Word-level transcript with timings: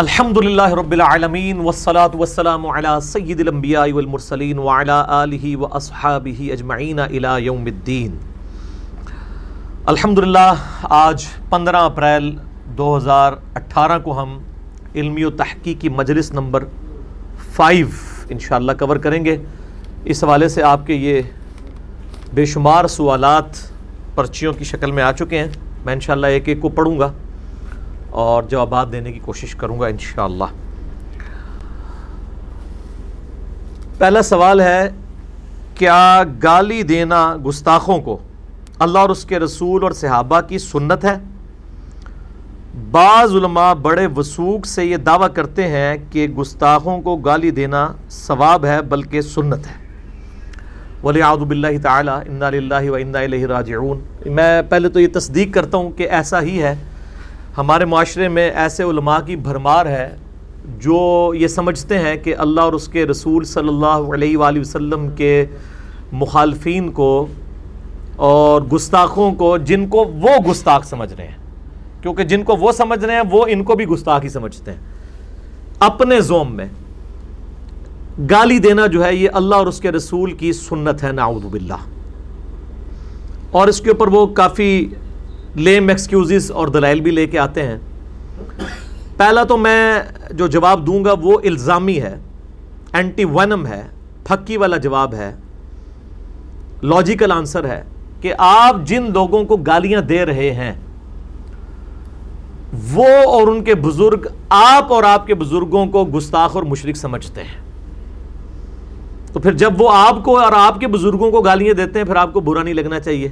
الحمد 0.00 0.36
للہ 0.36 0.66
رب 0.72 0.92
العالمین 0.92 1.58
والصلاة 1.58 2.10
والسلام 2.14 2.66
على 2.68 2.92
سید 3.02 3.40
الانبیاء 3.40 3.84
والمرسلین 3.92 4.58
وعلى 4.58 4.94
آلہ 5.08 5.56
واصحابہ 5.56 6.52
اجمعین 6.52 6.98
الى 6.98 7.32
یوم 7.40 7.64
الدین 7.64 8.16
الحمدللہ 9.86 10.54
آج 10.92 11.26
پندرہ 11.50 11.82
اپریل 11.84 12.30
دو 12.78 12.96
ہزار 12.96 13.32
اٹھارہ 13.54 13.98
کو 13.98 14.18
ہم 14.22 14.36
علمی 14.94 15.24
و 15.24 15.30
تحقیقی 15.36 15.88
مجلس 15.98 16.32
نمبر 16.32 16.64
فائیو 17.52 17.86
انشاءاللہ 18.30 18.72
کور 18.80 19.04
کریں 19.04 19.24
گے 19.24 19.36
اس 20.04 20.24
حوالے 20.24 20.48
سے 20.48 20.62
آپ 20.64 20.86
کے 20.86 20.94
یہ 20.96 21.22
بے 22.34 22.44
شمار 22.48 22.86
سوالات 22.90 23.66
پرچیوں 24.14 24.52
کی 24.52 24.64
شکل 24.66 24.92
میں 24.92 25.02
آ 25.02 25.12
چکے 25.14 25.38
ہیں 25.38 25.48
میں 25.84 25.92
انشاءاللہ 25.92 26.36
ایک 26.36 26.48
ایک 26.48 26.60
کو 26.60 26.68
پڑھوں 26.70 26.98
گا 26.98 27.12
اور 28.10 28.42
جوابات 28.42 28.92
دینے 28.92 29.12
کی 29.12 29.18
کوشش 29.18 29.54
کروں 29.54 29.80
گا 29.80 29.86
انشاءاللہ۔ 29.86 30.44
پہلا 33.98 34.22
سوال 34.22 34.60
ہے، 34.60 34.90
کیا 35.74 36.22
گالی 36.42 36.82
دینا 36.82 37.36
گستاخوں 37.46 37.98
کو 37.98 38.18
اللہ 38.78 38.98
اور 38.98 39.10
اس 39.10 39.24
کے 39.24 39.38
رسول 39.38 39.82
اور 39.82 39.92
صحابہ 39.92 40.40
کی 40.40 40.58
سنت 40.58 41.04
ہے؟ 41.04 41.16
بعض 42.90 43.34
علماء 43.34 43.72
بڑے 43.72 44.08
وسوق 44.16 44.66
سے 44.66 44.84
یہ 44.84 44.96
دعویٰ 44.96 45.28
کرتے 45.34 45.68
ہیں 45.68 45.98
کہ 46.10 46.28
گستاخوں 46.28 47.00
کو 47.00 47.16
گالی 47.16 47.50
دینا 47.50 47.88
ثواب 48.10 48.64
ہے، 48.64 48.82
بلکہ 48.82 49.20
سنت 49.20 49.66
ہے۔ 49.66 49.80
ولی 51.04 51.22
آدب 51.22 51.50
اللہ 51.50 51.82
تعالیٰ 51.82 52.20
اللہ 52.42 52.90
و 52.90 52.94
اللہ 52.94 53.46
راجعون۔ 53.46 54.00
میں 54.26 54.62
پہلے 54.62 54.88
تو 54.88 55.00
یہ 55.00 55.08
تصدیق 55.12 55.54
کرتا 55.54 55.78
ہوں 55.78 55.90
کہ 55.90 56.08
ایسا 56.10 56.42
ہی 56.42 56.62
ہے۔ 56.62 56.74
ہمارے 57.60 57.84
معاشرے 57.84 58.28
میں 58.28 58.50
ایسے 58.50 58.82
علماء 58.82 59.18
کی 59.26 59.36
بھرمار 59.36 59.86
ہے 59.86 60.16
جو 60.78 61.32
یہ 61.36 61.48
سمجھتے 61.48 61.98
ہیں 61.98 62.16
کہ 62.16 62.34
اللہ 62.38 62.60
اور 62.60 62.72
اس 62.72 62.88
کے 62.88 63.06
رسول 63.06 63.44
صلی 63.44 63.68
اللہ 63.68 64.14
علیہ 64.14 64.36
وآلہ 64.36 64.60
وسلم 64.60 65.08
کے 65.16 65.46
مخالفین 66.12 66.92
کو 66.92 67.26
اور 68.16 68.62
گستاخوں 68.62 69.34
کو 69.34 69.56
جن 69.56 69.88
کو 69.88 69.98
وہ 69.98 70.50
گستاخ 70.50 70.84
سمجھ 70.84 71.14
رہے 71.14 71.26
ہیں۔ 71.26 71.38
کیونکہ 72.02 72.24
جن 72.24 72.42
کو 72.42 72.56
وہ 72.56 72.72
سمجھ 72.72 73.04
رہے 73.04 73.14
ہیں، 73.14 73.22
وہ 73.30 73.44
ان 73.48 73.64
کو 73.64 73.74
بھی 73.74 73.84
گستاخ 73.86 74.24
ہی 74.24 74.28
سمجھتے 74.28 74.72
ہیں۔ 74.72 74.78
اپنے 75.80 76.20
زوم 76.20 76.52
میں 76.52 76.66
گالی 78.30 78.58
دینا 78.58 78.86
جو 78.86 79.04
ہے، 79.04 79.14
یہ 79.14 79.28
اللہ 79.32 79.54
اور 79.54 79.66
اس 79.66 79.80
کے 79.80 79.92
رسول 79.92 80.32
کی 80.32 80.52
سنت 80.52 81.02
ہے، 81.02 81.12
نعوذ 81.12 81.44
باللہ۔ 81.44 81.82
اور 83.50 83.68
اس 83.68 83.80
کے 83.80 83.90
اوپر 83.90 84.08
وہ 84.08 84.26
کافی 84.26 84.86
لیم 85.56 85.88
ایکسکیوزز 85.88 86.50
اور 86.50 86.68
دلائل 86.68 87.00
بھی 87.00 87.10
لے 87.10 87.26
کے 87.26 87.38
آتے 87.38 87.62
ہیں۔ 87.66 87.78
پہلا 89.16 89.44
تو 89.44 89.56
میں 89.56 90.02
جو 90.30 90.46
جواب 90.46 90.86
دوں 90.86 91.04
گا 91.04 91.14
وہ 91.22 91.38
الزامی 91.44 92.00
ہے 92.00 92.18
اینٹی 92.92 93.24
ونم 93.24 93.66
ہے، 93.66 93.82
پھکی 94.24 94.56
والا 94.56 94.76
جواب 94.76 95.14
ہے۔ 95.14 95.34
لاجیکل 96.82 97.32
آنسر 97.32 97.64
ہے 97.64 97.82
کہ 98.20 98.32
آپ 98.38 98.76
جن 98.84 99.10
لوگوں 99.12 99.44
کو 99.44 99.56
گالیاں 99.56 100.00
دے 100.00 100.24
رہے 100.26 100.50
ہیں، 100.52 100.72
وہ 102.92 103.08
اور 103.26 103.48
ان 103.48 103.64
کے 103.64 103.74
بزرگ 103.74 104.26
آپ 104.48 104.92
اور 104.92 105.02
آپ 105.02 105.26
کے 105.26 105.34
بزرگوں 105.34 105.86
کو 105.86 106.04
گستاخ 106.04 106.56
اور 106.56 106.62
مشرق 106.62 106.96
سمجھتے 106.96 107.42
ہیں۔ 107.42 107.60
تو 109.32 109.40
پھر 109.40 109.52
جب 109.52 109.82
وہ 109.82 109.90
آپ 109.92 110.24
کو 110.24 110.38
اور 110.38 110.52
آپ 110.56 110.80
کے 110.80 110.86
بزرگوں 110.86 111.30
کو 111.30 111.40
گالیاں 111.40 111.74
دیتے 111.74 111.98
ہیں، 111.98 112.06
پھر 112.06 112.16
آپ 112.16 112.32
کو 112.32 112.40
برا 112.40 112.62
نہیں 112.62 112.74
لگنا 112.74 113.00
چاہیے، 113.00 113.28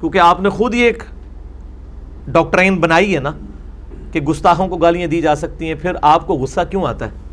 کیونکہ 0.00 0.18
آپ 0.18 0.40
نے 0.40 0.48
خود 0.48 0.74
ہی 0.74 0.80
ایک 0.80 1.02
ڈاکٹرائن 2.32 2.76
بنائی 2.80 3.14
ہے 3.14 3.20
نا 3.20 3.30
کہ 4.12 4.20
گستاخوں 4.20 4.66
کو 4.68 4.76
گالیاں 4.76 5.08
دی 5.08 5.20
جا 5.20 5.34
سکتی 5.36 5.66
ہیں، 5.66 5.74
پھر 5.74 5.96
آپ 6.02 6.26
کو 6.26 6.34
غصہ 6.34 6.60
کیوں 6.70 6.84
آتا 6.86 7.06
ہے؟ 7.06 7.24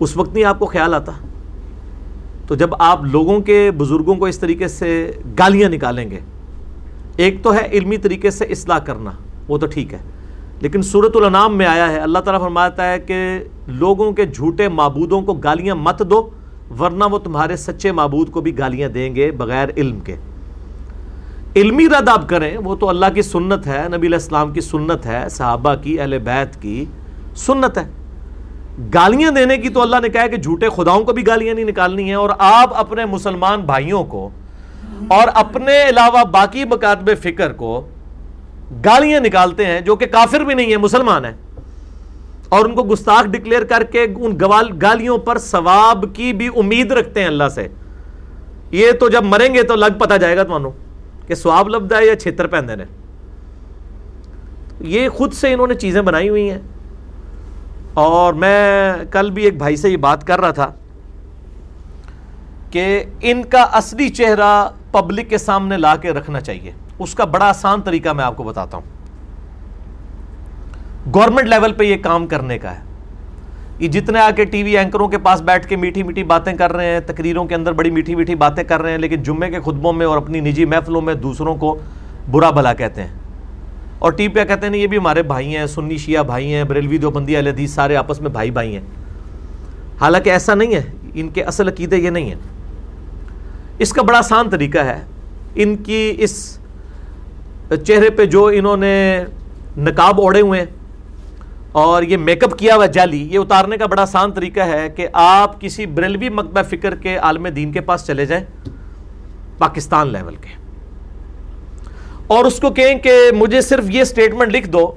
اس 0.00 0.16
وقت 0.16 0.32
نہیں 0.34 0.44
آپ 0.44 0.58
کو 0.58 0.66
خیال 0.66 0.94
آتا؟ 0.94 1.12
تو 2.46 2.54
جب 2.54 2.74
آپ 2.80 3.04
لوگوں 3.04 3.40
کے 3.40 3.70
بزرگوں 3.76 4.14
کو 4.14 4.26
اس 4.26 4.38
طریقے 4.38 4.68
سے 4.68 5.10
گالیاں 5.38 5.68
نکالیں 5.70 6.10
گے، 6.10 6.18
ایک 7.16 7.42
تو 7.42 7.54
ہے 7.54 7.66
علمی 7.72 7.96
طریقے 7.96 8.30
سے 8.30 8.44
اصلاح 8.44 8.78
کرنا، 8.78 9.10
وہ 9.48 9.58
تو 9.58 9.66
ٹھیک 9.66 9.94
ہے، 9.94 9.98
لیکن 10.60 10.82
صورت 10.82 11.16
الانام 11.16 11.56
میں 11.58 11.66
آیا 11.66 11.90
ہے، 11.90 11.98
اللہ 11.98 12.18
تعالیٰ 12.18 12.42
فرماتا 12.42 12.90
ہے 12.90 12.98
کہ 12.98 13.22
لوگوں 13.68 14.10
کے 14.12 14.26
جھوٹے 14.26 14.68
معبودوں 14.68 15.20
کو 15.22 15.34
گالیاں 15.34 15.74
مت 15.76 16.02
دو، 16.10 16.28
ورنہ 16.80 17.04
وہ 17.04 17.18
تمہارے 17.18 17.56
سچے 17.56 17.92
معبود 17.92 18.30
کو 18.30 18.40
بھی 18.40 18.58
گالیاں 18.58 18.88
دیں 18.88 19.14
گے 19.14 19.30
بغیر 19.30 19.68
علم 19.76 20.00
کے۔ 20.00 20.16
علمی 21.56 21.86
رد 21.86 22.08
آپ 22.08 22.28
کریں، 22.28 22.56
وہ 22.64 22.74
تو 22.74 22.88
اللہ 22.88 23.06
کی 23.14 23.22
سنت 23.22 23.66
ہے، 23.66 23.82
نبی 23.88 24.06
علیہ 24.06 24.16
السلام 24.16 24.52
کی 24.52 24.60
سنت 24.60 25.06
ہے، 25.06 25.28
صحابہ 25.30 25.74
کی، 25.82 25.98
اہل 26.00 26.18
بیت 26.18 26.60
کی 26.62 26.84
سنت 27.36 27.78
ہے۔ 27.78 27.82
گالیاں 28.94 29.30
دینے 29.30 29.56
کی 29.56 29.68
تو 29.68 29.80
اللہ 29.82 29.96
نے 30.02 30.08
کہا 30.08 30.26
کہ 30.26 30.36
جھوٹے 30.36 30.68
خداؤں 30.76 31.04
کو 31.04 31.12
بھی 31.12 31.26
گالیاں 31.26 31.54
نہیں 31.54 31.64
نکالنی 31.64 32.04
ہیں 32.04 32.14
اور 32.14 32.30
آپ 32.38 32.76
اپنے 32.80 33.04
مسلمان 33.04 33.60
بھائیوں 33.60 34.02
کو 34.04 34.28
اور 35.08 35.28
اپنے 35.34 35.76
علاوہ 35.88 36.22
باقی 36.30 36.64
مکاتب 36.64 37.10
فکر 37.22 37.52
کو 37.52 37.80
گالیاں 38.84 39.20
نکالتے 39.20 39.66
ہیں، 39.66 39.80
جو 39.80 39.96
کہ 39.96 40.06
کافر 40.06 40.44
بھی 40.44 40.54
نہیں 40.54 40.70
ہے 40.70 40.76
مسلمان 40.76 41.24
ہے 41.24 41.34
اور 42.48 42.64
ان 42.64 42.74
کو 42.74 42.82
گستاخ 42.82 43.26
ڈکلیئر 43.32 43.64
کر 43.64 43.82
کے 43.82 44.06
ان 44.16 44.38
گالیوں 44.82 45.18
پر 45.18 45.38
ثواب 45.38 46.04
کی 46.14 46.32
بھی 46.32 46.48
امید 46.56 46.92
رکھتے 46.92 47.20
ہیں 47.20 47.26
اللہ 47.26 47.48
سے۔ 47.54 47.68
یہ 48.70 48.92
تو 48.92 49.08
جب 49.08 49.24
مریں 49.24 49.52
گے 49.54 49.62
تو 49.62 49.74
لگ 49.76 49.98
پتا 49.98 50.16
جائے 50.16 50.36
گا 50.36 50.42
تمہوں 50.42 50.70
کہ 51.26 51.34
سواب 51.34 51.68
لفظ 51.68 51.92
ہے 51.92 52.06
یا 52.06 52.16
چھتر 52.16 52.46
پہندے 52.46 52.76
نے؟ 52.76 52.84
یہ 54.80 55.08
خود 55.08 55.32
سے 55.32 55.52
انہوں 55.52 55.66
نے 55.66 55.74
چیزیں 55.74 56.02
بنائی 56.02 56.28
ہوئی 56.28 56.50
ہیں۔ 56.50 56.58
اور 57.94 58.34
میں 58.34 58.94
کل 59.10 59.30
بھی 59.30 59.44
ایک 59.44 59.58
بھائی 59.58 59.76
سے 59.76 59.90
یہ 59.90 59.96
بات 59.96 60.26
کر 60.26 60.40
رہا 60.40 60.50
تھا 60.50 60.72
کہ 62.70 63.04
ان 63.20 63.44
کا 63.44 63.62
اصلی 63.62 64.08
چہرہ 64.08 64.68
پبلک 64.92 65.30
کے 65.30 65.38
سامنے 65.38 65.76
لا 65.76 65.96
کے 65.96 66.10
رکھنا 66.10 66.40
چاہیے۔ 66.40 66.72
اس 66.98 67.14
کا 67.14 67.24
بڑا 67.24 67.48
آسان 67.48 67.82
طریقہ 67.82 68.08
میں 68.08 68.24
آپ 68.24 68.36
کو 68.36 68.42
بتاتا 68.42 68.76
ہوں۔ 68.76 68.84
گورنمنٹ 71.14 71.48
لیول 71.48 71.72
پہ 71.72 71.84
یہ 71.84 71.96
کام 71.96 72.26
کرنے 72.26 72.58
کا 72.58 72.74
ہے۔ 72.74 72.91
یہ 73.78 73.88
جتنے 73.88 74.20
آ 74.20 74.30
کے 74.30 74.44
ٹی 74.44 74.62
وی 74.62 74.78
اینکروں 74.78 75.08
کے 75.08 75.18
پاس 75.18 75.42
بیٹھ 75.42 75.66
کے 75.66 75.76
میٹھی 75.76 76.02
میٹھی 76.02 76.22
باتیں 76.22 76.52
کر 76.52 76.72
رہے 76.72 76.86
ہیں، 76.86 77.00
تقریروں 77.06 77.44
کے 77.44 77.54
اندر 77.54 77.72
بڑی 77.72 77.90
میٹھی 77.90 78.14
میٹھی 78.14 78.34
باتیں 78.34 78.64
کر 78.64 78.82
رہے 78.82 78.90
ہیں، 78.90 78.98
لیکن 78.98 79.22
جمعے 79.22 79.50
کے 79.50 79.60
خطبوں 79.60 79.92
میں 79.92 80.06
اور 80.06 80.16
اپنی 80.16 80.40
نجی 80.40 80.64
محفلوں 80.64 81.00
میں 81.00 81.14
دوسروں 81.14 81.56
کو 81.56 81.78
برا 82.30 82.50
بھلا 82.50 82.74
کہتے 82.74 83.02
ہیں۔ 83.02 83.14
اور 83.98 84.12
ٹی 84.12 84.28
پہ 84.28 84.44
کہتے 84.44 84.66
ہیں 84.66 84.76
یہ 84.76 84.86
بھی 84.86 84.96
ہمارے 84.96 85.22
بھائی 85.22 85.56
ہیں، 85.56 85.66
سنی 85.66 85.96
شیعہ 85.96 86.22
بھائی 86.22 86.54
ہیں، 86.54 86.64
بریلوی 86.64 86.98
دو 86.98 87.10
بندی 87.10 87.36
حدیث، 87.36 87.70
سارے 87.70 87.96
آپس 87.96 88.20
میں 88.20 88.30
بھائی 88.30 88.50
بھائی 88.50 88.74
ہیں۔ 88.74 88.82
حالانکہ 90.00 90.30
ایسا 90.30 90.54
نہیں 90.54 90.74
ہے، 90.74 90.82
ان 91.14 91.28
کے 91.28 91.42
اصل 91.42 91.68
عقیدے 91.68 91.96
یہ 91.96 92.10
نہیں 92.10 92.24
ہیں۔ 92.24 92.40
اس 93.78 93.92
کا 93.92 94.02
بڑا 94.02 94.18
آسان 94.18 94.50
طریقہ 94.50 94.78
ہے۔ 94.78 95.00
ان 95.54 95.76
کی 95.76 96.14
اس 96.18 96.58
چہرے 97.86 98.10
پہ 98.10 98.24
جو 98.24 98.46
انہوں 98.46 98.76
نے 98.76 99.24
نقاب 99.76 100.20
اوڑے 100.20 100.40
ہوئے 100.40 100.60
ہیں 100.60 100.66
اور 101.72 102.02
یہ 102.02 102.16
میک 102.16 102.44
اپ 102.44 102.58
کیا 102.58 102.74
ہوا 102.74 102.86
جالی 102.86 103.28
یہ 103.34 103.38
اتارنے 103.38 103.76
کا 103.76 103.86
بڑا 103.86 104.02
آسان 104.02 104.32
طریقہ 104.32 104.60
ہے 104.60 104.88
کہ 104.88 105.08
آپ 105.12 105.60
کسی 105.60 105.86
بریلوی 105.86 106.28
مکبہ 106.28 106.62
فکر 106.62 106.94
کے 106.94 107.16
عالم 107.16 107.46
دین 107.48 107.72
کے 107.72 107.80
پاس 107.80 108.06
چلے 108.06 108.26
جائیں، 108.26 108.44
پاکستان 109.58 110.08
لیول 110.08 110.36
کے۔ 110.36 110.54
اور 112.26 112.44
اس 112.44 112.60
کو 112.60 112.70
کہیں 112.70 112.98
کہ 112.98 113.30
مجھے 113.36 113.60
صرف 113.60 113.84
یہ 113.88 114.04
سٹیٹمنٹ 114.04 114.52
لکھ 114.52 114.68
دو 114.68 114.92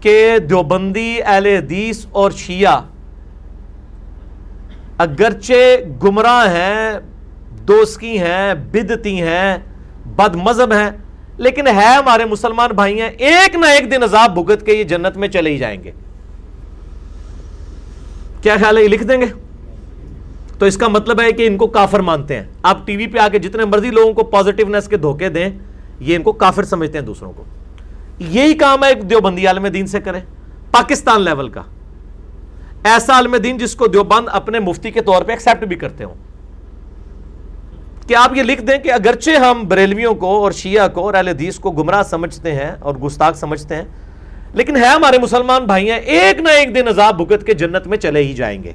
کہ 0.00 0.38
دیوبندی 0.38 1.18
اہل 1.24 1.46
حدیث 1.46 2.06
اور 2.10 2.30
شیعہ 2.30 2.80
اگرچہ 4.98 5.76
گمراہ 6.04 6.48
ہیں 6.48 6.98
دوسکی 7.68 8.18
ہیں، 8.18 8.54
بدتی 8.54 9.22
ہیں، 9.22 9.58
بد 10.16 10.36
مذہب 10.36 10.72
ہیں 10.72 10.90
لیکن 11.38 11.66
ہے 11.66 11.86
ہمارے 11.86 12.24
مسلمان 12.24 12.70
بھائی 12.70 13.00
ہیں 13.00 13.08
ایک 13.08 13.56
نہ 13.56 13.66
ایک 13.66 13.90
دن 13.90 14.02
عذاب 14.02 14.34
بھگت 14.34 14.66
کے 14.66 14.72
یہ 14.72 14.84
جنت 14.84 15.16
میں 15.16 15.28
چلے 15.28 15.50
ہی 15.50 15.58
جائیں 15.58 15.84
گے۔ 15.84 15.90
کیا 18.42 18.56
خیال 18.56 18.78
ہے، 18.78 18.82
یہ 18.82 18.88
لکھ 18.88 19.04
دیں 19.04 19.20
گے؟ 19.20 19.26
تو 20.58 20.66
اس 20.66 20.76
کا 20.76 20.88
مطلب 20.88 21.20
ہے 21.20 21.32
کہ 21.32 21.46
ان 21.46 21.56
کو 21.56 21.66
کافر 21.66 22.00
مانتے 22.00 22.36
ہیں۔ 22.36 22.42
آپ 22.62 22.86
ٹی 22.86 22.96
وی 22.96 23.06
پہ 23.06 23.18
آ 23.18 23.28
کے 23.28 23.38
جتنے 23.38 23.64
مرضی 23.64 23.90
لوگوں 23.90 24.12
کو 24.12 24.24
پازیٹیونیس 24.24 24.88
کے 24.88 24.96
دھوکے 24.96 25.28
دیں، 25.28 25.50
یہ 26.00 26.16
ان 26.16 26.22
کو 26.22 26.32
کافر 26.32 26.62
سمجھتے 26.62 26.98
ہیں 26.98 27.04
دوسروں 27.04 27.32
کو۔ 27.32 27.44
یہی 28.18 28.54
کام 28.54 28.84
ہے 28.84 28.94
دیوبندی 28.94 29.46
عالم 29.46 29.66
دین 29.66 29.86
سے 29.86 30.00
کریں، 30.00 30.20
پاکستان 30.70 31.22
لیول 31.22 31.48
کا۔ 31.48 31.62
ایسا 32.84 33.14
عالم 33.14 33.36
دین 33.36 33.58
جس 33.58 33.74
کو 33.74 33.86
دیوبند 33.86 34.28
اپنے 34.32 34.58
مفتی 34.58 34.90
کے 34.90 35.00
طور 35.00 35.22
پہ 35.22 35.32
ایکسپٹ 35.32 35.64
بھی 35.64 35.76
کرتے 35.76 36.04
ہوں۔ 36.04 36.14
کہ 38.08 38.14
آپ 38.14 38.36
یہ 38.36 38.42
لکھ 38.42 38.62
دیں 38.62 38.78
کہ 38.78 38.92
اگرچہ 38.92 39.30
ہم 39.30 39.64
بریلویوں 39.68 40.14
کو 40.14 40.42
اور 40.42 40.52
شیعہ 40.52 40.88
کو 40.88 41.00
اور 41.00 41.14
اہل 41.14 41.28
حدیث 41.28 41.58
کو 41.58 41.70
گمراہ 41.70 42.02
سمجھتے 42.02 42.52
ہیں 42.52 42.70
اور 42.80 42.94
گستاخ 42.94 43.36
سمجھتے 43.36 43.74
ہیں، 43.74 43.82
لیکن 44.52 44.76
ہے 44.76 44.86
ہمارے 44.86 45.18
مسلمان 45.18 45.64
بھائی 45.64 45.90
ہیں 45.90 45.98
ایک 45.98 46.40
نہ 46.40 46.48
ایک 46.48 46.74
دن 46.74 46.88
عذاب 46.88 47.16
بھگت 47.16 47.46
کے 47.46 47.54
جنت 47.54 47.86
میں 47.86 47.98
چلے 47.98 48.22
ہی 48.22 48.32
جائیں 48.32 48.62
گے۔ 48.62 48.72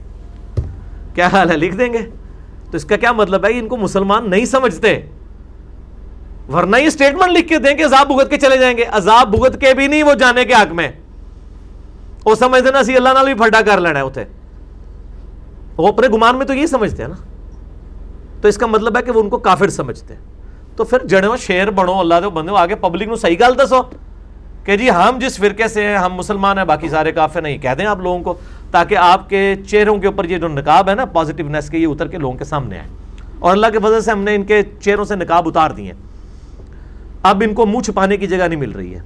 کیا 1.15 1.27
حال 1.27 1.51
ہے؟ 1.51 1.57
لکھ 1.57 1.75
دیں 1.75 1.93
گے۔ 1.93 1.97
تو 2.71 2.77
اس 2.77 2.85
کا 2.85 2.97
کیا 2.97 3.11
مطلب 3.11 3.45
ہے؟ 3.45 3.59
ان 3.59 3.67
کو 3.67 3.77
مسلمان 3.77 4.29
نہیں 4.29 4.45
سمجھتے۔ 4.45 5.01
ورنہ 6.53 6.77
یہ 6.77 6.89
سٹیٹمنٹ 6.89 7.31
لکھ 7.31 7.47
کے 7.47 7.57
دیں 7.57 7.73
کہ 7.73 7.85
عذاب 7.85 8.07
بھگت 8.07 8.29
کے 8.29 8.37
چلے 8.37 8.57
جائیں 8.57 8.77
گے۔ 8.77 8.83
عذاب 8.83 9.37
بھگت 9.37 9.61
کے 9.61 9.73
بھی 9.73 9.87
نہیں، 9.87 10.03
وہ 10.03 10.13
جانے 10.13 10.45
کے 10.45 10.53
حق 10.53 10.73
میں۔ 10.73 10.91
وہ 12.25 12.35
سمجھتے 12.35 12.71
نا 12.71 12.83
سی 12.83 12.95
اللہ 12.95 13.09
نال 13.09 13.25
بھی 13.25 13.33
پھڈا 13.33 13.61
کر 13.61 13.79
لینا 13.79 13.99
ہے 13.99 14.03
اتنے 14.03 14.23
وہ 15.77 15.87
اپنے 15.87 16.07
گمان 16.07 16.37
میں 16.37 16.45
تو 16.45 16.53
یہ 16.53 16.65
سمجھتے 16.65 17.03
ہیں 17.03 17.09
نا۔ 17.09 17.32
تو 18.43 18.49
اس 18.49 18.57
کا 18.57 18.65
مطلب 18.65 18.97
ہے 18.97 19.01
کہ 19.01 19.11
وہ 19.11 19.21
ان 19.21 19.29
کو 19.29 19.37
کافر 19.37 19.69
سمجھتے 19.69 20.13
ہیں۔ 20.13 20.21
تو 20.75 20.83
پھر 20.83 21.05
جڑو 21.05 21.37
شیر 21.37 21.71
بڑھو 21.71 21.99
اللہ 21.99 22.15
دے 22.23 22.29
بندے 22.29 22.51
آگے 22.55 22.75
پبلک 22.75 23.07
نو 23.07 23.15
صحیح 23.15 23.35
گل 23.39 23.65
دسو 23.65 23.81
کہ 24.63 24.77
جی 24.77 24.89
ہم 24.89 25.17
جس 25.21 25.37
فرقے 25.37 25.67
سے 25.67 25.85
ہیں، 25.87 25.97
ہم 25.97 26.13
مسلمان 26.13 26.57
ہیں، 26.57 26.65
باقی 26.65 26.89
سارے 26.89 27.11
کافر 27.11 27.41
نہیں۔ 27.41 27.57
کہہ 27.57 27.69
دیں 27.77 27.85
آپ 27.85 27.99
لوگوں 27.99 28.19
کو 28.19 28.33
تاکہ 28.71 28.97
آپ 28.97 29.29
کے 29.29 29.55
چہروں 29.67 29.97
کے 29.97 30.07
اوپر 30.07 30.25
یہ 30.25 30.37
جو 30.37 30.47
نکاب 30.47 30.89
ہے 30.89 30.95
نا 30.95 31.05
پازیٹیونیس 31.05 31.69
کے، 31.69 31.77
یہ 31.77 31.87
اتر 31.87 32.07
کے 32.07 32.17
لوگوں 32.17 32.37
کے 32.37 32.45
سامنے 32.45 32.79
آئے۔ 32.79 32.87
اور 33.39 33.51
اللہ 33.51 33.67
کے 33.71 33.77
وجہ 33.77 33.99
سے 33.99 34.11
ہم 34.11 34.19
نے 34.19 34.35
ان 34.35 34.43
کے 34.43 34.61
چہروں 34.81 35.05
سے 35.05 35.15
نکاب 35.15 35.47
اتار 35.47 35.71
دیے۔ 35.71 35.93
اب 37.23 37.43
ان 37.45 37.53
کو 37.53 37.65
منہ 37.65 37.81
چھپانے 37.81 38.17
کی 38.17 38.27
جگہ 38.27 38.47
نہیں 38.47 38.59
مل 38.59 38.71
رہی 38.71 38.95
ہے۔ 38.95 39.01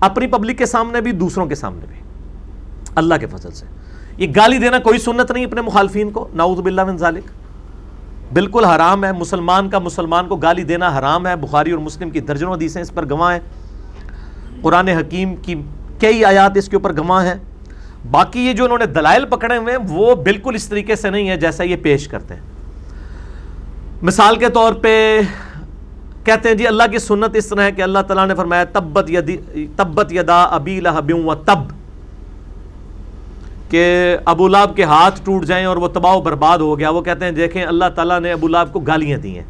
اپنی 0.00 0.26
پبلک 0.26 0.58
کے 0.58 0.66
سامنے 0.66 1.00
بھی، 1.00 1.12
دوسروں 1.12 1.46
کے 1.46 1.54
سامنے 1.54 1.84
بھی۔ 1.88 1.96
اللہ 2.94 3.14
کے 3.20 3.26
فضل 3.26 3.50
سے۔ 3.50 3.66
یہ 4.16 4.26
گالی 4.36 4.58
دینا 4.58 4.78
کوئی 4.78 4.98
سنت 4.98 5.30
نہیں 5.30 5.44
اپنے 5.44 5.60
مخالفین 5.60 6.10
کو۔ 6.10 6.28
نعوذ 6.34 6.58
باللہ 6.58 6.84
من 6.84 6.96
ذالک۔ 6.96 7.39
بالکل 8.32 8.64
حرام 8.64 9.04
ہے، 9.04 9.12
مسلمان 9.12 9.70
کا 9.70 9.78
مسلمان 9.78 10.28
کو 10.28 10.36
گالی 10.36 10.62
دینا 10.62 10.98
حرام 10.98 11.26
ہے۔ 11.26 11.36
بخاری 11.36 11.70
اور 11.70 11.78
مسلم 11.78 12.10
کی 12.10 12.20
درجنوں 12.20 12.54
حدیثیں 12.54 12.82
اس 12.82 12.94
پر 12.94 13.10
گواہ 13.10 13.32
ہیں۔ 13.32 13.40
قرآن 14.62 14.88
حکیم 14.88 15.36
کی 15.36 15.62
کئی 16.00 16.24
آیات 16.24 16.52
اس 16.54 16.68
کے 16.68 16.76
اوپر 16.76 16.96
گواہ 16.96 17.26
ہیں۔ 17.26 17.34
باقی 18.10 18.40
یہ 18.40 18.52
جو 18.52 18.64
انہوں 18.64 18.78
نے 18.78 18.86
دلائل 18.86 19.24
پکڑے 19.24 19.56
ہوئے 19.56 19.76
ہیں، 19.76 19.84
وہ 19.88 20.14
بالکل 20.14 20.54
اس 20.54 20.68
طریقے 20.68 20.96
سے 20.96 21.10
نہیں 21.10 21.28
ہے 21.28 21.36
جیسا 21.36 21.62
یہ 21.62 21.76
پیش 21.76 22.08
کرتے 22.08 22.34
ہیں۔ 22.34 22.40
مثال 24.02 24.36
کے 24.36 24.48
طور 24.48 24.72
پہ 24.72 25.20
کہتے 26.24 26.48
ہیں 26.48 26.56
جی 26.56 26.66
اللہ 26.66 26.82
کی 26.90 26.98
سنت 26.98 27.36
اس 27.36 27.46
طرح 27.46 27.62
ہے 27.62 27.72
کہ 27.72 27.82
اللہ 27.82 27.98
تعالیٰ 27.98 28.26
نے 28.26 28.34
فرمایا، 28.34 28.64
تبت 28.64 29.10
تبت 29.76 30.12
یدا 30.12 30.42
ابی 30.42 30.80
لہب 30.80 31.26
و 31.26 31.34
تب۔ 31.34 31.79
کہ 33.70 34.16
ابو 34.24 34.48
لاب 34.48 34.76
کے 34.76 34.84
ہاتھ 34.84 35.20
ٹوٹ 35.24 35.44
جائیں 35.44 35.66
اور 35.66 35.76
وہ 35.76 35.88
تباہ 35.88 36.14
و 36.14 36.20
برباد 36.20 36.58
ہو 36.58 36.78
گیا۔ 36.78 36.90
وہ 36.90 37.02
کہتے 37.02 37.24
ہیں، 37.24 37.32
دیکھیں، 37.32 37.64
اللہ 37.64 37.84
تعالیٰ 37.94 38.20
نے 38.20 38.32
ابو 38.32 38.48
لاب 38.48 38.72
کو 38.72 38.80
گالیاں 38.80 39.18
دی 39.18 39.38
ہیں۔ 39.38 39.44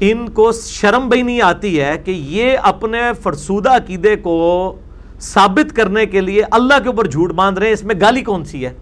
ان 0.00 0.28
کو 0.28 0.52
شرم 0.52 1.08
بھی 1.08 1.22
نہیں 1.22 1.40
آتی 1.40 1.80
ہے 1.80 1.96
کہ 2.04 2.10
یہ 2.10 2.58
اپنے 2.62 2.98
فرسودہ 3.22 3.76
عقیدے 3.76 4.16
کو 4.16 4.76
ثابت 5.20 5.76
کرنے 5.76 6.06
کے 6.06 6.20
لیے 6.20 6.42
اللہ 6.50 6.74
کے 6.82 6.88
اوپر 6.88 7.06
جھوٹ 7.06 7.32
باندھ 7.32 7.58
رہے 7.58 7.66
ہیں۔ 7.66 7.74
اس 7.74 7.84
میں 7.84 7.94
گالی 8.00 8.20
کون 8.20 8.44
سی 8.44 8.66
ہے؟ 8.66 8.72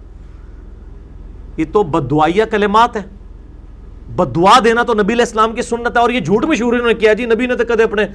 یہ 1.57 1.65
تو 1.73 1.83
بدعائیہ 1.83 2.45
کلمات 2.45 2.97
ہے 2.97 3.03
بدعا 4.17 4.59
دینا 4.65 4.83
تو 4.83 4.95
نبی 4.95 5.13
علیہ 5.13 5.25
السلام 5.25 5.53
کی 5.53 5.63
سنت 5.63 5.97
ہے 5.97 6.01
اور 6.01 6.11
یہ 6.11 6.21
جھوٹ 6.21 6.45
مشہور 6.45 6.73
انہوں 6.73 6.87
نے 6.87 6.95
کیا۔ 6.95 7.13
جی 7.13 7.25
نبی 7.25 7.47
نے 7.47 7.55
تو 7.55 7.65
کدے 7.65 7.83
اپنے 7.83 8.07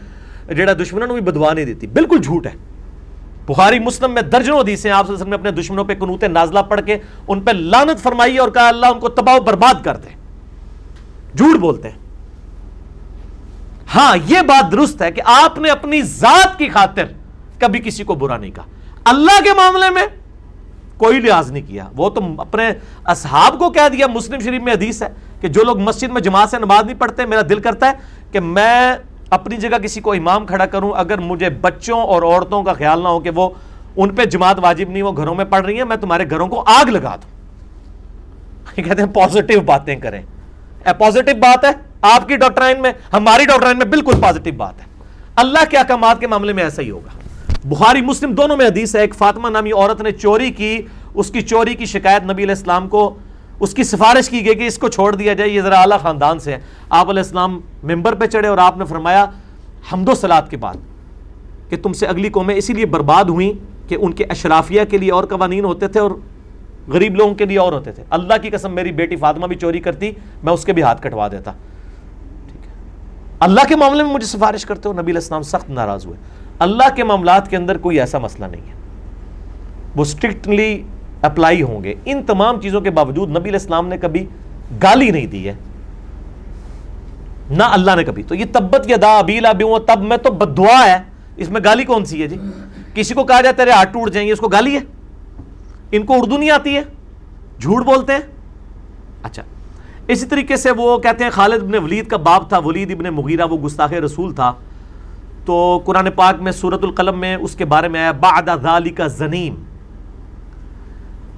جڑا 0.54 0.74
دشمنوں 0.74 1.08
بھی 1.08 1.22
بدعا 1.22 1.54
نہیں 1.54 1.66
دیتی۔ 1.66 1.88
بالکل 1.88 2.18
جھوٹ 2.18 2.48
ہے۔ 2.48 2.52
بخاری 3.50 3.80
مسلم 3.80 4.12
میں 4.12 4.22
درجنوں 4.22 4.60
حدیثیں 4.60 4.92
آپ 4.92 5.10
نے 5.10 5.36
اپنے 5.36 5.52
دشمنوں 5.52 5.84
پہ 5.84 5.96
قنوت 6.00 6.24
نازلہ 6.24 6.60
پڑھ 6.60 6.82
کے 6.86 6.98
ان 7.28 7.42
پہ 7.42 7.52
لانت 7.52 8.04
فرمائی 8.04 8.38
اور 8.38 8.50
کہا 8.50 8.68
اللہ 8.68 8.86
ان 8.86 9.00
کو 9.00 9.10
تباہ 9.10 9.36
و 9.36 9.40
برباد 9.40 9.84
کر 9.84 9.98
دے۔ 9.98 10.10
جھوٹ 11.38 11.60
بولتے 11.60 11.90
ہیں۔ 11.90 11.98
ہاں 13.96 14.18
یہ 14.26 14.42
بات 14.42 14.72
درست 14.72 15.02
ہے 15.02 15.12
کہ 15.12 15.22
آپ 15.26 15.60
نے 15.60 15.70
اپنی 15.70 16.02
ذات 16.02 16.60
کی 16.60 16.70
خاطر 16.70 17.06
کبھی 17.60 17.80
کسی 17.80 18.04
کو 18.04 18.16
برا 18.16 18.38
نہیں 18.38 18.52
کہا۔ 18.52 18.66
اللہ 19.04 19.44
کے 19.44 19.54
معاملے 19.54 19.90
میں 19.90 20.06
کوئی 20.98 21.20
لحاظ 21.20 21.52
نہیں 21.52 21.68
کیا۔ 21.68 21.86
وہ 21.96 22.10
تو 22.10 22.22
اپنے 22.38 22.70
اصحاب 23.06 23.60
کو 23.60 23.70
کہہ 23.70 23.90
دیا، 23.90 24.08
مسلم 24.08 24.40
شریف 24.40 24.62
میں 24.62 24.74
حدیث 24.74 25.04
ہے 25.04 25.08
کہ 25.42 25.48
جو 25.48 25.64
لوگ 25.64 25.80
مسجد 25.80 26.08
میں 26.08 26.22
جماعت 26.22 26.50
سے 26.50 26.58
نماز 26.58 26.86
نہیں 26.86 27.00
پڑھتے، 27.00 27.26
میرا 27.26 27.42
دل 27.50 27.60
کرتا 27.60 27.88
ہے 27.88 27.94
کہ 28.32 28.40
میں 28.40 28.96
اپنی 29.30 29.58
جگہ 29.58 29.78
کسی 29.78 30.02
کو 30.02 30.12
امام 30.12 30.46
کھڑا 30.46 30.66
کروں، 30.66 30.92
اگر 30.96 31.18
مجھے 31.18 31.50
بچوں 31.50 32.00
اور 32.00 32.22
عورتوں 32.22 32.64
کا 32.64 32.74
خیال 32.74 33.04
نہ 33.04 33.08
ہو 33.08 33.20
کہ 33.20 33.30
وہ 33.30 33.50
ان 33.98 34.16
پہ 34.16 34.26
جماعت 34.26 34.56
واجب 34.62 34.90
نہیں، 34.90 35.04
وہ 35.04 35.12
گھروں 35.18 35.36
میں 35.36 35.46
پڑھ 35.46 35.66
رہی 35.66 35.78
ہیں، 35.78 35.86
میں 35.86 35.98
تمہارے 35.98 36.30
گھروں 36.30 36.48
کو 36.48 36.64
آگ 36.68 36.86
لگا 36.90 37.16
دوں۔ 37.16 37.40
کہتے 38.76 39.02
ہیں 39.02 39.14
پازیٹیو 39.14 39.62
باتیں 39.62 39.96
کریں۔ 39.96 40.22
پازیٹیو 40.84 41.36
بات 41.36 41.66
ہے، 41.66 41.70
آپ 42.02 42.28
کی 42.28 42.36
ڈاکٹرائن 42.36 42.82
میں، 42.82 42.92
ہماری 43.14 43.46
ڈاکٹرائن 43.46 43.78
میں 43.78 43.86
بالکل 43.86 44.12
پازیٹیو 44.22 44.54
بات 44.54 44.80
ہے۔ 44.80 44.86
اللہ 45.36 45.60
کے 45.70 45.78
احکامات 45.78 46.20
کے 46.20 46.28
معاملے 46.28 46.54
میں 46.54 46.64
ایسا 46.64 46.82
ہی 46.82 46.90
ہوگا۔ 46.90 47.20
بخاری، 47.66 48.02
مسلم 48.02 48.34
دونوں 48.34 48.58
میں 48.58 48.66
حدیث 48.66 48.96
ہے، 48.96 49.02
ایک 49.02 49.16
فاطمہ 49.16 49.50
نامی 49.50 49.72
عورت 49.72 50.02
نے 50.02 50.12
چوری 50.12 50.52
کی، 50.52 50.82
اس 51.14 51.32
کی 51.32 51.42
چوری 51.42 51.74
کی 51.74 51.86
شکایت 51.86 52.24
نبی 52.24 52.44
علیہ 52.44 52.56
السلام 52.56 52.88
کو 52.88 53.18
اس 53.60 53.74
کی 53.74 53.84
سفارش 53.84 54.30
کی 54.30 54.46
گئی 54.46 54.56
کہ 54.56 54.68
اس 54.68 54.78
کو 54.78 54.88
چھوڑ 54.88 55.16
دیا 55.16 55.34
جائے، 55.34 55.50
یہ 55.50 55.62
ذرا 55.62 55.80
اعلیٰ 55.80 56.00
خاندان 56.00 56.40
سے 56.40 56.52
ہے 56.52 56.60
آپ 56.90 57.10
علیہ 57.10 57.24
السلام 57.24 57.60
ممبر 57.84 58.16
پہ 58.16 58.26
چڑھے 58.26 58.48
اور 58.48 58.58
آپ 58.58 58.78
نے 58.78 58.86
فرمایا 58.86 59.26
حمد 59.94 60.10
و 60.10 60.16
سلاد 60.16 60.42
کے 60.50 60.58
بعد 60.58 60.74
کہ 61.70 61.78
تم 61.78 61.94
سے 61.94 62.06
اگلی 62.06 62.30
قومیں 62.30 62.56
اسی 62.56 62.74
لیے 62.74 62.86
برباد 62.86 63.24
ہوئیں 63.24 63.54
کہ 63.90 63.98
ان 64.02 64.14
کے 64.14 64.24
اشرافیہ 64.24 64.82
کے 64.90 64.98
لیے 64.98 65.12
اور 65.12 65.24
قوانین 65.24 65.66
ہوتے 65.66 65.88
تھے 65.88 66.00
اور 66.00 66.12
غریب 66.88 67.16
لوگوں 67.16 67.36
کے 67.36 67.46
لیے 67.46 67.60
اور 67.60 67.74
ہوتے 67.74 67.92
تھے۔ 67.92 68.04
اللہ 68.10 68.34
کی 68.42 68.50
قسم، 68.50 68.76
میری 68.76 68.92
بیٹی 68.92 69.16
فاطمہ 69.16 69.48
بھی 69.48 69.56
چوری 69.56 69.80
کرتی، 69.80 70.12
میں 70.44 70.54
اس 70.54 70.66
کے 70.66 70.74
بھی 70.74 70.84
ہاتھ 70.84 71.02
کٹوا 71.02 71.28
دیتا۔ 71.28 71.52
اللہ 73.40 73.62
کے 73.68 73.76
معاملے 73.76 74.04
میں 74.04 74.14
مجھے 74.14 74.28
سفارش 74.28 74.66
کرتے 74.66 74.90
ہو، 74.90 74.94
نبی 74.94 75.02
علیہ 75.02 75.14
السلام 75.14 75.42
سخت 75.42 75.70
ناراض 75.70 76.06
ہوئے۔ 76.06 76.18
اللہ 76.60 76.96
کے 76.96 77.04
معاملات 77.04 77.50
کے 77.50 77.58
اندر 77.58 77.78
کوئی 77.78 78.00
ایسا 78.00 78.18
مسئلہ 78.18 78.46
نہیں 78.46 78.62
ہے۔ 78.62 78.74
وہ 79.96 80.02
اسٹرکٹلی 80.02 80.84
اپلائی 81.22 81.62
ہوں 81.62 81.84
گے۔ 81.84 81.94
ان 82.06 82.24
تمام 82.24 82.62
چیزوں 82.62 82.82
کے 82.82 82.90
باوجود 82.90 83.30
نبی 83.30 83.40
علیہ 83.40 83.60
السلام 83.60 83.88
نے 83.88 83.98
کبھی 83.98 84.26
گالی 84.84 85.12
نہیں 85.12 85.28
دی 85.28 85.48
ہے۔ 85.48 85.54
نہ 87.50 87.64
اللہ 87.64 87.92
نے 87.96 88.04
کبھی۔ 88.04 88.24
تو 88.24 88.36
یہ 88.36 88.46
تبت 88.52 88.90
یا 88.90 88.98
دا 89.02 89.18
ابیلا 89.18 89.52
بھی 89.52 89.66
تب 89.88 90.02
میں 90.02 90.18
تو 90.18 90.32
بدعا 90.32 90.86
ہے۔ 90.86 90.98
اس 91.38 91.50
میں 91.50 91.62
گالی 91.64 91.84
کون 91.84 92.06
سی 92.06 92.22
ہے 92.22 92.28
جی؟ 92.28 92.36
کسی 92.94 93.14
کو 93.14 93.24
کہا 93.24 93.42
جائے 93.42 93.54
تیرے 93.54 93.72
ہاتھ 93.72 93.94
ٹوٹ 93.94 94.12
جائیں 94.12 94.28
گے، 94.28 94.34
اس 94.34 94.40
کو 94.40 94.48
گالی 94.48 94.76
ہے۔ 94.76 94.80
ان 95.92 96.06
کو 96.06 96.14
اردو 96.14 96.38
نہیں 96.38 96.50
آتی 96.50 96.76
ہے۔ 96.76 96.82
جھوٹ 97.62 97.86
بولتے 97.86 98.14
ہیں۔ 98.14 98.20
اچھا۔ 99.24 99.44
اسی 100.08 100.26
طریقے 100.26 100.56
سے 100.56 100.72
وہ 100.72 100.98
کہتے 100.98 101.24
ہیں 101.24 101.32
خالد 101.32 101.64
ابن 101.64 101.84
ولید 101.84 102.08
کا 102.08 102.18
باپ 102.18 102.50
تھا، 102.50 102.58
ولید 102.58 102.92
ابن 102.92 103.04
مغیرہ، 103.04 103.46
وہ 103.46 103.58
گستاخ 103.58 103.94
رسول 103.94 104.36
تھا۔ 104.36 104.54
تو 105.46 105.82
قرآن 105.86 106.12
پاک 106.16 106.42
میں 106.42 106.52
سورت 106.52 106.84
القلم 106.84 107.20
میں 107.20 107.36
اس 107.36 107.56
کے 107.56 107.66
بارے 107.66 107.88
میں 107.88 108.00
آیا، 108.00 108.12
بعد 108.12 108.62
ذالک 108.62 109.02
زنیم۔ 109.18 109.56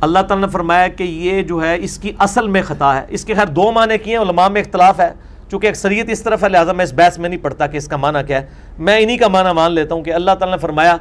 اللہ 0.01 0.19
تعالیٰ 0.19 0.45
نے 0.45 0.51
فرمایا 0.51 0.87
کہ 0.87 1.03
یہ 1.03 1.43
جو 1.43 1.63
ہے 1.63 1.77
اس 1.79 1.97
کی 1.97 2.11
اصل 2.19 2.47
میں 2.47 2.61
خطا 2.61 2.95
ہے۔ 2.95 3.05
اس 3.09 3.25
کے 3.25 3.33
خیر 3.33 3.45
دو 3.45 3.71
معنی 3.71 3.97
کیے 3.97 4.17
ہیں، 4.17 4.23
علماء 4.23 4.47
میں 4.47 4.61
اختلاف 4.61 4.99
ہے۔ 4.99 5.13
چونکہ 5.51 5.67
اکثریت 5.67 6.09
اس 6.09 6.21
طرف 6.23 6.43
ہے، 6.43 6.49
لہٰذا 6.49 6.73
میں 6.73 6.85
اس 6.85 6.93
بحث 6.93 7.19
میں 7.19 7.29
نہیں 7.29 7.43
پڑھتا 7.43 7.67
کہ 7.67 7.77
اس 7.77 7.87
کا 7.87 7.97
معنی 7.97 8.19
کیا 8.27 8.41
ہے۔ 8.41 8.45
میں 8.79 8.99
انہی 8.99 9.17
کا 9.17 9.27
معنی 9.27 9.53
مان 9.53 9.71
لیتا 9.71 9.95
ہوں 9.95 10.03
کہ 10.03 10.13
اللہ 10.13 10.31
تعالیٰ 10.31 10.57
نے 10.57 10.61
فرمایا 10.61 10.97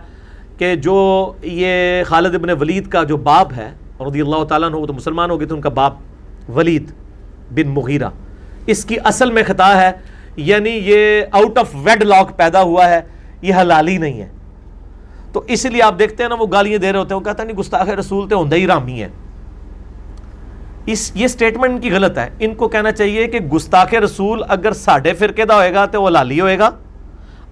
کہ 0.59 0.75
جو 0.75 1.33
یہ 1.43 2.03
خالد 2.07 2.35
ابن 2.35 2.51
ولید 2.51 2.89
کا 2.89 3.03
جو 3.03 3.17
باپ 3.17 3.53
ہے، 3.57 3.71
رضی 4.01 4.21
اللہ 4.21 4.45
تعالیٰ 4.45 4.71
وہ 4.73 4.87
تو 4.87 4.93
مسلمان 4.93 5.31
ہو 5.31 5.39
گئے 5.41 5.47
تھے، 5.47 5.55
ان 5.55 5.61
کا 5.61 5.69
باپ 5.69 5.93
ولید 6.57 6.91
بن 7.51 7.69
مغیرہ۔ 7.69 8.09
اس 8.67 8.85
کی 8.85 8.97
اصل 9.05 9.31
میں 9.31 9.43
خطا 9.47 9.83
ہے 9.83 9.93
یعنی 10.37 10.71
یہ 10.71 11.23
آؤٹ 11.33 11.59
آف 11.59 11.69
ویڈ 11.75 12.03
لاک 12.03 12.37
پیدا 12.37 12.63
ہوا 12.63 12.89
ہے، 12.89 13.01
یہ 13.43 13.55
حلالی 13.55 13.99
نہیں 13.99 14.21
ہے۔ 14.21 14.29
تو 15.33 15.43
اس 15.47 15.65
لیے 15.65 15.83
آپ 15.83 15.99
دیکھتے 15.99 16.23
ہیں 16.23 16.29
نا 16.29 16.37
وہ 16.39 16.47
گالیاں 16.53 16.79
دے 16.79 16.93
رہے 16.93 16.99
ہوتے 16.99 17.15
ہیں، 17.15 17.21
وہ 17.21 17.25
کہتا 17.25 17.45
نہیں، 17.45 17.57
گستاخ 17.57 17.89
رسول 17.89 18.29
تو 18.29 18.43
ہی 18.43 18.67
رامی 18.67 19.03
ہے۔ 19.03 19.09
اس، 20.87 21.13
یہ 21.15 21.27
سٹیٹمنٹ 21.27 21.83
کی 21.83 21.91
غلط 21.91 22.19
ہے۔ 22.19 22.29
ان 22.39 22.55
کو 22.55 22.69
کہنا 22.69 22.93
چاہیے 22.93 23.27
کہ 23.27 23.39
گستاخ 23.39 23.95
رسول 23.95 24.43
اگر 24.49 24.73
ساڑھے 24.73 25.13
فرقے 25.13 25.45
دا 25.45 25.57
ہوئے 25.57 25.75
گا 25.75 25.87
تو 25.87 26.03
وہ 26.03 26.11
لالی 26.11 26.41
ہوئے 26.41 26.59
گا، 26.59 26.71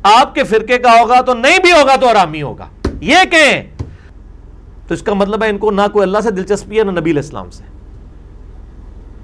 آپ 0.02 0.34
کے 0.34 0.44
فرقے 0.44 0.78
کا 0.78 0.90
ہوگا 0.90 1.20
تو 1.20 1.34
نہیں 1.34 1.58
بھی 1.58 1.72
ہوگا 1.72 1.96
تو 1.96 2.08
آرامی 2.08 2.42
ہوگا۔ 2.42 2.66
یہ 3.00 3.16
کہیں۔ 3.30 3.62
تو 4.88 4.94
اس 4.94 5.02
کا 5.02 5.14
مطلب 5.14 5.42
ہے 5.42 5.48
ان 5.48 5.58
کو 5.58 5.70
نہ 5.70 5.80
کوئی 5.92 6.02
اللہ 6.02 6.18
سے 6.22 6.30
دلچسپی 6.30 6.78
ہے، 6.78 6.84
نہ 6.84 6.90
نبی 6.90 7.10
الاسلام 7.10 7.50
سے۔ 7.50 7.64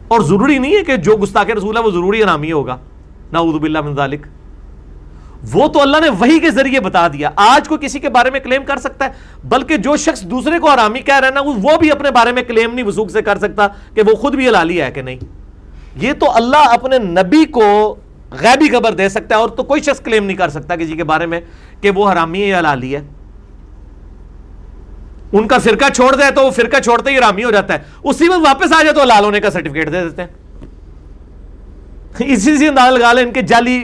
اور 0.08 0.20
ضروری 0.20 0.58
نہیں 0.58 0.76
ہے 0.76 0.84
کہ 0.84 0.96
جو 0.96 1.16
گستاخ 1.16 1.50
رسول 1.50 1.76
ہے 1.76 1.82
وہ 1.82 1.90
ضروری 1.90 2.22
انامی 2.22 2.52
ہوگا۔ 2.52 2.76
نعوذ 3.32 3.54
باللہ 3.54 3.80
من 3.80 3.94
ذالک۔ 3.94 4.26
وہ 5.52 5.66
تو 5.68 5.80
اللہ 5.82 6.00
نے 6.00 6.08
وہی 6.08 6.38
کے 6.40 6.50
ذریعے 6.50 6.80
بتا 6.80 7.06
دیا۔ 7.08 7.30
آج 7.36 7.68
کو 7.68 7.76
کسی 7.76 7.98
کے 7.98 8.08
بارے 8.08 8.30
میں 8.30 8.40
کلیم 8.40 8.64
کر 8.64 8.76
سکتا 8.76 9.04
ہے، 9.04 9.10
بلکہ 9.44 9.76
جو 9.76 9.96
شخص 9.96 10.22
دوسرے 10.22 10.58
کو 10.58 10.68
آرامی 10.68 11.00
کہہ 11.00 11.18
رہا 11.20 11.28
ہے 11.28 11.32
نا، 11.32 11.40
وہ 11.40 11.76
بھی 11.76 11.90
اپنے 11.90 12.10
بارے 12.10 12.32
میں 12.32 12.42
کلیم 12.42 12.74
نہیں 12.74 12.86
وسوخ 12.86 13.10
سے 13.10 13.22
کر 13.22 13.38
سکتا 13.38 13.66
کہ 13.94 14.02
وہ 14.06 14.14
خود 14.14 14.34
بھی 14.34 14.48
حلالی 14.48 14.80
ہے 14.82 14.90
کہ 14.90 15.02
نہیں۔ 15.02 15.18
یہ 15.96 16.12
تو 16.12 16.30
اللہ 16.34 16.72
اپنے 16.72 16.98
نبی 16.98 17.44
کو 17.44 17.94
غیبی 18.30 18.68
خبر 18.68 18.92
دے 18.92 19.08
سکتا 19.08 19.34
ہے، 19.34 19.40
اور 19.40 19.48
تو 19.48 19.62
کوئی 19.62 19.82
شخص 19.82 20.00
کلیم 20.00 20.24
نہیں 20.24 20.36
کر 20.36 20.48
سکتا 20.48 20.76
کسی 20.76 20.96
کے 20.96 21.04
بارے 21.04 21.26
میں 21.26 21.40
کہ 21.80 21.90
وہ 21.90 22.12
حرامی 22.12 22.42
ہے 22.42 22.46
یا 22.46 22.58
حلالی 22.58 22.94
ہے۔ 22.96 23.00
ان 25.32 25.48
کا 25.48 25.58
فرقہ 25.58 25.92
چھوڑ 25.92 26.14
دے 26.14 26.30
تو 26.30 26.44
وہ 26.44 26.50
فرقہ 26.50 26.80
چھوڑتے 26.80 27.10
ہی 27.10 27.18
رامی 27.18 27.44
ہو 27.44 27.50
جاتا 27.50 27.74
ہے۔ 27.74 27.78
اسی 28.04 28.28
وقت 28.28 28.46
واپس 28.46 28.72
آ 28.72 28.82
جائے 28.82 28.94
تو 28.94 29.04
لال 29.04 29.24
ہونے 29.24 29.40
کا 29.40 29.50
سرٹیفکیٹ 29.50 29.92
دے 29.92 30.02
دیتے 30.02 30.22
ہیں۔ 30.22 30.28
اسی 32.32 32.56
سے 32.56 32.68
انداز 32.68 32.92
لگا 32.92 33.12
لیں، 33.12 33.22
ان 33.22 33.32
کے 33.32 33.42
جعلی 33.42 33.82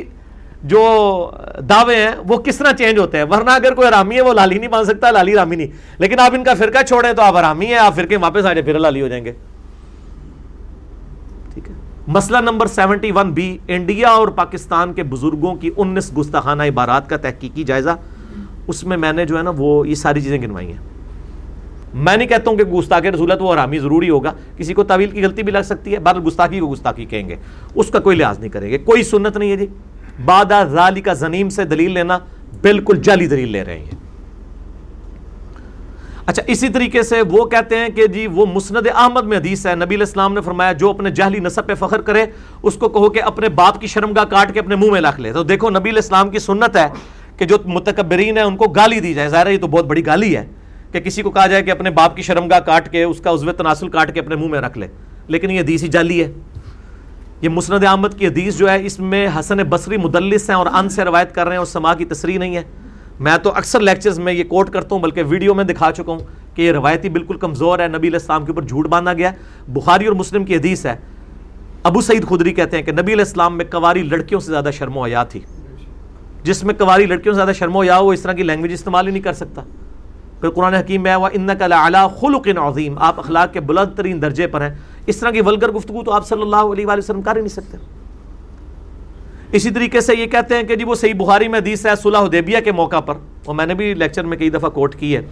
جو 0.63 1.31
دعوے 1.69 1.97
ہیں، 1.97 2.11
وہ 2.29 2.37
کس 2.37 2.57
طرح 2.57 2.73
چینج 2.73 2.99
ہوتے 2.99 3.19
ہیں؟ 3.19 3.25
ورنہ 3.25 3.51
اگر 3.51 3.75
کوئی 3.75 3.89
رامی 3.91 4.17
ہے، 4.17 4.21
وہ 4.21 4.33
لالی 4.33 4.59
نہیں 4.59 4.71
مان 4.71 4.85
سکتا، 4.85 5.11
لالی 5.11 5.35
رامی 5.35 5.57
نہیں۔ 5.57 5.67
لیکن 5.99 6.21
آپ 6.21 6.35
ان 6.35 6.45
کا 6.45 6.55
فرقہ 6.55 6.83
چھوڑیں 6.83 7.13
تو 7.13 7.23
آپ 7.23 7.37
رامی 7.37 7.67
ہیں، 7.67 7.79
آپ 7.79 7.97
فرقے 7.97 8.17
واپس 8.17 8.39
آ 8.39 8.41
جائے 8.41 8.63
پھر 8.63 8.79
لالی 8.79 9.03
ہو 9.03 9.09
جائیں 9.09 9.25
گے۔ 9.25 9.33
ٹھیک 11.55 11.69
ہے۔ 11.69 11.75
مسئلہ 12.07 12.39
number 12.39 12.67
seventy 12.67 13.11
one 13.15 13.33
B 13.33 13.59
India 13.69 14.09
اور 14.09 14.29
پاکستان 14.29 14.93
کے 14.93 15.03
بزرگوں 15.03 15.55
کی 15.55 15.71
انیس 15.77 16.19
گستاخانہ 16.19 16.63
عبارات 16.63 17.11
کا 17.11 17.17
تحقیقی 17.17 17.65
جائزہ۔ 17.65 17.91
اس 18.67 18.85
میں 18.85 18.97
میں 18.97 19.13
نے 19.13 19.27
جو 19.27 19.39
ہے 19.39 19.43
نا، 19.43 19.53
وہ 19.57 19.89
یہ 19.89 19.95
ساری 19.95 20.21
چیزیں 20.21 20.43
گنوائی 20.43 20.67
ہیں۔ 20.67 20.79
میں 21.95 22.17
نہیں 22.17 22.29
کہتا 22.29 22.51
ہوں 22.51 22.59
کہ 22.59 22.65
گستاخ 22.65 23.03
رسول 23.03 23.39
تو 23.39 23.45
وہ 23.45 23.55
حرامی 23.55 23.79
ضروری 23.79 24.11
ہوگا۔ 24.11 24.33
کسی 24.57 24.75
کو 24.75 24.83
طویل 24.83 25.11
کی 25.11 25.25
غلطی 25.25 25.43
بھی 25.43 25.53
لگ 25.53 25.63
سکتی 25.65 25.95
ہے، 25.95 25.99
بہرحال 25.99 26.27
گستاخی 26.27 26.61
کو 26.61 26.67
گستاخی 26.67 27.05
کہیں 27.05 27.29
گے۔ 27.29 27.37
اس 27.75 27.91
کا 27.91 27.99
کوئی 27.99 28.17
لحاظ 28.17 28.39
نہیں 28.39 28.49
کریں 28.49 28.71
گے۔ 28.71 28.79
کوئی 28.79 29.03
سنت 29.03 29.37
نہیں 29.37 29.51
ہے 29.51 29.57
جی۔ 29.57 29.67
بادہ 30.25 30.65
ذالی 30.71 31.01
کا 31.01 31.13
زنیم 31.13 31.49
سے 31.49 31.65
دلیل 31.65 31.91
لینا 31.91 32.19
بالکل 32.63 32.97
جعلی 33.03 33.27
دلیل 33.27 33.49
لے 33.49 33.65
رہے 33.65 33.79
ہیں۔ 33.79 33.91
اچھا 36.27 36.43
اسی 36.47 36.69
طریقے 36.69 37.03
سے 37.03 37.23
وہ 37.23 37.45
کہتے 37.45 37.77
ہیں 37.77 37.89
کہ 37.89 38.07
جی 38.07 38.27
وہ 38.27 38.47
مسند 38.47 38.87
احمد 38.95 39.25
میں 39.25 39.39
حدیث 39.39 39.67
ہے۔ 39.67 39.75
نبی 39.75 39.85
علیہ 39.85 39.99
السلام 39.99 40.35
نے 40.35 40.41
فرمایا، 40.41 40.73
جو 40.73 40.91
اپنے 40.91 41.11
جہلی 41.11 41.39
نصب 41.39 41.67
پہ 41.67 41.75
فخر 41.75 42.01
کرے، 42.01 42.27
اس 42.63 42.75
کو 42.75 42.89
کہو 42.89 43.11
کہ 43.11 43.23
اپنے 43.23 43.49
باپ 43.49 43.81
کی 43.81 43.87
شرمگاہ 43.87 44.25
کاٹ 44.25 44.55
کے 44.55 44.61
اپنے 44.61 44.77
منہ 44.77 44.91
میں 44.91 45.01
لکھ 45.01 45.21
لے۔ 45.21 45.33
تو 45.33 45.43
دیکھو، 45.43 45.71
نبی 45.71 45.91
علیہ 45.91 46.03
السلام 46.03 46.31
کی 46.31 46.39
سنت 46.39 46.77
ہے 46.77 46.89
کہ 47.37 47.45
جو 47.45 47.57
متکبرین 47.65 48.37
ہے 48.37 48.43
ان 48.43 48.57
کو 48.57 48.65
گالی 48.65 49.01
دی 49.01 49.15
جائے۔ 49.15 49.29
ظاہر 49.29 49.47
ہے، 49.47 49.53
یہ 49.53 49.59
تو 49.59 49.67
بہت 49.67 49.85
بڑی 49.85 50.07
گالی 50.07 50.37
ہے 50.37 50.47
کہ 50.93 51.01
کسی 51.01 51.23
کو 51.23 51.31
کہا 51.31 51.47
جائے 51.47 51.63
کہ 51.63 51.71
اپنے 51.71 51.91
باپ 51.91 52.17
کی 52.17 52.23
شرمگاہ 52.23 52.61
کاٹ 52.61 52.93
کے، 52.93 53.03
اس 53.03 53.21
کا 53.21 53.31
عزو 53.31 53.53
تناسل 53.53 53.89
کاٹ 53.89 54.15
کے 54.15 54.21
اپنے 54.21 54.37
منہ 54.37 54.49
میں 54.49 54.61
رکھ 54.61 54.79
لے۔ 54.79 54.87
لیکن 55.29 55.51
یہ 55.51 55.61
حدیث 55.61 55.83
ہی 55.83 55.89
جعلی 55.89 56.25
ہے۔ 56.25 56.33
یہ 57.41 57.49
مسند 57.49 57.85
احمد 57.85 58.09
کی 58.19 58.27
حدیث 58.27 58.57
جو 58.57 58.71
ہے، 58.71 58.87
اس 58.87 59.01
میں 59.01 59.29
حسن 59.39 59.57
بصری 59.57 59.97
مدلس 59.97 60.51
ہیں 60.51 60.57
اور 60.57 60.67
ان 60.67 60.89
سے 60.89 61.05
روایت 61.05 61.35
کر 61.35 61.45
رہے 61.45 61.53
ہیں 61.53 61.59
اور 61.59 61.67
سما 61.67 61.95
کی 61.95 62.05
تصریح 62.05 62.39
نہیں 62.39 62.57
ہے۔ 62.57 62.63
میں 63.21 63.37
تو 63.43 63.51
اکثر 63.51 63.81
لیکچرز 63.81 64.19
میں 64.19 64.33
یہ 64.33 64.45
کوٹ 64.45 64.71
کرتا 64.71 64.95
ہوں، 64.95 65.03
بلکہ 65.03 65.23
ویڈیو 65.29 65.55
میں 65.55 65.65
دکھا 65.65 65.93
چکا 65.93 66.13
ہوں 66.13 66.19
کہ 66.55 66.63
یہ 66.63 66.73
روایتی 66.73 67.09
بالکل 67.09 67.37
کمزور 67.37 67.79
ہے۔ 67.79 67.89
نبی 67.89 68.09
علیہ 68.09 68.19
السلام 68.21 68.45
کے 68.45 68.53
اوپر 68.53 68.63
جھوٹ 68.63 68.89
باندھا 68.89 69.13
گیا۔ 69.13 69.33
ہے 69.33 69.37
بخاری 69.69 70.07
اور 70.07 70.17
مسلم 70.17 70.45
کی 70.45 70.57
حدیث 70.57 70.87
ہے۔ 70.87 70.97
ابو 71.83 72.01
سعید 72.01 72.29
خدری 72.29 72.53
کہتے 72.53 72.77
ہیں 72.77 72.85
کہ 72.85 72.93
نبی 72.93 73.13
علیہ 73.13 73.25
السلام 73.25 73.57
میں 73.57 73.65
کواری 73.65 74.03
لڑکیوں 74.03 74.41
سے 74.41 74.53
زیادہ 74.53 74.71
شرم 74.73 74.97
و 74.97 75.05
حیا 75.05 75.25
تھی۔ 75.25 75.41
جس 76.43 76.65
میں 76.65 76.75
کواری 76.75 77.07
لڑکیوں 77.07 77.35
سے 77.35 77.37
زیادہ 77.37 77.53
شرم 77.53 77.77
و 77.77 77.83
حیا 77.83 77.99
وہ 77.99 78.13
اس 78.13 78.21
طرح 78.21 78.33
کی 78.33 78.43
لینگویج 78.43 78.73
استعمال 78.73 79.07
ہی 79.07 79.13
نہیں 79.13 79.23
کر 79.23 79.33
سکتا۔ 79.33 79.63
پھر 80.41 80.51
قرآن 80.51 80.75
حکیم 80.75 81.03
میں 81.03 81.15
ان 81.15 81.49
کا 81.59 82.07
خلق 82.21 82.49
عظیم 82.49 82.99
آپ 82.99 83.19
اخلاق 83.19 83.53
کے 83.53 83.61
بلند 83.61 83.97
ترین 83.97 84.23
درجے 84.23 84.47
پر 84.47 84.61
ہیں۔ 84.61 84.75
اس 85.11 85.17
طرح 85.17 85.31
کی 85.31 85.41
ولگر 85.41 85.73
گفتگو 85.73 86.03
تو 86.03 86.13
آپ 86.13 86.27
صلی 86.27 86.43
اللہ 86.43 86.57
علیہ 86.57 86.87
وآلہ 86.87 86.99
وسلم 86.99 87.23
کر 87.23 87.37
ہی 87.37 87.41
نہیں 87.41 87.49
سکتے۔ 87.49 87.77
اسی 89.53 89.71
طریقے 89.71 90.01
سے 90.01 90.15
یہ 90.15 90.27
کہتے 90.27 90.55
ہیں 90.55 90.63
کہ 90.63 90.77
جی 90.77 90.85
وہ 90.85 90.95
صحیح 90.95 91.15
بخاری 91.15 91.49
میں 91.49 91.59
حدیث 91.59 91.87
ہے 91.87 91.97
صلح 92.03 92.19
حدیبیہ 92.19 92.59
کے 92.65 92.73
موقع 92.73 93.01
پر۔ 93.01 93.15
اور 93.47 93.55
میں 93.55 93.67
نے 93.67 93.75
بھی 93.75 93.95
لیکچر 93.95 94.25
میں 94.25 94.37
کئی 94.37 94.51
دفعہ 94.51 94.71
کوٹ 94.71 94.95
کی 94.95 95.17
ہے۔ 95.17 95.23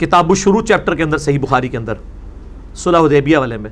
کتاب 0.00 0.30
الشروع 0.30 0.62
چیپٹر 0.62 0.94
کے 0.94 1.02
اندر، 1.02 1.18
صحیح 1.18 1.38
بخاری 1.38 1.68
کے 1.68 1.76
اندر، 1.76 1.94
صلح 2.74 2.98
حدیبیہ 2.98 3.38
والے 3.38 3.56
میں۔ 3.56 3.70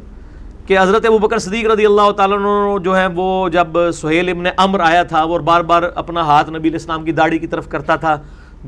کہ 0.67 0.79
حضرت 0.79 1.07
ابو 1.07 1.19
بکر 1.19 1.39
صدیق 1.39 1.67
رضی 1.67 1.87
اللہ 1.87 2.11
تعالیٰ 2.11 2.39
جو 2.83 2.97
ہے 2.97 3.07
وہ 3.15 3.49
جب 3.49 3.69
سہیل 3.95 4.29
ابن 4.29 4.45
امر 4.57 4.81
آیا 4.81 5.03
تھا، 5.03 5.25
وہ 5.25 5.39
بار 5.39 5.61
بار 5.61 5.83
اپنا 5.95 6.23
ہاتھ 6.23 6.51
نبی 6.51 6.59
علیہ 6.59 6.73
السلام 6.73 7.05
کی 7.05 7.13
داڑھی 7.13 7.39
کی 7.39 7.47
طرف 7.47 7.69
کرتا 7.69 7.97
تھا، 7.97 8.17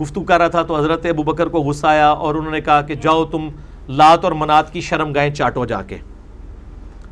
گفتگو 0.00 0.22
کر 0.22 0.38
رہا 0.38 0.48
تھا، 0.48 0.62
تو 0.62 0.76
حضرت 0.76 1.06
ابو 1.06 1.22
بکر 1.22 1.46
کو 1.46 1.58
غصہ 1.58 1.86
آیا 1.86 2.08
اور 2.08 2.34
انہوں 2.34 2.52
نے 2.52 2.60
کہا 2.60 2.80
کہ 2.80 2.94
جاؤ 2.94 3.24
تم 3.24 3.48
لات 3.88 4.24
اور 4.24 4.32
منات 4.32 4.72
کی 4.72 4.80
شرم 4.80 5.12
گائیں 5.12 5.34
چاٹو 5.34 5.64
جا 5.64 5.82
کے۔ 5.82 5.96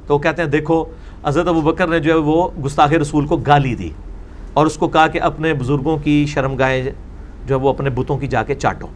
تو 0.06 0.14
وہ 0.14 0.18
کہتے 0.18 0.42
ہیں، 0.42 0.48
دیکھو، 0.48 0.84
حضرت 1.24 1.48
ابو 1.48 1.60
بکر 1.60 1.86
نے 1.86 1.98
جو 1.98 2.12
ہے 2.12 2.16
وہ 2.16 2.48
گستاخ 2.64 2.92
رسول 2.92 3.26
کو 3.26 3.36
گالی 3.36 3.74
دی 3.74 3.90
اور 4.52 4.66
اس 4.66 4.76
کو 4.76 4.88
کہا 4.88 5.06
کہ 5.06 5.20
اپنے 5.22 5.54
بزرگوں 5.54 5.98
کی 5.98 6.26
شرم 6.26 6.56
گائیں 6.56 6.84
جو 7.46 7.56
ہے 7.56 7.60
وہ 7.60 7.68
اپنے 7.68 7.90
بتوں 7.90 8.18
کی 8.18 8.26
جا 8.26 8.42
کے 8.42 8.54
چاٹو۔ 8.54 8.86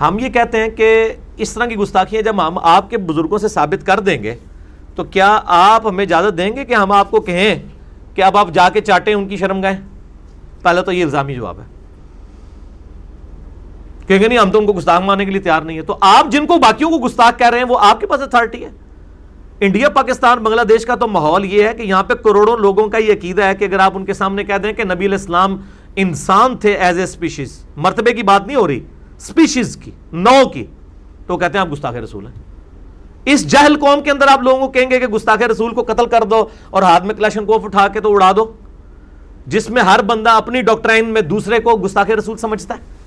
ہم 0.00 0.18
یہ 0.18 0.28
کہتے 0.28 0.58
ہیں 0.58 0.68
کہ 0.68 1.12
اس 1.36 1.54
طرح 1.54 1.66
کی 1.66 1.74
گستاخیاں 1.74 2.22
جب 2.22 2.48
ہم 2.48 2.58
آپ 2.58 2.90
کے 2.90 2.98
بزرگوں 2.98 3.38
سے 3.38 3.48
ثابت 3.48 3.86
کر 3.86 4.00
دیں 4.00 4.22
گے، 4.22 4.34
تو 4.94 5.04
کیا 5.04 5.40
آپ 5.44 5.86
ہمیں 5.86 6.04
اجازت 6.04 6.38
دیں 6.38 6.56
گے 6.56 6.64
کہ 6.64 6.74
ہم 6.74 6.92
آپ 6.92 7.10
کو 7.10 7.20
کہیں 7.20 7.58
کہ 8.14 8.22
اب 8.22 8.36
آپ 8.36 8.48
جا 8.52 8.68
کے 8.68 8.80
چاٹیں 8.80 9.14
ان 9.14 9.28
کی 9.28 9.36
شرم 9.36 9.62
گائیں؟ 9.62 9.78
پہلے 10.62 10.82
تو 10.82 10.92
یہ 10.92 11.04
الزامی 11.04 11.34
جواب 11.34 11.58
ہے۔ 11.58 11.81
کہیں 14.06 14.18
گے 14.18 14.28
نہیں، 14.28 14.38
ہم 14.38 14.50
تو 14.50 14.58
ان 14.58 14.66
کو 14.66 14.72
گستاخ 14.72 15.00
ماننے 15.00 15.24
کے 15.24 15.30
لیے 15.30 15.40
تیار 15.40 15.62
نہیں 15.62 15.76
ہے 15.76 15.82
تو 15.82 15.98
آپ 16.00 16.26
جن 16.32 16.46
کو 16.46 16.56
باقیوں 16.56 16.90
کو 16.90 16.98
گستاخ 16.98 17.38
کہہ 17.38 17.50
رہے 17.50 17.58
ہیں، 17.58 17.64
وہ 17.64 17.78
آپ 17.80 18.00
کے 18.00 18.06
پاس 18.06 18.22
اتھارٹی 18.22 18.64
ہے۔ 18.64 18.70
انڈیا، 19.60 19.88
پاکستان، 19.88 20.38
بنگلہ 20.38 20.62
دیش 20.62 20.86
کا 20.86 20.94
تو 20.94 21.08
ماحول 21.08 21.44
یہ 21.44 21.68
ہے 21.68 21.74
کہ 21.74 21.82
یہاں 21.82 22.02
پہ 22.02 22.14
کروڑوں 22.14 22.56
لوگوں 22.56 22.88
کا 22.88 22.98
یہ 22.98 23.12
عقیدہ 23.12 23.44
ہے 23.44 23.54
کہ 23.54 23.64
اگر 23.64 23.78
آپ 23.78 23.92
ان 23.94 24.04
کے 24.04 24.14
سامنے 24.14 24.44
کہہ 24.44 24.54
دیں 24.54 24.72
کہ 24.72 24.84
نبی 24.84 25.06
علیہ 25.06 25.18
السلام 25.18 25.56
انسان 25.96 26.56
تھے 26.56 26.72
ایز 26.72 26.98
اے 26.98 27.04
اسپیشیز 27.04 27.64
مرتبے 27.76 28.12
کی 28.12 28.22
بات 28.22 28.46
نہیں 28.46 28.56
ہو 28.56 28.68
رہی 28.68 28.80
اسپیشیز 29.16 29.76
کی، 29.76 29.90
نو 30.12 30.48
کی۔ 30.48 30.64
تو 31.26 31.36
کہتے 31.36 31.58
ہیں 31.58 31.66
آپ 31.66 31.72
گستاخ 31.72 31.94
رسول 31.94 32.26
ہیں۔ 32.26 32.34
اس 33.24 33.46
جہل 33.46 33.76
قوم 33.80 34.00
کے 34.00 34.10
اندر 34.10 34.26
آپ 34.28 34.42
لوگوں 34.42 34.66
کو 34.66 34.72
کہیں 34.72 34.90
گے 34.90 34.98
کہ 34.98 35.06
گستاخ 35.06 35.42
رسول 35.42 35.74
کو 35.74 35.82
قتل 35.82 36.06
کر 36.06 36.24
دو 36.24 36.46
اور 36.70 36.82
ہاتھ 36.82 37.04
میں 37.04 37.14
کلاشن 37.14 37.44
کوف 37.44 37.64
اٹھا 37.64 37.88
کے 37.88 38.00
تو 38.00 38.14
اڑا 38.14 38.32
دو۔ 38.36 38.52
جس 39.46 39.70
میں 39.70 39.82
ہر 39.82 40.02
بندہ 40.02 40.30
اپنی 40.30 40.62
ڈاکٹرائن 40.62 41.08
میں 41.08 41.20
دوسرے 41.20 41.58
کو 41.58 41.76
گستاخ 41.76 42.10
رسول 42.10 42.36
سمجھتا 42.36 42.74
ہے۔ 42.74 43.01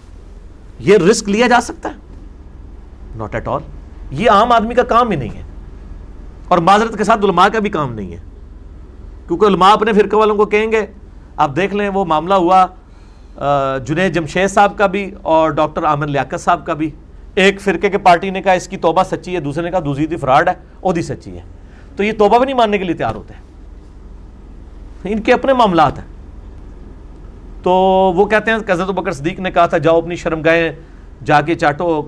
یہ 0.79 0.98
رسک 0.98 1.29
لیا 1.29 1.48
جا 1.48 1.62
سکتا 1.62 1.89
ہے؟ 1.89 1.94
ناٹ 3.15 3.36
ایٹ 3.36 3.48
آل 3.48 3.62
یہ 4.12 4.32
عام 4.32 4.51
آدمی 4.51 4.75
کا 4.75 4.84
کام 4.84 5.12
ہی 5.12 5.15
نہیں 5.15 5.29
ہے۔ 5.29 5.41
اور 6.48 6.58
معذرت 6.58 6.98
کے 6.98 7.03
ساتھ 7.03 7.25
علماء 7.25 7.48
کا 7.48 7.60
بھی 7.60 7.70
کام 7.70 7.94
نہیں 7.94 8.12
ہے۔ 8.12 8.17
کیونکہ 9.27 9.46
علماء 9.46 9.72
اپنے 9.72 9.94
فرقے 9.94 10.17
والوں 10.17 10.36
کو 10.36 10.46
کہیں 10.46 10.72
گے، 10.72 10.86
آپ 11.36 11.55
دیکھ 11.55 11.75
لیں 11.75 11.89
وہ 11.89 12.05
معاملہ 12.05 12.34
ہوا 12.34 12.65
جنید 13.86 14.13
جمشید 14.13 14.50
صاحب 14.50 14.77
کا 14.77 14.88
بھی 14.88 15.12
اور 15.22 15.50
ڈاکٹر 15.50 15.86
عامر 15.86 16.08
لیاقت 16.08 16.39
صاحب 16.39 16.65
کا 16.65 16.74
بھی۔ 16.74 16.89
ایک 17.36 17.62
فرقے 17.62 17.89
کے 17.89 17.98
پارٹی 17.98 18.29
نے 18.29 18.41
کہا، 18.41 18.51
اس 18.51 18.67
کی 18.67 18.77
توبہ 18.77 19.03
سچی 19.03 19.36
ہے، 19.36 19.39
دوسرے 19.39 19.63
نے 19.63 19.72
کہا، 19.72 19.79
دوسری 19.86 20.08
تھی 20.08 20.15
فراڈ 20.15 20.50
ہے 20.50 20.53
ادی 20.84 21.01
سچی 21.01 21.38
ہے۔ 21.38 21.41
تو 21.96 22.03
یہ 22.03 22.12
توبہ 22.12 22.38
بھی 22.38 22.46
نہیں 22.46 22.55
ماننے 22.55 22.77
کے 22.77 22.84
لیے 22.84 22.96
تیار 22.96 23.15
ہوتے۔ 23.15 23.34
ہیں 23.34 23.41
ان 25.05 25.22
کے 25.22 25.34
اپنے 25.34 25.53
معاملات 25.53 26.00
ہیں۔ 26.00 26.14
تو 27.65 27.72
وہ 28.15 28.25
کہتے 28.25 28.51
ہیں 28.51 28.57
حضرت 28.69 28.88
بکر 28.88 29.12
صدیق 29.12 29.39
نے 29.39 29.51
کہا 29.51 29.65
تھا، 29.65 29.77
جاؤ 29.77 29.98
اپنی 29.98 30.15
شرم 30.15 30.41
گائے 30.41 30.75
جا 31.25 31.41
کے 31.41 31.55
چاٹو 31.55 32.01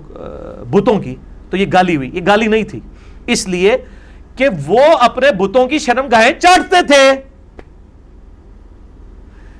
بتوں 0.70 1.00
کی۔ 1.00 1.16
تو 1.50 1.58
یہ 1.58 1.66
گالی 1.74 1.96
ہوئی۔ 1.96 2.10
یہ 2.14 2.22
گالی 2.28 2.48
نہیں 2.48 2.64
تھی۔ 2.64 2.80
اس 3.28 3.48
لیے 3.48 3.78
کہ 4.36 4.50
وہ 4.68 4.80
اپنے 5.00 5.32
بتوں 5.32 5.68
کی 5.68 5.80
شرم 5.80 6.08
گاہیں 6.12 6.32
چاٹتے 6.40 6.76
تھے۔ 6.88 7.12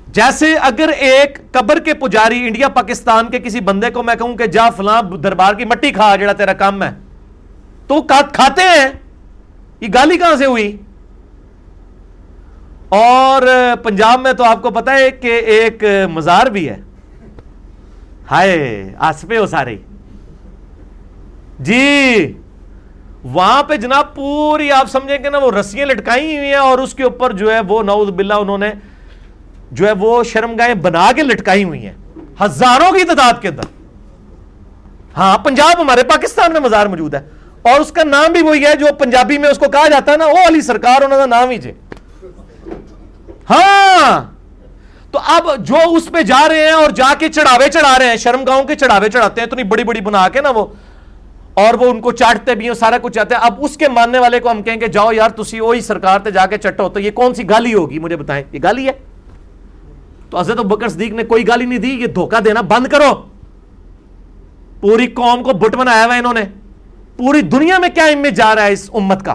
جیسے 0.06 0.56
اگر 0.56 0.88
ایک 0.88 1.52
قبر 1.52 1.78
کے 1.78 1.94
پجاری 1.94 2.46
انڈیا، 2.46 2.68
پاکستان 2.68 3.26
کے 3.26 3.38
کسی 3.38 3.60
بندے 3.60 3.90
کو 3.90 4.02
میں 4.02 4.14
کہوں 4.14 4.36
کہ 4.36 4.46
جا 4.46 4.70
فلاں 4.70 5.02
دربار 5.02 5.54
کی 5.54 5.64
مٹی 5.64 5.90
کھا، 5.90 6.16
جڑا 6.16 6.32
تیرا 6.32 6.52
کام 6.52 6.82
ہے۔ 6.82 6.90
تو 7.86 8.02
کھاتے 8.32 8.62
ہیں۔ 8.62 8.88
یہ 9.80 9.88
گالی 9.94 10.18
کہاں 10.18 10.36
سے 10.36 10.44
ہوئی؟ 10.44 10.76
اور 12.88 13.42
پنجاب 13.82 14.20
میں 14.20 14.32
تو 14.32 14.44
آپ 14.44 14.62
کو 14.62 14.70
پتا 14.70 14.98
ہے 14.98 15.10
کہ 15.10 15.32
ایک 15.32 15.84
مزار 16.10 16.46
بھی 16.46 16.68
ہے۔ 16.68 16.80
ہائے 18.30 18.92
آسپے 18.98 19.38
ہو 19.38 19.46
سارے 19.46 19.76
جی 21.58 22.32
وہاں 23.24 23.62
پہ 23.62 23.76
جناب 23.76 24.14
پوری 24.14 24.72
آپ 24.72 24.90
سمجھیں 24.90 25.18
کہ 25.18 25.30
نا 25.30 25.38
وہ 25.38 25.50
رسیاں 25.52 25.86
لٹکائی 25.86 26.36
ہوئی 26.36 26.46
ہیں 26.46 26.54
اور 26.54 26.78
اس 26.78 26.94
کے 26.94 27.02
اوپر 27.02 27.32
جو 27.32 27.52
ہے 27.52 27.60
وہ 27.60 27.82
نعوذ 27.82 28.10
باللہ 28.10 28.34
انہوں 28.34 28.58
نے 28.58 28.70
جو 29.72 29.86
ہے 29.86 29.92
وہ 29.92 30.22
شرم 30.24 30.56
گاہیں 30.58 30.74
بنا 30.74 31.10
کے 31.16 31.22
لٹکائی 31.22 31.64
ہوئی 31.64 31.86
ہیں۔ 31.86 31.92
ہزاروں 32.44 32.92
کی 32.92 33.04
تعداد 33.04 33.42
کے 33.42 33.48
اندر۔ 33.48 33.62
ہاں 35.16 35.38
پنجاب 35.38 35.80
ہمارے 35.80 36.02
پاکستان 36.02 36.52
میں 36.52 36.60
مزار 36.60 36.86
موجود 36.86 37.14
ہے۔ 37.14 37.20
اور 37.62 37.80
اس 37.80 37.92
کا 37.92 38.04
نام 38.04 38.32
بھی 38.32 38.42
وہی 38.42 38.64
ہے 38.64 38.74
جو 38.74 38.86
پنجابی 38.98 39.38
میں 39.38 39.48
اس 39.48 39.58
کو 39.58 39.70
کہا 39.70 39.88
جاتا 39.88 40.12
ہے 40.12 40.16
نا، 40.16 40.26
وہ 40.26 40.48
علی 40.48 40.60
سرکار، 40.60 41.02
انہوں 41.02 41.18
کا 41.18 41.26
نام 41.26 41.50
ہی 41.50 41.58
جے 41.58 41.72
ہاں! 43.50 44.34
تو 45.10 45.18
اب 45.26 45.48
جو 45.58 45.76
اس 45.96 46.08
پہ 46.12 46.22
جا 46.22 46.48
رہے 46.48 46.64
ہیں 46.64 46.72
اور 46.72 46.90
جا 46.90 47.14
کے 47.18 47.28
چڑھاوے 47.28 47.68
چڑھا 47.68 47.98
رہے 47.98 48.06
ہیں، 48.06 48.16
شرم 48.16 48.44
گاؤں 48.44 48.64
کے 48.64 48.74
چڑھاوے 48.74 49.08
چڑھاتے 49.08 49.40
ہیں، 49.40 49.48
تو 49.48 49.56
نہیں 49.56 49.66
بڑی 49.66 49.84
بڑی 49.84 50.00
بنا 50.00 50.28
کے 50.28 50.40
نا 50.40 50.50
وہ، 50.50 50.66
اور 51.54 51.74
وہ 51.74 51.90
ان 51.90 52.00
کو 52.00 52.12
چاٹتے 52.12 52.54
بھی 52.54 52.66
ہیں، 52.66 52.74
سارا 52.74 52.98
کچھ 52.98 53.14
چاہتے 53.14 53.34
ہیں۔ 53.34 53.42
اب 53.42 53.54
اس 53.58 53.76
کے 53.76 53.88
ماننے 53.88 54.18
والے 54.18 54.40
کو 54.40 54.50
ہم 54.50 54.62
کہیں 54.62 54.76
کہ 54.76 54.86
جاؤ 54.86 55.12
یار، 55.12 55.30
تسی 55.30 55.60
وہی 55.60 55.80
سرکار 55.80 56.18
تے 56.18 56.30
جا 56.30 56.46
کے 56.46 56.58
چٹو 56.58 56.88
تو 56.88 57.00
یہ 57.00 57.10
کون 57.10 57.34
سی 57.34 57.48
گالی 57.50 57.74
ہوگی؟ 57.74 57.98
مجھے 57.98 58.16
بتائیں، 58.16 58.44
یہ 58.52 58.58
گالی 58.62 58.86
ہے؟ 58.86 58.92
تو 60.30 60.38
حضرت 60.38 60.58
بکر 60.58 60.88
صدیق 60.88 61.12
نے 61.12 61.22
کوئی 61.22 61.48
گالی 61.48 61.64
نہیں 61.64 61.78
دی، 61.78 61.88
یہ 61.88 62.06
دھوکہ 62.06 62.40
دینا 62.40 62.60
بند 62.60 62.86
کرو۔ 62.86 63.14
پوری 64.80 65.06
قوم 65.06 65.42
کو 65.42 65.52
بٹ 65.52 65.76
بنایا 65.76 66.04
ہوا 66.04 66.16
انہوں 66.16 66.34
نے۔ 66.34 66.44
پوری 67.16 67.40
دنیا 67.40 67.78
میں 67.78 67.88
کیا 67.88 68.04
امیج 68.04 68.36
جا 68.36 68.54
رہا 68.54 68.62
ہے 68.62 68.72
اس 68.72 68.90
امت 68.94 69.24
کا 69.24 69.34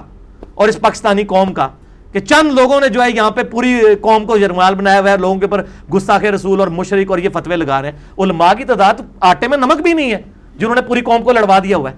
اور 0.55 0.67
اس 0.67 0.79
پاکستانی 0.81 1.23
قوم 1.23 1.53
کا؟ 1.53 1.69
کہ 2.13 2.19
چند 2.19 2.51
لوگوں 2.51 2.79
نے 2.79 2.89
جو 2.89 3.03
ہے 3.03 3.11
یہاں 3.11 3.31
پہ 3.31 3.43
پوری 3.43 3.81
قوم 4.01 4.25
کو 4.25 4.37
جرمال 4.37 4.75
بنایا 4.75 4.99
ہوا 4.99 5.11
ہے، 5.11 5.17
لوگوں 5.17 5.35
کے 5.35 5.45
اوپر 5.45 5.63
گستاخ 5.93 6.23
رسول 6.23 6.59
اور 6.59 6.67
مشرق 6.67 7.11
اور 7.11 7.17
یہ 7.17 7.29
فتوے 7.29 7.55
لگا 7.55 7.81
رہے 7.81 7.91
ہیں۔ 7.91 7.99
علماء 8.17 8.53
کی 8.53 8.65
تعداد 8.65 8.93
آٹے 9.19 9.47
میں 9.47 9.57
نمک 9.57 9.81
بھی 9.81 9.93
نہیں 9.93 10.11
ہے، 10.11 10.21
جنہوں 10.55 10.75
نے 10.75 10.81
پوری 10.81 11.01
قوم 11.01 11.23
کو 11.23 11.31
لڑوا 11.31 11.59
دیا 11.59 11.77
ہوا 11.77 11.91
ہے۔ 11.91 11.95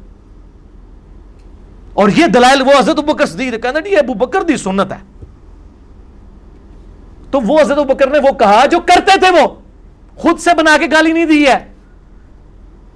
اور 1.94 2.10
یہ 2.16 2.28
دلائل 2.28 2.62
وہ 2.62 2.72
حضرت 2.80 3.00
بکر 3.00 3.26
صدیق 3.26 3.64
کہنا 3.64 3.80
جی 3.80 3.96
ابو 3.96 4.14
بکر 4.14 4.42
دی 4.42 4.58
سنت 4.58 4.92
ہے۔ 4.92 4.98
تو 7.32 7.42
وہ 7.42 7.62
حضرت 7.62 7.78
بکر 7.78 8.08
نے 8.08 8.20
وہ 8.20 8.32
کہا 8.32 8.66
جو 8.66 8.80
کرتے 8.80 9.20
تھے 9.20 9.42
وہ، 9.42 9.48
خود 10.16 10.40
سے 10.40 10.50
بنا 10.58 10.78
کے 10.80 10.86
گالی 10.92 11.12
نہیں 11.12 11.26
دی 11.26 11.48
ہے 11.48 11.68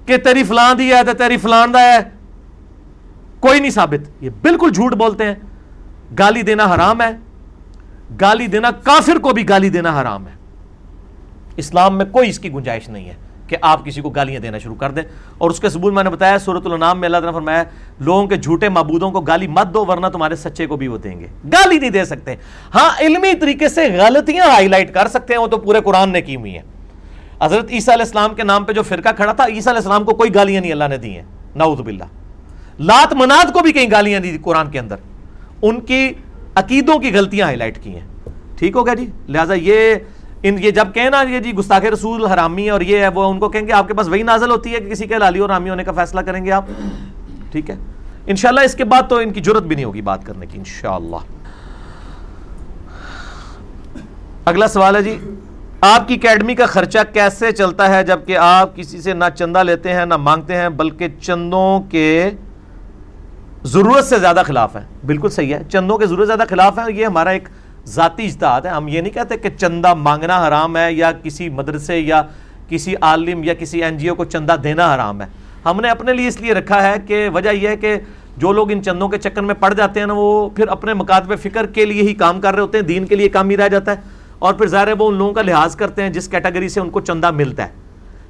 کہ 0.06 0.16
تیری 0.16 0.44
فلان 0.44 0.78
دی 0.78 0.94
ہے 0.94 1.04
تو 1.04 1.12
تیری 1.12 1.36
فلان 1.36 1.74
دا 1.74 1.80
ہے۔ 1.80 1.98
کوئی 3.40 3.60
نہیں 3.60 3.70
ثابت۔ 3.70 4.08
یہ 4.20 4.30
بالکل 4.42 4.70
جھوٹ 4.70 4.94
بولتے 4.94 5.24
ہیں۔ 5.24 5.34
گالی 6.18 6.42
دینا 6.42 6.74
حرام 6.74 7.02
ہے۔ 7.02 7.10
گالی 8.20 8.46
دینا 8.46 8.70
کافر 8.70 9.18
کو 9.18 9.30
بھی 9.30 9.48
گالی 9.48 9.68
دینا 9.68 10.00
حرام 10.00 10.26
ہے۔ 10.26 10.32
اسلام 11.56 11.98
میں 11.98 12.04
کوئی 12.04 12.28
اس 12.28 12.38
کی 12.38 12.52
گنجائش 12.52 12.88
نہیں 12.88 13.08
ہے 13.08 13.14
کہ 13.46 13.56
آپ 13.62 13.84
کسی 13.84 14.00
کو 14.00 14.10
گالیاں 14.10 14.40
دینا 14.40 14.58
شروع 14.58 14.74
کر 14.74 14.90
دیں۔ 14.90 15.02
اور 15.38 15.50
اس 15.50 15.60
کے 15.60 15.68
ثبوت 15.68 15.92
میں 15.92 16.04
نے 16.04 16.10
بتایا 16.10 16.38
صورت 16.38 16.66
النام 16.66 17.00
میں 17.00 17.06
اللہ 17.06 17.16
تعالیٰ 17.16 17.34
فرمایا 17.34 17.64
لوگوں 18.00 18.26
کے 18.26 18.36
جھوٹے 18.36 18.68
معبودوں 18.68 19.10
کو 19.10 19.20
گالی 19.20 19.46
مت 19.46 19.74
دو، 19.74 19.86
ورنہ 19.86 20.06
تمہارے 20.06 20.36
سچے 20.36 20.66
کو 20.66 20.76
بھی 20.76 20.88
وہ 20.88 20.98
دیں 20.98 21.20
گے۔ 21.20 21.26
گالی 21.52 21.78
نہیں 21.78 21.90
دے 21.90 22.04
سکتے۔ 22.04 22.34
ہاں 22.74 22.90
علمی 23.00 23.34
طریقے 23.34 23.68
سے 23.68 23.88
غلطیاں 23.88 24.46
ہائی 24.46 24.68
لائٹ 24.68 24.94
کر 24.94 25.08
سکتے 25.08 25.34
ہیں، 25.34 25.40
وہ 25.40 25.46
تو 25.46 25.56
پورے 25.56 25.80
قرآن 25.80 26.10
نے 26.10 26.22
کی 26.22 26.36
ہوئی 26.36 26.52
ہیں۔ 26.52 26.62
حضرت 27.42 27.66
عیسیٰ 27.70 27.94
علیہ 27.94 28.04
السلام 28.04 28.34
کے 28.34 28.42
نام 28.42 28.64
پہ 28.64 28.72
جو 28.72 28.82
فرقہ 28.82 29.08
کھڑا 29.16 29.32
تھا، 29.32 29.44
عیسیٰ 29.44 29.72
علیہ 29.72 29.80
السلام 29.80 30.04
کو 30.04 30.14
کوئی 30.14 30.34
گالیاں 30.34 30.60
نہیں 30.60 30.72
اللہ 30.72 30.84
نے 30.88 30.96
دی 30.96 31.14
ہیں۔ 31.14 31.24
نعوذ 31.56 31.80
باللہ۔ 31.80 32.04
لات 32.80 33.12
مناد 33.12 33.52
کو 33.52 33.60
بھی 33.60 33.72
کہیں 33.72 33.90
گالیاں 33.90 34.20
دی 34.20 34.38
قرآن 34.42 34.70
کے 34.70 34.78
اندر۔ 34.78 34.96
ان 35.62 35.80
کی 35.80 36.12
عقیدوں 36.54 36.98
کی 36.98 37.12
غلطیاں 37.14 37.46
ہائی 37.46 37.56
لائٹ 37.56 37.82
کی 37.82 37.90
ہیں۔ 37.90 38.06
ٹھیک 38.58 38.76
ہو 38.76 38.86
گیا 38.86 38.94
جی؟ 38.94 39.06
لہٰذا 39.28 39.54
یہ 39.54 39.94
ان 40.42 40.56
یہ 40.60 40.70
جب 40.70 40.88
کہیں 40.94 41.10
نا 41.10 41.22
یہ 41.22 41.38
جی 41.38 41.52
گستاخ 41.52 41.84
رسول 41.84 42.26
حرامی 42.26 42.70
اور 42.70 42.80
یہ 42.80 42.98
ہے 42.98 43.08
وہ 43.08 43.30
ان 43.30 43.38
کو 43.38 43.48
کہیں 43.48 43.66
گے 43.66 43.72
آپ 43.72 43.88
کے 43.88 43.94
پاس 43.94 44.08
وہی 44.08 44.22
نازل 44.22 44.50
ہوتی 44.50 44.74
ہے 44.74 44.80
کہ 44.80 44.90
کسی 44.90 45.06
کے 45.06 45.18
لالی 45.18 45.38
اور 45.38 45.50
حرامی 45.50 45.70
ہونے 45.70 45.84
کا 45.84 45.92
فیصلہ 45.92 46.20
کریں 46.20 46.44
گے 46.44 46.52
آپ۔ 46.52 46.64
ٹھیک 47.52 47.70
ہے؟ 47.70 47.76
انشاءاللہ 48.26 48.60
اس 48.60 48.74
کے 48.74 48.84
بعد 48.84 49.02
تو 49.08 49.16
ان 49.16 49.30
کی 49.30 49.40
ضرورت 49.44 49.62
بھی 49.62 49.74
نہیں 49.74 49.84
ہوگی 49.84 50.02
بات 50.02 50.26
کرنے 50.26 50.46
کی، 50.46 50.58
انشاءاللہ۔ 50.58 51.16
اگلا 54.44 54.68
سوال 54.68 54.96
ہے 54.96 55.02
جی 55.02 55.18
آپ 55.80 56.08
کی 56.08 56.14
اکیڈمی 56.14 56.54
کا 56.54 56.66
خرچہ 56.66 56.98
کیسے 57.12 57.52
چلتا 57.52 57.94
ہے 57.94 58.04
جبکہ 58.04 58.36
آپ 58.36 58.76
کسی 58.76 59.00
سے 59.02 59.14
نہ 59.14 59.24
چندہ 59.38 59.58
لیتے 59.58 59.92
ہیں، 59.92 60.06
نہ 60.06 60.16
مانگتے 60.16 60.56
ہیں، 60.56 60.68
بلکہ 60.68 61.08
چندوں 61.20 61.80
کے 61.80 62.30
ضرورت 63.64 64.04
سے 64.04 64.18
زیادہ 64.18 64.42
خلاف 64.46 64.76
ہیں 64.76 65.06
بالکل 65.06 65.28
صحیح 65.28 65.54
ہے۔ 65.54 65.62
چندوں 65.72 65.98
کے 65.98 66.06
ضرورت 66.06 66.26
زیادہ 66.26 66.42
خلاف 66.48 66.78
ہیں 66.78 66.94
یہ 66.94 67.06
ہمارا 67.06 67.30
ایک 67.30 67.48
ذاتی 67.86 68.26
اجتہاد 68.26 68.60
ہے۔ 68.60 68.70
ہم 68.70 68.88
یہ 68.88 69.00
نہیں 69.00 69.12
کہتے 69.12 69.36
کہ 69.36 69.48
چندہ 69.58 69.94
مانگنا 69.94 70.48
حرام 70.48 70.76
ہے 70.76 70.92
یا 70.92 71.12
کسی 71.12 71.48
مدرسے 71.48 71.98
یا 71.98 72.22
کسی 72.68 72.94
عالم 73.00 73.44
یا 73.44 73.54
کسی 73.54 73.84
این 73.84 73.98
جی 73.98 74.08
او 74.08 74.14
کو 74.14 74.24
چندہ 74.24 74.52
دینا 74.52 74.94
حرام 74.94 75.22
ہے۔ 75.22 75.26
ہم 75.64 75.80
نے 75.80 75.88
اپنے 75.88 76.12
لیے 76.12 76.28
اس 76.28 76.40
لیے 76.40 76.54
رکھا 76.54 76.82
ہے 76.82 76.94
کہ 77.06 77.28
وجہ 77.34 77.50
یہ 77.50 77.68
ہے 77.68 77.76
کہ 77.76 77.96
جو 78.36 78.52
لوگ 78.52 78.70
ان 78.70 78.82
چندوں 78.82 79.08
کے 79.08 79.18
چکر 79.18 79.42
میں 79.42 79.54
پڑ 79.54 79.74
جاتے 79.74 80.00
ہیں 80.00 80.06
نا، 80.06 80.12
وہ 80.16 80.50
پھر 80.50 80.68
اپنے 80.68 80.94
مکاتب 80.94 81.38
فکر 81.42 81.66
کے 81.66 81.84
لیے 81.84 82.02
ہی 82.02 82.14
کام 82.14 82.40
کر 82.40 82.54
رہے 82.54 82.62
ہوتے 82.62 82.78
ہیں، 82.78 82.84
دین 82.84 83.06
کے 83.06 83.16
لیے 83.16 83.28
کام 83.28 83.50
ہی 83.50 83.56
رہ 83.56 83.68
جاتا 83.68 83.92
ہے۔ 83.92 83.96
اور 84.38 84.54
پھر 84.54 84.66
ظاہر 84.66 84.86
ہے 84.86 84.92
وہ 84.92 85.08
ان 85.08 85.14
لوگوں 85.14 85.32
کا 85.32 85.42
لحاظ 85.42 85.76
کرتے 85.76 86.02
ہیں 86.02 86.10
جس 86.10 86.28
کیٹیگری 86.28 86.68
سے 86.68 86.80
ان 86.80 86.90
کو 86.90 87.00
چندہ 87.00 87.30
ملتا 87.30 87.64
ہے۔ 87.64 87.68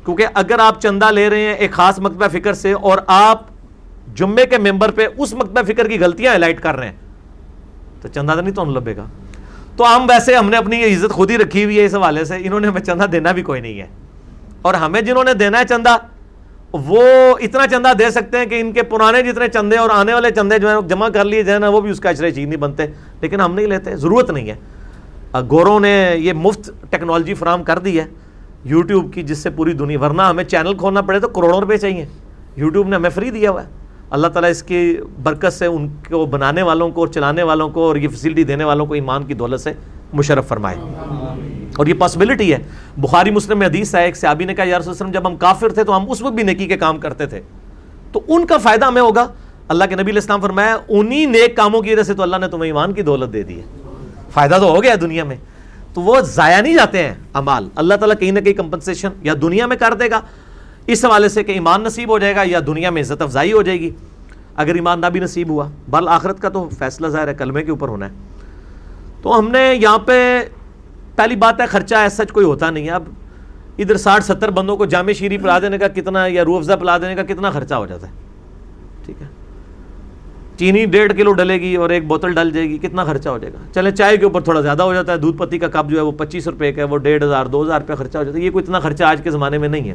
کیونکہ 0.04 0.26
اگر 0.34 0.58
آپ 0.58 0.80
چندہ 0.80 1.10
لے 1.10 1.30
رہے 1.30 1.40
ہیں 1.40 1.54
ایک 1.54 1.72
خاص 1.72 1.98
مکتبہ 1.98 2.28
فکر 2.32 2.52
سے 2.52 2.72
اور 2.72 2.98
آپ 3.06 3.42
جمعے 4.14 4.46
کے 4.46 4.58
ممبر 4.58 4.90
پہ 4.90 5.06
اس 5.18 5.34
مکتبہ 5.34 5.62
فکر 5.62 5.88
کی 5.88 6.00
غلطیاں 6.00 6.30
ہائلائٹ 6.30 6.60
کر 6.60 6.76
رہے 6.76 6.86
ہیں۔ 6.86 6.96
تو 8.00 8.08
چندہ 8.08 8.32
تو 8.32 8.40
نہیں 8.40 8.54
تو 8.54 8.64
لبے 8.64 8.96
گا۔ 8.96 9.04
تو 9.76 9.96
ہم 9.96 10.06
ویسے 10.08 10.34
ہم 10.34 10.50
نے 10.50 10.56
اپنی 10.56 10.76
یہ 10.76 10.96
عزت 10.96 11.12
خود 11.12 11.30
ہی 11.30 11.38
رکھی 11.38 11.64
ہوئی 11.64 11.80
ہے 11.80 11.84
اس 11.84 11.94
حوالے 11.94 12.24
سے، 12.24 12.34
انہوں 12.36 12.60
نے 12.60 12.68
ہمیں 12.68 12.80
چندہ 12.80 13.04
دینا 13.04 13.32
بھی 13.32 13.42
کوئی 13.42 13.60
نہیں 13.60 13.80
ہے۔ 13.80 13.86
اور 14.62 14.74
ہمیں 14.74 15.00
جنہوں 15.00 15.24
نے 15.24 15.34
دینا 15.34 15.58
ہے 15.58 15.64
چندہ، 15.68 15.96
وہ 16.72 17.02
اتنا 17.40 17.66
چندہ 17.66 17.92
دے 17.98 18.10
سکتے 18.10 18.38
ہیں 18.38 18.46
کہ 18.46 18.60
ان 18.60 18.72
کے 18.72 18.82
پرانے 18.82 19.22
جتنے 19.22 19.48
چندے 19.48 19.76
اور 19.76 19.90
آنے 19.92 20.14
والے 20.14 20.30
چندے 20.30 20.58
جو 20.58 20.68
ہیں 20.68 20.88
جمع 20.88 21.08
کر 21.08 21.24
لیے 21.24 21.42
جائیں 21.42 21.60
نا 21.60 21.68
وہ 21.68 21.80
بھی 21.80 21.90
اس 21.90 22.00
کا 22.00 22.10
اشرے 22.10 22.30
چیز 22.30 22.48
نہیں 22.48 22.56
بنتے۔ 22.56 22.86
لیکن 23.20 23.40
ہم 23.40 23.54
نہیں 23.54 23.66
لیتے، 23.66 23.96
ضرورت 23.96 24.30
نہیں 24.30 24.50
ہے۔ 24.50 24.56
گوروں 25.50 25.80
نے 25.80 26.14
یہ 26.16 26.32
مفت 26.32 26.70
ٹیکنالوجی 26.90 27.34
فراہم 27.34 27.64
کر 27.64 27.78
دی 27.78 28.00
ہے۔ 28.00 28.04
یوٹیوب 28.64 29.14
کی 29.14 29.22
جس 29.22 29.38
سے 29.38 29.50
پوری 29.50 29.72
دنیا، 29.72 30.00
ورنہ 30.00 30.22
ہمیں 30.22 30.44
چینل 30.44 30.74
کھولنا 30.74 31.00
پڑے 31.00 31.20
تو 31.20 31.28
کروڑوں 31.28 31.60
روپے 31.60 31.78
چاہیے۔ 31.78 32.06
یوٹیوب 32.56 32.88
نے 32.88 32.96
ہمیں 32.96 33.10
فری 33.10 33.30
دیا 33.30 33.50
ہوا 33.50 33.64
ہے۔ 33.64 33.79
اللہ 34.10 34.26
تعالیٰ 34.26 34.50
اس 34.50 34.62
کی 34.62 34.96
برکت 35.22 35.52
سے 35.52 35.66
ان 35.66 35.88
کو 35.88 36.26
بنانے 36.26 36.62
والوں 36.62 36.90
کو 36.90 37.00
اور 37.00 37.08
چلانے 37.08 37.42
والوں 37.42 37.68
کو 37.68 37.88
اور 37.88 37.96
یہ 37.96 38.08
فیسلٹی 38.08 38.44
دینے 38.44 38.64
والوں 38.64 38.86
کو 38.86 38.94
ایمان 38.94 39.24
کی 39.24 39.34
دولت 39.34 39.60
سے 39.60 39.72
مشرف 40.12 40.48
فرمائے۔ 40.48 40.76
اور 41.76 41.86
یہ 41.86 41.94
پاسبلٹی 41.94 42.52
ہے۔ 42.52 42.58
بخاری 42.96 43.30
مسلم 43.30 43.58
میں 43.58 43.66
حدیث 43.66 43.94
ہے، 43.94 44.04
ایک 44.04 44.16
صحابی 44.16 44.44
نے 44.44 44.54
کہا، 44.54 44.64
یا 44.64 44.78
رسول 44.78 44.90
وسلم، 44.90 45.10
جب 45.10 45.26
ہم 45.26 45.36
کافر 45.36 45.68
تھے 45.68 45.84
تو 45.84 45.96
ہم 45.96 46.10
اس 46.10 46.22
وقت 46.22 46.34
بھی 46.34 46.42
نیکی 46.42 46.66
کے 46.66 46.76
کام 46.76 46.98
کرتے 46.98 47.26
تھے۔ 47.26 47.40
تو 48.12 48.20
ان 48.28 48.46
کا 48.46 48.58
فائدہ 48.58 48.84
ہمیں 48.84 49.02
ہوگا۔ 49.02 49.26
اللہ 49.68 49.84
کے 49.84 49.94
نبی 49.94 50.02
علیہ 50.02 50.14
السلام 50.14 50.40
فرمایا، 50.40 50.76
انہی 50.88 51.26
نیک 51.26 51.56
کاموں 51.56 51.80
کی 51.80 51.92
وجہ 51.92 52.02
سے 52.02 52.14
تو 52.14 52.22
اللہ 52.22 52.36
نے 52.36 52.48
تمہیں 52.48 52.66
ایمان 52.66 52.92
کی 52.92 53.02
دولت 53.02 53.32
دے 53.32 53.42
دی 53.42 53.56
ہے۔ 53.56 53.62
فائدہ 54.30 54.54
تو 54.60 54.74
ہو 54.74 54.82
گیا 54.82 54.94
دنیا 55.00 55.24
میں۔ 55.24 55.36
تو 55.94 56.00
وہ 56.00 56.20
ضائع 56.20 56.60
نہیں 56.60 56.74
جاتے 56.74 57.02
ہیں۔ 57.02 57.14
امال، 57.32 57.68
اللہ 57.76 57.94
تعالیٰ 57.94 58.16
کہیں 58.20 58.32
نہ 58.32 58.40
کہیں 58.40 58.54
کمپنسیشن 58.54 59.08
یا 59.22 59.34
دنیا 59.42 59.66
میں 59.66 59.76
کر 59.76 59.94
دے 59.94 60.10
گا۔ 60.10 60.20
اس 60.86 61.04
حوالے 61.04 61.28
سے 61.28 61.42
کہ 61.42 61.52
ایمان 61.52 61.82
نصیب 61.82 62.10
ہو 62.10 62.18
جائے 62.18 62.36
گا 62.36 62.42
یا 62.44 62.60
دنیا 62.66 62.90
میں 62.90 63.02
عزت 63.02 63.22
افزائی 63.22 63.52
ہو 63.52 63.62
جائے 63.62 63.80
گی۔ 63.80 63.90
اگر 64.56 64.74
ایمان 64.74 65.00
نہ 65.00 65.06
بھی 65.06 65.20
نصیب 65.20 65.48
ہوا، 65.48 65.68
بل 65.88 66.08
آخرت 66.08 66.40
کا 66.40 66.48
تو 66.48 66.68
فیصلہ 66.78 67.06
ظاہر 67.06 67.28
ہے، 67.28 67.34
کلمے 67.34 67.62
کے 67.62 67.70
اوپر 67.70 67.88
ہونا 67.88 68.06
ہے۔ 68.06 68.10
تو 69.22 69.38
ہم 69.38 69.48
نے 69.50 69.74
یہاں 69.74 69.98
پہ 69.98 70.44
پہلی 71.16 71.36
بات 71.36 71.60
ہے، 71.60 71.66
خرچہ 71.66 71.94
ایسا 71.94 72.24
سچ 72.24 72.32
کوئی 72.32 72.46
ہوتا 72.46 72.70
نہیں 72.70 72.84
ہے۔ 72.84 72.90
اب 72.90 73.02
ادھر 73.78 73.96
ساٹھ 73.96 74.24
ستر 74.24 74.50
بندوں 74.50 74.76
کو 74.76 74.84
جامع 74.84 75.12
شیری 75.12 75.38
پلا 75.38 75.58
دینے 75.58 75.78
کا 75.78 75.88
کتنا 75.88 76.26
یا 76.26 76.44
روح 76.44 76.56
افزا 76.56 76.76
پلا 76.76 76.98
دینے 76.98 77.14
کا 77.14 77.22
کتنا 77.22 77.50
خرچہ 77.50 77.74
ہو 77.74 77.86
جاتا 77.86 78.06
ہے۔ 78.06 78.12
ٹھیک 79.04 79.22
ہے۔ 79.22 79.26
چینی 80.56 80.84
ڈیڑھ 80.84 81.16
کلو 81.16 81.32
ڈلے 81.32 81.60
گی 81.60 81.76
اور 81.76 81.90
ایک 81.90 82.06
بوتل 82.06 82.34
ڈل 82.34 82.50
جائے 82.50 82.68
گی، 82.68 82.78
کتنا 82.78 83.04
خرچہ 83.04 83.28
ہو 83.28 83.38
جائے 83.38 83.52
گا؟ 83.52 83.58
چلے، 83.74 83.90
چائے 83.90 84.16
کے 84.16 84.24
اوپر 84.24 84.40
تھوڑا 84.40 84.60
زیادہ 84.60 84.82
ہو 84.82 84.94
جاتا 84.94 85.12
ہے۔ 85.12 85.16
دودھ 85.16 85.38
پتی 85.38 85.58
کا 85.58 85.68
کپ 85.68 85.90
جو 85.90 85.96
ہے 85.96 86.02
وہ 86.02 86.12
پچیس 86.12 86.48
روپے 86.48 86.72
کا 86.72 86.82
ہے، 86.82 86.86
وہ 86.86 86.98
ڈیڑھ 86.98 87.24
ہزار، 87.24 87.46
دو 87.46 87.62
ہزار 87.62 87.80
روپے 87.80 87.94
خرچہ 87.94 88.18
ہو 88.18 88.24
جاتا 88.24 88.38
ہے۔ 88.38 88.42
یہ 88.42 88.50
کوئی 88.50 88.62
اتنا 88.62 88.78
خرچہ 88.80 89.04
آج 89.04 89.20
کے 89.24 89.30
زمانے 89.30 89.58
میں 89.58 89.68
نہیں 89.68 89.88
ہے۔ 89.88 89.94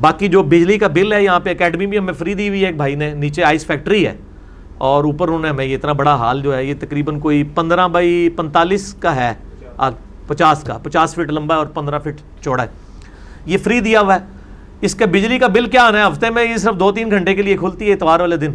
باقی 0.00 0.28
جو 0.28 0.42
بجلی 0.42 0.78
کا 0.78 0.86
بل 0.86 1.12
ہے 1.12 1.22
یہاں 1.24 1.40
پہ 1.40 1.50
اکیڈمی 1.50 1.86
بھی 1.86 1.98
ہمیں 1.98 2.12
فری 2.12 2.34
دی 2.34 2.48
ہوئی 2.48 2.60
ہے، 2.60 2.66
ایک 2.66 2.76
بھائی 2.76 2.94
نے 2.94 3.14
نیچے 3.14 3.44
آئس 3.44 3.66
فیکٹری 3.66 4.06
ہے 4.06 4.16
اور 4.78 5.04
اوپر 5.04 5.28
انہوں 5.28 5.42
نے 5.42 5.48
ہمیں 5.48 5.64
یہ 5.64 5.74
اتنا 5.74 5.92
بڑا 5.92 6.14
حال 6.14 6.42
جو 6.42 6.56
ہے، 6.56 6.64
یہ 6.64 6.74
تقریباً 6.80 7.18
کوئی 7.18 7.42
پندرہ 7.54 7.88
بائی 7.88 8.28
پنتالیس 8.36 8.94
کا 8.94 9.16
ہے 9.16 9.32
پچاس 10.26 10.62
کا، 10.62 10.78
پچاس 10.82 11.14
فٹ 11.14 11.30
لمبا 11.30 11.54
ہے 11.54 11.58
اور 11.58 11.66
پندرہ 11.66 11.98
فٹ 11.98 12.42
چوڑا 12.44 12.62
ہے۔ 12.62 12.68
یہ 13.46 13.58
فری 13.58 13.80
دیا 13.80 14.00
ہوا 14.00 14.14
ہے۔ 14.14 14.20
اس 14.80 14.94
کا 14.94 15.06
بجلی 15.06 15.38
کا 15.38 15.46
بل 15.46 15.66
کیا 15.66 15.84
آنا 15.84 15.98
ہے؟ 15.98 16.12
ہفتے 16.12 16.30
میں 16.30 16.44
یہ 16.44 16.56
صرف 16.56 16.74
دو 16.80 16.92
تین 16.92 17.10
گھنٹے 17.10 17.34
کے 17.34 17.42
لیے 17.42 17.56
کھلتی 17.56 17.88
ہے، 17.88 17.92
اتوار 17.92 18.20
والے 18.20 18.36
دن۔ 18.36 18.54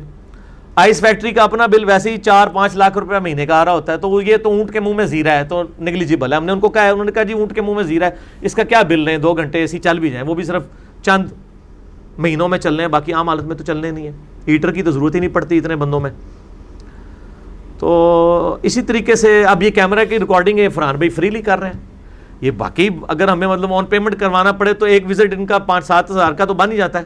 آئس 0.75 0.99
فیکٹری 1.01 1.31
کا 1.31 1.43
اپنا 1.43 1.65
بل 1.65 1.83
ویسے 1.83 2.11
ہی 2.11 2.17
چار 2.17 2.47
پانچ 2.47 2.75
لاکھ 2.75 2.97
روپے 2.97 3.19
مہینے 3.19 3.45
کا 3.45 3.55
آ 3.55 3.65
رہا 3.65 3.71
ہوتا 3.71 3.91
ہے، 3.91 3.97
تو 3.97 4.21
یہ 4.21 4.37
تو 4.37 4.49
اونٹ 4.49 4.71
کے 4.73 4.79
منہ 4.79 4.93
میں 4.93 5.05
زیرا 5.05 5.37
ہے، 5.37 5.43
تو 5.43 5.63
نگلیجیبل 5.81 6.31
ہے۔ 6.31 6.37
ہم 6.37 6.45
نے 6.45 6.51
ان 6.51 6.59
کو 6.59 6.69
کہا 6.69 6.83
ہے، 6.83 6.89
انہوں 6.89 7.05
نے 7.05 7.11
کہا 7.11 7.23
جی 7.23 7.33
اونٹ 7.33 7.53
کے 7.55 7.61
منہ 7.61 7.75
میں 7.75 7.83
زیرا 7.83 8.05
ہے۔ 8.05 8.15
اس 8.41 8.53
کا 8.53 8.63
کیا 8.63 8.81
بل 8.87 8.99
لیں 8.99 9.17
دو 9.17 9.33
گھنٹے 9.33 9.59
ایسی 9.59 9.79
چل 9.79 9.99
بھی 9.99 10.09
جائیں 10.09 10.27
وہ 10.27 10.35
بھی 10.35 10.43
صرف 10.43 10.63
چند 11.07 11.25
مہینوں 12.17 12.47
میں 12.47 12.59
چلنے 12.59 12.83
ہیں، 12.83 12.89
باقی 12.89 13.13
عام 13.13 13.29
حالت 13.29 13.43
میں 13.43 13.55
تو 13.55 13.63
چلنے 13.63 13.91
نہیں 13.91 14.07
ہے 14.07 14.11
ہیٹر 14.47 14.71
کی 14.71 14.83
تو 14.83 14.91
ضرورت 14.91 15.15
ہی 15.15 15.19
نہیں 15.19 15.29
پڑتی 15.29 15.57
اتنے 15.57 15.75
بندوں 15.75 15.99
میں۔ 15.99 16.11
تو 17.79 18.57
اسی 18.63 18.81
طریقے 18.81 19.15
سے 19.15 19.45
اب 19.45 19.63
یہ 19.63 19.69
کیمرہ 19.69 20.05
کی 20.05 20.19
ریکارڈنگ 20.19 20.59
ہے، 20.59 20.69
فرحان 20.69 20.95
بھائی 20.95 21.09
فریلی 21.09 21.41
کر 21.41 21.59
رہے 21.59 21.67
ہیں۔ 21.67 21.79
یہ 22.41 22.51
باقی 22.51 22.89
اگر 23.07 23.27
ہمیں 23.27 23.47
مطلب 23.47 23.73
آن 23.73 23.85
پیمنٹ 23.85 24.19
کروانا 24.19 24.51
پڑے 24.51 24.73
تو 24.73 24.85
ایک 24.85 25.09
وزٹ 25.09 25.33
ان 25.37 25.45
کا 25.45 25.59
پانچ 25.59 25.85
سات 25.85 26.11
ہزار 26.11 26.31
کا 26.31 26.45
تو 26.45 26.53
بن 26.53 26.71
ہی 26.71 26.77
جاتا 26.77 26.99
ہے۔ 26.99 27.03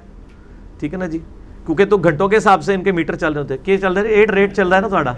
ٹھیک 0.79 0.93
ہے 0.93 0.99
نا 0.99 1.07
جی؟ 1.07 1.19
کیونکہ 1.65 1.85
تو 1.85 1.97
گھنٹوں 1.97 2.29
کے 2.29 2.37
حساب 2.37 2.63
سے 2.63 2.73
ان 2.73 2.83
کے 2.83 2.91
میٹر 2.91 3.15
چل 3.15 3.33
رہے 3.33 3.41
ہوتے 3.41 3.53
ہیں۔ 3.53 3.65
کہ 3.65 3.77
چل 3.77 3.93
رہے 3.93 4.09
ایٹ 4.09 4.31
ریٹ 4.31 4.55
چل 4.55 4.67
رہا 4.67 4.75
ہے 4.75 4.81
نا 4.81 4.87
تھوڑا۔ 4.87 5.13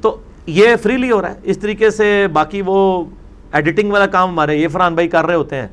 تو 0.00 0.20
یہ 0.46 0.66
فریلی 0.82 1.10
ہو 1.10 1.22
رہا 1.22 1.30
ہے۔ 1.30 1.40
اس 1.42 1.58
طریقے 1.58 1.90
سے 1.90 2.26
باقی 2.32 2.62
وہ 2.66 3.04
ایڈیٹنگ 3.52 3.92
والا 3.92 4.06
کام 4.06 4.28
ہمارے 4.30 4.56
یہ 4.56 4.68
فرحان 4.68 4.94
بھائی 4.94 5.08
کر 5.08 5.24
رہے 5.24 5.34
ہوتے 5.34 5.56
ہیں۔ 5.56 5.68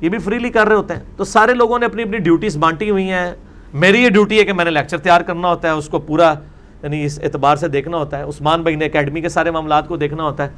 یہ 0.00 0.08
بھی 0.08 0.18
فریلی 0.18 0.50
کر 0.50 0.66
رہے 0.68 0.76
ہوتے 0.76 0.94
ہیں۔ 0.94 1.00
تو 1.16 1.24
سارے 1.24 1.54
لوگوں 1.54 1.78
نے 1.78 1.86
اپنی 1.86 2.02
اپنی 2.02 2.18
ڈیوٹیز 2.18 2.56
بانٹی 2.56 2.90
ہوئی 2.90 3.10
ہیں۔ 3.10 3.32
میری 3.74 4.02
یہ 4.02 4.08
ڈیوٹی 4.08 4.38
ہے 4.38 4.44
کہ 4.44 4.52
میں 4.52 4.64
نے 4.64 4.70
لیکچر 4.70 4.98
تیار 4.98 5.20
کرنا 5.20 5.48
ہوتا 5.48 5.68
ہے، 5.68 5.72
اس 5.72 5.88
کو 5.88 5.98
پورا 5.98 6.34
یعنی 6.82 7.04
اس 7.04 7.20
اعتبار 7.22 7.56
سے 7.56 7.68
دیکھنا 7.68 7.96
ہوتا 7.96 8.18
ہے۔ 8.18 8.22
عثمان 8.22 8.62
بھائی 8.62 8.76
نے 8.76 8.84
اکیڈمی 8.84 9.20
کے 9.20 9.28
سارے 9.28 9.50
معاملات 9.50 9.88
کو 9.88 9.96
دیکھنا 9.96 10.22
ہوتا 10.22 10.44
ہے۔ 10.44 10.48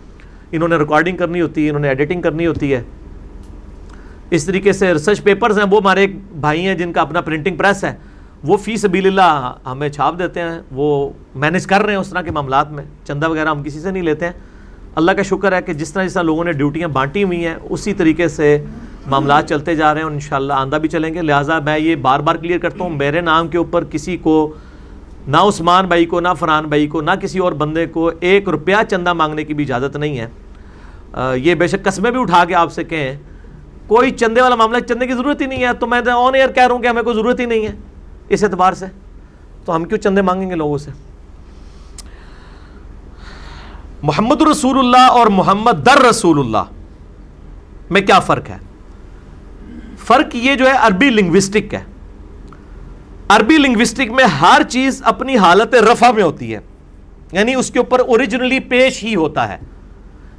انہوں 0.52 0.68
نے 0.68 0.76
ریکارڈنگ 0.76 1.16
کرنی 1.16 1.40
ہوتی 1.40 1.64
ہے، 1.64 1.68
انہوں 1.68 1.80
نے 1.80 1.88
ایڈیٹنگ 1.88 2.22
کرنی 2.22 2.46
ہوتی 2.46 2.74
ہے۔ 2.74 2.82
اس 4.30 4.44
طریقے 4.44 4.72
سے 4.72 4.92
ریسرچ 4.92 5.22
پیپرز 5.22 5.58
ہیں۔ 5.58 5.66
وہ 5.70 5.80
ہمارے 5.80 6.00
ایک 6.00 6.16
بھائی 6.32 6.66
ہیں 6.66 6.74
جن 6.74 6.92
کا 6.92 7.00
اپنا 7.00 7.20
پرنٹنگ 7.20 7.56
پریس 7.56 7.84
ہے۔ 7.84 7.94
وہ 8.44 8.56
فی 8.56 8.76
سبیل 8.76 9.06
اللہ 9.06 9.52
ہمیں 9.66 9.88
چھاپ 9.88 10.18
دیتے 10.18 10.40
ہیں۔ 10.40 10.60
وہ 10.72 11.10
مینج 11.34 11.66
کر 11.66 11.82
رہے 11.82 11.92
ہیں 11.92 12.00
اس 12.00 12.10
طرح 12.10 12.22
کے 12.22 12.30
معاملات 12.30 12.72
میں۔ 12.72 12.84
چندہ 13.04 13.28
وغیرہ 13.28 13.48
ہم 13.48 13.62
کسی 13.62 13.80
سے 13.80 13.90
نہیں 13.90 14.02
لیتے 14.02 14.24
ہیں۔ 14.24 14.32
اللہ 14.94 15.12
کا 15.12 15.22
شکر 15.22 15.52
ہے 15.52 15.62
کہ 15.62 15.72
جس 15.72 15.92
طرح 15.92 16.04
جس 16.04 16.14
طرح 16.14 16.22
لوگوں 16.22 16.44
نے 16.44 16.52
ڈیوٹیاں 16.52 16.88
بانٹی 16.88 17.24
ہوئی 17.24 17.46
ہیں، 17.46 17.54
اسی 17.62 17.92
طریقے 17.92 18.28
سے 18.28 18.64
معاملات 19.06 19.48
چلتے 19.48 19.74
جا 19.74 19.92
رہے 19.92 20.00
ہیں 20.00 20.04
اور 20.04 20.12
انشاءاللہ 20.12 20.52
آندہ 20.52 20.76
بھی 20.76 20.88
چلیں 20.88 21.12
گے۔ 21.14 21.22
لہٰذا 21.22 21.58
میں 21.58 21.78
یہ 21.78 21.96
بار 22.02 22.20
بار 22.20 22.36
کلیئر 22.36 22.58
کرتا 22.58 22.84
ہوں، 22.84 22.90
میرے 22.90 23.20
نام 23.20 23.48
کے 23.48 23.58
اوپر 23.58 23.84
کسی 23.90 24.16
کو، 24.16 24.54
نہ 25.26 25.36
عثمان 25.36 25.86
بھائی 25.86 26.06
کو، 26.06 26.20
نہ 26.20 26.28
فرحان 26.38 26.64
بھائی 26.64 26.86
کو، 26.86 27.00
نہ 27.00 27.10
کسی 27.22 27.38
اور 27.38 27.52
بندے 27.52 27.86
کو 27.86 28.10
ایک 28.20 28.48
روپیہ 28.48 28.76
چندہ 28.90 29.12
مانگنے 29.12 29.44
کی 29.44 29.54
بھی 29.54 29.64
اجازت 29.64 29.96
نہیں 29.96 30.18
ہے۔ 30.18 30.28
یہ 31.38 31.54
بے 31.54 31.66
شک 31.66 31.84
قسمیں 31.84 32.10
بھی 32.10 32.20
اٹھا 32.20 32.44
کے 32.44 32.54
آپ 32.54 32.72
سے 32.72 32.84
کہیں، 32.84 33.16
کوئی 33.86 34.10
چندے 34.10 34.42
والا 34.42 34.54
معاملہ 34.54 34.78
چندے 34.78 35.06
کی 35.06 35.14
ضرورت 35.14 35.40
ہی 35.40 35.46
نہیں 35.46 35.64
ہے۔ 35.64 35.72
تو 35.80 35.86
میں 35.86 36.00
آن 36.10 36.34
ایئر 36.34 36.52
کہہ 36.52 36.66
رہا 36.66 36.74
ہوں 36.74 36.82
کہ 36.82 36.88
ہمیں 36.88 37.02
کوئی 37.02 37.16
ضرورت 37.16 37.40
ہی 37.40 37.46
نہیں 37.46 37.66
ہے 37.66 37.72
اس 38.28 38.44
اعتبار 38.44 38.72
سے۔ 38.72 38.86
تو 39.64 39.74
ہم 39.76 39.84
کیوں 39.84 40.00
چندے 40.00 40.22
مانگیں 40.22 40.48
گے 40.50 40.54
لوگوں 40.54 40.78
سے؟ 40.78 40.90
محمد 44.02 44.42
رسول 44.42 44.78
اللہ 44.78 45.10
اور 45.10 45.26
محمد 45.26 45.86
در 45.86 46.02
رسول 46.02 46.38
اللہ، 46.38 46.64
میں 47.90 48.00
کیا 48.00 48.18
فرق 48.20 48.48
ہے؟ 48.50 48.58
فرق 50.02 50.36
یہ 50.36 50.54
جو 50.54 50.66
ہے 50.66 50.72
عربی 50.72 51.10
لنگوسٹک 51.10 51.74
ہے۔ 51.74 51.84
عربی 53.28 53.56
لنگوسٹک 53.56 54.10
میں 54.10 54.24
ہر 54.24 54.62
چیز 54.68 55.02
اپنی 55.04 55.36
حالت 55.36 55.74
رفع 55.74 56.10
میں 56.10 56.22
ہوتی 56.22 56.54
ہے۔ 56.54 56.60
یعنی 57.32 57.54
اس 57.54 57.70
کے 57.70 57.78
اوپر 57.78 57.98
اوریجنلی 57.98 58.58
پیش 58.58 59.04
ہی 59.04 59.14
ہوتا 59.14 59.48
ہے۔ 59.48 59.58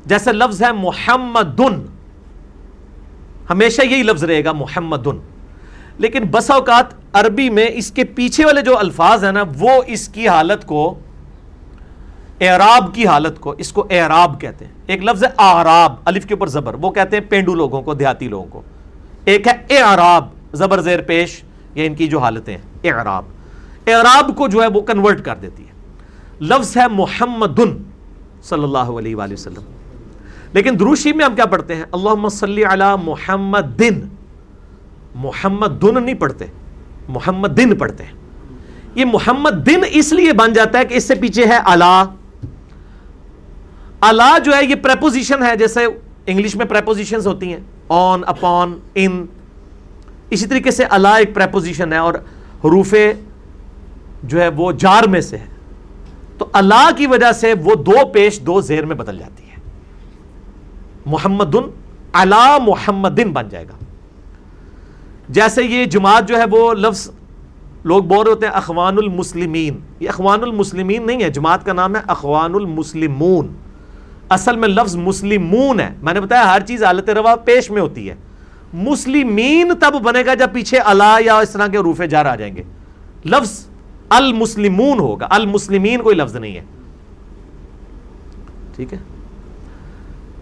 جیسے 0.06 0.34
لفظ 0.34 0.64
ہے 0.64 0.72
محمد 0.72 1.62
ہمیشہ 3.50 3.82
یہی 3.82 4.04
لفظ 4.04 4.24
رہے 4.24 4.44
گا 4.44 4.52
محمد 4.52 5.08
لیکن 5.98 6.24
بس 6.24 6.52
اوقات 6.52 6.86
عربی 7.14 7.50
میں 7.50 7.68
اس 7.74 7.92
کے 7.92 8.04
پیچھے 8.04 8.46
والے 8.46 8.62
جو 8.62 8.80
الفاظ 8.80 9.24
ہیں 9.24 9.32
نا، 9.32 9.44
وہ 9.60 9.70
اس 9.88 10.08
کی 10.08 10.28
حالت 10.28 10.66
کو، 10.66 11.00
اعراب 12.42 12.96
کی 12.96 13.08
حالت 13.08 13.40
کو، 13.40 13.56
اس 13.58 13.72
کو 13.72 13.88
اعراب 13.90 14.42
کہتے 14.42 14.66
ہیں۔ 14.66 14.74
ایک 14.88 15.04
لفظ 15.04 15.24
ہے 15.24 15.30
آراب 15.38 15.96
الف 16.06 16.26
کے 16.26 16.34
اوپر 16.34 16.48
زبر، 16.48 16.74
وہ 16.74 16.92
کہتے 16.92 17.18
ہیں 17.18 17.24
پینڈو 17.30 17.54
لوگوں 17.54 17.82
کو، 17.82 17.94
دیہاتی 17.94 18.28
لوگوں 18.28 18.46
کو۔ 18.46 18.62
ایک 19.26 19.48
ہے 19.48 19.82
اعراب، 19.82 20.28
زبر 20.54 20.82
زیر 20.82 21.02
پیش 21.02 21.44
یا 21.76 21.84
ان 21.84 21.96
کی 21.96 22.08
جو 22.08 22.20
حالتیں 22.20 22.58
ہیں، 22.58 22.92
اعراب۔ 22.92 23.24
اعراب 23.88 24.38
کو 24.38 24.48
جو 24.48 24.62
ہے 24.62 24.68
وہ 24.68 24.82
کنورٹ 24.82 25.22
کر 25.26 25.36
دیتی 25.36 25.64
ہے۔ 25.68 25.74
لفظ 26.42 26.78
ہے 26.78 26.88
محمد 26.92 27.60
صلی 28.44 28.64
اللہ 28.64 28.78
علیہ 28.78 29.16
وآلہ 29.16 29.34
وسلم۔ 29.34 29.62
لیکن 30.54 30.80
دروشی 30.80 31.14
میں 31.14 31.26
ہم 31.26 31.36
کیا 31.36 31.46
پڑھتے 31.46 31.76
ہیں؟ 31.76 31.84
اللہ 31.92 32.28
صلی 32.28 32.66
علی 32.66 32.84
محمد 33.04 33.80
دن 33.80 34.02
محمد 35.16 35.82
دن 35.82 36.04
نہیں 36.04 36.16
پڑھتے 36.16 36.46
محمد 37.08 37.58
دن 37.58 37.76
پڑھتے 37.76 38.04
ہیں۔ 38.04 38.12
یہ 38.96 39.06
محمد 39.06 39.66
دن 39.66 39.82
اس 39.90 40.14
لیے 40.14 40.34
بن 40.34 40.54
جاتا 40.54 40.80
ہے 40.80 40.86
کہ 40.86 40.94
اس 40.94 41.04
سے 41.04 41.16
پیچھے 41.16 41.46
ہے 41.46 41.58
اللہ 41.66 42.04
اللہ 44.02 44.38
جو 44.46 44.56
ہے 44.56 44.66
یہ 44.66 44.76
پریپوزیشن 44.76 45.44
ہے، 45.44 45.56
جیسے 45.56 45.86
انگلش 46.26 46.56
میں 46.56 46.66
پریپوزیشن 46.66 47.18
ہوتی 47.26 47.54
ہیں۔ 47.54 47.60
آن 47.90 48.22
اپون 48.28 48.80
ان 48.96 49.26
اسی 50.30 50.48
طریقے 50.48 50.72
سے 50.72 50.84
اللہ 50.84 51.08
ایک 51.08 51.36
پریپوزیشن 51.36 51.94
ہے 51.94 51.98
اور 51.98 52.14
حروف 52.64 52.96
جو 54.24 54.42
ہے 54.42 54.48
وہ 54.48 54.72
جار 54.72 55.08
میں 55.08 55.22
سے 55.22 55.38
ہے۔ 55.38 55.46
تو 56.38 56.50
اللہ 56.54 56.90
کی 56.98 57.08
وجہ 57.08 57.32
سے 57.32 57.54
وہ 57.54 57.76
دو 57.76 58.06
پیش 58.14 58.42
دو 58.42 58.62
زیر 58.62 58.86
میں 58.86 58.96
بدل 58.96 59.18
جاتی 59.18 59.44
ہے۔ 59.44 59.56
محمد 61.06 61.56
اللہ 62.14 62.58
محمد 62.66 63.20
بن 63.34 63.50
جائے 63.50 63.66
گا۔ 63.68 63.78
جیسے 65.30 65.64
یہ 65.64 65.86
جماعت 65.86 66.28
جو 66.28 66.38
ہے 66.38 66.44
وہ 66.52 66.74
لفظ 66.74 67.12
لوگ 67.84 68.04
بول 68.04 68.26
رہے 68.26 68.34
ہوتے 68.34 68.46
ہیں 68.46 68.54
اخوان 68.54 68.98
المسلمین۔ 68.98 69.80
یہ 70.00 70.10
اخوان 70.10 70.44
المسلمین 70.44 71.08
نہیں 71.08 71.24
ہے، 71.24 71.30
جماعت 71.30 71.66
کا 71.66 71.74
نام 71.74 71.96
ہے 71.96 72.02
اخوان 72.08 72.56
المسلمون۔ 72.56 73.48
اصل 74.34 74.56
میں 74.56 74.68
لفظ 74.68 74.96
مسلمون 74.96 75.80
ہے۔ 75.80 75.90
میں 76.02 76.14
نے 76.14 76.22
بتایا 76.22 76.56
ہر 76.56 76.62
چیز 76.62 76.84
حالت 76.84 77.10
روا 77.10 77.36
پیش 77.36 77.72
میں 77.72 77.82
ہوتی 77.82 78.10
ہے۔ 78.10 78.16
مسلمین 78.74 79.72
تب 79.80 80.02
بنے 80.02 80.26
گا 80.26 80.34
جب 80.34 80.54
پیچھے 80.54 80.78
اللہ 80.78 81.18
یا 81.26 81.38
اس 81.38 81.50
طرح 81.50 81.68
کے 81.68 81.78
روفے 81.78 82.08
جار 82.08 82.26
آ 82.26 82.36
جائیں 82.36 82.56
گے۔ 82.56 82.64
لفظ 83.26 83.66
المسلمون 84.10 85.00
ہوگا۔ 85.00 85.28
المسلمین 85.30 86.02
کوئی 86.02 86.16
لفظ 86.16 86.36
نہیں 86.36 86.56
ہے۔ 86.56 86.62
ٹھیک 88.76 88.94
ہے؟ 88.94 88.98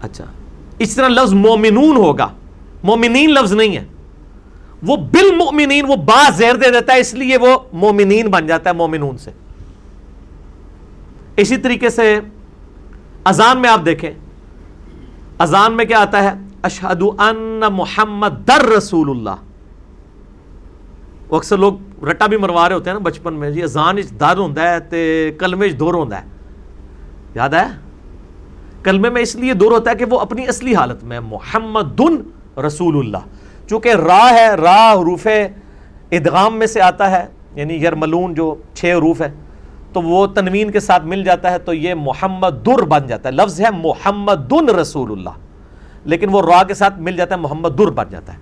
اچھا۔ 0.02 0.24
اس 0.78 0.94
طرح 0.94 1.08
لفظ 1.08 1.32
مومنون 1.32 1.96
ہوگا۔ 1.96 2.28
مومنین 2.82 3.30
لفظ 3.30 3.52
نہیں 3.52 3.76
ہے۔ 3.76 3.84
وہ 4.82 4.96
بالمؤمنین 4.96 5.84
وہ 5.88 5.96
با 5.96 6.30
زیر 6.30 6.54
دے 6.54 6.70
دیتا 6.70 6.92
ہے، 6.92 7.00
اس 7.00 7.14
لیے 7.14 7.36
وہ 7.36 7.58
مومنین 7.72 8.28
بن 8.28 8.46
جاتا 8.46 8.70
ہے 8.70 8.74
مومنون 8.74 9.18
سے۔ 9.18 9.30
اسی 11.36 11.56
طریقے 11.56 11.90
سے 11.90 12.20
اذان 13.24 13.58
میں 13.58 13.70
آپ 13.70 13.80
دیکھیں۔ 13.86 14.10
اذان 15.38 15.72
میں 15.72 15.84
کیا 15.84 16.00
آتا 16.00 16.22
ہے؟ 16.24 16.32
اشہد 16.62 17.02
ان 17.18 17.62
محمد 17.72 18.48
در 18.48 18.64
رسول 18.76 19.10
اللہ۔ 19.10 19.36
وہ 21.28 21.36
اکثر 21.36 21.58
لوگ 21.58 22.04
رٹا 22.04 22.26
بھی 22.26 22.36
مروا 22.36 22.68
رہے 22.68 22.76
ہوتے 22.76 22.90
ہیں 22.90 22.94
نا 22.94 23.02
بچپن 23.02 23.34
میں۔ 23.34 23.50
جی 23.50 23.62
اذان 23.62 23.96
در 24.20 24.38
ہوں 24.38 24.54
تے 24.90 25.30
کلمے 25.38 25.68
دور 25.68 25.94
ہوں 25.94 26.10
یاد 27.34 27.48
ہے؟ 27.48 27.66
کلمے 28.82 29.10
میں 29.10 29.22
اس 29.22 29.36
لیے 29.36 29.54
دور 29.54 29.72
ہوتا 29.72 29.90
ہے 29.90 29.96
کہ 29.96 30.04
وہ 30.10 30.20
اپنی 30.20 30.48
اصلی 30.48 30.74
حالت 30.74 31.04
میں 31.04 31.20
محمد 31.20 32.00
رسول 32.66 32.98
اللہ۔ 32.98 33.24
چونکہ 33.68 33.88
را 33.88 34.30
ہے، 34.30 34.54
را 34.54 34.92
حروف 34.92 35.26
ادغام 36.10 36.58
میں 36.58 36.66
سے 36.66 36.80
آتا 36.80 37.10
ہے 37.10 37.26
یعنی 37.54 37.74
یرملون 37.74 38.34
جو 38.34 38.54
چھ 38.74 38.94
حروف 38.98 39.20
ہے 39.20 39.30
تو 39.92 40.02
وہ 40.02 40.26
تنوین 40.26 40.70
کے 40.70 40.80
ساتھ 40.80 41.04
مل 41.04 41.24
جاتا 41.24 41.50
ہے 41.50 41.58
تو 41.58 41.74
یہ 41.74 41.94
محمد 41.94 42.66
در 42.66 42.82
بن 42.82 43.06
جاتا 43.06 43.28
ہے۔ 43.28 43.34
لفظ 43.34 43.60
ہے 43.60 43.70
محمد 43.70 44.52
رسول 44.70 45.12
اللہ۔ 45.12 45.30
لیکن 46.04 46.28
وہ 46.30 46.42
را 46.42 46.62
کے 46.62 46.74
ساتھ 46.74 46.98
مل 46.98 47.16
جاتا 47.16 47.34
ہے، 47.34 47.40
محمد 47.40 47.68
در 47.78 47.90
بن 47.90 48.04
جاتا 48.10 48.32
ہے۔ 48.32 48.38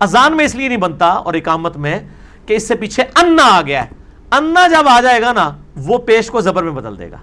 اذان 0.00 0.36
میں 0.36 0.44
اس 0.44 0.54
لیے 0.54 0.68
نہیں 0.68 0.78
بنتا 0.78 1.06
اور 1.06 1.34
اقامت 1.34 1.76
میں 1.76 2.00
کہ 2.46 2.54
اس 2.54 2.68
سے 2.68 2.74
پیچھے 2.74 3.02
انا 3.02 3.42
آ 3.42 3.62
گیا 3.62 3.84
ہے۔ 3.84 3.90
انا 4.32 4.68
جب 4.68 4.88
آ 4.88 5.00
جائے 5.00 5.22
گا 5.22 5.32
نا، 5.32 5.50
وہ 5.76 5.98
پیش 5.98 6.30
کو 6.30 6.40
زبر 6.40 6.62
میں 6.62 6.72
بدل 6.72 6.98
دے 6.98 7.10
گا۔ 7.10 7.16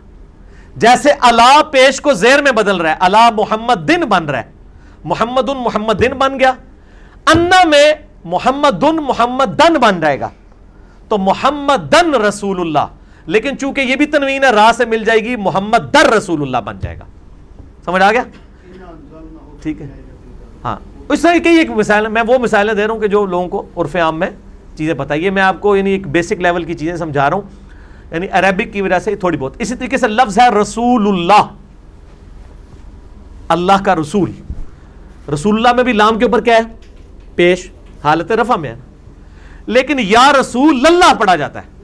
جیسے 0.75 1.09
اللہ 1.19 1.61
پیش 1.71 2.01
کو 2.01 2.13
زیر 2.13 2.41
میں 2.41 2.51
بدل 2.51 2.77
رہا 2.77 2.89
ہے 2.89 2.95
اللہ 2.99 3.29
محمد 3.37 3.87
دن 3.87 4.01
بن 4.01 4.25
رہا 4.25 4.39
ہے۔ 4.39 4.51
محمد 5.03 5.49
محمد 5.49 5.93
دن 5.99 6.17
بن 6.17 6.39
گیا۔ 6.39 6.51
انا 7.27 7.67
میں 7.67 7.93
محمد 8.25 8.81
دن 8.81 8.95
محمد 8.95 9.59
دن 9.59 9.73
بن 9.73 9.99
جائے 9.99 10.19
گا۔ 10.19 10.29
تو 11.09 11.17
محمد 11.17 11.91
دن 11.91 12.15
رسول 12.15 12.61
اللہ۔ 12.61 12.98
لیکن 13.29 13.57
چونکہ 13.57 13.81
یہ 13.81 13.95
بھی 13.95 14.05
تنوین 14.05 14.43
ہے، 14.43 14.49
راہ 14.49 14.71
سے 14.71 14.85
مل 14.85 15.03
جائے 15.03 15.19
گی، 15.19 15.35
محمد 15.35 15.93
در 15.93 16.13
رسول 16.13 16.41
اللہ 16.41 16.57
بن 16.57 16.79
جائے 16.79 16.99
گا۔ 16.99 17.05
سمجھ 17.85 18.03
آ 18.03 18.11
گیا؟ 18.11 18.23
ٹھیک 19.61 19.81
ہے۔ 19.81 19.87
ہاں۔ 20.63 20.75
اس 21.09 21.21
طرح 21.21 21.37
کی 21.37 21.49
ایک 21.49 21.69
مثال، 21.69 22.07
میں 22.07 22.21
وہ 22.27 22.37
مثالیں 22.37 22.73
دے 22.73 22.87
رہا 22.87 22.93
ہوں 22.93 23.01
کہ 23.01 23.07
جو 23.07 23.25
لوگوں 23.25 23.47
کو 23.47 23.65
عرف 23.77 23.95
عام 23.95 24.19
میں 24.19 24.29
چیزیں 24.75 24.93
بتائیے۔ 24.93 25.29
میں 25.29 25.41
آپ 25.41 25.61
کو 25.61 25.75
یعنی 25.75 25.89
ایک 25.89 26.07
بیسک 26.07 26.33
لیول 26.33 26.63
کی 26.63 26.73
چیزیں 26.73 26.95
سمجھا 26.95 27.29
رہا 27.29 27.37
ہوں۔ 27.37 27.41
یعنی 28.11 28.27
عربک 28.31 28.73
کی 28.73 28.81
وجہ 28.81 28.99
سے 28.99 29.15
تھوڑی 29.15 29.37
بہت۔ 29.37 29.55
اسی 29.59 29.75
طریقے 29.75 29.97
سے 29.97 30.07
لفظ 30.07 30.39
ہے 30.39 30.49
رسول 30.49 31.07
اللہ۔ 31.07 31.47
اللہ 33.47 33.83
کا 33.85 33.95
رسول۔ 33.95 34.31
رسول 35.33 35.55
اللہ 35.55 35.73
میں 35.73 35.83
بھی 35.83 35.93
لام 35.93 36.19
کے 36.19 36.25
اوپر 36.25 36.41
کیا 36.41 36.55
ہے؟ 36.55 36.61
پیش، 37.35 37.71
حالت 38.03 38.31
رفع 38.31 38.55
میں 38.55 38.69
ہے۔ 38.69 38.75
لیکن 39.65 39.95
یا 39.99 40.31
رسول 40.39 40.83
اللہ 40.85 41.13
پڑھا 41.13 41.35
جاتا 41.35 41.61
ہے۔ 41.61 41.78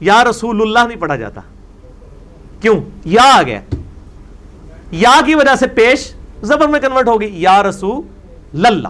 یا 0.00 0.24
رسول 0.24 0.62
اللہ 0.62 0.88
نہیں 0.88 1.00
پڑھا 1.00 1.16
جاتا۔ 1.16 1.40
کیوں؟ 2.60 2.80
یا 3.04 3.22
آ 3.24 3.42
گیا۔ 3.42 3.60
یا 4.90 5.20
کی 5.26 5.34
وجہ 5.34 5.56
سے 5.56 5.66
پیش 5.66 6.14
زبر 6.42 6.68
میں 6.68 6.80
کنورٹ 6.80 7.08
ہوگی۔ 7.08 7.30
یا 7.32 7.62
رسول 7.62 8.66
اللہ 8.66 8.88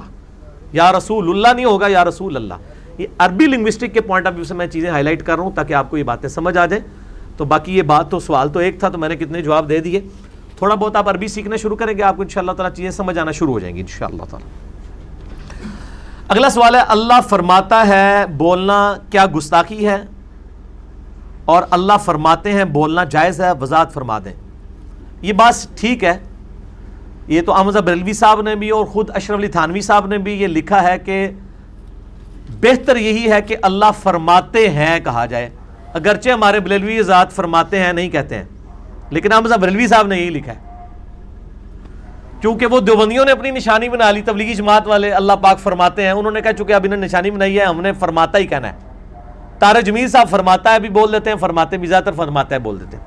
یا 0.73 0.93
رسول 0.93 1.29
اللہ 1.29 1.49
نہیں 1.55 1.65
ہوگا، 1.65 1.87
یا 1.89 2.05
رسول 2.05 2.37
اللہ 2.37 2.55
یہ 2.99 3.07
عربی 3.19 3.47
لنگوسٹک 3.47 3.95
کے 3.95 4.01
پوائنٹ 4.01 4.27
آف 4.27 4.33
ویو 4.35 4.45
سے 4.45 4.55
میں 4.55 4.67
چیزیں 4.67 4.91
ہائی 4.91 5.05
لائٹ 5.05 5.23
کر 5.23 5.37
رہا 5.37 5.43
ہوں 5.43 5.51
تاکہ 5.55 5.75
آپ 5.75 5.91
کو 5.91 5.97
یہ 5.97 6.03
باتیں 6.03 6.29
سمجھ 6.29 6.59
آ 6.59 6.67
جائیں۔ 6.67 6.85
تو 7.37 7.45
باقی 7.45 7.77
یہ 7.77 7.83
بات 7.83 8.11
تو 8.11 8.21
سوال 8.21 8.49
تو 8.49 8.59
ایک 8.59 8.81
تھا 8.81 8.89
تو 8.89 8.99
میں 8.99 9.09
نے 9.09 9.17
کتنے 9.17 9.43
جواب 9.43 9.69
دے 9.69 9.79
دیے۔ 9.79 10.01
تھوڑا 10.59 10.75
بہت 10.75 10.97
آپ 10.97 11.09
عربی 11.09 11.29
سیکھنا 11.29 11.57
شروع 11.57 11.77
کریں 11.77 11.99
گے، 11.99 12.03
آپ 12.03 12.17
کو 12.17 12.23
ان 12.23 12.29
شاء 12.29 12.41
اللہ 12.41 12.53
تعالیٰ 12.53 12.77
چیزیں 12.77 12.91
سمجھ 12.91 13.19
آنا 13.19 13.31
شروع 13.31 13.53
ہو 13.53 13.59
جائیں 13.59 13.77
گی 13.77 13.81
ان 13.81 13.87
شاء 13.87 14.07
اللہ 14.07 14.23
اگلا 16.29 16.51
سوال 16.51 16.75
ہے، 16.75 16.81
اللہ 16.89 17.21
فرماتا 17.29 17.87
ہے، 17.87 18.27
بولنا 18.27 18.95
کیا 19.11 19.27
گستاخی 19.37 19.89
ہے؟ 19.89 20.05
اور 21.49 21.63
اللہ 21.71 21.93
فرماتے 22.05 22.53
ہیں، 22.53 22.65
بولنا 22.65 23.05
جائز 23.05 23.41
ہے، 23.41 23.53
وضاحت 23.61 23.93
فرما 23.93 24.19
دیں۔ 24.19 24.33
یہ 25.23 25.33
بات 25.33 25.79
ٹھیک 25.81 26.05
ہے۔ 26.05 26.19
یہ 27.29 27.43
تو 27.43 27.55
احمد 27.55 27.73
بریلوی 27.73 28.13
صاحب 28.13 28.43
نے 28.43 28.55
بھی 28.55 28.71
اور 28.71 28.85
خود 28.85 29.11
اشرف 29.15 29.39
علی 29.39 29.49
تھانوی 29.49 29.81
صاحب 29.81 30.07
نے 30.07 30.19
بھی 30.19 30.43
یہ 30.43 30.47
لکھا 30.47 30.83
ہے 30.83 30.99
کہ 30.99 31.31
بہتر 32.61 32.97
یہی 32.97 33.31
ہے 33.31 33.43
کہ 33.43 33.57
اللہ 33.63 33.85
فرماتے 34.03 34.71
ہیں 34.71 35.01
کہا 35.01 35.27
جائے۔ 35.27 35.51
اگرچہ 35.95 36.31
ہمارے 36.31 36.61
بریلوی 36.61 37.03
ذات 37.03 37.33
فرماتے 37.33 37.79
ہیں، 37.79 37.93
نہیں 37.93 38.09
کہتے 38.09 38.35
ہیں۔ 38.35 38.45
لیکن 39.11 39.33
احمد 39.33 39.51
بریلوی 39.51 39.87
صاحب 39.87 40.07
نے 40.07 40.19
یہی 40.19 40.31
لکھا 40.31 40.53
ہے۔ 40.53 40.87
کیونکہ 42.41 42.67
وہ 42.67 42.81
دیوبندیوں 42.81 43.25
نے 43.25 43.33
اپنی 43.33 43.51
نشانی 43.51 43.89
بنا 43.89 44.11
لی، 44.11 44.23
تبلیغی 44.23 44.55
جماعت 44.55 44.87
والے 44.87 45.11
اللہ 45.11 45.33
پاک 45.33 45.59
فرماتے 45.59 46.03
ہیں۔ 46.03 46.11
انہوں 46.11 46.33
نے 46.33 46.41
کہا، 46.41 46.53
چونکہ 46.53 46.73
اب 46.73 46.85
انہیں 46.85 47.01
نشانی 47.01 47.31
بنائی 47.31 47.59
ہے، 47.59 47.65
ہم 47.65 47.81
نے 47.81 47.93
فرماتا 47.93 48.39
ہی 48.39 48.47
کہنا 48.47 48.73
ہے۔ 48.73 48.88
تارے 49.59 49.83
جمیل 49.83 50.09
صاحب 50.09 50.29
فرماتا 50.31 50.73
ہے 50.73 50.79
بھی 50.79 50.89
بول 50.89 51.13
دیتے 51.13 51.31
ہیں، 51.31 51.37
فرماتے 51.37 51.77
بھی 51.77 51.89
زیادہ 51.89 52.05
تر 52.05 52.13
فرماتا 52.13 52.55
ہے، 52.55 52.61
بول 52.61 52.81
دیتے 52.81 52.97
ہیں۔ 52.97 53.05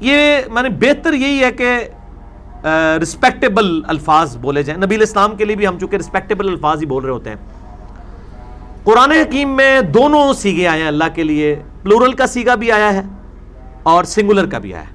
یہ 0.00 0.38
میں 0.52 0.62
نے 0.62 0.68
بہتر 0.68 1.12
یہی 1.12 1.44
ہے 1.44 1.50
کہ 1.52 1.88
رسپیکٹیبل 3.02 3.80
الفاظ 3.88 4.36
بولے 4.36 4.62
جائیں۔ 4.62 4.80
نبی 4.82 4.96
اسلام 5.02 5.36
کے 5.36 5.44
لیے 5.44 5.56
بھی 5.56 5.66
ہم 5.66 5.78
چونکہ 5.78 5.96
رسپیکٹیبل 5.96 6.48
الفاظ 6.48 6.80
ہی 6.80 6.86
بول 6.86 7.04
رہے 7.04 7.12
ہوتے 7.12 7.30
ہیں۔ 7.30 7.36
قرآن 8.84 9.10
حکیم 9.10 9.56
میں 9.56 9.80
دونوں 9.94 10.32
سیگے 10.32 10.66
آئے 10.68 10.80
ہیں 10.80 10.88
اللہ 10.88 11.14
کے 11.14 11.22
لیے۔ 11.22 11.54
پلورل 11.82 12.12
کا 12.12 12.26
سیگا 12.26 12.54
بھی 12.54 12.72
آیا 12.72 12.92
ہے 12.94 13.02
اور 13.82 14.04
سنگولر 14.04 14.46
کا 14.46 14.58
بھی 14.58 14.74
آیا 14.74 14.82
ہے۔ 14.82 14.94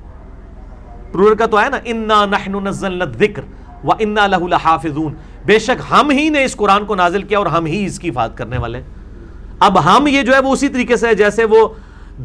پلورل 1.12 1.36
کا 1.36 1.46
تو 1.46 1.62
ہے 1.62 1.70
نا 1.70 1.78
انا 1.86 2.26
نحن 2.26 2.64
نزلنا 2.64 3.06
الذکر 3.06 3.42
و 3.84 3.92
انا 4.00 4.28
له 4.28 4.48
لحافظون۔ 4.48 5.14
بے 5.46 5.60
شک 5.60 5.82
ہم 5.92 6.10
ہی 6.12 6.30
نے 6.30 6.44
اس 6.44 6.56
قرآن 6.56 6.86
کو 6.86 6.96
نازل 6.96 7.24
کیا 7.24 7.38
اور 7.38 7.48
ہم 7.48 7.66
ہی 7.66 7.86
اس 7.86 8.00
کی 8.00 8.10
حفاظت 8.10 8.38
کرنے 8.38 8.58
والے 8.58 8.82
اب 9.60 9.86
ہم 9.86 10.08
یہ 10.08 10.22
جو 10.22 10.34
ہے 10.34 10.40
وہ 10.40 10.54
اسی 10.54 10.68
طریقے 10.68 10.96
سے 10.96 11.14
جیسے 11.14 11.44
وہ 11.44 11.68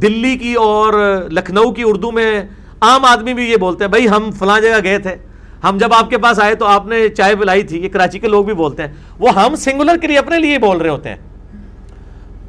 دلی 0.02 0.36
کی 0.36 0.54
اور 0.54 0.92
لکھنؤ 1.30 1.72
کی 1.72 1.82
اردو 1.86 2.10
میں 2.10 2.42
عام 2.80 3.04
آدمی 3.04 3.34
بھی 3.34 3.50
یہ 3.50 3.56
بولتے 3.56 3.84
ہیں، 3.84 3.88
بھائی 3.88 4.08
ہم 4.08 4.30
فلاں 4.38 4.60
جگہ 4.60 4.82
گئے 4.82 4.98
تھے، 4.98 5.16
ہم 5.64 5.76
جب 5.80 5.94
آپ 5.94 6.10
کے 6.10 6.18
پاس 6.18 6.40
آئے 6.40 6.54
تو 6.54 6.66
آپ 6.66 6.86
نے 6.86 7.08
چائے 7.08 7.36
پلائی 7.36 7.62
تھی، 7.62 7.84
یہ 7.84 7.88
کراچی 7.88 8.18
کے 8.18 8.28
لوگ 8.28 8.44
بھی 8.44 8.54
بولتے 8.54 8.82
ہیں۔ 8.82 8.92
وہ 9.18 9.30
ہم 9.30 9.54
سنگولر 9.54 9.96
کے 9.96 10.06
لیے 10.06 10.18
اپنے 10.18 10.38
لیے 10.38 10.58
بول 10.58 10.76
رہے 10.76 10.88
ہوتے 10.88 11.08
ہیں۔ 11.08 11.16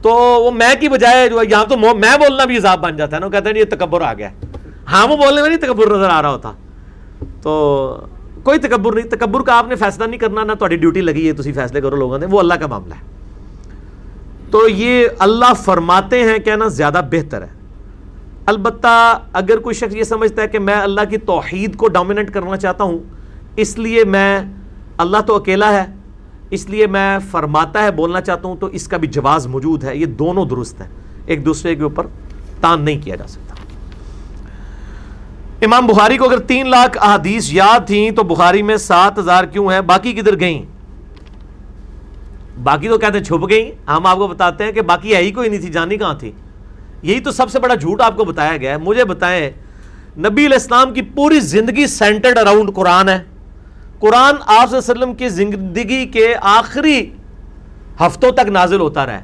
تو 0.02 0.10
وہ 0.13 0.52
میں 0.52 0.76
کی 0.80 0.89
بجائے 0.89 1.30
جو 1.30 1.44
یہاں 1.50 1.65
تو 1.65 1.78
میں 1.78 2.18
بولنا 2.18 2.46
بھی 2.46 2.58
عذاب 2.58 2.80
بن 2.80 2.98
جاتا 2.98 3.15
ہے 3.15 3.22
نا 3.22 3.30
کہتے 3.30 3.50
ہیں، 3.50 3.58
یہ 3.58 3.65
تکبر 3.70 4.02
آ 4.02 4.13
گیا۔ 4.13 4.30
ہاں 4.92 5.08
وہ 5.08 5.18
بولنے 5.18 5.42
میں 5.42 5.50
نہیں 5.50 5.60
تکبر 5.60 5.88
نظر 5.88 6.10
آ 6.10 6.22
رہا 6.22 6.30
ہوتا۔ 6.30 6.52
تو 7.42 8.06
کوئی 8.44 8.60
تکبر 8.60 8.94
نہیں، 8.94 9.10
تکبر 9.10 9.42
کا 9.42 9.58
آپ 9.58 9.68
نے 9.68 9.76
فیصلہ 9.76 10.04
نہیں 10.04 10.20
کرنا، 10.20 10.44
نہ 10.44 10.52
تاری 10.52 10.78
ڈیوٹی 10.78 11.02
لگی 11.02 11.28
ہے 11.28 11.34
تھی 11.34 11.52
فیصلے 11.52 11.82
کرو 11.82 11.96
لوگوں 11.96 12.18
نے 12.18 12.26
وہ 12.26 12.39
اللہ 12.39 12.54
کا 12.54 12.68
معاملہ 12.68 12.94
ہے۔ 12.94 13.18
تو 14.52 14.68
یہ 14.68 15.08
اللہ 15.20 15.54
فرماتے 15.54 16.24
ہیں 16.24 16.40
کہنا 16.40 16.68
زیادہ 16.68 17.02
بہتر 17.12 17.42
ہے۔ 17.42 17.48
البتہ 18.46 19.20
اگر 19.34 19.58
کوئی 19.58 19.76
شخص 19.76 19.96
یہ 19.96 20.04
سمجھتا 20.04 20.42
ہے 20.42 20.48
کہ 20.48 20.60
میں 20.60 20.76
اللہ 20.76 21.02
کی 21.10 21.18
توحید 21.18 21.76
کو 21.76 21.88
ڈومیننٹ 21.88 22.34
کرنا 22.34 22.58
چاہتا 22.58 22.84
ہوں، 22.84 23.00
اس 23.56 23.78
لیے 23.78 24.04
میں 24.04 24.40
اللہ 24.98 25.18
تو 25.18 25.36
اکیلا 25.36 25.72
ہے، 25.72 25.86
اس 26.50 26.70
لیے 26.70 26.88
میں 26.88 27.20
فرماتا 27.32 27.84
ہے، 27.84 27.92
بولنا 27.92 28.22
چاہتا 28.22 28.48
ہوں، 28.48 28.56
تو 28.56 28.66
اس 28.66 28.88
کا 28.88 28.98
بھی 28.98 29.08
جواز 29.08 29.48
موجود 29.48 29.84
ہے۔ 29.84 29.98
یہ 29.98 30.06
دونوں 30.06 30.46
درست 30.46 30.82
ہیں۔ 30.82 30.88
ایک 31.26 31.46
دوسرے 31.46 31.76
کے 31.76 31.84
اوپر 31.84 32.08
تان 32.62 32.82
نہیں 32.82 33.02
کیا 33.02 33.16
جا 33.16 33.28
سکتا۔ 33.28 33.56
امام 35.62 35.88
بخاری 35.88 36.18
کو 36.18 36.26
اگر 36.26 36.40
تین 36.40 36.70
لاکھ 36.70 36.98
احادیث 37.02 37.54
یاد 37.54 37.88
تھیں 37.88 38.12
تو 38.12 38.24
بخاری 38.24 38.62
میں 38.62 38.78
سات 38.78 39.20
ہزار 39.20 39.44
کیوں 39.44 39.72
ہیں؟ 39.72 39.82
باقی 39.82 40.14
کدھر 40.14 40.40
گئیں؟ 40.40 40.79
باقی 42.63 42.89
تو 42.89 42.98
کہتے 42.98 43.17
ہیں 43.17 43.26
چھپ 43.26 43.50
گئی 43.50 43.72
ہم 43.88 44.06
آپ 44.06 44.17
کو 44.17 44.28
بتاتے 44.28 44.63
ہیں 44.63 44.72
کہ 44.72 44.82
باقی 44.82 45.15
ہے 45.15 45.22
ہی 45.22 45.32
کوئی 45.32 45.50
نہیں 45.50 45.62
تھی، 45.62 45.69
جانی 45.69 45.98
کہاں 45.98 46.13
تھی؟ 46.13 46.32
یہی 47.02 47.19
تو 47.19 47.32
سب 47.32 47.50
سے 47.50 47.60
بڑا 47.60 47.76
جھوٹ 47.76 48.02
آپ 48.02 48.17
کو 48.17 48.26
بتایا 48.26 48.58
گیا 48.58 48.72
ہے۔ 48.72 48.78
مجھے 48.78 49.06
بتائیں، 49.06 49.50
نبی 50.17 50.45
علیہ 50.45 50.58
السلام 50.58 50.93
کی 50.93 51.02
پوری 51.02 51.39
زندگی 51.39 51.88
سینٹرڈ 51.88 52.38
اراؤنڈ 52.38 52.76
قرآن 52.76 53.10
ہے۔ 53.10 53.19
قرآن 54.00 54.36
آپ 54.45 54.74
وسلم 54.74 55.13
کی 55.13 55.30
زندگی 55.30 56.06
کے 56.06 56.36
آخری 56.41 57.12
ہفتوں 58.00 58.32
تک 58.32 58.50
نازل 58.50 58.80
ہوتا 58.80 59.06
رہا 59.06 59.19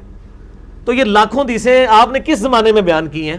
تو 0.84 0.92
یہ 0.92 1.04
لاکھوں 1.04 1.44
دیسیں 1.44 1.86
آپ 1.86 2.12
نے 2.12 2.18
کس 2.24 2.38
زمانے 2.38 2.72
میں 2.72 2.82
بیان 2.82 3.06
کی 3.06 3.30
ہیں؟ 3.30 3.38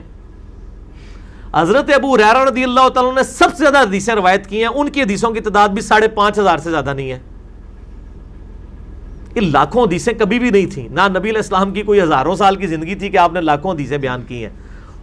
حضرت 1.55 1.91
ابو 1.93 2.17
ریرا 2.17 2.45
رضی 2.45 2.63
اللہ 2.63 2.89
تعالیٰ 2.89 3.15
نے 3.15 3.23
سب 3.23 3.49
سے 3.49 3.57
زیادہ 3.57 3.77
حدیثیں 3.77 4.15
روایت 4.15 4.47
کی 4.47 4.59
ہیں۔ 4.59 4.67
ان 4.67 4.89
کی 4.89 5.01
حدیثوں 5.01 5.31
کی 5.31 5.39
تعداد 5.39 5.69
بھی 5.69 5.81
ساڑھے 5.81 6.07
پانچ 6.07 6.39
ہزار 6.39 6.57
سے 6.57 6.69
زیادہ 6.69 6.93
نہیں 6.93 7.11
ہے۔ 7.11 7.19
یہ 9.37 9.41
لاکھوں 9.41 9.83
حدیثیں 9.83 10.13
کبھی 10.13 10.39
بھی 10.39 10.49
نہیں 10.49 10.65
تھیں۔ 10.65 10.89
نہ 10.91 11.01
نبی 11.07 11.29
علیہ 11.29 11.37
السلام 11.37 11.73
کی 11.73 11.81
کوئی 11.81 12.01
ہزاروں 12.01 12.35
سال 12.35 12.55
کی 12.55 12.67
زندگی 12.67 12.95
تھی 12.95 13.09
کہ 13.09 13.17
آپ 13.17 13.33
نے 13.33 13.41
لاکھوں 13.41 13.73
حدیثیں 13.73 13.97
بیان 13.97 14.21
کی 14.27 14.43
ہیں۔ 14.43 14.49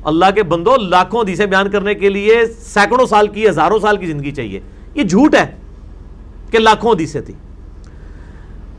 اللہ 0.04 0.24
کے 0.34 0.42
بندو، 0.42 0.76
لاکھوں 0.76 1.20
حدیثیں 1.20 1.46
بیان 1.46 1.70
کرنے 1.70 1.94
کے 1.94 2.08
لیے 2.08 2.46
سینکڑوں 2.60 3.06
سال 3.06 3.28
کی، 3.28 3.48
ہزاروں 3.48 3.78
سال 3.78 3.96
کی 3.96 4.06
زندگی 4.06 4.30
چاہیے۔ 4.30 4.60
یہ 4.94 5.02
جھوٹ 5.02 5.34
ہے 5.34 5.56
کہ 6.50 6.58
لاکھوں 6.58 6.92
حدیثیں 6.92 7.20
تھیں۔ 7.20 7.38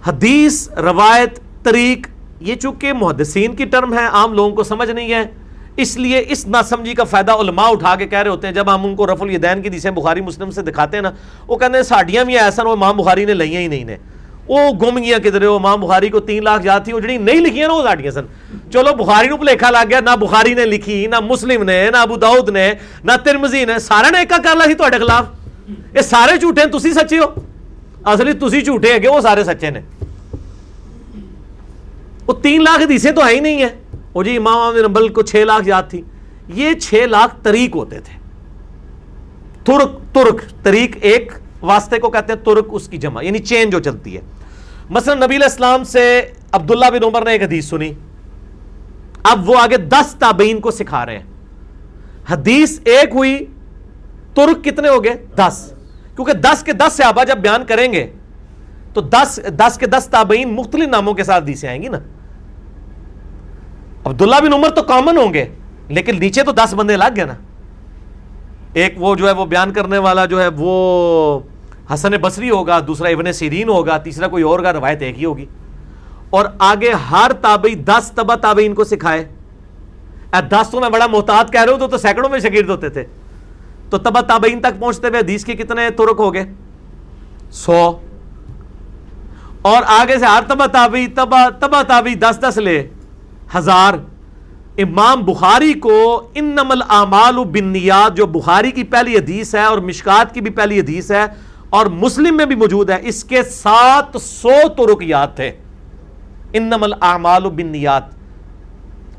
حدیث، 0.08 0.70
روایت، 0.70 1.40
طریق، 1.64 2.08
یہ 2.40 2.56
چونکہ 2.56 2.94
محدثین 2.94 3.56
کی 3.56 3.66
ٹرم 3.66 3.94
ہے، 3.94 4.06
عام 4.06 4.34
لوگوں 4.34 4.56
کو 4.56 4.64
سمجھ 4.64 4.92
نہیں 4.92 5.14
ہے۔ 5.14 5.24
اس 5.78 5.98
لیے 5.98 6.24
اس 6.30 6.48
ناسمجھی 6.48 6.94
کا 6.94 7.04
فائدہ 7.04 7.32
علماء 7.32 7.70
اٹھا 7.70 7.96
کے 7.96 8.08
کہہ 8.08 8.20
رہے 8.20 8.30
ہوتے 8.30 8.48
ہیں۔ 8.48 8.54
جب 8.54 8.76
ہم 8.76 8.86
ان 8.86 8.96
کو 8.96 9.08
رف 9.08 9.22
الیدین 9.22 9.62
کی 9.62 9.70
دیسیں 9.70 9.92
بخاری، 9.92 10.22
مسلم 10.22 10.52
سے 10.52 10.62
دکھاتے 10.62 10.98
ہیں 10.98 11.02
نا، 11.02 11.12
وہ 11.48 11.58
کہتے 11.58 11.76
ہیں 11.76 11.84
ساڑیاں 11.84 12.24
بھی 12.24 12.40
ایسا 12.40 12.64
وہ 12.64 12.72
امام 12.72 12.98
بخاری 12.98 13.26
نے 13.26 13.34
لئیاں 13.34 13.62
ہی 13.62 13.68
نہیں 13.68 13.84
نے 13.84 13.98
وہ 14.48 14.72
گم 14.82 14.98
گیا 14.98 15.18
کدھر 15.20 15.44
وہ 15.44 15.56
امام 15.56 15.80
بخاری 15.82 16.10
کو 16.10 16.20
تین 16.20 16.44
لاکھ 16.44 16.66
یاد 16.66 16.80
تھی 16.86 16.94
وہ 16.94 17.00
جڑی 17.00 17.18
نہیں 17.18 17.40
لکھی 17.42 17.62
نا 17.62 17.74
وہ 17.74 17.84
ساڑیاں 17.84 18.12
سن 18.12 18.26
چلو 18.72 18.94
بخاری 18.96 19.28
نو 19.28 19.38
لکھا 19.44 19.70
لگ 19.70 19.90
گیا 19.90 20.00
نہ 20.00 20.16
بخاری 20.20 20.54
نے 20.54 20.66
لکھی 20.66 21.06
نہ 21.08 21.20
مسلم 21.24 21.64
نے 21.64 21.80
نہ 21.92 21.98
ابو 21.98 22.16
داؤد 22.18 22.50
نے 22.50 22.72
نہ 23.04 23.12
ترمزی 23.24 23.64
نے 23.66 23.78
سارے 23.80 24.12
نے 24.12 24.20
ایک 24.20 24.34
کر 24.44 24.56
لا 24.56 24.66
سی 24.66 24.98
خلاف 24.98 25.26
یہ 25.96 26.02
سارے 26.02 26.38
جھوٹے 26.38 26.62
ہیں 26.62 26.72
تسی 26.72 26.92
سچے 26.94 27.20
ہو 27.20 27.34
اصلی 28.06 28.34
تسی 28.40 28.62
جھوٹے 28.62 28.92
ہیں 28.92 29.00
کہ 29.00 29.08
وہ 29.08 29.22
سارے 29.22 29.44
سچے 29.44 29.70
نے 29.70 29.80
وہ 32.28 32.34
تین 32.34 32.64
لاکھ 32.64 32.84
حدیثیں 32.84 33.12
تو 33.12 33.26
ہے 33.26 33.34
ہی 33.34 33.40
نہیں 33.40 33.64
ہے 33.64 33.70
وہ 34.14 34.24
جی 34.24 34.36
امام 34.38 34.76
نمبل 34.78 35.08
کو 35.08 35.22
چھ 35.22 35.44
لاکھ 35.46 35.68
یاد 35.68 35.90
تھی 35.90 36.02
یہ 36.56 36.74
چھ 36.74 37.06
لاکھ 37.10 37.36
طریق 37.44 37.76
ہوتے 37.76 38.00
تھے 38.00 38.18
ترک 39.64 39.98
ترک 40.14 40.42
طریق 40.64 40.96
ایک 41.02 41.32
واسطے 41.62 42.00
کو 42.00 42.10
کہتے 42.10 42.34
ہیں 42.34 42.46
ترک 42.46 42.68
اس 42.72 42.88
کی 42.88 42.98
جمع 42.98 43.24
یعنی 43.24 43.40
چین 43.40 43.70
جو 43.70 43.80
چلتی 43.80 44.16
ہے۔ 44.16 44.22
مثلا 44.90 45.14
نبی 45.14 45.36
علیہ 45.36 45.44
السلام 45.44 45.84
سے 45.84 46.32
عبداللہ 46.52 46.86
بن 46.86 47.04
عمر 47.04 47.26
نے 47.26 47.32
ایک 47.32 47.44
حدیث 47.44 47.70
سنی۔ 47.70 47.94
اب 49.24 49.50
وہ 49.50 49.60
آگے 49.60 49.78
دس 49.78 50.16
تابعین 50.20 50.60
کو 50.60 50.72
سکھا 50.72 51.06
رہے 51.06 51.18
ہیں۔ 51.18 51.26
حدیث 52.30 52.80
ایک 52.86 53.10
ہوئی، 53.16 53.46
ترک 54.34 54.64
کتنے 54.64 54.90
ہو 54.90 55.04
گئے؟ 55.04 55.26
دس۔ 55.36 55.74
کیونکہ 56.16 56.34
دس 56.34 56.64
کے 56.64 56.74
دس 56.74 56.94
صحابہ 56.94 57.24
جب 57.24 57.38
بیان 57.38 57.66
کریں 57.66 57.94
گے، 57.94 58.12
تو 58.94 59.02
دس 59.02 59.40
دس 59.60 59.78
کے 59.78 59.86
دس 59.86 60.08
تابعین 60.12 60.54
مختلف 60.54 60.88
ناموں 60.88 61.14
کے 61.14 61.24
ساتھ 61.24 61.44
حدیثیں 61.44 61.70
آئیں 61.70 61.84
گی 61.84 61.88
نا۔ 61.88 61.98
عبداللہ 64.06 64.36
بن 64.44 64.54
عمر 64.54 64.70
تو 64.70 64.84
کامن 64.84 65.18
ہوں 65.18 65.34
گے، 65.34 65.46
لیکن 65.88 66.20
نیچے 66.20 66.44
تو 66.44 66.52
دس 66.52 66.74
بندے 66.74 66.98
لگ 66.98 67.14
گئے 67.16 67.26
نا۔ 67.26 67.34
ایک 68.76 68.94
وہ 68.98 69.16
جو 69.16 69.28
ہے 69.28 69.32
وہ 69.32 69.46
بیان 69.46 69.74
کرنے 69.74 69.98
والا 69.98 70.26
جو 70.26 70.42
ہے 70.42 70.48
وہ 70.58 71.40
حسن 71.94 72.12
بصری 72.12 72.50
ہوگا 72.50 72.80
دوسرا 72.88 73.08
ابن 73.10 73.34
سیرین 73.34 73.70
ہوگا 73.70 73.98
تیسرا 73.98 74.28
کوئی 74.28 74.44
اور 74.44 74.60
کا 74.60 74.74
روایت 74.74 75.02
ایک 75.02 75.20
ہی 75.20 75.26
ہوگی۔ 75.26 75.46
اور 76.30 76.46
آگے 76.60 76.92
ہر 76.92 77.32
تابعی 77.42 77.76
دس 77.76 78.12
تبا 78.16 78.36
تابعین 78.36 78.74
کو 78.74 78.84
سکھائے۔ 78.84 79.26
دس 80.32 80.70
تو 80.72 80.80
میں 80.80 80.90
بڑا 80.90 81.08
محتاط 81.08 81.52
کہہ 81.52 81.64
رہا 81.64 81.72
ہوں 81.72 81.80
تو, 81.80 81.88
تو 81.88 81.98
سینکڑوں 81.98 82.30
میں 82.30 82.40
شگرد 82.40 82.70
ہوتے 82.70 82.90
تھے۔ 82.90 83.04
تو 83.90 83.98
تبا 83.98 84.22
تابعین 84.22 84.60
تک 84.60 84.80
پہنچتے 84.80 85.08
ہوئے 85.08 85.20
حدیث 85.20 85.46
کے 85.46 85.54
کتنے 85.54 85.90
ترک 85.90 86.16
ہو 86.20 86.34
گئے؟ 86.34 86.54
سو۔ 87.52 88.00
اور 89.62 89.84
آگے 89.88 90.20
سے 90.20 90.26
ہر 90.26 90.44
تبا 90.48 90.66
تابعی 90.66 91.08
تبا 91.08 91.50
تبا 91.50 91.82
تابعی 91.82 92.16
دس 92.16 92.40
دس 92.42 92.58
لے۔ 92.58 92.88
ہزار۔ 93.58 94.15
امام 94.78 95.26
بخاری 95.26 95.74
کو 95.74 96.30
ان 96.36 96.46
نمل 96.46 96.82
اعمال 96.90 97.36
بنیاد، 97.44 98.18
جو 98.18 98.26
بخاری 98.26 98.72
کی 98.72 98.84
پہلی 98.84 99.18
حدیث 99.18 99.56
ہے 99.56 99.64
اور 99.64 99.78
مشکات 99.78 100.34
کی 100.34 100.42
بھی 100.42 100.52
پہلی 100.52 100.80
حدیث 100.80 101.12
ہے 101.12 101.26
اور 101.70 101.86
مسلم 101.86 102.38
میں 102.38 102.46
بھی 102.46 102.56
موجود 102.56 102.90
ہے، 102.90 102.98
اس 103.02 103.24
کے 103.24 103.44
سات 103.44 104.22
سو 104.22 104.68
ترک 104.78 105.04
یاد 105.04 105.28
تھے۔ 105.36 105.52
ان 106.54 106.64
نمل 106.64 106.94
اعمال 107.02 107.50
بنیاد۔ 107.50 108.02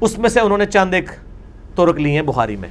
اس 0.00 0.18
میں 0.18 0.28
سے 0.28 0.40
انہوں 0.40 0.58
نے 0.58 0.66
چند 0.66 0.94
ایک 0.94 1.10
ترک 1.74 2.00
لی 2.00 2.14
ہیں 2.14 2.22
بخاری 2.22 2.56
میں۔ 2.56 2.68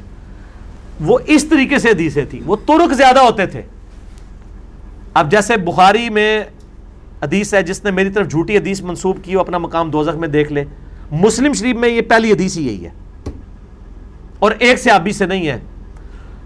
وہ 1.02 1.20
اس 1.26 1.46
طریقے 1.46 1.80
سے 1.80 1.90
حدیثیں 1.90 2.26
تھی 2.30 2.42
وہ 2.46 2.56
ترک 2.56 2.94
زیادہ 2.94 3.20
ہوتے 3.20 3.46
تھے۔ 3.46 3.62
اب 5.14 5.32
جیسے 5.32 5.58
بخاری 5.58 6.10
میں 6.10 6.44
حدیث 7.24 7.54
ہے، 7.54 7.64
جس 7.64 7.84
نے 7.84 7.92
میری 7.92 8.10
طرف 8.10 8.30
جھوٹی 8.30 8.58
حدیث 8.58 8.82
منسوب 8.82 9.18
کی 9.24 9.36
وہ 9.36 9.42
اپنا 9.42 9.58
مقام 9.58 9.90
دوزخ 9.90 10.16
میں 10.16 10.28
دیکھ 10.28 10.54
لے۔ 10.54 10.64
مسلم 11.22 11.54
شریف 11.54 11.76
میں 11.76 11.90
یہ 11.90 12.02
پہلی 12.02 12.32
حدیث 12.32 12.58
ہی 12.58 12.68
یہی 12.68 12.86
ہے۔ 12.86 12.90
اور 14.40 14.52
ایک 14.60 14.80
سے 14.80 14.92
آبی 14.92 15.12
سے 15.12 15.26
نہیں 15.26 15.48
ہے۔ 15.48 15.60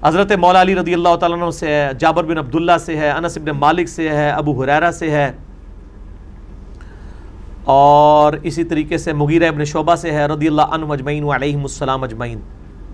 حضرت 0.04 0.32
مولا 0.32 0.62
علی 0.62 0.76
رضی 0.76 0.94
اللہ 0.94 1.16
تعالیٰ 1.16 1.42
عنہ 1.42 1.50
سے 1.50 1.68
ہے، 1.68 1.90
جابر 2.00 2.24
بن 2.24 2.38
عبداللہ 2.38 2.72
سے 2.86 2.98
ہے، 2.98 3.10
انس 3.10 3.38
بن 3.38 3.58
مالک 3.58 3.90
سے 3.90 4.10
ہے، 4.10 4.30
ابو 4.30 4.64
حریرہ 4.64 4.92
سے 4.92 5.12
ہے۔ 5.12 5.32
اور 7.64 8.34
اسی 8.44 8.64
طریقے 8.64 8.98
سے 8.98 9.14
مغیرہ 9.14 9.48
ابن 9.48 9.66
شعبہ 9.66 9.96
سے 9.96 10.12
ہے، 10.12 10.26
رضی 10.26 10.48
اللہ 10.48 10.62
عنہ 10.62 10.86
اجمعین 10.86 11.24
علیہم 11.24 11.62
السلام 11.62 12.04
اجمعین۔ 12.04 12.40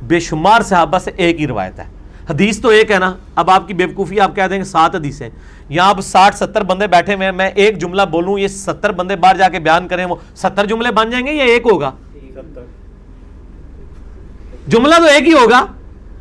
بے 0.03 0.19
شمار 0.19 0.61
صحابہ 0.61 0.97
سے 0.97 1.11
ایک 1.15 1.41
ہی 1.41 1.47
روایت 1.47 1.79
ہے۔ 1.79 1.83
حدیث 2.29 2.61
تو 2.61 2.69
ایک 2.69 2.91
ہے 2.91 2.99
نا۔ 2.99 3.13
اب 3.35 3.49
آپ 3.49 3.67
کی 3.67 3.73
بیوقوفی 3.73 4.19
آپ 4.19 4.35
کہہ 4.35 4.43
دیں 4.49 4.59
گے، 4.59 4.63
سات 4.63 4.95
حدیثیں۔ 4.95 5.29
یہاں 5.69 5.89
اب 5.89 6.01
ساٹھ 6.01 6.35
ستر 6.35 6.63
بندے 6.63 6.87
بیٹھے 6.87 7.15
ہوئے 7.15 7.25
ہیں۔ 7.25 7.31
میں 7.31 7.49
ایک 7.55 7.81
جملہ 7.81 8.01
بولوں، 8.01 8.39
یہ 8.39 8.47
ستر 8.47 8.91
بندے 8.91 9.15
باہر 9.15 9.35
جا 9.35 9.49
کے 9.49 9.59
بیان 9.59 9.87
کریں، 9.87 10.05
وہ 10.05 10.15
ستر 10.35 10.65
جملے 10.65 10.91
بن 10.91 11.09
جائیں 11.09 11.27
گے 11.27 11.31
یا 11.31 11.43
ایک 11.43 11.67
ہوگا؟ 11.71 11.91
جملہ 14.67 14.95
تو 14.97 15.03
ایک 15.03 15.27
ہی 15.27 15.33
ہوگا، 15.33 15.65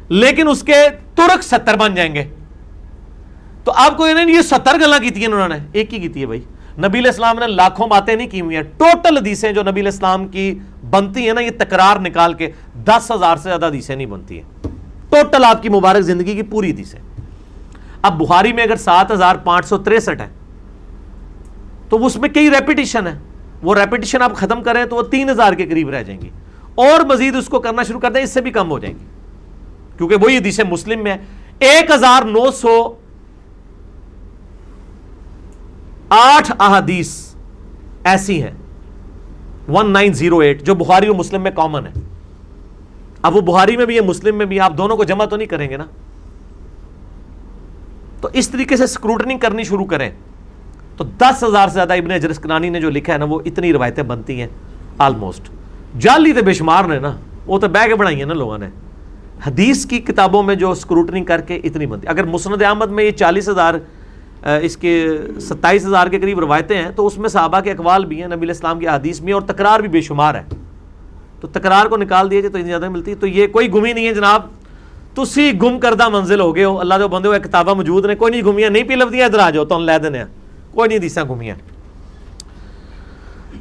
لیکن 0.09 0.49
اس 0.49 0.63
کے 0.63 0.75
ترک 1.15 1.43
ستر 1.43 1.77
بن 1.77 1.95
جائیں 1.95 2.15
گے۔ 2.15 2.25
تو 3.65 3.73
آپ 3.77 3.97
کو 3.97 4.09
یہ 4.09 4.43
ستر 4.43 4.77
گلا 4.81 4.99
کی 4.99 5.25
انہوں 5.25 5.49
نے؟ 5.49 5.59
ایک 5.73 5.95
ہی 5.95 6.09
کی 6.09 6.21
ہے 6.21 6.27
بھائی۔ 6.27 6.41
نبی 6.79 6.99
علیہ 6.99 7.11
السلام 7.11 7.39
نے 7.39 7.47
لاکھوں 7.47 7.87
باتیں 7.87 8.17
نہیں 8.17 8.29
کی 8.29 8.41
ہوئی 8.41 8.57
ہیں۔ 8.57 8.63
ٹوٹل 8.63 9.17
حدیثیں 9.17 9.53
جو 9.53 9.63
نبی 9.63 9.81
علیہ 9.81 9.93
السلام 9.93 10.29
کی 10.29 10.59
بنتی 10.91 11.27
ہیں 11.27 11.33
نا، 11.33 11.41
یہ 11.41 11.51
تکرار 11.59 12.01
نکال 12.01 12.35
کے 12.35 12.51
دس 12.85 13.11
ہزار 13.11 13.37
سے 13.37 13.43
زیادہ 13.43 13.67
حدیثیں 13.67 13.97
نہیں 13.97 14.07
بنتی 14.07 14.41
ہیں۔ 14.41 14.69
ٹوٹل 15.11 15.45
آپ 15.45 15.63
کی 15.63 15.69
مبارک 15.69 16.01
زندگی 16.01 16.35
کی 16.35 16.43
پوری 16.43 16.71
حدیثیں۔ 16.71 17.01
اب 18.05 18.19
بخاری 18.19 18.53
میں 18.53 18.63
اگر 18.63 18.77
سات 18.77 19.13
ہزار 19.13 19.37
پانچ 19.37 19.67
سو 19.67 19.79
تریسٹھ 19.79 20.21
ہے، 20.21 20.29
تو 21.89 22.07
اس 22.07 22.17
میں 22.17 22.29
کئی 22.29 22.51
ریپیٹیشن 22.51 23.07
ہے 23.07 23.19
وہ 23.63 23.75
ریپیٹیشن 23.75 24.23
آپ 24.23 24.35
ختم 24.35 24.63
کریں 24.63 24.85
تو 24.85 24.97
وہ 24.97 25.03
تین 25.03 25.31
ہزار 25.31 25.53
کے 25.53 25.67
قریب 25.67 25.89
رہ 25.89 26.03
جائیں 26.03 26.21
گی۔ 26.21 26.31
اور 26.75 27.05
مزید 27.05 27.37
اس 27.37 27.49
کو 27.49 27.61
کرنا 27.61 27.83
شروع 27.83 28.01
کر 28.01 28.13
دیں، 28.13 28.23
اس 28.23 28.31
سے 28.31 28.41
بھی 28.41 28.51
کم 28.51 28.71
ہو 28.71 28.79
جائیں 28.79 28.95
گی۔ 28.99 29.05
کیونکہ 29.97 30.17
وہی 30.23 30.37
حدیث 30.37 30.61
مسلم 30.61 31.03
میں 31.03 31.17
ایک 31.59 31.91
ہزار 31.91 32.23
نو 32.23 32.51
سو 32.51 32.95
آٹھ 36.09 36.53
احادیث 36.59 37.35
ایسی 38.05 38.43
ہیں۔ 38.43 38.51
ون 39.69 39.91
نائن 39.91 40.13
زیرو 40.13 40.39
ایٹ، 40.39 40.63
جو 40.63 40.75
بخاری 40.75 41.07
اور 41.07 41.17
مسلم 41.17 41.43
میں 41.43 41.51
کامن 41.51 41.87
ہے 41.87 42.01
اب 43.23 43.37
وہ 43.37 43.41
بخاری 43.41 43.77
میں 43.77 43.87
بھی 43.87 43.97
ہے 43.97 44.01
مسلم 44.01 44.39
میں 44.39 44.47
بھی 44.47 44.61
آپ 44.61 44.79
دونوں 44.79 44.97
کو 44.97 45.05
جمع 45.05 45.25
تو 45.25 45.37
نہیں 45.37 45.49
کریں 45.49 45.71
گے 45.71 45.77
نا؟ 45.77 45.85
تو 48.25 48.31
اس 48.33 48.49
طریقے 48.49 48.77
سے 48.77 48.85
اسکروٹنگ 48.85 49.39
کرنی 49.39 49.65
شروع 49.65 49.85
کریں۔ 49.85 50.11
تو 50.97 51.05
دس 51.05 51.45
ہزار 51.45 51.69
سے 51.69 51.75
زیادہ 51.75 51.93
ابن 51.93 52.21
جرسکنانی 52.21 52.69
نے 52.69 52.81
جو 52.81 52.91
لکھا 52.91 53.13
ہے 53.13 53.19
نا، 53.19 53.25
وہ 53.25 53.41
اتنی 53.45 53.73
روایتیں 53.73 54.03
بنتی 54.03 54.41
ہیں 54.41 54.49
آلموسٹ 54.99 55.49
جالی 55.99 56.33
تو 56.33 56.43
بے 56.43 56.53
شمار 56.53 56.85
نے 56.85 56.99
نا، 56.99 57.17
وہ 57.47 57.59
تو 57.59 57.69
بہ 57.69 57.87
کے 57.87 57.95
بنائی 57.95 58.17
ہیں 58.17 58.27
نا 58.27 58.35
لوگوں 58.35 58.59
نے۔ 58.59 58.69
حدیث 59.47 59.87
کی 59.87 59.99
کتابوں 59.99 60.43
میں 60.43 60.55
جو 60.55 60.71
اسکروٹنی 60.71 61.25
کر 61.25 61.41
کے 61.41 61.57
اتنی 61.65 61.87
بنتی۔ 61.87 62.09
اگر 62.09 62.25
مسند 62.25 62.63
احمد 62.63 62.91
میں 62.91 63.05
یہ 63.05 63.11
چالیس 63.11 63.49
ہزار 63.49 63.75
اس 64.63 64.77
کے 64.77 65.19
ستائیس 65.41 65.87
ہزار 65.87 66.07
کے 66.07 66.19
قریب 66.19 66.41
روایتیں 66.41 66.83
ہیں، 66.83 66.91
تو 66.97 67.07
اس 67.07 67.19
میں 67.19 67.29
صحابہ 67.29 67.61
کے 67.61 67.71
اقوال 67.71 68.05
بھی 68.05 68.21
ہیں، 68.21 68.29
نبی 68.29 68.47
الاسلام 68.47 68.79
کی 68.79 68.89
حدیث 68.89 69.19
بھی 69.19 69.27
ہیں 69.27 69.35
اور 69.35 69.43
تکرار 69.43 69.81
بھی 69.81 69.89
بے 69.89 70.01
شمار 70.01 70.35
ہے۔ 70.35 70.43
تو 71.41 71.49
تکرار 71.49 71.87
کو 71.87 71.97
نکال 71.97 72.31
دیا 72.31 72.41
جائے 72.41 72.53
تو 72.53 72.59
اتنی 72.59 72.71
زیادہ 72.71 72.89
ملتی۔ 72.89 73.11
ہے 73.11 73.17
تو 73.17 73.27
یہ 73.27 73.47
کوئی 73.47 73.73
گمی 73.73 73.93
نہیں 73.93 74.07
ہے 74.07 74.15
جناب۔ 74.15 74.43
تسی 75.17 75.51
گم 75.63 75.79
کردہ 75.81 76.09
منزل 76.09 76.41
ہو 76.41 76.55
گئے 76.57 76.65
ہو 76.65 76.79
اللہ 76.81 76.99
جو 76.99 77.09
بندے 77.09 77.29
ہو 77.29 77.35
کتابہ 77.45 77.75
موجود 77.75 78.07
نے 78.07 78.15
کوئی 78.15 78.31
نہیں 78.31 78.43
گھومیاں 78.43 78.71
نہیں 78.71 78.85
پی 78.85 78.95
لفدیاں 78.95 79.27
ادھر 79.27 79.39
آ 79.39 79.51
جاؤ 79.51 79.65
تو 79.65 79.79
لے 79.81 79.99
دینے 79.99 80.19
ہیں 80.19 80.27
کوئی 80.73 80.89
نہیں 80.89 80.99
دیسا 80.99 81.23
گھومیاں 81.25 81.57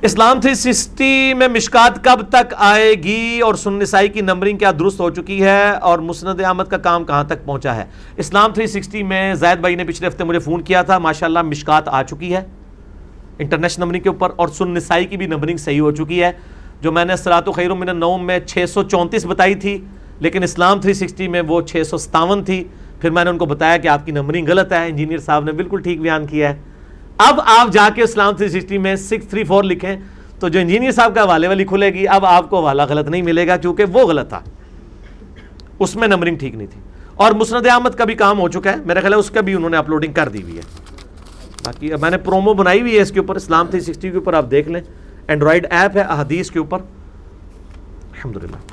اسلام 0.04 0.40
تھری 0.42 0.54
سکسٹی 0.56 1.34
میں 1.34 1.48
مشکات 1.48 2.04
کب 2.04 2.22
تک 2.30 2.54
آئے 2.60 2.94
گی 3.04 3.40
اور 3.44 3.56
سن 3.56 3.74
نسائی 3.74 4.08
کی 4.08 4.22
نمبرنگ 4.22 4.58
کیا 4.58 4.72
درست 4.80 5.00
ہو 5.00 5.10
چکی 5.10 5.42
ہے 5.44 5.70
اور 5.72 6.00
مسند 6.00 6.42
احمد 6.42 6.64
کا 6.64 6.78
کام 6.80 7.06
کہاں 7.06 7.24
تک 7.24 7.46
پہنچا 7.46 7.76
ہے 7.76 7.86
اسلام 8.18 8.54
تھری 8.54 8.68
سکسٹی 8.68 9.04
میں 9.04 9.34
زید 9.36 9.60
بھائی 9.60 9.76
نے 9.76 9.84
پچھلے 9.84 10.08
ہفتے 10.08 10.24
مجھے 10.24 10.40
فون 10.40 10.62
کیا 10.62 10.82
تھا 10.82 10.98
ماشاءاللہ 11.00 11.42
مشکات 11.44 11.88
آ 11.90 12.02
چکی 12.04 12.34
ہے 12.36 12.44
انٹرنیشنل 13.40 13.84
نمبرنگ 13.84 14.02
کے 14.02 14.10
اوپر 14.10 14.32
اور 14.36 14.48
سن 14.48 14.74
نسائی 14.74 15.06
کی 15.06 15.18
بھی 15.18 15.28
نمبرنگ 15.28 15.58
صحیح 15.58 15.82
ہو 15.82 15.92
چکی 15.94 16.22
ہے 16.24 16.32
جو 16.82 16.92
میں 16.92 17.06
نے 17.06 17.16
سرات 17.16 17.48
و 17.48 17.52
خیر 17.52 17.74
من 17.74 17.98
نوم 18.00 18.26
میں 18.26 18.40
چھ 18.42 18.66
سو 18.70 18.84
چونتیس 18.86 19.26
بتائی 19.26 19.56
تھی 19.56 19.80
لیکن 20.24 20.44
اسلام 20.44 20.82
تھری 20.82 20.94
سکسٹی 20.94 21.28
میں 21.28 21.42
وہ 21.48 21.62
چھ 21.62 21.84
سو 21.90 21.98
ستاون 21.98 22.44
تھی۔ 22.44 22.64
پھر 23.02 23.10
میں 23.10 23.24
نے 23.24 23.30
ان 23.30 23.38
کو 23.38 23.46
بتایا 23.46 23.78
کہ 23.78 23.88
آپ 23.88 24.06
کی 24.06 24.12
نمبرنگ 24.12 24.48
غلط 24.48 24.74
ہے، 24.74 24.88
انجینئر 24.88 25.18
صاحب 25.18 25.44
نے 25.44 25.52
بالکل 25.52 25.82
ٹھیک 25.82 26.02
بیان 26.02 26.26
کیا 26.26 26.50
ہے۔ 26.50 26.56
اب 27.18 27.40
آپ 27.46 27.74
جا 27.74 27.90
کے 27.96 28.02
اسلام 28.02 28.36
تھری 28.36 28.50
سکسٹی 28.50 28.78
میں 28.78 28.96
سکس 28.96 29.28
تھری 29.28 29.44
فور 29.44 29.64
لکھیں 29.64 29.96
تو 30.40 30.50
جو 30.50 30.60
انجینئر 30.60 30.92
صاحب 30.92 31.16
کا 31.16 31.24
حوالے 31.24 31.48
والی 31.48 31.64
کھلے 31.64 31.94
گی، 31.94 32.08
اب 32.08 32.26
آپ 32.26 32.50
کو 32.50 32.60
حوالہ 32.60 32.82
غلط 32.90 33.10
نہیں 33.10 33.22
ملے 33.22 33.48
گا 33.48 33.58
کیونکہ 33.58 33.84
وہ 33.84 34.08
غلط 34.08 34.30
تھا۔ 34.30 34.40
اس 35.80 35.96
میں 35.96 36.08
نمبرنگ 36.08 36.36
ٹھیک 36.36 36.56
نہیں 36.56 36.68
تھی۔ 36.68 36.82
اور 37.14 37.32
مسند 37.32 37.68
احمد 37.68 37.90
کا 37.90 38.06
بھی 38.06 38.14
کام 38.14 38.40
ہو 38.40 38.48
چکا 38.48 38.72
ہے۔ 38.72 38.76
میرا 38.86 39.00
خیال 39.00 39.14
ہے 39.14 39.18
اس 39.18 39.30
کا 39.30 39.42
بھی 39.42 39.54
انہوں 39.54 39.70
نے 39.70 39.78
اپلوڈنگ 39.78 40.14
کر 40.14 40.30
دی 40.30 40.42
ہوئی 40.42 40.58
ہے۔ 40.58 40.62
باقی 41.66 41.90
میں 42.02 42.10
نے 42.10 42.18
پرومو 42.18 42.54
بنائی 42.54 42.82
ہوئی 42.82 42.96
ہے 42.96 43.02
اس 43.02 43.12
کے 43.12 43.20
اوپر، 43.20 43.36
اسلام 43.36 43.68
تھری 43.68 43.82
سکسٹی 43.82 44.10
کے 44.12 44.18
اوپر، 44.18 44.34
آپ 44.34 44.52
دیکھ 44.52 44.70
لیں۔ 44.70 44.82
اینڈرائڈ 45.28 45.68
ایپ 45.70 45.98
ہے، 45.98 46.02
احادیث 46.02 46.52
کے 46.52 46.60
اوپر۔ 46.60 46.80
الحمدللہ۔ 48.12 48.73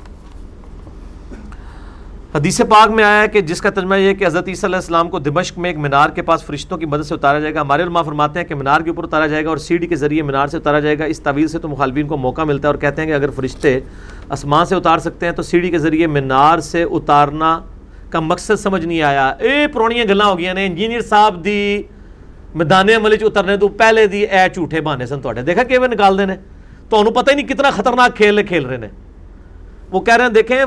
حدیث 2.35 2.59
پاک 2.69 2.89
میں 2.89 3.03
آیا 3.03 3.21
ہے 3.21 3.27
کہ 3.27 3.39
جس 3.41 3.61
کا 3.61 3.69
ترجمہ 3.69 3.95
یہ 3.95 4.07
ہے 4.07 4.13
کہ 4.15 4.25
حضرت 4.25 4.47
عیسیٰ 4.47 4.63
علیہ 4.63 4.75
السلام 4.75 5.09
کو 5.09 5.19
دمشق 5.19 5.57
میں 5.59 5.69
ایک 5.69 5.77
مینار 5.77 6.09
کے 6.09 6.21
پاس 6.21 6.43
فرشتوں 6.45 6.77
کی 6.77 6.85
مدد 6.85 7.03
سے 7.05 7.13
اتارا 7.15 7.39
جائے 7.39 7.53
گا۔ 7.53 7.61
ہمارے 7.61 7.83
علماء 7.83 8.01
فرماتے 8.01 8.39
ہیں 8.39 8.45
کہ 8.47 8.55
مینار 8.55 8.81
کے 8.81 8.89
اوپر 8.89 9.03
اتارا 9.03 9.25
جائے 9.27 9.43
گا 9.43 9.49
اور 9.49 9.57
سیڑھی 9.57 9.87
کے 9.87 9.95
ذریعے 9.95 10.21
مینار 10.23 10.47
سے 10.47 10.57
اتارا 10.57 10.79
جائے 10.79 10.97
گا۔ 10.99 11.05
اس 11.05 11.19
طویل 11.21 11.47
سے 11.47 11.59
تو 11.59 11.67
مخالفین 11.67 12.07
کو 12.07 12.17
موقع 12.17 12.41
ملتا 12.41 12.67
ہے 12.67 12.73
اور 12.73 12.79
کہتے 12.81 13.01
ہیں 13.01 13.07
کہ 13.09 13.13
اگر 13.13 13.29
فرشتے 13.35 13.79
آسمان 14.29 14.65
سے 14.65 14.75
اتار 14.75 14.99
سکتے 14.99 15.25
ہیں 15.25 15.33
تو 15.33 15.41
سیڑھی 15.43 15.69
کے 15.71 15.77
ذریعے 15.77 16.07
مینار 16.07 16.59
سے 16.59 16.83
اتارنا 16.83 17.59
کا 18.09 18.19
مقصد 18.19 18.59
سمجھ 18.59 18.85
نہیں 18.85 19.01
آیا۔ 19.01 19.27
اے 19.27 19.65
پرونیاں 19.73 20.05
گلاں 20.09 20.27
ہو 20.27 20.37
گیا 20.39 20.53
نے، 20.53 20.65
انجینئر 20.65 21.01
صاحب 21.09 21.43
دی، 21.45 21.81
میدان 22.55 22.89
عمل 22.95 23.15
چ 23.17 23.23
اترنے 23.23 23.57
تو 23.57 23.67
پہلے 23.81 24.05
دی، 24.07 24.21
اے 24.21 24.47
جھوٹے 24.53 24.81
بانے 24.81 25.05
سن 25.05 25.21
تھوڑے 25.21 25.41
دیکھا 25.41 25.63
کہ 25.63 25.79
نکال 25.87 26.17
دینے 26.17 26.35
تو 26.89 26.99
انہوں 26.99 27.13
پتہ 27.13 27.31
ہی 27.31 27.35
نہیں 27.35 27.47
کتنا 27.47 27.69
خطرناک 27.71 28.15
کھیل 28.17 28.43
کھیل 28.43 28.65
رہے 28.65 28.77
ہیں 28.77 28.93
وہ 29.91 29.99
کہہ 29.99 30.15
رہے 30.15 30.25
ہیں، 30.25 30.31
دیکھیں 30.31 30.63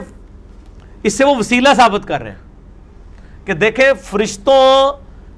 اس 1.05 1.15
سے 1.15 1.25
وہ 1.25 1.35
وسیلہ 1.39 1.69
ثابت 1.77 2.09
کر 2.09 2.23
رہے 2.23 2.31
ہیں 2.31 3.47
کہ 3.47 3.53
دیکھیں 3.53 3.93
فرشتوں 4.03 4.93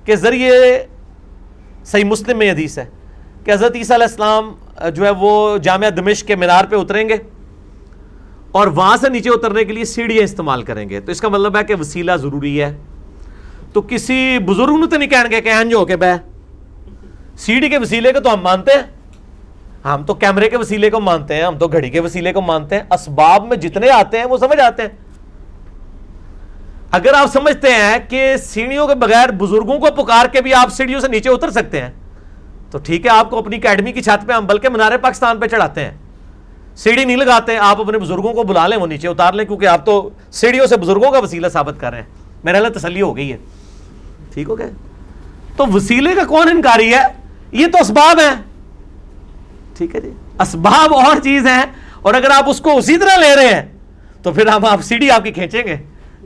کے 0.05 0.17
ذریعے 0.17 0.87
صحیح 1.85 2.05
مسلم 2.05 2.39
میں 2.39 2.51
حدیث 2.51 2.79
ہے 2.79 2.85
کہ 3.45 3.51
حضرت 3.51 3.77
عیسیٰ 3.77 3.97
علیہ 3.97 4.07
السلام 4.07 4.55
جو 4.95 5.05
ہے 5.05 5.11
وہ 5.11 5.59
جامعہ 5.59 5.91
دمشق 5.91 6.27
کے 6.27 6.37
مینار 6.37 6.65
پہ 6.65 6.77
اتریں 6.77 7.09
گے 7.09 7.17
اور 8.53 8.67
وہاں 8.67 8.97
سے 8.97 9.09
نیچے 9.09 9.31
اترنے 9.31 9.65
کے 9.65 9.73
لیے 9.73 9.85
سیڑھیاں 9.85 10.25
استعمال 10.25 10.63
کریں 10.63 10.89
گے 10.89 11.01
تو 11.01 11.13
اس 11.13 11.21
کا 11.21 11.29
مطلب 11.29 11.57
ہے 11.57 11.65
کہ 11.65 11.75
وسیلہ 11.75 12.13
ضروری 12.13 12.63
ہے 12.63 12.77
تو 13.73 13.83
کسی 13.83 14.39
بزرگ 14.39 14.77
نے 14.81 14.87
تو 14.87 14.97
نہیں 14.97 15.09
کہیں 15.09 15.31
گے 15.31 15.41
کہ 15.41 15.75
ہو 15.75 15.85
کے 15.85 15.97
بہ۔ 15.97 16.17
سیڑھی 17.39 17.69
کے 17.69 17.79
وسیلے 17.79 18.13
کو 18.13 18.21
تو 18.21 18.35
ہم 18.35 18.41
مانتے 18.41 18.73
ہیں۔ 18.73 18.83
ہم 19.85 20.03
تو 20.05 20.15
کیمرے 20.15 20.51
کے 20.51 20.57
وسیلے 20.57 20.91
کو 20.91 21.01
مانتے 21.01 21.35
ہیں، 21.35 21.43
ہم 21.43 21.59
تو 21.59 21.69
گھڑی 21.69 21.91
کے 21.91 22.01
وسیلے 22.01 22.33
کو 22.33 22.41
مانتے 22.41 22.77
ہیں، 22.77 22.83
اسباب 22.91 23.47
میں 23.47 23.57
جتنے 23.57 23.91
آتے 23.91 24.19
ہیں 24.19 24.25
وہ 24.25 24.37
سمجھ 24.37 24.61
آتے 24.61 24.83
ہیں۔ 24.83 25.06
اگر 26.91 27.15
آپ 27.15 27.33
سمجھتے 27.33 27.69
ہیں 27.69 27.99
کہ 28.09 28.37
سیڑھیوں 28.37 28.87
کے 28.87 28.95
بغیر 28.95 29.29
بزرگوں 29.29 29.79
کو 29.79 30.05
پکار 30.05 30.27
کے 30.27 30.41
بھی 30.41 30.55
آپ 30.55 30.73
سیڑھیوں 30.73 31.01
سے 31.01 31.09
نیچے 31.09 31.31
اتر 31.31 31.51
سکتے 31.51 31.83
ہیں، 31.83 31.91
تو 32.71 32.79
ٹھیک 32.79 33.07
ہے، 33.07 33.11
آپ 33.11 33.31
کو 33.31 33.39
اپنی 33.39 33.57
اکیڈمی 33.57 33.93
کی 33.93 34.03
چھت 34.03 34.27
پہ 34.27 34.33
ہم، 34.33 34.47
بلکہ 34.47 34.69
منارے 34.69 34.99
پاکستان 34.99 35.41
پہ 35.41 35.47
چڑھاتے 35.47 35.85
ہیں۔ 35.85 35.91
سیڑھی 36.77 37.05
نہیں 37.05 37.17
لگاتے 37.17 37.53
ہیں 37.53 37.59
آپ 37.59 37.81
اپنے 37.81 37.99
بزرگوں 37.99 38.33
کو 38.35 38.43
بلا 38.43 38.67
لیں، 38.67 38.79
وہ 38.79 38.87
نیچے 38.87 39.09
اتار 39.09 39.33
لیں، 39.33 39.45
کیونکہ 39.45 39.67
آپ 39.67 39.87
تو 39.87 40.11
سیڑھیوں 40.31 40.67
سے 40.67 40.77
بزرگوں 40.77 41.11
کا 41.11 41.19
وسیلہ 41.19 41.47
ثابت 41.49 41.81
کر 41.81 41.91
رہے 41.91 41.99
ہیں۔ 41.99 42.07
میرے 42.45 42.59
حال 42.59 42.73
تسلی 42.73 43.03
ہو 43.03 43.17
گئی 43.17 43.33
ہے۔ 43.33 43.37
ٹھیک 44.35 44.49
ہو 44.49 44.59
گیا۔ 44.59 44.67
تو 45.57 45.67
وسیلے 45.67 46.15
کا 46.15 46.25
کون 46.25 46.49
انکاری 46.49 46.95
ہے؟ 46.95 47.03
یہ 47.53 47.67
تو 47.67 47.79
اسباب 47.81 48.21
ہیں۔ 48.21 48.43
ٹھیک 49.77 49.95
ہے 49.95 50.01
جی۔ 50.01 50.11
اسباب 50.41 50.95
اور 50.95 51.17
چیز 51.23 51.47
ہیں، 51.47 51.63
اور 52.03 52.15
اگر 52.15 52.31
آپ 52.31 52.49
اس 52.49 52.61
کو 52.61 52.77
اسی 52.77 52.97
طرح 52.97 53.17
لے 53.17 53.37
رہے 53.37 53.55
ہیں، 53.55 53.63
تو 54.23 54.33
پھر 54.33 54.47
ہم 54.47 54.65
آپ 54.65 54.81
سیڑھی 54.83 55.11
آپ 55.11 55.25
کی 55.25 55.31
کھینچیں 55.31 55.63
گے۔ 55.67 55.77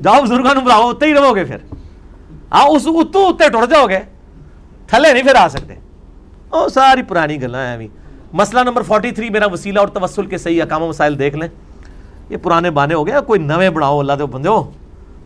جاؤ 0.02 0.22
بزرگوں 0.22 0.62
بلاؤ 0.62 0.88
اتنے 0.88 1.08
ہی 1.08 1.14
رہو 1.14 1.34
گے 1.36 1.44
پھر 1.44 1.56
ہاں 2.52 2.64
اس 2.66 2.86
اتو 2.86 3.26
اتنے 3.28 3.48
ٹوٹ 3.48 3.70
جاؤ 3.70 3.86
گے 3.88 3.98
تھلے 4.88 5.12
نہیں 5.12 5.22
پھر 5.22 5.34
آ 5.34 5.46
سکتے 5.48 5.74
او 6.50 6.68
ساری 6.68 7.02
پرانی 7.02 7.40
گلا 7.42 7.64
ہیں 7.64 7.74
ابھی 7.74 7.88
مسئلہ 8.32 8.60
نمبر 8.60 8.82
فورٹی 8.82 9.10
تھری 9.10 9.30
میرا 9.30 9.46
وسیلہ 9.46 9.78
اور 9.78 9.88
توسل 9.88 10.26
کے 10.26 10.38
صحیح 10.38 10.62
اقام 10.62 10.82
مسائل 10.84 11.18
دیکھ 11.18 11.36
لیں 11.36 11.48
یہ 12.30 12.36
پرانے 12.36 12.70
بانے 12.70 12.94
ہو 12.94 13.06
گئے 13.06 13.20
کوئی 13.26 13.40
نوے 13.40 13.70
بڑھاؤ 13.70 13.98
اللہ 14.00 14.12
دے 14.12 14.26
بندے 14.26 14.48
ہو 14.48 14.62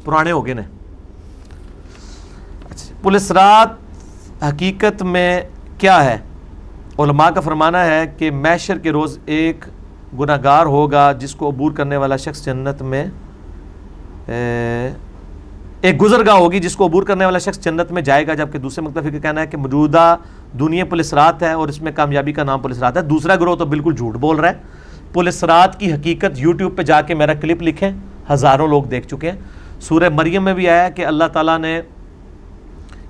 پرانے 0.05 0.33
ہو 0.33 0.45
گئے 0.47 0.55
نا 0.55 0.63
اچھا 2.71 2.95
پولیس 3.03 3.31
رات 3.33 4.43
حقیقت 4.43 5.03
میں 5.05 5.41
کیا 5.79 6.03
ہے 6.05 6.17
علماء 6.99 7.29
کا 7.31 7.41
فرمانا 7.41 7.85
ہے 7.85 8.05
کہ 8.19 8.31
میشر 8.31 8.79
کے 8.79 8.93
روز 8.93 9.19
ایک 9.27 9.65
گناہ 10.19 10.37
گار 10.45 10.67
ہوگا 10.67 11.11
جس 11.13 11.35
کو 11.35 11.49
عبور 11.49 11.73
کرنے 11.73 11.97
والا 11.97 12.17
شخص 12.17 12.45
جنت 12.45 12.83
میں 12.83 13.05
ایک 14.27 16.03
گزرگاہ 16.03 16.35
ہوگی 16.35 16.59
جس 16.59 16.77
کو 16.77 16.87
عبور 16.87 17.03
کرنے 17.03 17.25
والا 17.25 17.39
شخص 17.39 17.61
جنت 17.61 17.93
میں 17.93 18.03
جائے 18.03 18.27
گا 18.27 18.35
جبکہ 18.35 18.59
دوسرے 18.59 18.85
مکتفی 18.85 19.11
کا 19.11 19.19
کہنا 19.19 19.41
ہے 19.41 19.47
کہ 19.47 19.57
موجودہ 19.57 20.17
دنیا 20.61 20.85
پولیس 20.85 21.15
رات 21.15 21.43
ہے 21.43 21.53
اور 21.53 21.69
اس 21.69 21.83
میں 21.83 21.93
کامیابی 21.93 22.33
کا 22.33 22.45
نام 22.45 22.61
پولیس 22.61 22.79
رات 22.79 22.97
ہے۔ 22.97 23.03
دوسرا 23.03 23.37
گروہ 23.37 23.57
تو 23.57 23.67
بالکل 23.67 23.95
جھوٹ 23.97 24.15
بول 24.15 24.37
رہا 24.37 24.49
ہے۔ 24.49 24.55
پولیس 25.13 25.45
رات 25.45 25.81
کی 25.81 25.93
حقیقت 25.93 26.39
یوٹیوب 26.39 26.77
پہ 26.77 26.83
جا 26.83 27.01
کے 27.01 27.15
میرا 27.15 27.35
کلپ 27.35 27.63
لکھیں۔ 27.63 27.91
ہزاروں 28.33 28.69
لوگ 28.69 28.83
دیکھ 28.83 29.09
چکے 29.09 29.31
ہیں۔ 29.31 29.39
سورہ 29.81 30.09
مریم 30.09 30.45
میں 30.45 30.55
بھی 30.55 30.69
آیا 30.69 30.89
کہ 30.89 31.07
اللہ 31.07 31.25
تعالیٰ 31.33 31.59
نے 31.59 31.81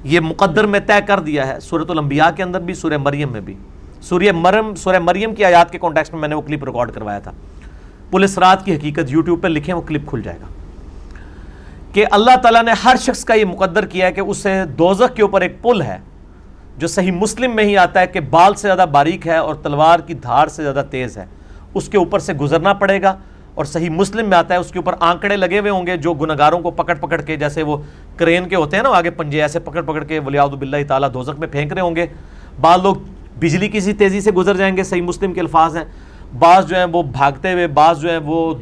یہ 0.04 0.20
مقدر 0.20 0.66
میں 0.66 0.80
طے 0.80 1.00
کر 1.06 1.20
دیا 1.20 1.46
ہے۔ 1.46 1.60
سورت 1.60 1.90
الانبیاء 1.90 2.30
کے 2.36 2.42
اندر 2.42 2.60
بھی، 2.60 2.74
سورہ 2.74 2.98
مریم 2.98 3.32
میں 3.32 3.40
بھی۔ 3.40 3.54
سورہ 4.00 4.32
مرم، 4.32 4.74
سورہ 4.74 4.98
مریم 4.98 5.34
کی 5.34 5.44
آیات 5.44 5.70
کے 5.70 5.78
کانٹیکس 5.78 6.12
میں 6.12 6.20
میں 6.20 6.28
نے 6.28 6.34
وہ 6.34 6.40
کلپ 6.40 6.64
ریکارڈ 6.64 6.92
کروایا 6.92 7.18
تھا۔ 7.18 7.32
پولیس 8.10 8.38
رات 8.38 8.64
کی 8.64 8.76
حقیقت 8.76 9.10
یوٹیوب 9.10 9.42
پہ 9.42 9.48
لکھیں، 9.48 9.74
وہ 9.74 9.80
کلپ 9.80 10.06
کھل 10.06 10.22
جائے 10.22 10.38
گا۔ 10.40 10.63
کہ 11.94 12.04
اللہ 12.10 12.36
تعالیٰ 12.42 12.62
نے 12.62 12.72
ہر 12.84 12.96
شخص 13.00 13.24
کا 13.24 13.34
یہ 13.34 13.44
مقدر 13.44 13.86
کیا 13.86 14.06
ہے 14.06 14.12
کہ 14.12 14.20
اسے 14.20 14.64
دوزخ 14.78 15.14
کے 15.16 15.22
اوپر 15.22 15.40
ایک 15.40 15.62
پل 15.62 15.82
ہے، 15.82 15.98
جو 16.78 16.86
صحیح 16.86 17.12
مسلم 17.12 17.54
میں 17.56 17.64
ہی 17.64 17.76
آتا 17.76 18.00
ہے 18.00 18.06
کہ 18.06 18.20
بال 18.20 18.54
سے 18.54 18.68
زیادہ 18.68 18.84
باریک 18.92 19.26
ہے 19.26 19.36
اور 19.36 19.54
تلوار 19.54 19.98
کی 19.98 20.14
دھار 20.14 20.46
سے 20.46 20.62
زیادہ 20.62 20.82
تیز 20.90 21.18
ہے۔ 21.18 21.24
اس 21.74 21.88
کے 21.88 21.98
اوپر 21.98 22.18
سے 22.18 22.32
گزرنا 22.32 22.72
پڑے 22.72 23.00
گا 23.02 23.14
اور 23.54 23.64
صحیح 23.64 23.90
مسلم 23.90 24.28
میں 24.28 24.38
آتا 24.38 24.54
ہے، 24.54 24.58
اس 24.60 24.70
کے 24.70 24.78
اوپر 24.78 24.94
آنکڑے 25.00 25.36
لگے 25.36 25.58
ہوئے 25.58 25.70
ہوں 25.70 25.86
گے 25.86 25.96
جو 25.96 26.14
گناگاروں 26.14 26.58
کو 26.58 26.70
پکڑ 26.70 26.94
پکڑ 26.94 27.20
کے، 27.20 27.36
جیسے 27.36 27.62
وہ 27.62 27.76
کرین 28.16 28.48
کے 28.48 28.56
ہوتے 28.56 28.76
ہیں 28.76 28.82
نا 28.82 28.90
آگے 28.90 29.10
پنجے، 29.10 29.42
ایسے 29.42 29.58
پکڑ 29.58 29.82
پکڑ 29.82 30.04
کے 30.04 30.18
ولیاد 30.18 30.48
بلّہ 30.48 30.76
تعالیٰ 30.88 31.12
دوزخ 31.14 31.38
میں 31.38 31.48
پھینک 31.48 31.72
رہے 31.72 31.82
ہوں 31.82 31.96
گے۔ 31.96 32.06
بعض 32.60 32.82
لوگ 32.82 32.94
بجلی 33.40 33.68
کسی 33.72 33.92
تیزی 33.92 34.20
سے 34.20 34.30
گزر 34.30 34.56
جائیں 34.56 34.76
گے، 34.76 34.82
صحیح 34.82 35.02
مسلم 35.02 35.32
کے 35.32 35.40
الفاظ 35.40 35.76
ہیں۔ 35.76 35.84
بعض 36.38 36.68
جو 36.68 36.76
ہیں 36.76 36.86
وہ 36.92 37.02
بھاگتے 37.02 37.52
ہوئے، 37.52 37.66
بعض 37.66 38.00
جو 38.00 38.10
ہیں 38.10 38.18
وہ 38.24 38.54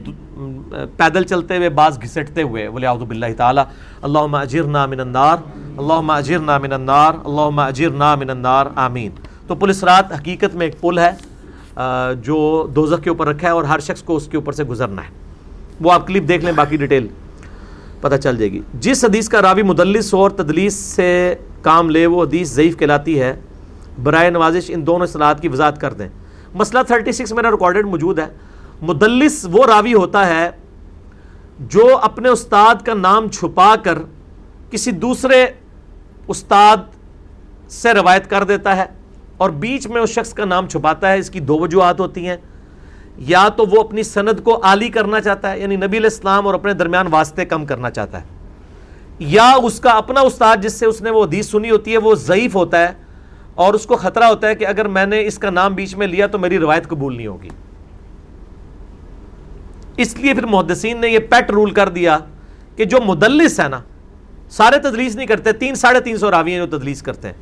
پیدل 0.97 1.25
چلتے 1.25 1.57
ہوئے 1.57 1.69
بعض 1.69 1.99
گھسٹتے 2.03 2.43
ہوئے، 2.43 2.69
بولے، 2.71 2.87
اعوذ 2.87 3.03
باللہ 3.09 3.27
تعالیٰ 3.37 3.65
اللہ 4.03 4.37
اجرنا 4.37 4.85
من 4.87 5.01
النار 5.01 5.37
اللہ 5.79 6.13
اجرنا 6.13 6.59
من 6.59 6.73
النار 6.73 7.13
اللہ 7.25 7.61
اجرنا 7.61 8.15
من 8.15 8.31
النار، 8.31 8.67
آمین۔ 8.85 9.11
تو 9.47 9.55
پولیس 9.55 9.83
رات 9.85 10.13
حقیقت 10.13 10.55
میں 10.55 10.67
ایک 10.67 10.81
پل 10.81 10.99
ہے 10.99 11.11
جو 12.25 12.67
دوزخ 12.77 13.03
کے 13.05 13.11
اوپر 13.11 13.27
رکھا 13.29 13.47
ہے 13.47 13.53
اور 13.53 13.65
ہر 13.65 13.79
شخص 13.87 14.03
کو 14.03 14.17
اس 14.17 14.27
کے 14.29 14.37
اوپر 14.37 14.53
سے 14.53 14.65
گزرنا 14.65 15.03
ہے۔ 15.03 15.11
وہ 15.81 15.93
آپ 15.93 16.07
کلپ 16.07 16.29
دیکھ 16.29 16.45
لیں 16.45 16.53
باقی 16.53 16.77
ڈیٹیل، 16.77 17.07
پتہ 18.01 18.17
چل 18.17 18.37
جائے 18.37 18.51
گی۔ 18.53 18.61
جس 18.81 19.05
حدیث 19.05 19.29
کا 19.29 19.43
راوی 19.43 19.63
مدلس 19.63 20.13
اور 20.15 20.31
تدلیس 20.31 20.75
سے 20.75 21.35
کام 21.63 21.91
لے، 21.91 22.07
وہ 22.07 22.23
حدیث 22.23 22.53
ضعیف 22.55 22.77
کہلاتی 22.79 23.21
ہے۔ 23.21 23.35
برائے 24.03 24.31
نوازش 24.31 24.71
ان 24.75 24.87
دونوں 24.87 25.07
اصلاحات 25.07 25.41
کی 25.43 25.49
وضاحت 25.49 25.81
کر 25.81 25.93
دیں۔ 25.93 26.09
مسئلہ 26.55 26.83
36 26.89 27.33
میرا 27.33 27.51
ریکارڈڈ 27.51 27.87
موجود 27.87 28.19
ہے۔ 28.19 28.27
مدلس 28.83 29.47
وہ 29.53 29.67
راوی 29.67 29.95
ہوتا 29.95 30.27
ہے 30.27 30.51
جو 31.59 31.99
اپنے 32.03 32.29
استاد 32.29 32.75
کا 32.87 32.95
نام 32.95 33.29
چھپا 33.29 33.75
کر 33.83 33.99
کسی 34.71 34.91
دوسرے 34.91 35.47
استاد 36.29 36.77
سے 37.69 37.95
روایت 37.95 38.31
کر 38.31 38.45
دیتا 38.45 38.77
ہے 38.77 38.85
اور 39.37 39.51
بیچ 39.51 39.87
میں 39.87 40.03
اس 40.03 40.11
شخص 40.11 40.33
کا 40.35 40.45
نام 40.45 40.69
چھپاتا 40.69 41.13
ہے، 41.13 41.19
اس 41.19 41.31
کی 41.31 41.41
دو 41.41 41.59
وجوہات 41.59 42.01
ہوتی 42.01 42.29
ہیں۔ 42.29 42.37
یا 43.19 43.49
تو 43.49 43.65
وہ 43.67 43.81
اپنی 43.81 44.03
سند 44.03 44.41
کو 44.45 44.65
عالی 44.65 44.89
کرنا 44.89 45.21
چاہتا 45.21 45.51
ہے 45.51 45.59
یعنی 45.59 45.77
نبی 45.77 45.99
علیہ 45.99 46.11
السلام 46.13 46.47
اور 46.47 46.55
اپنے 46.55 46.73
درمیان 46.75 47.07
واسطے 47.11 47.45
کم 47.45 47.67
کرنا 47.67 47.91
چاہتا 47.91 48.21
ہے۔ 48.21 48.27
یا 49.19 49.53
اس 49.63 49.81
کا 49.81 49.91
اپنا 49.91 50.21
استاد 50.21 50.57
جس 50.63 50.73
سے 50.73 50.87
اس 50.87 51.03
نے 51.03 51.11
وہ 51.11 51.25
حدیث 51.25 51.51
سنی 51.51 51.71
ہوتی 51.71 51.93
ہے، 51.93 51.99
وہ 51.99 52.15
ضعیف 52.15 52.57
ہوتا 52.57 52.79
ہے 52.79 52.93
اور 53.55 53.75
اس 53.75 53.87
کو 53.87 53.97
خطرہ 53.97 54.25
ہوتا 54.25 54.49
ہے 54.49 54.55
کہ 54.55 54.67
اگر 54.67 54.89
میں 54.89 55.07
نے 55.07 55.27
اس 55.27 55.39
کا 55.39 55.51
نام 55.51 55.75
بیچ 55.75 55.97
میں 55.97 56.07
لیا 56.07 56.27
تو 56.27 56.39
میری 56.39 56.59
روایت 56.59 56.89
قبول 56.89 57.17
نہیں 57.17 57.27
ہوگی۔ 57.27 57.49
اس 59.97 60.17
لیے 60.17 60.35
پھر 60.35 60.47
محدثین 60.47 61.01
نے 61.01 61.09
یہ 61.09 61.19
پیٹ 61.19 61.51
رول 61.51 61.71
کر 61.71 61.89
دیا 61.89 62.19
کہ 62.77 62.85
جو 62.85 62.99
مدلس 63.07 63.61
ہے 63.61 63.69
نا، 63.69 63.81
سارے 64.51 64.79
تدلیس 64.79 65.17
نہیں 65.17 65.27
کرتے، 65.27 65.53
تین 65.53 65.75
ساڑھے 65.75 66.01
تین 66.01 66.17
سو 66.17 66.31
راوی 66.31 66.53
ہیں 66.53 66.67
جو 66.67 66.79
تدلیس 66.79 67.03
کرتے 67.03 67.29
ہیں، 67.29 67.35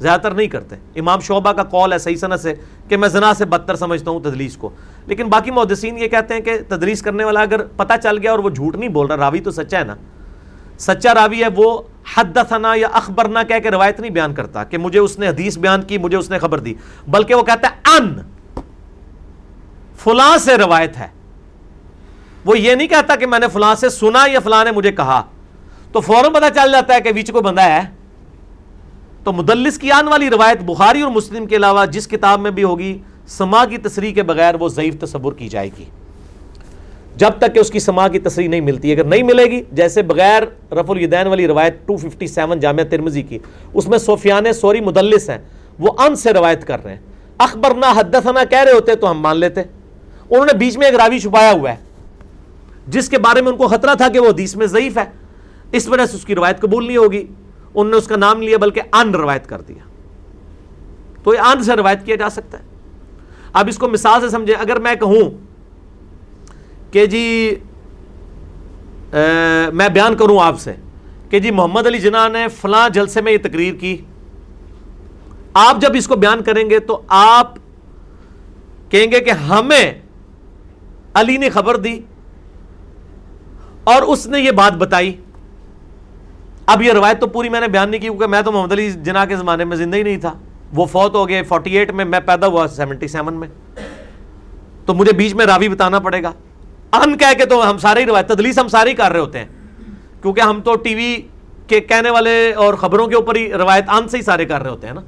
زیادہ 0.00 0.20
تر 0.20 0.30
نہیں 0.30 0.46
کرتے۔ 0.46 0.76
امام 0.96 1.20
شعبہ 1.20 1.52
کا 1.52 1.62
کال 1.62 1.92
ہے 1.92 1.98
صحیح 1.98 2.16
صنعت 2.16 2.40
سے 2.40 2.54
کہ 2.88 2.96
میں 2.96 3.08
زنا 3.08 3.34
سے 3.34 3.44
بدتر 3.44 3.76
سمجھتا 3.76 4.10
ہوں 4.10 4.20
تدلیس 4.20 4.56
کو۔ 4.56 4.70
لیکن 5.06 5.28
باقی 5.28 5.50
محدثین 5.50 5.98
یہ 5.98 6.08
کہتے 6.08 6.34
ہیں 6.34 6.40
کہ 6.40 6.58
تدلیس 6.68 7.02
کرنے 7.02 7.24
والا 7.24 7.40
اگر 7.40 7.64
پتہ 7.64 7.92
چل 8.02 8.18
گیا 8.18 8.30
اور 8.30 8.38
وہ 8.38 8.50
جھوٹ 8.50 8.76
نہیں 8.76 8.88
بول 8.88 9.06
رہا، 9.06 9.16
راوی 9.16 9.40
تو 9.40 9.50
سچا 9.50 9.78
ہے 9.78 9.84
نا۔ 9.84 9.94
سچا 10.78 11.14
راوی 11.14 11.42
ہے، 11.42 11.48
وہ 11.56 11.82
حدثنا 12.16 12.72
یا 12.76 12.88
اخبرنا 12.92 13.42
کہہ 13.42 13.58
کے 13.62 13.70
روایت 13.70 14.00
نہیں 14.00 14.10
بیان 14.10 14.34
کرتا 14.34 14.64
کہ 14.64 14.78
مجھے 14.78 14.98
اس 14.98 15.18
نے 15.18 15.28
حدیث 15.28 15.58
بیان 15.58 15.82
کی، 15.82 15.98
مجھے 15.98 16.16
اس 16.16 16.30
نے 16.30 16.38
خبر 16.38 16.58
دی، 16.58 16.74
بلکہ 17.08 17.34
وہ 17.34 17.42
کہتا 17.42 17.68
ہے، 17.68 17.96
ان 17.98 18.18
فلاں 19.96 20.38
سے 20.38 20.58
روایت 20.58 20.98
ہے۔ 20.98 21.08
وہ 22.46 22.58
یہ 22.58 22.74
نہیں 22.74 22.88
کہتا 22.88 23.16
کہ 23.16 23.26
میں 23.26 23.38
نے 23.38 23.46
فلاں 23.52 23.74
سے 23.74 23.88
سنا 23.88 24.26
یا 24.32 24.40
فلاں 24.40 24.64
نے 24.64 24.70
مجھے 24.70 24.92
کہا۔ 24.92 25.22
تو 25.92 26.00
فوراً 26.00 26.32
پتا 26.32 26.50
چل 26.50 26.72
جاتا 26.72 26.94
ہے 26.94 27.00
کہ 27.00 27.12
بیچ 27.12 27.32
کو 27.32 27.40
بندہ 27.40 27.60
ہے۔ 27.60 27.80
تو 29.24 29.32
مدلس 29.32 29.78
کی 29.78 29.90
آن 29.90 30.08
والی 30.08 30.30
روایت 30.30 30.62
بخاری 30.62 31.00
اور 31.00 31.12
مسلم 31.12 31.46
کے 31.46 31.56
علاوہ 31.56 31.86
جس 31.86 32.08
کتاب 32.08 32.40
میں 32.40 32.50
بھی 32.50 32.62
ہوگی 32.62 32.98
سما 33.26 33.64
کی 33.64 33.78
تصریح 33.78 34.14
کے 34.14 34.22
بغیر 34.22 34.54
وہ 34.60 34.68
ضعیف 34.68 34.98
تصور 35.00 35.32
کی 35.32 35.48
جائے 35.48 35.70
گی۔ 35.78 35.84
جب 37.16 37.30
تک 37.38 37.54
کہ 37.54 37.58
اس 37.58 37.70
کی 37.70 37.78
سما 37.78 38.08
کی 38.08 38.18
تصریح 38.18 38.48
نہیں 38.48 38.60
ملتی، 38.60 38.92
اگر 38.92 39.04
نہیں 39.04 39.22
ملے 39.22 39.44
گی، 39.44 39.62
جیسے 39.72 40.02
بغیر 40.02 40.42
رف 40.72 40.90
الیدین 40.90 41.26
والی 41.26 41.46
روایت 41.46 41.86
257 41.86 42.60
جامعہ 42.60 42.84
ترمزی 42.84 43.22
کی، 43.22 43.38
اس 43.74 43.88
میں 43.88 43.98
سفیان 43.98 44.52
سوری 44.52 44.80
مدلس 44.80 45.30
ہیں۔ 45.30 45.38
وہ 45.78 45.88
ان 45.98 46.16
سے 46.16 46.32
روایت 46.32 46.66
کر 46.66 46.84
رہے 46.84 46.94
ہیں۔ 46.94 47.00
اخبر 47.38 47.74
نہ 47.74 47.86
حدثنا 47.96 48.44
کہہ 48.44 48.58
رہے 48.58 48.72
ہوتے 48.72 48.94
تو 48.94 49.10
ہم 49.10 49.20
مان 49.20 49.36
لیتے۔ 49.36 49.60
انہوں 50.30 50.44
نے 50.44 50.52
بیچ 50.52 50.76
میں 50.76 50.86
ایک 50.86 50.94
راوی 50.94 51.18
چھپایا 51.18 51.52
ہوا 51.52 51.70
ہے۔ 51.70 51.76
جس 52.86 53.08
کے 53.08 53.18
بارے 53.18 53.42
میں 53.42 53.50
ان 53.52 53.56
کو 53.56 53.68
خطرہ 53.68 53.94
تھا 53.94 54.08
کہ 54.08 54.18
وہ 54.18 54.28
حدیث 54.28 54.54
میں 54.56 54.66
ضعیف 54.66 54.98
ہے، 54.98 55.10
اس 55.72 55.88
وجہ 55.88 56.06
سے 56.06 56.16
اس 56.16 56.24
کی 56.24 56.34
روایت 56.34 56.60
قبول 56.60 56.86
نہیں 56.86 56.96
ہوگی۔ 56.96 57.26
انہوں 57.74 57.90
نے 57.90 57.96
اس 57.96 58.06
کا 58.06 58.16
نام 58.16 58.42
لیا، 58.42 58.58
بلکہ 58.58 58.82
ان 58.92 59.14
روایت 59.14 59.46
کر 59.48 59.60
دیا۔ 59.60 59.84
تو 61.22 61.34
یہ 61.34 61.40
ان 61.40 61.62
سے 61.62 61.76
روایت 61.76 62.04
کیا 62.06 62.16
جا 62.16 62.30
سکتا 62.30 62.58
ہے؟ 62.58 62.64
اب 63.52 63.68
اس 63.68 63.78
کو 63.78 63.88
مثال 63.88 64.20
سے 64.20 64.28
سمجھے 64.28 64.54
اگر 64.54 64.78
میں 64.80 64.94
کہوں 64.94 65.30
کہ 66.92 67.06
جی 67.06 67.54
میں 69.72 69.88
بیان 69.88 70.16
کروں 70.16 70.38
آپ 70.40 70.60
سے 70.60 70.72
کہ 71.30 71.38
جی 71.38 71.50
محمد 71.50 71.86
علی 71.86 71.98
جناح 71.98 72.28
نے 72.28 72.46
فلاں 72.60 72.88
جلسے 72.88 73.20
میں 73.20 73.32
یہ 73.32 73.38
تقریر 73.42 73.74
کی۔ 73.74 73.96
آپ 75.54 75.80
جب 75.80 75.90
اس 75.94 76.08
کو 76.08 76.16
بیان 76.16 76.42
کریں 76.42 76.68
گے 76.70 76.78
تو 76.78 77.00
آپ 77.08 77.54
کہیں 78.90 79.06
گے 79.12 79.20
کہ 79.20 79.30
ہمیں 79.30 79.92
علی 81.14 81.36
نے 81.36 81.48
خبر 81.50 81.76
دی۔ 81.76 82.00
اور 83.86 84.02
اس 84.02 84.26
نے 84.26 84.40
یہ 84.40 84.50
بات 84.50 84.72
بتائی۔ 84.72 85.16
اب 86.66 86.82
یہ 86.82 86.92
روایت 86.92 87.20
تو 87.20 87.26
پوری 87.26 87.48
میں 87.48 87.60
نے 87.60 87.68
بیان 87.68 87.90
نہیں 87.90 88.00
کی 88.00 88.06
کیونکہ 88.06 88.26
میں 88.26 88.42
تو 88.42 88.52
محمد 88.52 88.72
علی 88.72 88.90
جناح 88.90 89.24
کے 89.24 89.36
زمانے 89.36 89.64
میں 89.64 89.76
زندہ 89.76 89.96
ہی 89.96 90.02
نہیں 90.02 90.16
تھا۔ 90.16 90.34
وہ 90.74 90.86
فوت 90.86 91.14
ہو 91.14 91.28
گئے 91.28 91.42
فورٹی 91.42 91.78
ایٹ 91.78 91.90
میں 91.90 92.04
میں 92.04 92.20
پیدا 92.20 92.46
ہوا 92.46 92.68
سیونٹی 92.68 93.08
سیون 93.08 93.34
میں۔ 93.34 93.48
تو 94.86 94.94
مجھے 94.94 95.12
بیچ 95.12 95.34
میں 95.34 95.46
راوی 95.46 95.68
بتانا 95.68 95.98
پڑے 95.98 96.22
گا۔ 96.22 96.32
ان 96.92 97.18
کہہ 97.18 97.38
کے 97.38 97.44
تو 97.44 97.70
ہم 97.70 97.78
سارے 97.78 98.00
ہی 98.00 98.06
روایت، 98.06 98.28
تدلیس 98.28 98.58
ہم 98.58 98.68
سارے 98.68 98.90
ہی 98.90 98.94
کر 98.94 99.12
رہے 99.12 99.20
ہوتے 99.20 99.38
ہیں۔ 99.38 99.46
کیونکہ 100.22 100.40
ہم 100.40 100.60
تو 100.60 100.74
ٹی 100.74 100.94
وی 100.94 101.16
کے 101.66 101.80
کہنے 101.80 102.10
والے 102.10 102.52
اور 102.52 102.74
خبروں 102.74 103.06
کے 103.06 103.14
اوپر 103.14 103.36
ہی 103.36 103.52
روایت 103.52 103.84
ان 103.88 104.08
سے 104.08 104.16
ہی 104.16 104.22
سارے 104.22 104.44
کر 104.44 104.62
رہے 104.62 104.70
ہوتے 104.70 104.86
ہیں 104.86 104.94
نا۔ 104.94 105.00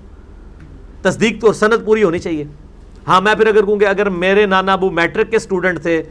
تصدیق 1.02 1.40
تو 1.40 1.52
سند 1.52 1.86
پوری 1.86 2.02
ہونی 2.02 2.18
چاہیے۔ 2.18 2.44
ہاں 3.08 3.20
میں 3.20 3.34
پھر 3.34 3.46
اگر 3.46 3.64
کہوں 3.64 3.78
کہ 3.78 3.84
اگر 3.84 4.08
میرے 4.08 4.46
نانا 4.46 4.72
ابو 4.72 4.90
میٹرک 4.90 5.30
کے 5.30 5.36
اسٹوڈنٹ 5.36 5.82
تھے 5.82 6.02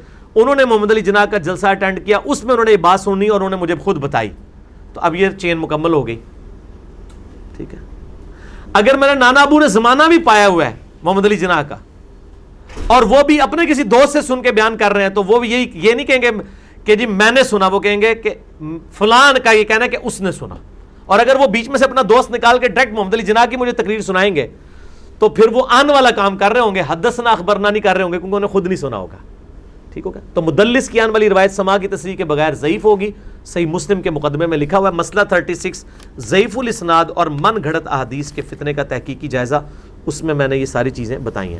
انہوں 0.41 0.55
نے 0.55 0.65
محمد 0.65 0.91
علی 0.91 1.01
جناح 1.01 1.25
کا 1.25 1.37
جلسہ 1.37 1.67
اٹینڈ 1.67 2.05
کیا، 2.05 2.19
اس 2.25 2.43
میں 2.43 2.53
انہوں 2.53 2.65
نے 2.65 2.71
یہ 2.71 2.77
بات 2.77 2.99
سنی 2.99 3.27
اور 3.27 3.41
انہوں 3.41 3.49
نے 3.49 3.55
مجھے 3.55 3.75
خود 3.75 3.97
بتائی۔ 3.97 4.29
تو 4.93 5.01
اب 5.01 5.15
یہ 5.15 5.29
چین 5.29 5.57
مکمل 5.57 5.93
ہو 5.93 6.05
گئی۔ 6.07 6.19
ٹھیک 7.57 7.73
ہے۔ 7.73 7.79
اگر 8.73 8.97
میرے 8.97 9.13
نانا 9.15 9.41
ابو 9.41 9.59
نے 9.59 9.67
زمانہ 9.67 10.03
بھی 10.03 10.17
پایا 10.23 10.47
ہوا 10.47 10.65
ہے 10.65 10.75
محمد 11.03 11.25
علی 11.25 11.37
جناح 11.37 11.61
کا، 11.61 11.75
اور 12.87 13.03
وہ 13.03 13.21
بھی 13.23 13.39
اپنے 13.41 13.65
کسی 13.65 13.83
دوست 13.83 14.13
سے 14.13 14.21
سن 14.21 14.41
کے 14.41 14.51
بیان 14.51 14.77
کر 14.77 14.93
رہے 14.93 15.03
ہیں، 15.03 15.09
تو 15.09 15.23
وہ 15.23 15.39
بھی 15.39 15.51
یہی، 15.51 15.69
یہ 15.73 15.93
نہیں 15.93 16.05
کہیں 16.05 16.21
گے 16.21 16.31
کہ 16.83 16.95
جی 16.95 17.05
میں 17.05 17.31
نے 17.31 17.43
سنا، 17.43 17.67
وہ 17.67 17.79
کہیں 17.79 18.01
گے 18.01 18.13
کہ 18.15 18.33
فلان 18.91 19.35
کا 19.43 19.51
یہ 19.51 19.63
کہنا 19.63 19.85
ہے 19.85 19.89
کہ 19.89 19.97
اس 20.03 20.19
نے 20.21 20.31
سنا۔ 20.31 20.55
اور 21.05 21.19
اگر 21.19 21.35
وہ 21.35 21.47
بیچ 21.47 21.69
میں 21.69 21.77
سے 21.77 21.85
اپنا 21.85 22.01
دوست 22.09 22.31
نکال 22.31 22.59
کے 22.59 22.67
ڈائریکٹ 22.67 22.95
محمد 22.95 23.13
علی 23.13 23.23
جناح 23.23 23.45
کی 23.45 23.57
مجھے 23.57 23.71
تقریر 23.73 24.01
سنائیں 24.01 24.35
گے، 24.35 24.47
تو 25.19 25.29
پھر 25.29 25.51
وہ 25.51 25.63
آن 25.69 25.89
والا 25.89 26.09
کام 26.11 26.37
کر 26.37 26.51
رہے 26.51 26.59
ہوں 26.59 26.75
گے۔ 26.75 26.81
حدثنا، 26.87 27.29
اخبرنا 27.29 27.69
نہیں 27.69 27.83
کر 27.83 27.95
رہے 27.95 28.03
ہوں 28.03 28.13
گے، 28.13 28.19
کیونکہ 28.19 28.35
انہیں 28.35 28.49
خود 28.49 28.67
نہیں 28.67 28.75
سنا 28.75 28.97
ہوگا۔ 28.97 29.17
ٹھیک 29.97 30.05
ہوگا 30.05 30.19
تو 30.33 30.41
مدلس 30.41 30.89
کی 30.89 30.99
آن 30.99 31.09
والی 31.09 31.29
روایت 31.29 31.51
سما 31.51 31.77
کی 31.77 31.87
تصریح 31.87 32.15
کے 32.15 32.25
بغیر 32.25 32.53
ضعیف 32.53 32.85
ہوگی۔ 32.85 33.11
صحیح 33.45 33.65
مسلم 33.65 34.01
کے 34.01 34.09
مقدمے 34.09 34.47
میں 34.47 34.57
لکھا 34.57 34.77
ہوا 34.77 34.89
ہے، 34.89 34.93
مسئلہ 34.93 35.21
36 35.29 35.85
ضعیف 36.17 36.57
الاسناد 36.57 37.05
اور 37.15 37.27
من 37.27 37.63
گھڑت 37.63 37.87
احادیث 37.87 38.31
کے 38.31 38.41
فتنے 38.41 38.73
کا 38.73 38.83
تحقیقی 38.83 39.27
جائزہ۔ 39.27 39.55
اس 40.05 40.23
میں 40.23 40.33
میں 40.33 40.47
نے 40.47 40.57
یہ 40.57 40.65
ساری 40.65 40.89
چیزیں 40.89 41.17
بتائی 41.17 41.53
ہیں۔ 41.53 41.59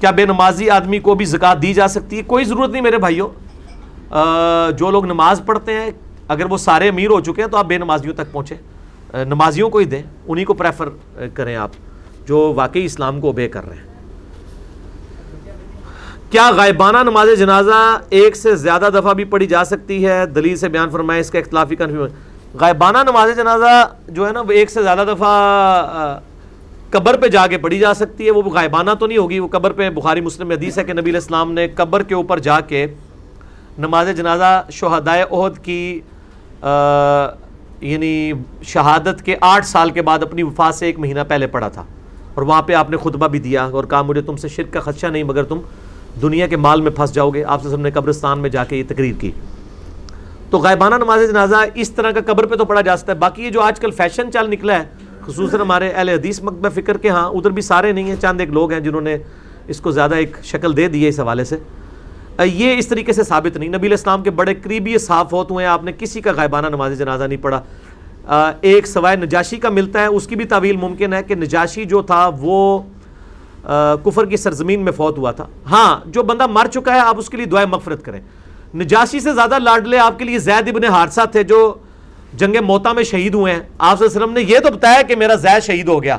کیا 0.00 0.10
بے 0.10 0.24
نمازی 0.24 0.70
آدمی 0.70 0.98
کو 0.98 1.14
بھی 1.14 1.24
زکوٰۃ 1.24 1.62
دی 1.62 1.74
جا 1.74 1.88
سکتی 1.88 2.16
ہے؟ 2.16 2.22
کوئی 2.22 2.44
ضرورت 2.44 2.70
نہیں 2.70 2.82
میرے 2.82 2.98
بھائیوں۔ 2.98 3.28
جو 4.78 4.90
لوگ 4.90 5.04
نماز 5.04 5.42
پڑھتے 5.46 5.72
ہیں، 5.72 5.90
اگر 6.28 6.44
وہ 6.44 6.56
سارے 6.56 6.88
امیر 6.88 7.10
ہو 7.10 7.20
چکے 7.20 7.42
ہیں 7.42 7.48
تو 7.48 7.56
آپ 7.56 7.66
بے 7.66 7.78
نمازیوں 7.78 8.14
تک 8.14 8.32
پہنچے 8.32 8.54
نمازیوں 9.24 9.70
کو 9.70 9.78
ہی 9.78 9.84
دیں، 9.84 10.02
انہی 10.28 10.44
کو 10.44 10.54
پریفر 10.54 10.88
کریں 11.34 11.56
آپ، 11.56 11.70
جو 12.26 12.52
واقعی 12.56 12.84
اسلام 12.84 13.20
کو 13.20 13.26
اوبے 13.26 13.48
کر 13.48 13.68
رہے 13.68 13.76
ہیں۔ 13.76 13.95
کیا 16.30 16.50
غائبانہ 16.56 16.98
نماز 17.02 17.28
جنازہ 17.38 17.98
ایک 18.10 18.36
سے 18.36 18.54
زیادہ 18.56 18.88
دفعہ 18.94 19.12
بھی 19.14 19.24
پڑھی 19.24 19.46
جا 19.46 19.64
سکتی 19.64 20.04
ہے؟ 20.06 20.24
دلیل 20.26 20.56
سے 20.56 20.68
بیان 20.68 20.90
فرمائے 20.90 21.20
اس 21.20 21.30
کا 21.30 21.38
اختلافی 21.38 21.76
کنفیوژن 21.76 22.56
غائبانہ 22.60 22.98
نماز 23.06 23.30
جنازہ 23.36 23.84
جو 24.08 24.26
ہے 24.26 24.32
نا، 24.32 24.40
وہ 24.40 24.52
ایک 24.52 24.70
سے 24.70 24.82
زیادہ 24.82 25.04
دفعہ 25.08 26.18
قبر 26.90 27.16
پہ 27.20 27.28
جا 27.28 27.46
کے 27.46 27.58
پڑھی 27.58 27.78
جا 27.78 27.92
سکتی 27.94 28.26
ہے۔ 28.26 28.30
وہ 28.30 28.42
غائبانہ 28.42 28.90
تو 29.00 29.06
نہیں 29.06 29.18
ہوگی، 29.18 29.38
وہ 29.38 29.48
قبر 29.52 29.72
پہ 29.72 29.88
بخاری 29.90 30.20
مسلم 30.20 30.50
حدیث 30.50 30.78
ہے 30.78 30.84
کہ 30.84 30.92
نبی 30.92 31.10
علیہ 31.10 31.20
السلام 31.20 31.52
نے 31.52 31.68
قبر 31.76 32.02
کے 32.02 32.14
اوپر 32.14 32.38
جا 32.38 32.60
کے 32.60 32.86
نماز 33.78 34.08
جنازہ 34.16 34.62
شہدائے 34.72 35.24
عہد 35.30 35.64
کی 35.64 36.00
یعنی 37.80 38.32
شہادت 38.64 39.24
کے 39.24 39.36
آٹھ 39.40 39.66
سال 39.66 39.90
کے 39.90 40.02
بعد 40.02 40.22
اپنی 40.22 40.42
وفات 40.42 40.74
سے 40.74 40.86
ایک 40.86 40.98
مہینہ 40.98 41.20
پہلے 41.28 41.46
پڑھا 41.46 41.68
تھا۔ 41.68 41.84
اور 42.34 42.42
وہاں 42.42 42.62
پہ 42.62 42.72
آپ 42.74 42.90
نے 42.90 42.96
خطبہ 43.02 43.26
بھی 43.28 43.38
دیا 43.38 43.64
اور 43.64 43.84
کہا، 43.84 44.02
مجھے 44.02 44.20
تم 44.22 44.36
سے 44.36 44.48
شرک 44.48 44.72
کا 44.72 44.80
خدشہ 44.80 45.06
نہیں، 45.06 45.22
مگر 45.22 45.44
تم 45.44 45.60
دنیا 46.22 46.46
کے 46.46 46.56
مال 46.56 46.80
میں 46.80 46.90
پھنس 46.90 47.12
جاؤ 47.14 47.30
گے، 47.30 47.44
آپ 47.44 47.62
سے 47.62 47.68
سب 47.68 47.80
نے 47.80 47.90
قبرستان 47.90 48.38
میں 48.38 48.50
جا 48.50 48.64
کے 48.64 48.76
یہ 48.76 48.82
تقریر 48.88 49.14
کی۔ 49.20 49.30
تو 50.50 50.58
غائبانہ 50.58 50.94
نماز 50.94 51.20
جنازہ 51.30 51.56
اس 51.74 51.90
طرح 51.90 52.10
کا 52.10 52.20
قبر 52.26 52.46
پہ 52.46 52.54
تو 52.54 52.64
پڑھا 52.64 52.80
جا 52.80 52.96
سکتا 52.96 53.12
ہے۔ 53.12 53.18
باقی 53.18 53.42
یہ 53.42 53.50
جو 53.50 53.60
آج 53.60 53.80
کل 53.80 53.90
فیشن 53.90 54.32
چل 54.32 54.50
نکلا 54.50 54.78
ہے، 54.78 54.84
خصوصاً 55.26 55.60
ہمارے 55.60 55.90
اہل 55.90 56.08
حدیث 56.08 56.42
مکبہ 56.42 56.68
فکر 56.74 56.96
کے 56.96 57.08
ہاں 57.08 57.28
ادھر 57.28 57.50
بھی 57.50 57.62
سارے 57.62 57.92
نہیں 57.92 58.04
ہیں 58.04 58.16
چاند 58.20 58.40
ایک 58.40 58.50
لوگ 58.50 58.72
ہیں 58.72 58.80
جنہوں 58.80 59.00
نے 59.00 59.16
اس 59.68 59.80
کو 59.80 59.90
زیادہ 59.90 60.14
ایک 60.14 60.36
شکل 60.44 60.76
دے 60.76 60.88
دی 60.88 61.02
ہے 61.04 61.08
اس 61.08 61.20
حوالے 61.20 61.44
سے۔ 61.44 61.56
یہ 62.44 62.78
اس 62.78 62.86
طریقے 62.88 63.12
سے 63.12 63.22
ثابت 63.22 63.56
نہیں۔ 63.56 63.68
نبی 63.68 63.92
اسلام 63.94 64.22
کے 64.22 64.30
بڑے 64.30 64.54
قریبی 64.54 64.98
صاف 64.98 65.32
ہوتے 65.32 65.54
ہیں، 65.54 65.66
آپ 65.66 65.84
نے 65.84 65.92
کسی 65.98 66.20
کا 66.20 66.32
غائبانہ 66.36 66.66
نماز 66.66 66.98
جنازہ 66.98 67.24
نہیں 67.24 67.42
پڑھا۔ 67.42 67.62
ایک 68.60 68.86
سوائے 68.86 69.16
نجاشی 69.16 69.56
کا 69.56 69.68
ملتا 69.70 70.00
ہے، 70.00 70.06
اس 70.06 70.26
کی 70.26 70.36
بھی 70.36 70.44
تعویل 70.44 70.76
ممکن 70.76 71.12
ہے 71.12 71.22
کہ 71.22 71.34
نجاشی 71.34 71.84
جو 71.84 72.02
تھا 72.02 72.30
وہ 72.40 72.82
کفر 74.04 74.26
کی 74.26 74.36
سرزمین 74.36 74.80
میں 74.80 74.92
فوت 74.92 75.18
ہوا 75.18 75.30
تھا۔ 75.30 75.46
ہاں 75.70 76.00
جو 76.06 76.22
بندہ 76.22 76.46
مر 76.46 76.66
چکا 76.72 76.94
ہے، 76.94 76.98
آپ 76.98 77.18
اس 77.18 77.28
کے 77.28 77.36
لیے 77.36 77.46
دعائیں 77.46 77.68
مغفرت 77.68 78.04
کریں۔ 78.04 78.20
نجاشی 78.74 79.20
سے 79.20 79.32
زیادہ 79.32 79.58
لاڈلے 79.58 79.98
آپ 79.98 80.18
کے 80.18 80.24
لیے 80.24 80.38
زید 80.38 80.68
ابن 80.68 80.84
حادثہ 80.84 81.24
تھے، 81.32 81.42
جو 81.42 81.74
جنگ 82.34 82.56
موتا 82.64 82.92
میں 82.92 83.02
شہید 83.02 83.34
ہوئے 83.34 83.52
ہیں۔ 83.54 83.60
آپ 83.78 84.02
وسلم 84.02 84.32
نے 84.32 84.40
یہ 84.40 84.58
تو 84.58 84.70
بتایا 84.72 85.02
کہ 85.02 85.16
میرا 85.16 85.34
زید 85.34 85.62
شہید 85.64 85.88
ہو 85.88 86.02
گیا، 86.02 86.16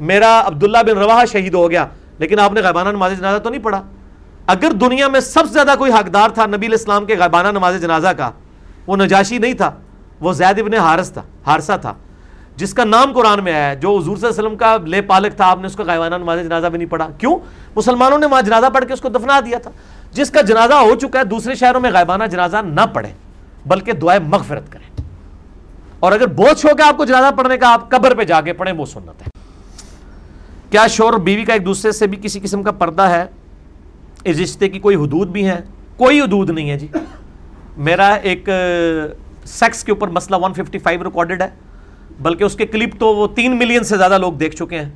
میرا 0.00 0.40
عبداللہ 0.46 0.78
بن 0.86 0.98
روا 0.98 1.24
شہید 1.24 1.54
ہو 1.54 1.70
گیا، 1.70 1.86
لیکن 2.18 2.40
آپ 2.40 2.52
نے 2.52 2.60
غیبانہ 2.60 2.88
نماز 2.88 3.18
جنازہ 3.18 3.38
تو 3.38 3.50
نہیں 3.50 3.62
پڑھا۔ 3.62 3.82
اگر 4.46 4.72
دنیا 4.80 5.08
میں 5.08 5.20
سب 5.20 5.46
سے 5.46 5.52
زیادہ 5.52 5.74
کوئی 5.78 5.92
حقدار 5.92 6.30
تھا 6.30 6.46
نبی 6.46 6.66
الاسلام 6.66 7.04
کے 7.06 7.16
غیبانہ 7.18 7.48
نماز 7.48 7.80
جنازہ 7.82 8.08
کا، 8.08 8.30
وہ 8.86 8.96
نجاشی 8.96 9.38
نہیں 9.38 9.52
تھا، 9.52 9.70
وہ 10.20 10.32
زید 10.32 10.58
ابن 10.58 10.74
حارث 10.74 11.10
تھا، 11.10 11.22
حارثہ 11.46 11.76
تھا۔ 11.80 11.94
جس 12.56 12.74
کا 12.74 12.84
نام 12.84 13.12
قرآن 13.12 13.44
میں 13.44 13.52
آیا 13.52 13.70
ہے، 13.70 13.76
جو 13.76 13.98
حضور 13.98 14.16
صلی 14.16 14.28
اللہ 14.28 14.40
علیہ 14.40 14.48
وسلم 14.48 14.56
کا 14.56 14.76
لے 14.86 15.02
پالک 15.02 15.36
تھا، 15.36 15.50
آپ 15.50 15.58
نے 15.60 15.66
اس 15.66 15.76
کا 15.76 15.84
غائبانہ 15.84 16.14
نماز 16.14 16.40
جنازہ 16.40 16.66
بھی 16.66 16.78
نہیں 16.78 16.88
پڑھا۔ 16.88 17.08
کیوں؟ 17.18 17.38
مسلمانوں 17.76 18.18
نے 18.18 18.26
وہاں 18.26 18.42
جنازہ 18.42 18.66
پڑھ 18.74 18.84
کے 18.84 18.92
اس 18.92 19.00
کو 19.00 19.08
دفنا 19.08 19.40
دیا 19.40 19.58
تھا۔ 19.58 19.70
جس 20.12 20.30
کا 20.30 20.40
جنازہ 20.40 20.74
ہو 20.74 20.94
چکا 20.94 21.18
ہے، 21.18 21.24
دوسرے 21.24 21.54
شہروں 21.54 21.80
میں 21.80 21.90
غائبانہ 21.90 22.24
جنازہ 22.24 22.56
نہ 22.56 22.80
پڑھے 22.92 23.12
بلکہ 23.66 23.92
دعائیں 23.92 24.28
مغفرت 24.28 24.72
کریں۔ 24.72 25.00
اور 26.00 26.12
اگر 26.12 26.26
بوجھ 26.26 26.66
ہو 26.66 26.78
گیا 26.78 26.88
آپ 26.88 26.96
کو 26.96 27.04
جنازہ 27.04 27.34
پڑھنے 27.36 27.56
کا، 27.56 27.72
آپ 27.72 27.90
قبر 27.90 28.14
پہ 28.14 28.24
جا 28.24 28.40
کے 28.40 28.52
پڑھیں، 28.52 28.74
وہ 28.74 28.86
سنت 28.86 29.26
ہے۔ 29.26 29.28
کیا 30.70 30.86
شور 30.86 31.12
اور 31.12 31.20
بیوی 31.20 31.44
کا 31.44 31.52
ایک 31.52 31.66
دوسرے 31.66 31.92
سے 31.92 32.06
بھی 32.06 32.18
کسی 32.22 32.40
قسم 32.40 32.62
کا 32.62 32.70
پردہ 32.70 33.02
ہے؟ 33.02 33.24
اس 34.24 34.40
رشتے 34.40 34.68
کی 34.68 34.78
کوئی 34.78 34.96
حدود 34.96 35.28
بھی 35.28 35.48
ہے 35.48 35.60
کوئی 35.96 36.20
حدود 36.20 36.50
نہیں 36.50 36.70
ہے 36.70 36.78
جی۔ 36.78 36.86
میرا 37.76 38.08
ایک 38.08 38.48
سیکس 39.44 39.84
کے 39.84 39.92
اوپر 39.92 40.08
مسئلہ 40.08 40.36
155 40.36 41.02
ریکارڈڈ 41.02 41.42
ہے۔ 41.42 41.48
بلکہ 42.20 42.44
اس 42.44 42.56
کے 42.56 42.66
کلپ 42.66 43.00
تو 43.00 43.16
وہ 43.16 43.26
تین 43.34 43.58
ملین 43.58 43.82
سے 43.82 43.96
زیادہ 43.96 44.18
لوگ 44.18 44.32
دیکھ 44.32 44.56
چکے 44.56 44.78
ہیں۔ 44.78 44.90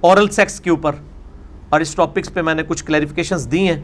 اورل 0.00 0.28
سیکس 0.28 0.60
کے 0.60 0.70
اوپر۔ 0.70 0.92
اور 1.68 1.80
اس 1.80 1.94
ٹاپکس 1.94 2.34
پہ 2.34 2.42
میں 2.42 2.54
نے 2.54 2.62
کچھ 2.68 2.84
کلیریفکیشنز 2.84 3.48
دی 3.52 3.68
ہیں۔ 3.68 3.80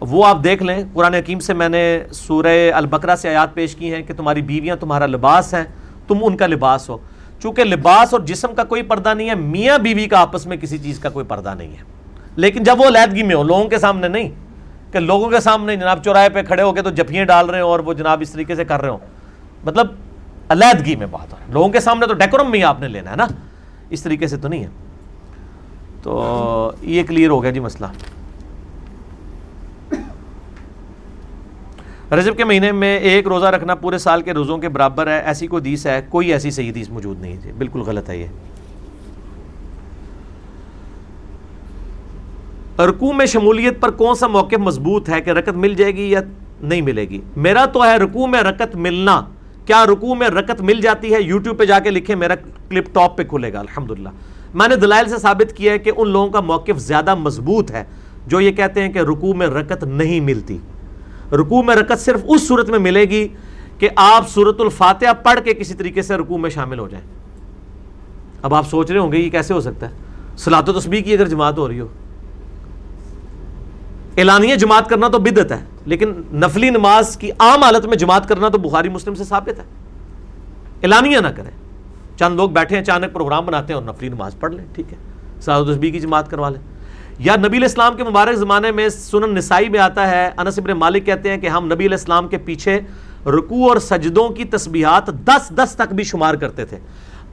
وہ 0.00 0.26
آپ 0.26 0.44
دیکھ 0.44 0.62
لیں۔ 0.62 0.84
قرآن 0.92 1.14
حکیم 1.14 1.38
سے 1.38 1.54
میں 1.54 1.68
نے 1.68 2.00
سورہ 2.12 2.72
البقرہ 2.74 3.16
سے 3.16 3.28
آیات 3.28 3.54
پیش 3.54 3.74
کی 3.74 3.94
ہیں 3.94 4.02
کہ 4.02 4.14
تمہاری 4.14 4.42
بیویاں 4.42 4.76
تمہارا 4.76 5.06
لباس 5.06 5.54
ہیں۔ 5.54 5.64
تم 6.08 6.14
ان 6.22 6.36
کا 6.36 6.46
لباس 6.46 6.90
ہو۔ 6.90 6.98
چونکہ 7.40 7.64
لباس 7.64 8.12
اور 8.12 8.20
جسم 8.20 8.54
کا 8.54 8.64
کوئی 8.64 8.82
پردہ 8.82 9.14
نہیں 9.14 9.30
ہے، 9.30 9.34
میاں 9.34 9.78
بیوی 9.78 10.06
کا 10.06 10.18
آپس 10.18 10.46
میں 10.46 10.56
کسی 10.56 10.78
چیز 10.78 10.98
کا 10.98 11.08
کوئی 11.08 11.26
پردہ 11.26 11.54
نہیں 11.58 11.68
ہے۔ 11.68 11.82
لیکن 12.36 12.62
جب 12.62 12.80
وہ 12.80 12.84
علیحدگی 12.84 13.22
میں 13.22 13.34
ہو 13.34 13.42
لوگوں 13.42 13.64
کے 13.64 13.78
سامنے 13.78 14.08
نہیں، 14.08 14.28
کہ 14.92 14.98
لوگوں 14.98 15.30
کے 15.30 15.40
سامنے 15.40 15.76
جناب 15.76 16.04
چوراہے 16.04 16.28
پہ 16.28 16.42
کھڑے 16.42 16.62
ہو 16.62 16.72
کے 16.72 16.82
تو 16.82 16.90
جفیاں 16.90 17.24
ڈال 17.24 17.50
رہے 17.50 17.60
ہوں 17.60 17.68
اور 17.68 17.80
وہ 17.80 17.94
جناب 17.94 18.18
اس 18.20 18.30
طریقے 18.30 18.54
سے 18.54 18.64
کر 18.64 18.80
رہے 18.80 18.88
ہوں۔ 18.88 18.98
مطلب 19.64 19.86
علیحدگی 20.48 20.96
میں 20.96 21.06
بات 21.06 21.32
ہو 21.32 21.38
لوگوں 21.52 21.68
کے 21.68 21.80
سامنے 21.80 22.06
تو 22.06 22.14
ڈیکورم 22.14 22.50
میں 22.50 22.62
آپ 22.62 22.80
نے 22.80 22.88
لینا 22.88 23.10
ہے 23.10 23.16
نا۔ 23.16 23.26
اس 23.90 24.02
طریقے 24.02 24.26
سے 24.26 24.36
تو 24.36 24.48
نہیں 24.48 24.64
ہے۔ 24.64 24.68
تو 26.02 26.72
یہ 26.82 27.02
کلیئر 27.02 27.30
ہو 27.30 27.42
گیا 27.42 27.50
جی 27.50 27.60
مسئلہ۔ 27.60 27.86
رجب 32.14 32.36
کے 32.36 32.44
مہینے 32.44 32.72
میں 32.72 32.98
ایک 32.98 33.26
روزہ 33.26 33.46
رکھنا 33.46 33.74
پورے 33.74 33.98
سال 33.98 34.22
کے 34.22 34.32
روزوں 34.32 34.58
کے 34.58 34.68
برابر 34.68 35.06
ہے، 35.06 35.18
ایسی 35.18 35.46
کوئی 35.46 35.62
دیس 35.62 35.86
ہے، 35.86 36.02
کوئی 36.08 36.32
ایسی 36.32 36.50
صحیح 36.50 36.72
دیس 36.74 36.90
موجود 36.90 37.20
نہیں 37.20 37.32
ہے 37.32 37.36
جی۔ 37.36 37.52
بالکل 37.52 37.80
غلط 37.80 38.10
ہے 38.10 38.16
یہ۔ 38.16 38.26
رکوع 42.80 43.12
میں 43.12 43.26
شمولیت 43.26 43.80
پر 43.80 43.90
کون 43.90 44.14
سا 44.14 44.26
موقف 44.26 44.58
مضبوط 44.58 45.08
ہے 45.08 45.20
کہ 45.20 45.30
رکت 45.30 45.48
مل 45.48 45.74
جائے 45.74 45.94
گی 45.94 46.10
یا 46.10 46.20
نہیں 46.60 46.80
ملے 46.80 47.04
گی؟ 47.04 47.20
میرا 47.36 47.64
تو 47.64 47.84
ہے 47.84 47.96
رکوع 47.96 48.26
میں 48.26 48.42
رکت 48.42 48.76
ملنا۔ 48.76 49.20
کیا 49.66 49.86
رکوع 49.86 50.14
میں 50.14 50.28
رکت 50.28 50.60
مل 50.60 50.80
جاتی 50.80 51.14
ہے؟ 51.14 51.22
یوٹیوب 51.22 51.58
پہ 51.58 51.64
جا 51.64 51.78
کے 51.78 51.90
لکھیں، 51.90 52.16
میرا 52.16 52.34
کلپ 52.68 52.94
ٹاپ 52.94 53.16
پہ 53.16 53.24
کھلے 53.24 53.52
گا، 53.52 53.60
الحمدللہ۔ 53.60 54.08
میں 54.54 54.68
نے 54.68 54.76
دلائل 54.76 55.08
سے 55.08 55.18
ثابت 55.18 55.56
کیا 55.56 55.72
ہے 55.72 55.78
کہ 55.78 55.92
ان 55.96 56.08
لوگوں 56.08 56.28
کا 56.28 56.40
موقف 56.40 56.78
زیادہ 56.78 57.14
مضبوط 57.14 57.70
ہے، 57.70 57.84
جو 58.26 58.40
یہ 58.40 58.50
کہتے 58.50 58.82
ہیں 58.82 58.92
کہ 58.92 58.98
رکوع 58.98 59.34
میں 59.34 59.46
رکت 59.46 59.84
نہیں 59.84 60.20
ملتی۔ 60.20 60.58
رکوع 61.32 61.62
میں 61.62 61.76
رکت 61.76 62.00
صرف 62.00 62.20
اس 62.24 62.48
صورت 62.48 62.70
میں 62.70 62.78
ملے 62.78 63.00
گی 63.00 63.28
کہ 63.78 63.88
آپ 63.96 64.28
صورت 64.28 64.60
الفاتحہ 64.60 65.12
پڑھ 65.22 65.40
کے 65.44 65.54
کسی 65.54 65.74
طریقے 65.74 66.02
سے 66.02 66.16
رکوع 66.16 66.38
میں 66.38 66.50
شامل 66.50 66.78
ہو 66.78 66.88
جائیں۔ 66.88 67.06
اب 68.42 68.54
آپ 68.54 68.70
سوچ 68.70 68.90
رہے 68.90 68.98
ہوں 68.98 69.12
گے 69.12 69.18
یہ 69.18 69.30
کیسے 69.30 69.54
ہو 69.54 69.60
سکتا 69.60 69.90
ہے؟ 69.90 69.94
سلاد 70.36 70.68
و 70.68 70.80
تسبیح 70.80 71.02
کی 71.02 71.12
اگر 71.12 71.28
جماعت 71.28 71.58
ہو 71.58 71.68
رہی 71.68 71.80
ہو 71.80 71.88
اعلانیہ 74.16 74.54
جماعت 74.54 74.88
کرنا 74.88 75.08
تو 75.08 75.18
بدت 75.18 75.52
ہے، 75.52 75.64
لیکن 75.86 76.22
نفلی 76.32 76.70
نماز 76.70 77.16
کی 77.16 77.30
عام 77.38 77.62
حالت 77.62 77.86
میں 77.86 77.96
جماعت 77.96 78.28
کرنا 78.28 78.48
تو 78.48 78.58
بخاری 78.58 78.88
مسلم 78.88 79.14
سے 79.14 79.24
ثابت 79.24 79.58
ہے۔ 79.58 79.64
اعلانیہ 80.82 81.18
نہ 81.18 81.28
کریں۔ 81.28 81.50
چند 82.18 82.36
لوگ 82.36 82.50
بیٹھے 82.50 82.76
ہیں، 82.76 82.82
اچانک 82.82 83.12
پروگرام 83.12 83.46
بناتے 83.46 83.72
ہیں 83.72 83.80
اور 83.80 83.94
نفلی 83.94 84.08
نماز 84.08 84.36
پڑھ 84.40 84.54
لیں، 84.54 84.64
ٹھیک 84.74 84.92
ہے۔ 84.92 84.98
سعود 85.40 85.72
تسبیح 85.72 85.92
کی 85.92 86.00
جماعت 86.00 86.30
کروا 86.30 86.48
لیں۔ 86.48 86.60
یا 87.18 87.36
نبی 87.36 87.48
علیہ 87.48 87.60
السلام 87.60 87.96
کے 87.96 88.04
مبارک 88.04 88.36
زمانے 88.36 88.70
میں 88.70 88.88
سنن 88.88 89.34
نسائی 89.34 89.68
میں 89.68 89.80
آتا 89.80 90.10
ہے، 90.10 90.30
انس 90.36 90.58
ابن 90.58 90.70
مالک 90.70 91.06
کہتے 91.06 91.30
ہیں 91.30 91.36
کہ 91.36 91.46
ہم 91.46 91.64
نبی 91.64 91.86
علیہ 91.86 91.96
السلام 91.96 92.28
کے 92.28 92.38
پیچھے 92.38 92.80
رکوع 93.26 93.68
اور 93.68 93.76
سجدوں 93.76 94.28
کی 94.28 94.44
تسبیحات 94.44 95.06
دس 95.06 95.48
دس 95.48 95.74
تک 95.74 95.92
بھی 95.92 96.04
شمار 96.04 96.34
کرتے 96.34 96.64
تھے۔ 96.64 96.78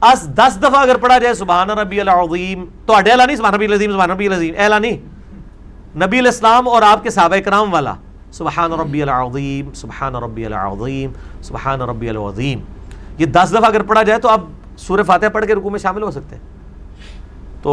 اس 0.02 0.22
دس 0.22 0.58
دفعہ 0.58 0.76
اگر 0.76 0.96
پڑھا 0.96 1.18
جائے، 1.18 1.34
سبحان 1.34 1.70
ربی 1.70 2.00
العظیم، 2.00 2.64
تو 2.86 2.96
اڈے 2.96 3.10
نہیں 3.26 3.36
سبحان 3.36 3.54
ربی 3.54 3.64
العظیم، 3.64 3.92
سبحان 3.92 4.10
ربی 4.10 4.26
العظیم 4.26 4.54
اعلیٰ 4.58 4.80
نہیں 4.80 5.21
نبی 5.96 6.18
الاسلام 6.18 6.68
اور 6.68 6.82
آپ 6.82 7.02
کے 7.02 7.10
صحابہ 7.10 7.36
کرام 7.36 7.72
والا۔ 7.72 7.94
سبحان 8.32 8.72
ربی 8.72 9.02
العظیم، 9.02 9.72
سبحان 9.72 10.16
ربی 10.16 10.46
العظیم، 10.46 11.10
سبحان 11.42 11.80
ربی 11.80 12.08
العظیم۔ 12.08 12.58
یہ 13.18 13.26
دس 13.26 13.50
دفعہ 13.50 13.64
اگر 13.64 13.82
پڑھا 13.82 14.02
جائے 14.02 14.20
تو 14.20 14.28
آپ 14.28 14.40
سورہ 14.76 15.02
فاتحہ 15.02 15.28
پڑھ 15.28 15.46
کے 15.46 15.54
رکوع 15.54 15.70
میں 15.70 15.78
شامل 15.78 16.02
ہو 16.02 16.10
سکتے 16.10 16.36
ہیں۔ 16.36 16.42
تو 17.62 17.70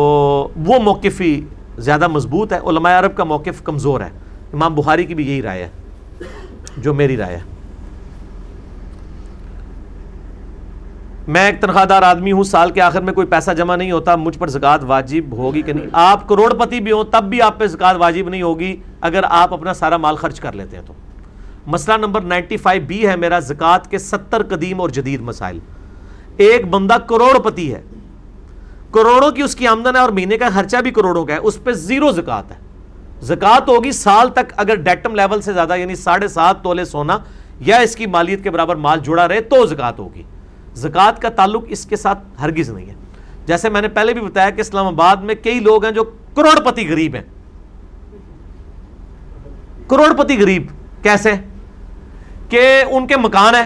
وہ 0.55 0.79
موقف 0.79 1.21
ہی 1.21 1.41
زیادہ 1.77 2.07
مضبوط 2.07 2.53
ہے۔ 2.53 2.57
علماء 2.57 2.99
عرب 2.99 3.15
کا 3.15 3.23
موقف 3.23 3.63
کمزور 3.63 4.01
ہے۔ 4.01 4.09
امام 4.53 4.75
بخاری 4.75 5.05
کی 5.05 5.15
بھی 5.15 5.27
یہی 5.27 5.41
رائے 5.41 5.63
ہے، 5.63 5.69
جو 6.77 6.93
میری 6.93 7.17
رائے 7.17 7.35
ہے۔ 7.35 7.41
میں 11.29 11.45
ایک 11.45 11.61
تنخواہ 11.61 11.85
دار 11.85 12.01
آدمی 12.01 12.31
ہوں، 12.31 12.43
سال 12.43 12.71
کے 12.71 12.81
آخر 12.81 13.01
میں 13.01 13.13
کوئی 13.13 13.27
پیسہ 13.27 13.51
جمع 13.51 13.75
نہیں 13.75 13.91
ہوتا، 13.91 14.15
مجھ 14.15 14.39
پر 14.39 14.47
زکوٰۃ 14.47 14.77
واجب 14.81 15.33
ہوگی 15.33 15.61
کہ 15.61 15.73
نہیں؟ 15.73 15.85
آپ 15.93 16.27
کروڑ 16.27 16.53
پتی 16.53 16.79
بھی 16.79 16.91
ہوں، 16.91 17.03
تب 17.03 17.23
بھی 17.23 17.41
آپ 17.41 17.59
پہ 17.59 17.67
زکوٰۃ 17.67 17.93
واجب 17.97 18.29
نہیں 18.29 18.41
ہوگی 18.41 18.75
اگر 19.01 19.23
آپ 19.29 19.53
اپنا 19.53 19.73
سارا 19.73 19.97
مال 19.97 20.15
خرچ 20.15 20.39
کر 20.39 20.53
لیتے 20.53 20.77
ہیں 20.77 20.83
تو۔ 20.85 20.93
مسئلہ 21.67 21.97
نمبر 21.97 22.21
نائنٹی 22.21 22.57
فائیو 22.57 22.81
بی 22.87 23.07
ہے 23.07 23.15
میرا 23.15 23.39
زکوٰۃ 23.39 23.89
کے 23.89 23.97
ستر 23.97 24.43
قدیم 24.43 24.81
اور 24.81 24.89
جدید 24.89 25.21
مسائل۔ 25.21 25.59
ایک 26.37 26.67
بندہ 26.67 26.93
کروڑ 26.93 27.39
پتی 27.39 27.73
ہے۔ 27.73 27.81
کروڑوں 28.91 29.31
کی 29.31 29.41
اس 29.41 29.55
کی 29.55 29.67
آمدن 29.67 29.95
ہے 29.95 30.01
اور 30.01 30.09
مہینے 30.09 30.37
کا 30.37 30.49
خرچہ 30.53 30.77
بھی 30.77 30.91
کروڑوں 30.91 31.25
کا 31.25 31.33
ہے، 31.33 31.39
اس 31.39 31.63
پہ 31.63 31.71
زیرو 31.71 32.11
زکات 32.11 32.51
ہے۔ 32.51 32.57
زکات 33.21 33.69
ہوگی 33.69 33.91
سال 33.91 34.29
تک 34.29 34.53
اگر 34.57 34.75
ڈیٹم 34.75 35.15
لیول 35.15 35.41
سے 35.41 35.53
زیادہ 35.53 35.75
یعنی 35.75 35.95
ساڑھے 35.95 36.27
سات 36.27 36.63
تولے 36.63 36.85
سونا 36.85 37.17
یا 37.59 37.77
اس 37.77 37.95
کی 37.95 38.05
مالیت 38.05 38.43
کے 38.43 38.51
برابر 38.51 38.75
مال 38.75 38.99
جڑا 38.99 39.27
رہے 39.27 39.41
تو 39.41 39.65
زکات 39.65 39.99
ہوگی۔ 39.99 40.23
زکات 40.79 41.21
کا 41.21 41.29
تعلق 41.29 41.63
اس 41.67 41.85
کے 41.85 41.95
ساتھ 41.95 42.19
ہرگز 42.41 42.69
نہیں 42.69 42.89
ہے۔ 42.89 42.93
جیسے 43.45 43.69
میں 43.69 43.81
نے 43.81 43.87
پہلے 43.87 44.13
بھی 44.13 44.21
بتایا 44.21 44.49
کہ 44.49 44.61
اسلام 44.61 44.87
آباد 44.87 45.15
میں 45.15 45.35
کئی 45.35 45.59
لوگ 45.59 45.83
ہیں 45.85 45.91
جو 45.91 46.03
کروڑ 46.35 46.59
پتی 46.59 46.89
غریب 46.89 47.15
ہیں۔ 47.15 47.23
کروڑ 49.87 50.13
پتی 50.13 50.41
غریب 50.41 50.67
کیسے؟ 51.03 51.31
کہ 52.49 52.83
ان 52.91 53.07
کے 53.07 53.17
مکان 53.17 53.55
ہے 53.55 53.65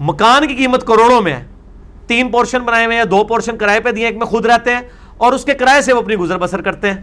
مکان 0.00 0.46
کی 0.46 0.54
قیمت 0.54 0.86
کروڑوں 0.86 1.20
میں 1.20 1.32
ہے۔ 1.32 1.46
تین 2.06 2.30
پورشن 2.30 2.58
بنائے 2.58 2.86
ہوئے 2.86 2.96
ہیں 2.96 3.04
دو 3.04 3.24
پورشن 3.24 3.58
کرائے 3.58 3.80
پہ 3.80 3.90
دیے 3.90 4.06
ایک 4.06 4.16
میں 4.16 4.26
خود 4.26 4.46
رہتے 4.46 4.70
ہیں 4.70 4.80
اور 5.16 5.32
اس 5.32 5.44
کے 5.44 5.54
کرائے 5.54 5.82
سے 5.82 5.92
وہ 5.92 6.00
اپنی 6.00 6.16
گزر 6.16 6.38
بسر 6.38 6.62
کرتے 6.62 6.90
ہیں۔ 6.90 6.98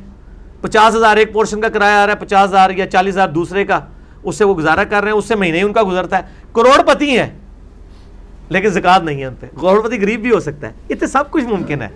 پچاس 0.62 0.96
ہزار 0.96 1.18
ایک 1.18 1.34
پورشن 1.34 1.62
کا 1.62 1.70
کرایہ 1.70 1.96
آ 1.96 2.06
رہا 2.06 2.14
ہے، 2.14 2.26
پچاس 2.26 2.50
ہزار 2.50 2.70
یا 2.70 2.86
چالیس 2.86 3.14
ہزار 3.14 3.30
دوسرے 3.30 3.66
کا، 3.66 3.80
اس 4.24 4.36
سے 4.36 4.44
وہ 4.44 4.56
گزارا 4.56 4.84
کر 4.84 5.04
رہے 5.04 5.12
ہیں، 5.12 5.18
اس 5.18 5.26
سے 5.26 5.36
مہینے 5.36 5.58
ہی 5.58 5.64
ان 5.64 5.74
کا 5.74 5.84
گزرتا 5.84 6.18
ہے۔ 6.18 6.22
کروڑ 6.54 6.94
پتی 6.94 7.18
ہے 7.18 7.38
لیکن 8.50 8.70
زکات 8.70 9.04
نہیں 9.04 9.22
ہے 9.22 9.26
ان 9.26 9.36
پہ۔ 9.40 9.46
کروڑ 9.62 9.90
غریب 9.90 10.22
بھی 10.22 10.32
ہو 10.32 10.40
سکتا 10.40 10.68
ہے۔ 10.68 10.74
اتنے 10.90 11.08
سب 11.08 11.32
کچھ 11.32 11.44
ممکن 11.44 11.82
ہے۔ 11.82 11.88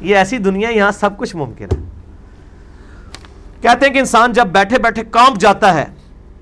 یہ 0.00 0.16
ایسی 0.16 0.38
دنیا 0.38 0.68
یہاں 0.68 0.90
سب 0.90 1.18
کچھ 1.18 1.36
ممکن 1.36 1.64
ہے۔ 1.64 1.84
کہتے 3.60 3.86
ہیں 3.86 3.92
کہ 3.92 3.98
انسان 3.98 4.32
جب 4.32 4.46
بیٹھے 4.46 4.78
بیٹھے 4.78 5.02
کانپ 5.10 5.40
جاتا 5.40 5.74
ہے 5.74 5.84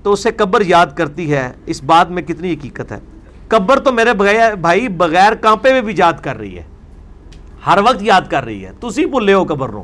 تو 0.03 0.11
اسے 0.11 0.31
قبر 0.31 0.61
یاد 0.61 0.87
کرتی 0.95 1.33
ہے۔ 1.33 1.51
اس 1.65 1.83
بات 1.83 2.09
میں 2.11 2.21
کتنی 2.21 2.53
حقیقت 2.53 2.91
ہے۔ 2.91 2.99
قبر 3.47 3.79
تو 3.79 3.91
میرے 3.91 4.13
بغیر 4.13 4.55
بھائی 4.55 4.87
بغیر 4.87 5.33
کانپے 5.33 5.73
میں 5.73 5.81
بھی 5.81 5.93
یاد 5.97 6.13
کر 6.21 6.37
رہی 6.37 6.57
ہے۔ 6.57 6.63
ہر 7.65 7.79
وقت 7.85 8.01
یاد 8.01 8.21
کر 8.29 8.45
رہی 8.45 8.65
ہے۔ 8.65 8.71
تسی 8.79 9.05
بھولے 9.05 9.33
ہو 9.33 9.43
قبر 9.43 9.69
رو۔ 9.69 9.83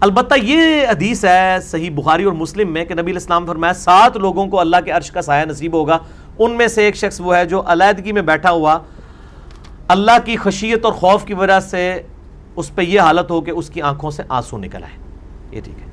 البتہ 0.00 0.34
یہ 0.42 0.88
حدیث 0.88 1.24
ہے، 1.24 1.56
صحیح 1.62 1.90
بخاری 1.90 2.24
اور 2.24 2.32
مسلم 2.32 2.72
میں 2.72 2.84
کہ 2.84 2.94
نبی 2.94 3.10
الاسلام 3.10 3.46
فرمایا، 3.46 3.72
سات 3.72 4.16
لوگوں 4.16 4.46
کو 4.46 4.60
اللہ 4.60 4.76
کے 4.84 4.90
عرش 4.90 5.10
کا 5.10 5.22
سایہ 5.22 5.44
نصیب 5.44 5.72
ہوگا۔ 5.72 5.98
ان 6.38 6.52
میں 6.52 6.68
سے 6.68 6.84
ایک 6.84 6.96
شخص 6.96 7.20
وہ 7.20 7.36
ہے 7.36 7.44
جو 7.44 7.62
علیحدگی 7.66 8.12
میں 8.12 8.22
بیٹھا 8.22 8.50
ہوا 8.50 8.78
اللہ 9.88 10.10
کی 10.24 10.36
خشیت 10.36 10.84
اور 10.84 10.92
خوف 10.92 11.24
کی 11.24 11.34
وجہ 11.34 11.60
سے 11.60 12.02
اس 12.56 12.74
پہ 12.74 12.82
یہ 12.82 13.00
حالت 13.00 13.30
ہو 13.30 13.40
کہ 13.40 13.50
اس 13.50 13.70
کی 13.70 13.82
آنکھوں 13.82 14.10
سے 14.10 14.22
آنسو 14.28 14.58
نکل 14.58 14.84
آئے۔ 14.84 14.96
یہ 15.50 15.60
ٹھیک 15.60 15.78
ہے۔ 15.82 15.86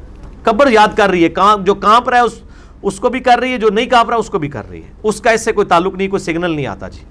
قبر 0.43 0.71
یاد 0.71 0.87
کر 0.97 1.09
رہی 1.09 1.23
ہے 1.23 1.29
جو 1.63 1.73
کانپ 1.73 2.09
رہا 2.09 2.17
ہے، 2.17 2.23
اس 2.23 2.41
اس 2.81 2.99
کو 2.99 3.09
بھی 3.09 3.19
کر 3.19 3.39
رہی 3.39 3.51
ہے، 3.51 3.57
جو 3.57 3.69
نہیں 3.69 3.85
کانپ 3.85 4.09
رہا، 4.09 4.17
اس 4.17 4.29
کو 4.29 4.39
بھی 4.39 4.49
کر 4.49 4.69
رہی 4.69 4.83
ہے۔ 4.83 4.87
اس 5.03 5.21
کا 5.21 5.31
اس 5.31 5.41
سے 5.41 5.51
کوئی 5.51 5.67
تعلق 5.67 5.95
نہیں، 5.95 6.07
کوئی 6.07 6.19
سگنل 6.19 6.51
نہیں 6.51 6.65
آتا 6.65 6.89
جی۔ 6.89 7.03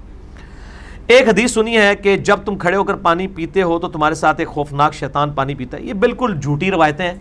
ایک 1.07 1.29
حدیث 1.29 1.53
سنی 1.53 1.77
ہے 1.77 1.97
کہ 1.97 2.17
جب 2.17 2.37
تم 2.45 2.59
کھڑے 2.59 2.77
ہو 2.77 2.85
کر 2.85 2.95
پانی 2.95 3.27
پیتے 3.27 3.63
ہو 3.63 3.79
تو 3.79 3.89
تمہارے 3.89 4.15
ساتھ 4.15 4.41
ایک 4.41 4.49
خوفناک 4.49 4.95
شیطان 4.95 5.31
پانی 5.31 5.55
پیتا 5.55 5.77
ہے۔ 5.77 5.83
یہ 5.83 5.93
بالکل 5.93 6.41
جھوٹی 6.43 6.71
روایتیں 6.71 7.07
ہیں۔ 7.07 7.19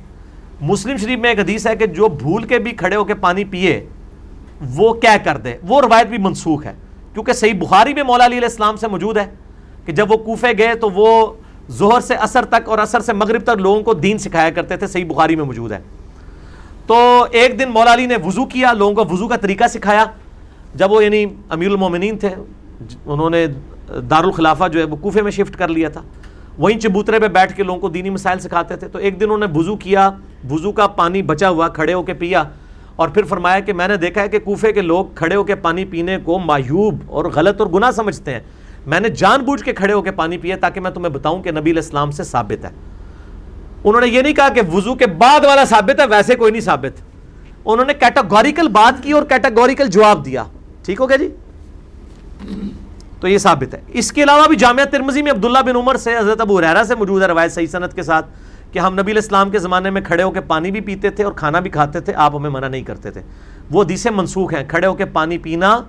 مسلم 0.62 0.98
شریف 0.98 1.20
میں 1.20 1.30
ایک 1.30 1.40
حدیث 1.40 1.68
ہے 1.68 1.76
کہ 1.76 1.86
جو 1.86 2.08
بھول 2.08 2.44
کے 2.44 2.60
بھی 2.60 2.72
کھڑے 2.72 2.96
ہو 2.96 3.04
کے 3.04 3.14
پانی 3.14 3.44
پیے 3.44 3.86
وہ 4.62 4.94
کیا 4.94 5.18
کر 5.24 5.38
دے؟ 5.38 5.54
وہ 5.64 5.82
روایت 5.82 6.08
بھی 6.08 6.18
منسوخ 6.18 6.66
ہے۔ 6.66 6.74
کیونکہ 7.14 7.34
صحیح 7.34 7.54
بخاری 7.54 7.94
میں 7.94 8.04
مولا 8.04 8.26
علیہ 8.26 8.40
السلام 8.42 8.76
سے 8.76 8.88
موجود 8.88 9.18
ہے 9.18 9.26
کہ 9.86 9.92
جب 9.92 10.12
وہ 10.12 10.18
کوفے 10.18 10.48
گئے 10.58 10.76
تو 10.76 10.90
وہ 10.90 11.34
ظہر 11.72 12.00
سے 12.00 12.16
اثر 12.16 12.46
تک 12.46 12.70
اور 12.70 12.78
اثر 12.78 13.00
سے 13.00 13.14
مغرب 13.14 13.44
تک 13.44 13.62
لوگوں 13.62 13.82
کو 13.82 13.94
دین 13.94 14.18
سکھایا 14.18 14.50
کرتے 14.50 14.78
تھے، 14.78 14.88
صحیح 14.88 15.06
بخاری 15.06 15.36
میں 15.36 15.46
موجود 15.46 15.72
ہے۔ 15.72 15.80
تو 16.88 17.26
ایک 17.32 17.60
دن 17.60 17.70
مولا 17.70 17.94
علی 17.94 18.06
نے 18.06 18.16
وضو 18.26 18.46
کیا، 18.46 18.74
لوگوں 18.74 19.06
کو 19.06 19.14
وضو 19.14 19.28
کا 19.28 19.36
طریقہ 19.36 19.64
سکھایا۔ 19.70 20.06
جب 20.76 20.92
وہ 20.92 21.04
یعنی 21.04 21.26
امیر 21.50 21.68
المومنین 21.68 22.18
تھے، 22.18 22.30
انہوں 23.06 23.30
نے 23.30 23.48
دارالخلافہ 24.10 24.68
جو 24.68 24.80
ہے 24.80 24.86
وہ 24.86 24.96
کوفے 24.96 25.22
میں 25.22 25.32
شفٹ 25.32 25.56
کر 25.56 25.68
لیا 25.68 25.90
تھا۔ 25.90 26.02
وہیں 26.58 26.80
چبوترے 26.80 27.20
پہ 27.20 27.28
بیٹھ 27.28 27.54
کے 27.54 27.64
لوگوں 27.64 27.80
کو 27.80 27.90
دینی 27.90 28.10
مسائل 28.10 28.40
سکھاتے 28.40 28.76
تھے۔ 28.76 28.88
تو 28.88 29.00
ایک 29.00 29.20
دن 29.20 29.26
انہوں 29.26 29.38
نے 29.38 29.46
وضو 29.56 29.76
کیا، 29.76 30.12
وضو 30.50 30.72
کا 30.72 30.88
پانی 30.88 31.22
بچا 31.22 31.50
ہوا، 31.50 31.68
کھڑے 31.68 31.94
ہو 31.94 32.04
کے 32.04 32.14
پیا۔ 32.14 32.44
اور 32.98 33.10
پھر 33.10 33.24
فرمایا 33.24 33.60
کہ 33.60 33.74
میں 33.74 33.88
نے 33.88 33.98
دیکھا 33.98 34.22
ہے 34.22 34.28
کہ 34.28 34.40
کوفے 34.40 34.72
کے 34.72 34.82
لوگ 34.82 35.06
کھڑے 35.16 35.36
ہو 35.36 35.44
کے 35.44 35.56
پانی 35.56 35.86
پینے 35.86 36.18
کو 36.24 36.40
مایوب 36.40 36.96
اور 37.08 37.26
غلط 37.26 37.62
اور 37.62 37.70
گناہ 37.70 37.92
سمجھتے 37.92 38.34
ہیں۔ 38.34 38.40
میں 38.86 39.00
نے 39.00 39.10
جان 39.10 39.42
بوجھ 39.42 39.64
کے 39.64 39.74
کھڑے 39.74 39.94
ہو 39.94 40.02
کے 40.02 40.12
پانی 40.12 40.38
پیا 40.38 40.56
تاکہ 40.62 40.80
میں 40.80 40.92
تمہیں 40.92 41.10
بتاؤں 41.10 41.44
کہ 41.44 41.52
نبی 41.52 41.72
الاسلام 41.72 42.12
سے 42.12 42.24
ثابت 42.24 42.66
ہے۔ 42.66 42.70
انہوں 43.84 44.02
نے 44.02 44.08
یہ 44.08 44.22
نہیں 44.22 44.34
کہا 44.34 44.50
کہ 44.50 44.62
وضو 44.74 44.96
کے 44.96 45.08
بعد 45.08 45.46
والا 45.46 45.66
ثابت 45.66 46.00
ہے، 46.00 46.06
ویسے 46.06 46.36
کوئی 46.36 46.52
نہیں 46.52 46.62
ثابت۔ 46.62 47.02
انہوں 47.66 47.86
نے 47.86 47.94
کیٹاگوریکل 47.94 48.68
بات 48.68 49.04
کی 49.04 49.12
اور 49.12 49.24
کیٹاگوریکل 49.24 49.88
جواب 49.88 50.26
دیا۔ 50.26 50.44
ٹھیک 50.86 51.02
ہو 51.02 51.10
گیا 51.10 51.18
جی؟ 51.18 51.36
تو 53.20 53.28
یہ 53.28 53.38
ثابت 53.38 53.74
ہے۔ 53.74 53.82
اس 53.88 54.12
کے 54.12 54.24
علاوہ 54.24 54.48
بھی 54.48 54.56
جامعہ 54.56 54.86
ترمزی 54.86 55.22
میں 55.22 55.32
عبداللہ 55.32 55.60
بن 55.60 55.76
عمر 55.76 55.96
سے 55.96 56.18
حضرت 56.18 56.42
ابو 56.42 56.62
ریرا 56.62 56.84
سے 56.88 56.96
موجود 56.96 57.22
ہے، 57.22 57.28
روایت 57.28 57.52
صحیح 57.52 57.68
صنعت 57.68 57.94
کے 57.94 58.04
ساتھ۔ 58.04 58.26
کہ 58.72 58.80
ہم 58.80 58.94
نبی 58.94 59.12
الاسلام 59.12 59.50
کے 59.50 59.60
زمانے 59.60 59.90
میں 59.90 60.02
کھڑے 60.02 60.24
ہو 60.24 60.32
کے 60.32 60.42
پانی 60.42 60.72
بھی 60.72 60.82
پیتے 60.82 61.10
تھے 61.10 61.24
اور 61.24 61.34
کھانا 61.34 61.60
بھی 61.60 61.70
کھاتے 61.70 62.00
تھے، 62.00 62.14
آپ 62.16 62.36
ہمیں 62.36 62.50
منع 62.50 62.68
نہیں 62.68 62.82
کرتے 62.82 63.12
تھے۔ 63.12 63.22
وہ 63.72 63.84
دیسے 63.84 64.10
منسوخ 64.10 64.54
ہیں، 64.54 64.64
کھڑے 64.68 64.88
ہو 64.88 64.94
کے 64.94 65.06
پانی 65.06 65.38
پینا 65.38 65.82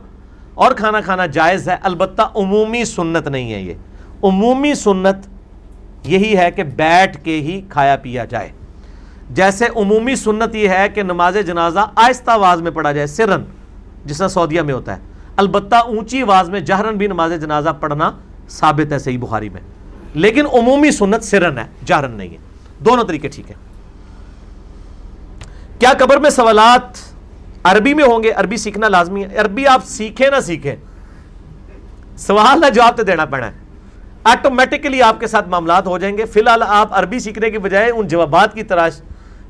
اور 0.55 0.73
کھانا 0.73 1.01
کھانا 1.01 1.27
جائز 1.27 1.69
ہے۔ 1.69 1.77
البتہ 1.83 2.23
عمومی 2.37 2.85
سنت 2.85 3.29
نہیں 3.29 3.53
ہے 3.53 3.61
یہ۔ 3.63 3.75
عمومی 4.23 4.75
سنت 4.75 5.17
یہی 6.05 6.37
ہے 6.37 6.51
کہ 6.51 6.65
بیٹھ 6.65 7.25
کے 7.25 7.41
ہی 7.41 7.61
کھایا 7.69 7.97
پیا 7.97 8.25
جائے۔ 8.25 8.49
جیسے 9.31 9.67
عمومی 9.77 10.17
سنت 10.17 10.55
یہ 10.55 10.69
ہے 10.69 10.89
کہ 10.95 11.03
نماز 11.03 11.37
جنازہ 11.47 11.81
آہستہ 11.97 12.31
آواز 12.31 12.63
میں 12.63 12.71
پڑھا 12.71 12.93
جائے، 12.93 13.07
سرن، 13.07 13.43
جس 14.05 14.19
طرح 14.19 14.29
سعودیہ 14.29 14.63
میں 14.63 14.75
ہوتا 14.75 14.97
ہے۔ 14.97 15.03
البتہ 15.37 15.75
اونچی 15.75 16.23
آواز 16.23 16.51
میں 16.51 16.61
جہرن 16.61 16.97
بھی 16.97 17.07
نماز 17.07 17.33
جنازہ 17.41 17.71
پڑھنا 17.81 18.13
ثابت 18.49 18.93
ہے، 18.93 18.99
صحیح 18.99 19.19
بخاری 19.19 19.49
میں۔ 19.49 19.61
لیکن 20.15 20.47
عمومی 20.53 20.91
سنت 20.91 21.25
سرن 21.25 21.59
ہے 21.59 21.65
جہرن 21.85 22.11
نہیں 22.11 22.31
ہے۔ 22.31 22.48
دونوں 22.79 23.05
طریقے 23.05 23.29
ٹھیک 23.29 23.51
ہے 23.51 23.57
کیا 25.79 25.93
قبر 25.99 26.17
میں 26.17 26.31
سوالات 26.31 26.99
عربی 27.65 27.95
میں 27.95 28.05
ہوں 28.05 28.23
گے؟ 28.23 28.31
عربی 28.31 28.57
سیکھنا 28.57 28.89
لازمی 28.89 29.25
ہے۔ 29.25 29.37
عربی 29.37 29.67
آپ 29.67 29.85
سیکھیں 29.85 30.31
نہ 30.31 30.41
سیکھیں۔ 30.41 30.77
سوال 32.17 32.61
کا 32.61 32.69
جواب 32.69 32.97
تو 32.97 33.03
دینا 33.03 33.25
پڑنا 33.25 33.47
ہے۔ 33.47 33.53
آٹومیٹکلی 34.25 35.03
آپ 35.03 35.21
کے 35.21 35.27
ساتھ 35.27 35.49
معاملات 35.49 35.87
ہو 35.87 35.99
جائیں 35.99 36.19
گے۔ 36.19 36.25
فی 36.25 36.41
الحال 36.41 36.63
آپ 36.67 36.89
عربی 36.91 37.19
سیکھنے 37.19 37.51
کی 37.51 37.59
بجائے 37.59 37.91
ان 37.91 38.09
جوابات 38.09 38.55
کی 38.55 38.63
تلاش 38.63 38.93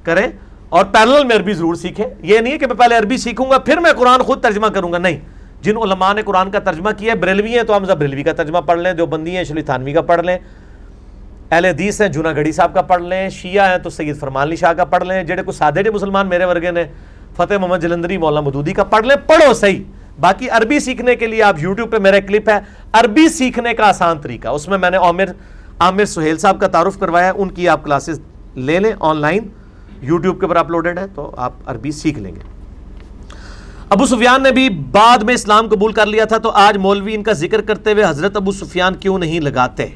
کریں 0.03 0.27
اور 0.69 0.85
پیرل 0.85 1.25
میں 1.25 1.37
عربی 1.37 1.53
ضرور 1.53 1.75
سیکھیں۔ 1.75 2.07
یہ 2.23 2.39
نہیں 2.39 2.53
ہے 2.53 2.59
کہ 2.59 2.67
میں 2.67 2.75
پہلے 2.75 2.97
عربی 2.97 3.17
سیکھوں 3.17 3.51
گا، 3.51 3.59
پھر 3.59 3.79
میں 3.79 3.93
قرآن 3.93 4.23
خود 4.23 4.43
ترجمہ 4.43 4.67
کروں 4.67 4.93
گا۔ 4.93 4.99
نہیں، 4.99 5.21
جن 5.63 5.77
علماء 5.77 6.13
نے 6.13 6.23
قرآن 6.23 6.51
کا 6.51 6.59
ترجمہ 6.59 6.91
کیا 6.97 7.13
ہے، 7.13 7.19
بریلوی 7.19 7.57
ہیں، 7.57 7.63
تو 7.63 7.77
ہم 7.77 7.83
بریلوی 7.83 8.23
کا 8.23 8.33
ترجمہ 8.33 8.59
پڑھ 8.59 8.79
لیں۔ 8.79 8.93
جو 8.93 9.07
بندی 9.07 9.37
ہیں 9.37 9.45
شلی 9.45 9.63
تھانوی 9.63 9.93
کا 9.93 10.01
پڑھ 10.01 10.23
لیں۔ 10.23 10.39
اہل 11.51 11.65
حدیث 11.65 12.01
ہیں، 12.01 12.09
جونا 12.09 12.33
گڑی 12.33 12.53
صاحب 12.53 12.75
کا 12.75 12.83
پڑھ 12.83 13.03
لیں، 13.03 13.29
شیعہ 13.29 13.69
ہیں 13.71 13.79
تو 13.79 13.91
سید 13.91 14.19
فرمان 14.21 14.47
علی 14.47 14.57
شاہ 14.57 14.73
کا 14.73 14.85
پڑھ 14.85 15.05
لیں، 15.05 15.23
جڑے 15.23 15.43
کو 15.43 15.53
سادے 15.53 15.83
جے 15.83 15.91
مسلمان 15.91 16.27
میرے 16.29 16.45
ورگے 16.45 16.71
نے، 16.71 16.85
فتح 17.37 17.55
محمد 17.61 17.83
جلندری، 17.83 18.17
مولانا 18.19 18.47
مدودی 18.47 18.73
کا 18.73 18.85
پڑھ 18.85 19.07
لیں، 19.07 19.17
پڑھو 19.27 19.55
صحیح۔ 19.55 19.83
باقی 20.21 20.49
عربی 20.51 20.81
سیکھنے 20.81 21.15
کے 21.17 21.27
لیے 21.27 21.43
آپ 21.43 21.57
یوٹیوب 21.59 21.91
پہ 21.91 21.99
میرا 21.99 22.19
کلپ 22.19 22.49
ہے، 22.49 22.59
عربی 22.93 23.29
سیکھنے 23.29 23.75
کا 23.75 23.89
آسان 23.89 24.19
طریقہ۔ 24.19 24.49
اس 24.49 24.69
میں 24.69 24.79
میں 24.79 24.91
نے 24.91 24.97
عامر 24.97 25.25
عامر 25.79 26.05
سہیل 26.05 26.39
صاحب 26.39 26.61
کا 26.61 26.67
تعارف 26.67 26.99
کروایا 26.99 27.27
ہے، 27.27 27.33
ان 27.37 27.51
کی 27.51 27.69
آپ 27.69 27.85
کلاسز 27.85 28.21
لے 28.57 28.79
لیں 28.79 28.93
آن 29.01 29.17
لائن، 29.17 29.49
یوٹیوب 30.01 30.41
کے 30.41 30.47
اوپر 30.47 30.57
اپلوڈڈ 30.57 30.99
ہے، 30.99 31.07
تو 31.15 31.35
آپ 31.37 31.53
عربی 31.67 31.91
سیکھ 31.91 32.19
لیں 32.19 32.35
گے۔ 32.35 32.41
ابو 33.89 34.07
سفیان 34.07 34.43
نے 34.43 34.51
بھی 34.51 34.69
بعد 34.69 35.19
میں 35.19 35.35
اسلام 35.35 35.69
قبول 35.69 35.93
کر 35.93 36.07
لیا 36.07 36.25
تھا، 36.25 36.39
تو 36.39 36.51
آج 36.51 36.77
مولوی 36.77 37.15
ان 37.15 37.23
کا 37.23 37.33
ذکر 37.33 37.61
کرتے 37.61 37.93
ہوئے 37.93 38.05
حضرت 38.05 38.37
ابو 38.37 38.53
سفیان 38.53 38.95
کیوں 38.95 39.19
نہیں 39.19 39.41
لگاتے؟ 39.41 39.87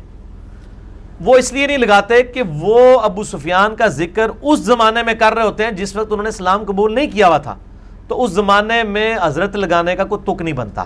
وہ 1.24 1.36
اس 1.36 1.52
لیے 1.52 1.66
نہیں 1.66 1.78
لگاتے 1.78 2.22
کہ 2.22 2.42
وہ 2.42 3.00
ابو 3.00 3.22
سفیان 3.22 3.76
کا 3.76 3.86
ذکر 3.86 4.26
اس 4.42 4.58
زمانے 4.58 5.02
میں 5.02 5.14
کر 5.14 5.34
رہے 5.34 5.42
ہوتے 5.42 5.64
ہیں 5.64 5.70
جس 5.70 5.96
وقت 5.96 6.06
انہوں 6.10 6.22
نے 6.22 6.28
اسلام 6.28 6.64
قبول 6.64 6.94
نہیں 6.94 7.06
کیا 7.06 7.28
ہوا 7.28 7.38
تھا۔ 7.38 7.56
تو 8.08 8.24
اس 8.24 8.30
زمانے 8.30 8.82
میں 8.82 9.16
حضرت 9.22 9.56
لگانے 9.56 9.96
کا 9.96 10.04
کوئی 10.04 10.34
تک 10.34 10.42
نہیں 10.42 10.54
بنتا۔ 10.54 10.84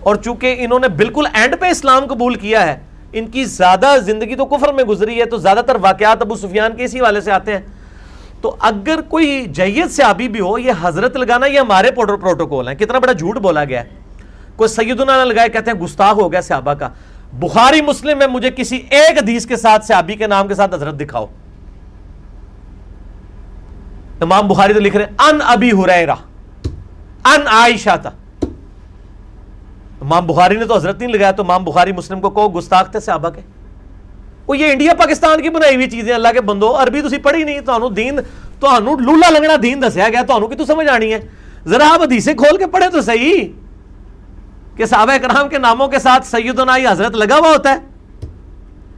اور 0.00 0.16
چونکہ 0.16 0.56
انہوں 0.58 0.78
نے 0.78 0.88
بالکل 0.88 1.26
اینڈ 1.32 1.54
پہ 1.60 1.66
اسلام 1.66 2.06
قبول 2.06 2.34
کیا 2.34 2.66
ہے، 2.66 2.78
ان 3.12 3.26
کی 3.26 3.44
زیادہ 3.44 3.96
زندگی 4.02 4.34
تو 4.34 4.46
کفر 4.46 4.72
میں 4.72 4.84
گزری 4.84 5.20
ہے، 5.20 5.24
تو 5.24 5.36
زیادہ 5.36 5.60
تر 5.66 5.76
واقعات 5.80 6.20
ابو 6.20 6.34
سفیان 6.34 6.76
کے 6.76 6.84
اسی 6.84 7.00
والے 7.00 7.20
سے 7.20 7.32
آتے 7.32 7.52
ہیں۔ 7.52 7.60
تو 8.40 8.56
اگر 8.60 9.00
کوئی 9.00 9.46
جید 9.46 9.90
سے 9.90 10.02
ابھی 10.02 10.28
بھی 10.28 10.40
ہو، 10.40 10.58
یہ 10.58 10.72
حضرت 10.80 11.16
لگانا 11.16 11.46
یہ 11.46 11.58
ہمارے 11.58 11.90
پروٹوکول 11.90 12.68
ہیں۔ 12.68 12.74
کتنا 12.74 12.98
بڑا 12.98 13.12
جھوٹ 13.12 13.38
بولا 13.38 13.64
گیا 13.64 13.84
ہے۔ 13.84 13.88
کوئی 14.56 14.68
سیدنا 14.68 15.24
نہ 15.24 15.32
لگائے 15.32 15.48
کہتے 15.48 15.70
ہیں 15.70 15.78
گستاخ 15.78 16.16
ہو 16.16 16.32
گیا 16.32 16.40
صحابہ 16.40 16.74
کا۔ 16.74 16.88
بخاری 17.38 17.80
مسلم 17.80 18.18
میں 18.18 18.26
مجھے 18.26 18.50
کسی 18.56 18.76
ایک 18.90 19.18
حدیث 19.18 19.46
کے 19.46 19.56
ساتھ 19.56 19.84
صحابی 19.84 20.14
کے 20.14 20.26
نام 20.26 20.48
کے 20.48 20.54
ساتھ 20.54 20.74
حضرت 20.74 21.00
دکھاؤ۔ 21.00 21.26
امام 24.20 24.48
بخاری 24.48 24.74
تو 24.74 24.80
لکھ 24.80 24.96
رہے 24.96 25.04
ہیں، 25.04 25.28
ان 25.28 25.38
ابی 25.44 25.70
ہریرہ، 25.72 26.14
ان 27.24 27.46
عائشہ 27.46 27.96
تھا 28.02 28.10
امام 30.00 30.26
بخاری 30.26 30.56
نے 30.56 30.64
تو 30.64 30.76
حضرت 30.76 31.00
نہیں 31.00 31.12
لگایا 31.12 31.30
تو 31.30 31.42
امام 31.42 31.64
بخاری 31.64 31.92
مسلم 31.92 32.20
کو 32.20 32.30
کو 32.30 32.48
گستاخ 32.48 32.90
تھے 32.90 33.00
صحابہ 33.00 33.28
کے۔ 33.28 33.40
وہ 34.46 34.58
یہ 34.58 34.72
انڈیا، 34.72 34.94
پاکستان 34.94 35.42
کی 35.42 35.48
بنائی 35.48 35.74
ہوئی 35.74 35.90
چیزیں، 35.90 36.14
اللہ 36.14 36.32
کے 36.32 36.40
بندو، 36.40 36.74
عربی 36.82 37.02
تسی 37.02 37.18
پڑھی 37.18 37.44
نہیں 37.44 37.60
تو 37.60 37.88
دین 37.88 38.18
تو 38.60 38.78
لولا 38.78 39.30
لنگنا 39.30 39.54
دین 39.62 39.82
دسیا 39.82 40.08
گیا 40.08 40.22
تو 40.22 40.64
سمجھ 40.64 40.88
آنی 40.88 41.12
ہے؟ 41.12 41.20
ذرا 41.66 41.88
آپ 41.94 42.02
حدیثیں 42.02 42.34
کھول 42.34 42.56
کے 42.56 42.66
پڑھے 42.66 42.88
تو 42.90 43.00
صحیح۔ 43.00 43.48
کہ 44.76 44.86
صحابہ 44.86 45.16
کرام 45.16 45.48
کے 45.48 45.58
ناموں 45.58 45.88
کے 45.88 45.98
ساتھ 45.98 46.26
سیدنا 46.26 46.76
یہ 46.76 46.88
حضرت 46.88 47.14
لگا 47.14 47.36
ہوا 47.36 47.48
ہوتا 47.48 47.70
ہے؟ 47.70 47.78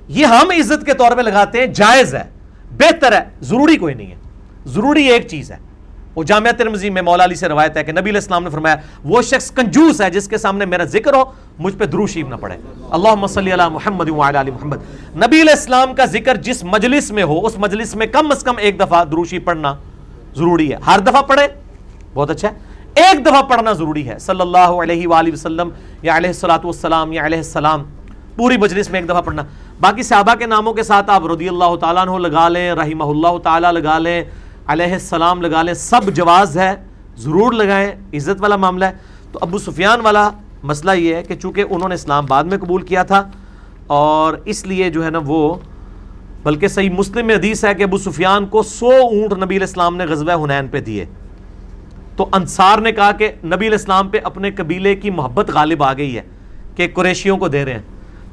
یہ 0.08 0.26
ہم 0.26 0.50
عزت 0.50 0.86
کے 0.86 0.94
طور 0.94 1.16
پہ 1.16 1.20
لگاتے 1.20 1.58
ہیں، 1.58 1.66
جائز 1.66 2.14
ہے، 2.14 2.24
بہتر 2.78 3.12
ہے، 3.12 3.24
ضروری 3.40 3.76
کوئی 3.76 3.94
نہیں 3.94 4.10
ہے۔ 4.10 4.16
ضروری 4.66 5.04
ایک 5.04 5.28
چیز 5.28 5.52
ہے۔ 5.52 5.56
وہ 6.14 6.24
جامعہ 6.24 6.52
ترمزی 6.52 6.90
میں 6.90 7.02
مولا 7.02 7.24
علی 7.24 7.34
سے 7.34 7.48
روایت 7.48 7.76
ہے 7.76 7.84
کہ 7.84 7.92
نبی 7.92 8.00
علیہ 8.00 8.12
السلام 8.12 8.44
نے 8.44 8.50
فرمایا، 8.50 8.76
وہ 9.04 9.22
شخص 9.22 9.50
کنجوس 9.50 10.00
ہے 10.00 10.10
جس 10.10 10.28
کے 10.28 10.38
سامنے 10.38 10.64
میرا 10.64 10.84
ذکر 10.84 11.14
ہو، 11.14 11.24
مجھ 11.58 11.76
پہ 11.76 11.84
دروشیب 11.84 12.28
نہ 12.28 12.34
پڑے۔ 12.34 12.56
اللہ 12.90 13.26
صلی 13.26 13.52
اللہ 13.52 13.68
محمد 13.68 14.08
علی 14.10 14.50
محمد۔ 14.50 14.76
نبی 15.16 15.40
علیہ 15.40 15.52
السلام 15.52 15.94
کا 15.94 16.04
ذکر 16.04 16.36
جس 16.36 16.64
مجلس 16.64 17.10
میں 17.10 17.22
ہو، 17.22 17.46
اس 17.46 17.52
مجلس 17.58 17.96
میں 17.96 18.06
کم 18.06 18.30
از 18.30 18.42
کم 18.42 18.56
ایک 18.56 18.80
دفعہ 18.80 19.04
دروشی 19.04 19.38
پڑھنا 19.38 19.74
ضروری 20.36 20.72
ہے۔ 20.72 20.78
ہر 20.86 20.98
دفعہ 20.98 21.22
پڑھے، 21.22 21.48
بہت 22.14 22.30
اچھا 22.30 22.48
ہے۔ 22.48 22.75
ایک 22.96 23.24
دفعہ 23.26 23.42
پڑھنا 23.48 23.72
ضروری 23.72 24.08
ہے۔ 24.08 24.18
صلی 24.18 24.40
اللہ 24.40 24.72
علیہ 24.82 25.08
وآلہ 25.08 25.32
وسلم، 25.32 25.70
یا 26.02 26.16
علیہ 26.16 26.30
السلاۃ 26.30 26.64
والسلام، 26.64 27.12
یا 27.12 27.26
علیہ 27.26 27.38
السلام، 27.38 27.82
پوری 28.36 28.56
مجلس 28.58 28.90
میں 28.90 29.00
ایک 29.00 29.08
دفعہ 29.08 29.20
پڑھنا۔ 29.22 29.42
باقی 29.80 30.02
صحابہ 30.02 30.34
کے 30.34 30.46
ناموں 30.46 30.72
کے 30.72 30.82
ساتھ 30.82 31.10
آپ 31.10 31.26
رضی 31.26 31.48
اللہ 31.48 31.74
تعالیٰ 31.80 32.06
عنہ 32.06 32.16
لگا 32.26 32.48
لیں، 32.48 32.70
رحمہ 32.74 33.04
اللہ 33.04 33.38
تعالیٰ 33.42 33.72
لگا 33.72 33.98
لیں، 33.98 34.22
علیہ 34.66 34.92
السلام 34.92 35.42
لگا 35.42 35.62
لیں، 35.62 35.74
سب 35.74 36.10
جواز 36.14 36.56
ہے۔ 36.58 36.74
ضرور 37.16 37.52
لگائیں، 37.52 37.90
عزت 38.14 38.40
والا 38.40 38.56
معاملہ 38.56 38.84
ہے۔ 38.84 39.14
تو 39.32 39.38
ابو 39.42 39.58
سفیان 39.58 40.00
والا 40.00 40.28
مسئلہ 40.62 40.90
یہ 40.98 41.14
ہے 41.14 41.22
کہ 41.22 41.34
چونکہ 41.34 41.64
انہوں 41.70 41.88
نے 41.88 41.94
اسلام 41.94 42.26
بعد 42.26 42.44
میں 42.44 42.58
قبول 42.58 42.82
کیا 42.82 43.02
تھا، 43.02 43.22
اور 43.86 44.34
اس 44.44 44.64
لیے 44.66 44.90
جو 44.90 45.04
ہے 45.04 45.10
نا 45.10 45.20
وہ، 45.26 45.54
بلکہ 46.44 46.68
صحیح 46.68 46.90
مسلم 46.90 47.26
میں 47.26 47.34
حدیث 47.34 47.64
ہے 47.64 47.74
کہ 47.74 47.82
ابو 47.82 47.98
سفیان 47.98 48.46
کو 48.46 48.62
سو 48.62 48.90
اونٹ 49.02 49.32
نبی 49.32 49.56
علیہ 49.56 49.66
السلام 49.66 49.96
نے 49.96 50.04
غزوہ 50.06 50.44
حنین 50.44 50.68
پہ 50.68 50.80
دیے۔ 50.80 51.04
تو 52.16 52.28
انصار 52.32 52.78
نے 52.78 52.92
کہا 52.92 53.12
کہ 53.12 53.30
نبی 53.44 53.66
علیہ 53.66 53.78
السلام 53.78 54.08
پہ 54.08 54.18
اپنے 54.24 54.50
قبیلے 54.50 54.94
کی 54.94 55.10
محبت 55.10 55.50
غالب 55.50 55.82
آ 55.82 55.92
گئی 55.92 56.16
ہے 56.16 56.22
کہ 56.76 56.88
قریشیوں 56.94 57.36
کو 57.36 57.48
دے 57.48 57.64
رہے 57.64 57.72
ہیں۔ 57.72 57.82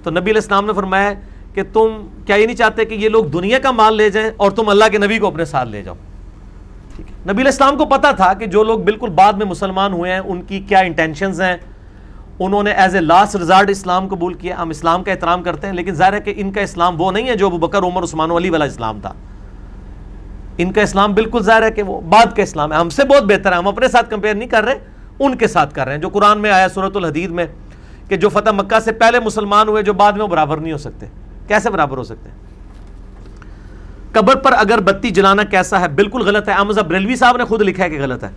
تو 0.03 0.11
نبی 0.11 0.31
علیہ 0.31 0.41
السلام 0.41 0.65
نے 0.65 0.73
فرمایا 0.73 1.13
کہ 1.53 1.63
تم 1.73 2.07
کیا 2.25 2.36
یہ 2.36 2.45
نہیں 2.45 2.55
چاہتے 2.55 2.86
کہ 2.86 2.93
یہ 2.93 3.09
لوگ 3.09 3.25
دنیا 3.25 3.59
کا 3.59 3.71
مال 3.71 3.95
لے 3.95 4.09
جائیں 4.09 4.31
اور 4.38 4.51
تم 4.51 4.69
اللہ 4.69 4.86
کے 4.91 4.97
نبی 4.97 5.19
کو 5.19 5.27
اپنے 5.27 5.45
ساتھ 5.45 5.69
لے 5.69 5.81
جاؤ؟ 5.84 5.95
نبی 6.99 7.41
علیہ 7.41 7.45
السلام 7.45 7.77
کو 7.77 7.86
پتا 7.86 8.11
تھا 8.11 8.34
کہ 8.34 8.45
جو 8.45 8.63
لوگ 8.63 8.79
بالکل 8.79 9.09
بعد 9.09 9.34
میں 9.34 9.45
مسلمان 9.45 9.93
ہوئے 9.93 10.11
ہیں، 10.11 10.19
ان 10.19 10.41
کی 10.41 10.59
کیا 10.59 10.79
انٹینشنز 10.79 11.41
ہیں؟ 11.41 11.55
انہوں 12.39 12.63
نے 12.63 12.71
ایز 12.71 12.95
اے 12.95 13.01
لاسٹ 13.01 13.36
ریزارٹ 13.36 13.69
اسلام 13.69 14.07
قبول 14.07 14.34
کیا۔ 14.34 14.61
ہم 14.61 14.69
اسلام 14.69 15.03
کا 15.03 15.11
احترام 15.11 15.43
کرتے 15.43 15.67
ہیں، 15.67 15.73
لیکن 15.73 15.93
ظاہر 15.93 16.13
ہے 16.13 16.19
کہ 16.19 16.34
ان 16.38 16.51
کا 16.51 16.61
اسلام 16.61 17.01
وہ 17.01 17.11
نہیں 17.11 17.27
ہے 17.27 17.36
جو 17.36 17.47
ابو 17.47 17.57
بکر 17.57 17.84
عمر، 17.84 18.03
عثمان، 18.03 18.31
علی 18.31 18.49
والا 18.49 18.65
اسلام 18.65 18.99
تھا۔ 19.01 19.13
ان 20.57 20.71
کا 20.71 20.81
اسلام 20.81 21.13
بالکل 21.13 21.43
ظاہر 21.43 21.61
ہے 21.61 21.71
کہ 21.71 21.83
وہ 21.83 22.01
بعد 22.01 22.35
کا 22.35 22.43
اسلام 22.43 22.73
ہے۔ 22.73 22.77
ہم 22.77 22.89
سے 22.89 23.03
بہت 23.03 23.23
بہتر 23.23 23.51
ہے 23.51 23.57
ہم 23.57 23.67
اپنے 23.67 23.87
ساتھ 23.87 24.09
کمپیئر 24.09 24.35
نہیں 24.35 24.49
کر 24.49 24.63
رہے، 24.63 24.75
ان 25.19 25.37
کے 25.37 25.47
ساتھ 25.47 25.75
کر 25.75 25.85
رہے 25.85 25.93
ہیں۔ 25.93 26.01
جو 26.01 26.09
قرآن 26.09 26.39
میں 26.39 26.51
آیا 26.51 26.67
صورت 26.67 26.97
الحدید 26.97 27.31
میں 27.31 27.45
کہ 28.07 28.15
جو 28.15 28.29
فتح 28.29 28.49
مکہ 28.49 28.79
سے 28.79 28.91
پہلے 28.91 29.19
مسلمان 29.19 29.67
ہوئے، 29.67 29.83
جو 29.83 29.93
بعد 29.93 30.11
میں 30.11 30.21
وہ 30.21 30.27
برابر 30.27 30.57
نہیں 30.57 30.73
ہو 30.73 30.77
سکتے۔ 30.77 31.05
کیسے 31.47 31.69
برابر 31.69 31.97
ہو 31.97 32.03
سکتے؟ 32.03 32.29
قبر 34.11 34.35
پر 34.35 34.53
اگر 34.57 34.79
بتی 34.79 35.09
جلانا 35.09 35.43
کیسا 35.43 35.79
ہے؟ 35.81 35.87
بالکل 35.87 36.21
غلط 36.21 36.49
ہے۔ 36.49 36.53
احمد 36.53 36.73
بریلوی 36.73 37.15
صاحب 37.15 37.37
نے 37.37 37.45
خود 37.45 37.61
لکھا 37.61 37.83
ہے 37.83 37.89
کہ 37.89 38.01
غلط 38.01 38.23
ہے۔ 38.23 38.29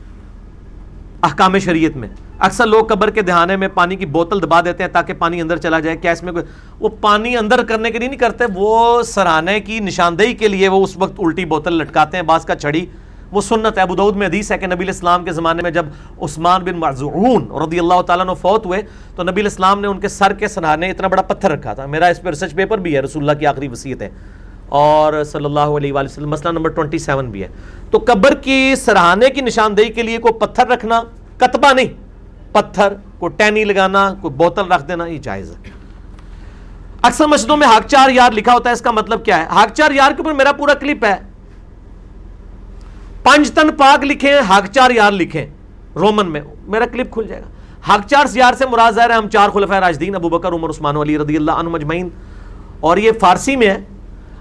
احکام 1.27 1.59
شریعت 1.59 1.97
میں۔ 1.97 2.09
اکثر 2.39 2.66
لوگ 2.66 2.85
قبر 2.85 3.11
کے 3.11 3.22
دہانے 3.22 3.57
میں 3.57 3.68
پانی 3.74 3.97
کی 3.97 4.07
بوتل 4.07 4.43
دبا 4.43 4.61
دیتے 4.61 4.83
ہیں 4.83 4.91
تاکہ 4.91 5.12
پانی 5.12 5.41
اندر 5.41 5.57
چلا 5.57 5.81
جائے، 5.81 5.97
کیا 5.97 6.12
اس 6.12 6.22
میں 6.22 6.33
کوئی 6.33 6.45
وہ 6.81 6.89
پانی 7.01 7.37
اندر 7.37 7.64
کرنے 7.64 7.91
کے 7.91 7.99
لیے 7.99 8.09
نہیں 8.09 8.18
کرتے، 8.18 8.45
وہ 8.55 9.03
سرانے 9.03 9.61
کی 9.61 9.81
نشاندہی 9.81 10.35
کے 10.35 10.49
لیے 10.49 10.68
وہ 10.68 10.83
اس 10.85 10.97
وقت 10.97 11.14
الٹی 11.18 11.45
بوتل 11.45 11.72
لٹکاتے 11.72 12.16
ہیں، 12.16 12.24
بعض 12.24 12.45
کا 12.45 12.55
چھڑی۔ 12.55 12.87
وہ 13.33 13.41
سنت 13.41 13.79
ہے 13.79 13.83
ابو 13.83 13.95
دعود 13.95 14.16
میں 14.16 14.27
حدیث 14.27 14.53
ہے 14.53 14.59
کہ 14.59 14.66
نبی 14.66 14.85
الاسلام 14.85 15.24
کے 15.24 15.33
زمانے 15.33 15.62
میں 15.62 15.70
جب 15.70 15.87
عثمان 16.22 16.64
بن 16.64 16.79
معذعون 16.79 17.49
رضی 17.62 17.79
اللہ 17.79 18.03
تعالیٰ 18.03 18.27
نے 18.27 18.33
فوت 18.41 18.66
ہوئے، 18.66 18.83
تو 19.16 19.22
نبی 19.22 19.41
الاسلام 19.41 19.81
نے 19.81 19.89
ان 19.89 20.01
کے 20.01 20.09
سر 20.09 20.33
کے 20.33 20.49
سرانے 20.49 20.91
اتنا 20.91 21.09
بڑا 21.09 21.22
پتھر 21.22 21.51
رکھا 21.51 21.74
تھا۔ 21.74 21.87
میرا 21.87 22.07
اس 22.07 22.22
پہ 22.22 22.29
ریسرچ 22.29 22.55
پیپر 22.55 22.79
بھی 22.79 22.95
ہے، 22.95 23.01
رسول 23.01 23.22
اللہ 23.22 23.39
کی 23.39 23.47
آخری 23.47 23.68
وصیت 23.68 24.03
ہے 24.03 24.09
اور 24.68 25.24
صلی 25.24 25.45
اللہ 25.45 25.74
علیہ 25.77 25.93
وآلہ 25.93 26.09
وسلم، 26.09 26.31
مسئلہ 26.31 26.53
نمبر 26.53 26.70
27 26.70 27.31
بھی 27.31 27.43
ہے۔ 27.43 27.49
تو 27.91 28.05
قبر 28.07 28.34
کی 28.34 28.74
سرحانے 28.76 29.30
کی 29.30 29.41
نشاندہی 29.41 29.89
کے 29.89 30.03
لیے 30.03 30.18
کوئی 30.18 30.32
پتھر 30.32 30.66
رکھنا 30.66 31.03
کتبہ 31.37 31.72
نہیں۔ 31.72 32.07
پتھر، 32.53 32.93
کوئی 33.18 33.32
ٹینی 33.37 33.64
لگانا، 33.64 34.14
کوئی 34.20 34.34
بوتل 34.34 34.72
رکھ 34.72 34.89
دینا، 34.89 35.07
یہ 35.07 35.18
جائز 35.18 35.51
ہے۔ 35.51 35.70
اکثر 37.03 37.26
مسجدوں 37.26 37.57
میں 37.57 37.66
ہاک 37.66 37.87
چار 37.87 38.11
یار 38.11 38.32
لکھا 38.32 38.53
ہوتا 38.53 38.70
ہے، 38.70 38.72
اس 38.72 38.80
کا 38.80 38.91
مطلب 38.91 39.24
کیا 39.24 39.39
ہے؟ 39.39 39.45
ہاک 39.45 39.74
چار 39.74 39.91
یار 39.91 40.11
کے 40.11 40.16
اوپر 40.18 40.32
میرا 40.32 40.53
پورا 40.53 40.74
کلپ 40.74 41.05
ہے۔ 41.05 41.16
پنج 43.22 43.51
تن 43.51 43.76
پاک 43.76 44.05
لکھیں 44.05 44.32
ہاک 44.49 44.66
چار 44.72 44.91
یار 44.91 45.12
لکھیں۔ 45.12 45.47
رومن 45.97 46.32
میں 46.32 46.41
میرا 46.66 46.87
کلپ 46.87 47.12
کھل 47.12 47.26
جائے 47.28 47.43
گا۔ 47.43 47.47
حق 47.95 48.07
چار 48.07 48.26
سیار 48.26 48.55
سے 48.55 48.66
مراد 48.66 48.93
ظاہر 48.93 49.11
ہے، 49.11 49.14
ہم 49.14 49.28
چار 49.28 49.49
خلفۂ 49.49 49.74
راجدین 49.74 50.14
ابو 50.14 50.28
بکر 50.28 50.53
عمر، 50.53 50.68
عثمان 50.68 50.97
علی 50.97 51.18
رضی 51.18 51.37
اللہ 51.37 51.51
عنہ 51.51 51.68
مجمعین 51.68 52.09
اور 52.80 52.97
یہ 52.97 53.12
فارسی 53.20 53.57
میں 53.57 53.66
ہے۔ 53.66 53.80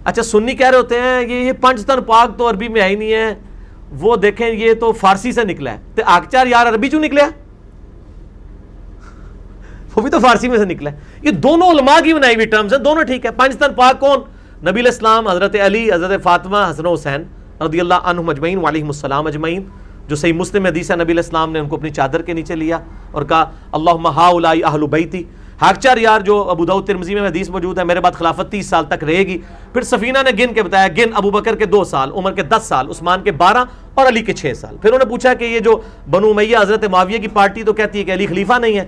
اچھا 0.06 0.24
سنی 0.24 0.56
کہہ 0.56 0.70
رہے 0.70 0.78
ہوتے 0.78 1.01
ہیں 1.01 1.22
یہ 1.22 1.36
یہ 1.36 1.51
پنج 1.51 1.86
تن 1.86 2.03
پاک 2.03 2.38
تو 2.38 2.49
عربی 2.49 2.68
میں 2.68 2.82
آئی 2.82 2.95
نہیں 2.95 3.14
ہے۔ 3.14 3.34
وہ 3.99 4.16
دیکھیں، 4.16 4.49
یہ 4.49 4.74
تو 4.74 4.91
فارسی 4.91 5.32
سے 5.32 5.43
نکلا 5.43 5.72
ہے۔ 5.72 5.78
تو 5.95 6.03
حق 6.03 6.32
چار 6.32 6.47
یار 6.47 6.68
عربی 6.68 6.89
چوں 6.89 6.99
نکلیا 6.99 7.28
وہ 9.95 10.01
بھی 10.01 10.12
تو 10.12 10.20
فارسی 10.20 10.49
میں 10.49 10.58
سے 10.58 10.66
نکلا 10.66 10.91
ہے۔ 10.91 10.97
یہ 11.22 11.32
دونوں 11.32 11.72
علماء 11.72 11.99
کی 12.03 12.14
بنائی 12.14 12.36
ہوئی 12.36 12.45
ٹرمز 12.45 12.74
ہیں، 12.74 12.80
دونوں 12.80 13.03
ٹھیک 13.03 13.26
ہے 13.26 13.32
پنج 13.32 13.58
تن 13.58 13.74
پاک 13.76 13.99
کون؟ 13.99 14.20
نبی 14.70 14.80
الاسلام 14.80 15.28
حضرت 15.28 15.56
علی، 15.66 15.93
حضرت 15.93 16.24
فاطمہ، 16.24 16.58
حسن 16.72 16.86
حسین 16.86 17.24
رضی 17.62 17.80
اللہ 17.80 17.93
عنہ 17.93 18.22
مجمعین 18.22 18.58
وعلیہم 18.58 18.88
السلام 18.88 19.28
اجمعین۔ 19.28 19.64
جو 20.08 20.16
صحیح 20.16 20.34
مسلم 20.34 20.66
حدیث 20.66 20.91
ہے، 20.91 20.95
نبی 20.95 21.14
الاسلام 21.14 21.51
نے 21.51 21.60
ان 21.60 21.68
کو 21.68 21.76
اپنی 21.76 21.89
چادر 21.89 22.22
کے 22.22 22.34
نیچے 22.34 22.56
لیا 22.56 22.80
اور 23.12 23.24
کہا 23.24 23.51
اللہ 23.72 24.08
ہا 24.08 24.28
اہل 24.28 24.88
بیتی 24.88 25.24
چار 25.60 25.97
یار 25.97 26.20
جو 26.20 26.49
ابو 26.49 26.66
داؤد 26.66 26.88
ترمزی 26.88 27.16
میں 27.16 27.30
حدیث 27.30 27.49
موجود 27.49 27.80
ہے، 27.80 27.84
میرے 27.84 27.99
بعد 27.99 28.12
خلافت 28.12 28.51
تیس 28.51 28.66
سال 28.66 28.86
تک 28.86 29.03
رہے 29.03 29.18
گی۔ 29.18 29.38
پھر 29.74 29.82
سفینہ 29.82 30.18
نے 30.26 30.45
گن 30.45 30.53
کے 30.53 30.64
بتایا، 30.64 30.88
گن 30.88 31.10
ابو 31.14 31.32
بکر 31.32 31.56
کے 31.56 31.66
دو 31.66 31.84
سال، 31.84 32.12
عمر 32.12 32.32
کے 32.32 32.43
دس 32.43 32.64
سال، 32.64 32.89
عثمان 32.89 33.24
کے 33.24 33.32
بارہ 33.32 33.64
اور 33.93 34.08
علی 34.08 34.22
کے 34.22 34.34
چھ 34.34 34.53
سال۔ 34.56 34.78
پھر 34.78 34.89
انہوں 34.89 34.99
نے 34.99 35.06
پوچھا 35.06 35.34
کہ 35.34 35.45
یہ 35.45 35.60
جو 35.60 35.82
بنو 36.10 36.34
میہ 36.34 36.58
حضرت 36.58 36.86
معاویہ 36.86 37.18
کی 37.18 37.28
پارٹی 37.28 37.64
تو 37.64 37.74
کہتی 37.74 37.99
ہے 37.99 38.03
کہ 38.03 38.14
علی 38.14 38.28
خلیفہ 38.28 38.53
نہیں 38.53 38.78
ہے۔ 38.78 38.86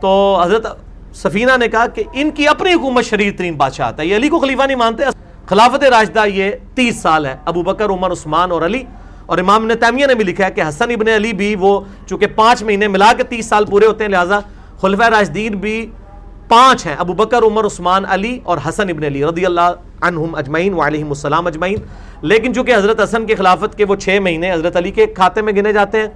تو 0.00 0.40
حضرت 0.42 0.66
سفینہ 1.14 1.52
نے 1.60 1.68
کہا 1.68 1.86
کہ 1.86 2.02
ان 2.12 2.30
کی 2.30 2.48
اپنی 2.48 2.74
حکومت 2.74 3.04
شریر 3.04 3.32
ترین 3.38 3.54
بادشاہ 3.54 3.92
ہے، 3.98 4.06
یہ 4.06 4.16
علی 4.16 4.28
کو 4.28 4.38
خلیفہ 4.38 4.62
نہیں 4.62 4.76
مانتے۔ 4.76 5.04
خلافت 5.46 5.84
راجدہ 5.84 6.26
یہ 6.26 6.50
تیس 6.74 6.96
سال 6.96 7.26
ہے، 7.26 7.36
ابو 7.44 7.62
بکر، 7.62 7.90
عمر، 7.90 8.12
عثمان 8.12 8.52
اور 8.52 8.62
علی۔ 8.62 8.82
اور 9.26 9.38
امام 9.38 9.66
نے 9.66 9.74
تیمیہ 9.74 10.06
نے 10.06 10.14
بھی 10.14 10.24
لکھا 10.24 10.46
ہے 10.46 10.50
کہ 10.50 10.62
حسن 10.68 10.90
ابن 10.90 11.08
علی 11.08 11.32
بھی 11.32 11.56
وہ 11.56 11.80
چونکہ 12.06 12.26
پانچ 12.26 12.62
مہینے 12.62 12.88
ملا 12.88 13.12
کے 13.16 13.22
تیس 13.22 13.46
سال 13.46 13.64
پورے 13.64 13.86
ہوتے 13.86 14.04
ہیں، 14.04 14.10
لہٰذا 14.10 14.40
خلفۂ 14.80 15.08
راجدین 15.08 15.54
بھی 15.54 15.90
پانچ 16.48 16.86
ہیں، 16.86 16.94
ابو 16.98 17.12
بکر، 17.12 17.42
عمر، 17.42 17.64
عثمان، 17.64 18.04
علی 18.08 18.38
اور 18.44 18.58
حسن 18.68 18.90
ابن 18.90 19.04
علی 19.04 19.24
رضی 19.24 19.46
اللہ 19.46 19.70
عنہم 20.00 20.34
اجمعین 20.34 20.74
وعلیہم 20.74 21.08
السلام 21.08 21.46
اجمعین۔ 21.46 21.76
لیکن 22.22 22.54
چونکہ 22.54 22.74
حضرت 22.74 23.02
حسن 23.02 23.26
کی 23.26 23.34
خلافت 23.34 23.78
کے 23.78 23.84
وہ 23.84 23.96
چھ 23.96 24.18
مہینے 24.22 24.52
حضرت 24.52 24.76
علی 24.76 24.90
کے 24.90 25.06
کھاتے 25.06 25.42
میں 25.42 25.52
گنے 25.52 25.72
جاتے 25.72 26.00
ہیں، 26.00 26.06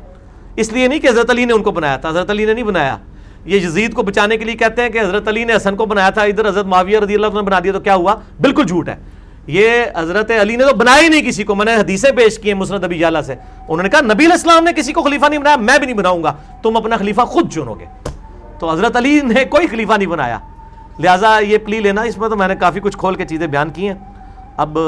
اس 0.57 0.73
لیے 0.73 0.89
نہیں 0.89 0.99
کہ 0.99 1.09
حضرت 1.09 1.31
علی 1.31 1.45
نے 1.45 1.53
ان 1.53 1.63
کو 1.63 1.71
بنایا 1.71 1.97
تھا۔ 1.97 2.09
حضرت 2.09 2.31
علی 2.31 2.45
نے 2.45 2.55
نہیں 2.55 2.65
بنایا۔ 2.65 2.97
یہ 3.45 3.57
یزید 3.57 3.95
کو 3.95 4.03
بچانے 4.03 4.37
کے 4.37 4.45
لیے 4.45 4.55
کہتے 4.55 4.83
ہیں 4.83 4.89
کہ 4.89 5.01
حضرت 5.01 5.29
علی 5.29 5.45
نے 5.45 5.57
حسن 5.57 5.77
کو 5.77 5.87
بنایا 5.87 6.11
تھا۔ 6.11 6.23
ادھر 6.23 6.49
حضرت 6.49 6.67
معاویہ 6.67 6.99
رضی 6.99 7.15
اللہ 7.15 7.27
نے 7.27 7.43
بنا 7.43 7.59
دیا 7.65 7.73
تو 7.73 7.81
کیا 7.81 7.95
ہوا؟ 7.95 8.15
بالکل 8.41 8.65
جھوٹ 8.65 8.89
ہے۔ 8.89 8.97
یہ 9.47 9.71
حضرت 9.97 10.31
علی 10.41 10.57
نے 10.57 10.65
تو 10.65 10.75
بنایا 10.77 11.03
ہی 11.03 11.09
نہیں 11.09 11.23
کسی 11.23 11.45
کو۔ 11.45 11.55
میں 11.55 11.65
نے 11.65 11.75
حدیثیں 11.75 12.11
پیش 12.11 12.39
کی 12.39 12.53
ہیں 12.53 12.59
مسرت 12.59 12.85
ابی 12.85 12.99
جالا 12.99 13.23
سے۔ 13.23 13.33
انہوں 13.69 13.83
نے 13.83 13.89
کہا 13.89 14.01
نبی 14.01 14.27
الاسلام 14.27 14.65
نے 14.65 14.71
کسی 14.77 14.93
کو 14.93 15.03
خلیفہ 15.03 15.27
نہیں 15.27 15.41
بنایا، 15.41 15.57
میں 15.57 15.79
بھی 15.79 15.87
نہیں 15.87 15.97
بناؤں 15.97 16.23
گا۔ 16.23 16.35
تم 16.63 16.77
اپنا 16.77 16.97
خلیفہ 16.97 17.21
خود 17.21 17.53
چنو 17.53 17.75
گے۔ 17.75 17.85
تو 18.61 18.71
حضرت 18.71 18.97
علی 18.97 19.21
نے 19.21 19.45
کوئی 19.45 19.67
خلیفہ 19.67 19.93
نہیں 19.93 20.09
بنایا۔ 20.09 20.39
لہٰذا 20.99 21.39
یہ 21.39 21.59
پلی 21.59 21.81
لینا، 21.81 22.03
اس 22.03 22.19
میں 22.19 22.29
تو 22.29 22.37
میں 22.37 22.49
نے 22.49 22.57
کافی 22.57 22.81
کچھ 22.81 22.99
کھول 22.99 23.15
کے 23.15 23.25
چیزیں 23.25 23.47
بیان 23.47 23.71
کی 23.71 23.89
ہیں۔ 23.89 23.95
اب 24.57 24.79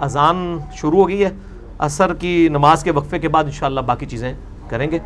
اذان 0.00 0.58
شروع 0.72 0.98
ہو 0.98 1.08
گئی 1.08 1.24
ہے۔ 1.24 1.30
عصر 1.78 2.14
کی 2.14 2.48
نماز 2.50 2.84
کے 2.84 2.90
وقفے 2.90 3.18
کے 3.18 3.28
بعد 3.28 3.44
انشاءاللہ 3.44 3.80
باقی 3.80 4.06
چیزیں 4.06 4.32
کریں 4.68 4.90
گے۔ 4.90 4.98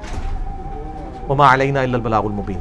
وما 1.29 1.55
علینا 1.55 1.81
الا 1.81 1.95
البلاغ 1.95 2.25
المبین۔ 2.25 2.59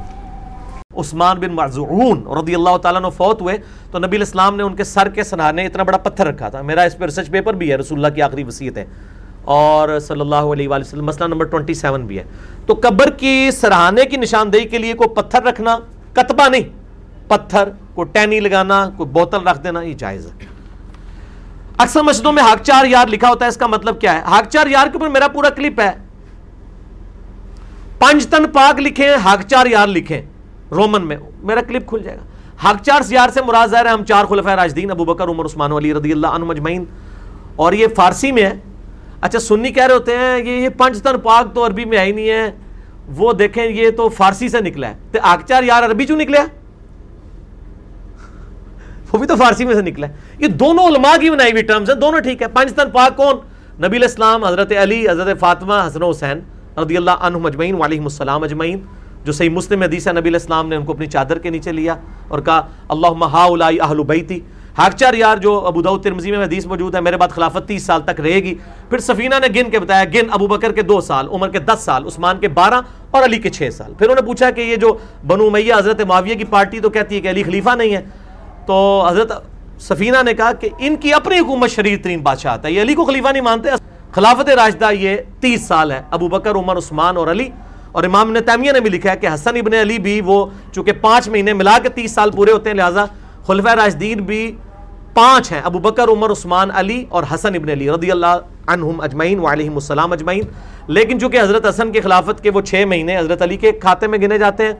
عثمان 0.97 1.39
بن 1.39 1.51
معزعون 1.51 2.23
رضی 2.43 2.55
اللہ 2.55 2.77
تعالیٰ 2.77 3.01
نے 3.01 3.09
فوت 3.09 3.41
ہوئے۔ 3.41 3.57
تو 3.91 3.99
نبی 3.99 4.17
الاسلام 4.17 4.55
نے 4.55 4.63
ان 4.63 4.75
کے 4.75 4.83
سر 4.83 5.09
کے 5.09 5.23
سنانے 5.23 5.65
اتنا 5.65 5.83
بڑا 5.83 5.97
پتھر 5.97 6.27
رکھا 6.27 6.49
تھا۔ 6.49 6.61
میرا 6.61 6.81
اس 6.81 6.97
پہ 6.97 7.05
ریسرچ 7.05 7.29
پیپر 7.29 7.53
بھی 7.53 7.71
ہے، 7.71 7.75
رسول 7.75 8.05
اللہ 8.05 8.15
کی 8.15 8.21
آخری 8.21 8.43
وصیت 8.43 8.77
ہے 8.77 8.85
اور 9.47 9.99
صلی 9.99 10.21
اللہ 10.21 10.35
علیہ 10.35 10.69
وآلہ 10.69 10.83
وسلم، 10.87 11.05
مسئلہ 11.05 11.27
نمبر 11.27 11.45
27 11.45 12.01
بھی 12.01 12.19
ہے۔ 12.19 12.23
تو 12.65 12.73
قبر 12.73 13.09
کی 13.09 13.51
سرحانے 13.51 14.05
کی 14.05 14.17
نشاندہی 14.17 14.65
کے 14.65 14.77
لیے 14.77 14.93
کوئی 14.93 15.09
پتھر 15.09 15.43
رکھنا 15.43 15.77
کتبہ 16.13 16.49
نہیں۔ 16.49 16.61
پتھر، 17.27 17.69
کوئی 17.93 18.07
ٹینی 18.11 18.39
لگانا، 18.39 18.89
کوئی 18.97 19.09
بوتل 19.09 19.47
رکھ 19.47 19.63
دینا، 19.63 19.81
یہ 19.81 19.93
جائز 19.93 20.25
ہے۔ 20.25 20.31
اکثر 21.77 22.01
مسجدوں 22.01 22.31
میں 22.31 22.43
ہاک 22.43 22.63
چار 22.63 22.85
یار 22.85 23.07
لکھا 23.07 23.29
ہوتا 23.29 23.45
ہے، 23.45 23.49
اس 23.49 23.57
کا 23.57 23.67
مطلب 23.67 24.01
کیا 24.01 24.13
ہے؟ 24.13 24.19
ہاک 24.19 24.49
چار 24.49 24.67
یار 24.67 24.87
کے 24.87 24.93
اوپر 24.93 25.07
میرا 25.07 25.27
پورا 25.27 25.49
کلپ 25.49 25.79
ہے۔ 25.79 25.91
پنج 27.99 28.27
تن 28.27 28.45
پاک 28.53 28.79
لکھیں 28.79 29.09
ہاک 29.23 29.41
چار 29.47 29.65
یار 29.65 29.87
لکھیں۔ 29.87 30.21
رومن 30.71 31.07
میں 31.07 31.17
میرا 31.41 31.61
کلپ 31.61 31.87
کھل 31.87 32.03
جائے 32.03 32.17
گا۔ 32.17 32.23
حق 32.69 32.83
چار 32.83 33.01
سیار 33.01 33.29
سے 33.29 33.41
مراد 33.41 33.67
ظاہر 33.67 33.85
ہے، 33.85 33.91
ہم 33.91 34.03
چار 34.03 34.25
خلفۂ 34.25 34.51
راجدین 34.51 34.91
ابو 34.91 35.05
بکر، 35.05 35.27
عمر، 35.27 35.45
عثمان 35.45 35.71
علی 35.71 35.93
رضی 35.93 36.11
اللہ 36.11 36.27
عنہ 36.27 36.45
مجمعین 36.45 36.85
اور 37.55 37.73
یہ 37.73 37.87
فارسی 37.95 38.31
میں 38.31 38.43
ہے۔ 38.43 38.53
اچھا 39.21 39.39
سنی 39.39 39.71
کہہ 39.71 39.85
رہے 39.85 39.93
ہوتے 39.93 40.17
ہیں 40.17 40.37
یہ 40.37 40.63
یہ 40.63 40.69
پنج 40.69 41.01
تن 41.01 41.19
پاک 41.23 41.55
تو 41.55 41.65
عربی 41.65 41.85
میں 41.85 41.97
آئی 41.97 42.11
نہیں 42.11 42.29
ہے۔ 42.29 42.51
وہ 43.15 43.33
دیکھیں، 43.33 43.65
یہ 43.65 43.89
تو 43.89 44.09
فارسی 44.09 44.49
سے 44.49 44.61
نکلا 44.61 44.89
ہے۔ 44.89 44.95
تو 45.11 45.19
حق 45.19 45.45
چار 45.47 45.63
یار 45.63 45.83
عربی 45.83 46.05
چوں 46.05 46.17
نکلیا 46.17 46.45
وہ 49.13 49.17
بھی 49.17 49.27
تو 49.27 49.35
فارسی 49.35 49.65
میں 49.65 49.73
سے 49.73 49.81
نکلا 49.81 50.07
ہے۔ 50.07 50.13
یہ 50.39 50.47
دونوں 50.47 50.87
علماء 50.87 51.17
کی 51.21 51.29
بنائی 51.29 51.51
ہوئی 51.51 51.63
ٹرمز 51.63 51.89
ہیں، 51.89 51.97
دونوں 51.97 52.19
ٹھیک 52.19 52.41
ہے 52.41 52.47
پنج 52.47 52.73
تن 52.73 52.89
پاک 52.93 53.17
کون؟ 53.17 53.35
نبی 53.85 53.97
الاسلام 53.97 54.45
حضرت 54.45 54.71
علی، 54.71 55.09
حضرت 55.09 55.39
فاطمہ 55.39 55.73
حسن 55.87 56.03
حسین 56.03 56.39
رضی 56.77 56.97
اللہ 56.97 57.11
عنہ 57.11 57.37
مجمعین 57.37 57.75
وعلیہم 57.75 58.03
السلام 58.03 58.43
اجمعین۔ 58.43 58.79
جو 59.23 59.31
صحیح 59.31 59.49
مسلم 59.49 59.81
حدیث 59.81 60.07
ہے، 60.07 60.13
نبی 60.13 60.29
الاسلام 60.29 60.69
نے 60.69 60.75
ان 60.75 60.85
کو 60.85 60.93
اپنی 60.93 61.05
چادر 61.05 61.39
کے 61.39 61.49
نیچے 61.49 61.71
لیا 61.71 61.95
اور 62.27 62.39
کہا 62.39 62.67
اللہ 62.89 63.07
ہا 63.07 63.47
اہل 63.81 64.03
بیتی 64.03 64.39
حق 64.79 64.95
چار 64.95 65.13
یار 65.13 65.37
جو 65.37 65.67
ابو 65.67 65.81
داؤد 65.81 66.03
ترمزی 66.03 66.31
میں 66.31 66.45
حدیث 66.45 66.65
موجود 66.65 66.95
ہے، 66.95 67.01
میرے 67.01 67.17
بعد 67.17 67.27
خلافت 67.27 67.67
تیس 67.67 67.83
سال 67.83 68.01
تک 68.01 68.21
رہے 68.21 68.35
گی۔ 68.35 68.55
پھر 68.89 68.97
سفینہ 68.97 69.35
نے 69.41 69.61
گن 69.61 69.69
کے 69.69 69.79
بتایا، 69.79 70.03
گن 70.03 70.27
ابو 70.31 70.47
بکر 70.47 70.71
کے 70.71 70.81
دو 70.81 71.01
سال، 71.01 71.27
عمر 71.31 71.49
کے 71.49 71.59
دس 71.59 71.79
سال، 71.79 72.05
عثمان 72.05 72.39
کے 72.39 72.47
بارہ 72.47 72.81
اور 73.11 73.23
علی 73.23 73.37
کے 73.37 73.49
چھ 73.49 73.69
سال۔ 73.73 73.93
پھر 73.93 74.05
انہوں 74.05 74.15
نے 74.15 74.21
پوچھا 74.21 74.51
کہ 74.51 74.61
یہ 74.61 74.75
جو 74.75 74.97
بنو 75.27 75.49
میہ 75.49 75.73
حضرت 75.77 76.01
معاویہ 76.01 76.35
کی 76.35 76.43
پارٹی 76.43 76.79
تو 76.79 76.89
کہتی 76.89 77.15
ہے 77.15 77.21
کہ 77.21 77.29
علی 77.29 77.43
خلیفہ 77.43 77.69
نہیں 77.69 77.95
ہے۔ 77.95 78.01
تو 78.65 79.05
حضرت 79.09 79.31
سفینہ 79.79 80.17
نے 80.25 80.33
کہا 80.33 80.53
کہ 80.53 80.69
ان 80.79 80.95
کی 80.95 81.13
اپنی 81.13 81.39
حکومت 81.39 81.69
شریر 81.69 81.97
ترین 82.03 82.19
بادشاہ 82.19 82.57
ہے 82.63 82.71
یہ 82.71 82.81
علی 82.81 82.93
کو 82.93 83.05
خلیفہ 83.05 83.27
نہیں 83.27 83.43
مانتے۔ 83.43 83.69
خلافت 84.11 84.49
راشدہ 84.49 84.91
یہ 84.91 85.17
تیس 85.39 85.67
سال 85.67 85.91
ہے۔ 85.91 86.01
ابو 86.11 86.27
بکر، 86.27 86.55
عمر، 86.55 86.77
عثمان 86.77 87.17
اور 87.17 87.27
علی۔ 87.27 87.49
اور 87.91 88.03
امام 88.03 88.31
نے 88.31 88.39
تیمیہ 88.39 88.71
نے 88.71 88.79
بھی 88.79 88.89
لکھا 88.89 89.11
ہے 89.11 89.17
کہ 89.17 89.27
حسن 89.33 89.55
ابن 89.55 89.73
علی 89.73 89.99
بھی 89.99 90.21
وہ، 90.21 90.45
چونکہ 90.71 90.91
پانچ 90.91 91.29
مہینے 91.29 91.53
ملا 91.53 91.77
کے 91.83 91.89
تیس 91.89 92.11
سال 92.11 92.31
پورے 92.31 92.51
ہوتے 92.51 92.69
ہیں، 92.69 92.77
لہٰذا 92.77 93.05
خلفۂ 93.47 93.75
راجدین 93.75 94.17
بھی 94.17 94.55
پانچ 95.17 95.51
ہیں، 95.51 95.61
ابو 95.63 95.79
بکر، 95.79 96.07
عمر، 96.07 96.31
عثمان، 96.31 96.69
علی 96.73 97.05
اور 97.09 97.23
حسن 97.33 97.55
ابن 97.55 97.69
علی 97.69 97.89
رضی 97.89 98.11
اللہ 98.11 98.35
عنہم 98.67 99.01
اجمعین 99.01 99.39
وعلیہم 99.39 99.73
السلام 99.73 100.11
اجمعین۔ 100.11 100.41
لیکن 100.87 101.19
چونکہ 101.19 101.41
حضرت 101.41 101.69
حسن 101.69 101.91
کی 101.91 102.01
خلافت 102.01 102.43
کے 102.43 102.49
وہ 102.49 102.61
چھ 102.61 102.83
مہینے 102.87 103.17
حضرت 103.17 103.41
علی 103.41 103.57
کے 103.57 103.71
کھاتے 103.71 104.07
میں 104.07 104.19
گنے 104.19 104.37
جاتے 104.37 104.65
ہیں، 104.65 104.73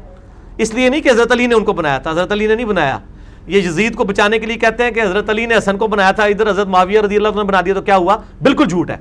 اس 0.58 0.74
لیے 0.74 0.90
نہیں 0.90 1.02
کہ 1.02 1.10
حضرت 1.10 1.32
علی 1.32 1.48
نے 1.48 1.56
ان 1.56 1.64
کو 1.64 1.74
بنایا 1.74 1.98
تھا۔ 1.98 2.12
حضرت 2.12 2.32
علی 2.32 2.48
نے 2.48 2.56
نہیں 2.56 2.66
بنایا۔ 2.66 3.00
یہ 3.48 3.62
یزید 3.62 3.96
کو 3.96 4.04
بچانے 4.04 4.40
کے 4.40 4.46
لیے 4.46 4.56
کہتے 4.56 4.84
ہیں 4.84 4.92
کہ 4.92 5.00
حضرت 5.00 5.30
علی 5.30 5.46
نے 5.46 5.58
حسن 5.58 5.78
کو 5.78 5.88
بنایا 5.88 6.12
تھا، 6.12 6.24
ادھر 6.24 6.50
حضرت 6.50 6.68
معاویہ 6.68 7.02
رضی 7.02 7.16
اللہ 7.16 7.28
نے 7.36 7.44
بنا 7.44 7.62
دیا 7.66 7.74
تو 7.74 7.82
کیا 7.82 7.98
ہوا؟ 7.98 8.18
بالکل 8.42 8.66
جھوٹ 8.66 8.90
ہے۔ 8.90 8.98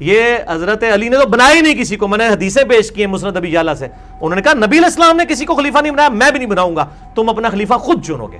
یہ 0.00 0.22
حضرت 0.48 0.84
علی 0.94 1.08
نے 1.08 1.16
تو 1.16 1.28
بنایا 1.28 1.54
ہی 1.54 1.60
نہیں 1.60 1.74
کسی 1.74 1.96
کو۔ 1.96 2.08
میں 2.08 2.18
نے 2.18 2.28
حدیثیں 2.28 2.64
پیش 2.64 2.90
کی 2.90 3.04
ہیں 3.04 3.10
مسرت 3.10 3.36
ابی 3.36 3.50
جالا 3.50 3.74
سے۔ 3.74 3.86
انہوں 4.20 4.34
نے 4.34 4.42
کہا 4.42 4.52
نبی 4.54 4.78
الاسلام 4.78 5.16
نے 5.16 5.24
کسی 5.24 5.44
کو 5.44 5.54
خلیفہ 5.54 5.78
نہیں 5.78 5.92
بنایا، 5.92 6.08
میں 6.08 6.30
بھی 6.30 6.38
نہیں 6.38 6.50
بناؤں 6.50 6.76
گا۔ 6.76 6.86
تم 7.14 7.28
اپنا 7.28 7.48
خلیفہ 7.48 7.74
خود 7.74 8.04
چنو 8.04 8.26
گے۔ 8.26 8.38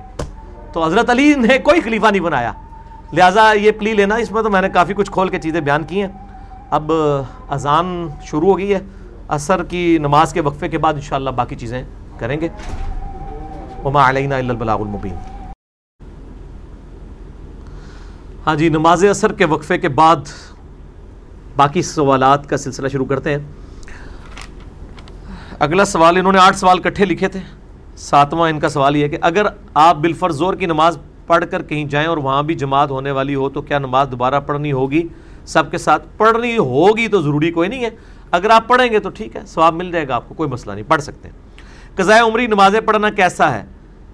تو 0.73 0.85
حضرت 0.85 1.09
علی 1.09 1.35
نے 1.35 1.57
کوئی 1.57 1.81
خلیفہ 1.81 2.07
نہیں 2.07 2.21
بنایا۔ 2.21 2.51
لہٰذا 3.13 3.51
یہ 3.51 3.71
پلی 3.71 3.93
لینا، 3.93 4.15
اس 4.15 4.31
میں 4.31 4.43
تو 4.43 4.49
میں 4.49 4.61
نے 4.61 4.69
کافی 4.69 4.93
کچھ 4.93 5.11
کھول 5.11 5.29
کے 5.29 5.39
چیزیں 5.39 5.61
بیان 5.61 5.83
کی 5.83 6.01
ہیں۔ 6.01 6.09
اب 6.69 6.91
اذان 7.49 8.07
شروع 8.23 8.47
ہو 8.47 8.57
گئی 8.57 8.73
ہے۔ 8.73 8.79
عصر 9.27 9.63
کی 9.63 9.97
نماز 9.97 10.33
کے 10.33 10.41
وقفے 10.41 10.67
کے 10.67 10.77
بعد 10.77 10.93
انشاءاللہ 10.93 11.29
باقی 11.29 11.55
چیزیں 11.55 11.83
کریں 12.17 12.41
گے۔ 12.41 12.47
وما 13.83 14.09
علینا 14.09 14.35
الا 14.35 14.49
البلاغ 14.49 14.81
المبین۔ 14.81 15.15
ہاں 18.47 18.55
جی 18.55 18.69
نماز 18.69 19.05
عصر 19.05 19.31
کے 19.31 19.45
وقفے 19.45 19.77
کے 19.77 19.89
بعد 19.89 20.15
باقی 21.55 21.81
سوالات 21.81 22.49
کا 22.49 22.57
سلسلہ 22.57 22.87
شروع 22.87 23.05
کرتے 23.05 23.31
ہیں۔ 23.31 23.39
اگلا 25.59 25.85
سوال، 25.85 26.17
انہوں 26.17 26.33
نے 26.33 26.39
آٹھ 26.39 26.57
سوال 26.57 26.79
کٹھے 26.79 27.05
لکھے 27.05 27.27
تھے۔ 27.27 27.39
ساتواں 27.99 28.49
ان 28.49 28.59
کا 28.59 28.69
سوال 28.69 28.95
یہ 28.95 29.03
ہے 29.03 29.09
کہ 29.09 29.17
اگر 29.21 29.45
آپ 29.73 29.95
بالفر 29.95 30.29
زور 30.31 30.53
کی 30.53 30.65
نماز 30.65 30.97
پڑھ 31.27 31.45
کر 31.51 31.61
کہیں 31.61 31.85
جائیں 31.85 32.07
اور 32.07 32.17
وہاں 32.17 32.43
بھی 32.43 32.55
جماعت 32.55 32.91
ہونے 32.91 33.11
والی 33.11 33.35
ہو 33.35 33.49
تو 33.49 33.61
کیا 33.61 33.79
نماز 33.79 34.07
دوبارہ 34.11 34.39
پڑھنی 34.39 34.71
ہوگی؟ 34.71 35.01
سب 35.45 35.71
کے 35.71 35.77
ساتھ 35.77 36.07
پڑھنی 36.17 36.57
ہوگی 36.57 37.07
تو 37.07 37.21
ضروری 37.21 37.51
کوئی 37.51 37.69
نہیں 37.69 37.83
ہے۔ 37.85 37.89
اگر 38.31 38.49
آپ 38.49 38.67
پڑھیں 38.67 38.91
گے 38.91 38.99
تو 38.99 39.09
ٹھیک 39.09 39.35
ہے 39.35 39.41
سواب 39.45 39.73
مل 39.73 39.91
جائے 39.91 40.07
گا 40.07 40.15
آپ 40.15 40.27
کو، 40.29 40.35
کوئی 40.35 40.49
مسئلہ 40.49 40.73
نہیں، 40.73 40.89
پڑھ 40.89 41.01
سکتے 41.01 41.29
قضائے 41.95 42.21
عمری 42.21 42.47
نمازیں 42.47 42.79
پڑھنا 42.81 43.09
کیسا 43.09 43.53
ہے؟ 43.53 43.63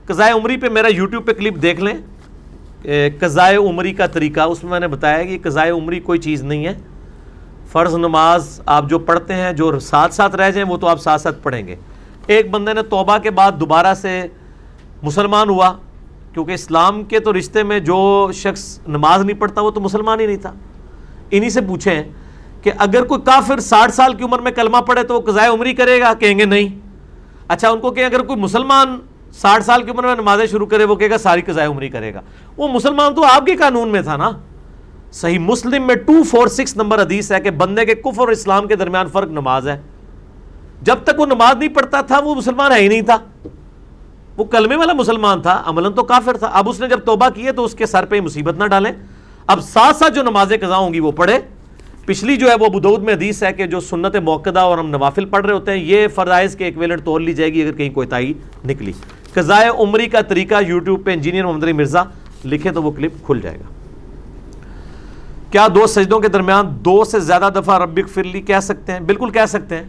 قضائے 0.06 0.34
عمری 0.34 0.58
پہ 0.58 0.70
میرا 0.70 0.88
یوٹیوب 0.88 1.26
پہ 1.26 1.34
کلپ 1.34 1.62
دیکھ 1.62 1.82
لیں۔ 1.82 1.94
قضائے 3.20 3.56
عمری 3.56 3.94
کا 3.94 4.08
طریقہ، 4.08 4.42
اس 4.42 4.64
میں 4.64 4.72
میں 4.72 4.80
نے 4.80 4.88
بتایا 4.88 5.24
کہ 5.24 5.38
قضائے 5.44 5.72
عمری 5.72 6.00
کوئی 6.00 6.20
چیز 6.20 6.44
نہیں 6.44 6.66
ہے۔ 6.66 6.74
فرض 7.72 7.96
نماز 7.96 8.62
آپ 8.66 8.90
جو 8.90 9.00
پڑھتے 9.00 9.34
ہیں، 9.34 9.52
جو 9.54 9.80
ساتھ 9.80 10.14
ساتھ 10.14 10.36
رہ 10.36 10.52
جائیں، 10.52 10.70
وہ 10.70 10.78
تو 10.78 10.88
آپ 10.88 11.02
ساتھ 11.02 11.22
ساتھ 11.22 11.44
پڑھیں 11.44 11.68
گے۔ 11.68 11.76
ایک 12.28 12.50
بندے 12.50 12.74
نے 12.74 12.82
توبہ 12.82 13.18
کے 13.18 13.32
بعد 13.32 13.52
دوبارہ 13.60 13.94
سے 13.94 14.24
مسلمان 15.04 15.50
ہوا، 15.50 15.74
کیونکہ 16.34 16.52
اسلام 16.52 17.04
کے 17.04 17.20
تو 17.20 17.38
رشتے 17.38 17.64
میں 17.64 17.80
جو 17.80 18.30
شخص 18.34 18.80
نماز 18.88 19.26
نہیں 19.26 19.40
پڑھتا 19.40 19.62
وہ 19.62 19.72
تو 19.72 19.82
مسلمان 19.82 20.20
ہی 20.20 20.26
نہیں 20.26 20.38
تھا۔ 20.38 20.54
انہی 21.32 21.50
سے 21.50 21.62
پوچھیں 21.62 22.04
کہ 22.62 22.72
اگر 22.78 23.04
کوئی 23.04 23.22
کافر 23.22 23.60
ساٹھ 23.60 23.94
سال 23.94 24.14
کی 24.14 24.24
عمر 24.24 24.40
میں 24.40 24.52
کلمہ 24.52 24.78
پڑھے 24.78 25.04
تو 25.04 25.16
وہ 25.16 25.22
قضائے 25.22 25.50
عمری 25.50 25.74
کرے 25.74 26.02
گا؟ 26.02 26.14
کہیں 26.14 26.40
گے 26.40 26.46
نہیں۔ 26.46 26.80
اچھا 27.48 27.70
ان 27.70 27.80
کو 27.80 27.92
کہ 27.92 28.06
اگر 28.06 28.20
کوئی 28.20 28.40
مسلمان 28.40 29.00
ساٹھ 29.34 29.64
سال 29.64 29.84
کی 29.84 29.92
عمر 29.92 30.04
میں 30.04 30.16
نمازیں 30.16 30.46
شروع 30.46 30.66
کرے، 30.66 30.84
وہ 30.84 30.96
کہے 30.96 31.10
گا 31.10 31.18
ساری 31.18 31.42
قضائے 31.42 31.68
عمری 31.68 31.90
کرے 31.90 32.14
گا۔ 32.14 32.22
وہ 32.58 32.68
مسلمان 32.68 33.16
تو 33.16 33.24
آپ 33.24 33.46
کے 33.46 33.56
قانون 33.56 33.90
میں 33.90 34.02
تھا 34.02 34.18
نا۔ 34.18 34.32
صحیح 35.12 35.40
مسلم 35.40 35.88
میں 35.88 35.96
ٹو 35.96 36.24
فور 36.24 36.48
سکس 36.48 36.78
نمبر 36.78 37.02
حدیث 37.02 37.32
ہے 37.32 37.42
کہ 37.42 37.52
بندے 37.52 37.86
کے 37.86 37.96
کفر 37.96 38.20
اور 38.20 38.28
اسلام 38.28 38.68
کے 38.68 38.76
درمیان 38.76 39.08
فرق 39.08 39.30
نماز 39.30 39.68
ہے۔ 39.68 39.82
جب 40.82 40.96
تک 41.04 41.20
وہ 41.20 41.26
نماز 41.26 41.58
نہیں 41.58 41.70
پڑھتا 41.70 42.02
تھا، 42.02 42.20
وہ 42.20 42.36
مسلمان 42.36 42.72
ہے 42.72 42.80
ہی 42.80 42.88
نہیں 42.88 43.02
تھا۔ 43.02 43.18
وہ 44.38 44.44
کلمے 44.44 44.76
والا 44.76 44.94
مسلمان 44.94 45.42
تھا، 45.42 45.64
عملاً 45.66 45.94
تو 45.94 46.04
کافر 46.04 46.38
تھا۔ 46.38 46.48
اب 46.48 46.70
اس 46.70 46.80
نے 46.80 46.88
جب 46.88 47.00
توبہ 47.00 47.30
کی 47.30 47.46
ہے 47.46 47.52
تو 47.52 47.64
اس 47.64 47.74
کے 47.74 47.86
سر 47.86 48.06
پہ 48.06 48.20
مصیبت 48.20 48.58
نہ 48.58 48.64
ڈالیں۔ 48.64 48.92
اب 49.48 49.62
ساتھ 49.62 49.98
ساتھ 49.98 50.14
جو 50.14 50.24
نمازیں 50.24 50.58
قضا 50.62 50.78
ہوں 50.78 50.94
گی 50.94 51.00
وہ 51.00 51.12
پڑھے 51.12 51.40
پچھلی 52.06 52.38
جو 52.38 52.50
ہے 52.50 52.56
وہ 52.60 52.68
بدود 52.68 53.04
میں 53.04 53.14
حدیث 53.14 53.44
ہے 53.44 53.54
کہ 53.54 53.66
جو 53.66 53.80
سنت 53.80 54.16
موقع 54.16 54.50
اور 54.60 54.78
ہم 54.78 54.90
نوافل 54.90 55.26
پڑھ 55.26 55.46
رہے 55.46 55.54
ہوتے 55.54 55.72
ہیں، 55.72 55.78
یہ 55.78 56.08
فرائض 56.08 56.56
کے 56.56 56.66
ایک 56.66 56.78
ویلٹ 56.78 57.06
توڑ 57.06 57.22
لی 57.22 57.34
جائے 57.34 57.54
گی 57.54 57.64
اگر 57.64 57.72
کہیں 57.72 57.90
کوئی 57.90 58.08
تائی 58.08 58.34
نکلی۔ 58.66 58.92
قضائے 59.34 59.70
عمری 59.70 60.08
کا 60.08 60.22
طریقہ 60.22 60.56
یوٹیوب 60.68 61.06
پہ 61.06 61.12
انجینئر 61.14 61.46
محمد 61.46 61.64
علی 61.64 61.74
مرزا 61.74 62.04
لکھے 62.46 62.72
تو 62.72 62.84
وہ 62.84 62.92
کلپ 62.92 63.26
کھل 63.26 63.40
جائے 63.42 63.58
گا۔ 63.58 63.70
کیا 65.52 65.68
دو 65.76 65.88
سجدوں 65.88 66.20
کے 66.20 66.28
درمیان 66.28 66.68
دو 66.70 67.04
سے 67.04 67.20
زیادہ 67.20 67.50
دفعہ 67.56 67.80
ربک 67.80 68.10
فرلی 68.10 68.42
کہہ 68.42 68.60
سکتے 68.60 68.92
ہیں؟ 68.92 69.00
بالکل 69.00 69.30
کہہ 69.30 69.46
سکتے 69.48 69.76
ہیں۔ 69.76 69.84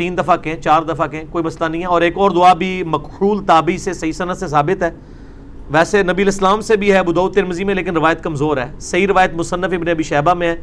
تین 0.00 0.18
دفعہ 0.18 0.36
کہیں، 0.36 0.56
چار 0.56 0.82
دفعہ 0.82 1.06
کہیں، 1.06 1.24
کوئی 1.30 1.44
مسئلہ 1.44 1.68
نہیں 1.68 1.80
ہے۔ 1.80 1.86
اور 1.86 2.02
ایک 2.02 2.12
اور 2.16 2.30
دعا 2.30 2.52
بھی 2.52 2.82
مقحول 2.82 3.44
تابی 3.44 3.78
سے، 3.78 3.92
صحیح 3.92 4.12
صنعت 4.12 4.38
سے 4.38 4.48
ثابت 4.48 4.82
ہے۔ 4.82 4.90
ویسے 5.70 6.02
نبی 6.02 6.22
الاسلام 6.22 6.60
سے 6.60 6.76
بھی 6.76 6.92
ہے 6.92 7.02
بدو 7.02 7.28
ترمزی 7.28 7.64
میں، 7.64 7.74
لیکن 7.74 7.96
روایت 7.96 8.22
کمزور 8.22 8.56
ہے۔ 8.56 8.72
صحیح 8.80 9.06
روایت 9.06 9.34
مصنف 9.34 9.72
ابن 9.72 9.88
ابی 9.88 10.02
شہبہ 10.02 10.34
میں 10.34 10.48
ہے۔ 10.48 10.56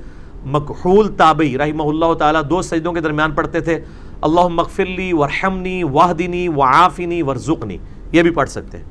مقحول 0.46 1.16
تابعی، 1.16 1.58
رحمہ 1.58 1.84
اللہ 1.84 2.14
تعالیٰ، 2.14 2.42
دو 2.50 2.62
سجدوں 2.62 2.94
کے 2.94 3.00
درمیان 3.00 3.32
پڑھتے 3.32 3.60
تھے۔ 3.60 3.80
اللہ 4.22 4.48
مغفرلی 4.48 5.14
ورحمنی 5.14 5.84
واہدینی 5.84 6.48
وعافنی 6.48 7.22
ورزقنی۔ 7.22 7.78
یہ 8.12 8.22
بھی 8.22 8.32
پڑھ 8.32 8.50
سکتے 8.50 8.78
ہیں۔ 8.78 8.86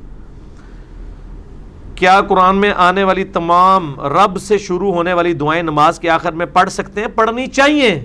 کیا 1.94 2.20
قرآن 2.20 2.56
میں 2.56 2.72
آنے 2.76 3.04
والی 3.04 3.24
تمام 3.24 4.00
رب 4.00 4.38
سے 4.38 4.58
شروع 4.58 4.92
ہونے 4.92 5.12
والی 5.12 5.32
دعائیں 5.32 5.62
نماز 5.62 5.98
کے 5.98 6.10
آخر 6.10 6.32
میں 6.32 6.46
پڑھ 6.46 6.70
سکتے 6.70 7.00
ہیں؟ 7.00 7.08
پڑھنی 7.08 7.46
چاہیے۔ 7.46 8.04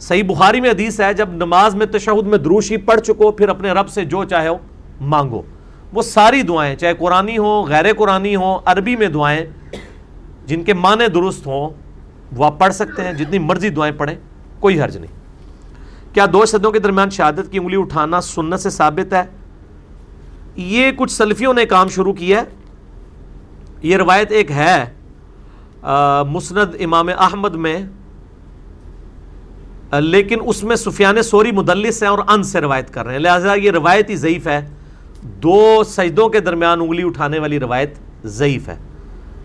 صحیح 0.00 0.22
بخاری 0.22 0.60
میں 0.60 0.70
حدیث 0.70 1.00
ہے، 1.00 1.12
جب 1.14 1.28
نماز 1.32 1.74
میں 1.74 1.86
تشہد 1.86 2.26
میں 2.26 2.38
دروشی 2.38 2.76
پڑھ 2.76 3.00
چکو، 3.00 3.30
پھر 3.30 3.48
اپنے 3.48 3.70
رب 3.70 3.88
سے 3.88 4.04
جو 4.04 4.24
چاہے 4.24 4.48
ہو 4.48 4.56
مانگو۔ 5.00 5.42
وہ 5.92 6.02
ساری 6.02 6.42
دعائیں، 6.42 6.74
چاہے 6.76 6.94
قرآنی 6.94 7.38
ہوں، 7.38 7.64
غیر 7.66 7.92
قرآنی 7.94 8.34
ہوں، 8.36 8.58
عربی 8.64 8.96
میں 8.96 9.08
دعائیں، 9.08 9.40
جن 10.46 10.62
کے 10.64 10.74
معنی 10.74 11.06
درست 11.06 11.46
ہوں، 11.46 11.70
وہ 12.36 12.44
آپ 12.44 12.58
پڑھ 12.58 12.74
سکتے 12.74 13.04
ہیں۔ 13.04 13.12
جتنی 13.12 13.38
مرضی 13.38 13.68
دعائیں 13.68 13.94
پڑھیں، 13.98 14.16
کوئی 14.60 14.80
حرج 14.80 14.96
نہیں۔ 14.96 15.18
کیا 16.14 16.26
دو 16.32 16.44
صدوں 16.46 16.70
کے 16.72 16.78
درمیان 16.78 17.10
شہادت 17.10 17.52
کی 17.52 17.58
انگلی 17.58 17.76
اٹھانا 17.76 18.20
سنت 18.20 18.60
سے 18.60 18.70
ثابت 18.70 19.14
ہے؟ 19.14 19.22
یہ 20.56 20.90
کچھ 20.96 21.12
سلفیوں 21.12 21.54
نے 21.54 21.64
کام 21.66 21.88
شروع 21.88 22.12
کیا 22.12 22.40
ہے۔ 22.40 22.44
یہ 23.82 23.96
روایت 23.96 24.32
ایک 24.32 24.50
ہے 24.50 24.84
مسند 26.28 26.74
امام 26.80 27.08
احمد 27.18 27.54
میں 27.54 27.78
لیکن 29.92 30.36
اس 30.46 30.64
میں 30.64 30.76
سفیان 30.76 31.22
سوری 31.22 31.52
مدلس 31.52 32.02
ہے 32.02 32.08
اور 32.08 32.18
ان 32.28 32.42
سے 32.42 32.60
روایت 32.60 32.90
کر 32.90 33.04
رہے 33.04 33.12
ہیں۔ 33.12 33.20
لہٰذا 33.20 33.54
یہ 33.54 33.70
روایت 33.70 34.10
ہی 34.10 34.16
ضعیف 34.16 34.46
ہے۔ 34.46 34.68
دو 35.22 35.82
سجدوں 35.86 36.28
کے 36.28 36.40
درمیان 36.40 36.80
انگلی 36.80 37.02
اٹھانے 37.02 37.38
والی 37.38 37.60
روایت 37.60 37.94
ضعیف 38.24 38.68
ہے۔ 38.68 38.76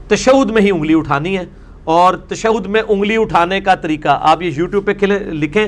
تشہد 0.07 0.51
میں 0.51 0.61
ہی 0.61 0.71
انگلی 0.71 0.93
اٹھانی 0.93 1.37
ہے۔ 1.37 1.45
اور 1.83 2.15
تشہد 2.15 2.65
میں 2.65 2.81
انگلی 2.87 3.17
اٹھانے 3.17 3.61
کا 3.61 3.75
طریقہ 3.75 4.19
آپ 4.21 4.41
یہ 4.41 4.51
یوٹیوب 4.55 4.85
پہ 4.85 4.93
کھلے، 4.93 5.19
لکھیں۔ 5.19 5.67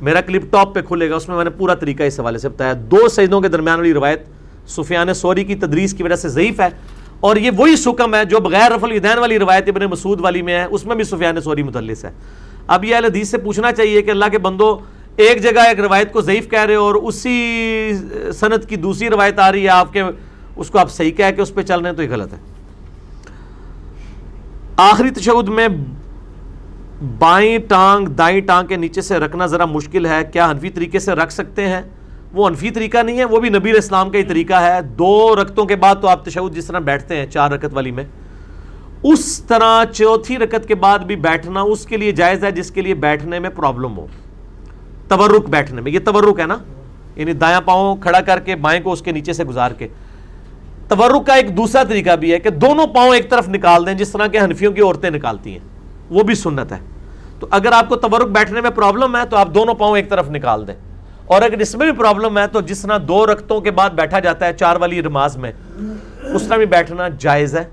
میرا 0.00 0.20
کلپ 0.20 0.52
ٹاپ 0.52 0.74
پہ 0.74 0.80
کھلے 0.80 1.10
گا، 1.10 1.16
اس 1.16 1.28
میں 1.28 1.36
میں 1.36 1.44
نے 1.44 1.50
پورا 1.50 1.74
طریقہ 1.74 2.02
اس 2.02 2.20
حوالے 2.20 2.38
سے 2.38 2.48
بتایا۔ 2.48 2.72
دو 2.78 3.08
سجدوں 3.08 3.40
کے 3.40 3.48
درمیان 3.48 3.78
والی 3.78 3.92
روایت 3.92 4.22
سفیان 4.66 5.14
سوری 5.14 5.44
کی 5.44 5.54
تدریس 5.54 5.94
کی 5.94 6.02
وجہ 6.02 6.16
سے 6.16 6.28
ضعیف 6.28 6.60
ہے۔ 6.60 6.68
اور 7.20 7.36
یہ 7.36 7.50
وہی 7.56 7.76
سکم 7.76 8.14
ہے 8.14 8.24
جو 8.24 8.38
بغیر 8.38 8.72
رف 8.72 8.84
الدین 8.84 9.18
والی 9.18 9.38
روایت 9.38 9.68
ابن 9.68 9.82
مسعود 9.82 10.20
والی 10.20 10.42
میں 10.42 10.54
ہے، 10.54 10.64
اس 10.64 10.86
میں 10.86 10.96
بھی 10.96 11.04
سفیان 11.04 11.40
سوری 11.40 11.62
مدلس 11.62 12.04
ہے۔ 12.04 12.10
اب 12.66 12.84
یہ 12.84 12.96
حدیث 12.96 13.30
سے 13.30 13.38
پوچھنا 13.38 13.72
چاہیے 13.72 14.02
کہ 14.02 14.10
اللہ 14.10 14.24
کے 14.30 14.38
بندو 14.38 14.78
ایک 15.16 15.42
جگہ 15.42 15.60
ایک 15.60 15.80
روایت 15.80 16.12
کو 16.12 16.20
ضعیف 16.20 16.50
کہہ 16.50 16.64
رہے 16.64 16.74
ہو 16.74 16.82
اور 16.82 16.94
اسی 16.94 17.92
صنعت 18.32 18.68
کی 18.68 18.76
دوسری 18.76 19.10
روایت 19.10 19.38
آ 19.38 19.52
رہی 19.52 19.62
ہے 19.62 19.68
آپ 19.68 19.92
کے، 19.92 20.02
اس 20.56 20.70
کو 20.70 20.78
آپ 20.78 20.90
صحیح 20.90 21.10
کہہ 21.10 21.30
کے 21.36 21.42
اس 21.42 21.54
پہ 21.54 21.62
چل 21.62 21.80
رہے 21.80 21.90
ہیں 21.90 21.96
تو 21.96 22.02
یہ 22.02 22.08
غلط 22.10 22.32
ہے۔ 22.32 22.38
آخری 24.76 25.10
تشہد 25.10 25.48
میں 25.48 25.68
بائیں 27.18 27.58
ٹانگ، 27.68 28.06
دائیں 28.06 28.40
ٹانگ 28.40 28.66
کے 28.66 28.76
نیچے 28.76 29.00
سے 29.00 29.18
رکھنا 29.18 29.46
ذرا 29.46 29.64
مشکل 29.64 30.06
ہے۔ 30.06 30.24
کیا 30.32 30.50
حنفی 30.50 30.70
طریقے 30.70 30.98
سے 30.98 31.12
رکھ 31.12 31.32
سکتے 31.32 31.68
ہیں؟ 31.68 31.82
وہ 32.32 32.46
انفی 32.46 32.70
طریقہ 32.70 32.98
نہیں 32.98 33.18
ہے، 33.18 33.24
وہ 33.24 33.40
بھی 33.40 33.48
نبی 33.48 33.70
اسلام 33.70 34.10
کا 34.10 34.18
ہی 34.18 34.22
طریقہ 34.22 34.54
ہے۔ 34.54 34.82
دو 34.82 35.36
رکتوں 35.42 35.64
کے 35.64 35.76
بعد 35.76 35.94
تو 36.00 36.08
آپ 36.08 36.24
تشہد 36.24 36.54
جس 36.54 36.66
طرح 36.66 36.78
بیٹھتے 36.78 37.16
ہیں، 37.16 37.26
چار 37.26 37.50
رکت 37.50 37.72
والی 37.72 37.90
میں۔ 37.90 38.04
اس 39.02 39.38
طرح 39.38 39.84
چوتھی 39.84 40.38
رکت 40.38 40.68
کے 40.68 40.74
بعد 40.74 40.98
بھی 40.98 41.16
بیٹھنا 41.16 41.60
اس 41.60 41.86
کے 41.86 41.96
لیے 41.96 42.12
جائز 42.12 42.44
ہے 42.44 42.50
جس 42.50 42.70
کے 42.70 42.82
لیے 42.82 42.94
بیٹھنے 42.94 43.38
میں 43.38 43.50
پرابلم 43.50 43.96
ہو۔ 43.96 44.06
تورک 45.08 45.48
بیٹھنے 45.48 45.80
میں، 45.80 45.92
یہ 45.92 45.98
تورک 45.98 46.40
ہے 46.40 46.46
نا؟ 46.46 46.58
یعنی 47.16 47.32
دایاں 47.32 47.60
پاؤں 47.60 47.96
کھڑا 47.96 48.20
کر 48.20 48.40
کے، 48.40 48.56
بائیں 48.56 48.82
کو 48.82 48.92
اس 48.92 49.02
کے 49.02 49.12
نیچے 49.12 49.32
سے 49.32 49.44
گزار 49.44 49.70
کے۔ 49.70 49.88
تورک 50.88 51.26
کا 51.26 51.34
ایک 51.34 51.56
دوسرا 51.56 51.82
طریقہ 51.82 52.16
بھی 52.16 52.32
ہے 52.32 52.38
کہ 52.38 52.50
دونوں 52.50 52.86
پاؤں 52.86 53.14
ایک 53.14 53.30
طرف 53.30 53.48
نکال 53.48 53.86
دیں، 53.86 53.94
جس 53.94 54.12
طرح 54.12 54.26
کے 54.26 54.38
ہنفیوں 54.38 54.72
کی 54.72 54.80
عورتیں 54.80 55.10
نکالتی 55.10 55.52
ہیں۔ 55.52 55.58
وہ 56.10 56.22
بھی 56.22 56.34
سنت 56.34 56.72
ہے۔ 56.72 56.78
تو 57.40 57.46
اگر 57.50 57.72
آپ 57.72 57.88
کو 57.88 57.96
تورک 57.96 58.28
بیٹھنے 58.28 58.60
میں 58.60 58.70
پرابلم 58.70 59.16
ہے، 59.16 59.26
تو 59.30 59.36
آپ 59.36 59.48
دونوں 59.54 59.74
پاؤں 59.74 59.96
ایک 59.96 60.08
طرف 60.08 60.30
نکال 60.30 60.66
دیں۔ 60.66 60.74
اور 61.26 61.42
اگر 61.42 61.58
اس 61.58 61.74
میں 61.74 61.90
بھی 61.90 61.98
پرابلم 61.98 62.38
ہے، 62.38 62.46
تو 62.46 62.60
جس 62.60 62.82
طرح 62.82 62.98
دو 63.08 63.26
رختوں 63.26 63.60
کے 63.60 63.70
بعد 63.70 63.90
بیٹھا 63.90 64.20
جاتا 64.20 64.46
ہے 64.46 64.52
چار 64.52 64.76
والی 64.76 65.00
نماز 65.00 65.36
میں، 65.36 65.52
اس 66.34 66.42
طرح 66.48 66.56
بھی 66.56 66.66
بیٹھنا 66.66 67.08
جائز 67.18 67.56
ہے۔ 67.56 67.64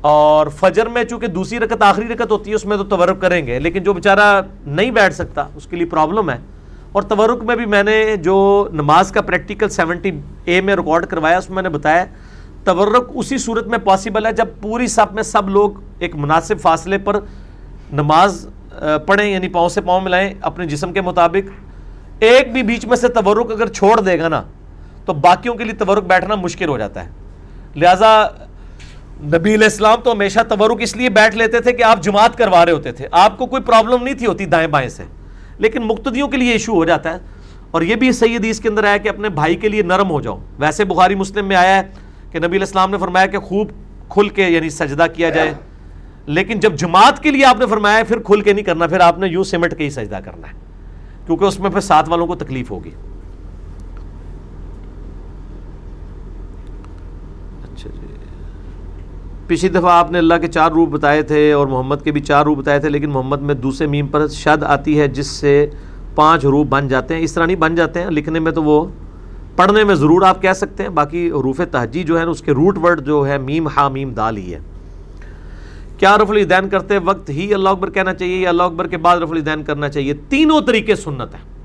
اور 0.00 0.46
فجر 0.46 0.86
میں 0.86 1.04
چونکہ 1.04 1.26
دوسری 1.26 1.58
رکت 1.58 1.82
آخری 1.82 2.08
رکت 2.08 2.30
ہوتی 2.30 2.50
ہے، 2.50 2.54
اس 2.54 2.64
میں 2.64 2.76
تو 2.76 2.84
تورک 2.84 3.20
کریں 3.20 3.46
گے، 3.46 3.58
لیکن 3.58 3.82
جو 3.82 3.92
بیچارہ 3.92 4.42
نہیں 4.66 4.90
بیٹھ 4.90 5.14
سکتا، 5.14 5.44
اس 5.54 5.66
کے 5.66 5.76
لیے 5.76 5.86
پرابلم 5.86 6.30
ہے۔ 6.30 6.36
اور 6.92 7.02
تورک 7.02 7.44
میں 7.44 7.56
بھی 7.56 7.66
میں 7.66 7.82
نے 7.82 8.16
جو 8.16 8.68
نماز 8.72 9.12
کا 9.12 9.22
پریکٹیکل 9.22 9.68
سیونٹی 9.68 10.10
اے 10.44 10.60
میں 10.60 10.76
ریکارڈ 10.76 11.06
کروایا، 11.06 11.38
اس 11.38 11.50
میں 11.50 11.62
نے 11.62 11.68
بتایا، 11.68 12.04
تورک 12.64 13.10
اسی 13.14 13.38
صورت 13.38 13.66
میں 13.66 13.78
پاسبل 13.78 14.26
ہے 14.26 14.32
جب 14.32 14.48
پوری 14.60 14.86
سب 14.86 15.06
میں 15.12 15.22
سب 15.22 15.48
لوگ 15.48 15.70
ایک 15.98 16.16
مناسب 16.16 16.60
فاصلے 16.60 16.98
پر 16.98 17.20
نماز 17.92 18.48
پڑھیں 19.06 19.26
یعنی 19.26 19.48
پاؤں 19.48 19.68
سے 19.68 19.80
پاؤں 19.80 20.00
ملائیں 20.00 20.34
اپنے 20.40 20.66
جسم 20.66 20.92
کے 20.92 21.00
مطابق۔ 21.00 21.50
ایک 22.18 22.52
بھی 22.52 22.62
بیچ 22.62 22.86
میں 22.86 22.96
سے 22.96 23.08
تورک 23.08 23.50
اگر 23.50 23.66
چھوڑ 23.66 24.00
دے 24.00 24.18
گا 24.18 24.28
نا، 24.28 24.42
تو 25.04 25.12
باقیوں 25.12 25.54
کے 25.54 25.64
لیے 25.64 25.72
تورک 25.72 26.04
بیٹھنا 26.04 26.34
مشکل 26.34 26.68
ہو 26.68 26.78
جاتا 26.78 27.04
ہے۔ 27.04 27.10
لہٰذا 27.76 28.28
نبی 29.22 29.54
علیہ 29.54 29.64
السلام 29.64 30.00
تو 30.04 30.12
ہمیشہ 30.12 30.40
تورک 30.48 30.76
اس 30.80 30.96
لیے 30.96 31.10
بیٹھ 31.10 31.36
لیتے 31.36 31.60
تھے 31.60 31.72
کہ 31.72 31.82
آپ 31.82 32.02
جماعت 32.02 32.38
کروا 32.38 32.64
رہے 32.64 32.72
ہوتے 32.72 32.92
تھے۔ 32.92 33.08
آپ 33.10 33.38
کو 33.38 33.46
کوئی 33.46 33.62
پرابلم 33.62 34.02
نہیں 34.02 34.14
تھی 34.14 34.26
ہوتی 34.26 34.46
دائیں 34.46 34.68
بائیں 34.68 34.88
سے۔ 34.88 35.02
لیکن 35.58 35.82
مقتدیوں 35.82 36.28
کے 36.28 36.36
لیے 36.36 36.52
ایشو 36.52 36.72
ہو 36.72 36.84
جاتا 36.84 37.12
ہے۔ 37.12 37.18
اور 37.70 37.82
یہ 37.82 37.94
بھی 37.94 38.12
صحیح 38.12 38.36
حدیث 38.36 38.60
کے 38.60 38.68
اندر 38.68 38.84
آیا 38.84 38.96
کہ 38.96 39.08
اپنے 39.08 39.28
بھائی 39.28 39.54
کے 39.54 39.68
لیے 39.68 39.82
نرم 39.82 40.10
ہو 40.10 40.20
جاؤ۔ 40.20 40.38
ویسے 40.58 40.84
بخاری 40.84 41.14
مسلم 41.14 41.46
میں 41.46 41.56
آیا 41.56 41.76
ہے 41.76 41.82
کہ 42.30 42.38
نبی 42.38 42.46
علیہ 42.46 42.60
السلام 42.60 42.90
نے 42.90 42.98
فرمایا 42.98 43.26
کہ 43.26 43.38
خوب 43.38 43.70
کھل 44.08 44.28
کے 44.28 44.44
یعنی 44.44 44.70
سجدہ 44.70 45.06
کیا 45.14 45.30
جائے۔ 45.30 45.54
لیکن 46.26 46.60
جب 46.60 46.74
جماعت 46.74 47.22
کے 47.22 47.30
لیے 47.30 47.44
آپ 47.44 47.58
نے 47.58 47.66
فرمایا 47.66 48.02
پھر 48.08 48.18
کھل 48.18 48.40
کے 48.40 48.52
نہیں 48.52 48.64
کرنا، 48.64 48.86
پھر 48.86 49.00
آپ 49.00 49.18
نے 49.18 49.26
یوں 49.26 49.44
سمٹ 49.44 49.78
کے 49.78 49.84
ہی 49.84 49.90
سجدہ 49.90 50.18
کرنا 50.24 50.48
ہے۔ 50.48 50.52
کیونکہ 51.26 51.44
اس 51.44 51.60
میں 51.60 51.70
پھر 51.70 51.80
ساتھ 51.80 52.10
والوں 52.10 52.26
کو 52.26 52.34
تکلیف 52.34 52.70
ہوگی 52.70 52.90
اچھا 57.62 57.90
جی 57.90 58.06
پچھلی 59.46 59.70
دفعہ 59.70 59.92
آپ 59.92 60.10
نے 60.10 60.18
اللہ 60.18 60.34
کے 60.40 60.46
چار 60.46 60.70
روپ 60.70 60.88
بتائے 60.88 61.22
تھے 61.22 61.52
اور 61.52 61.66
محمد 61.66 61.96
کے 62.04 62.12
بھی 62.12 62.20
چار 62.20 62.44
روپ 62.44 62.58
بتائے 62.58 62.80
تھے، 62.80 62.88
لیکن 62.88 63.10
محمد 63.10 63.40
میں 63.40 63.54
دوسرے 63.54 63.86
میم 63.86 64.06
پر 64.06 64.28
شد 64.28 64.62
آتی 64.62 65.00
ہے، 65.00 65.08
جس 65.08 65.26
سے 65.26 65.70
پانچ 66.14 66.44
روپ 66.44 66.66
بن 66.66 66.88
جاتے 66.88 67.14
ہیں۔ 67.14 67.22
اس 67.22 67.32
طرح 67.32 67.46
نہیں 67.46 67.56
بن 67.56 67.74
جاتے 67.74 68.00
ہیں، 68.00 68.10
لکھنے 68.10 68.38
میں 68.38 68.52
تو 68.52 68.62
وہ 68.62 68.84
پڑھنے 69.56 69.84
میں 69.84 69.94
ضرور 69.94 70.22
آپ 70.22 70.42
کہہ 70.42 70.52
سکتے 70.52 70.82
ہیں۔ 70.82 70.90
باقی 70.90 71.30
حروف 71.30 71.60
تہجی 71.70 72.02
جو 72.02 72.20
ہے 72.20 72.24
نا 72.24 72.30
اس 72.30 72.42
کے 72.42 72.52
روٹ 72.52 72.78
ورڈ 72.78 73.06
جو 73.06 73.28
ہے، 73.28 73.38
میم، 73.38 73.68
ہا، 73.68 73.88
میم، 73.88 74.10
دال 74.10 74.36
ہی 74.36 74.54
ہے۔ 74.54 74.58
کیا 75.98 76.18
رف 76.18 76.30
الدین 76.30 76.68
کرتے 76.68 76.98
وقت 76.98 77.30
ہی 77.30 77.54
اللہ 77.54 77.68
اکبر 77.68 77.90
کہنا 77.90 78.14
چاہیے؟ 78.14 78.36
یا 78.36 78.48
اللہ 78.48 78.62
اکبر 78.62 78.86
کے 78.86 78.96
بعد 78.96 79.18
رف 79.18 79.30
الدین 79.30 79.62
کرنا 79.62 79.88
چاہیے؟ 79.88 80.14
تینوں 80.28 80.60
طریقے 80.60 80.94
سنت 80.94 81.34
ہیں۔ 81.34 81.56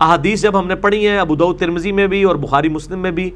احادیث 0.00 0.42
جب 0.42 0.58
ہم 0.58 0.66
نے 0.66 0.74
پڑھی 0.74 1.08
ہیں، 1.08 1.18
ابو 1.18 1.52
ترمزی 1.52 1.92
میں 1.92 2.06
بھی 2.06 2.24
اور 2.24 2.36
بخاری 2.36 2.68
مسلم 2.68 2.98
میں 2.98 3.10
بھی 3.10 3.30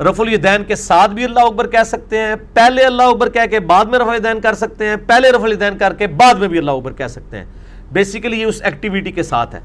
رف 0.00 0.20
الدین 0.20 0.64
کے 0.64 0.76
ساتھ 0.76 1.10
بھی 1.10 1.24
اللہ 1.24 1.40
اکبر 1.40 1.66
کہہ 1.66 1.84
سکتے 1.86 2.18
ہیں، 2.18 2.34
پہلے 2.54 2.84
اللہ 2.84 3.02
اکبر 3.02 3.30
کہہ 3.30 3.46
کے 3.50 3.60
بعد 3.60 3.84
میں 3.84 3.98
رف 3.98 4.08
الدین 4.08 4.40
کر 4.40 4.54
سکتے 4.54 4.88
ہیں، 4.88 4.96
پہلے 5.06 5.30
رف 5.30 5.44
الدین 5.44 5.78
کر 5.78 5.94
کے 5.94 6.06
بعد 6.06 6.34
میں 6.34 6.48
بھی 6.48 6.58
اللہ 6.58 6.70
اکبر 6.70 6.92
کہہ 6.92 7.06
سکتے 7.06 7.38
ہیں۔ 7.38 7.44
بیسیکلی 7.92 8.40
یہ 8.40 8.46
اس 8.46 8.62
ایکٹیویٹی 8.62 9.12
کے 9.12 9.22
ساتھ 9.22 9.54
ہے۔ 9.54 9.60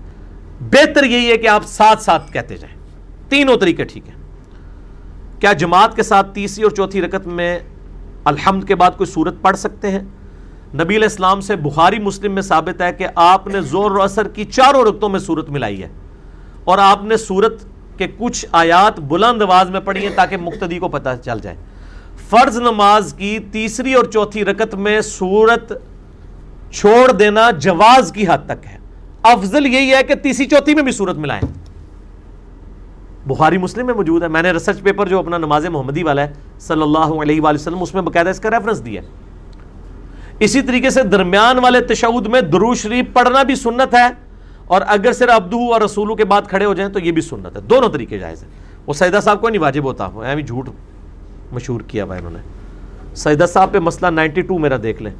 بہتر 0.59 1.03
یہی 1.03 1.31
ہے 1.31 1.37
کہ 1.37 1.47
آپ 1.47 1.63
ساتھ 1.65 2.03
ساتھ 2.03 2.31
کہتے 2.31 2.57
جائیں۔ 2.57 2.75
تینوں 3.29 3.57
طریقے 3.57 3.83
ٹھیک 3.83 4.07
ہیں۔ 4.07 4.15
کیا 5.39 5.53
جماعت 5.53 5.95
کے 5.95 6.03
ساتھ 6.03 6.33
تیسری 6.33 6.63
اور 6.63 6.71
چوتھی 6.71 7.01
رکت 7.01 7.27
میں 7.27 7.59
الحمد 8.23 8.63
کے 8.63 8.75
بعد 8.75 8.91
کوئی 8.97 9.11
صورت 9.11 9.35
پڑھ 9.41 9.57
سکتے 9.57 9.91
ہیں؟ 9.91 10.03
نبی 10.73 10.95
علیہ 10.95 11.07
السلام 11.07 11.41
سے 11.41 11.55
بخاری 11.55 11.99
مسلم 11.99 12.33
میں 12.33 12.41
ثابت 12.41 12.81
ہے 12.81 12.93
کہ 12.93 13.07
آپ 13.15 13.47
نے 13.47 13.61
زور 13.61 13.91
و 13.91 14.01
اثر 14.01 14.27
کی 14.27 14.45
چاروں 14.45 14.83
رکتوں 14.83 15.09
میں 15.09 15.19
صورت 15.19 15.49
ملائی 15.49 15.83
ہے۔ 15.83 15.89
اور 16.63 16.77
آپ 16.77 17.03
نے 17.03 17.17
سورت 17.17 17.65
کے 18.01 18.07
کچھ 18.17 18.45
آیات 18.51 18.99
بلند 18.99 19.41
آواز 19.41 19.69
میں 19.69 19.79
پڑھی 19.79 20.07
ہیں 20.07 20.15
تاکہ 20.15 20.37
مقتدی 20.37 20.79
کو 20.79 20.87
پتہ 20.87 21.09
چل 21.25 21.39
جائے۔ 21.39 21.55
فرض 22.29 22.57
نماز 22.57 23.13
کی 23.17 23.39
تیسری 23.51 23.93
اور 23.93 24.05
چوتھی 24.05 24.45
رکت 24.45 24.75
میں 24.75 25.01
سورت 25.01 25.73
چھوڑ 26.71 27.11
دینا 27.11 27.51
جواز 27.51 28.11
کی 28.11 28.25
حد 28.27 28.45
تک 28.45 28.65
ہے۔ 28.65 28.77
افضل 29.23 29.65
یہی 29.65 29.93
ہے 29.93 30.03
کہ 30.03 30.15
تیسری 30.15 30.45
چوتھی 30.45 30.75
میں 30.75 30.83
بھی 30.83 30.91
سورت 30.91 31.17
ملائیں۔ 31.17 31.47
بخاری 33.25 33.57
مسلم 33.57 33.85
میں 33.85 33.93
موجود 33.93 34.23
ہے۔ 34.23 34.27
میں 34.27 34.41
نے 34.41 34.51
ریسرچ 34.51 34.81
پیپر 34.81 35.07
جو 35.07 35.19
اپنا 35.19 35.37
نماز 35.37 35.65
محمدی 35.65 36.03
والا 36.03 36.21
ہے، 36.21 36.33
صلی 36.59 36.81
اللہ 36.81 37.21
علیہ 37.21 37.41
وآلہ 37.41 37.55
وسلم، 37.55 37.81
اس 37.81 37.93
میں 37.93 38.01
باقاعدہ 38.01 38.29
اس 38.29 38.39
کا 38.39 38.49
ریفرنس 38.49 38.85
دیا 38.85 39.01
ہے۔ 39.01 39.07
اسی 40.39 40.61
طریقے 40.61 40.89
سے 40.89 41.03
درمیان 41.03 41.59
والے 41.59 41.81
تشہد 41.81 42.27
میں 42.27 42.41
درو 42.41 42.73
شریف 42.73 43.05
پڑھنا 43.13 43.43
بھی 43.43 43.55
سنت 43.55 43.93
ہے۔ 43.93 44.30
اور 44.65 44.81
اگر 44.87 45.13
صرف 45.13 45.29
ابدو 45.29 45.73
اور 45.73 45.81
رسولوں 45.81 46.15
کے 46.15 46.25
بعد 46.25 46.41
کھڑے 46.41 46.65
ہو 46.65 46.73
جائیں 46.73 46.93
تو 46.93 46.99
یہ 46.99 47.11
بھی 47.11 47.21
سنت 47.21 47.55
ہے۔ 47.55 47.61
دونوں 47.61 47.89
طریقے 47.89 48.19
جائز 48.19 48.43
ہیں۔ 48.43 48.49
وہ 48.87 48.93
سیدہ 48.93 49.19
صاحب 49.23 49.41
کو 49.41 49.49
نہیں 49.49 49.61
واجب 49.61 49.83
ہوتا۔ 49.83 50.07
ہے 50.25 50.35
بھی 50.35 50.43
جھوٹ 50.43 50.69
مشہور 51.51 51.81
کیا 51.81 52.05
بھائی 52.05 52.19
انہوں 52.19 52.33
نے۔ 52.33 52.39
سیدہ 53.15 53.45
صاحب 53.53 53.71
پہ 53.71 53.79
مسئلہ 53.79 54.07
نائنٹی 54.07 54.41
ٹو 54.41 54.57
میرا 54.57 54.75
دیکھ 54.83 55.03
لیں۔ 55.03 55.11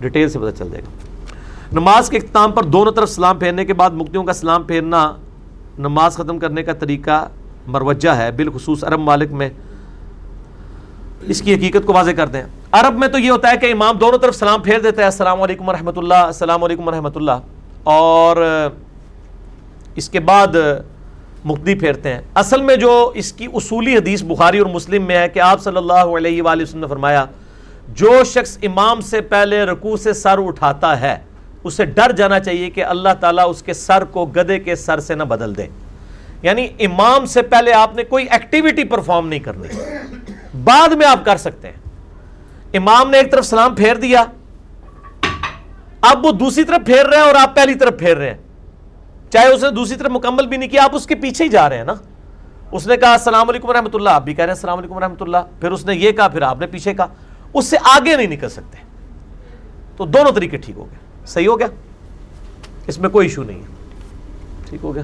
ڈیٹیل 0.00 0.28
سے 0.28 0.38
پتہ 0.38 0.58
چل 0.58 0.70
جائے 0.70 0.82
گا۔ 0.82 0.90
نماز 1.72 2.08
کے 2.08 2.16
اختتام 2.16 2.52
پر 2.52 2.64
دونوں 2.64 2.92
طرف 2.92 3.10
سلام 3.10 3.38
پھیرنے 3.38 3.64
کے 3.64 3.74
بعد 3.74 3.90
مکتیوں 3.90 4.24
کا 4.24 4.32
سلام 4.32 4.62
پھیرنا 4.62 5.16
نماز 5.78 6.14
ختم 6.14 6.38
کرنے 6.38 6.62
کا 6.62 6.72
طریقہ 6.72 7.28
مروجہ 7.66 8.10
ہے۔ 8.10 8.30
بالخصوص 8.30 8.84
عرب 8.84 9.00
مالک 9.00 9.32
میں 9.32 9.50
اس 11.20 11.42
کی 11.42 11.54
حقیقت 11.54 11.86
کو 11.86 11.92
واضح 11.92 12.10
کرتے 12.10 12.38
ہیں 12.38 12.44
عرب 12.72 12.98
میں 12.98 13.08
تو 13.08 13.18
یہ 13.18 13.30
ہوتا 13.30 13.50
ہے 13.50 13.56
کہ 13.56 13.72
امام 13.72 13.96
دونوں 13.96 14.18
طرف 14.18 14.36
سلام 14.36 14.62
پھیر 14.62 14.80
دیتا 14.80 15.00
ہے 15.02 15.06
السلام 15.06 15.42
علیکم 15.42 15.68
ورحمۃ 15.68 15.92
اللہ۔ 15.96 16.14
السلام 16.14 16.64
علیکم 16.64 16.88
ورحمۃ 16.88 17.10
اللہ۔ 17.14 17.32
اور 17.84 18.36
اس 19.94 20.08
کے 20.08 20.20
بعد 20.20 20.46
مقدی 21.44 21.74
پھیرتے 21.74 22.14
ہیں۔ 22.14 22.20
اصل 22.34 22.62
میں 22.62 22.76
جو 22.76 23.12
اس 23.14 23.32
کی 23.32 23.46
اصولی 23.54 23.96
حدیث 23.96 24.22
بخاری 24.22 24.58
اور 24.58 24.66
مسلم 24.66 25.04
میں 25.04 25.16
ہے 25.16 25.28
کہ 25.28 25.40
آپ 25.40 25.62
صلی 25.62 25.76
اللہ 25.76 25.92
علیہ 25.92 26.42
وآلہ 26.42 26.62
وسلم 26.62 26.80
نے 26.80 26.86
فرمایا، 26.86 27.24
جو 27.88 28.24
شخص 28.24 28.58
امام 28.62 29.00
سے 29.00 29.20
پہلے 29.20 29.64
رکوع 29.64 29.96
سے 29.96 30.12
سر 30.12 30.38
اٹھاتا 30.38 31.00
ہے، 31.00 31.18
اسے 31.64 31.84
ڈر 31.84 32.12
جانا 32.12 32.40
چاہیے 32.40 32.70
کہ 32.70 32.84
اللہ 32.84 33.08
تعالیٰ 33.20 33.50
اس 33.50 33.62
کے 33.62 33.72
سر 33.72 34.04
کو 34.04 34.26
گدے 34.26 34.58
کے 34.58 34.74
سر 34.74 35.00
سے 35.00 35.14
نہ 35.14 35.22
بدل 35.22 35.56
دے۔ 35.56 35.66
یعنی 36.42 36.68
امام 36.80 37.26
سے 37.26 37.42
پہلے 37.42 37.72
آپ 37.72 37.96
نے 37.96 38.02
کوئی 38.02 38.26
ایکٹیویٹی 38.30 38.84
پرفارم 38.84 39.28
نہیں 39.28 39.40
کرنی۔ 39.40 39.68
بعد 40.64 40.88
میں 40.88 41.06
آپ 41.06 41.24
کر 41.24 41.36
سکتے 41.36 41.68
ہیں۔ 41.68 41.76
امام 42.74 43.10
نے 43.10 43.18
ایک 43.18 43.32
طرف 43.32 43.46
سلام 43.46 43.74
پھیر 43.74 43.94
دیا 43.94 44.24
اب 46.02 46.26
وہ 46.26 46.32
دوسری 46.32 46.64
طرف 46.64 46.86
پھیر 46.86 47.06
رہے 47.06 47.16
ہیں 47.16 47.24
اور 47.24 47.34
آپ 47.34 47.56
پہلی 47.56 47.74
طرف 47.74 47.98
پھیر 47.98 48.16
رہے 48.16 48.30
ہیں۔ 48.30 48.38
چاہے 49.30 49.46
اس 49.46 49.62
نے 49.62 49.70
دوسری 49.70 49.96
طرف 49.96 50.10
مکمل 50.10 50.46
بھی 50.46 50.56
نہیں 50.56 50.70
کیا، 50.70 50.84
آپ 50.84 50.94
اس 50.94 51.06
کے 51.06 51.14
پیچھے 51.14 51.44
ہی 51.44 51.48
جا 51.48 51.68
رہے 51.68 51.76
ہیں 51.76 51.84
نا۔ 51.84 51.94
اس 52.72 52.86
نے 52.86 52.96
کہا، 52.96 53.12
السلام 53.12 53.48
علیکم 53.48 53.70
رحمۃ 53.70 53.94
اللہ۔ 53.94 54.10
آپ 54.10 54.22
بھی 54.24 54.34
کہہ 54.34 54.44
رہے 54.44 54.52
ہیں، 54.52 54.58
السلام 54.58 54.78
علیکم 54.78 54.98
رحمۃ 54.98 55.16
اللہ۔ 55.20 55.38
پھر 55.60 55.72
اس 55.72 55.86
نے 55.86 55.94
یہ 55.94 56.12
کہا، 56.12 56.28
پھر 56.28 56.42
آپ 56.42 56.60
نے 56.60 56.66
پیچھے 56.66 56.94
کہا۔ 56.94 57.06
اس 57.54 57.64
سے 57.64 57.76
آگے 57.82 58.16
نہیں 58.16 58.26
نکل 58.26 58.48
سکتے۔ 58.48 58.78
تو 59.96 60.06
دونوں 60.06 60.32
طریقے 60.32 60.56
ٹھیک 60.56 60.76
ہو 60.76 60.84
گئے۔ 60.84 61.26
صحیح 61.26 61.48
ہو 61.48 61.58
گیا؟ 61.58 61.66
اس 62.86 62.98
میں 62.98 63.08
کوئی 63.08 63.28
ایشو 63.28 63.42
نہیں 63.42 63.58
ہے۔ 63.58 63.66
ٹھیک 64.68 64.80
ہو 64.82 64.94
گیا۔ 64.94 65.02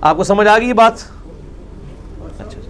آپ 0.00 0.16
کو 0.16 0.24
سمجھ 0.24 0.48
آ 0.48 0.58
گئی 0.58 0.68
یہ 0.68 0.72
بات؟ 0.72 0.92
اچھا 2.38 2.60
جی۔ 2.60 2.68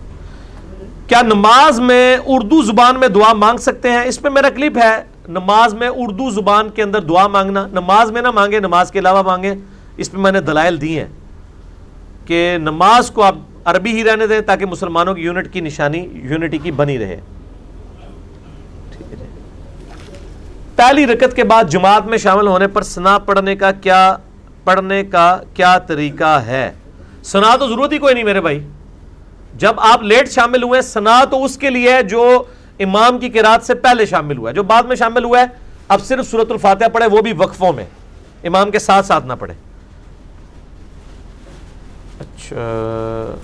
کیا 1.07 1.23
نماز 1.23 1.81
میں 1.81 2.17
اردو 2.27 2.63
زبان 2.63 3.01
میں 3.01 3.09
دعا 3.09 3.33
مانگ 3.33 3.59
سکتے 3.59 3.91
ہیں؟ 3.91 4.03
اس 4.03 4.23
پہ 4.23 4.29
میرا 4.29 4.49
کلپ 4.49 4.79
ہے۔ 4.79 5.12
نماز 5.33 5.75
میں 5.75 5.89
اردو 5.89 6.31
زبان 6.31 6.69
کے 6.69 6.83
اندر 6.83 7.01
دعا 7.01 7.27
مانگنا، 7.27 7.67
نماز 7.67 8.11
میں 8.11 8.23
نہ 8.23 8.31
مانگے، 8.31 8.61
نماز 8.61 8.91
کے 8.91 8.99
علاوہ 8.99 9.23
مانگے، 9.23 9.55
اس 9.97 10.13
پہ 10.13 10.19
میں 10.19 10.33
نے 10.33 10.41
دلائل 10.41 10.81
دی 10.81 10.99
ہیں 10.99 11.07
کہ 12.27 12.57
نماز 12.59 13.11
کو 13.11 13.23
آپ 13.23 13.35
عربی 13.65 13.91
ہی 13.91 14.05
رہنے 14.05 14.27
دیں 14.27 14.41
تاکہ 14.41 14.67
مسلمانوں 14.67 15.15
کی 15.15 15.23
یونٹ 15.23 15.53
کی 15.53 15.61
نشانی، 15.61 16.09
یونٹی 16.13 16.59
کی 16.59 16.71
بنی 16.71 16.99
رہے۔ 16.99 17.21
جی۔ 18.99 19.17
پہلی 20.77 21.07
رکت 21.07 21.37
کے 21.37 21.45
بعد 21.45 21.65
جماعت 21.65 22.07
میں 22.07 22.19
شامل 22.19 22.47
ہونے 22.47 22.67
پر 22.67 22.83
سنا 22.83 23.19
پڑھنے 23.19 23.57
کا 23.57 23.73
کیا، 23.73 24.17
پڑھنے 24.65 25.05
کا 25.05 25.39
کیا 25.55 25.79
طریقہ 25.79 26.41
ہے؟ 26.47 26.73
سنا 27.25 27.57
تو 27.57 27.69
ضرورت 27.69 27.93
ہی 27.93 27.99
کوئی 27.99 28.15
نہیں 28.15 28.25
میرے 28.25 28.41
بھائی۔ 28.41 28.61
جب 29.57 29.81
آپ 29.81 30.03
لیٹ 30.03 30.31
شامل 30.31 30.63
ہوئے، 30.63 30.83
سنا 30.83 31.25
تو 31.25 31.45
اس 31.45 31.57
کے 31.57 31.71
لیے 31.71 32.03
جو 32.11 32.43
امام 32.79 33.19
کی 33.19 33.29
قرآت 33.29 33.63
سے 33.63 33.75
پہلے 33.75 34.07
شامل 34.07 34.39
ہوا 34.39 34.51
ہے۔ 34.51 34.55
جو 34.55 34.63
بعد 34.63 34.83
میں 34.83 34.97
شامل 34.97 35.25
ہوا 35.25 35.41
ہے، 35.41 35.45
اب 35.89 36.01
صرف 36.01 36.31
صورت 36.31 36.51
الفاتحہ 36.51 36.89
پڑھے، 36.89 37.07
وہ 37.07 37.23
بھی 37.23 37.33
وقفوں 37.33 37.73
میں۔ 37.73 37.85
امام 38.45 38.71
کے 38.71 38.79
ساتھ 38.79 39.07
ساتھ 39.07 39.27
نہ 39.27 39.33
پڑھے۔ 39.39 39.55
اچھا۔ 42.21 43.35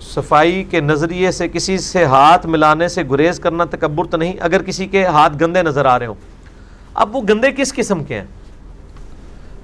صفائی 0.00 0.64
کے 0.64 0.80
نظریے 0.80 1.30
سے 1.30 1.48
کسی 1.48 1.78
سے 1.78 2.04
ہاتھ 2.04 2.46
ملانے 2.46 2.88
سے 2.88 3.02
گریز 3.10 3.40
کرنا 3.40 3.64
تکبر 3.64 4.04
تو 4.04 4.16
نہیں، 4.16 4.32
اگر 4.40 4.62
کسی 4.62 4.86
کے 4.86 5.06
ہاتھ 5.06 5.32
گندے 5.40 5.62
نظر 5.62 5.86
آ 5.86 5.98
رہے 5.98 6.06
ہوں۔ 6.06 6.14
اب 6.94 7.16
وہ 7.16 7.20
گندے 7.28 7.52
کس 7.52 7.74
قسم 7.74 8.04
کے 8.04 8.14
ہیں؟ 8.14 8.26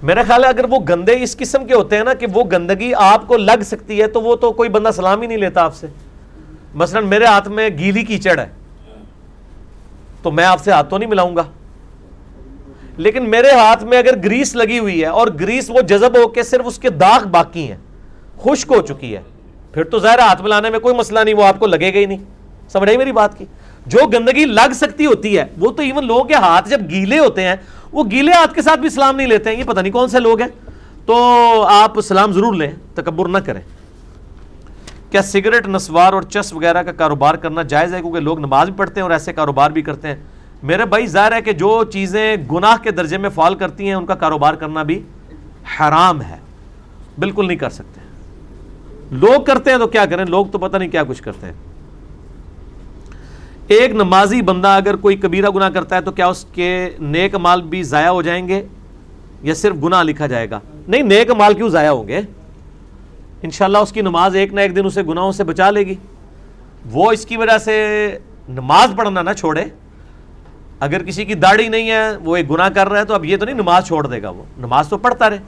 میرا 0.03 0.23
خیال 0.23 0.45
ہے 0.45 0.49
اگر 0.49 0.65
وہ 0.71 0.79
گندے 0.89 1.23
اس 1.23 1.37
قسم 1.37 1.67
کے 1.67 1.75
ہوتے 1.75 1.97
ہیں 1.97 2.05
نا 2.05 2.15
کہ 2.15 2.27
وہ 2.33 2.45
گندگی 2.53 2.93
آپ 2.97 3.29
کو 3.29 3.37
لگ 3.37 3.63
سکتی 3.65 4.03
ہے 4.03 4.07
تو 4.07 4.21
وہ 4.23 4.37
تو 4.37 4.53
کوئی 4.53 4.69
بندہ 4.69 4.91
سلام 4.97 5.23
ہی 5.23 5.27
نہیں 5.27 5.39
لیتا 5.39 5.63
آپ 5.63 5.75
سے۔ 5.75 5.87
مثلا 6.75 7.01
میرے 7.01 7.25
ہاتھ 7.25 7.49
میں 7.49 7.69
گیلی 7.79 8.03
کیچڑ 8.03 8.39
ہے، 8.39 8.47
تو 10.23 10.31
میں 10.31 10.45
آپ 10.45 10.65
سے 10.65 10.71
ہاتھ 10.71 10.91
تو 10.91 10.99
نہیں 10.99 11.11
ملاؤں 11.11 11.37
گا۔ 11.37 11.43
لیکن 12.97 13.31
میرے 13.31 13.51
ہاتھ 13.51 13.85
میں 13.85 13.99
اگر 13.99 14.17
گریس 14.25 14.55
لگی 14.55 14.79
ہوئی 14.79 15.01
ہے 15.01 15.07
اور 15.07 15.29
گریس 15.41 15.71
وہ 15.71 15.81
جذب 15.81 16.17
ہو 16.17 16.29
کے 16.29 16.43
صرف 16.43 16.65
اس 16.65 16.79
کے 16.79 16.91
داغ 16.91 17.29
باقی 17.29 17.69
ہیں، 17.69 17.77
خشک 18.43 18.73
ہو 18.77 18.83
چکی 18.83 19.17
ہے، 19.17 19.23
پھر 19.73 19.85
تو 19.85 19.99
ظاہر 19.99 20.19
ہاتھ 20.19 20.43
ملانے 20.43 20.71
میں 20.71 20.79
کوئی 20.79 20.95
مسئلہ 20.95 21.21
نہیں، 21.21 21.35
وہ 21.35 21.45
آپ 21.45 21.59
کو 21.59 21.67
لگے 21.67 21.95
گا 21.95 21.99
ہی 21.99 22.07
نہیں۔ 22.07 22.19
سمجھ 22.69 22.89
رہی 22.89 22.97
میری 22.97 23.13
بات 23.13 23.39
کی؟ 23.39 23.45
جو 23.87 24.07
گندگی 24.07 24.45
لگ 24.45 24.73
سکتی 24.73 25.07
ہوتی 25.07 25.39
ہے، 25.39 25.45
وہ 25.59 25.71
تو 25.71 25.83
ایون 25.83 26.07
لوگوں 26.07 26.25
کے 26.25 26.35
ہاتھ 26.35 26.69
جب 26.69 26.81
گیلے 26.91 27.19
ہوتے 27.19 27.43
ہیں، 27.43 27.57
وہ 27.93 28.05
گیلے 28.11 28.33
ہاتھ 28.33 28.55
کے 28.55 28.63
ساتھ 28.63 28.81
بھی 28.81 28.89
سلام 28.89 29.17
نہیں 29.17 29.27
لیتے 29.27 29.51
ہیں۔ 29.51 29.59
یہ 29.59 29.65
پتہ 29.65 29.81
نہیں 29.81 29.93
کون 29.93 30.09
سے 30.09 30.21
لوگ 30.21 30.41
ہیں۔ 30.41 30.49
تو 31.07 31.15
آپ 31.63 32.01
سلام 32.01 32.33
ضرور 32.33 32.55
لیں، 32.55 32.71
تکبر 32.95 33.29
نہ 33.29 33.39
کریں۔ 33.39 33.61
کیا 35.13 35.23
سگریٹ، 35.23 35.69
نسوار 35.69 36.13
اور 36.13 36.23
چس 36.23 36.53
وغیرہ 36.53 36.83
کا 36.83 36.93
کاروبار 36.93 37.35
کرنا 37.35 37.63
جائز 37.63 37.95
ہے؟ 37.95 38.01
کیونکہ 38.01 38.21
لوگ 38.21 38.39
نماز 38.39 38.69
بھی 38.69 38.77
پڑھتے 38.77 38.95
ہیں 38.97 39.03
اور 39.03 39.11
ایسے 39.11 39.33
کاروبار 39.33 39.71
بھی 39.71 39.83
کرتے 39.83 40.09
ہیں۔ 40.09 40.15
میرے 40.63 40.85
بھائی، 40.85 41.07
ظاہر 41.07 41.33
ہے 41.33 41.43
کہ 41.43 41.53
جو 41.53 41.85
چیزیں 41.85 42.37
گناہ 42.53 42.83
کے 42.83 42.91
درجے 42.91 43.19
میں 43.19 43.31
فال 43.31 43.55
کرتی 43.55 43.87
ہیں، 43.87 43.95
ان 43.95 44.07
کا 44.07 44.15
کاروبار 44.15 44.55
کرنا 44.55 44.83
بھی 44.83 45.03
حرام 45.81 46.23
ہے۔ 46.23 46.37
بالکل 47.19 47.47
نہیں 47.47 47.57
کر 47.57 47.71
سکتے۔ 47.71 48.01
لوگ 49.11 49.41
کرتے 49.43 49.71
ہیں 49.71 49.79
تو 49.79 49.87
کیا 49.87 50.07
کریں؟ 50.07 50.25
لوگ 50.25 50.47
تو 50.47 50.59
پتہ 50.59 50.77
نہیں 50.77 50.89
کیا 50.89 51.03
کچھ 51.09 51.23
کرتے 51.23 51.47
ہیں۔ 51.47 51.55
ایک 53.67 53.91
نمازی 53.91 54.43
بندہ 54.43 54.69
اگر 54.69 54.97
کوئی 54.97 55.17
کبیرہ 55.17 55.51
گناہ 55.51 55.71
کرتا 55.71 55.97
ہے 55.97 56.01
تو 56.01 56.13
کیا 56.13 56.27
اس 56.27 56.47
کے 56.53 56.91
نیک 57.01 57.35
مال 57.35 57.63
بھی 57.63 57.83
ضائع 57.83 58.09
ہو 58.09 58.23
جائیں 58.23 58.49
گے 58.49 58.67
یا 59.43 59.55
صرف 59.55 59.77
گناہ 59.85 60.03
لکھا 60.03 60.27
جائے 60.27 60.51
گا؟ 60.51 60.61
نہیں، 60.89 61.03
نیک 61.03 61.31
مال 61.31 61.55
کیوں 61.55 61.69
ضائع 61.69 61.91
ہوں 61.91 62.09
گے؟ 62.09 62.21
انشاءاللہ 63.43 63.79
اس 63.79 63.93
کی 63.93 64.01
نماز 64.01 64.37
ایک 64.37 64.55
نہ 64.55 64.61
ایک 64.61 64.77
دن 64.77 64.87
اسے 64.87 65.03
گناہوں 65.03 65.33
سے 65.33 65.45
بچا 65.45 65.71
لے 65.71 65.81
گی۔ 65.81 65.95
وہ 66.91 67.13
اس 67.13 67.27
کی 67.27 67.37
وجہ 67.37 67.59
سے 67.59 68.19
نماز 68.49 68.91
پڑھنا 68.97 69.23
نہ 69.23 69.31
چھوڑے۔ 69.39 69.65
اگر 70.81 71.05
کسی 71.05 71.25
کی 71.25 71.35
داڑھی 71.35 71.69
نہیں 71.69 71.91
ہے، 71.91 72.17
وہ 72.17 72.37
ایک 72.37 72.51
گناہ 72.51 72.69
کر 72.69 72.89
رہا 72.89 73.01
ہے، 73.01 73.05
تو 73.05 73.15
اب 73.15 73.25
یہ 73.25 73.37
تو 73.37 73.45
نہیں 73.45 73.55
نماز 73.55 73.87
چھوڑ 73.87 74.07
دے 74.07 74.23
گا 74.23 74.31
وہ۔ 74.31 74.43
نماز 74.59 74.89
تو 74.89 74.99
پڑھتا 74.99 75.31
رہے۔ 75.31 75.39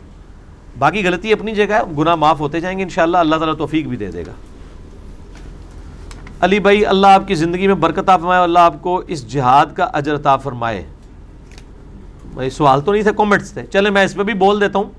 باقی 0.78 1.06
غلطی 1.06 1.32
اپنی 1.32 1.54
جگہ 1.54 1.74
ہے، 1.74 1.80
گناہ 1.98 2.14
معاف 2.14 2.40
ہوتے 2.40 2.60
جائیں 2.60 2.78
گے 2.78 2.82
انشاءاللہ۔ 2.82 3.18
اللہ 3.18 3.36
تعالیٰ 3.36 3.56
توفیق 3.56 3.86
بھی 3.86 3.96
دے 3.96 4.10
دے 4.10 4.22
گا۔ 4.26 4.32
علی 6.40 6.58
بھائی، 6.58 6.86
اللہ 6.86 7.06
آپ 7.06 7.28
کی 7.28 7.34
زندگی 7.34 7.66
میں 7.66 7.74
برکت 7.74 8.06
فرمائے، 8.06 8.42
اللہ 8.42 8.58
آپ 8.58 8.82
کو 8.82 9.02
اس 9.06 9.32
جہاد 9.32 9.66
کا 9.74 9.84
اجر 9.84 10.14
عطا 10.14 10.36
فرمائے۔ 10.36 10.84
بھائی 12.34 12.50
سوال 12.50 12.80
تو 12.80 12.92
نہیں 12.92 13.02
تھے 13.02 13.12
کومنٹس 13.12 13.52
تھے۔ 13.52 13.66
چلے 13.66 13.90
میں 13.90 14.04
اس 14.04 14.14
پہ 14.14 14.22
بھی 14.22 14.34
بول 14.34 14.60
دیتا 14.60 14.78
ہوں۔ 14.78 14.90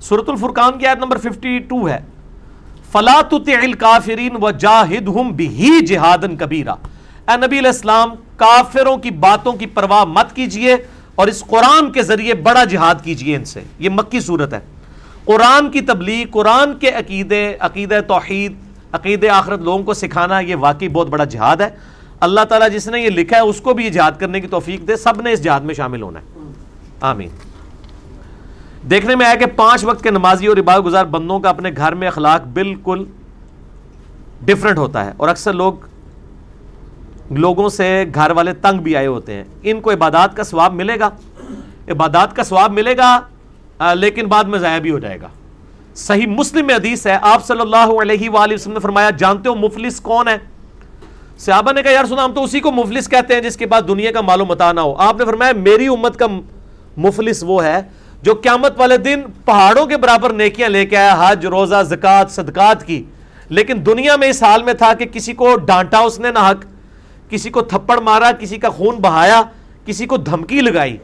سورت 0.00 0.28
الفرقان 0.28 0.78
کی 0.78 0.86
آیت 0.86 0.98
نمبر 0.98 1.18
52 1.18 1.88
ہے۔ 1.88 1.98
فلا 2.92 3.20
تطع 3.28 3.58
الکافرین 3.62 4.36
وجاہدہم 4.42 5.36
بہی 5.36 5.86
جہادن 5.86 6.36
کبیرہ۔ 6.36 6.70
اے 7.28 7.36
نبی 7.36 7.58
علیہ 7.58 7.70
السلام، 7.70 8.10
کافروں 8.36 8.96
کی 8.96 9.10
باتوں 9.10 9.52
کی 9.52 9.66
پرواہ 9.66 10.04
مت 10.04 10.36
کیجیے 10.36 10.76
اور 11.14 11.26
اس 11.26 11.44
قرآن 11.46 11.92
کے 11.92 12.02
ذریعے 12.02 12.34
بڑا 12.34 12.64
جہاد 12.64 12.94
کیجیے 13.04 13.36
ان 13.36 13.44
سے۔ 13.44 13.60
یہ 13.78 13.88
مکی 13.90 14.20
صورت 14.20 14.54
ہے۔ 14.54 14.60
قرآن 15.24 15.70
کی 15.70 15.80
تبلیغ، 15.80 16.26
قرآن 16.30 16.78
کے 16.78 16.90
عقیدے، 16.90 17.56
عقیدہ 17.60 18.00
توحید 18.08 18.52
عقید 18.92 19.24
آخرت 19.24 19.60
لوگوں 19.60 19.84
کو 19.84 19.94
سکھانا، 19.94 20.40
یہ 20.40 20.56
واقعی 20.56 20.88
بہت 20.88 21.08
بڑا 21.08 21.24
جہاد 21.24 21.56
ہے۔ 21.56 21.68
اللہ 22.20 22.40
تعالیٰ 22.40 22.70
جس 22.70 22.88
نے 22.88 23.00
یہ 23.00 23.10
لکھا 23.10 23.36
ہے، 23.36 23.42
اس 23.42 23.60
کو 23.60 23.74
بھی 23.74 23.84
یہ 23.84 23.90
جہاد 23.90 24.12
کرنے 24.18 24.40
کی 24.40 24.46
توفیق 24.46 24.88
دے۔ 24.88 24.96
سب 24.96 25.20
نے 25.20 25.32
اس 25.32 25.42
جہاد 25.42 25.60
میں 25.60 25.74
شامل 25.74 26.02
ہونا 26.02 26.20
ہے۔ 26.20 26.24
آمین۔ 27.00 27.49
دیکھنے 28.82 29.16
میں 29.16 29.26
آیا 29.26 29.34
کہ 29.34 29.46
پانچ 29.46 29.84
وقت 29.84 30.02
کے 30.02 30.10
نمازی 30.10 30.46
اور 30.46 30.56
عبادت 30.56 30.84
گزار 30.84 31.04
بندوں 31.04 31.40
کا 31.40 31.48
اپنے 31.48 31.70
گھر 31.76 31.94
میں 31.94 32.08
اخلاق 32.08 32.46
بالکل 32.46 33.04
ڈفرنٹ 34.44 34.78
ہوتا 34.78 35.04
ہے 35.04 35.12
اور 35.16 35.28
اکثر 35.28 35.52
لوگ 35.52 35.72
لوگوں 37.30 37.68
سے 37.68 38.04
گھر 38.14 38.30
والے 38.30 38.52
تنگ 38.52 38.78
بھی 38.78 38.96
آئے 38.96 39.06
ہوتے 39.06 39.34
ہیں۔ 39.34 39.44
ان 39.62 39.80
کو 39.80 39.90
عبادات 39.90 40.36
کا 40.36 40.42
ثواب 40.42 40.74
ملے 40.74 40.98
گا۔ 41.00 41.10
عبادات 41.88 42.36
کا 42.36 42.42
ثواب 42.42 42.72
ملے 42.72 42.96
گا 42.96 43.20
لیکن 43.94 44.26
بعد 44.26 44.44
میں 44.44 44.58
ضائع 44.58 44.78
بھی 44.78 44.90
ہو 44.90 44.98
جائے 44.98 45.20
گا۔ 45.20 45.28
صحیح 45.94 46.26
مسلم 46.26 46.66
میں 46.66 46.74
حدیث 46.74 47.06
ہے، 47.06 47.18
آپ 47.22 47.46
صلی 47.46 47.60
اللہ 47.60 48.00
علیہ 48.02 48.30
وآلہ 48.30 48.54
وسلم 48.54 48.72
نے 48.72 48.80
فرمایا، 48.80 49.10
جانتے 49.10 49.48
ہو 49.48 49.54
مفلس 49.54 50.00
کون 50.00 50.28
ہے؟ 50.28 50.36
صحابہ 51.38 51.72
نے 51.72 51.82
کہا، 51.82 51.90
یار 51.90 52.04
سنا، 52.04 52.24
ہم 52.24 52.32
تو 52.32 52.44
اسی 52.44 52.60
کو 52.60 52.72
مفلس 52.72 53.08
کہتے 53.08 53.34
ہیں، 53.34 53.40
جس 53.40 53.56
کے 53.56 53.66
بعد 53.66 53.82
دنیا 53.88 54.12
کا 54.12 54.20
مال 54.20 54.40
و 54.40 54.44
متا 54.44 54.72
نہ 54.72 54.80
ہو۔ 54.80 54.94
آپ 54.96 55.18
نے 55.18 55.24
فرمایا، 55.24 55.52
میری 55.56 55.86
امت 55.86 56.16
کا 56.16 56.26
مفلس 56.96 57.44
وہ 57.46 57.64
ہے 57.64 57.80
جو 58.22 58.34
قیامت 58.34 58.80
والے 58.80 58.96
دن 58.96 59.22
پہاڑوں 59.44 59.86
کے 59.86 59.96
برابر 59.96 60.32
نیکیاں 60.32 60.68
لے 60.68 60.86
کے 60.86 60.96
آیا، 60.96 61.16
حج، 61.18 61.46
روزہ 61.46 61.82
زکات 61.88 62.30
صدقات 62.30 62.86
کی۔ 62.86 63.04
لیکن 63.48 63.86
دنیا 63.86 64.16
میں 64.16 64.28
اس 64.28 64.42
حال 64.42 64.62
میں 64.62 64.74
تھا 64.74 64.94
کہ 64.94 65.04
کسی 65.04 65.32
کو 65.32 65.56
ڈانٹا 65.56 65.98
اس 65.98 66.20
نے 66.20 66.30
نہ 66.30 66.38
حق، 66.38 66.64
کسی 67.30 67.50
کو 67.50 67.60
تھپڑ 67.60 68.00
مارا، 68.00 68.32
کسی 68.32 68.56
کا 68.56 68.68
خون 68.68 68.96
بہایا، 68.96 69.42
کسی 69.86 70.06
کو 70.06 70.16
دھمکی 70.16 70.60
لگائی۔ 70.60 70.96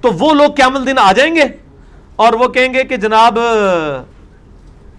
تو 0.00 0.12
وہ 0.12 0.34
لوگ 0.34 0.50
قیامت 0.50 0.86
دن 0.86 0.98
آ 0.98 1.12
جائیں 1.12 1.34
گے 1.34 1.42
اور 2.16 2.32
وہ 2.32 2.48
کہیں 2.48 2.74
گے 2.74 2.84
کہ 2.84 2.96
جناب، 2.96 3.38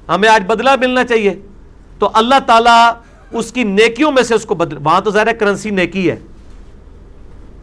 ہمیں 0.07 0.29
آج 0.29 0.43
بدلہ 0.47 0.69
ملنا 0.79 1.03
چاہیے۔ 1.03 1.39
تو 1.99 2.09
اللہ 2.13 2.35
تعالیٰ 2.45 2.91
اس 3.31 3.51
کی 3.51 3.63
نیکیوں 3.63 4.11
میں 4.11 4.23
سے 4.23 4.35
اس 4.35 4.45
کو 4.45 4.55
بدل، 4.55 4.77
وہاں 4.83 5.01
تو 5.01 5.11
ظاہر 5.11 5.33
کرنسی 5.33 5.69
نیکی 5.69 6.11
ہے۔ 6.11 6.15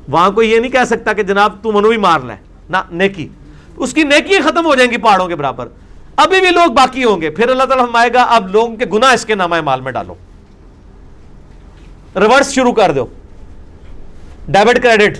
وہاں 0.08 0.30
کوئی 0.30 0.52
یہ 0.52 0.60
نہیں 0.60 0.72
کہہ 0.72 0.84
سکتا 0.86 1.12
کہ 1.12 1.22
جناب، 1.22 1.62
تو 1.62 1.72
منو 1.72 1.90
ہی 1.90 1.96
مار 1.96 2.20
لے۔ 2.20 2.55
نہ 2.70 2.76
نیکی۔ 2.90 3.28
اس 3.76 3.94
کی 3.94 4.02
نیکی 4.02 4.40
ختم 4.40 4.66
ہو 4.66 4.74
جائیں 4.74 4.90
گی 4.90 4.96
پہاڑوں 4.96 5.28
کے 5.28 5.36
برابر۔ 5.36 5.68
ابھی 6.16 6.40
بھی 6.40 6.50
لوگ 6.50 6.72
باقی 6.72 7.04
ہوں 7.04 7.20
گے۔ 7.20 7.30
پھر 7.30 7.48
اللہ 7.48 7.62
تعالیٰ 7.62 7.88
ہم 7.88 7.96
آئے 7.96 8.12
گا، 8.14 8.22
اب 8.22 8.48
لوگوں 8.48 8.76
کے 8.76 8.84
گناہ 8.92 9.12
اس 9.12 9.24
کے 9.24 9.34
نامہ 9.34 9.60
مال 9.60 9.80
میں 9.80 9.92
ڈالو۔ 9.92 10.14
ریورس 12.16 12.52
شروع 12.52 12.72
کر 12.72 12.92
دو۔ 12.92 13.06
Debit 14.48 14.82
credit. 14.82 15.18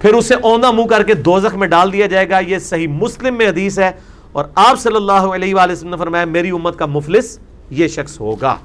پھر 0.00 0.14
اسے 0.14 0.34
اوندہ 0.34 0.70
منہ 0.70 0.86
کر 0.86 1.02
کے 1.02 1.14
دوزخ 1.14 1.54
میں 1.54 1.68
ڈال 1.68 1.92
دیا 1.92 2.06
جائے 2.06 2.30
گا۔ 2.30 2.38
یہ 2.38 2.58
صحیح 2.58 2.88
مسلم 2.88 3.34
میں 3.34 3.48
حدیث 3.48 3.78
ہے۔ 3.78 3.90
اور 4.32 4.44
آپ 4.54 4.80
صلی 4.80 4.96
اللہ 4.96 5.12
علیہ 5.12 5.54
وآلہ 5.54 5.72
وسلم 5.72 5.90
نے 5.90 5.96
فرمایا، 5.96 6.24
میری 6.24 6.50
امت 6.50 6.78
کا 6.78 6.86
مفلس 6.86 7.38
یہ 7.70 7.88
شخص 7.88 8.20
ہوگا۔ 8.20 8.56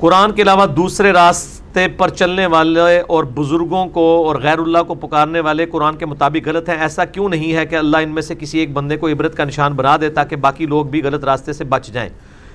قرآن 0.00 0.32
کے 0.32 0.42
علاوہ 0.42 0.66
دوسرے 0.66 1.12
راستے 1.12 1.88
پر 1.88 2.08
چلنے 2.08 2.46
والے 2.46 3.00
اور 3.00 3.24
بزرگوں 3.24 3.86
کو 3.86 4.24
اور 4.26 4.36
غیر 4.36 4.58
اللہ 4.58 4.78
کو 4.78 4.94
پکارنے 4.94 5.40
والے 5.40 5.66
قرآن 5.66 5.96
کے 5.96 6.06
مطابق 6.06 6.48
غلط 6.48 6.68
ہیں۔ 6.68 6.76
ایسا 6.76 7.04
کیوں 7.04 7.28
نہیں 7.28 7.54
ہے 7.54 7.66
کہ 7.66 7.76
اللہ 7.76 7.96
ان 7.96 8.08
میں 8.08 8.22
سے 8.22 8.34
کسی 8.34 8.58
ایک 8.58 8.72
بندے 8.72 8.96
کو 8.96 9.08
عبرت 9.08 9.36
کا 9.36 9.44
نشان 9.44 9.72
بنا 9.72 9.96
دے 10.00 10.08
تاکہ 10.08 10.36
باقی 10.36 10.66
لوگ 10.66 10.86
بھی 10.86 11.02
غلط 11.02 11.24
راستے 11.24 11.52
سے 11.52 11.64
بچ 11.64 11.86
جائیں۔ 11.86 12.10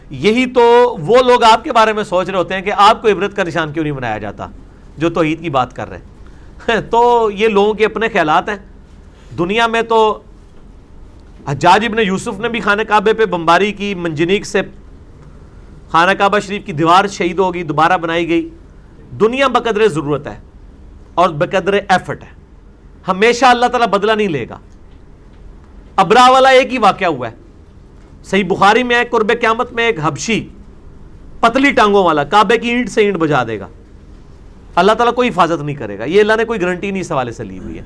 یہی 0.09 0.45
تو 0.45 0.95
وہ 0.99 1.17
لوگ 1.17 1.43
آپ 1.43 1.63
کے 1.63 1.71
بارے 1.71 1.93
میں 1.93 2.03
سوچ 2.03 2.29
رہے 2.29 2.37
ہوتے 2.37 2.53
ہیں 2.53 2.61
کہ 2.61 2.71
آپ 2.75 3.01
کو 3.01 3.07
عبرت 3.07 3.35
کا 3.35 3.43
نشان 3.43 3.71
کیوں 3.71 3.83
نہیں 3.83 3.93
بنایا 3.93 4.17
جاتا، 4.17 4.47
جو 4.97 5.09
توحید 5.09 5.41
کی 5.41 5.49
بات 5.49 5.75
کر 5.75 5.89
رہے 5.89 5.97
ہیں۔ 5.97 6.81
تو 6.91 7.31
یہ 7.33 7.47
لوگوں 7.47 7.73
کے 7.73 7.85
اپنے 7.85 8.09
خیالات 8.09 8.49
ہیں۔ 8.49 8.57
دنیا 9.37 9.67
میں 9.67 9.81
تو 9.81 10.19
حجاج 11.47 11.85
ابن 11.85 11.99
یوسف 11.99 12.39
نے 12.39 12.49
بھی 12.49 12.59
خانہ 12.59 12.81
کعبے 12.81 13.13
پہ 13.13 13.25
بمباری 13.25 13.71
کی 13.71 13.95
منجنیک 13.95 14.45
سے 14.45 14.61
خانہ 15.95 16.11
کعبہ 16.11 16.39
شریف 16.39 16.65
کی 16.65 16.71
دیوار 16.71 17.07
شہید 17.07 17.39
ہوگی، 17.39 17.63
دوبارہ 17.63 17.97
بنائی 17.97 18.29
گئی۔ 18.29 18.49
دنیا 19.19 19.47
بقدر 19.47 19.87
ضرورت 19.87 20.27
ہے 20.27 20.39
اور 21.13 21.29
بقدر 21.29 21.73
ایفٹ 21.73 22.23
ہے۔ 22.23 22.29
ہمیشہ 23.07 23.45
اللہ 23.45 23.65
تعالیٰ 23.65 23.87
بدلہ 23.87 24.11
نہیں 24.11 24.27
لے 24.27 24.45
گا۔ 24.49 24.59
ابرا 25.95 26.31
والا 26.31 26.49
ایک 26.49 26.73
ہی 26.73 26.77
واقعہ 26.77 27.07
ہوا 27.07 27.31
ہے۔ 27.31 27.35
صحیح 28.23 28.43
بخاری 28.47 28.83
میں 28.83 28.95
ہے، 28.95 29.05
قرب 29.05 29.31
قیامت 29.41 29.73
میں 29.73 29.85
ایک 29.85 29.95
حبشی 30.03 30.49
پتلی 31.39 31.71
ٹانگوں 31.71 32.03
والا 32.03 32.23
کعبے 32.23 32.57
کی 32.57 32.69
اینٹ 32.69 32.89
سے 32.89 33.01
اینٹ 33.01 33.17
بجا 33.17 33.43
دے 33.43 33.59
گا۔ 33.59 33.67
اللہ 34.75 34.91
تعالیٰ 34.91 35.13
کوئی 35.13 35.29
حفاظت 35.29 35.63
نہیں 35.63 35.75
کرے 35.75 35.99
گا۔ 35.99 36.03
یہ 36.03 36.21
اللہ 36.21 36.33
نے 36.37 36.43
کوئی 36.43 36.61
گارنٹی 36.61 36.91
نہیں 36.91 37.01
اس 37.01 37.11
حوالے 37.11 37.31
سے 37.31 37.43
لی 37.43 37.59
ہوئی 37.59 37.77
ہے۔ 37.77 37.83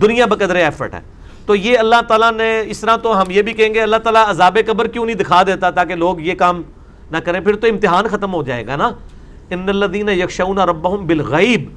دنیا 0.00 0.26
بقدر 0.26 0.54
ایفٹ 0.54 0.94
ہے۔ 0.94 1.00
تو 1.46 1.56
یہ 1.56 1.78
اللہ 1.78 2.00
تعالیٰ 2.08 2.32
نے، 2.32 2.62
اس 2.66 2.80
طرح 2.80 2.96
تو 2.96 3.20
ہم 3.20 3.26
یہ 3.28 3.42
بھی 3.42 3.52
کہیں 3.52 3.74
گے، 3.74 3.80
اللہ 3.80 3.96
تعالیٰ 3.96 4.28
عذاب 4.28 4.58
قبر 4.66 4.86
کیوں 4.86 5.06
نہیں 5.06 5.16
دکھا 5.16 5.42
دیتا 5.42 5.70
تاکہ 5.70 5.94
لوگ 5.94 6.20
یہ 6.20 6.34
کام 6.34 6.62
نہ 7.12 7.16
کریں، 7.16 7.40
پھر 7.40 7.56
تو 7.56 7.66
امتحان 7.66 8.04
ختم 8.06 8.34
ہو 8.34 8.42
جائے 8.42 8.66
گا 8.66 8.76
نا۔ 8.76 8.90
ان 9.50 9.68
الدین 9.68 10.08
یکشون 10.08 10.58
ربہم 10.58 11.06
بالغیب، 11.06 11.70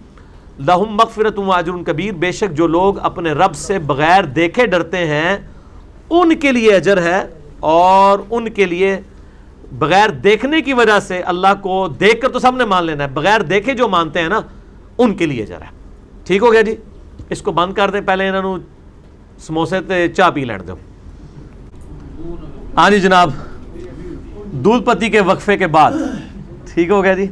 لہم 0.59 0.89
مغفرت 0.89 1.39
واجر 1.39 1.71
کبیر۔ 1.85 2.13
بے 2.13 2.31
شک 2.31 2.53
جو 2.53 2.67
لوگ 2.67 2.99
اپنے 2.99 3.31
رب 3.31 3.55
سے 3.55 3.79
بغیر 3.79 4.23
دیکھے 4.23 4.65
ڈرتے 4.65 4.97
ہیں، 4.97 5.37
ان 6.09 6.35
کے 6.35 6.51
لیے 6.51 6.75
اجر 6.75 7.01
ہے۔ 7.01 7.27
اور 7.59 8.19
ان 8.29 8.49
کے 8.49 8.65
لیے 8.65 8.99
بغیر 9.71 10.09
دیکھنے 10.09 10.61
کی 10.61 10.73
وجہ 10.73 10.99
سے 10.99 11.19
اللہ 11.21 11.47
کو 11.61 11.87
دیکھ 11.87 12.21
کر 12.21 12.29
تو 12.29 12.39
سب 12.39 12.55
نے 12.55 12.65
مان 12.65 12.85
لینا 12.85 13.03
ہے۔ 13.03 13.09
بغیر 13.09 13.41
دیکھے 13.41 13.73
جو 13.73 13.87
مانتے 13.87 14.21
ہیں 14.21 14.29
نا، 14.29 14.41
ان 14.97 15.15
کے 15.15 15.25
لیے 15.25 15.43
اجر 15.43 15.61
ہے۔ 15.61 15.69
ٹھیک 16.25 16.43
ہو 16.43 16.51
گیا 16.51 16.61
جی؟ 16.61 16.75
اس 17.29 17.41
کو 17.41 17.51
بند 17.51 17.73
کر 17.73 17.89
دیں۔ 17.89 18.01
پہلے 18.01 18.29
انہوں 18.29 18.57
سموسے 19.39 19.81
تے 19.81 20.07
چاہ 20.07 20.29
پی 20.29 20.45
لین 20.45 20.67
دو۔ 20.67 20.75
ہاں 22.77 22.89
جی 22.89 22.99
جناب۔ 22.99 23.31
دودھ 24.55 24.85
پتی 24.85 25.09
کے 25.09 25.21
وقفے 25.21 25.57
کے 25.57 25.67
بعد۔ 25.67 25.91
ٹھیک 26.73 26.89
ہو 26.89 27.03
گیا 27.03 27.13
جی؟ 27.13 27.25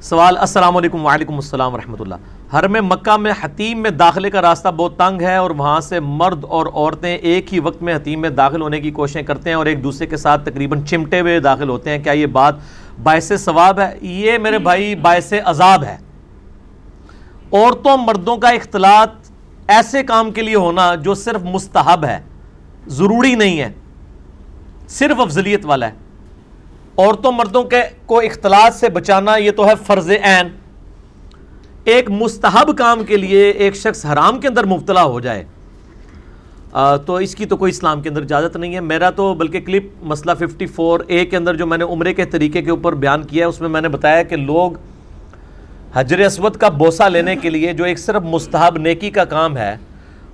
سوال، 0.00 0.38
السلام 0.38 0.76
علیکم، 0.76 1.06
وعلیکم 1.06 1.34
السلام 1.34 1.74
ورحمۃ 1.74 1.96
اللہ۔ 2.00 2.14
ہر 2.52 2.68
میں 2.68 2.80
مکہ 2.80 3.16
میں 3.16 3.32
حتیم 3.42 3.78
میں 3.78 3.90
داخلے 3.90 4.30
کا 4.30 4.42
راستہ 4.42 4.68
بہت 4.68 4.98
تنگ 4.98 5.20
ہے 5.20 5.36
اور 5.36 5.50
وہاں 5.50 5.80
سے 5.80 6.00
مرد 6.00 6.44
اور 6.44 6.66
عورتیں 6.66 7.16
ایک 7.16 7.54
ہی 7.54 7.60
وقت 7.60 7.82
میں 7.82 7.96
حتیم 7.96 8.20
میں 8.20 8.30
داخل 8.30 8.62
ہونے 8.62 8.80
کی 8.80 8.90
کوششیں 8.90 9.22
کرتے 9.22 9.50
ہیں 9.50 9.56
اور 9.56 9.66
ایک 9.66 9.84
دوسرے 9.84 10.06
کے 10.06 10.16
ساتھ 10.16 10.50
تقریباً 10.50 10.84
چمٹے 10.84 11.20
ہوئے 11.20 11.40
داخل 11.40 11.68
ہوتے 11.68 11.90
ہیں۔ 11.90 11.98
کیا 11.98 12.12
یہ 12.12 12.26
بات 12.26 12.54
باعث 13.02 13.32
ثواب 13.38 13.80
ہے؟ 13.80 13.98
یہ 14.00 14.38
میرے 14.38 14.58
بھائی 14.58 14.94
باعث 14.94 15.32
عذاب 15.44 15.84
ہے۔ 15.84 15.96
عورتوں 17.52 17.96
مردوں 17.96 18.36
کا 18.36 18.48
اختلاط 18.48 19.30
ایسے 19.68 20.02
کام 20.02 20.30
کے 20.30 20.42
لیے 20.42 20.54
ہونا 20.54 20.94
جو 20.94 21.14
صرف 21.14 21.42
مستحب 21.42 22.04
ہے، 22.04 22.18
ضروری 22.86 23.34
نہیں 23.34 23.60
ہے۔ 23.60 23.72
صرف 24.88 25.20
افضلیت 25.20 25.66
والا 25.66 25.86
ہے۔ 25.88 25.92
عورتوں 26.98 27.32
مردوں 27.32 27.62
کے 27.64 27.80
کو 28.06 28.18
اختلاط 28.18 28.74
سے 28.74 28.88
بچانا 28.88 29.36
یہ 29.36 29.50
تو 29.50 29.66
ہے 29.66 29.72
فرض 29.86 30.10
عین۔ 30.10 30.48
ایک 31.84 32.10
مستحب 32.10 32.78
کام 32.78 33.04
کے 33.04 33.16
لیے 33.16 33.50
ایک 33.50 33.76
شخص 33.76 34.06
حرام 34.06 34.40
کے 34.40 34.48
اندر 34.48 34.64
مبتلا 34.64 35.02
ہو 35.04 35.20
جائے۔ 35.20 35.44
تو 37.06 37.14
اس 37.14 37.34
کی 37.34 37.46
تو 37.46 37.56
کوئی 37.56 37.70
اسلام 37.70 38.02
کے 38.02 38.08
اندر 38.08 38.22
اجازت 38.22 38.56
نہیں 38.56 38.74
ہے۔ 38.74 38.80
میرا 38.80 39.10
تو 39.10 39.34
بلکہ 39.34 39.60
کلپ 39.60 39.84
مسئلہ 40.02 40.32
54 40.38 41.00
اے 41.06 41.24
کے 41.26 41.36
اندر 41.36 41.54
جو 41.54 41.66
میں 41.66 41.78
نے 41.78 41.84
عمرے 41.84 42.14
کے 42.14 42.24
طریقے 42.24 42.62
کے 42.62 42.70
اوپر 42.70 42.94
بیان 42.94 43.22
کیا 43.22 43.44
ہے، 43.44 43.48
اس 43.48 43.60
میں 43.60 43.68
میں 43.68 43.80
نے 43.80 43.88
بتایا 43.88 44.22
کہ 44.22 44.36
لوگ 44.36 44.72
حجر 45.94 46.18
اسود 46.18 46.56
کا 46.56 46.68
بوسہ 46.68 47.02
لینے 47.02 47.36
کے 47.36 47.50
لیے 47.50 47.72
جو 47.72 47.84
ایک 47.84 47.98
صرف 47.98 48.22
مستحب 48.22 48.76
نیکی 48.78 49.10
کا 49.10 49.24
کام 49.24 49.56
ہے 49.56 49.76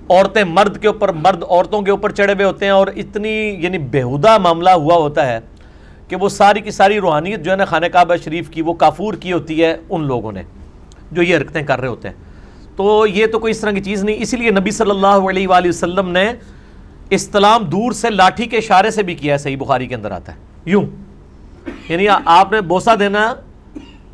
عورتیں 0.09 0.43
مرد 0.43 0.81
کے 0.81 0.87
اوپر، 0.87 1.09
مرد 1.09 1.43
عورتوں 1.43 1.81
کے 1.81 1.91
اوپر 1.91 2.11
چڑھے 2.11 2.33
ہوئے 2.33 2.45
ہوتے 2.45 2.65
ہیں 2.65 2.71
اور 2.71 2.87
اتنی 2.95 3.55
یعنی 3.59 3.77
بےحدہ 3.77 4.37
معاملہ 4.37 4.69
ہوا 4.69 4.95
ہوتا 4.95 5.27
ہے 5.27 5.39
کہ 6.07 6.15
وہ 6.15 6.29
ساری 6.29 6.61
کی 6.61 6.71
ساری 6.71 6.99
روحانیت 6.99 7.41
جو 7.41 7.51
ہے 7.51 7.55
نا 7.55 7.65
خانہ 7.65 7.85
کعبہ 7.85 8.15
شریف 8.15 8.49
کی، 8.49 8.61
وہ 8.61 8.73
کافور 8.73 9.13
کی 9.13 9.31
ہوتی 9.31 9.63
ہے 9.63 9.77
ان 9.89 10.03
لوگوں 10.03 10.31
نے 10.31 10.43
جو 11.11 11.21
یہ 11.21 11.37
حرکتیں 11.37 11.61
کر 11.61 11.79
رہے 11.79 11.87
ہوتے 11.87 12.07
ہیں۔ 12.07 12.15
تو 12.75 13.07
یہ 13.07 13.27
تو 13.27 13.39
کوئی 13.39 13.51
اس 13.51 13.59
طرح 13.59 13.71
کی 13.71 13.81
چیز 13.81 14.03
نہیں، 14.03 14.15
اسی 14.19 14.37
لیے 14.37 14.51
نبی 14.51 14.71
صلی 14.71 14.89
اللہ 14.89 15.07
علیہ 15.07 15.47
وآلہ 15.47 15.69
وسلم 15.69 16.09
نے 16.09 16.31
استلام 17.09 17.63
دور 17.63 17.91
سے 17.91 18.09
لاٹھی 18.09 18.45
کے 18.45 18.57
اشارے 18.57 18.91
سے 18.91 19.03
بھی 19.03 19.15
کیا 19.15 19.33
ہے، 19.33 19.37
صحیح 19.37 19.57
بخاری 19.57 19.87
کے 19.87 19.95
اندر 19.95 20.11
آتا 20.11 20.31
ہے۔ 20.31 20.37
یوں 20.65 20.83
یعنی 21.89 22.07
آپ 22.25 22.51
نے 22.51 22.61
بوسا 22.61 22.95
دینا، 22.99 23.35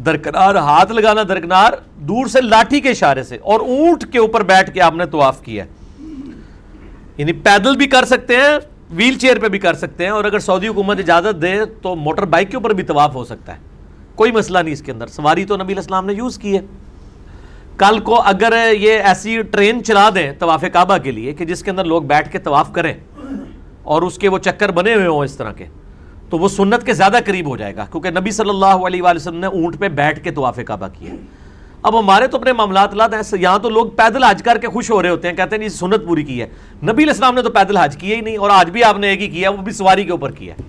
درکنار، 0.05 0.55
ہاتھ 0.55 0.91
لگانا 0.91 1.23
درکنار، 1.29 1.73
دور 1.95 2.25
سے 2.25 2.41
لاٹھی 2.41 2.79
کے 2.79 2.89
اشارے 2.89 3.23
سے 3.23 3.37
اور 3.41 3.59
اونٹ 3.59 4.11
کے 4.11 4.19
اوپر 4.19 4.43
بیٹھ 4.43 4.71
کے 4.71 4.81
آپ 4.81 4.93
نے 4.93 5.05
طواف 5.05 5.41
کیا 5.41 5.63
ہے۔ 5.63 5.78
یعنی 7.19 7.33
پیدل 7.45 7.75
بھی 7.77 7.85
کر 7.87 8.05
سکتے 8.05 8.35
ہیں 8.35 8.57
ویل 8.95 9.17
چیئر 9.19 9.39
پہ 9.39 9.47
بھی 9.47 9.59
کر 9.59 9.73
سکتے 9.73 10.03
ہیں، 10.03 10.11
اور 10.11 10.25
اگر 10.25 10.39
سعودی 10.39 10.67
حکومت 10.67 10.99
اجازت 10.99 11.41
دے 11.41 11.53
تو 11.81 11.95
موٹر 11.95 12.25
بائک 12.25 12.49
کے 12.51 12.57
اوپر 12.57 12.73
بھی 12.73 12.83
طواف 12.83 13.15
ہو 13.15 13.23
سکتا 13.25 13.55
ہے۔ 13.55 13.59
کوئی 14.15 14.31
مسئلہ 14.31 14.59
نہیں 14.59 14.73
اس 14.73 14.81
کے 14.81 14.91
اندر۔ 14.91 15.07
سواری 15.07 15.43
تو 15.45 15.57
نبی 15.57 15.73
السلام 15.73 16.05
نے 16.05 16.13
یوز 16.13 16.37
کی 16.37 16.55
ہے۔ 16.57 16.61
کل 17.77 17.99
کو 17.99 18.21
اگر 18.21 18.53
یہ 18.73 18.99
ایسی 18.99 19.41
ٹرین 19.41 19.83
چلا 19.83 20.09
دیں 20.15 20.31
طواف 20.39 20.63
کعبہ 20.73 20.97
کے 20.97 21.11
لیے 21.11 21.33
کہ 21.33 21.45
جس 21.45 21.63
کے 21.63 21.71
اندر 21.71 21.85
لوگ 21.85 22.01
بیٹھ 22.03 22.31
کے 22.31 22.39
طواف 22.39 22.71
کریں 22.73 22.93
اور 23.83 24.01
اس 24.01 24.17
کے 24.17 24.29
وہ 24.29 24.37
چکر 24.37 24.71
بنے 24.71 24.93
ہوئے 24.93 25.07
ہوں 25.07 25.23
اس 25.23 25.35
طرح 25.37 25.51
کے، 25.51 25.65
تو 26.29 26.37
وہ 26.37 26.47
سنت 26.47 26.85
کے 26.85 26.93
زیادہ 26.93 27.17
قریب 27.25 27.47
ہو 27.49 27.57
جائے 27.57 27.75
گا۔ 27.75 27.85
کیونکہ 27.91 28.09
نبی 28.11 28.31
صلی 28.31 28.49
اللہ 28.49 28.87
علیہ 28.87 29.01
وآلہ 29.01 29.19
وسلم 29.19 29.39
نے 29.39 29.47
اونٹ 29.47 29.79
پہ 29.79 29.87
بیٹھ 29.89 30.23
کے 30.23 30.31
طواف 30.31 30.59
کعبہ 30.67 30.87
کیا۔ 30.93 31.13
اب 31.83 31.99
ہمارے 31.99 32.27
تو 32.27 32.37
اپنے 32.37 32.53
معاملات 32.53 32.93
لاد 32.93 33.09
ہیں، 33.09 33.21
یہاں 33.39 33.59
تو 33.59 33.69
لوگ 33.69 33.87
پیدل 33.87 34.23
حج 34.23 34.43
کر 34.43 34.57
کے 34.57 34.67
خوش 34.67 34.91
ہو 34.91 35.01
رہے 35.01 35.09
ہوتے 35.09 35.27
ہیں، 35.27 35.35
کہتے 35.35 35.55
ہیں 35.55 35.69
سنت 35.69 36.05
پوری 36.07 36.23
کی 36.23 36.41
ہے۔ 36.41 36.47
نبی 36.83 37.03
علیہ 37.03 37.09
السلام 37.09 37.35
نے 37.35 37.41
تو 37.41 37.49
پیدل 37.49 37.77
حج 37.77 37.97
کیا 37.97 38.15
ہی 38.15 38.21
نہیں، 38.21 38.37
اور 38.37 38.49
آج 38.49 38.69
بھی 38.69 38.83
آپ 38.83 38.97
نے 38.97 39.07
ایک 39.07 39.21
ہی 39.21 39.27
کیا 39.27 39.49
وہ 39.49 39.57
بھی 39.57 39.71
سواری 39.71 40.03
کے 40.05 40.11
اوپر 40.11 40.31
کیا 40.31 40.53
ہے۔ 40.53 40.63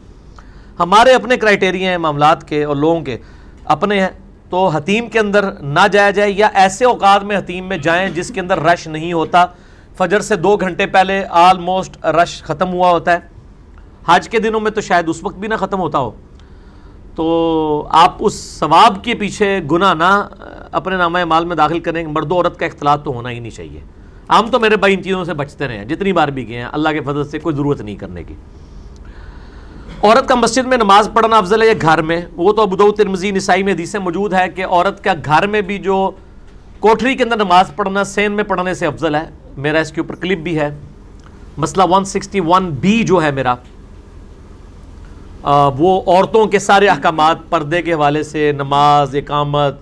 ہمارے 0.79 1.13
اپنے 1.13 1.37
کرائٹیریا 1.37 1.91
ہیں 1.91 1.99
معاملات 1.99 2.49
کے 2.49 2.65
اور 2.65 2.77
لوگوں 2.77 3.01
کے۔ 3.01 3.17
اپنے 3.65 4.01
ہیں، 4.01 4.09
تو 4.51 4.69
حتیم 4.69 5.09
کے 5.09 5.19
اندر 5.19 5.51
نہ 5.53 5.87
جایا 5.93 6.11
جائے 6.11 6.31
یا 6.31 6.49
ایسے 6.55 6.85
اوقات 6.85 7.25
میں 7.25 7.39
حتیم 7.39 7.69
میں 7.69 7.79
جائیں 7.79 8.11
جس 8.11 8.31
کے 8.35 8.41
اندر 8.41 8.61
رش 8.61 8.87
نہیں 8.87 9.13
ہوتا۔ 9.13 9.47
فجر 9.99 10.21
سے 10.21 10.37
دو 10.37 10.57
گھنٹے 10.57 10.87
پہلے 10.87 11.25
آلموسٹ 11.31 12.05
رش 12.05 12.43
ختم 12.43 12.73
ہوا 12.73 12.91
ہوتا 12.91 13.13
ہے۔ 13.13 13.19
حج 14.07 14.29
کے 14.29 14.39
دنوں 14.39 14.61
میں 14.61 14.71
تو 14.71 14.81
شاید 14.81 15.09
اس 15.09 15.25
وقت 15.25 15.37
بھی 15.37 15.49
نہ 15.49 15.55
ختم 15.55 15.81
ہوتا 15.81 15.99
ہو۔ 15.99 16.11
تو 17.15 17.87
آپ 17.91 18.17
اس 18.19 18.35
ثواب 18.59 19.05
کے 19.05 19.15
پیچھے 19.15 19.61
گناہ 19.73 19.95
نہ 19.95 20.29
اپنے 20.73 20.97
نامہ 20.97 21.25
مال 21.25 21.45
میں 21.45 21.57
داخل 21.57 21.81
کریں 21.81 22.07
مرد 22.07 22.33
و 22.33 22.35
عورت 22.35 22.59
کا 22.59 22.67
اختلاط 22.67 23.05
تو 23.05 23.11
ہونا 23.11 23.31
ہی 23.31 23.39
نہیں 23.39 23.51
چاہیے۔ 23.51 23.81
ہم 24.31 24.47
تو 24.51 24.61
میرے 24.61 24.77
بھائی 24.77 24.95
ان 24.95 25.03
چیزوں 25.03 25.25
سے 25.25 25.35
بچتے 25.35 25.69
رہے 25.69 25.79
ہیں 25.79 25.85
جتنی 25.85 26.13
بار 26.13 26.29
بھی 26.29 26.49
گئے 26.49 26.57
ہیں، 26.57 26.69
اللہ 26.73 26.89
کے 26.89 27.01
فضل 27.01 27.25
سے 27.25 27.39
کوئی 27.39 27.55
ضرورت 27.55 27.81
نہیں 27.81 27.97
کرنے 27.97 28.23
کی۔ 28.23 28.35
عورت 30.03 30.29
کا 30.29 30.35
مسجد 30.35 30.67
میں 30.67 30.77
نماز 30.77 31.11
پڑھنا 31.15 31.39
افضل 31.39 31.63
ہے 31.63 31.67
یا 31.67 31.75
گھر 31.83 32.03
میں؟ 32.03 32.21
وہ 32.37 32.53
تو 32.53 32.63
ابود 32.63 32.97
ترمزی 32.97 33.31
نسائی 33.31 33.63
میں 33.63 33.73
حدیث 33.73 33.97
موجود 33.97 34.33
ہے 34.33 34.49
کہ 34.49 34.65
عورت 34.65 35.05
کا 35.05 35.15
گھر 35.25 35.47
میں 35.47 35.61
بھی 35.61 35.79
جو 35.79 36.11
کوٹری 36.81 37.15
کے 37.15 37.25
اندر 37.25 37.37
نماز 37.37 37.71
پڑھنا، 37.77 38.05
سین 38.05 38.33
میں 38.33 38.45
پڑھنے 38.45 38.75
سے 38.75 38.87
افضل 38.87 39.15
ہے۔ 39.15 39.25
میرا 39.57 39.79
اس 39.79 39.93
کے 39.93 40.01
اوپر 40.01 40.15
کلپ 40.15 40.39
بھی 40.39 40.59
ہے۔ 40.59 40.79
مسئلہ 41.57 41.83
161 41.83 42.63
بی 42.63 43.03
جو 43.03 43.23
ہے 43.23 43.31
میرا۔ 43.31 43.55
وہ 45.45 46.03
عورتوں 46.07 46.47
کے 46.47 46.59
سارے 46.59 46.89
احکامات 46.89 47.37
پردے 47.51 47.83
کے 47.83 47.93
حوالے 47.93 48.23
سے 48.23 48.53
نماز، 48.53 49.17
اقامت، 49.17 49.77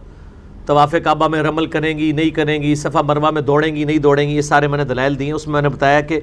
طواف 0.67 0.95
کعبہ 1.05 1.29
میں 1.29 1.43
رمل 1.43 1.67
کریں 1.67 1.99
گی، 1.99 2.13
نہیں 2.13 2.31
کریں 2.31 2.63
گی، 2.63 2.75
صفحہ 2.75 3.03
مروا 3.03 3.31
میں 3.31 3.43
دوڑیں 3.43 3.77
گی، 3.77 3.85
نہیں 3.85 3.99
دوڑیں 3.99 4.29
گی، 4.29 4.37
یہ 4.37 4.41
سارے 4.41 4.67
میں 4.67 4.79
نے 4.79 4.85
دلائل 4.85 5.19
دیے 5.19 5.33
اس 5.33 5.47
میں 5.47 5.53
میں 5.53 5.63
نے 5.63 5.69
بتایا 5.69 6.01
کہ 6.01 6.21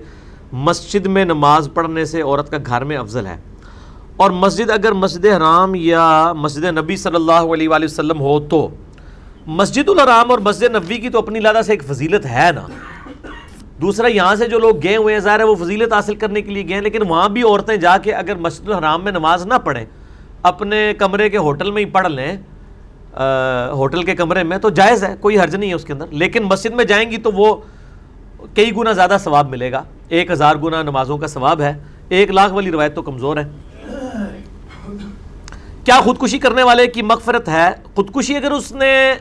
مسجد 0.54 1.06
میں 1.06 1.26
نماز 1.26 1.70
پڑھنے 1.74 2.06
سے 2.06 2.22
عورت 2.22 2.52
کا 2.52 2.58
گھر 2.66 2.84
میں 2.84 2.98
افضل 2.98 3.26
ہے۔ 3.26 3.38
اور 4.18 4.32
مسجد 4.32 4.70
اگر 4.70 4.92
مسجد 4.92 5.26
حرام 5.26 5.76
یا 5.76 6.34
مسجد 6.34 6.64
نبی 6.64 6.98
صلی 6.98 7.16
اللہ 7.16 7.54
علیہ 7.54 7.70
وآلہ 7.70 7.86
وسلم 7.86 8.20
ہو 8.20 8.40
تو 8.40 8.70
مسجد 9.48 9.90
الحرام 9.90 10.32
اور 10.32 10.40
مسجد 10.40 10.64
نبی 10.64 10.98
کی 10.98 11.10
تو 11.10 11.20
اپنی 11.20 11.40
لادہ 11.40 11.62
سے 11.66 11.72
ایک 11.74 11.84
فضیلت 11.84 12.26
ہے 12.26 12.52
نا۔ 12.56 12.68
دوسرا، 13.82 14.08
یہاں 14.08 14.36
سے 14.36 14.48
جو 14.48 14.60
لوگ 14.60 14.84
گئے 14.84 14.96
ہوئے 14.96 15.14
ہیں، 15.14 15.22
ظاہر 15.22 15.40
ہے 15.40 15.44
وہ 15.44 15.56
فضیلت 15.56 15.94
حاصل 15.94 16.16
کرنے 16.16 16.42
کے 16.42 16.52
لیے 16.52 16.64
گئے 16.68 16.74
ہیں، 16.74 16.82
لیکن 16.82 17.02
وہاں 17.10 17.30
بھی 17.30 17.42
عورتیں 17.44 17.76
جا 17.76 17.98
کے 17.98 18.14
اگر 18.14 18.36
مسجد 18.36 18.70
الحرام 18.70 19.04
میں 19.04 19.12
نماز 19.12 19.46
نہ 19.46 19.54
پڑھیں، 19.54 19.86
اپنے 20.42 20.94
کمرے 20.98 21.30
کے 21.30 21.38
ہوٹل 21.38 21.72
میں 21.72 21.86
ہی 21.86 21.90
پڑھ 21.90 22.08
لیں 22.08 22.38
ہوٹل 23.72 24.04
کے 24.04 24.16
کمرے 24.16 24.44
میں، 24.44 24.58
تو 24.58 24.70
جائز 24.70 25.04
ہے، 25.04 25.16
کوئی 25.20 25.40
حرج 25.40 25.56
نہیں 25.56 25.70
ہے 25.70 25.76
اس 25.76 25.86
کے 25.86 25.94
اندر۔ 25.94 26.06
لیکن 26.12 26.44
مسجد 26.44 26.74
میں 26.76 26.86
جائیں 26.86 27.12
گی 27.12 27.18
تو 27.18 27.32
وہ 27.32 27.56
کئی 28.54 28.76
گنا 28.76 28.92
زیادہ 28.92 29.18
ثواب 29.20 29.50
ملے 29.50 29.72
گا۔ 29.72 29.84
ایک 30.10 30.32
ہزار 30.32 30.56
گنا 30.56 30.82
نمازوں 30.84 31.18
کا 31.18 31.28
ثواب 31.28 31.62
ہے۔ 31.62 31.74
ایک 32.10 32.32
لاکھ 32.32 32.54
والی 32.54 32.72
روایت 32.72 32.96
تو 32.96 33.02
کمزور 33.02 33.38
ہے۔ 33.38 33.50
کیا 35.84 36.00
خودکشی 36.02 36.40
کرنے 36.40 36.64
والے 36.64 36.88
کی 36.88 37.02
مغفرت 37.02 37.50
ہے؟ 37.50 37.70
خودکشی 37.96 38.36
اگر 38.38 38.52
اس 38.52 38.72
نے 38.72 39.16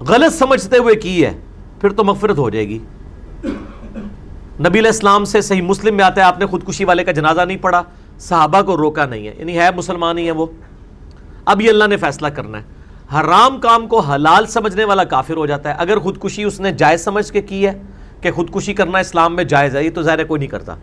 غلط 0.00 0.34
سمجھتے 0.34 0.78
ہوئے 0.78 0.94
کی 0.94 1.24
ہے، 1.24 1.32
پھر 1.80 1.92
تو 1.92 2.04
مغفرت 2.04 2.38
ہو 2.38 2.50
جائے 2.50 2.68
گی۔ 2.68 2.78
نبی 4.60 4.78
علیہ 4.78 4.90
السلام 4.90 5.24
سے 5.24 5.40
صحیح 5.40 5.62
مسلم 5.62 5.96
میں 5.96 6.04
آتا 6.04 6.20
ہے 6.20 6.26
آپ 6.26 6.38
نے 6.38 6.46
خودکشی 6.46 6.84
والے 6.84 7.04
کا 7.04 7.12
جنازہ 7.12 7.40
نہیں 7.40 7.56
پڑھا، 7.56 7.82
صحابہ 8.18 8.62
کو 8.62 8.76
روکا 8.76 9.06
نہیں 9.06 9.28
ہے۔ 9.28 9.34
یعنی 9.38 9.58
ہے 9.58 9.68
مسلمان 9.76 10.18
ہی 10.18 10.26
ہے 10.26 10.30
وہ۔ 10.30 10.46
اب 11.44 11.60
یہ 11.60 11.70
اللہ 11.70 11.84
نے 11.84 11.96
فیصلہ 11.96 12.28
کرنا 12.28 12.58
ہے۔ 12.58 12.62
حرام 13.14 13.60
کام 13.60 13.86
کو 13.88 14.00
حلال 14.00 14.46
سمجھنے 14.46 14.84
والا 14.84 15.04
کافر 15.04 15.36
ہو 15.36 15.46
جاتا 15.46 15.68
ہے۔ 15.68 15.74
اگر 15.78 15.98
خودکشی 15.98 16.44
اس 16.44 16.60
نے 16.60 16.72
جائز 16.72 17.04
سمجھ 17.04 17.32
کے 17.32 17.42
کی 17.42 17.66
ہے 17.66 17.82
کہ 18.20 18.30
خودکشی 18.30 18.74
کرنا 18.74 18.98
اسلام 18.98 19.36
میں 19.36 19.44
جائز 19.44 19.76
ہے، 19.76 19.84
یہ 19.84 19.90
تو 19.94 20.02
ظاہر 20.02 20.24
کوئی 20.24 20.38
نہیں 20.38 20.48
کرتا۔ 20.48 20.74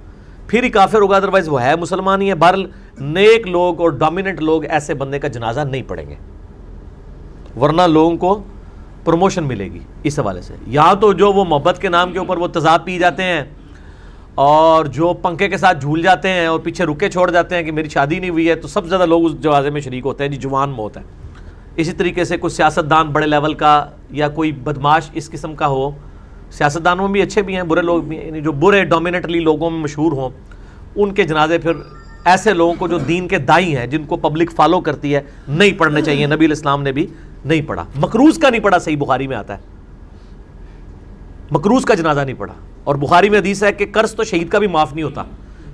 پھر 0.48 0.64
ہی 0.64 0.70
کافر 0.70 1.02
ہوگا 1.02 1.16
ادروائز 1.16 1.48
وہ 1.48 1.62
ہے 1.62 1.76
مسلمان 1.76 2.22
ہی 2.22 2.30
ہے 2.30 2.36
بہرل 2.36 2.66
نیک 3.00 3.48
لوگ 3.48 3.82
اور 3.82 3.90
ڈومیننٹ 3.90 4.42
لوگ 4.42 4.66
ایسے 4.66 4.94
بندے 4.94 5.20
کا 5.20 5.28
جنازہ 5.28 5.62
نہیں 5.62 5.84
پڑھیں 5.88 6.10
گے۔ 6.10 6.16
ورنہ 7.60 7.82
لوگوں 7.82 8.18
کو 8.18 8.44
پروموشن 9.04 9.44
ملے 9.44 9.66
گی۔ 9.66 9.80
اس 10.04 10.20
حوالے 10.20 10.42
سے۔ 10.42 10.54
یہاں 10.68 10.94
تو 10.94 11.14
جو 11.14 11.34
وہ 11.34 11.46
محبت 11.46 11.82
کے 11.82 11.90
نام 11.90 12.12
کے 12.12 12.20
اوپر 12.20 12.38
وہ 12.38 12.48
تضاد 12.48 12.80
پی 12.86 13.00
جاتے 13.00 13.24
ہیں 13.24 13.44
اور 14.36 14.86
جو 14.86 15.14
پنکھے 15.14 15.50
کے 15.50 15.58
ساتھ 15.58 15.80
جھول 15.82 16.02
جاتے 16.02 16.30
ہیں 16.30 16.46
اور 16.46 16.60
پیچھے 16.60 16.86
رکے 16.86 17.10
چھوڑ 17.10 17.32
جاتے 17.32 17.56
ہیں 17.56 17.64
کہ 17.64 17.72
میری 17.72 17.90
شادی 17.90 18.20
نہیں 18.20 18.30
ہوئی 18.30 18.50
ہے، 18.50 18.56
تو 18.56 18.68
سب 18.68 18.84
سے 18.84 18.90
زیادہ 18.90 19.06
لوگ 19.06 19.26
اس 19.26 19.32
جوازے 19.42 19.70
میں 19.70 19.82
شریک 19.82 20.06
ہوتے 20.06 20.24
ہیں۔ 20.24 20.32
جی 20.32 20.38
جوان 20.38 20.70
موت 20.70 20.98
ہے 20.98 21.02
اسی 21.76 21.92
طریقے 21.92 22.24
سے 22.24 22.38
کوئی 22.38 22.52
سیاست 22.52 22.90
دان 22.90 23.08
بڑے 23.08 23.28
لیول 23.28 23.54
کا 23.54 23.86
یا 24.10 24.28
کوئی 24.28 24.52
بدماش 24.52 25.10
اس 25.14 25.30
قسم 25.30 25.56
کا 25.56 25.68
ہو 25.68 25.92
سیاست 26.52 26.86
دانوں 26.86 27.08
میں 27.08 27.14
بھی 27.14 27.22
اچھے 27.22 27.42
بھی 27.42 27.56
ہیں، 27.56 27.64
برے 27.64 27.82
لوگ 27.82 28.04
بھی 28.04 28.18
ہیں 28.18 28.26
یعنی 28.26 28.42
جو 28.42 28.52
برے 28.52 28.84
ڈومینٹلی 28.84 29.40
لوگوں 29.40 29.70
میں 29.70 29.80
مشہور 29.80 30.12
ہوں، 30.12 30.30
ان 30.96 31.14
کے 31.14 31.24
جنازے 31.24 31.58
پھر 31.58 31.72
ایسے 32.26 32.54
لوگوں 32.54 32.74
کو 32.80 32.88
جو 32.88 32.98
دین 32.98 33.28
کے 33.28 33.38
دائی 33.38 33.78
ہیں، 33.78 33.88
جن 33.88 34.04
کو 34.04 34.18
پبلک 34.18 34.52
فالو 34.52 34.80
کرتی 34.80 35.16
ہے، 35.16 35.22
نہیں 35.48 35.72
پڑھنے 35.72 36.02
چاہیے۔ 36.02 36.26
نبی 36.26 36.46
الاسلام 36.46 36.84
نے 36.84 36.92
بھی 36.92 37.08
نہیں 37.46 37.62
پڑھا۔ 37.62 37.86
مکروز 37.96 38.38
کا 38.38 38.50
نہیں 38.50 38.62
پڑھا، 38.62 38.78
صحیح 38.78 38.98
بخاری 38.98 39.28
میں 39.28 39.38
آتا 39.38 39.58
ہے۔ 39.58 39.81
مکروز 41.52 41.86
کا 41.86 41.94
جنازہ 41.94 42.22
نہیں 42.22 42.36
پڑھا 42.38 42.54
اور 42.84 42.96
بخاری 42.96 43.30
میں 43.30 43.40
حدیث 43.40 43.64
ہے 43.64 43.72
کہ 43.72 43.86
قرض 43.92 44.16
تو 44.16 44.24
شہید 44.24 44.50
کا 44.50 44.60
بھی 44.60 44.68
معاف 44.68 44.94
نہیں 44.94 45.04
ہوتا۔ 45.04 45.24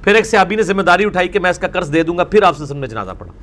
پھر 0.03 0.15
ایک 0.15 0.25
صحابی 0.25 0.55
نے 0.55 0.61
ذمہ 0.61 0.81
داری 0.81 1.05
اٹھائی 1.05 1.27
کہ 1.27 1.39
میں 1.39 1.49
اس 1.49 1.59
کا 1.59 1.67
قرض 1.67 1.93
دے 1.93 2.03
دوں 2.03 2.17
گا، 2.17 2.23
پھر 2.23 2.43
آپ 2.43 2.57
سے 2.57 2.73
نے 2.73 2.87
جنازہ 2.87 3.11
پڑھا۔ 3.19 3.33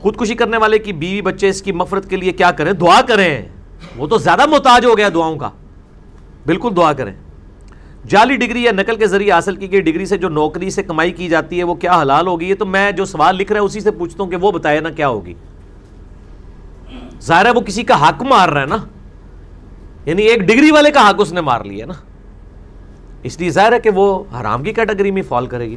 خودکشی 0.00 0.34
کرنے 0.34 0.56
والے 0.56 0.78
کی 0.78 0.92
بیوی 0.92 1.22
بچے 1.22 1.48
اس 1.48 1.62
کی 1.62 1.72
مفرت 1.72 2.10
کے 2.10 2.16
لیے 2.16 2.32
کیا 2.32 2.50
کریں؟ 2.50 2.72
دعا 2.72 3.00
کریں۔ 3.08 3.42
وہ 3.96 4.06
تو 4.06 4.18
زیادہ 4.18 4.46
محتاج 4.46 4.86
ہو 4.86 4.96
گیا 4.96 5.08
دعاؤں 5.14 5.36
کا۔ 5.36 5.50
بالکل 6.46 6.70
دعا 6.76 6.92
کریں۔ 6.92 7.12
جعلی 8.08 8.36
ڈگری 8.36 8.62
یا 8.62 8.72
نقل 8.72 8.96
کے 8.96 9.06
ذریعے 9.06 9.32
حاصل 9.32 9.56
کی 9.56 9.72
گئی 9.72 9.80
ڈگری 9.80 10.06
سے 10.06 10.16
جو 10.16 10.28
نوکری 10.28 10.70
سے 10.70 10.82
کمائی 10.82 11.12
کی 11.12 11.28
جاتی 11.28 11.58
ہے، 11.58 11.64
وہ 11.64 11.74
کیا 11.74 12.02
حلال 12.02 12.26
ہوگی؟ 12.26 12.46
یہ 12.48 12.54
تو 12.54 12.66
میں 12.66 12.92
جو 12.92 13.04
سوال 13.04 13.36
لکھ 13.36 13.52
رہا 13.52 13.60
ہے 13.60 13.64
اسی 13.64 13.80
سے 13.80 13.90
پوچھتا 13.90 14.22
ہوں 14.22 14.30
کہ 14.30 14.36
وہ 14.36 14.52
بتایا 14.52 14.80
نا 14.80 14.90
کیا 14.90 15.08
ہوگی۔ 15.08 15.34
ظاہر 17.22 17.44
ہے 17.44 17.50
وہ 17.50 17.60
کسی 17.60 17.82
کا 17.82 18.08
حق 18.08 18.22
مار 18.22 18.48
رہا 18.48 18.60
ہے 18.60 18.66
نا۔ 18.66 18.76
یعنی 20.06 20.22
ایک 20.22 20.40
ڈگری 20.40 20.70
والے 20.70 20.90
کا 20.90 21.10
حق 21.10 21.14
اس 21.18 21.32
نے 21.32 21.40
مار 21.40 21.64
لیا 21.64 21.86
نا۔ 21.86 21.94
اس 23.22 23.40
لیے 23.40 23.50
ظاہر 23.50 23.72
ہے 23.72 23.80
کہ 23.80 23.90
وہ 23.90 24.24
حرام 24.40 24.62
کی 24.62 24.72
کیٹیگری 24.72 25.10
میں 25.10 25.22
فال 25.28 25.46
کرے 25.46 25.70
گی۔ 25.70 25.76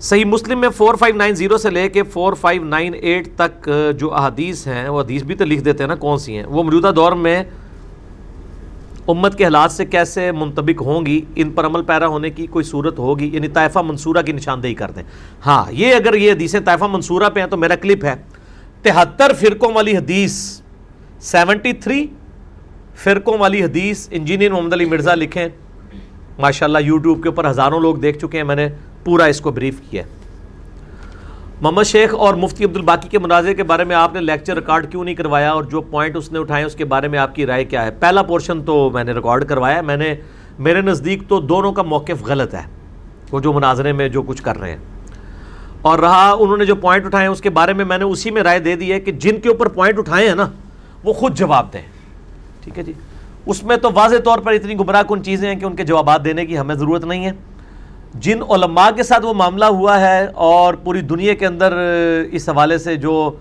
صحیح 0.00 0.24
مسلم 0.24 0.60
میں 0.60 0.68
فور 0.68 0.94
فائیو 0.94 1.16
نائن 1.16 1.34
زیرو 1.34 1.56
سے 1.56 1.70
لے 1.70 1.88
کے 1.88 2.02
فور 2.02 2.32
فائیو 2.32 2.64
نائن 2.64 2.94
ایٹ 2.94 3.28
تک 3.36 3.70
جو 3.98 4.14
احادیث 4.14 4.66
ہیں، 4.66 4.88
وہ 4.88 5.00
حدیث 5.00 5.22
بھی 5.22 5.34
تو 5.34 5.44
لکھ 5.44 5.62
دیتے 5.62 5.82
ہیں 5.82 5.88
نا، 5.88 5.94
کون 5.94 6.18
سی 6.18 6.36
ہیں؟ 6.36 6.44
وہ 6.46 6.62
موجودہ 6.62 6.92
دور 6.96 7.12
میں 7.12 7.44
امت 9.08 9.38
کے 9.38 9.44
حالات 9.44 9.72
سے 9.72 9.86
کیسے 9.86 10.32
منطبق 10.32 10.82
ہوں 10.82 11.06
گی، 11.06 11.20
ان 11.36 11.50
پر 11.50 11.66
عمل 11.66 11.82
پیرا 11.82 12.06
ہونے 12.06 12.30
کی 12.30 12.46
کوئی 12.46 12.64
صورت 12.64 12.98
ہوگی؟ 12.98 13.30
یعنی 13.32 13.48
طائفہ 13.48 13.78
منصورہ 13.78 14.22
کی 14.22 14.32
نشاندہی 14.32 14.74
کر 14.74 14.90
دیں۔ 14.90 15.02
ہاں 15.46 15.64
یہ 15.70 15.94
اگر 15.94 16.14
یہ 16.14 16.32
حدیثیں 16.32 16.60
طائفہ 16.60 16.84
منصورہ 16.84 17.28
پہ 17.34 17.40
ہیں 17.40 17.46
تو 17.46 17.56
میرا 17.56 17.74
کلپ 17.74 18.04
ہے۔ 18.04 18.14
تہتر 18.82 19.32
فرقوں 19.40 19.72
والی 19.72 19.96
حدیث 19.96 20.60
سیونٹی 21.20 21.72
تھری 21.72 22.06
فرقوں 22.96 23.38
والی 23.38 23.62
حدیث 23.62 24.08
انجینئر 24.10 24.50
محمد 24.50 24.72
علی 24.72 24.84
مرزا 24.84 25.14
لکھیں۔ 25.14 25.48
ماشاء 26.38 26.66
اللہ 26.66 26.78
یوٹیوب 26.78 27.22
کے 27.22 27.28
اوپر 27.28 27.50
ہزاروں 27.50 27.80
لوگ 27.80 27.96
دیکھ 27.96 28.18
چکے 28.18 28.38
ہیں، 28.38 28.44
میں 28.44 28.56
نے 28.56 28.68
پورا 29.04 29.24
اس 29.24 29.40
کو 29.40 29.50
بریف 29.50 29.80
کیا 29.90 30.02
محمد 31.60 31.82
شیخ 31.82 32.14
اور 32.14 32.34
مفتی 32.34 32.64
عبد 32.64 32.76
الباقی 32.76 33.08
کے 33.08 33.18
مناظر 33.18 33.52
کے 33.52 33.62
بارے 33.62 33.84
میں 33.84 33.96
آپ 33.96 34.14
نے 34.14 34.20
لیکچر 34.20 34.54
ریکارڈ 34.54 34.90
کیوں 34.90 35.04
نہیں 35.04 35.14
کروایا 35.14 35.52
اور 35.52 35.62
جو 35.62 35.80
پوائنٹ 35.80 36.16
اس 36.16 36.32
نے 36.32 36.38
اٹھائے 36.38 36.64
اس 36.64 36.74
کے 36.74 36.84
بارے 36.84 37.08
میں 37.08 37.18
آپ 37.18 37.34
کی 37.34 37.46
رائے 37.46 37.64
کیا 37.64 37.86
ہے؟ 37.86 37.90
پہلا 37.90 38.22
پورشن 38.22 38.62
تو 38.62 38.90
میں 38.90 39.04
نے 39.04 39.12
ریکارڈ 39.12 39.44
کروایا، 39.44 39.80
میں 39.80 39.96
نے 39.96 40.14
میرے 40.58 40.80
نزدیک 40.80 41.22
تو 41.28 41.40
دونوں 41.40 41.72
کا 41.72 41.82
موقف 41.82 42.24
غلط 42.24 42.54
ہے۔ 42.54 42.62
وہ 43.32 43.40
جو 43.40 43.52
مناظرے 43.52 43.92
میں 43.92 44.08
جو 44.08 44.22
کچھ 44.22 44.42
کر 44.42 44.58
رہے 44.58 44.70
ہیں۔ 44.70 44.78
اور 45.82 45.98
رہا، 45.98 46.36
انہوں 46.40 46.56
نے 46.56 46.64
جو 46.64 46.74
پوائنٹ 46.74 47.06
اٹھائے 47.06 47.26
ہیں، 47.26 47.32
اس 47.32 47.40
کے 47.40 47.50
بارے 47.50 47.72
میں 47.72 47.84
میں 47.84 47.98
نے 47.98 48.04
اسی 48.04 48.30
میں 48.30 48.42
رائے 48.42 48.58
دے 48.58 48.76
دی 48.76 48.92
ہے 48.92 49.00
کہ 49.00 49.12
جن 49.12 49.40
کے 49.40 49.48
اوپر 49.48 49.68
پوائنٹ 49.68 49.98
اٹھائے 49.98 50.28
ہیں 50.28 50.34
نا، 50.34 50.48
وہ 51.04 51.12
خود 51.12 51.36
جواب 51.36 51.72
دیں۔ 51.72 51.82
ٹھیک 52.64 52.78
ہے 52.78 52.82
جی۔ 52.82 52.92
اس 53.46 53.62
میں 53.62 53.76
تو 53.76 53.88
واضح 53.94 54.16
طور 54.24 54.38
پر 54.38 54.52
اتنی 54.52 54.78
گمراہ 54.78 55.02
کن 55.02 55.24
چیزیں 55.24 55.48
ہیں 55.48 55.60
کہ 55.60 55.64
ان 55.64 55.76
کے 55.76 55.84
جوابات 55.84 56.24
دینے 56.24 56.46
کی 56.46 56.58
ہمیں 56.58 56.74
ضرورت 56.74 57.04
نہیں 57.04 57.26
ہے۔ 57.26 57.30
جن 58.14 58.42
علماء 58.50 58.90
کے 58.96 59.02
ساتھ 59.02 59.26
وہ 59.26 59.32
معاملہ 59.32 59.64
ہوا 59.64 60.00
ہے 60.00 60.26
اور 60.34 60.74
پوری 60.74 61.00
دنیا 61.00 61.34
کے 61.34 61.46
اندر 61.46 61.74
اس 62.30 62.48
حوالے 62.48 62.78
سے 62.78 62.96
جو 62.96 63.36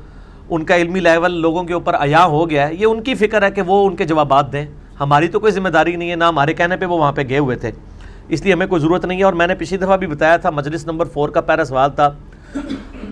ان 0.50 0.64
کا 0.64 0.76
علمی 0.76 1.00
لیول 1.00 1.32
لوگوں 1.32 1.64
کے 1.64 1.74
اوپر 1.74 1.96
عیاں 1.96 2.26
ہو 2.28 2.50
گیا 2.50 2.68
ہے، 2.68 2.76
یہ 2.76 2.86
ان 2.86 3.04
کی 3.04 3.16
فکر 3.16 3.44
ہے 3.44 3.52
کہ 3.52 3.62
وہ 3.62 3.88
ان 3.88 3.96
کے 3.96 4.06
جوابات 4.06 4.54
دیں۔ 4.54 4.66
ہماری 5.00 5.28
تو 5.28 5.40
کوئی 5.40 5.52
ذمہ 5.52 5.70
داری 5.70 5.96
نہیں 5.96 6.12
ہے، 6.12 6.16
نہ 6.16 6.24
ہمارے 6.24 6.54
کہنے 6.54 6.78
پہ 6.78 6.86
وہ 6.86 6.98
وہاں 6.98 7.12
پہ 7.12 7.22
گئے 7.30 7.38
ہوئے 7.38 7.56
تھے۔ 7.56 7.72
اس 8.28 8.44
لیے 8.44 8.54
ہمیں 8.54 8.68
کوئی 8.68 8.82
ضرورت 8.82 9.06
نہیں 9.06 9.20
ہے۔ 9.20 9.24
اور 9.24 9.34
میں 9.34 9.48
نے 9.48 9.56
پچھلی 9.56 9.78
دفعہ 9.78 9.98
بھی 9.98 10.08
بتایا 10.08 10.38
تھا، 10.38 10.50
مجلس 10.50 10.88
نمبر 10.88 11.06
فور 11.06 11.30
کا 11.30 11.42
پہلا 11.42 11.66
سوال 11.66 11.92
تھا 11.92 12.10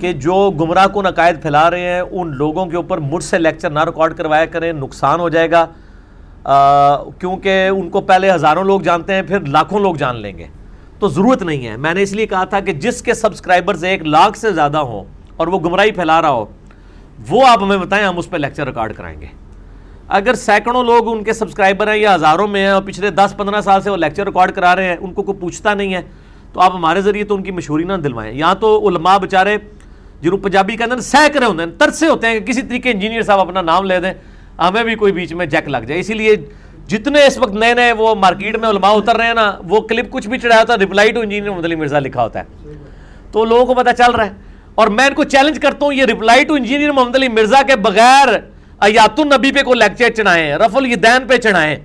کہ 0.01 0.13
جو 0.13 0.51
گمراہ 0.59 0.87
کن 0.87 1.05
عقائد 1.05 1.41
پھیلا 1.41 1.71
رہے 1.71 1.79
ہیں، 1.79 2.01
ان 2.01 2.35
لوگوں 2.35 2.65
کے 2.65 2.75
اوپر 2.75 2.97
مجھ 2.97 3.23
سے 3.23 3.39
لیکچر 3.39 3.69
نہ 3.69 3.79
ریکارڈ 3.79 4.17
کروایا 4.17 4.45
کریں، 4.45 4.73
نقصان 4.73 5.19
ہو 5.19 5.29
جائے 5.29 5.51
گا۔ 5.51 5.65
کیونکہ 7.19 7.67
ان 7.67 7.89
کو 7.89 8.01
پہلے 8.01 8.31
ہزاروں 8.31 8.63
لوگ 8.63 8.81
جانتے 8.81 9.13
ہیں، 9.13 9.21
پھر 9.21 9.39
لاکھوں 9.39 9.79
لوگ 9.79 9.95
جان 9.95 10.15
لیں 10.15 10.37
گے۔ 10.37 10.47
تو 10.99 11.07
ضرورت 11.07 11.43
نہیں 11.43 11.67
ہے۔ 11.67 11.77
میں 11.77 11.93
نے 11.93 12.01
اس 12.01 12.13
لیے 12.13 12.25
کہا 12.27 12.43
تھا 12.43 12.59
کہ 12.59 12.73
جس 12.73 13.01
کے 13.01 13.13
سبسکرائبرز 13.13 13.83
ایک 13.83 14.01
لاکھ 14.01 14.37
سے 14.37 14.51
زیادہ 14.51 14.77
ہوں 14.77 15.03
اور 15.37 15.47
وہ 15.47 15.59
گمراہی 15.59 15.91
پھیلا 15.91 16.21
رہا 16.21 16.29
ہو، 16.29 16.45
وہ 17.29 17.47
آپ 17.47 17.63
ہمیں 17.63 17.77
بتائیں، 17.77 18.05
ہم 18.05 18.17
اس 18.17 18.29
پہ 18.29 18.37
لیکچر 18.37 18.65
ریکارڈ 18.67 18.93
کرائیں 18.93 19.21
گے۔ 19.21 19.25
اگر 20.07 20.33
سینکڑوں 20.33 20.83
لوگ 20.83 21.11
ان 21.11 21.23
کے 21.23 21.33
سبسکرائبر 21.33 21.87
ہیں 21.87 21.97
یا 21.97 22.15
ہزاروں 22.15 22.47
میں 22.47 22.61
ہیں 22.61 22.71
اور 22.71 22.83
پچھلے 22.83 23.09
دس 23.09 23.33
پندرہ 23.37 23.61
سال 23.61 23.81
سے 23.81 23.89
وہ 23.89 23.97
لیکچر 23.97 24.25
ریکارڈ 24.25 24.51
کرا 24.51 24.75
رہے 24.75 24.85
ہیں، 24.85 24.95
ان 25.01 25.13
کو 25.13 25.23
کوئی 25.23 25.37
پوچھتا 25.37 25.73
نہیں 25.73 25.93
ہے، 25.93 26.01
تو 26.53 26.61
آپ 26.61 26.75
ہمارے 26.75 27.01
ذریعے 27.01 27.23
تو 27.23 27.35
ان 27.35 27.43
کی 27.43 27.51
مشہوری 27.51 27.83
نہ 27.83 27.93
دلوائیں۔ 27.93 28.33
یہاں 28.33 28.55
تو 28.55 28.89
علماء 28.89 29.17
بچارے 29.17 29.57
جنہوں 30.21 30.37
پنجابی 30.37 30.75
کے 30.75 30.83
اندر 30.83 30.99
سینکڑے 30.99 31.45
ہوتے 31.45 31.63
ہیں، 31.63 31.71
ترسے 31.77 32.07
ہوتے 32.07 32.27
ہیں 32.27 32.39
کہ 32.39 32.45
کسی 32.45 32.61
طریقے 32.61 32.91
انجینئر 32.91 33.21
صاحب 33.21 33.39
اپنا 33.39 33.61
نام 33.61 33.85
لے 33.85 33.99
دیں۔ 33.99 34.13
ہمیں 34.59 34.83
بھی 34.83 34.95
کوئی 34.95 35.11
بیچ 35.13 35.33
میں 35.33 35.45
جیک 35.45 35.67
لگ 35.67 35.77
جائے۔ 35.77 35.99
اسی 35.99 36.13
لیے 36.13 36.35
جتنے 36.87 37.25
اس 37.25 37.37
وقت 37.37 37.53
نئے 37.53 37.73
نئے 37.73 37.91
وہ 37.91 38.15
مارکیٹ 38.15 38.57
میں 38.57 38.69
علماء 38.69 38.89
اتر 38.89 39.15
رہے 39.15 39.27
ہیں 39.27 39.33
نا، 39.33 39.57
وہ 39.63 39.81
کلپ 39.81 40.11
کچھ 40.11 40.27
بھی 40.27 40.37
چڑھایا 40.37 40.61
ہوتا 40.61 40.73
ہے 40.73 40.77
reply 40.77 41.11
to 41.11 41.19
engineer 41.19 41.49
Muhammad 41.49 41.65
Ali 41.65 41.75
Mirza 41.75 41.99
لکھا 41.99 42.23
ہوتا 42.23 42.39
ہے۔ 42.39 42.73
تو 43.31 43.45
لوگوں 43.45 43.65
کو 43.65 43.73
پتا 43.73 43.93
چل 43.93 44.11
رہا 44.11 44.25
ہے۔ 44.25 44.31
اور 44.75 44.87
میں 44.87 45.05
ان 45.05 45.13
کو 45.13 45.23
چیلنج 45.23 45.59
کرتا 45.59 45.85
ہوں، 45.85 45.93
یہ 45.93 46.05
reply 46.05 46.43
to 46.43 46.53
engineer 46.53 46.91
Muhammad 46.91 47.15
Ali 47.15 47.27
Mirza 47.27 47.61
کے 47.61 47.75
بغیر 47.75 48.27
ایات 48.79 49.19
النبی 49.19 49.51
پہ 49.51 49.63
کو 49.63 49.73
لیکچر 49.73 50.09
چڑھائیں 50.09 50.53
رف 50.53 50.75
الدین 50.75 51.27
پہ 51.27 51.37
چڑھائیں۔ 51.37 51.75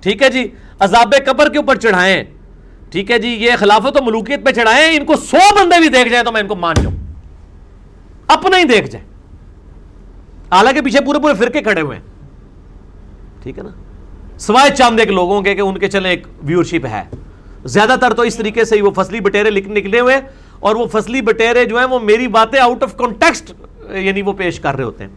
ٹھیک 0.00 0.22
ہے 0.22 0.30
جی؟ 0.30 0.48
عذاب 0.80 1.14
قبر 1.26 1.48
کے 1.48 1.58
اوپر 1.58 1.76
چڑھائیں۔ 1.76 2.24
ٹھیک 2.90 3.10
ہے 3.10 3.18
جی؟ 3.18 3.28
یہ 3.28 3.50
خلافت 3.58 4.00
و 4.00 4.04
ملوکیت 4.04 4.46
پہ 4.46 4.50
چڑھائیں، 4.50 4.96
ان 4.96 5.04
کو 5.04 5.16
سو 5.16 5.54
بندے 5.58 5.80
بھی 5.80 5.88
دیکھ 5.88 6.08
جائیں 6.08 6.24
تو 6.24 6.32
میں 6.32 6.40
ان 6.40 6.46
کو 6.46 6.54
مان 6.54 6.74
جاؤں۔ 6.82 6.96
اپنا 8.28 8.58
ہی 8.58 8.64
دیکھ 8.64 8.86
جائیں۔ 8.86 9.06
حالانکہ 10.52 10.80
پیچھے 10.80 11.04
پورے 11.04 11.18
پورے 11.18 11.34
فرقے 11.34 11.60
کھڑے 11.60 11.80
ہوئے 11.80 11.96
ہیں۔ 11.96 12.04
ٹھیک 13.42 13.58
ہے 13.58 13.62
نا؟ 13.62 13.70
سوائے 14.38 14.70
چاند 14.76 15.00
ایک 15.00 15.08
لوگوں 15.08 15.42
کے 15.42 15.54
کہ 15.54 15.60
ان 15.60 15.78
کے 15.78 15.88
چلے 15.88 16.08
ایک 16.08 16.26
ویورشپ 16.42 16.86
ہے۔ 16.86 17.04
زیادہ 17.64 17.96
تر 18.00 18.14
تو 18.14 18.22
اس 18.22 18.36
طریقے 18.36 18.64
سے 18.64 18.76
ہی 18.76 18.80
وہ 18.80 18.90
فصلی 18.96 19.20
بٹیرے 19.20 19.50
نکلے 19.50 20.00
ہوئے 20.00 20.20
اور 20.60 20.76
وہ 20.76 20.86
فصلی 20.86 21.20
بٹیرے 21.20 21.64
جو 21.64 21.78
ہیں 21.78 21.84
وہ 21.84 21.98
میری 21.98 22.28
باتیں 22.28 22.60
آؤٹ 22.60 22.82
آف 22.82 22.96
کانٹیکسٹ 22.96 23.52
یعنی 23.90 24.22
وہ 24.22 24.32
پیش 24.32 24.60
کر 24.60 24.76
رہے 24.76 24.84
ہوتے 24.84 25.04
ہیں۔ 25.04 25.10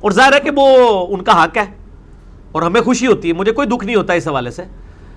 اور 0.00 0.10
ظاہر 0.10 0.32
ہے 0.32 0.40
کہ 0.40 0.50
وہ 0.56 1.06
ان 1.10 1.22
کا 1.24 1.44
حق 1.44 1.56
ہے 1.56 1.64
اور 2.52 2.62
ہمیں 2.62 2.80
خوشی 2.80 3.06
ہوتی 3.06 3.28
ہے۔ 3.28 3.32
مجھے 3.32 3.52
کوئی 3.52 3.68
دکھ 3.68 3.84
نہیں 3.84 3.96
ہوتا 3.96 4.12
اس 4.12 4.28
حوالے 4.28 4.50
سے۔ 4.50 4.62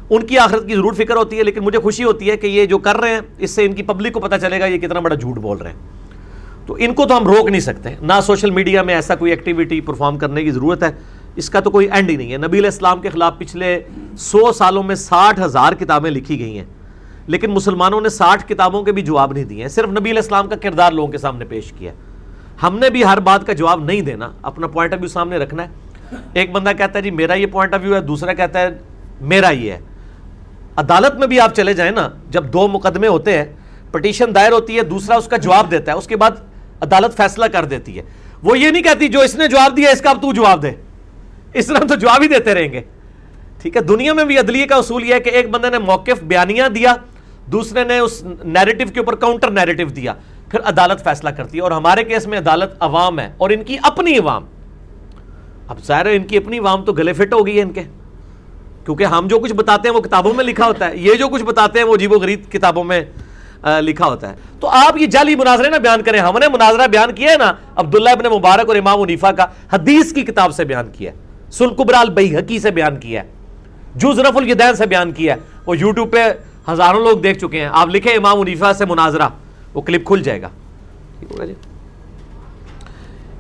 ان 0.10 0.26
کی 0.26 0.38
آخرت 0.38 0.68
کی 0.68 0.76
ضرور 0.76 0.94
فکر 0.94 1.16
ہوتی 1.16 1.38
ہے، 1.38 1.44
لیکن 1.44 1.64
مجھے 1.64 1.80
خوشی 1.80 2.04
ہوتی 2.04 2.30
ہے 2.30 2.38
کہ 2.38 2.48
یہ 2.48 2.66
جو 2.66 2.78
کر 2.78 2.98
رہے 2.98 3.10
ہیں، 3.10 3.22
اس 3.38 3.52
سے 3.52 3.66
ان 3.66 3.74
کی 3.74 3.84
پبلک 3.84 4.14
کو 4.14 4.20
پتہ 4.20 4.36
چلے 4.42 4.60
گا 4.60 4.66
یہ 4.66 4.78
کتنا 4.78 5.00
بڑا 5.00 5.16
جھوٹ 5.16 5.36
بول 5.36 5.58
رہے 5.58 5.70
ہیں۔ 5.70 6.01
تو 6.72 6.76
ان 6.80 6.94
کو 6.94 7.06
تو 7.06 7.16
ہم 7.18 7.26
روک 7.28 7.50
نہیں 7.50 7.62
سکتے، 7.62 7.90
نہ 8.02 8.14
سوشل 8.24 8.50
میڈیا 8.50 8.82
میں 8.84 8.94
ایسا 8.96 9.16
کوئی 9.16 9.32
ایکٹیویٹی 9.32 9.80
پرفارم 9.82 10.18
کرنے 10.18 10.44
کی 10.44 10.52
ضرورت 10.52 10.84
ہے، 10.84 10.90
اس 11.36 11.50
کا 11.50 11.60
تو 11.60 11.72
کوئی 11.72 11.88
اینڈ 11.92 12.10
ہی 12.10 12.16
نہیں 12.16 12.32
ہے۔ 12.32 12.38
نبی 12.38 12.58
علیہ 12.58 12.70
السلام 12.70 13.02
کے 13.02 13.10
خلاف 13.10 13.34
پچھلے 13.38 13.80
سو 14.18 14.52
سالوں 14.52 14.84
میں 14.84 14.96
ساٹھ 14.96 15.40
ہزار 15.42 15.74
کتابیں 15.74 16.10
لکھی 16.12 16.40
گئی 16.40 16.58
ہیں، 16.58 16.66
لیکن 17.28 17.52
مسلمانوں 17.52 18.00
نے 18.02 18.10
ساٹھ 18.10 18.48
کتابوں 18.48 18.84
کے 18.84 18.92
بھی 18.92 19.02
جواب 19.02 19.34
نہیں 19.34 19.44
دیے۔ 19.44 19.62
ہیں 19.62 19.70
صرف 19.70 19.90
نبی 19.90 20.10
علیہ 20.12 20.22
السلام 20.22 20.48
کا 20.50 20.56
کردار 20.56 20.92
لوگوں 20.92 21.12
کے 21.12 21.18
سامنے 21.18 21.46
پیش 21.46 21.72
کیا 21.72 21.92
ہم 22.64 22.78
نے 22.80 22.90
بھی 22.90 23.04
ہر 23.06 23.20
بات 23.20 23.46
کا 23.48 23.54
جواب 23.54 23.84
نہیں 23.84 24.02
دینا، 24.02 24.32
اپنا 24.42 24.68
پوائنٹ 24.68 24.94
آف 24.94 25.00
ویو 25.00 25.10
سامنے 25.10 25.38
رکھنا 25.38 25.64
ہے۔ 25.64 26.18
ایک 26.34 26.52
بندہ 26.52 26.72
کہتا 26.78 26.98
ہے 27.00 27.04
جی 27.04 27.12
میرا 27.12 27.34
یہ 27.34 27.46
پوائنٹ 27.52 27.74
آف 27.74 27.82
ویو 27.84 27.96
ہے۔ 27.96 28.02
دوسرا 28.02 28.34
کہتا 28.34 28.62
ہے، 28.62 28.70
میرا 29.22 29.50
یہ 29.50 29.72
ہے۔ 29.72 29.80
عدالت 30.78 31.20
میں 31.20 31.28
بھی 31.28 31.40
آپ 31.40 31.56
چلے 31.56 31.74
جائیں 31.74 31.92
نا، 31.92 32.08
جب 32.30 32.54
دو 32.54 32.68
مقدمے 32.68 33.08
ہوتے 33.08 33.38
ہیں 33.38 33.46
پٹیشن 33.92 34.36
دائر 34.36 34.52
ہوتی 34.52 34.78
ہے، 34.78 34.82
دوسرا 34.84 35.16
اس 35.16 35.28
کا 35.28 35.38
جواب 35.38 35.72
دیتا 35.72 35.92
ہے۔ 35.92 35.98
اس 35.98 36.08
کے 36.08 36.16
بعد 36.16 36.32
عدالت 36.82 37.18
فیصلہ 37.18 37.46
کر 37.46 37.66
دیتی 37.66 37.98
ہے۔ 37.98 38.04
وہ 38.44 38.60
یہ 38.60 38.70
نہیں 38.70 38.84
کہتی 38.84 39.08
جو 39.08 39.20
اس 39.20 39.36
نے 39.36 39.48
جواب 39.48 39.78
دیا 39.78 39.90
اس 39.90 40.02
کا 40.02 40.10
اب 40.10 40.22
تو 40.22 40.34
جواب 40.34 40.64
دے۔ 40.64 40.72
اس 41.54 41.68
طرح 41.68 41.78
تو 41.78 41.96
جواب 41.96 42.22
ہی 42.22 42.28
دیتے 42.28 42.54
رہیں 42.54 42.74
گے۔ 42.74 42.82
ٹھیک 43.62 43.76
ہے، 43.76 43.82
دنیا 43.82 44.14
میں 44.14 44.24
بھی 44.24 44.38
عدلیہ 44.38 44.66
کا 44.66 44.76
اصول 44.76 45.06
یہ 45.06 45.14
ہے 45.14 45.20
کہ 45.20 45.30
ایک 45.30 45.50
بندے 45.50 45.70
نے 45.70 45.78
موقف 45.78 46.24
بیانیاں 46.24 46.70
دیا، 46.70 46.96
دوسرے 47.46 47.84
نے 47.84 48.00
اس 48.00 48.24
نیریٹو 48.44 48.92
کے 48.94 49.00
اوپر 49.00 49.16
کاؤنٹر 49.16 49.52
نیریٹو 49.52 49.86
دیا، 49.86 50.14
پھر 50.50 50.60
عدالت 50.60 51.04
فیصلہ 51.04 51.30
کرتی 51.30 51.58
ہے۔ 51.58 51.64
اور 51.64 51.72
ہمارے 51.72 52.04
کیس 52.04 52.28
میں 52.28 52.38
عدالت 52.38 52.76
عوام 52.80 53.20
ہے 53.20 53.34
اور 53.38 53.50
ان 53.50 53.64
کی 53.64 53.78
اپنی 53.84 54.18
عوام۔ 54.18 54.46
اب 55.68 55.84
ظاہر 55.86 56.06
ہے 56.06 56.16
ان 56.16 56.24
کی 56.24 56.38
اپنی 56.38 56.60
عوام 56.60 56.86
تو 56.86 56.94
گلے 56.94 57.14
فٹ 57.14 57.34
ہو 57.34 57.48
گئی 57.48 57.58
ہے 57.58 57.62
ان 57.62 57.72
کے۔ 57.72 57.84
کیونکہ 58.86 59.04
ہم 59.04 59.28
جو 59.28 59.40
کچھ 59.40 59.54
بتاتے 59.54 59.88
ہیں 59.88 59.96
وہ 59.96 60.02
کتابوں 60.02 60.34
میں 60.34 60.44
لکھا 60.44 60.66
ہوتا 60.66 60.88
ہے۔ 60.88 60.98
یہ 60.98 61.14
جو 61.14 61.28
کچھ 61.28 61.44
بتاتے 61.44 61.80
ہیں 61.80 61.86
وہ 61.86 61.98
جیب 61.98 62.12
و 62.12 62.16
غریب 62.16 62.52
کتابوں 62.52 62.84
میں 62.84 63.06
لکھا 63.66 64.06
ہوتا 64.06 64.30
ہے۔ 64.30 64.36
تو 64.60 64.70
آپ 64.70 64.98
یہ 64.98 65.08
جعلی 65.08 65.36
مناظرے 65.36 65.70
نہ 65.70 65.76
بیان 65.76 66.02
کریں۔ 66.02 66.20
ہم 66.20 66.38
نے 66.38 66.48
مناظرہ 66.48 66.88
بیان 66.88 67.14
کیا 67.14 67.32
ہے 67.32 67.38
نا، 67.38 67.54
عبداللہ 67.76 68.10
ابن 68.10 68.26
مبارک 68.26 68.68
اور 68.68 68.76
امام 68.76 69.00
ونیفا 69.00 69.32
کا 69.32 69.46
حدیث 69.74 70.14
کی 70.14 70.22
کتاب 70.22 70.54
سے 70.54 70.64
بیان 70.64 70.90
کیا 70.92 71.12
ہے۔ 71.12 71.18
سلقبرال 71.52 72.10
بیحقی 72.10 72.60
سے 72.60 72.72
بیان 72.72 72.96
کیا 72.96 73.24
ہے۔ 73.24 73.30
جو 73.96 74.14
ظرف 74.14 74.38
الیدین 74.38 74.76
سے 74.76 74.86
بیان 74.86 75.12
کیا 75.12 75.36
ہے۔ 75.36 75.40
وہ 75.66 75.78
یوٹیوب 75.78 76.12
پہ 76.12 76.24
ہزاروں 76.72 77.00
لوگ 77.00 77.18
دیکھ 77.18 77.40
چکے 77.40 77.62
ہیں۔ 77.62 77.70
آپ 77.72 77.88
لکھیں 77.88 78.14
امام 78.14 78.40
ونیفا 78.40 78.74
سے 78.74 78.86
مناظرہ۔ 78.86 79.30
وہ 79.74 79.82
کلپ 79.82 80.06
کھل 80.06 80.24
جائے 80.24 80.42
گا۔ 80.42 80.50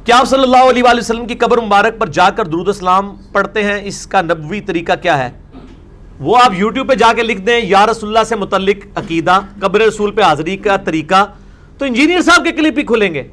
کیا 0.05 0.19
آپ 0.19 0.27
صلی 0.27 0.43
اللہ 0.43 0.69
علیہ 0.69 0.83
وسلم 0.97 1.25
کی 1.25 1.35
قبر 1.35 1.57
مبارک 1.57 1.99
پر 1.99 2.07
جا 2.07 2.29
کر 2.29 2.45
درود 2.45 2.67
اسلام 2.67 3.15
پڑھتے 3.31 3.63
ہیں؟ 3.63 3.79
اس 3.83 4.07
کا 4.07 4.21
نبوی 4.21 4.61
طریقہ 4.61 4.93
کیا 5.01 5.17
ہے؟ 5.17 5.40
وہ 6.21 6.37
آپ 6.37 6.53
یوٹیوب 6.53 6.89
پہ 6.89 6.95
جا 6.95 7.13
کے 7.15 7.23
لکھ 7.23 7.41
دیں، 7.41 7.61
یا 7.63 7.85
رسول 7.85 8.09
اللہ 8.09 8.23
سے 8.23 8.35
متعلق 8.35 8.97
عقیدہ، 8.97 9.39
قبر 9.59 9.81
رسول 9.81 10.11
پہ 10.11 10.21
حاضری 10.21 10.57
کا 10.57 10.77
طریقہ، 10.77 11.25
تو 11.77 11.85
انجینئر 11.85 12.21
صاحب 12.21 12.43
کے 12.43 12.51
کلپ 12.51 12.77
ہی 12.77 12.83
کھلیں 12.83 13.13
گے۔ 13.13 13.23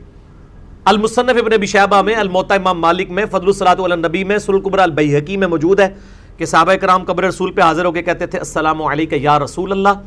المصنف 0.85 1.37
ابن 1.39 1.53
ابی 1.53 1.67
شہبہ 1.67 2.03
میں 2.03 2.15
الموتا 2.15 2.55
امام 2.55 2.81
مالک 2.81 3.11
میں، 3.11 3.25
فضل 3.31 3.47
الصلاۃ 3.47 3.77
النبی 3.79 4.25
میں 4.25 4.39
سلقبر 4.39 4.79
البیحقی 4.79 5.37
میں 5.37 5.49
موجود 5.49 5.81
ہے 5.81 5.95
کہ 6.37 6.45
صحابہ 6.45 6.75
کرام 6.75 7.05
قبر 7.05 7.25
رسول 7.25 7.53
پہ 7.53 7.61
حاضر 7.61 7.85
ہو 7.85 7.93
کے 7.93 8.03
کہتے 8.03 8.27
تھے، 8.27 8.39
السلام 8.39 8.83
علیکہ 8.83 9.15
یا 9.15 9.39
رسول 9.39 9.73
اللہ۔ 9.73 10.01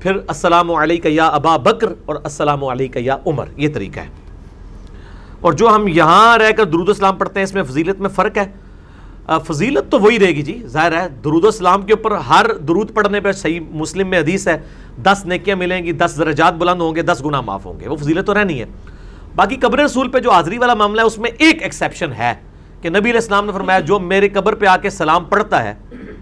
پھر 0.00 0.12
السلام 0.14 0.70
علیکہ 0.70 1.08
یا 1.08 1.26
ابا 1.26 1.56
بکر 1.56 1.88
اور 2.06 2.16
السلام 2.24 2.64
علیکہ 2.64 2.98
یا 2.98 3.16
عمر، 3.26 3.44
یہ 3.56 3.68
طریقہ 3.74 4.00
ہے۔ 4.00 4.08
اور 5.40 5.52
جو 5.52 5.68
ہم 5.68 5.88
یہاں 5.88 6.38
رہ 6.38 6.50
کر 6.50 6.64
درود 6.64 6.88
اسلام 6.88 7.16
پڑھتے 7.16 7.40
ہیں، 7.40 7.44
اس 7.44 7.54
میں 7.54 7.62
فضیلت 7.62 8.00
میں 8.00 8.10
فرق 8.10 8.38
ہے۔ 8.38 8.69
فضیلت 9.26 9.90
تو 9.90 9.98
وہی 9.98 10.18
رہے 10.18 10.28
گی 10.28 10.42
جی 10.42 10.62
ظاہر 10.66 10.92
ہے، 10.92 11.08
درود 11.24 11.44
اسلام 11.44 11.82
کے 11.82 11.92
اوپر 11.92 12.12
ہر 12.16 12.46
درود 12.68 12.94
پڑھنے 12.94 13.20
پہ 13.20 13.32
صحیح 13.32 13.60
مسلم 13.70 14.08
میں 14.08 14.18
حدیث 14.18 14.48
ہے، 14.48 14.56
دس 15.02 15.24
نیکیاں 15.24 15.56
ملیں 15.56 15.84
گی، 15.84 15.92
دس 15.92 16.14
درجات 16.18 16.54
بلند 16.54 16.80
ہوں 16.80 16.94
گے، 16.94 17.02
دس 17.02 17.22
گناہ 17.24 17.40
معاف 17.40 17.66
ہوں 17.66 17.80
گے، 17.80 17.88
وہ 17.88 17.96
فضیلت 17.96 18.26
تو 18.26 18.34
رہنی 18.34 18.60
ہے۔ 18.60 18.64
باقی 19.36 19.56
قبر 19.56 19.78
رسول 19.78 20.08
پہ 20.08 20.18
جو 20.18 20.30
حاضری 20.30 20.58
والا 20.58 20.74
معاملہ 20.74 21.00
ہے، 21.00 21.06
اس 21.06 21.18
میں 21.18 21.30
ایک 21.38 21.62
ایکسیپشن 21.62 22.12
ہے 22.12 22.34
کہ 22.82 22.88
نبی 22.88 23.10
علیہ 23.10 23.20
السلام 23.20 23.46
نے 23.46 23.52
فرمایا، 23.52 23.80
جو 23.80 23.98
میرے 23.98 24.28
قبر 24.28 24.54
پہ 24.54 24.66
آ 24.66 24.76
کے 24.76 24.90
سلام 24.90 25.24
پڑھتا 25.24 25.64
ہے، 25.64 25.74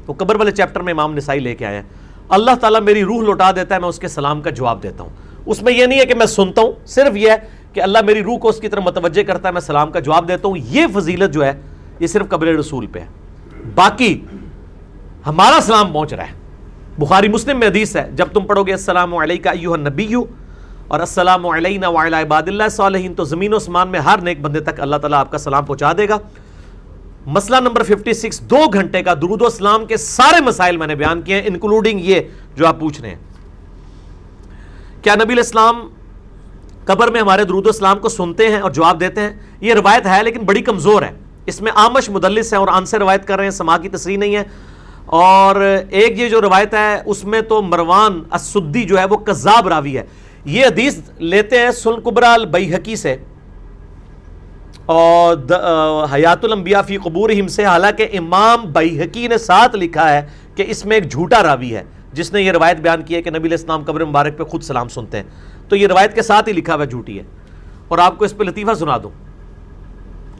وہ 0.06 0.14
قبر 0.14 0.36
والے 0.36 0.50
چیپٹر 0.50 0.80
میں 0.80 0.92
امام 0.92 1.14
نسائی 1.14 1.40
لے 1.40 1.54
کے 1.54 1.66
آئے 1.66 1.76
ہیں۔ 1.76 1.82
اللہ 2.28 2.50
تعالیٰ 2.60 2.80
میری 2.80 3.04
روح 3.04 3.22
لوٹا 3.22 3.50
دیتا 3.50 3.74
ہے، 3.74 3.80
میں 3.80 3.88
اس 3.88 3.98
کے 3.98 4.08
سلام 4.08 4.40
کا 4.40 4.50
جواب 4.50 4.82
دیتا 4.82 5.04
ہوں۔ 5.04 5.10
اس 5.46 5.62
میں 5.62 5.72
یہ 5.72 5.86
نہیں 5.86 6.00
ہے 6.00 6.06
کہ 6.06 6.14
میں 6.14 6.26
سنتا 6.26 6.62
ہوں، 6.62 6.72
صرف 6.86 7.16
یہ 7.16 7.30
ہے 7.30 7.36
کہ 7.72 7.80
اللہ 7.80 7.98
میری 8.06 8.22
روح 8.22 8.38
کو 8.38 8.48
اس 8.48 8.60
کی 8.60 8.68
طرف 8.68 8.82
متوجہ 8.82 9.22
کرتا 9.22 9.48
ہے، 9.48 9.52
میں 9.52 9.60
سلام 9.60 9.90
کا 9.90 10.00
جواب 10.00 10.28
دیتا 10.28 10.48
ہوں۔ 10.48 10.56
یہ 10.56 10.86
فضیلت 10.94 11.34
جو 11.34 11.44
ہے 11.44 11.52
یہ 11.98 12.06
صرف 12.06 12.28
قبر 12.28 12.46
رسول 12.46 12.86
پہ 12.86 12.98
ہے۔ 12.98 13.06
باقی 13.74 14.20
ہمارا 15.26 15.60
سلام 15.62 15.92
پہنچ 15.92 16.14
رہا 16.14 16.24
ہے۔ 16.24 16.32
بخاری 16.98 17.28
مسلم 17.28 17.58
میں 17.58 17.68
حدیث 17.68 17.96
ہے، 17.96 18.10
جب 18.14 18.26
تم 18.32 18.40
پڑھو 18.40 18.62
گے 18.62 18.72
السلام 18.72 19.14
علیکہ 19.14 19.48
ایوہ 19.48 19.74
النبی 19.74 20.14
اور 20.88 21.00
السلام 21.00 21.46
علینا 21.46 21.88
وعلی 21.88 22.22
عباد 22.22 22.42
اللہ 22.46 22.68
صالحین، 22.70 23.14
تو 23.14 23.24
زمین 23.24 23.52
و 23.52 23.56
اسمان 23.56 23.88
میں 23.88 24.00
ہر 24.00 24.18
نیک 24.22 24.40
بندے 24.40 24.60
تک 24.60 24.80
اللہ 24.80 24.96
تعالیٰ 24.96 25.18
آپ 25.18 25.30
کا 25.30 25.38
سلام 25.38 25.64
پہنچا 25.64 25.92
دے 25.92 26.08
گا۔ 26.08 26.16
مسئلہ 27.26 27.56
نمبر 27.56 27.82
56 27.82 28.40
دو 28.40 28.58
گھنٹے 28.72 29.02
کا 29.02 29.14
درود 29.14 29.42
و 29.42 29.46
اسلام 29.46 29.86
کے 29.86 29.96
سارے 29.96 30.40
مسائل 30.40 30.76
میں 30.76 30.86
نے 30.86 30.94
بیان 30.94 31.22
کیے 31.22 31.36
ہیں 31.36 31.48
انکلوڈنگ 31.48 32.00
یہ 32.00 32.20
جو 32.56 32.66
آپ 32.66 32.80
پوچھ 32.80 33.00
رہے 33.00 33.08
ہیں۔ 33.08 33.16
کیا 35.02 35.14
نبی 35.14 35.32
الاسلام 35.32 35.88
قبر 36.84 37.10
میں 37.10 37.20
ہمارے 37.20 37.44
درود 37.44 37.66
و 37.66 37.70
اسلام 37.70 37.98
کو 37.98 38.08
سنتے 38.08 38.48
ہیں 38.48 38.60
اور 38.60 38.70
جواب 38.70 39.00
دیتے 39.00 39.20
ہیں؟ 39.20 39.30
یہ 39.60 39.74
روایت 39.74 40.06
ہے 40.06 40.22
لیکن 40.22 40.40
بڑی 40.40 40.62
کمزور 40.62 41.02
ہے۔ 41.02 41.27
اس 41.48 41.62
میں 41.62 41.72
آمش 41.74 42.10
مدلس 42.10 42.52
ہیں 42.52 42.60
اور 42.60 42.68
آن 42.68 42.86
سے 42.86 42.98
روایت 42.98 43.28
کر 43.28 43.36
رہے 43.36 43.44
ہیں 43.44 43.50
سما 43.50 43.78
کی 43.78 43.88
تصریح 43.88 44.18
نہیں 44.18 44.36
ہے۔ 44.36 44.42
اور 45.06 45.56
ایک 45.90 46.18
یہ 46.18 46.28
جو 46.28 46.40
روایت 46.40 46.74
ہے، 46.74 47.02
اس 47.06 47.24
میں 47.24 47.40
تو 47.40 47.62
مروان 47.62 48.22
السدی 48.30 48.84
جو 48.84 48.98
ہے، 48.98 49.04
وہ 49.04 49.16
قذاب 49.16 49.68
راوی 49.68 49.98
ہے۔ 49.98 50.06
یہ 50.44 50.66
حدیث 50.66 50.98
لیتے 51.18 51.58
ہیں 51.58 51.70
سن 51.70 51.94
قبرا 52.04 52.32
البیحقی 52.32 52.96
سے۔ 52.96 53.16
اور 54.86 55.36
حیات 56.14 56.44
الانبیاء 56.44 56.80
فی 56.82 56.96
قبورہم 56.96 57.48
سے، 57.48 57.64
حالانکہ 57.64 58.08
امام 58.12 58.62
بیحقی 58.62 59.26
نے 59.26 59.38
ساتھ 59.38 59.76
لکھا 59.76 60.12
ہے 60.12 60.26
کہ 60.54 60.64
اس 60.68 60.86
میں 60.86 60.96
ایک 60.96 61.10
جھوٹا 61.10 61.42
راوی 61.42 61.76
ہے۔ 61.76 61.82
جس 62.12 62.32
نے 62.32 62.42
یہ 62.42 62.52
روایت 62.52 62.76
بیان 62.76 63.02
کی 63.02 63.14
ہے 63.14 63.22
کہ 63.22 63.30
نبی 63.30 63.38
علیہ 63.38 63.56
السلام 63.56 63.84
قبر 63.84 64.04
مبارک 64.04 64.38
پہ 64.38 64.44
خود 64.44 64.62
سلام 64.62 64.88
سنتے 64.88 65.16
ہیں۔ 65.16 65.24
تو 65.68 65.76
یہ 65.76 65.86
روایت 65.86 66.14
کے 66.14 66.22
ساتھ 66.22 66.48
ہی 66.48 66.54
لکھا 66.54 66.74
ہوا 66.74 66.84
جھوٹی 66.84 67.18
ہے۔ 67.18 67.24
اور 67.88 67.98
آپ 67.98 68.18
کو 68.18 68.24
اس 68.24 68.36
پہ 68.36 68.44
لطیفہ 68.44 68.74
سنا 68.74 68.98
دوں۔ 69.02 69.27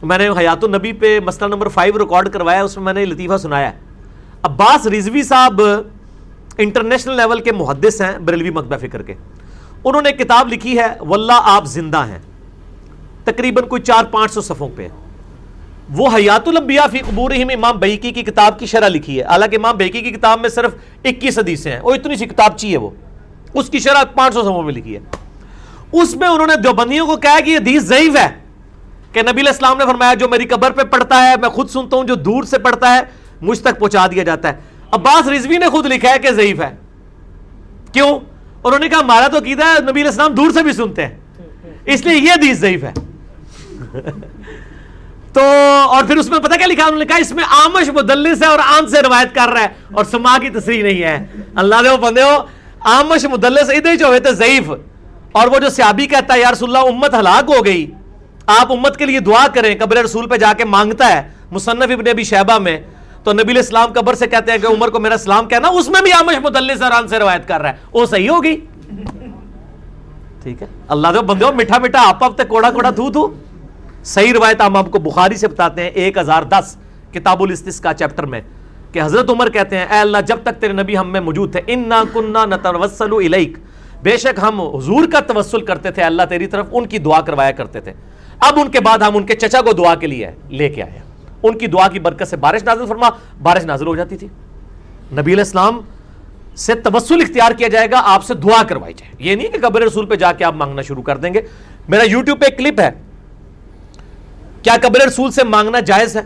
میں 0.03 0.17
نے 0.17 0.29
حیات 0.29 0.63
النبی 0.63 0.93
پہ 0.93 1.19
مسئلہ 1.19 1.49
نمبر 1.49 1.67
فائیو 1.67 1.99
ریکارڈ 1.99 2.29
کروایا، 2.29 2.63
اس 2.63 2.77
میں 2.77 2.85
میں 2.85 2.93
نے 2.93 3.05
لطیفہ 3.05 3.37
سنایا 3.37 3.71
ہے۔ 3.71 3.79
عباس 4.43 4.87
رضوی 4.87 5.23
صاحب 5.23 5.61
انٹرنیشنل 6.57 7.17
لیول 7.17 7.41
کے 7.41 7.51
محدث 7.51 8.01
ہیں 8.01 8.17
بریلوی 8.17 8.49
مکبہ 8.49 8.77
فکر 8.77 9.01
کے۔ 9.01 9.13
انہوں 9.83 10.01
نے 10.01 10.11
کتاب 10.11 10.47
لکھی 10.53 10.79
ہے، 10.79 10.87
واللہ 10.99 11.33
آپ 11.35 11.65
زندہ 11.65 12.05
ہیں۔ 12.07 12.19
تقریباً 13.23 13.67
کوئی 13.67 13.81
چار 13.81 14.03
پانچ 14.03 14.31
سو 14.31 14.41
صفوں 14.41 14.69
پہ۔ 14.75 14.87
وہ 15.89 16.07
حیات 16.15 16.47
الانبیاء 16.47 16.87
فی 16.91 16.99
قبورہم 16.99 17.49
امام 17.53 17.77
بیکی 17.77 18.11
کی 18.11 18.21
کتاب 18.21 18.59
کی 18.59 18.65
شرح 18.65 18.87
لکھی 18.87 19.19
ہے۔ 19.19 19.23
حالانکہ 19.23 19.55
امام 19.55 19.77
بیکی 19.77 20.01
کی 20.01 20.11
کتاب 20.11 20.39
میں 20.39 20.49
صرف 20.49 20.75
اکیس 21.03 21.39
حدیثیں 21.39 21.71
ہیں۔ 21.71 21.79
وہ 21.81 21.93
اتنی 21.93 22.15
سی 22.15 22.25
کتاب 22.25 22.57
چاہیے 22.57 22.77
وہ۔ 22.77 22.89
اس 23.53 23.69
کی 23.69 23.79
شرح 23.79 24.03
پانچ 24.03 24.33
سو 24.33 24.41
صفوں 24.41 24.63
میں 24.63 24.73
لکھی 24.73 24.95
ہے۔ 24.95 24.99
اس 25.91 26.15
میں 26.15 26.27
انہوں 26.27 26.47
نے 26.47 26.55
دیوبندیوں 26.55 27.07
کو 27.07 27.17
کہا 27.17 27.39
کہ 27.39 27.49
یہ 27.49 27.57
حدیث 27.57 27.83
ضعیف 27.83 28.17
ہے۔ 28.17 28.48
کہ 29.11 29.21
نبی 29.21 29.31
علیہ 29.31 29.49
السلام 29.49 29.77
نے 29.77 29.85
فرمایا 29.85 30.13
جو 30.13 30.29
میری 30.29 30.45
قبر 30.45 30.71
پہ 30.71 30.83
پڑھتا 30.83 31.23
ہے، 31.23 31.35
میں 31.41 31.49
خود 31.49 31.69
سنتا 31.69 31.97
ہوں 31.97 32.03
جو 32.03 32.15
دور 32.15 32.43
سے 32.43 32.59
پڑھتا 32.59 32.95
ہے، 32.95 33.01
مجھ 33.41 33.59
تک 33.59 33.79
پہنچا 33.79 34.07
دیا 34.07 34.23
جاتا 34.23 34.49
ہے۔ 34.49 34.53
عباس 34.91 35.27
رضوی 35.27 35.57
نے 35.57 35.69
خود 35.69 35.85
لکھا 35.85 36.09
ہے 36.09 36.19
کہ 36.19 36.31
ضعیف 36.31 36.61
ہے۔ 36.61 36.75
کیوں؟ 37.93 38.19
انہوں 38.63 38.79
نے 38.79 38.89
کہا، 38.89 38.99
ہمارا 38.99 39.27
تو 39.27 39.37
عقیدہ 39.37 39.65
ہے، 39.65 39.81
نبی 39.81 39.91
علیہ 39.91 40.03
السلام 40.03 40.33
دور 40.33 40.51
سے 40.51 40.63
بھی 40.63 40.71
سنتے 40.71 41.05
ہیں۔ 41.05 41.17
اس 41.85 42.05
لیے 42.05 42.17
یہ 42.17 42.31
حدیث 42.31 42.57
ضعیف 42.57 42.83
ہے۔ 42.83 42.93
تو، 45.33 45.41
اور 45.87 46.03
پھر 46.03 46.17
اس 46.17 46.29
میں 46.29 46.39
پتہ 46.39 46.55
کیا 46.55 46.67
لکھا 46.67 46.85
انہوں 46.85 46.99
نے 46.99 47.05
کہا، 47.05 47.15
اس 47.15 47.31
میں 47.31 47.43
آمش 47.43 47.89
مدلس 47.89 48.41
ہے 48.41 48.47
اور 48.47 48.59
آن 48.59 48.87
سے 48.87 49.01
روایت 49.01 49.35
کر 49.35 49.49
رہا 49.49 49.61
ہے، 49.61 49.67
اور 49.93 50.05
سما 50.05 50.37
کی 50.41 50.49
تصریح 50.49 50.83
نہیں 50.83 51.03
ہے۔ 51.03 51.25
اللہ 51.55 51.75
دے 51.83 51.97
بندے 51.97 52.21
ہو 52.21 52.43
آمش 52.79 53.25
مدلس 53.25 53.69
ادھر 53.69 53.95
جو 53.95 54.07
ہوئے 54.07 54.19
تھے 54.19 54.31
ضعیف۔ 54.31 54.71
اور 55.31 55.47
وہ 55.47 55.59
جو 55.59 55.69
سیابی 55.69 56.05
کہتا 56.05 56.33
ہے، 56.33 56.39
یا 56.39 56.51
رسول 56.51 56.75
اللہ، 56.75 56.89
امت 56.89 57.13
ہلاک 57.13 57.51
ہو 57.57 57.65
گئی۔ 57.65 57.91
آپ 58.49 58.71
امت 58.71 58.97
کے 58.97 59.05
لیے 59.05 59.19
دعا 59.19 59.47
کریں، 59.53 59.75
قبر 59.79 59.97
رسول 59.97 60.27
پہ 60.27 60.37
جا 60.37 60.53
کے 60.57 60.65
مانگتا 60.65 61.13
ہے۔ 61.13 61.29
مصنف 61.51 61.91
ابن 61.91 62.07
ابی 62.07 62.23
شہبہ 62.23 62.59
میں 62.59 62.81
تو 63.23 63.33
نبی 63.33 63.59
اسلام 63.59 63.93
قبر 63.93 64.13
سے 64.13 64.27
کہتے 64.27 64.51
ہیں 64.51 64.57
کہ 64.57 64.67
عمر 64.67 64.89
کو 64.89 64.99
میرا 64.99 65.15
اسلام 65.15 65.47
کہنا، 65.47 65.67
اس 65.67 65.89
میں 65.89 66.01
بھی 66.01 66.11
آمش 66.11 66.35
مدلس 66.43 66.81
اران 66.81 67.07
سے 67.07 67.19
روایت 67.19 67.47
کر 67.47 67.61
رہا 67.61 67.69
ہے۔ 67.69 67.75
وہ 67.93 68.05
صحیح 68.05 68.29
ہوگی۔ 68.29 68.57
ٹھیک 70.43 70.61
ہے۔ 70.61 70.67
اللہ 70.87 71.07
دے 71.07 71.21
بندے 71.21 71.45
ہو 71.45 71.53
میٹھا 71.53 71.77
میٹھا 71.77 72.07
آپ 72.07 72.23
آپ 72.23 72.41
کوڑا 72.47 72.71
کوڑا 72.71 72.89
تھو 72.89 73.11
تھو 73.11 73.27
صحیح 74.03 74.33
روایت 74.33 74.61
ہم 74.61 74.75
آپ 74.75 74.91
کو 74.91 74.99
بخاری 74.99 75.35
سے 75.35 75.47
بتاتے 75.47 75.83
ہیں، 75.83 75.89
ایک 75.89 76.17
ہزار 76.17 76.43
دس 76.43 76.77
کتاب 77.13 77.43
الاستس 77.43 77.79
کا 77.79 77.93
چیپٹر 77.93 78.25
میں 78.25 78.41
کہ 78.91 79.01
حضرت 79.01 79.29
عمر 79.29 79.49
کہتے 79.49 79.77
ہیں، 79.77 79.85
اے 79.85 79.97
اللہ 79.97 80.17
جب 80.27 80.37
تک 80.43 80.61
تیرے 80.61 80.73
نبی 80.73 80.97
ہم 80.97 81.11
میں 81.11 81.21
موجود 81.21 81.51
تھے، 81.51 81.61
انا 81.67 82.03
کننا 82.13 82.45
نتوسل 82.45 83.13
الیک۔ 83.13 83.57
بے 84.03 84.17
شک 84.17 84.39
ہم 84.41 84.61
حضور 84.61 85.07
کا 85.11 85.19
توسل 85.19 85.61
کرتے 85.61 85.91
تھے، 85.91 86.03
اللہ 86.03 86.21
تیری 86.29 86.47
طرف 86.47 86.65
ان 86.71 86.87
کی 86.87 86.97
دعا 86.97 87.21
کروایا 87.21 87.51
کرتے 87.51 87.81
تھے۔ 87.81 87.93
اب 88.39 88.59
ان 88.59 88.71
کے 88.71 88.79
بعد 88.79 88.97
ہم 88.97 89.17
ان 89.17 89.23
کے 89.23 89.35
چچا 89.35 89.61
کو 89.61 89.73
دعا 89.73 89.95
کے 89.95 90.07
لیے 90.07 90.31
لے 90.49 90.69
کے 90.69 90.83
آئے 90.83 90.99
ان 91.43 91.57
کی 91.57 91.67
دعا 91.67 91.87
کی 91.87 91.99
برکت 91.99 92.27
سے 92.27 92.37
بارش 92.37 92.63
نازل 92.63 92.85
فرما، 92.85 93.09
بارش 93.41 93.63
نازل 93.63 93.87
ہو 93.87 93.95
جاتی 93.95 94.17
تھی۔ 94.17 94.27
نبی 95.11 95.33
علیہ 95.33 95.43
السلام 95.43 95.81
سے 96.55 96.75
تبسل 96.75 97.21
اختیار 97.21 97.51
کیا 97.51 97.67
جائے 97.67 97.91
گا، 97.91 98.01
آپ 98.03 98.23
سے 98.23 98.33
دعا 98.33 98.63
کروائی 98.63 98.93
جائے۔ 98.93 99.13
یہ 99.19 99.35
نہیں 99.35 99.47
کہ 99.47 99.57
قبر 99.61 99.81
رسول 99.81 100.05
پہ 100.05 100.15
جا 100.15 100.31
کے 100.31 100.43
آپ 100.43 100.55
مانگنا 100.55 100.81
شروع 100.81 101.03
کر 101.03 101.17
دیں 101.17 101.33
گے۔ 101.33 101.41
میرا 101.89 102.03
یوٹیوب 102.03 102.39
پہ 102.39 102.45
ایک 102.45 102.57
کلپ 102.57 102.79
ہے۔ 102.79 102.89
کیا 104.61 104.75
قبر 104.81 105.05
رسول 105.07 105.31
سے 105.31 105.43
مانگنا 105.43 105.79
جائز 105.79 106.17
ہے؟ 106.17 106.21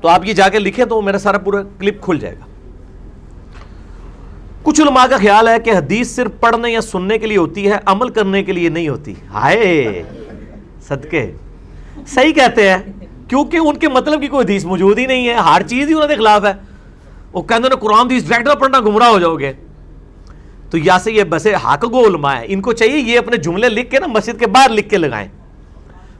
تو 0.00 0.08
آپ 0.08 0.20
یہ 0.24 0.32
جا 0.32 0.48
کے 0.48 0.58
لکھیں 0.58 0.84
تو 0.84 1.02
میرا 1.02 1.18
سارا 1.18 1.38
پورا 1.38 1.62
کلپ 1.78 2.02
کھل 2.02 2.18
جائے 2.18 2.34
گا۔ 2.34 2.46
کچھ 4.62 4.80
علماء 4.80 5.06
کا 5.06 5.16
خیال 5.16 5.48
ہے 5.48 5.60
کہ 5.60 5.70
حدیث 5.70 6.14
صرف 6.14 6.30
پڑھنے 6.40 6.70
یا 6.70 6.80
سننے 6.80 7.18
کے 7.18 7.26
لیے 7.26 7.36
ہوتی 7.36 7.70
ہے، 7.70 7.76
عمل 7.86 8.08
کرنے 8.08 8.42
کے 8.42 8.52
لیے 8.52 8.68
نہیں 8.68 8.88
ہوتی۔ 8.88 9.14
ہائے! 9.30 10.02
صدقے۔ 10.88 11.32
صحیح 12.06 12.32
کہتے 12.32 12.70
ہیں، 12.70 12.78
کیونکہ 13.28 13.56
ان 13.56 13.76
کے 13.76 13.88
مطلب 13.88 14.20
کی 14.20 14.28
کوئی 14.28 14.44
حدیث 14.44 14.64
موجود 14.64 14.98
ہی 14.98 15.06
نہیں 15.06 15.28
ہے، 15.28 15.34
ہر 15.34 15.62
چیز 15.66 15.88
ہی 15.88 15.94
انہوں 15.94 16.08
کے 16.08 16.16
خلاف 16.16 16.44
ہے۔ 16.44 16.52
وہ 17.32 17.42
کہتے 17.42 17.62
ہیں 17.62 17.76
قرآن 17.76 18.06
حدیث 18.06 18.28
ڈائریکٹ 18.28 18.60
پڑھنا 18.60 18.80
گمراہ 18.80 19.08
ہو 19.08 19.18
جاؤ 19.18 19.36
گے۔ 19.36 19.52
تو 20.70 20.78
یا 20.78 20.98
سے 20.98 21.12
یہ 21.12 21.24
بسے 21.24 21.54
حق 21.54 21.84
گو 21.92 22.06
علماء 22.06 22.34
ہے 22.34 22.44
ان 22.48 22.60
کو 22.60 22.72
چاہیے 22.72 22.96
یہ 22.96 23.18
اپنے 23.18 23.36
جملے 23.36 23.68
لکھ 23.68 23.90
کے 23.90 23.98
نا 23.98 24.06
مسجد 24.06 24.40
کے 24.40 24.46
باہر 24.46 24.70
لکھ 24.70 24.90
کے 24.90 24.96
لگائیں۔ 24.96 25.28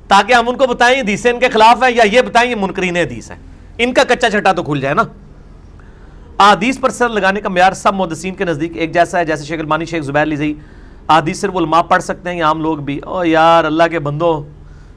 تاکہ 0.08 0.32
ہم 0.32 0.48
ان 0.48 0.56
کو 0.56 0.66
بتائیں 0.66 1.00
حدیث 1.00 1.26
ان 1.26 1.40
کے 1.40 1.48
خلاف 1.48 1.82
ہے 1.82 1.92
یا 1.92 2.04
یہ 2.12 2.20
بتائیں 2.20 2.50
یہ 2.50 2.56
منکرین 2.60 2.96
حدیث 2.96 3.30
ہے 3.30 3.36
ان 3.78 3.92
کا 3.92 4.04
کچا 4.04 4.30
چھٹا 4.30 4.52
تو 4.52 4.62
کھل 4.62 4.80
جائے 4.80 4.94
نا۔ 4.94 5.02
آدیس 6.38 6.80
پر 6.80 6.90
سر 6.90 7.08
لگانے 7.08 7.40
کا 7.40 7.48
معیار 7.48 7.72
سب 7.72 7.94
مدسین 7.94 8.34
کے 8.34 8.44
نزدیک 8.44 8.72
ایک 8.74 8.94
جیسا 8.94 9.18
ہے، 9.18 9.24
جیسے 9.24 9.44
شیخ 9.44 9.60
المانی، 9.60 9.84
شیخ 9.84 10.02
زبیر 10.02 10.26
لیزی 10.26 10.54
آدیس 11.06 11.40
صرف 11.40 11.56
علماء 11.56 11.82
پڑھ 11.82 12.02
سکتے 12.02 12.30
ہیں 12.30 12.36
یا 12.36 12.46
عام 12.46 12.60
لوگ 12.60 12.78
بھی۔ 12.78 12.98
او 12.98 13.24
یار، 13.24 13.64
اللہ 13.64 13.82
کے 13.90 13.98
بندو، 13.98 14.46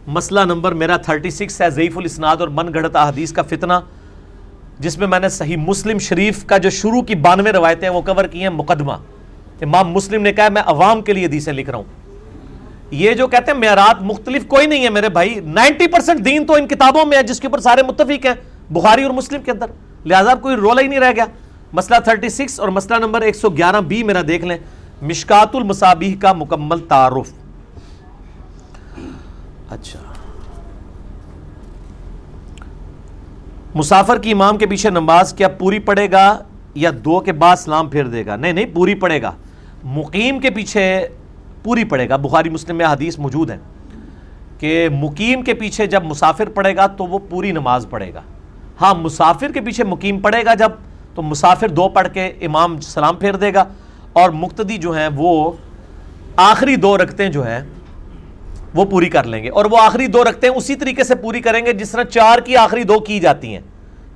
مسئلہ 0.08 0.40
نمبر 0.40 0.72
میرا 0.72 0.98
36 0.98 1.62
ہے، 1.62 1.70
ضعیف 1.70 1.98
الاسناد 1.98 2.36
اور 2.40 2.48
من 2.48 2.74
گھڑتا 2.74 3.10
حدیث 3.10 3.32
کا 3.32 3.42
فتنہ، 3.42 3.74
جس 4.80 4.98
میں 4.98 5.08
میں 5.08 5.20
نے 5.20 5.30
صحیح 5.30 5.58
مسلم 5.58 5.98
شریف 5.98 6.46
کا 6.46 6.58
جو 6.58 6.70
شروع 6.70 7.02
کی 7.02 7.16
بانوے 7.16 7.52
روایتیں 7.52 7.90
ہیں، 7.90 7.96
وہ 7.96 8.02
کور 8.02 8.26
کی 8.26 8.42
ہیں، 8.42 8.50
مقدمہ۔ 8.50 8.94
امام 9.62 9.92
مسلم 9.92 10.22
نے 10.22 10.34
کہا 10.34 10.50
میں 10.50 10.62
عوام 10.66 11.02
کے 11.02 11.14
لیے 11.14 11.26
حدیثیں 11.26 11.54
لکھ 11.54 11.70
رہا 11.70 11.78
ہوں۔ 11.78 11.84
یہ 12.92 13.14
جو 13.14 13.28
کہتے 13.28 13.52
ہیں 13.52 13.60
معیارات 13.60 14.02
مختلف 14.02 14.48
کوئی 14.48 14.68
نہیں 14.68 14.84
ہے 14.84 14.90
میرے 14.90 15.10
بھائی۔ 15.10 15.40
نائنٹی 15.44 15.88
پرسنٹ 15.88 16.26
دین 16.26 16.46
تو 16.46 16.54
ان 16.54 16.68
کتابوں 16.68 17.06
میں 17.06 17.18
ہے، 17.18 17.24
جس 17.24 17.40
کے 17.40 17.48
اوپر 17.48 17.60
سارے 17.60 17.84
متفق 17.84 18.26
ہیں، 18.26 18.34
بخاری 18.70 19.04
اور 19.04 19.12
مسلم 19.12 19.42
کے 19.42 19.52
اندر۔ 19.52 19.66
لہٰذا 20.06 20.36
کوئی 20.36 20.56
رولا 20.56 20.82
ہی 20.82 20.88
نہیں 20.88 21.00
رہ 21.00 21.12
گیا۔ 21.16 21.26
مسئلہ 21.74 22.00
36 22.00 22.60
اور 22.60 22.70
مسئلہ 22.70 23.00
نمبر 23.00 23.22
111 23.22 23.80
بی 23.80 24.04
میرا 24.04 24.22
دیکھ 24.28 24.46
لیں۔ 24.46 24.58
مشکات 25.02 25.56
المصابیح 25.56 26.16
کا 26.20 26.34
مکمل 26.34 26.80
تعارف۔ 26.80 27.34
اچھا۔ 29.70 30.00
مسافر 33.76 34.18
کی 34.18 34.32
امام 34.32 34.58
کے 34.58 34.66
پیچھے 34.66 34.90
نماز 34.90 35.34
کیا 35.34 35.48
پوری 35.48 35.80
پڑے 35.80 36.12
گا 36.12 36.44
یا 36.76 36.92
دو 37.06 37.20
کے 37.20 37.32
بعد 37.32 37.56
سلام 37.56 37.90
پھیر 37.90 38.06
دے 38.06 38.26
گا؟ 38.26 38.36
نہیں 38.36 38.54
نہیں، 38.54 38.66
پوری 38.74 38.96
پڑے 38.96 39.22
گا۔ 39.22 39.32
مقیم 39.84 40.40
کے 40.40 40.50
پیچھے 40.50 41.08
پوری 41.64 41.84
پڑے 41.84 42.10
گا۔ 42.10 42.16
بخاری 42.16 42.50
مسلم 42.50 42.76
میں 42.76 42.86
حدیث 42.86 43.20
موجود 43.20 43.50
ہے 43.50 43.58
کہ 44.60 44.90
مقیم 44.90 45.42
کے 45.42 45.54
پیچھے 45.54 45.88
جب 45.88 46.04
مسافر 46.04 46.50
پڑے 46.50 46.76
گا 46.76 46.88
تو 46.88 47.08
وہ 47.08 47.20
پوری 47.30 47.52
نماز 47.52 47.88
پڑھے 47.90 48.14
گا۔ 48.14 48.22
ہاں 48.82 48.94
مسافر 48.94 49.52
کے 49.52 49.62
پیچھے 49.62 49.84
مقیم 49.84 50.20
پڑے 50.20 50.46
گا 50.46 50.54
جب 50.54 50.72
تو 51.16 51.22
مسافر 51.22 51.68
دو 51.68 51.90
پڑھ 51.90 52.08
کے 52.14 52.26
امام 52.42 52.82
سلام 52.82 53.16
پھیر 53.16 53.36
دے 53.36 53.54
گا۔ 53.54 53.64
اور 54.16 54.30
مقتدی 54.30 54.78
جو 54.78 54.92
ہیں 54.92 55.10
وہ 55.16 55.52
آخری 56.36 56.76
دو 56.76 56.98
رکھتے 56.98 57.28
جو 57.28 57.48
ہیں 57.48 57.60
وہ 58.74 58.86
پوری 58.86 59.10
کر 59.10 59.24
لیں 59.24 59.44
گے 59.44 59.50
اور 59.50 59.66
وہ 59.66 59.78
آخری 59.82 60.08
دو 60.08 60.24
رکھتے 60.24 60.48
ہیں 60.48 60.56
اسی 60.56 60.76
طریقے 60.76 61.04
سے 61.04 61.16
پوری 61.16 61.42
کریں 61.42 61.66
گے 61.66 61.74
جس 61.74 61.92
طرح 61.92 62.04
چار 62.04 62.40
کی 62.40 62.58
آخری 62.58 62.84
دو 62.84 63.00
کی 63.00 63.20
جاتی 63.20 63.54
ہیں۔ 63.54 63.62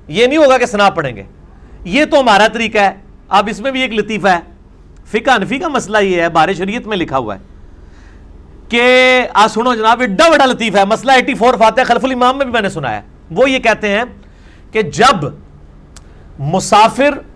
یہ 0.08 0.26
نہیں 0.26 0.36
ہوگا 0.36 0.58
کہ 0.58 0.66
سنا 0.66 0.90
پڑھیں 0.90 1.16
گے۔ 1.16 1.22
یہ 1.84 2.04
تو 2.04 2.20
ہمارا 2.20 2.46
طریقہ 2.48 2.78
ہے۔ 2.78 2.90
اب 3.28 3.48
اس 3.50 3.60
میں 3.60 3.70
بھی 3.70 3.80
ایک 3.80 3.92
لطیفہ 3.92 4.28
ہے۔ 4.28 4.40
فقہ 5.04 5.30
انفی 5.30 5.58
کا 5.58 5.68
مسئلہ 5.68 5.98
یہ 5.98 6.22
ہے، 6.22 6.28
بار 6.28 6.52
شریعت 6.52 6.86
میں 6.86 6.96
لکھا 6.96 7.18
ہوا 7.18 7.34
ہے 7.34 7.40
کہ 8.68 9.22
آ 9.34 9.46
سنو 9.48 9.74
جناب، 9.74 10.00
ایڈا 10.00 10.28
بڑا 10.28 10.46
لطیفہ 10.46 10.78
ہے۔ 10.78 10.84
مسئلہ 10.84 11.12
ایٹی 11.12 11.34
فور 11.34 11.54
فاتح 11.54 11.80
خلف 11.86 12.04
الامام 12.04 12.36
میں 12.36 12.44
بھی 12.44 12.52
میں 12.52 12.60
نے 12.60 12.68
سنا 12.68 12.92
ہے۔ 12.92 13.00
وہ 13.30 13.50
یہ 13.50 13.58
کہتے 13.58 13.88
ہیں 13.88 14.04
کہ 14.72 14.82
جب 14.82 15.28
مسافر 16.38 17.29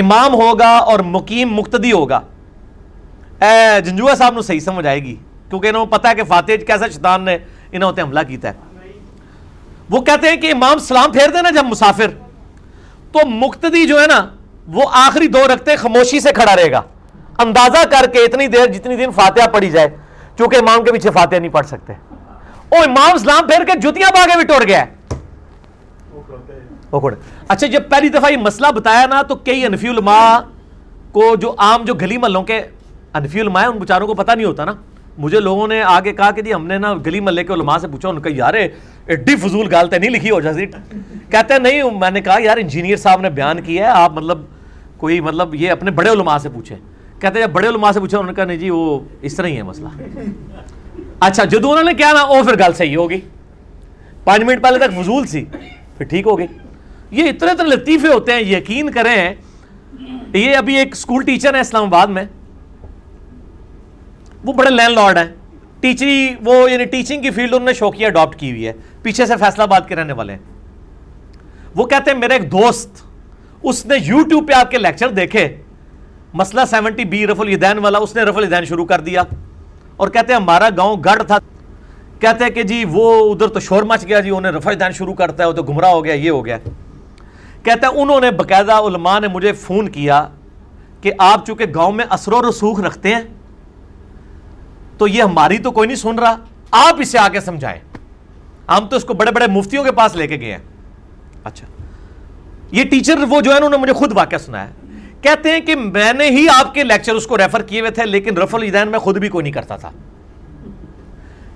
امام 0.00 0.34
ہوگا 0.34 0.68
اور 0.68 1.00
مقیم 1.00 1.54
مقتدی 1.54 1.92
ہوگا۔ 1.92 2.20
اے 3.40 3.80
جنجوہ 3.80 4.14
صاحب 4.14 4.34
نو 4.34 4.42
صحیح 4.42 4.60
سمجھ 4.60 4.86
آئے 4.86 5.02
گی، 5.02 5.14
کیونکہ 5.50 5.68
انہوں 5.68 5.86
پتا 5.86 6.10
ہے 6.10 6.14
کہ 6.14 6.24
فاتح 6.24 6.64
کیسا 6.66 6.88
شیطان 6.88 7.24
نے 7.24 7.36
انہوں 7.72 7.92
نے 7.96 8.02
حملہ 8.02 8.20
کیتا 8.28 8.48
ہے۔ 8.48 8.54
وہ 9.90 10.00
کہتے 10.00 10.28
ہیں 10.28 10.36
کہ 10.36 10.52
امام 10.52 10.78
سلام 10.78 11.12
پھیر 11.12 11.30
دینا 11.30 11.50
جب 11.50 11.64
مسافر، 11.64 12.10
تو 13.12 13.26
مقتدی 13.26 13.86
جو 13.86 14.00
ہے 14.00 14.06
نا، 14.06 14.26
وہ 14.66 14.84
آخری 14.92 15.26
دو 15.26 15.46
رکھتے 15.54 15.76
خاموشی 15.76 16.20
سے 16.20 16.32
کھڑا 16.32 16.56
رہے 16.56 16.70
گا۔ 16.70 16.80
اندازہ 17.38 17.84
کر 17.84 18.10
کے 18.10 18.24
اتنی 18.24 18.46
دیر 18.46 18.66
جتنی 18.66 18.96
دن 18.96 19.10
فاتحہ 19.10 19.46
پڑھی 19.46 19.70
جائے، 19.70 19.88
چونکہ 20.38 20.56
امام 20.56 20.84
کے 20.84 20.92
پیچھے 20.92 21.10
فاتحہ 21.10 21.38
نہیں 21.38 21.52
پڑھ 21.52 21.66
سکتے۔ 21.66 21.92
او 22.68 22.82
امام 22.84 23.18
سلام 23.18 23.46
پھیر 23.46 23.64
کے 23.64 23.78
جتیاں 23.78 24.10
باغے 24.14 24.36
بھی 24.36 24.46
ٹوٹ 24.46 24.68
گیا 24.68 24.80
ہے۔ 24.80 24.95
اچھا 27.48 27.66
جب 27.66 27.82
پہلی 27.90 28.08
دفعہ 28.08 28.30
یہ 28.32 28.36
مسئلہ 28.36 28.66
بتایا 28.72 29.06
نا، 29.06 29.22
تو 29.22 29.34
کئی 29.34 29.64
انفی 29.66 29.88
علماء 29.88 30.38
کو 31.12 31.36
جو 31.36 31.54
عام 31.58 31.84
جو 31.84 31.94
گلی 31.94 32.16
محلوں 32.16 32.42
کے 32.42 32.60
انفی 33.14 33.40
علماء 33.40 33.60
ہیں، 33.60 33.68
ان 33.68 33.78
بچاروں 33.78 34.06
کو 34.06 34.14
پتہ 34.14 34.32
نہیں 34.32 34.46
ہوتا 34.46 34.64
نا۔ 34.64 34.72
مجھے 35.18 35.40
لوگوں 35.40 35.68
نے 35.68 35.82
آگے 35.82 36.12
کہا 36.12 36.30
کہ 36.30 36.42
جی 36.42 36.54
ہم 36.54 36.66
نے 36.66 36.78
نا 36.78 36.94
گلی 37.06 37.20
محلے 37.20 37.44
کے 37.44 37.52
علماء 37.52 37.78
سے 37.78 37.88
پوچھا، 37.88 38.08
ان 38.08 38.20
کا 38.20 38.30
یار 38.32 38.54
ایڈی 38.54 39.36
فضول 39.36 39.68
گالتے 39.72 39.98
نہیں 39.98 40.10
لکھی 40.10 40.30
ہو 40.30 40.40
جیسے 40.40 40.66
کہتے 41.30 41.54
ہیں، 41.54 41.60
نہیں، 41.60 41.82
میں 41.82 42.10
نے 42.10 42.20
کہا، 42.20 42.36
یار، 42.40 42.56
انجینئر 42.56 42.96
صاحب 42.96 43.20
نے 43.20 43.30
بیان 43.30 43.60
کیا 43.60 43.84
ہے، 43.84 43.90
آپ 43.90 44.12
مطلب 44.12 44.38
کوئی 44.96 45.20
مطلب 45.20 45.54
یہ 45.54 45.70
اپنے 45.70 45.90
بڑے 45.90 46.10
علماء 46.10 46.38
سے 46.38 46.48
پوچھیں۔ 46.48 46.76
کہتے 47.20 47.38
ہیں، 47.38 47.46
جب 47.46 47.52
بڑے 47.52 47.68
علماء 47.68 47.92
سے 47.92 48.00
پوچھا 48.00 48.18
انہوں 48.18 48.32
نے 48.32 48.36
کہا، 48.36 48.44
نہیں 48.44 48.56
جی 48.56 48.70
وہ 48.70 49.00
اس 49.22 49.34
طرح 49.34 49.46
ہی 49.46 49.56
ہے 49.56 49.62
مسئلہ۔ 49.62 49.88
اچھا 51.20 51.44
جدو 51.44 51.70
انہوں 51.70 51.84
نے 51.84 51.94
کیا 51.94 52.12
نا، 52.12 52.24
وہ 52.24 52.42
پھر 52.42 52.58
گل 52.58 52.72
صحیح 52.72 52.96
ہوگی۔ 52.96 53.20
پانچ 54.24 54.42
منٹ 54.42 54.62
پہلے 54.62 54.78
تک 54.78 55.02
فضول 55.02 55.26
سی، 55.26 55.44
پھر 55.98 56.06
ٹھیک 56.06 56.26
ہو 56.26 56.38
گئی 56.38 56.46
یہ 57.10 57.24
اتنے 57.24 57.50
اتنے 57.50 57.68
لطیفے 57.68 58.08
ہوتے 58.08 58.32
ہیں، 58.32 58.40
یقین 58.40 58.90
کریں۔ 58.90 59.34
یہ 60.32 60.56
ابھی 60.56 60.76
ایک 60.76 60.88
اسکول 60.92 61.24
ٹیچر 61.24 61.54
ہے 61.54 61.60
اسلام 61.60 61.84
آباد 61.84 62.06
میں۔ 62.06 62.24
وہ 64.44 64.52
بڑے 64.52 64.70
لینڈ 64.70 64.94
لارڈ 64.94 65.18
ہیں۔ 65.18 65.24
ٹیچری 65.80 66.34
وہ 66.44 66.70
یعنی 66.70 66.84
ٹیچنگ 66.84 67.22
کی 67.22 67.30
فیلڈ 67.30 67.54
انہوں 67.54 67.66
نے 67.66 67.72
شوقیہ 67.72 68.06
اڈاپٹ 68.06 68.36
کی 68.36 68.50
ہوئی 68.50 68.66
ہے۔ 68.66 68.72
پیچھے 69.02 69.26
سے 69.26 69.36
فیصلہ 69.36 69.62
آباد 69.62 69.80
کے 69.88 69.96
رہنے 69.96 70.12
والے 70.12 70.32
ہیں۔ 70.32 70.40
وہ 71.74 71.86
کہتے 71.86 72.10
ہیں 72.10 72.18
میرے 72.18 72.32
ایک 72.32 72.52
دوست، 72.52 72.90
اس 73.62 73.86
نے 73.86 73.94
یوٹیوب 74.04 74.48
پہ 74.48 74.52
آپ 74.52 74.70
کے 74.70 74.78
لیکچر 74.78 75.08
دیکھے۔ 75.08 75.56
مسئلہ 76.34 76.60
سیونٹی 76.70 77.04
بی 77.04 77.26
رف 77.26 77.40
الدین 77.40 77.78
والا، 77.78 77.98
اس 77.98 78.16
نے 78.16 78.22
رف 78.22 78.36
الدین 78.36 78.64
شروع 78.64 78.84
کر 78.84 79.00
دیا۔ 79.00 79.22
اور 79.96 80.08
کہتے 80.08 80.32
ہیں، 80.32 80.40
ہمارا 80.40 80.68
گاؤں 80.76 80.96
گڑھ 81.04 81.22
تھا۔ 81.22 81.38
کہتے 82.20 82.44
ہیں 82.44 82.50
کہ 82.50 82.62
جی 82.62 82.84
وہ 82.88 83.34
ادھر 83.34 83.46
تو 83.46 83.60
شور 83.60 83.82
مچ 83.82 84.08
گیا 84.08 84.20
جی 84.20 84.30
انہیں 84.30 84.52
رف 84.52 84.66
الدین 84.66 84.92
شروع 84.92 85.14
کرتا 85.14 85.42
ہے، 85.42 85.48
وہ 85.48 85.54
تو 85.54 85.62
گمراہ 85.62 85.90
ہو 85.90 86.04
گیا، 86.04 86.14
یہ 86.14 86.30
ہو 86.30 86.46
گیا۔ 86.46 86.58
کہتا 87.66 87.88
ہے، 87.88 88.00
انہوں 88.00 88.20
نے 88.20 88.30
باقاعدہ 88.30 88.72
علماء 88.72 89.20
نے 89.20 89.28
مجھے 89.28 89.52
فون 89.52 89.88
کیا 89.88 90.28
کہ 91.00 91.12
آپ 91.18 91.46
چونکہ 91.46 91.64
گاؤں 91.74 91.92
میں 91.92 92.04
اثر 92.10 92.32
و 92.32 92.50
رسوخ 92.50 92.80
رکھتے 92.80 93.14
ہیں، 93.14 93.20
تو 94.98 95.08
یہ 95.08 95.22
ہماری 95.22 95.58
تو 95.58 95.70
کوئی 95.70 95.86
نہیں 95.86 95.96
سن 95.96 96.18
رہا، 96.18 96.36
آپ 96.70 96.94
اسے 96.98 97.18
آگے 97.18 97.40
سمجھائیں۔ 97.40 97.80
ہم 98.68 98.86
تو 98.86 98.96
اس 98.96 99.04
کو 99.04 99.14
بڑے 99.14 99.30
بڑے 99.30 99.46
مفتیوں 99.46 99.84
کے 99.84 99.92
پاس 99.92 100.16
لے 100.16 100.26
کے 100.26 100.40
گئے 100.40 100.50
ہیں۔ 100.50 100.58
اچھا۔ 101.44 101.66
یہ 102.70 102.84
ٹیچر 102.84 103.18
وہ 103.28 103.40
جو 103.40 103.50
ہے، 103.50 103.56
انہوں 103.56 103.70
نے 103.70 103.76
مجھے 103.76 103.92
خود 103.92 104.12
واقعہ 104.12 104.38
سنا 104.38 104.64
ہے 104.64 104.70
کہتے 105.20 105.50
ہیں 105.50 105.60
کہ 105.60 105.76
میں 105.76 106.12
نے 106.12 106.30
ہی 106.30 106.46
آپ 106.48 106.74
کے 106.74 106.84
لیکچر 106.84 107.12
اس 107.12 107.26
کو 107.26 107.38
ریفر 107.38 107.62
کیے 107.62 107.80
ہوئے 107.80 107.90
تھے، 107.90 108.06
لیکن 108.06 108.38
رف 108.38 108.54
الدین 108.54 108.88
میں 108.88 108.98
خود 108.98 109.18
بھی 109.18 109.28
کوئی 109.28 109.42
نہیں 109.42 109.52
کرتا 109.52 109.76
تھا۔ 109.76 109.90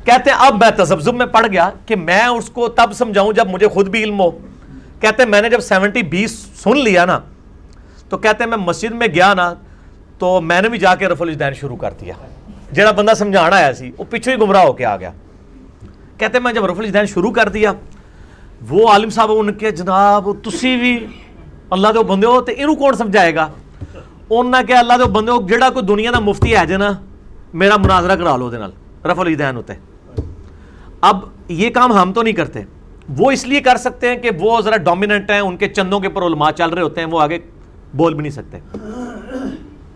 کہتے 0.04 0.30
ہیں، 0.30 0.36
اب 0.40 0.54
میں 0.54 0.70
تذبذب 0.70 1.14
میں 1.14 1.26
پڑ 1.26 1.46
گیا 1.46 1.70
کہ 1.86 1.96
میں 1.96 2.24
اس 2.24 2.50
کو 2.50 2.68
تب 2.68 2.92
سمجھاؤں 2.94 3.32
جب 3.32 3.48
مجھے 3.50 3.68
خود 3.68 3.88
بھی 3.88 4.04
علم 4.04 4.20
ہو۔ 4.20 4.30
کہتے 5.00 5.22
ہیں 5.22 5.30
میں 5.30 5.40
نے 5.40 5.50
جب 5.50 5.60
سیونٹی 5.60 6.02
بیس 6.02 6.32
سن 6.62 6.78
لیا 6.78 7.04
نا، 7.04 7.18
تو 8.08 8.18
کہتے 8.18 8.44
ہیں 8.44 8.50
میں 8.50 8.58
مسجد 8.58 8.92
میں 8.92 9.06
گیا 9.06 9.34
نا، 9.34 9.54
تو 10.18 10.40
میں 10.40 10.62
نے 10.62 10.68
بھی 10.68 10.78
جا 10.78 10.94
کے 10.94 11.08
رف 11.08 11.22
الجدین 11.22 11.54
شروع 11.54 11.76
کر 11.76 11.94
دیا۔ 12.00 12.14
جڑا 12.72 12.90
بندہ 12.90 13.12
سمجھانا 13.18 13.56
آیا 13.56 13.72
سی، 13.74 13.90
وہ 13.98 14.04
پیچھے 14.10 14.32
ہی 14.32 14.40
گمراہ 14.40 14.62
ہو 14.62 14.72
کے 14.72 14.84
آ 14.84 14.96
گیا۔ 14.96 15.10
کہتے 16.18 16.38
ہیں 16.38 16.44
میں 16.44 16.52
جب 16.52 16.64
رف 16.66 16.78
الجدین 16.78 17.06
شروع 17.06 17.30
کر 17.30 17.48
دیا، 17.48 17.72
وہ 18.68 18.88
عالم 18.88 19.10
صاحب 19.10 19.30
ان 19.32 19.52
کے 19.52 19.70
جناب، 19.70 20.28
تسی 20.42 20.76
بھی 20.76 21.06
اللہ 21.70 21.88
دے 21.94 22.02
بندے 22.02 22.26
ہو 22.26 22.40
تو 22.40 22.52
یہ 22.52 22.66
کون 22.66 22.94
سمجھائے 22.94 23.34
گا؟ 23.34 23.48
انہیں 24.30 24.62
کہ 24.62 24.72
اللہ 24.72 24.92
دے 24.98 25.04
بندے 25.04 25.32
ہو 25.32 25.46
جڑا 25.48 25.70
کوئی 25.70 25.86
دنیا 25.86 26.10
دا 26.10 26.18
مفتی 26.18 26.56
ہے 26.56 26.66
جنا 26.66 26.92
میرا 27.54 27.76
مناظرہ 27.76 28.16
کرا 28.16 28.36
لو 28.36 28.50
رف 29.10 29.18
الدین 29.18 29.56
ہوتے۔ 29.56 29.72
اب 31.00 31.18
یہ 31.48 31.70
کام 31.70 31.92
ہم 31.92 32.12
تو 32.12 32.22
نہیں 32.22 32.34
کرتے۔ 32.34 32.62
وہ 33.18 33.30
اس 33.30 33.44
لیے 33.44 33.60
کر 33.60 33.76
سکتے 33.76 34.08
ہیں 34.08 34.16
کہ 34.16 34.30
وہ 34.40 34.60
ذرا 34.60 34.76
ڈومیننٹ 34.76 35.30
ہیں، 35.30 35.40
ان 35.40 35.56
کے 35.56 35.68
چندوں 35.68 36.00
کے 36.00 36.08
پر 36.08 36.22
علماء 36.22 36.50
چل 36.50 36.70
رہے 36.70 36.82
ہوتے 36.82 37.00
ہیں، 37.00 37.08
وہ 37.08 37.20
آگے 37.20 37.38
بول 37.94 38.14
بھی 38.14 38.22
نہیں 38.22 38.32
سکتے۔ 38.32 38.58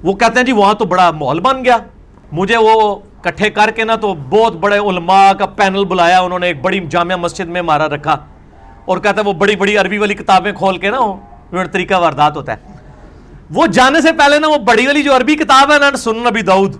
وہ 0.02 0.12
کہتے 0.12 0.38
ہیں 0.38 0.46
جی 0.46 0.52
وہاں 0.52 0.74
تو 0.74 0.84
بڑا 0.84 1.10
ماحول 1.10 1.40
بن 1.40 1.64
گیا۔ 1.64 1.76
مجھے 2.32 2.56
وہ 2.56 2.98
کٹھے 3.20 3.50
کر 3.50 3.70
کے 3.70 3.84
نا 3.84 3.96
تو 3.96 4.14
بہت 4.14 4.56
بڑے 4.56 4.78
علماء 4.78 5.32
کا 5.32 5.46
پینل 5.46 5.84
بلایا، 5.84 6.20
انہوں 6.20 6.38
نے 6.38 6.46
ایک 6.46 6.62
بڑی 6.62 6.80
جامعہ 6.90 7.16
مسجد 7.16 7.48
میں 7.48 7.62
مارا 7.62 7.88
رکھا۔ 7.88 8.16
اور 8.84 8.98
کہتا 8.98 9.20
ہے، 9.20 9.26
وہ 9.26 9.32
بڑی 9.32 9.56
بڑی 9.56 9.76
عربی 9.76 9.98
والی 9.98 10.14
کتابیں 10.14 10.52
کھول 10.52 10.78
کے 10.78 10.90
نا 10.90 11.00
وہ 11.00 11.64
طریقہ 11.72 11.94
واردات 11.94 12.36
ہوتا 12.36 12.52
ہے۔ 12.52 12.72
وہ 13.50 13.66
جانے 13.66 14.00
سے 14.00 14.12
پہلے 14.12 14.38
نا 14.38 14.48
وہ 14.48 14.56
بڑی 14.56 14.86
والی 14.86 15.02
جو 15.02 15.16
عربی 15.16 15.34
کتاب 15.34 15.72
ہے 15.72 15.78
نا 15.78 15.96
سن 15.96 16.16
نبی 16.16 16.42
داؤد۔ 16.42 16.76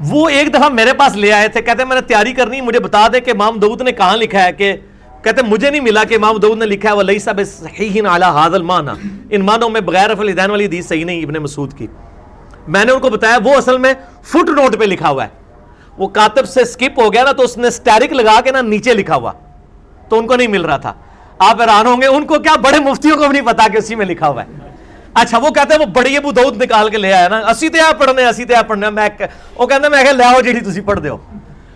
وہ 0.00 0.28
ایک 0.28 0.54
دفعہ 0.54 0.68
میرے 0.68 0.92
پاس 0.92 1.16
لے 1.16 1.32
آئے 1.32 1.48
تھے، 1.48 1.62
کہتے 1.62 1.82
ہیں، 1.82 1.88
میں 1.88 1.96
نے 1.96 2.02
تیاری 2.02 2.32
کرنی، 2.32 2.60
مجھے 2.60 2.80
بتا 2.80 3.06
دے 3.12 3.20
کہ 3.20 3.30
امام 3.30 3.58
دعود 3.58 3.82
نے 3.82 3.92
کہاں 3.92 4.16
لکھا 4.16 4.44
ہے، 4.44 4.52
کہ 4.52 4.76
کہتے 5.22 5.42
ہیں، 5.42 5.50
مجھے 5.50 5.70
نہیں 5.70 5.80
ملا 5.80 6.04
کہ 6.04 6.14
امام 6.14 6.36
دعود 6.36 6.58
نے 6.58 6.66
لکھا 6.66 6.88
ہے 6.88 6.94
وہ 6.94 7.02
لئی 7.02 7.18
صاحب 7.18 7.40
صحیح 7.46 8.02
اعلیٰ 8.08 8.30
حاضل 8.30 8.62
مانا 8.62 8.94
ان 9.30 9.40
مانوں 9.40 9.70
میں 9.70 9.80
بغیر 9.80 10.10
افل 10.10 10.36
دین 10.36 10.50
والی 10.50 10.64
حدیث 10.64 10.88
صحیح 10.88 11.04
نہیں، 11.04 11.22
ابن 11.22 11.34
مسعود 11.34 11.72
کی۔ 11.72 11.86
میں 12.68 12.84
نے 12.84 12.92
ان 12.92 13.00
کو 13.00 13.10
بتایا، 13.10 13.38
وہ 13.44 13.54
اصل 13.54 13.78
میں 13.78 13.94
فٹ 14.22 14.48
نوٹ 14.48 14.78
پہ 14.78 14.84
لکھا 14.84 15.08
ہوا 15.08 15.24
ہے۔ 15.24 15.28
وہ 15.98 16.08
کاتب 16.08 16.48
سے 16.48 16.64
سکپ 16.64 17.00
ہو 17.00 17.12
گیا 17.12 17.24
نا، 17.24 17.32
تو 17.32 17.42
اس 17.42 17.58
نے 17.58 17.70
سٹیرک 17.70 18.12
لگا 18.12 18.40
کے 18.40 18.50
نا 18.50 18.60
نیچے 18.60 18.94
لکھا 18.94 19.14
ہوا۔ 19.14 19.32
تو 20.08 20.18
ان 20.18 20.26
کو 20.26 20.36
نہیں 20.36 20.48
مل 20.48 20.64
رہا 20.64 20.76
تھا۔ 20.76 20.94
آپ 21.38 21.60
حیران 21.60 21.86
ہوں 21.86 22.00
گے، 22.00 22.06
ان 22.06 22.24
کو 22.24 22.38
کیا 22.38 22.56
بڑے 22.56 22.78
مفتیوں 22.78 23.16
کو 23.16 23.22
بھی 23.22 23.32
نہیں 23.32 23.46
پتا 23.46 23.68
کہ 23.72 23.76
اسی 23.76 23.94
میں 23.94 24.06
لکھا 24.06 24.28
ہوا 24.28 24.42
ہے۔ 24.42 24.67
اچھا 25.20 25.38
وہ 25.38 25.50
کہتے 25.50 25.74
ہیں 25.74 25.80
وہ 25.80 25.86
بڑی 25.94 26.16
ابو 26.16 26.32
دعود 26.32 26.62
نکال 26.62 26.88
کے 26.90 26.98
لے 26.98 27.12
آیا 27.12 27.28
نا۔ 27.28 27.38
اسی 27.50 27.68
تے 27.68 27.80
آپ 27.80 27.98
پڑھنے، 27.98 28.24
اسی 28.24 28.44
تے 28.44 28.54
آپ 28.54 28.68
پڑھنے۔ 28.68 28.90
میں 28.90 29.08
وہ 29.56 29.66
کہتے 29.66 29.88
میں 29.88 30.04
کہ 30.04 30.12
لے 30.12 30.24
آؤ 30.24 30.40
جی 30.40 30.60
تسی 30.60 30.80
پڑھ 30.80 31.00
دیو 31.00 31.16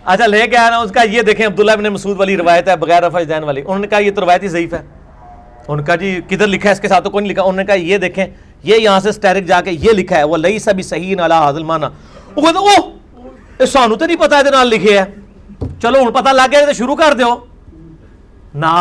اچھا 0.05 0.25
لے 0.27 0.47
کے 0.47 0.57
آیا 0.57 0.69
نا، 0.69 0.77
اس 0.77 0.91
کا 0.91 1.01
یہ 1.01 1.21
دیکھیں، 1.21 1.45
عبداللہ 1.47 1.71
ابن 1.71 1.87
مسعود 1.93 2.17
والی 2.19 2.37
روایت 2.37 2.67
ہے، 2.67 2.75
بغیر 2.77 3.03
رفع 3.03 3.19
دین 3.29 3.43
والی۔ 3.43 3.61
انہوں 3.61 3.79
نے 3.79 3.87
کہا، 3.87 3.99
یہ 3.99 4.11
تو 4.11 4.21
روایت 4.21 4.43
ہی 4.43 4.47
ضعیف 4.47 4.73
ہے۔ 4.73 4.79
انہوں 4.79 5.77
نے 5.77 5.83
کہا 5.83 5.95
جی 5.95 6.19
کدھر 6.29 6.47
لکھا 6.47 6.69
ہے؟ 6.69 6.73
اس 6.73 6.79
کے 6.79 6.87
ساتھ 6.87 7.03
تو 7.03 7.09
کوئی 7.09 7.21
نہیں 7.21 7.31
لکھا۔ 7.31 7.43
انہوں 7.43 7.57
نے 7.57 7.65
کہا، 7.65 7.75
یہ 7.75 7.97
دیکھیں، 7.97 8.25
یہ 8.63 8.75
یہاں 8.75 8.99
سے 8.99 9.11
سٹیرک 9.11 9.45
جا 9.45 9.61
کے 9.61 9.71
یہ 9.71 9.91
لکھا 9.91 10.17
ہے 10.17 10.23
وہ 10.23 10.37
لئی 10.37 10.59
سبھی 10.59 10.83
صحیح 10.83 11.15
نالا 11.15 11.39
حاضل 11.39 11.63
مانا 11.63 11.89
وہ 12.35 12.41
کہتے 12.41 12.57
اوہ 12.57 13.65
سانو 13.65 13.95
تو 13.95 14.05
نہیں 14.05 14.17
پتا 14.17 14.37
ہے 14.37 14.51
نال 14.51 14.67
لکھے 14.67 14.97
ہے۔ 14.99 15.05
چلو 15.81 15.99
ہوں 15.99 16.11
پتہ 16.11 16.29
لگ 16.29 16.51
گیا 16.51 16.65
تو 16.65 16.73
شروع 16.73 16.95
کر 16.95 17.13
دیو۔ 17.13 17.35
نا 18.55 18.73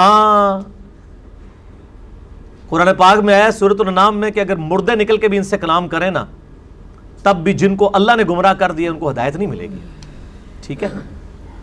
قرآن 2.72 2.88
پاک 2.98 3.18
میں 3.18 3.42
ہے 3.42 3.50
صورت 3.50 3.80
النام 3.80 4.18
میں 4.18 4.30
کہ 4.30 4.40
اگر 4.40 4.56
مردے 4.56 4.94
نکل 4.94 5.16
کے 5.16 5.28
بھی 5.28 5.38
ان 5.38 5.44
سے 5.44 5.58
کلام 5.58 5.88
کریں 5.88 6.10
نا، 6.10 6.24
تب 7.22 7.36
بھی 7.36 7.52
جن 7.52 7.76
کو 7.76 7.90
اللہ 7.94 8.12
نے 8.16 8.22
گمراہ 8.28 8.54
کر 8.54 8.72
دیا، 8.72 8.90
ان 8.90 8.98
کو 8.98 9.10
ہدایت 9.10 9.36
نہیں 9.36 9.48
ملے 9.48 9.64
گی۔ 9.64 9.78
ٹھیک 10.62 10.82
ہے؟ 10.82 10.88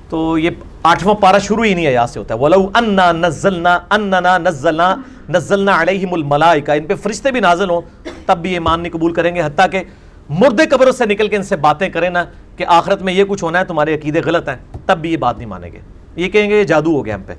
تو 0.09 0.37
یہ 0.37 0.49
آٹھواں 0.83 1.15
پارا 1.15 1.37
شروع 1.37 1.65
ہی 1.65 1.73
نہیں 1.73 1.85
ہے، 1.85 1.93
یہاں 1.93 2.07
سے 2.07 2.19
ہوتا 2.19 2.33
ہے۔ 2.33 2.39
وَلَوْ 2.39 2.79
أَنَّا 2.79 3.11
نَزَّلْنَا، 3.11 3.79
أَنَّنَا 3.95 4.37
نَزَّلْنَا 4.37 4.95
نَزَّلْنَا 5.29 5.81
عَلَيْهِمُ 5.81 6.13
الْمَلَائِكَ 6.13 6.71
ان 6.71 6.83
پہ 6.83 6.95
فرشتے 6.95 7.31
بھی 7.31 7.39
نازل 7.39 7.69
ہوں، 7.69 7.81
تب 8.25 8.37
بھی 8.37 8.53
ایمان 8.53 8.81
نہیں 8.81 8.93
قبول 8.93 9.13
کریں 9.13 9.35
گے۔ 9.35 9.41
حتیٰ 9.41 9.69
کہ 9.71 9.83
مردے 10.29 10.65
قبروں 10.65 10.91
سے 10.91 11.05
نکل 11.05 11.27
کے 11.27 11.35
ان 11.35 11.43
سے 11.43 11.55
باتیں 11.55 11.89
کریں 11.89 12.09
نا 12.09 12.25
کہ 12.55 12.65
آخرت 12.67 13.01
میں 13.01 13.13
یہ 13.13 13.23
کچھ 13.23 13.43
ہونا 13.43 13.59
ہے، 13.59 13.65
تمہارے 13.65 13.95
عقیدے 13.95 14.21
غلط 14.25 14.49
ہیں، 14.49 14.57
تب 14.85 14.97
بھی 14.97 15.11
یہ 15.11 15.17
بات 15.17 15.37
نہیں 15.37 15.49
مانیں 15.49 15.71
گے۔ 15.71 15.79
یہ 16.15 16.29
کہیں 16.29 16.49
گے، 16.49 16.59
یہ 16.59 16.63
جادو 16.63 16.95
ہو 16.95 17.05
گیا 17.05 17.15
ہم 17.15 17.21
پہ۔ 17.25 17.33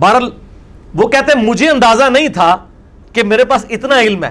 بہرحال 0.00 0.30
وہ 0.94 1.08
کہتے 1.08 1.32
ہیں 1.36 1.44
مجھے 1.44 1.68
اندازہ 1.70 2.04
نہیں 2.04 2.28
تھا 2.28 2.56
کہ 3.12 3.22
میرے 3.22 3.44
پاس 3.44 3.64
اتنا 3.68 4.00
علم 4.00 4.24
ہے۔ 4.24 4.30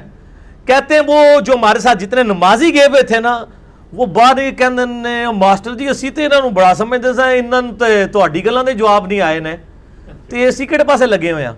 کہتے 0.65 0.94
ہیں 0.94 1.02
وہ 1.07 1.40
جو 1.41 1.53
ہمارے 1.53 1.80
ساتھ 1.80 1.98
جتنے 1.98 2.23
نمازی 2.23 2.73
گئے 2.73 2.85
ہوئے 2.85 3.02
تھے 3.02 3.19
نا، 3.19 3.45
وہ 3.94 4.06
بعد 4.06 4.40
کہ 4.57 4.69
ماسٹر 5.38 5.73
جی 5.76 5.88
اسی 5.88 6.10
تے 6.10 6.26
انہوں 6.26 6.52
بڑا 6.52 6.73
سمجھتے 6.76 7.14
سا 7.14 7.26
انہوں 7.30 7.72
تے 7.80 8.06
تو 8.07 8.19
گلوں 8.45 8.64
دے 8.64 8.73
جواب 8.73 9.07
نہیں 9.07 9.22
آئے 9.22 9.40
نے۔ 9.40 9.56
تو 10.30 10.38
یہ 10.38 10.48
اسی 10.48 10.65
کہڑے 10.65 10.84
پاسے 10.84 11.06
لگے 11.06 11.31
ہوئے 11.31 11.45
ہیں 11.45 11.53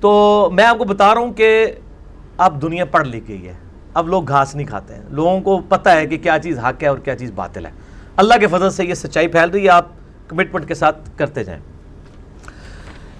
تو 0.00 0.50
میں 0.52 0.64
آپ 0.64 0.78
کو 0.78 0.84
بتا 0.84 1.14
رہا 1.14 1.20
ہوں 1.20 1.32
کہ 1.32 1.66
اب 2.38 2.62
دنیا 2.62 2.84
پڑھ 2.84 3.08
لکھ 3.08 3.28
گئی 3.28 3.48
ہے۔ 3.48 3.54
اب 3.94 4.08
لوگ 4.08 4.28
گھاس 4.28 4.54
نہیں 4.54 4.66
کھاتے 4.66 4.94
ہیں۔ 4.94 5.02
لوگوں 5.10 5.40
کو 5.40 5.58
پتہ 5.58 5.88
ہے 5.88 6.06
کہ 6.06 6.18
کیا 6.18 6.38
چیز 6.38 6.58
حق 6.58 6.82
ہے 6.82 6.88
اور 6.88 6.98
کیا 6.98 7.16
چیز 7.16 7.30
باطل 7.34 7.66
ہے۔ 7.66 7.70
اللہ 8.16 8.34
کے 8.40 8.46
فضل 8.46 8.70
سے 8.70 8.84
یہ 8.84 8.94
سچائی 8.94 9.26
پھیل 9.26 9.50
رہی 9.50 9.64
ہے۔ 9.64 9.68
آپ 9.68 9.86
کمٹمنٹ 10.28 10.68
کے 10.68 10.74
ساتھ 10.74 11.10
کرتے 11.16 11.44
جائیں۔ 11.44 11.60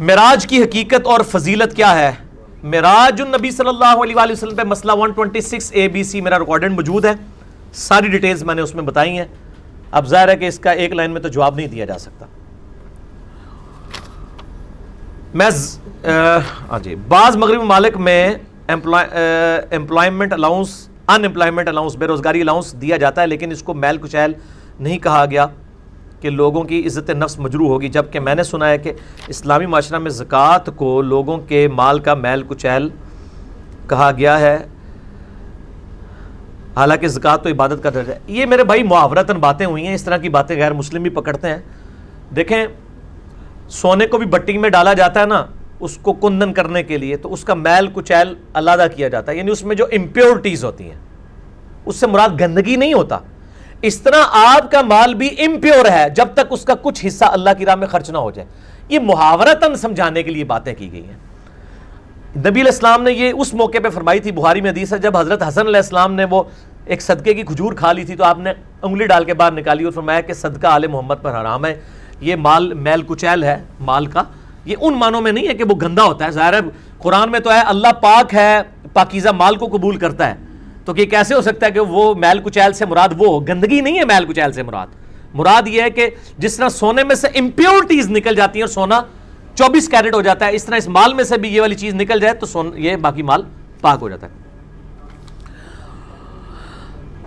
معراج 0.01 0.47
کی 0.47 0.63
حقیقت 0.63 1.07
اور 1.07 1.21
فضیلت 1.31 1.75
کیا 1.77 1.99
ہے؟ 1.99 2.11
معراج 2.63 3.21
النبی 3.23 3.51
صلی 3.51 3.69
اللہ 3.69 4.03
علیہ 4.03 4.17
وآلہ 4.17 4.33
وسلم 4.33 4.57
پہ 4.57 4.63
مسئلہ 4.67 4.93
126 5.01 5.71
اے 5.73 5.87
بی 5.89 6.03
سی 6.05 6.21
میرا 6.21 6.39
ریکارڈنٹ 6.39 6.75
موجود 6.75 7.05
ہے۔ 7.05 7.13
ساری 7.75 8.09
ڈیٹیلز 8.09 8.43
میں 8.45 8.55
نے 8.55 8.63
اس 8.63 8.75
میں 8.75 8.83
بتائی 8.85 9.17
ہیں۔ 9.19 9.25
اب 9.91 10.07
ظاہر 10.09 10.29
ہے 10.29 10.37
کہ 10.37 10.49
اس 10.49 10.59
کا 10.59 10.71
ایک 10.71 10.93
لائن 10.93 11.11
میں 11.11 11.21
تو 11.21 11.29
جواب 11.29 11.57
نہیں 11.57 11.67
دیا 11.67 11.85
جا 11.85 11.99
سکتا۔ 11.99 12.27
میں 15.35 15.49
ہاں 16.71 16.79
جی 16.79 16.95
بعض 17.09 17.37
مغربی 17.37 17.59
ممالک 17.59 17.97
میں 17.97 18.35
امپلائمنٹ 18.69 20.33
الاؤنس 20.33 20.89
ان 21.09 21.25
امپلائمنٹ 21.25 21.69
الاؤنس 21.69 21.97
بے 21.97 22.07
روزگاری 22.07 22.41
الاؤنس 22.41 22.75
دیا 22.81 22.97
جاتا 22.97 23.23
ہے، 23.23 23.27
لیکن 23.27 23.51
اس 23.51 23.63
کو 23.63 23.75
میل 23.75 23.97
کچیل 24.03 24.33
نہیں 24.79 24.99
کہا 24.99 25.25
گیا۔ 25.31 25.47
کہ 26.25 26.31
لوگوں 26.31 26.65
کی 26.65 26.87
عزت 26.87 27.11
نفس 27.11 27.39
مجروح 27.39 27.69
ہوگی۔ 27.69 27.89
جبکہ 27.89 28.21
میں 28.21 28.35
نے 28.35 28.43
سنا 28.43 28.69
ہے 28.69 28.79
کہ 28.79 28.93
اسلامی 29.29 29.67
معاشرہ 29.67 29.99
میں 29.99 30.11
زکوٰۃ 30.11 30.71
کو 30.77 31.03
لوگوں 31.03 31.39
کے 31.39 31.69
مال 31.69 31.99
کا 31.99 32.15
میل 32.15 32.43
کچیل 32.49 32.89
کہا 33.89 34.11
گیا 34.17 34.41
ہے۔ 34.41 34.59
حالانکہ 36.77 37.09
زکوٰۃ 37.09 37.37
تو 37.43 37.49
عبادت 37.49 37.83
کا 37.83 37.91
درجہ 37.95 38.13
ہے۔ 38.13 38.19
یہ 38.27 38.47
میرے 38.47 38.65
بھائی 38.65 38.83
محاورتاً 38.83 39.37
باتیں 39.37 39.67
ہوئی 39.67 39.87
ہیں۔ 39.87 39.95
اس 39.95 40.03
طرح 40.03 40.17
کی 40.17 40.29
باتیں 40.29 40.57
غیر 40.57 40.73
مسلم 40.73 41.03
بھی 41.03 41.11
پکڑتے 41.11 41.49
ہیں۔ 41.49 41.59
دیکھیں، 42.37 42.67
سونے 43.69 44.07
کو 44.07 44.19
بھی 44.19 44.27
بٹی 44.27 44.59
میں 44.59 44.71
ڈالا 44.71 44.93
جاتا 44.93 45.21
ہے 45.21 45.27
نا، 45.27 45.47
اس 45.81 45.97
کو 46.03 46.13
کندن 46.13 46.53
کرنے 46.53 46.83
کے 46.83 46.99
لیے، 46.99 47.17
تو 47.17 47.33
اس 47.33 47.45
کا 47.45 47.55
میل 47.55 47.87
کچیل 47.93 48.35
علیحدہ 48.55 48.87
کیا 48.97 49.09
جاتا 49.09 49.33
ہے۔ 49.33 49.37
یعنی 49.37 49.51
اس 49.51 49.65
میں 49.65 49.77
جو 49.77 49.85
امپیورٹیز 49.93 50.65
ہوتی 50.65 50.85
ہیں، 50.85 50.99
اس 51.87 51.97
سے 51.97 52.07
مراد 52.07 52.41
گندگی 52.41 52.77
نہیں 52.77 52.95
ہوتا۔ 52.95 53.19
اس 53.87 54.01
طرح 54.01 54.23
آپ 54.31 54.71
کا 54.71 54.83
مال 54.83 55.15
بھی 55.15 55.29
امپیور 55.39 55.91
ہے، 55.91 56.07
جب 56.17 56.29
تک 56.35 56.41
اس 56.51 56.65
کا 56.65 56.75
کچھ 56.83 57.07
حصہ 57.07 57.25
اللہ 57.25 57.51
کی 57.59 57.67
راہ 57.67 57.75
میں 57.75 57.87
خرچ 57.87 58.11
نہ 58.11 58.19
ہو 58.19 58.31
جائے۔ 58.31 58.49
یہ 58.89 58.99
محاورتاً 58.99 59.75
سمجھانے 59.75 60.23
کے 60.23 60.31
لیے 60.31 60.45
باتیں 60.45 60.75
کی 60.75 60.93
گئی 60.93 61.07
ہیں۔ 61.07 61.17
نبی 62.37 62.61
علیہ 62.61 62.71
السلام 62.71 63.03
نے 63.03 63.13
یہ 63.13 63.33
اس 63.37 63.55
موقع 63.55 63.79
پہ 63.83 63.89
فرمائی 63.89 64.21
تھی 64.21 64.33
بہاری 64.33 64.61
میں 64.61 64.71
حدیث 64.71 64.93
ہے، 64.93 64.99
جب 64.99 65.17
حضرت 65.17 65.43
حسن 65.49 65.67
علیہ 65.67 65.77
السلام 65.77 66.15
نے 66.15 66.25
وہ 66.31 66.43
ایک 66.85 67.03
صدقے 67.03 67.35
کی 67.35 67.43
کھجور 67.43 67.73
کھا 67.73 67.93
لی 67.93 68.05
تھی 68.05 68.17
تو 68.17 68.25
آپ 68.25 68.39
نے 68.39 68.53
انگلی 68.83 69.07
ڈال 69.07 69.25
کے 69.25 69.35
باہر 69.35 69.53
نکالی 69.53 69.85
اور 69.85 69.93
فرمایا 69.93 70.21
کہ 70.21 70.33
صدقہ 70.33 70.67
آل 70.67 70.87
محمد 70.87 71.15
پر 71.23 71.31
حرام 71.31 71.67
ہے۔ 71.67 71.81
یہ 72.21 72.37
مال 72.37 72.75
میل 72.75 73.03
کچیل 73.03 73.45
ہے، 73.45 73.63
مال 73.81 74.07
کا۔ 74.07 74.23
یہ 74.65 74.77
ان 74.81 74.95
معنوں 74.95 75.21
میں 75.21 75.33
نہیں 75.33 75.49
ہے 75.49 75.55
کہ 75.55 75.65
وہ 75.65 75.75
گندا 75.83 76.03
ہوتا 76.03 76.25
ہے۔ 76.25 76.31
ظاہر 76.31 76.53
ہے، 76.53 76.59
قرآن 76.99 77.31
میں 77.31 77.41
تو 77.41 77.53
ہے، 77.53 77.61
اللہ 77.61 77.93
پاک 78.01 78.35
ہے، 78.35 78.61
پاکیزہ 78.93 79.29
مال 79.29 79.57
کو 79.57 79.67
قبول 79.67 79.97
کرتا 79.97 80.31
ہے۔ 80.31 80.44
تو 80.85 80.95
کہ 80.95 81.05
کیسے 81.05 81.35
ہو 81.35 81.41
سکتا 81.41 81.67
ہے 81.67 81.71
کہ 81.71 81.81
وہ 81.81 82.15
میل 82.15 82.39
کچیل 82.45 82.73
سے 82.73 82.87
مراد، 82.87 83.09
وہ 83.19 83.41
گندگی 83.41 83.81
نہیں 83.81 83.99
ہے 83.99 84.05
میل 84.05 84.25
کچیل 84.25 84.53
سے 84.53 84.63
مراد۔ 84.63 84.87
مراد 85.35 85.69
یہ 85.69 85.83
ہے 85.83 85.91
کہ 85.91 86.11
جس 86.39 86.57
طرح 86.57 86.69
سونے 86.69 87.05
میں 87.05 87.15
سے 87.15 87.29
امپیورٹیز 87.29 88.11
نکل 88.11 88.35
جاتی 88.35 88.59
ہیں 88.59 88.63
اور 88.63 88.73
سونا 88.73 89.01
چوبیس 89.55 89.89
کیرٹ 89.89 90.15
ہو 90.15 90.23
جاتا 90.23 90.47
ہے، 90.47 90.55
اس 90.55 90.65
طرح 90.65 90.77
اس 90.77 90.89
مال 90.89 91.15
میں 91.15 91.25
سے 91.25 91.39
بھی 91.39 91.55
یہ 91.55 91.61
والی 91.61 91.75
چیز 91.75 91.95
نکل 91.95 92.21
جائے 92.21 92.35
تو 92.35 92.47
سون، 92.47 92.71
یہ 92.77 92.97
باقی 92.97 93.23
مال 93.23 93.43
پاک 93.81 93.99
ہو 94.01 94.09
جاتا 94.09 94.27
ہے۔ 94.27 94.33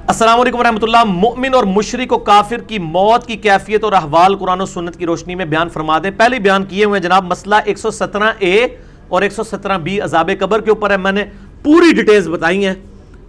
السلام 0.08 0.40
علیکم 0.40 0.60
ورحمۃ 0.60 0.80
اللہ۔ 0.82 1.04
مؤمن 1.04 1.54
اور 1.54 1.64
مشرق 1.64 2.14
و 2.14 2.18
کافر 2.18 2.58
کی 2.58 2.80
موت 2.80 3.26
کی 3.26 3.36
کیفیت 3.36 3.84
اور 3.84 3.94
احوال 3.94 4.36
قرآن 4.36 4.62
و 4.62 4.66
سنت 4.66 4.98
کی 4.98 5.06
روشنی 5.06 5.36
میں 5.36 5.46
بیان 5.46 5.70
فرما 5.70 6.00
دیں۔ 6.00 6.12
پہلے 6.12 6.40
بیان 6.40 6.66
کیے 6.66 6.86
ہوئے 6.86 7.00
جناب، 7.00 7.26
مسئلہ 7.26 7.56
117 7.66 8.34
اے 8.40 8.68
اور 9.08 9.22
117 9.22 9.78
بی 9.78 10.02
عذاب 10.02 10.32
قبر 10.40 10.62
کے 10.62 10.70
اوپر 10.70 10.92
ہے۔ 10.92 10.98
میں 10.98 11.12
نے 11.12 11.26
پوری 11.64 11.94
ڈیٹیلز 11.94 12.28
بتائی 12.28 12.66
ہیں۔ 12.66 12.74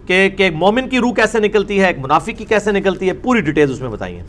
کہ 0.09 0.43
ایک 0.43 0.55
مومن 0.55 0.89
کی 0.89 0.99
روح 0.99 1.13
کیسے 1.13 1.39
نکلتی 1.39 1.81
ہے، 1.81 1.87
ایک 1.87 1.99
منافق 1.99 2.29
کی 2.37 2.45
کیسے 2.45 2.71
نکلتی 2.71 3.07
ہے، 3.07 3.13
پوری 3.13 3.41
ڈیٹیلز 3.41 3.71
اس 3.71 3.81
میں 3.81 3.89
بتائی 3.89 4.15
ہیں 4.15 4.23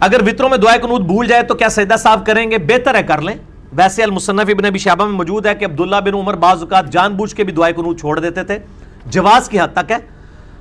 اگر 0.00 0.22
وطروں 0.22 0.48
میں 0.48 0.58
دعائے 0.58 0.78
قنوت 0.78 1.00
بھول 1.00 1.26
جائے 1.26 1.42
تو 1.42 1.54
کیا 1.54 1.68
سجدہ 1.68 1.94
صاحب 1.98 2.26
کریں 2.26 2.50
گے؟ 2.50 2.58
بہتر 2.58 2.94
ہے، 2.94 3.02
کر 3.02 3.22
لیں۔ 3.22 3.34
ویسے 3.72 4.02
المصنف 4.02 4.48
ابن 4.48 4.64
ابی 4.64 4.78
شعبہ 4.78 5.04
میں 5.04 5.12
موجود 5.12 5.46
ہے 5.46 5.54
کہ 5.54 5.64
عبداللہ 5.64 5.96
بن 5.96 6.14
عمر 6.14 6.34
بعض 6.34 6.60
اوقات 6.60 6.92
جان 6.92 7.14
بوجھ 7.14 7.34
کے 7.34 7.44
بھی 7.44 7.52
دعائے 7.52 7.72
قنوت 7.72 8.00
چھوڑ 8.00 8.20
دیتے 8.20 8.44
تھے۔ 8.44 8.58
جواز 9.06 9.48
کی 9.48 9.60
حد 9.60 9.68
تک 9.74 9.90
ہے۔ 9.90 9.96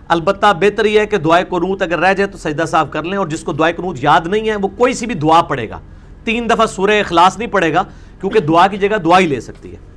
البتہ 0.07 0.45
بہتر 0.60 0.86
یہ 0.86 0.99
ہے 0.99 1.06
کہ 1.06 1.18
دعائے 1.18 1.44
قنوت 1.49 1.82
اگر 1.82 1.99
رہ 1.99 2.14
جائے 2.14 2.27
تو 2.27 2.38
سجدہ 2.38 2.65
صاحب 2.68 2.91
کر 2.91 3.03
لیں 3.03 3.18
اور 3.18 3.27
جس 3.27 3.40
کو 3.40 3.53
دعائے 3.53 3.73
قنوت 3.73 3.98
یاد 4.02 4.27
نہیں 4.27 4.49
ہے، 4.49 4.56
وہ 4.56 4.68
کوئی 4.68 4.94
سی 4.94 5.06
بھی 5.06 5.15
دعا 5.15 5.41
پڑے 5.41 5.69
گا۔ 5.69 5.80
تین 6.23 6.49
دفعہ 6.49 6.65
سورہ 6.65 6.99
اخلاص 6.99 7.38
نہیں 7.38 7.49
پڑے 7.49 7.73
گا، 7.73 7.84
کیونکہ 8.22 8.40
دعا 8.40 8.68
کی 8.68 8.77
جگہ 8.77 8.98
دعا 8.98 9.19
ہی 9.19 9.26
لے 9.26 9.40
سکتی 9.40 9.72
ہے۔ 9.72 9.94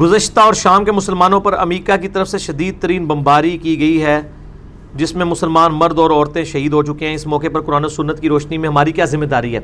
گزشتہ 0.00 0.40
اور 0.40 0.54
شام 0.54 0.84
کے 0.84 0.92
مسلمانوں 0.92 1.40
پر 1.40 1.58
امریکہ 1.58 1.96
کی 1.96 2.08
طرف 2.08 2.28
سے 2.28 2.38
شدید 2.38 2.74
ترین 2.80 3.06
بمباری 3.06 3.58
کی 3.58 3.78
گئی 3.78 4.02
ہے، 4.02 4.20
جس 4.94 5.14
میں 5.14 5.24
مسلمان 5.24 5.72
مرد 5.72 5.98
اور 5.98 6.10
عورتیں 6.10 6.44
شہید 6.44 6.72
ہو 6.72 6.82
چکے 6.82 7.06
ہیں۔ 7.06 7.14
اس 7.14 7.26
موقع 7.26 7.46
پر 7.52 7.60
قرآن 7.60 7.84
و 7.84 7.88
سنت 7.88 8.20
کی 8.20 8.28
روشنی 8.28 8.58
میں 8.58 8.68
ہماری 8.68 8.92
کیا 8.92 9.04
ذمہ 9.04 9.24
داری 9.24 9.54
ہے؟ 9.54 9.60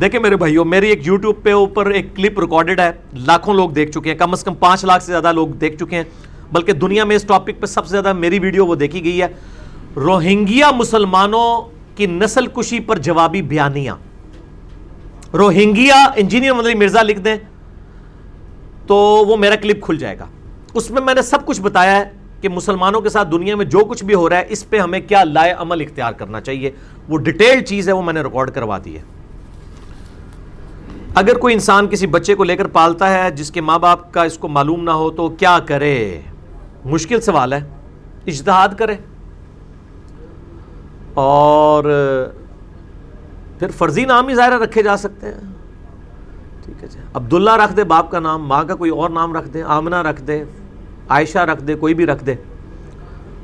دیکھیں 0.00 0.20
میرے 0.20 0.36
بھائیوں، 0.36 0.64
میری 0.64 0.88
ایک 0.88 1.06
یوٹیوب 1.06 1.36
پہ 1.42 1.52
اوپر 1.52 1.86
ایک 1.86 2.16
کلپ 2.16 2.40
ریکارڈڈ 2.40 2.80
ہے۔ 2.80 2.90
لاکھوں 3.12 3.54
لوگ 3.54 3.70
دیکھ 3.70 3.90
چکے 3.90 4.10
ہیں، 4.10 4.18
کم 4.18 4.32
از 4.32 4.44
کم 4.44 4.54
پانچ 4.54 4.84
لاکھ 4.84 5.04
سے 5.04 5.12
زیادہ 5.12 5.32
لوگ 5.32 5.48
دیکھ 5.48 5.76
چکے 5.76 5.96
ہیں۔ 5.96 6.04
بلکہ 6.52 6.72
دنیا 6.72 7.04
میں 7.04 7.16
اس 7.16 7.22
ٹاپک 7.22 7.60
پہ 7.60 7.66
سب 7.66 7.86
سے 7.86 7.90
زیادہ 7.90 8.12
میری 8.12 8.38
ویڈیو 8.38 8.66
وہ 8.66 8.74
دیکھی 8.74 9.04
گئی 9.04 9.22
ہے۔ 9.22 9.26
روہنگیا 9.96 10.70
مسلمانوں 10.70 11.70
کی 11.96 12.06
نسل 12.06 12.46
کشی 12.46 12.80
پر 12.80 12.98
جوابی 12.98 13.42
بیانیاں۔ 13.42 13.96
روہنگیا 15.36 16.06
انجینئر 16.16 16.52
مدری 16.52 16.74
مرزا 16.74 17.02
لکھ 17.02 17.20
دیں۔ 17.20 17.36
تو 18.86 18.96
وہ 18.96 19.36
میرا 19.36 19.54
کلپ 19.54 19.82
کھل 19.82 19.98
جائے 19.98 20.18
گا۔ 20.18 20.26
اس 20.74 20.90
میں 20.90 21.02
میں 21.02 21.14
نے 21.14 21.22
سب 21.22 21.46
کچھ 21.46 21.60
بتایا 21.60 21.96
ہے 21.96 22.10
کہ 22.40 22.48
مسلمانوں 22.48 23.00
کے 23.00 23.08
ساتھ 23.08 23.28
دنیا 23.32 23.56
میں 23.56 23.64
جو 23.64 23.78
کچھ 23.78 24.04
بھی 24.04 24.14
ہو 24.14 24.28
رہا 24.28 24.38
ہے، 24.38 24.44
اس 24.48 24.70
پہ 24.70 24.78
ہمیں 24.78 25.00
کیا 25.00 25.24
لائے 25.24 25.52
عمل 25.52 25.80
اختیار 25.80 26.12
کرنا 26.12 26.40
چاہیے۔ 26.40 26.70
وہ 27.08 27.18
ڈیٹیل 27.18 27.64
چیز 27.64 27.88
ہے، 27.88 27.92
وہ 27.92 28.02
میں 28.02 28.12
نے 28.12 28.22
ریکارڈ 28.22 28.50
کروا 28.50 28.78
دی 28.84 28.96
ہے۔ 28.96 29.02
اگر 31.14 31.38
کوئی 31.38 31.54
انسان 31.54 31.86
کسی 31.86 32.06
بچے 32.06 32.34
کو 32.34 32.44
لے 32.44 32.56
کر 32.56 32.66
پالتا 32.66 33.24
ہے 33.24 33.30
جس 33.30 33.50
کے 33.50 33.60
ماں 33.60 33.78
باپ 33.78 34.12
کا 34.12 34.22
اس 34.22 34.38
کو 34.38 34.48
معلوم 34.48 34.82
نہ 34.84 34.90
ہو، 34.90 35.10
تو 35.10 35.28
کیا 35.28 35.58
کرے؟ 35.66 36.20
مشکل 36.84 37.20
سوال 37.20 37.52
ہے۔ 37.52 37.60
اجتہاد 38.26 38.68
کرے۔ 38.78 38.94
اور 41.14 41.84
پھر 43.58 43.70
فرضی 43.70 44.04
نام 44.04 44.28
ہی 44.28 44.34
ظاہر 44.34 44.52
رکھے 44.52 44.82
جا 44.82 44.96
سکتے 44.96 45.26
ہیں۔ 45.26 45.55
ٹھیک 46.66 46.82
ہے 46.82 46.88
جی۔ 46.88 46.98
عبداللہ 47.14 47.50
رکھ 47.50 47.76
دے، 47.76 47.84
باپ 47.84 48.10
کا 48.10 48.18
نام، 48.18 48.46
ماں 48.46 48.64
کا 48.64 48.74
کوئی 48.74 48.90
اور 48.90 49.10
نام 49.10 49.36
رکھ 49.36 49.48
دے، 49.48 49.62
آمنہ 49.62 49.96
رکھ 49.96 50.22
دے، 50.22 50.44
عائشہ 51.08 51.38
رکھ 51.38 51.64
دے، 51.64 51.74
کوئی 51.74 51.94
بھی 51.94 52.06
رکھ 52.06 52.24
دے۔ 52.24 52.34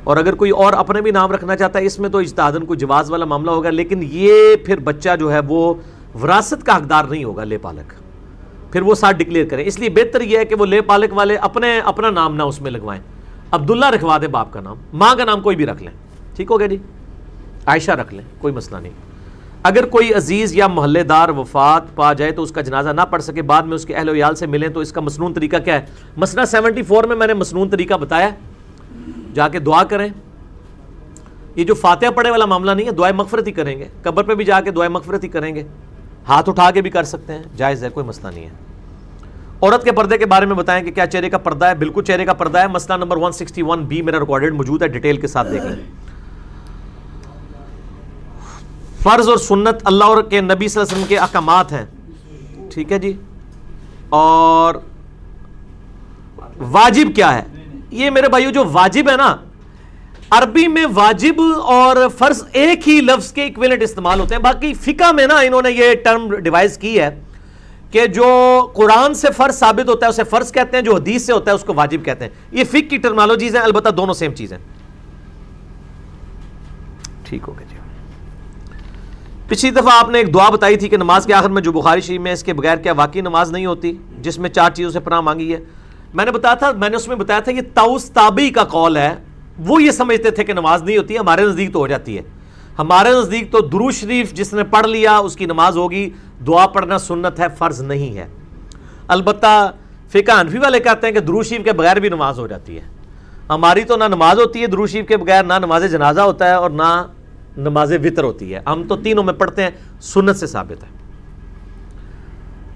اور 0.04 0.16
اگر 0.16 0.34
کوئی 0.34 0.50
اور 0.50 0.72
اپنے 0.72 1.00
بھی 1.00 1.10
نام 1.10 1.32
رکھنا 1.32 1.56
چاہتا 1.56 1.78
ہے، 1.78 1.84
اس 1.84 1.98
میں 1.98 2.08
تو 2.08 2.18
اجتہادن 2.18 2.64
کو 2.64 2.74
جواز 2.74 3.10
والا 3.10 3.24
معاملہ 3.24 3.50
ہوگا، 3.50 3.70
لیکن 3.70 4.00
یہ 4.02 4.56
پھر 4.66 4.80
بچہ 4.80 5.08
جو 5.18 5.32
ہے 5.32 5.40
وہ 5.48 5.74
وراثت 6.22 6.66
کا 6.66 6.76
حقدار 6.76 7.04
نہیں 7.04 7.24
ہوگا 7.24 7.44
لے 7.44 7.58
پالک۔ 7.58 7.92
پھر 8.72 8.82
وہ 8.82 8.94
ساتھ 8.94 9.16
ڈکلیئر 9.16 9.46
کریں۔ 9.46 9.64
اس 9.64 9.78
لیے 9.78 9.88
بہتر 9.88 10.20
یہ 10.20 10.38
ہے 10.38 10.44
کہ 10.44 10.54
وہ 10.54 10.66
لے 10.66 10.80
پالک 10.80 11.12
والے 11.12 11.36
اپنے، 11.36 11.80
اپنا 11.80 12.10
نام 12.10 12.34
نہ 12.34 12.42
اس 12.42 12.60
میں 12.60 12.70
لگوائیں۔ 12.70 13.02
عبداللہ 13.50 13.86
رکھوا 13.86 14.18
دیں 14.18 14.28
باپ 14.28 14.52
کا 14.52 14.60
نام، 14.60 14.76
ماں 14.92 15.14
کا 15.14 15.24
نام 15.24 15.40
کوئی 15.40 15.56
بھی 15.56 15.66
رکھ 15.66 15.82
لیں۔ 15.82 15.92
ٹھیک 16.36 16.50
ہو 16.50 16.58
گیا 16.58 16.66
جی؟ 16.66 16.76
عائشہ 17.66 17.90
رکھ 17.90 18.14
لیں، 18.14 18.24
کوئی 18.38 18.54
مسئلہ 18.54 18.78
نہیں۔ 18.78 19.11
اگر 19.62 19.86
کوئی 19.86 20.14
عزیز 20.14 20.54
یا 20.54 20.66
محلے 20.66 21.02
دار 21.02 21.28
وفات 21.28 21.94
پا 21.94 22.12
جائے 22.12 22.30
تو 22.30 22.42
اس 22.42 22.50
کا 22.50 22.60
جنازہ 22.60 22.90
نہ 22.90 23.00
پڑھ 23.00 23.22
سکے، 23.22 23.42
بعد 23.42 23.62
میں 23.62 23.74
اس 23.74 23.84
کے 23.84 23.94
اہل 23.94 24.08
ویال 24.08 24.34
سے 24.34 24.46
ملیں 24.46 24.68
تو 24.68 24.80
اس 24.80 24.92
کا 24.92 25.00
مصنون 25.00 25.34
طریقہ 25.34 25.56
کیا 25.64 25.74
ہے؟ 25.74 25.86
مسئلہ 26.16 26.44
سیونٹی 26.44 26.82
فور 26.82 27.04
میں 27.04 27.16
میں 27.16 27.26
نے 27.26 27.34
مصنون 27.34 27.70
طریقہ 27.70 27.94
بتایا 27.94 28.28
جا 29.34 29.48
کے 29.48 29.58
دعا 29.58 29.84
کریں۔ 29.84 30.08
یہ 31.56 31.64
جو 31.64 31.74
فاتحہ 31.74 32.10
پڑھے 32.10 32.30
والا 32.30 32.44
معاملہ 32.44 32.70
نہیں 32.70 32.86
ہے 32.86 32.90
دعائیں 32.90 33.16
مغفرت 33.16 33.46
ہی 33.46 33.52
کریں 33.52 33.78
گے۔ 33.78 33.88
قبر 34.02 34.22
پہ 34.22 34.34
بھی 34.34 34.44
جا 34.44 34.60
کے 34.60 34.70
دعائیں 34.70 34.92
مغفرت 34.92 35.24
ہی 35.24 35.28
کریں 35.28 35.54
گے۔ 35.54 35.62
ہاتھ 36.28 36.48
اٹھا 36.48 36.70
کے 36.70 36.80
بھی 36.80 36.90
کر 36.90 37.02
سکتے 37.02 37.32
ہیں، 37.32 37.42
جائز 37.56 37.84
ہے، 37.84 37.88
کوئی 37.88 38.06
مسئلہ 38.06 38.32
نہیں 38.34 38.44
ہے۔ 38.44 38.50
عورت 39.62 39.84
کے 39.84 39.92
پردے 39.92 40.18
کے 40.18 40.26
بارے 40.26 40.46
میں 40.46 40.56
بتائیں 40.56 40.84
کہ 40.84 40.90
کیا 40.90 41.06
چہرے 41.06 41.30
کا 41.30 41.38
پردہ 41.38 41.66
ہے؟ 41.66 41.74
بالکل 41.74 42.02
چہرے 42.02 42.24
کا 42.24 42.32
پردہ 42.32 42.58
ہے۔ 42.58 42.68
مسئلہ 42.68 42.96
نمبر 42.96 43.16
161 43.16 43.78
بی 43.78 44.02
میرا 44.02 44.20
ریکارڈڈ 44.20 44.54
موجود 44.54 44.82
ہے، 44.82 44.88
ڈیٹیل 44.88 45.16
کے 45.16 45.26
ساتھ 45.26 45.52
دیکھ 45.52 45.64
لیں۔ 45.64 45.84
فرض 49.02 49.28
اور 49.28 49.36
سنت 49.36 49.76
اللہ 49.84 50.04
اور 50.04 50.22
کے 50.22 50.40
نبی 50.40 50.68
صلی 50.68 50.80
اللہ 50.80 50.92
علیہ 50.92 50.94
وسلم 50.94 51.08
کے 51.08 51.18
احکامات 51.18 51.72
ہیں۔ 51.72 51.84
ٹھیک 52.70 52.92
ہے 52.92 52.98
جی؟ 52.98 53.12
اور 54.08 54.74
واجب 56.58 57.14
کیا 57.14 57.34
ہے؟ 57.34 57.42
یہ 57.90 58.10
میرے 58.10 58.28
بھائیو 58.28 58.50
جو 58.50 58.64
واجب 58.72 59.10
ہے 59.10 59.16
نا، 59.16 59.36
عربی 60.30 60.68
میں 60.68 60.86
واجب 60.94 61.40
اور 61.62 61.96
فرض 62.18 62.44
ایک 62.52 62.88
ہی 62.88 63.00
لفظ 63.00 63.32
کے 63.32 63.44
اکویلنٹ 63.44 63.82
استعمال 63.82 64.20
ہوتے 64.20 64.34
ہیں۔ 64.34 64.42
باقی 64.42 64.74
فقہ 64.74 65.12
میں 65.12 65.26
نا 65.26 65.38
انہوں 65.38 65.62
نے 65.62 65.70
یہ 65.70 65.94
ٹرم 66.04 66.34
ڈیوائز 66.36 66.78
کی 66.78 67.00
ہے 67.00 67.20
کہ 67.90 68.06
جو 68.06 68.26
قرآن 68.74 69.14
سے 69.14 69.28
فرض 69.36 69.58
ثابت 69.58 69.88
ہوتا 69.88 70.06
ہے، 70.06 70.10
اسے 70.10 70.24
فرض 70.24 70.52
کہتے 70.52 70.76
ہیں، 70.76 70.84
جو 70.84 70.94
حدیث 70.94 71.22
سے 71.22 71.32
ہوتا 71.32 71.50
ہے، 71.50 71.56
اس 71.56 71.64
کو 71.64 71.74
واجب 71.74 72.04
کہتے 72.04 72.24
ہیں۔ 72.24 72.32
یہ 72.52 72.64
فک 72.64 72.90
کی 72.90 72.96
ٹرمالوجیز 72.96 73.56
ہیں، 73.56 73.62
البتہ 73.62 73.88
دونوں 73.88 74.14
سیم 74.14 74.34
چیزیں 74.34 74.58
ٹھیک 77.24 77.42
ہو 77.48 77.58
گیا 77.58 77.66
جی۔ 77.70 77.71
پچھلی 79.52 79.70
دفعہ 79.70 79.92
آپ 79.94 80.08
نے 80.08 80.18
ایک 80.18 80.34
دعا 80.34 80.50
بتائی 80.50 80.76
تھی 80.76 80.88
کہ 80.88 80.96
نماز 80.96 81.26
کے 81.26 81.34
آخر 81.34 81.48
میں 81.48 81.62
جو 81.62 81.72
بخاری 81.72 82.00
شریف 82.00 82.20
میں 82.20 82.32
اس 82.32 82.42
کے 82.44 82.52
بغیر 82.52 82.76
کیا 82.76 82.92
واقعی 82.92 83.20
نماز 83.20 83.52
نہیں 83.52 83.66
ہوتی، 83.66 83.98
جس 84.20 84.38
میں 84.38 84.50
چار 84.50 84.70
چیزوں 84.70 84.90
سے 84.90 85.00
پناہ 85.00 85.20
مانگی 85.20 85.52
ہے۔ 85.52 85.58
میں 86.14 86.24
نے 86.24 86.30
بتایا 86.30 86.54
تھا، 86.54 86.70
میں 86.72 86.88
نے 86.88 86.96
اس 86.96 87.08
میں 87.08 87.16
بتایا 87.16 87.40
تھا 87.40 87.52
یہ 87.52 87.60
تاؤس 87.74 88.10
تابی 88.10 88.50
کا 88.50 88.64
قول 88.64 88.96
ہے، 88.96 89.14
وہ 89.58 89.82
یہ 89.82 89.90
سمجھتے 89.90 90.30
تھے 90.30 90.44
کہ 90.44 90.52
نماز 90.52 90.82
نہیں 90.82 90.96
ہوتی، 90.96 91.18
ہمارے 91.18 91.42
نزدیک 91.42 91.72
تو 91.72 91.78
ہو 91.78 91.86
جاتی 91.86 92.18
ہے۔ 92.18 92.22
ہمارے 92.78 93.10
نزدیک 93.10 93.52
تو 93.52 93.60
درو 93.60 93.90
شریف 93.90 94.32
جس 94.32 94.54
نے 94.54 94.64
پڑھ 94.64 94.86
لیا، 94.86 95.16
اس 95.16 95.36
کی 95.36 95.46
نماز 95.46 95.76
ہوگی، 95.76 96.10
دعا 96.46 96.66
پڑھنا 96.66 96.98
سنت 96.98 97.40
ہے، 97.40 97.46
فرض 97.58 97.80
نہیں 97.80 98.16
ہے۔ 98.16 98.26
البتہ 99.08 99.70
فقہ 100.08 100.32
انفی 100.32 100.58
والے 100.58 100.80
کہتے 100.80 101.06
ہیں 101.06 101.14
کہ 101.14 101.20
درو 101.20 101.42
شریف 101.42 101.64
کے 101.64 101.72
بغیر 101.72 101.96
بھی 101.96 102.08
نماز 102.08 102.38
ہو 102.38 102.46
جاتی 102.46 102.76
ہے۔ 102.76 102.84
ہماری 103.48 103.84
تو 103.84 103.96
نہ 103.96 104.04
نماز 104.04 104.38
ہوتی 104.38 104.62
ہے 104.62 104.66
درو 104.66 104.86
شریف 104.86 105.08
کے 105.08 105.16
بغیر، 105.16 105.44
نہ 105.44 105.54
نماز 105.58 105.90
جنازہ 105.92 106.20
ہوتا 106.20 106.48
ہے 106.48 106.54
اور 106.54 106.70
نہ 106.70 107.06
نماز 107.56 107.92
وطر 107.92 108.24
ہوتی 108.24 108.54
ہے 108.54 108.60
ہم 108.66 108.82
تو 108.88 108.96
تینوں 108.96 109.24
میں 109.24 109.32
پڑھتے 109.32 109.62
ہیں، 109.62 109.70
سنت 110.00 110.36
سے 110.36 110.46
ثابت 110.46 110.82
ہے۔ 110.82 111.02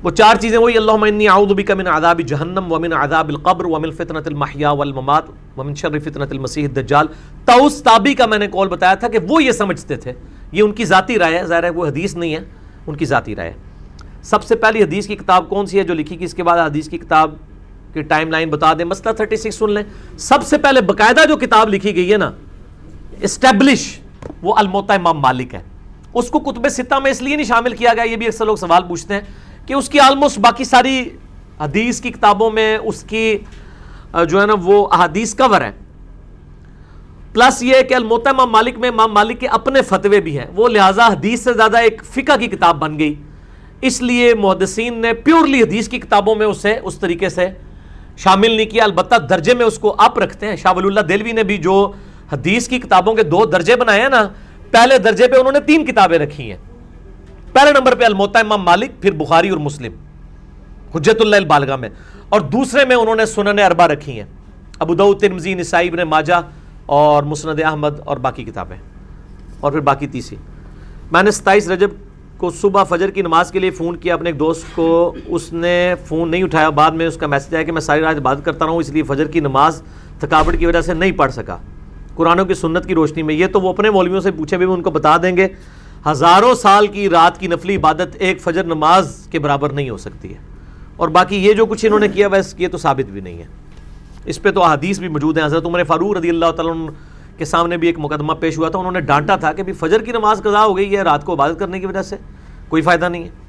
وہ 0.02 0.10
چار 0.10 0.34
چیزیں، 0.34 0.58
وہی 0.58 0.76
اللہ 0.76 0.92
انی 0.92 1.28
اعوذ 1.28 1.52
بک 1.52 1.70
من 1.70 1.86
عذاب 1.86 2.20
جہنم 2.26 2.72
ومن 2.72 2.92
عذاب 2.92 3.28
القبر 3.28 3.64
ومن 3.64 3.90
فتنة 3.90 4.22
المحیا 4.26 4.70
والممات 4.70 5.22
ومن 5.58 5.74
شر 5.74 5.98
فتنة 5.98 6.26
المسیح 6.30 6.68
الدجال۔ 6.68 7.06
تاؤس 7.44 7.82
تابی 7.82 8.14
کا 8.14 8.26
میں 8.26 8.38
نے 8.38 8.46
کول 8.46 8.68
بتایا 8.68 8.94
تھا 8.94 9.08
کہ 9.08 9.18
وہ 9.28 9.44
یہ 9.44 9.52
سمجھتے 9.52 9.96
تھے۔ 9.96 10.12
یہ 10.52 10.62
ان 10.62 10.72
کی 10.72 10.84
ذاتی 10.84 11.18
رائے 11.18 11.38
ہے۔ 11.38 11.46
ظاہر 11.46 11.64
ہے 11.64 11.70
وہ 11.70 11.86
حدیث 11.86 12.16
نہیں 12.16 12.34
ہے۔ 12.34 12.40
ان 12.86 12.96
کی 12.96 13.04
ذاتی 13.04 13.36
رائے 13.36 13.50
ہے۔ 13.50 13.54
سب 14.22 14.44
سے 14.44 14.56
پہلی 14.56 14.82
حدیث 14.82 15.06
کی 15.06 15.16
کتاب 15.16 15.48
کون 15.48 15.66
سی 15.66 15.78
ہے 15.78 15.82
جو 15.82 15.94
لکھی 15.94 16.16
کی 16.16 16.24
اس 16.24 16.34
کے 16.34 16.42
بعد 16.42 16.58
حدیث 16.58 16.88
کی 16.88 16.98
کتاب 16.98 17.34
کی 17.92 18.02
ٹائم 18.02 18.30
لائن 18.30 18.50
بتا 18.50 18.72
دیں۔ 18.72 18.84
مسئلہ 18.84 19.12
36 19.12 19.54
سن 19.54 19.70
لیں۔ 19.70 19.82
سب 20.18 20.42
سے 20.42 20.58
پہلے 20.58 20.80
باقاعدہ 20.80 21.20
جو 21.28 21.36
کتاب 21.36 21.74
لکھی 21.74 21.96
گئی 21.96 22.12
ہے 22.12 22.16
نا، 22.16 22.30
اسٹیبلش 23.20 23.98
وہ 24.42 24.54
الموتا 24.56 24.94
امام 24.94 25.18
مالک 25.18 25.54
ہے۔ 25.54 25.62
اس 26.14 26.28
کو 26.30 26.38
کتب 26.40 26.68
ستہ 26.68 26.94
میں 26.94 27.10
اس 27.10 27.22
لیے 27.22 27.36
نہیں 27.36 27.46
شامل 27.46 27.76
کیا 27.76 27.92
گیا، 27.94 28.04
یہ 28.04 28.16
بھی 28.16 28.26
اکثر 28.26 28.46
لوگ 28.46 28.56
سوال 28.56 28.82
پوچھتے 28.88 29.14
ہیں 29.14 29.20
کہ 29.66 29.74
اس 29.74 29.88
کی 29.88 30.00
آلموسٹ 30.00 30.38
باقی 30.38 30.64
ساری 30.64 31.08
حدیث 31.60 32.00
کی 32.00 32.10
کتابوں 32.10 32.50
میں 32.50 32.76
اس 32.76 33.02
کی 33.02 33.38
جو 34.28 34.40
ہے 34.40 34.46
نا، 34.46 34.54
وہ 34.62 34.86
احادیث 34.92 35.34
کور 35.34 35.60
ہے 35.60 35.70
پلس 37.32 37.62
یہ 37.62 37.82
کہ 37.82 37.94
الموتا 37.94 38.30
امام 38.30 38.50
مالک 38.50 38.78
میں 38.78 38.88
امام 38.88 39.12
مالک 39.12 39.40
کے 39.40 39.46
اپنے 39.46 39.82
فتوے 39.82 40.20
بھی 40.20 40.38
ہیں۔ 40.38 40.46
وہ 40.56 40.68
لہٰذا 40.68 41.06
حدیث 41.06 41.42
سے 41.44 41.52
زیادہ 41.52 41.76
ایک 41.76 42.02
فقہ 42.04 42.36
کی 42.40 42.46
کتاب 42.46 42.78
بن 42.78 42.98
گئی۔ 42.98 43.14
اس 43.80 44.00
لیے 44.02 44.34
محدثین 44.34 45.00
نے 45.00 45.12
پیورلی 45.12 45.62
حدیث 45.62 45.88
کی 45.88 45.98
کتابوں 45.98 46.34
میں 46.34 46.46
اسے 46.46 46.78
اس 46.82 46.98
طریقے 46.98 47.28
سے 47.28 47.48
شامل 48.16 48.50
نہیں 48.50 48.66
کیا۔ 48.66 48.84
البتہ 48.84 49.14
درجے 49.30 49.54
میں 49.54 49.66
اس 49.66 49.78
کو 49.78 49.94
آپ 49.98 50.18
رکھتے 50.18 50.48
ہیں۔ 50.48 50.56
شاہ 50.56 50.72
ولی 50.76 50.86
اللہ 50.86 51.00
دلوی 51.00 51.32
نے 51.32 51.42
بھی 51.42 51.58
جو 51.58 51.90
حدیث 52.32 52.68
کی 52.68 52.78
کتابوں 52.78 53.14
کے 53.14 53.22
دو 53.22 53.46
درجے 53.46 53.76
بنائے 53.76 54.00
ہیں 54.00 54.08
نا، 54.08 54.28
پہلے 54.70 54.98
درجے 54.98 55.28
پہ 55.28 55.36
انہوں 55.36 55.52
نے 55.52 55.60
تین 55.60 55.86
کتابیں 55.86 56.18
رکھی 56.18 56.50
ہیں۔ 56.50 56.58
پہلے 57.52 57.72
نمبر 57.72 57.94
پہ 57.94 58.04
الموتا 58.04 58.38
امام 58.38 58.62
مالک، 58.62 58.90
پھر 59.00 59.10
بخاری 59.10 59.48
اور 59.48 59.58
مسلم 59.58 59.92
حجت 60.94 61.20
اللہ 61.20 61.36
البالغہ 61.36 61.76
میں۔ 61.76 61.88
اور 62.28 62.40
دوسرے 62.40 62.84
میں 62.84 62.96
انہوں 62.96 63.14
نے 63.14 63.26
سنن 63.26 63.58
اربا 63.58 63.88
رکھی 63.88 64.12
ہیں۔ 64.12 64.26
ابو 64.78 65.14
ترمزی 65.14 65.54
نسائی، 65.54 65.88
ابن 65.88 65.98
ماجہ 65.98 66.34
اور 66.86 67.22
مسند 67.22 67.60
احمد 67.64 68.00
اور 68.04 68.16
باقی 68.16 68.44
کتابیں۔ 68.44 68.76
اور 69.60 69.72
پھر 69.72 69.80
باقی 69.80 70.06
تیسری۔ 70.06 70.36
میں 71.12 71.22
نے 71.22 71.30
ستائیس 71.30 71.68
رجب 71.68 71.90
کو 72.36 72.50
صبح 72.50 72.82
فجر 72.82 73.10
کی 73.10 73.22
نماز 73.22 73.50
کے 73.50 73.58
لیے 73.58 73.70
فون 73.70 73.96
کیا، 73.96 74.14
اپنے 74.14 74.30
ایک 74.30 74.38
دوست 74.38 74.64
کو، 74.74 75.14
اس 75.26 75.52
نے 75.52 75.94
فون 76.06 76.30
نہیں 76.30 76.42
اٹھایا۔ 76.42 76.70
بعد 76.70 76.90
میں 76.90 77.06
اس 77.06 77.16
کا 77.16 77.26
میسج 77.26 77.54
آیا 77.54 77.64
کہ 77.64 77.72
میں 77.72 77.80
ساری 77.80 78.00
رات 78.00 78.16
بات 78.16 78.44
کرتا 78.44 78.64
رہا 78.64 78.72
ہوں، 78.72 78.78
اس 78.78 78.88
لیے 78.88 79.02
فجر 79.02 79.26
کی 79.26 79.40
نماز 79.40 79.82
تھکاوٹ 80.20 80.58
کی 80.58 80.66
وجہ 80.66 80.80
سے 80.80 80.94
نہیں 80.94 81.12
پڑھ 81.12 81.32
سکا۔ 81.32 81.56
قرآنوں 82.16 82.44
کی 82.44 82.54
سنت 82.54 82.86
کی 82.86 82.94
روشنی 82.94 83.22
میں 83.22 83.34
یہ 83.34 83.46
تو 83.46 83.60
وہ 83.60 83.68
اپنے 83.68 83.90
مولویوں 83.90 84.20
سے 84.20 84.30
پوچھے 84.30 84.56
بھی 84.56 84.66
ان 84.66 84.82
کو 84.82 84.90
بتا 84.90 85.16
دیں 85.16 85.36
گے۔ 85.36 85.48
ہزاروں 86.10 86.54
سال 86.54 86.86
کی 86.86 87.08
رات 87.08 87.38
کی 87.38 87.46
نفلی 87.46 87.76
عبادت 87.76 88.16
ایک 88.18 88.40
فجر 88.40 88.64
نماز 88.64 89.28
کے 89.30 89.38
برابر 89.38 89.70
نہیں 89.70 89.90
ہو 89.90 89.96
سکتی 89.96 90.34
ہے۔ 90.34 90.38
اور 90.96 91.08
باقی 91.08 91.36
یہ 91.36 91.52
جو 91.52 91.66
کچھ 91.66 91.86
انہوں 91.86 92.00
نے 92.00 92.08
کیا 92.08 92.28
ویسے 92.28 92.56
یہ 92.58 92.68
تو 92.68 92.78
ثابت 92.78 93.10
بھی 93.10 93.20
نہیں 93.20 93.38
ہے۔ 93.38 93.46
اس 94.24 94.42
پہ 94.42 94.50
تو 94.50 94.62
احادیث 94.62 94.98
بھی 94.98 95.08
موجود 95.08 95.38
ہیں۔ 95.38 95.44
حضرت 95.44 95.66
عمر 95.66 95.84
فاروق 95.84 96.16
رضی 96.16 96.28
اللہ 96.28 96.50
تعالیٰ 96.50 96.86
کے 97.38 97.44
سامنے 97.44 97.76
بھی 97.76 97.88
ایک 97.88 97.98
مقدمہ 97.98 98.32
پیش 98.32 98.58
ہوا 98.58 98.68
تھا۔ 98.68 98.78
انہوں 98.78 98.92
نے 98.92 99.00
ڈانٹا 99.00 99.36
تھا 99.36 99.52
کہ 99.52 99.62
بھی 99.62 99.72
فجر 99.72 100.02
کی 100.02 100.12
نماز 100.12 100.42
قضا 100.42 100.64
ہو 100.64 100.76
گئی 100.76 100.96
ہے، 100.96 101.02
رات 101.02 101.24
کو 101.24 101.32
عبادت 101.32 101.58
کرنے 101.58 101.80
کی 101.80 101.86
وجہ 101.86 102.02
سے۔ 102.02 102.16
کوئی 102.68 102.82
فائدہ 102.82 103.08
نہیں 103.08 103.24
ہے۔ 103.24 103.45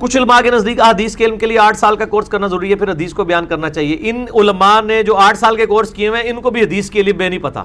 کچھ 0.00 0.16
علماء 0.16 0.40
کے 0.40 0.50
نزدیک 0.50 0.80
حدیث 0.80 1.16
کے 1.16 1.24
علم 1.24 1.38
کے 1.38 1.46
لیے 1.46 1.58
آٹھ 1.58 1.76
سال 1.76 1.96
کا 1.96 2.04
کورس 2.04 2.28
کرنا 2.28 2.46
ضروری 2.46 2.70
ہے، 2.70 2.74
پھر 2.74 2.90
حدیث 2.90 3.12
کو 3.12 3.24
بیان 3.24 3.46
کرنا 3.46 3.70
چاہیے۔ 3.70 3.96
ان 4.00 4.24
علماء 4.34 4.80
نے 4.80 5.02
جو 5.02 5.16
آٹھ 5.16 5.38
سال 5.38 5.56
کے 5.56 5.66
کورس 5.66 5.90
کیے 5.90 6.08
ہوئے 6.08 6.30
ان 6.30 6.40
کو 6.40 6.50
بھی 6.50 6.62
حدیث 6.62 6.90
کے 6.90 7.02
لیے 7.02 7.12
بے 7.12 7.28
نہیں 7.28 7.38
پتا۔ 7.38 7.64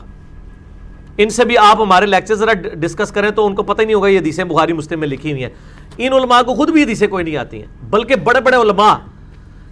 ان 1.17 1.29
سے 1.29 1.45
بھی 1.45 1.57
آپ 1.57 1.81
ہمارے 1.81 2.05
لیکچر 2.05 2.35
ذرا 2.35 2.53
ڈسکس 2.53 3.11
کریں 3.11 3.31
تو 3.31 3.47
ان 3.47 3.55
کو 3.55 3.63
پتہ 3.63 3.81
ہی 3.81 3.85
نہیں 3.85 3.95
ہوگا، 3.95 4.07
یہ 4.07 4.19
حدیثیں 4.19 4.43
بخاری، 4.43 4.73
مسلم 4.73 4.99
میں 4.99 5.07
لکھی 5.07 5.31
ہوئی 5.31 5.43
ہیں۔ 5.43 5.49
ان 5.97 6.13
علماء 6.13 6.41
کو 6.41 6.53
خود 6.53 6.69
بھی 6.69 6.83
حدیثیں 6.83 7.07
کوئی 7.07 7.23
نہیں 7.23 7.37
آتی 7.37 7.57
ہیں، 7.57 7.85
بلکہ 7.89 8.15
بڑے 8.15 8.41
بڑے 8.41 8.57
علماء۔ 8.57 8.95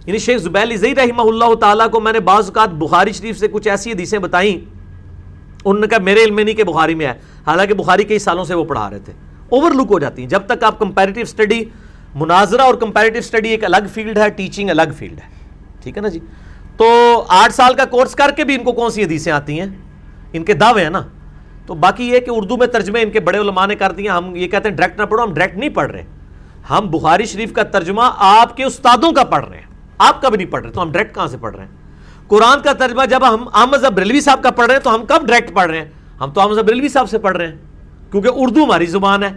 یعنی 0.06 0.18
شیخ 0.18 0.40
زبیل 0.40 0.76
زئی 0.76 0.94
رحمہ 0.94 1.22
اللہ 1.22 1.54
تعالیٰ 1.54 1.90
کو 1.90 2.00
میں 2.00 2.12
نے 2.12 2.20
بعض 2.20 2.44
اوقات 2.44 2.68
بخاری 2.68 3.12
شریف 3.12 3.38
سے 3.38 3.48
کچھ 3.48 3.68
ایسی 3.68 3.92
حدیثیں 3.92 4.18
بتائیں۔ 4.18 4.56
انہوں 5.64 5.80
نے 5.80 5.86
کہا 5.86 5.98
میرے 5.98 6.24
علم 6.24 6.36
میں 6.36 6.44
نہیں 6.44 6.54
کہ 6.54 6.64
بخاری 6.64 6.94
میں 6.94 7.06
ہے، 7.06 7.12
حالانکہ 7.46 7.74
بخاری 7.74 8.04
کئی 8.04 8.18
سالوں 8.18 8.44
سے 8.44 8.54
وہ 8.54 8.64
پڑھا 8.64 8.90
رہے 8.90 8.98
تھے۔ 8.98 9.12
اوور 9.48 9.70
لک 9.70 9.86
ہو 9.90 9.98
جاتی 9.98 10.22
ہیں۔ 10.22 10.28
جب 10.28 10.40
تک 10.46 10.64
آپ 10.64 10.78
کمپیریٹیو 10.78 11.22
اسٹڈی 11.22 11.64
مناظرہ 12.14 12.62
اور 12.62 12.74
کمپیریٹیو 12.74 13.18
اسٹڈی 13.18 13.48
ایک 13.48 13.64
الگ 13.64 13.86
فیلڈ 13.94 14.18
ہے 14.18 14.28
ٹیچنگ 14.28 14.70
الگ 14.70 14.82
فیلڈ 14.96 15.18
ہے۔ 15.18 15.28
ٹھیک 15.82 15.96
ہے 15.96 16.02
نا 16.02 16.08
جی؟ 16.08 16.20
تو 16.76 16.86
آٹھ 17.28 17.52
سال 17.52 17.74
کا 17.74 17.84
کورس 17.84 18.14
کر 18.14 18.30
کے 18.36 18.44
بھی 18.44 18.54
ان 18.54 18.64
کو 18.64 18.72
کون 18.72 18.90
سی 18.90 19.04
حدیثیں 19.04 19.32
آتی 19.32 19.60
ہیں؟ 19.60 19.66
ان 20.32 20.44
کے 20.44 20.54
دعوے 20.54 20.82
ہیں 20.82 20.90
نا۔ 20.90 21.02
تو 21.66 21.74
باقی 21.74 22.04
یہ 22.04 22.20
کہ 22.20 22.30
اردو 22.30 22.56
میں 22.56 22.66
ترجمے 22.66 23.02
ان 23.02 23.10
کے 23.10 23.20
بڑے 23.20 23.38
علماء 23.38 23.66
نے 23.66 23.74
کر 23.74 23.92
دیے، 23.92 24.08
ہم 24.08 24.36
یہ 24.36 24.48
کہتے 24.48 24.68
ہیں 24.68 24.76
ڈائریکٹ 24.76 25.00
نہ 25.00 25.06
پڑھو، 25.06 25.24
ہم 25.24 25.34
ڈائریکٹ 25.34 25.58
نہیں 25.58 25.68
پڑھ 25.68 25.92
رہے۔ 25.92 26.04
ہم 26.70 26.90
بخاری 26.90 27.24
شریف 27.24 27.52
کا 27.52 27.62
ترجمہ 27.62 28.02
آپ 28.16 28.56
کے 28.56 28.64
استادوں 28.64 29.12
کا 29.12 29.24
پڑھ 29.24 29.48
رہے 29.48 29.56
ہیں۔ 29.56 29.66
آپ 29.98 30.22
کا 30.22 30.28
بھی 30.28 30.36
نہیں 30.36 30.46
پڑھ 30.46 30.62
رہے، 30.62 30.72
تو 30.72 30.82
ہم 30.82 30.92
ڈائریکٹ 30.92 31.14
کہاں 31.14 31.26
سے 31.26 31.36
پڑھ 31.36 31.56
رہے 31.56 31.64
ہیں؟ 31.64 31.70
قرآن 32.28 32.60
کا 32.60 32.72
ترجمہ 32.72 33.04
جب 33.10 33.34
ہم 33.34 33.48
احمد 33.54 33.84
بریلوی 33.94 34.20
صاحب 34.20 34.42
کا 34.42 34.50
پڑھ 34.50 34.66
رہے 34.66 34.74
ہیں، 34.74 34.82
تو 34.82 34.94
ہم 34.94 35.06
کب 35.06 35.26
ڈائریکٹ 35.26 35.54
پڑھ 35.54 35.70
رہے 35.70 35.78
ہیں؟ 35.78 35.88
ہم 36.20 36.30
تو 36.30 36.40
احمد 36.40 36.54
بریلوی 36.54 36.88
صاحب 36.88 37.10
سے 37.10 37.18
پڑھ 37.18 37.36
رہے 37.36 37.46
ہیں۔ 37.46 37.54
کیونکہ 38.10 38.28
اردو 38.34 38.64
ہماری 38.64 38.86
زبان 38.86 39.22
ہے۔ 39.22 39.30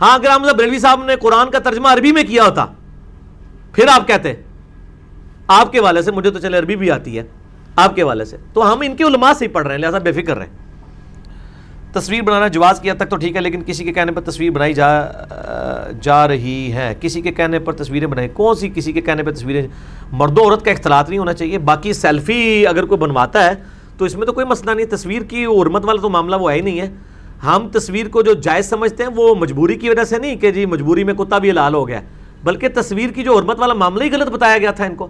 ہاں 0.00 0.14
اگر 0.14 0.28
احمد 0.28 0.42
مطلب 0.42 0.58
بریلوی 0.58 0.78
صاحب 0.78 1.04
نے 1.04 1.16
قرآن 1.16 1.50
کا 1.50 1.58
ترجمہ 1.58 1.88
عربی 1.88 2.12
میں 2.12 2.22
کیا 2.22 2.44
ہوتا، 2.44 2.66
پھر 3.72 3.88
آپ 3.88 4.06
کہتے، 4.08 4.32
آپ 5.48 5.72
کے 5.72 5.80
والے 5.80 6.02
سے، 6.02 6.12
مجھے 6.12 6.30
تو 6.30 6.38
چلے 6.38 6.58
عربی 6.58 6.76
بھی 6.76 6.90
آتی 6.90 7.18
ہے، 7.18 7.22
آپ 7.76 7.94
کے 7.96 8.02
والے 8.02 8.24
سے۔ 8.24 8.36
تو 8.52 8.72
ہم 8.72 8.80
ان 8.80 8.96
کے 8.96 9.04
علماء 9.04 9.32
سے 9.38 9.44
ہی 9.44 9.50
پڑھ 9.50 9.66
رہے 9.66 9.74
ہیں، 9.74 9.80
لہٰذا 9.80 9.98
بے 9.98 10.12
فکر 10.12 10.36
رہے 10.36 10.46
ہیں۔ 10.46 10.58
تصویر 11.92 12.22
بنانا 12.22 12.48
جواز 12.48 12.80
کیا 12.80 12.94
تک 12.94 13.10
تو 13.10 13.16
ٹھیک 13.16 13.36
ہے، 13.36 13.40
لیکن 13.40 13.62
کسی 13.66 13.84
کے 13.84 13.92
کہنے 13.92 14.12
پر 14.12 14.20
تصویر 14.20 14.50
بنائی 14.50 14.74
جا 14.74 14.88
جا 16.02 16.28
رہی 16.28 16.72
ہے۔ 16.72 16.94
کسی 17.00 17.20
کے 17.20 17.32
کہنے 17.32 17.58
پر 17.58 17.72
تصویریں 17.72 18.06
بنائی، 18.06 18.28
کون 18.28 18.54
سی 18.56 18.68
کسی 18.74 18.92
کے 18.92 19.00
کہنے 19.00 19.22
پر 19.22 19.32
تصویریں؟ 19.32 19.66
مرد 20.12 20.38
و 20.38 20.42
عورت 20.42 20.64
کا 20.64 20.70
اختلاط 20.70 21.08
نہیں 21.08 21.18
ہونا 21.18 21.32
چاہیے، 21.32 21.58
باقی 21.58 21.92
سیلفی 21.92 22.66
اگر 22.66 22.84
کوئی 22.84 22.98
بنواتا 22.98 23.44
ہے، 23.44 23.54
تو 23.96 24.04
اس 24.04 24.16
میں 24.16 24.26
تو 24.26 24.32
کوئی 24.32 24.46
مسئلہ 24.46 24.70
نہیں، 24.70 24.86
تصویر 24.90 25.22
کی 25.22 25.44
حرمت 25.44 25.84
والا 25.84 26.00
تو 26.02 26.10
معاملہ 26.10 26.36
وہ 26.36 26.50
ہے 26.50 26.56
ہی 26.56 26.60
نہیں 26.60 26.80
ہے۔ 26.80 26.90
ہم 27.46 27.68
تصویر 27.72 28.08
کو 28.08 28.22
جو 28.22 28.32
جائز 28.32 28.68
سمجھتے 28.68 29.02
ہیں 29.02 29.10
وہ 29.16 29.34
مجبوری 29.34 29.74
کی 29.74 29.88
وجہ 29.88 30.04
سے 30.04 30.18
نہیں 30.18 30.36
کہ 30.36 30.50
جی 30.50 30.66
مجبوری 30.66 31.04
میں 31.04 31.14
کتا 31.14 31.38
بھی 31.38 31.50
لال 31.50 31.74
ہو 31.74 31.88
گیا۔ 31.88 32.00
بلکہ 32.44 32.68
تصویر 32.74 33.10
کی 33.10 33.22
جو 33.22 33.38
حرمت 33.38 33.58
والا 33.58 33.74
معاملہ 33.74 34.04
ہی 34.04 34.12
غلط 34.12 34.28
بتایا 34.28 34.58
گیا 34.58 34.70
تھا 34.70 34.84
ان 34.84 34.94
کو۔ 34.94 35.08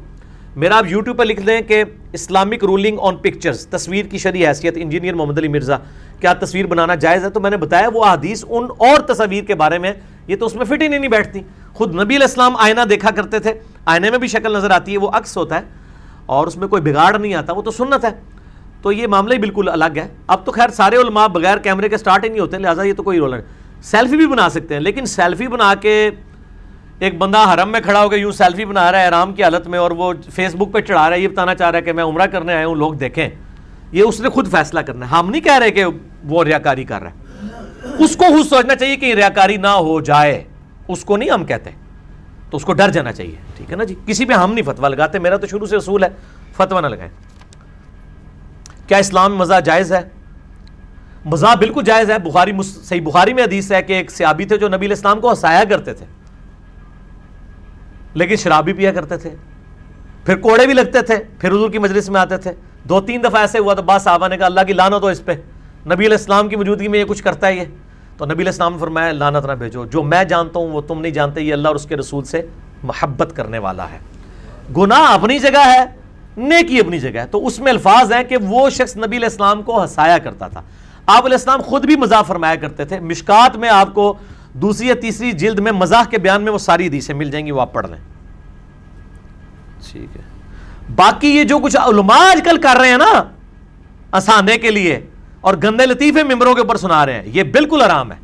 میرا 0.57 0.78
آپ 0.78 0.85
یوٹیوب 0.89 1.19
پہ 1.19 1.23
لکھ 1.23 1.40
دیں 1.47 1.61
کہ 1.61 1.85
اسلامک 2.12 2.65
رولنگ 2.65 2.97
آن 3.01 3.16
پکچرز 3.16 3.66
تصویر 3.66 4.07
کی 4.07 4.19
شرعی 4.19 4.47
حیثیت، 4.47 4.74
انجینئر 4.77 5.15
محمد 5.15 5.39
علی 5.39 5.48
مرزا، 5.48 5.77
کیا 6.20 6.32
تصویر 6.32 6.66
بنانا 6.66 6.94
جائز 6.94 7.24
ہے؟ 7.24 7.31
تو 7.31 7.40
میں 7.40 7.51
نے 7.51 7.57
بتایا 7.57 7.89
وہ 7.94 8.05
حدیث 8.05 8.44
ان 8.48 8.65
اور 8.78 9.01
تصویر 9.01 9.44
کے 9.44 9.55
بارے 9.55 9.78
میں، 9.78 9.93
یہ 10.27 10.36
تو 10.36 10.47
اس 10.47 10.55
میں 10.55 10.65
فٹ 10.65 10.82
ہی 10.82 10.89
نہیں 10.89 11.09
بیٹھتی۔ 11.09 11.40
خود 11.74 11.94
نبی 11.94 12.16
علیہ 12.16 12.27
السلام 12.27 12.57
آئینہ 12.57 12.81
دیکھا 12.81 13.11
کرتے 13.11 13.39
تھے 13.39 13.55
آئینے 13.86 14.11
میں 14.11 14.19
بھی 14.19 14.28
شکل 14.28 14.57
نظر 14.57 14.70
آتی 14.70 14.93
ہے، 14.93 14.98
وہ 14.98 15.11
عکس 15.12 15.36
ہوتا 15.36 15.57
ہے 15.57 15.62
اور 16.27 16.47
اس 16.47 16.57
میں 16.57 16.69
کوئی 16.69 16.82
بگاڑ 16.82 17.19
نہیں 17.19 17.35
آتا، 17.35 17.52
وہ 17.52 17.62
تو 17.62 17.70
سنت 17.70 18.05
ہے۔ 18.05 18.39
تو 18.82 18.93
یہ 18.93 19.07
معاملہ 19.07 19.35
ہی 19.35 19.39
بالکل 19.39 19.69
الگ 19.69 19.97
ہے 19.97 20.09
اب 20.27 20.47
تو 20.47 20.52
خیر 20.52 20.69
سارے 20.69 20.97
علماء 20.97 21.27
بغیر 21.27 21.59
کیمرے 21.59 21.89
کے 21.89 21.97
سٹارٹ 21.97 22.24
ہی 22.24 22.28
نہیں 22.28 22.40
ہوتے، 22.40 22.59
لہٰذا 22.59 22.82
یہ 22.82 22.93
تو 22.93 23.02
کوئی 23.02 23.19
رول 23.19 23.31
نہیں۔ 23.31 23.40
سیلفی 23.82 24.16
بھی 24.16 24.27
بنا 24.27 24.48
سکتے 24.48 24.74
ہیں، 24.74 24.81
لیکن 24.81 25.07
سیلفی 25.07 25.48
بنا 25.48 25.74
کے 25.74 26.11
ایک 26.98 27.19
بندہ 27.19 27.55
حرم 27.55 27.69
میں 27.69 27.81
کھڑا 27.81 28.02
ہو 28.02 28.09
کے 28.09 28.16
یوں 28.16 28.32
سیلفی 28.32 28.65
بنا 28.65 28.93
رہا 28.93 29.01
ہے 29.01 29.07
آرام 29.07 29.32
کی 29.32 29.43
حالت 29.43 29.69
میں 29.69 29.78
اور 29.78 29.90
وہ 29.90 30.12
فیس 30.32 30.55
بک 30.55 30.73
پہ 30.73 30.81
چڑھا 30.81 31.11
رہا 31.11 31.16
ہے، 31.16 31.20
یہ 31.20 31.28
بتانا 31.28 31.55
چاہ 31.55 31.70
رہا 31.70 31.78
ہے 31.78 31.82
کہ 31.82 31.93
میں 31.93 32.05
عمرہ 32.05 32.27
کرنے 32.27 32.55
آیا 32.55 32.66
ہوں، 32.66 32.74
لوگ 32.74 32.94
دیکھیں۔ 32.94 33.28
یہ 33.93 34.02
اس 34.02 34.20
نے 34.20 34.28
خود 34.28 34.51
فیصلہ 34.51 34.81
کرنا 34.81 35.11
ہے۔ 35.11 35.16
ہم 35.16 35.31
نہیں 35.31 35.40
کہہ 35.40 35.59
رہے 35.59 35.70
کہ 35.70 35.85
وہ 36.24 36.44
ریاکاری 36.44 36.85
کر 36.85 37.02
رہا 37.02 37.11
ہے۔ 37.11 37.15
اس 37.98 38.16
کو 38.16 38.24
خود 38.24 38.47
سوچنا 38.47 38.74
چاہیے 38.74 38.97
کہ 38.97 39.15
ریاکاری 39.15 39.57
نہ 39.57 39.66
ہو 39.66 40.01
جائے۔ 40.01 40.44
اس 40.89 41.05
کو 41.05 41.16
نہیں 41.16 41.31
ہم 41.31 41.44
کہتے۔ 41.44 41.70
تو 42.51 42.57
اس 42.57 42.65
کو 42.65 42.73
ڈر 42.73 42.89
جانا 42.89 43.12
چاہیے، 43.12 43.35
ٹھیک 43.57 43.70
ہے 43.70 43.77
نا 43.77 43.85
جی؟ 43.85 43.94
کسی 44.07 44.24
پہ 44.24 44.32
ہم 44.32 44.52
نہیں 44.52 44.65
فتوا 44.65 44.89
لگاتے، 44.89 45.19
میرا 45.19 45.36
تو 45.36 45.47
شروع 45.47 45.66
سے 45.66 45.77
اصول 45.77 46.05
ہے۔ 46.05 46.09
فتوا 46.57 46.81
نہ 46.81 46.86
لگائیں۔ 46.86 47.11
کیا 48.90 48.98
اسلام 48.98 49.36
مزہ 49.36 49.60
جائز 49.64 49.92
ہے؟ 49.92 50.00
مزہ 51.24 51.46
بالکل 51.58 51.84
جائز 51.84 52.10
ہے۔ 52.10 52.18
بخاری 52.18 52.52
صحیح 52.62 53.00
بخاری 53.00 53.32
میں 53.32 53.42
حدیث 53.42 53.72
ہے 53.72 53.82
کہ 53.82 53.92
ایک 53.92 54.10
سیابی 54.10 54.44
تھے 54.44 54.56
جو 54.56 54.68
نبی 54.68 54.86
الاسلام 54.86 55.20
کو 55.20 55.32
ہسایا 55.32 55.64
کرتے 55.64 55.94
تھے۔ 55.94 56.06
لیکن 58.14 58.36
شراب 58.36 58.64
بھی 58.64 58.72
پیا 58.72 58.92
کرتے 58.92 59.16
تھے۔ 59.16 59.30
پھر 60.24 60.36
کوڑے 60.36 60.66
بھی 60.66 60.74
لگتے 60.74 61.02
تھے۔ 61.02 61.16
پھر 61.38 61.48
حضور 61.48 61.70
کی 61.70 61.78
مجلس 61.78 62.10
میں 62.10 62.20
آتے 62.20 62.36
تھے۔ 62.36 62.52
دو 62.84 63.00
تین 63.00 63.24
دفعہ 63.24 63.40
ایسے 63.40 63.58
ہوا 63.58 63.74
تو 63.74 63.82
بعض 63.82 64.02
صحابہ 64.02 64.28
نے 64.28 64.36
کہا، 64.36 64.46
اللہ 64.46 64.60
کی 64.66 64.72
لانت 64.72 65.02
ہو 65.02 65.06
اس 65.06 65.24
پہ۔ 65.24 65.32
نبی 65.86 66.06
علیہ 66.06 66.16
السلام 66.16 66.48
کی 66.48 66.56
موجودگی 66.56 66.88
میں 66.88 66.98
یہ 66.98 67.04
کچھ 67.04 67.22
کرتا 67.22 67.46
ہے 67.46 67.56
یہ۔ 67.56 67.64
تو 68.16 68.24
نبی 68.24 68.34
علیہ 68.34 68.46
السلام 68.46 68.72
نے 68.72 68.78
فرمایا 68.78 69.12
لانت 69.12 69.46
نہ 69.46 69.52
بھیجو۔ 69.52 69.84
جو 69.84 70.02
میں 70.02 70.24
جانتا 70.24 70.58
ہوں 70.58 70.70
وہ 70.70 70.80
تم 70.80 71.00
نہیں 71.00 71.12
جانتے، 71.12 71.40
یہ 71.40 71.52
اللہ 71.52 71.68
اور 71.68 71.76
اس 71.76 71.86
کے 71.86 71.96
رسول 71.96 72.24
سے 72.24 72.46
محبت 72.82 73.32
کرنے 73.36 73.58
والا 73.58 73.84
ہے۔ 73.84 73.98
گناہ 74.76 75.12
اپنی 75.12 75.38
جگہ 75.38 75.66
ہے۔ 75.66 75.99
نیکی 76.36 76.81
اپنی 76.81 76.98
جگہ 76.98 77.20
ہے۔ 77.20 77.27
تو 77.27 77.47
اس 77.47 77.59
میں 77.59 77.73
الفاظ 77.73 78.12
ہیں 78.12 78.24
کہ 78.24 78.36
وہ 78.36 78.70
شخص 78.70 78.97
نبی 78.97 79.16
علیہ 79.16 79.28
السلام 79.28 79.62
کو 79.62 79.85
ہسایا 79.85 80.19
کرتا 80.19 80.48
تھا۔ 80.48 80.62
آپ 81.07 81.27
علیہ 81.27 81.35
السلام 81.35 81.61
خود 81.62 81.85
بھی 81.85 81.97
مزاح 81.97 82.23
فرمایا 82.23 82.55
کرتے 82.55 82.85
تھے۔ 82.85 83.01
مشکات 83.01 83.57
میں 83.57 83.69
آپ 83.69 83.94
کو 83.94 84.15
دوسری 84.52 84.86
یا 84.86 84.94
تیسری 85.01 85.32
جلد 85.32 85.59
میں 85.59 85.73
مزاح 85.73 86.05
کے 86.05 86.19
بیان 86.19 86.43
میں 86.43 86.52
وہ 86.52 86.59
ساری 86.59 86.86
حدیثیں 86.86 87.15
مل 87.15 87.31
جائیں 87.31 87.47
گی، 87.47 87.51
وہ 87.51 87.61
آپ 87.61 87.73
پڑھ 87.73 87.86
لیں۔ 87.86 87.98
ٹھیک 89.90 90.16
ہے۔ 90.16 90.23
باقی 90.94 91.28
یہ 91.28 91.44
جو 91.44 91.59
کچھ 91.59 91.77
علماء 91.77 92.19
آج 92.19 92.40
کل 92.44 92.61
کر 92.61 92.77
رہے 92.81 92.89
ہیں 92.89 92.98
نا، 92.98 93.24
آسانے 94.12 94.59
کے 94.59 94.70
لیے 94.70 95.07
اور 95.40 95.55
گندے 95.55 95.86
لطیفے 95.86 96.23
ممبروں 96.23 96.55
کے 96.55 96.61
اوپر 96.61 96.77
سنا 96.77 97.07
رہے 97.07 97.12
ہیں، 97.12 97.23
یہ 97.27 97.43
بالکل 97.43 97.82
آرام 97.82 98.12
ہے۔ 98.12 98.16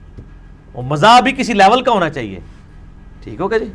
وہ 0.75 0.83
مزاح 0.83 1.21
بھی 1.21 1.33
کسی 1.33 1.53
لیول 1.53 1.83
کا 1.83 1.93
ہونا 1.93 2.11
چاہیے۔ 2.11 2.41
ٹھیک 3.25 3.41
ہوگا 3.41 3.59
جی؟ 3.59 3.73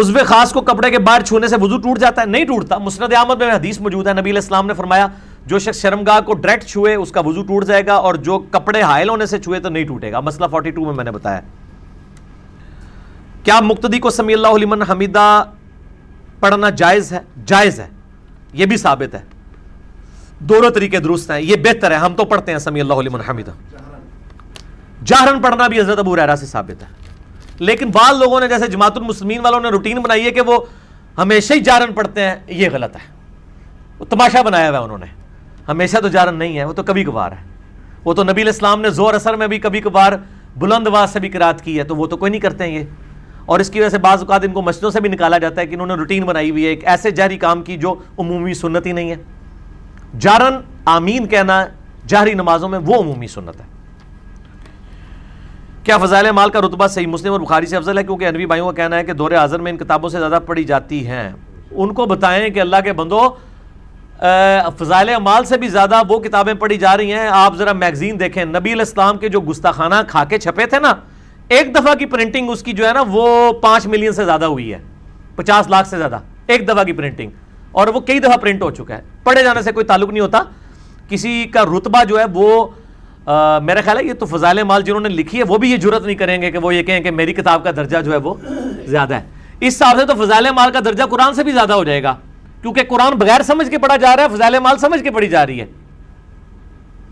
عزو 0.00 0.18
خاص 0.26 0.52
کو 0.52 0.60
کپڑے 0.60 0.90
کے 0.90 0.98
باہر 0.98 1.22
چھونے 1.22 1.48
سے 1.48 1.56
وضو 1.56 1.78
ٹوٹ 1.78 1.98
جاتا 1.98 2.20
ہے، 2.22 2.26
نہیں 2.26 2.44
ٹوٹتا۔ 2.44 2.78
مسند 2.78 3.12
احمد 3.12 3.42
میں 3.42 3.54
حدیث 3.54 3.80
موجود 3.80 4.06
ہے۔ 4.06 4.12
نبی 4.12 4.30
علیہ 4.30 4.40
السلام 4.40 4.66
نے 4.66 4.74
فرمایا، 4.74 5.06
جو 5.46 5.58
شخص 5.58 5.82
شرمگاہ 5.82 6.20
کو 6.20 6.34
ڈائریکٹ 6.34 6.66
چھوئے، 6.66 6.94
اس 6.94 7.12
کا 7.12 7.20
وضو 7.20 7.42
ٹوٹ 7.42 7.64
جائے 7.64 7.86
گا 7.86 7.94
اور 7.94 8.14
جو 8.14 8.38
کپڑے 8.38 8.82
حائل 8.82 9.08
ہونے 9.08 9.26
سے 9.26 9.38
چھوئے 9.38 9.60
تو 9.60 9.68
نہیں 9.68 9.84
ٹوٹے 9.84 10.12
گا۔ 10.12 10.20
مسئلہ 10.20 10.46
42 10.46 10.86
میں 10.86 10.94
میں 10.94 11.04
نے 11.04 11.10
بتایا۔ 11.10 11.40
کیا 13.42 13.60
مقتدی 13.60 13.98
کو 13.98 14.10
سمی 14.10 14.34
اللہ 14.34 14.48
علیہ 14.48 14.66
حمیدہ 14.92 15.44
پڑھنا 16.40 16.70
جائز 16.70 17.12
ہے؟ 17.12 17.18
جائز 17.46 17.80
ہے۔ 17.80 17.88
یہ 18.52 18.66
بھی 18.66 18.76
ثابت 18.76 19.14
ہے۔ 19.14 19.20
دونوں 20.38 20.70
طریقے 20.70 20.98
درست 20.98 21.30
ہیں۔ 21.30 21.40
یہ 21.42 21.56
بہتر 21.56 21.90
ہے۔ 21.90 21.96
ہم 21.96 22.14
تو 22.14 22.24
پڑھتے 22.24 22.52
ہیں 22.52 22.58
سمی 22.58 22.80
اللہ 22.80 22.94
علیہ 22.94 23.30
حمیدہ۔ 23.30 23.50
جہرن۔ 25.04 25.40
پڑھنا 25.42 25.68
بھی 25.68 25.80
حضرت 25.80 25.98
ابو 25.98 26.16
ریرا 26.16 26.36
سے 26.36 26.46
ثابت 26.46 26.82
ہے۔ 26.82 27.07
لیکن 27.58 27.90
بعض 27.90 28.16
لوگوں 28.18 28.40
نے 28.40 28.48
جیسے 28.48 28.66
جماعت 28.66 28.96
المسلمین 28.96 29.40
والوں 29.40 29.60
نے 29.60 29.68
روٹین 29.68 29.98
بنائی 29.98 30.24
ہے 30.24 30.30
کہ 30.30 30.40
وہ 30.40 30.60
ہمیشہ 31.18 31.52
ہی 31.52 31.60
جارن 31.60 31.92
پڑھتے 31.92 32.20
ہیں، 32.20 32.36
یہ 32.46 32.68
غلط 32.72 32.96
ہے۔ 32.96 33.00
وہ 33.98 34.04
تماشا 34.04 34.42
بنایا 34.42 34.70
ہوا 34.70 34.78
انہوں 34.78 34.98
نے۔ 34.98 35.06
ہمیشہ 35.68 35.96
تو 35.96 36.08
جارن 36.08 36.34
نہیں 36.34 36.58
ہے، 36.58 36.64
وہ 36.64 36.72
تو 36.72 36.82
کبھی 36.82 37.04
کبھار 37.04 37.32
ہے۔ 37.32 37.36
وہ 38.04 38.14
تو 38.14 38.24
نبی 38.24 38.42
الاسلام 38.42 38.80
نے 38.80 38.90
زور 38.90 39.14
اثر 39.14 39.34
میں 39.34 39.46
بھی 39.46 39.58
کبھی 39.58 39.80
کبھار 39.80 40.12
بلند 40.56 40.86
آواز 40.86 41.12
سے 41.12 41.20
بھی 41.20 41.28
کرات 41.28 41.64
کی 41.64 41.78
ہے، 41.78 41.84
تو 41.84 41.96
وہ 41.96 42.06
تو 42.06 42.16
کوئی 42.16 42.30
نہیں 42.30 42.40
کرتے 42.40 42.64
ہیں 42.64 42.78
یہ۔ 42.78 42.84
اور 43.46 43.60
اس 43.60 43.70
کی 43.70 43.80
وجہ 43.80 43.88
سے 43.88 43.98
بعض 43.98 44.20
اوقات 44.20 44.44
ان 44.44 44.52
کو 44.52 44.62
مسجدوں 44.62 44.90
سے 44.90 45.00
بھی 45.00 45.10
نکالا 45.10 45.38
جاتا 45.38 45.60
ہے 45.60 45.66
کہ 45.66 45.74
انہوں 45.74 45.86
نے 45.86 45.94
روٹین 45.94 46.22
بنائی 46.22 46.50
ہوئی 46.50 46.64
ہے، 46.64 46.68
ایک 46.68 46.88
ایسے 46.88 47.10
جہری 47.10 47.36
کام 47.36 47.62
کی 47.62 47.76
جو 47.76 47.94
عمومی 48.18 48.54
سنت 48.54 48.86
ہی 48.86 48.92
نہیں 48.92 49.10
ہے۔ 49.10 49.16
جارن 50.18 50.54
آمین 50.84 51.26
کہنا 51.26 51.66
جہری 52.06 52.34
نمازوں 52.34 52.68
میں 52.68 52.78
وہ 52.78 52.94
عمومی 52.94 53.26
سنت 53.26 53.60
ہے۔ 53.60 53.77
کیا 55.88 55.98
فضائل 55.98 56.30
مال 56.30 56.50
کا 56.50 56.60
رتبہ 56.60 56.86
صحیح 56.86 57.06
مسلم 57.06 57.32
اور 57.32 57.40
بخاری 57.40 57.66
سے 57.66 57.76
افضل 57.76 57.98
ہے؟ 57.98 58.04
کیونکہ 58.04 58.24
انوی 58.24 58.46
بھائیوں 58.46 58.66
کا 58.66 58.72
کہنا 58.72 58.96
ہے 58.96 59.04
کہ 59.04 59.12
دور 59.12 59.32
حاضر 59.32 59.60
میں 59.60 59.72
ان 59.72 59.78
کتابوں 59.78 60.08
سے 60.08 60.18
زیادہ 60.18 60.38
پڑھی 60.46 60.64
جاتی 60.64 61.06
ہیں۔ 61.06 61.32
ان 61.70 61.94
کو 61.94 62.06
بتائیں 62.06 62.50
کہ 62.50 62.60
اللہ 62.60 62.76
کے 62.84 62.92
بندو 62.92 63.20
فضائل 64.78 65.10
مال 65.22 65.44
سے 65.44 65.56
بھی 65.56 65.68
زیادہ 65.68 66.02
وہ 66.08 66.20
کتابیں 66.20 66.54
پڑھی 66.54 66.76
جا 66.76 66.96
رہی 66.96 67.12
ہیں۔ 67.12 67.28
آپ 67.32 67.56
ذرا 67.56 67.72
میگزین 67.72 68.20
دیکھیں۔ 68.20 68.44
نبی 68.44 68.72
الاسلام 68.72 69.18
کے 69.18 69.28
جو 69.28 69.40
گستاخانہ 69.40 69.94
کھا 70.08 70.24
کے 70.24 70.38
چھپے 70.38 70.66
تھے 70.66 70.78
نا، 70.78 70.94
ایک 71.48 71.74
دفعہ 71.74 71.94
کی 71.94 72.06
پرنٹنگ 72.06 72.50
اس 72.50 72.62
کی 72.62 72.72
جو 72.72 72.88
ہے 72.88 72.92
نا، 72.92 73.04
وہ 73.08 73.52
پانچ 73.52 73.86
ملین 73.86 74.12
سے 74.12 74.24
زیادہ 74.24 74.44
ہوئی 74.44 74.72
ہے۔ 74.72 74.78
پچاس 75.36 75.68
لاکھ 75.68 75.88
سے 75.88 75.98
زیادہ۔ 75.98 76.18
ایک 76.46 76.68
دفعہ 76.68 76.84
کی 76.84 76.92
پرنٹنگ 76.92 77.30
اور 77.72 77.86
وہ 77.86 78.00
کئی 78.00 78.20
دفعہ 78.20 78.36
پرنٹ 78.36 78.62
ہو 78.62 78.70
چکا 78.70 78.96
ہے۔ 78.96 79.02
پڑھے 79.24 79.42
جانے 79.42 79.62
سے 79.62 79.72
کوئی 79.72 79.86
تعلق 79.86 80.08
نہیں 80.08 80.20
ہوتا۔ 80.20 80.42
کسی 81.08 81.44
کا 81.44 81.64
رتبہ 81.64 82.04
جو 82.04 82.18
ہے 82.18 82.24
وہ 82.34 82.66
میرا 83.62 83.80
خیال 83.80 83.96
ہے 83.96 84.04
یہ 84.04 84.12
تو 84.12 84.26
فضائل 84.26 84.62
مال 84.62 84.82
جنہوں 84.82 85.00
نے 85.00 85.08
لکھی 85.08 85.38
ہے، 85.38 85.42
وہ 85.42 85.58
بھی 85.58 85.70
یہ 85.70 85.76
جرت 85.76 86.04
نہیں 86.04 86.16
کریں 86.16 86.42
گے 86.42 86.50
کہ 86.50 86.58
وہ 86.58 86.74
یہ 86.74 86.82
کہیں 86.82 87.00
کہ 87.00 87.10
میری 87.10 87.32
کتاب 87.32 87.64
کا 87.64 87.70
درجہ 87.70 87.98
جو 88.04 88.12
ہے 88.12 88.16
وہ 88.16 88.34
زیادہ 88.84 89.14
ہے۔ 89.14 89.22
اس 89.60 89.74
حساب 89.76 89.96
سے 90.00 90.06
تو 90.06 90.24
فضائل 90.24 90.46
مال 90.56 90.70
کا 90.70 90.78
درجہ 90.84 91.02
قرآن 91.04 91.34
سے 91.34 91.44
بھی 91.44 91.52
زیادہ 91.52 91.72
ہو 91.72 91.84
جائے 91.84 92.02
گا۔ 92.02 92.14
کیونکہ 92.62 92.82
قرآن 92.88 93.12
بغیر 93.12 93.42
سمجھ 93.42 93.70
کے 93.70 93.78
پڑھا 93.78 93.96
جا 93.96 94.16
رہا 94.16 94.22
ہے، 94.22 94.28
فضائل 94.28 94.58
مال 94.58 94.78
سمجھ 94.78 95.02
کے 95.02 95.10
پڑھی 95.10 95.28
جا 95.28 95.46
رہی 95.46 95.60
ہے۔ 95.60 95.66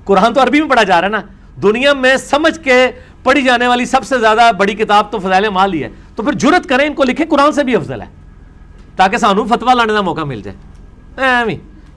قرآن 0.05 0.35
تو 0.35 0.43
عربی 0.43 0.61
میں 0.61 0.71
پڑھا 0.71 0.83
جا 0.83 1.01
رہا 1.01 1.09
ہے 1.09 1.13
نا۔ 1.13 1.21
دنیا 1.63 1.93
میں 1.93 2.17
سمجھ 2.17 2.65
کے 2.65 2.87
پڑھی 3.23 3.43
جانے 3.43 3.67
والی 3.67 3.85
سب 3.85 4.05
سے 4.05 4.19
زیادہ 4.19 4.51
بڑی 4.59 4.75
کتاب 4.75 5.13
تو 5.13 5.19
فضائل 5.19 5.49
مال 5.49 5.73
ہی 5.73 5.83
ہے۔ 5.85 5.89
تو 6.17 6.23
پھر 6.23 6.33
جرت 6.33 6.69
کریں، 6.69 6.87
ان 6.87 6.95
کو 6.95 7.05
لکھیں، 7.05 7.27
قرآن 7.27 7.53
سے 7.53 7.65
بھی 7.65 7.77
افضل 7.77 8.01
ہے۔ 8.01 8.07
تاکہ 8.97 9.17
سانو 9.17 9.45
فتوا 9.45 9.75
لانے 9.75 9.93
کا 9.93 10.01
موقع 10.01 10.21
مل 10.21 10.41
جائے۔ 10.43 10.57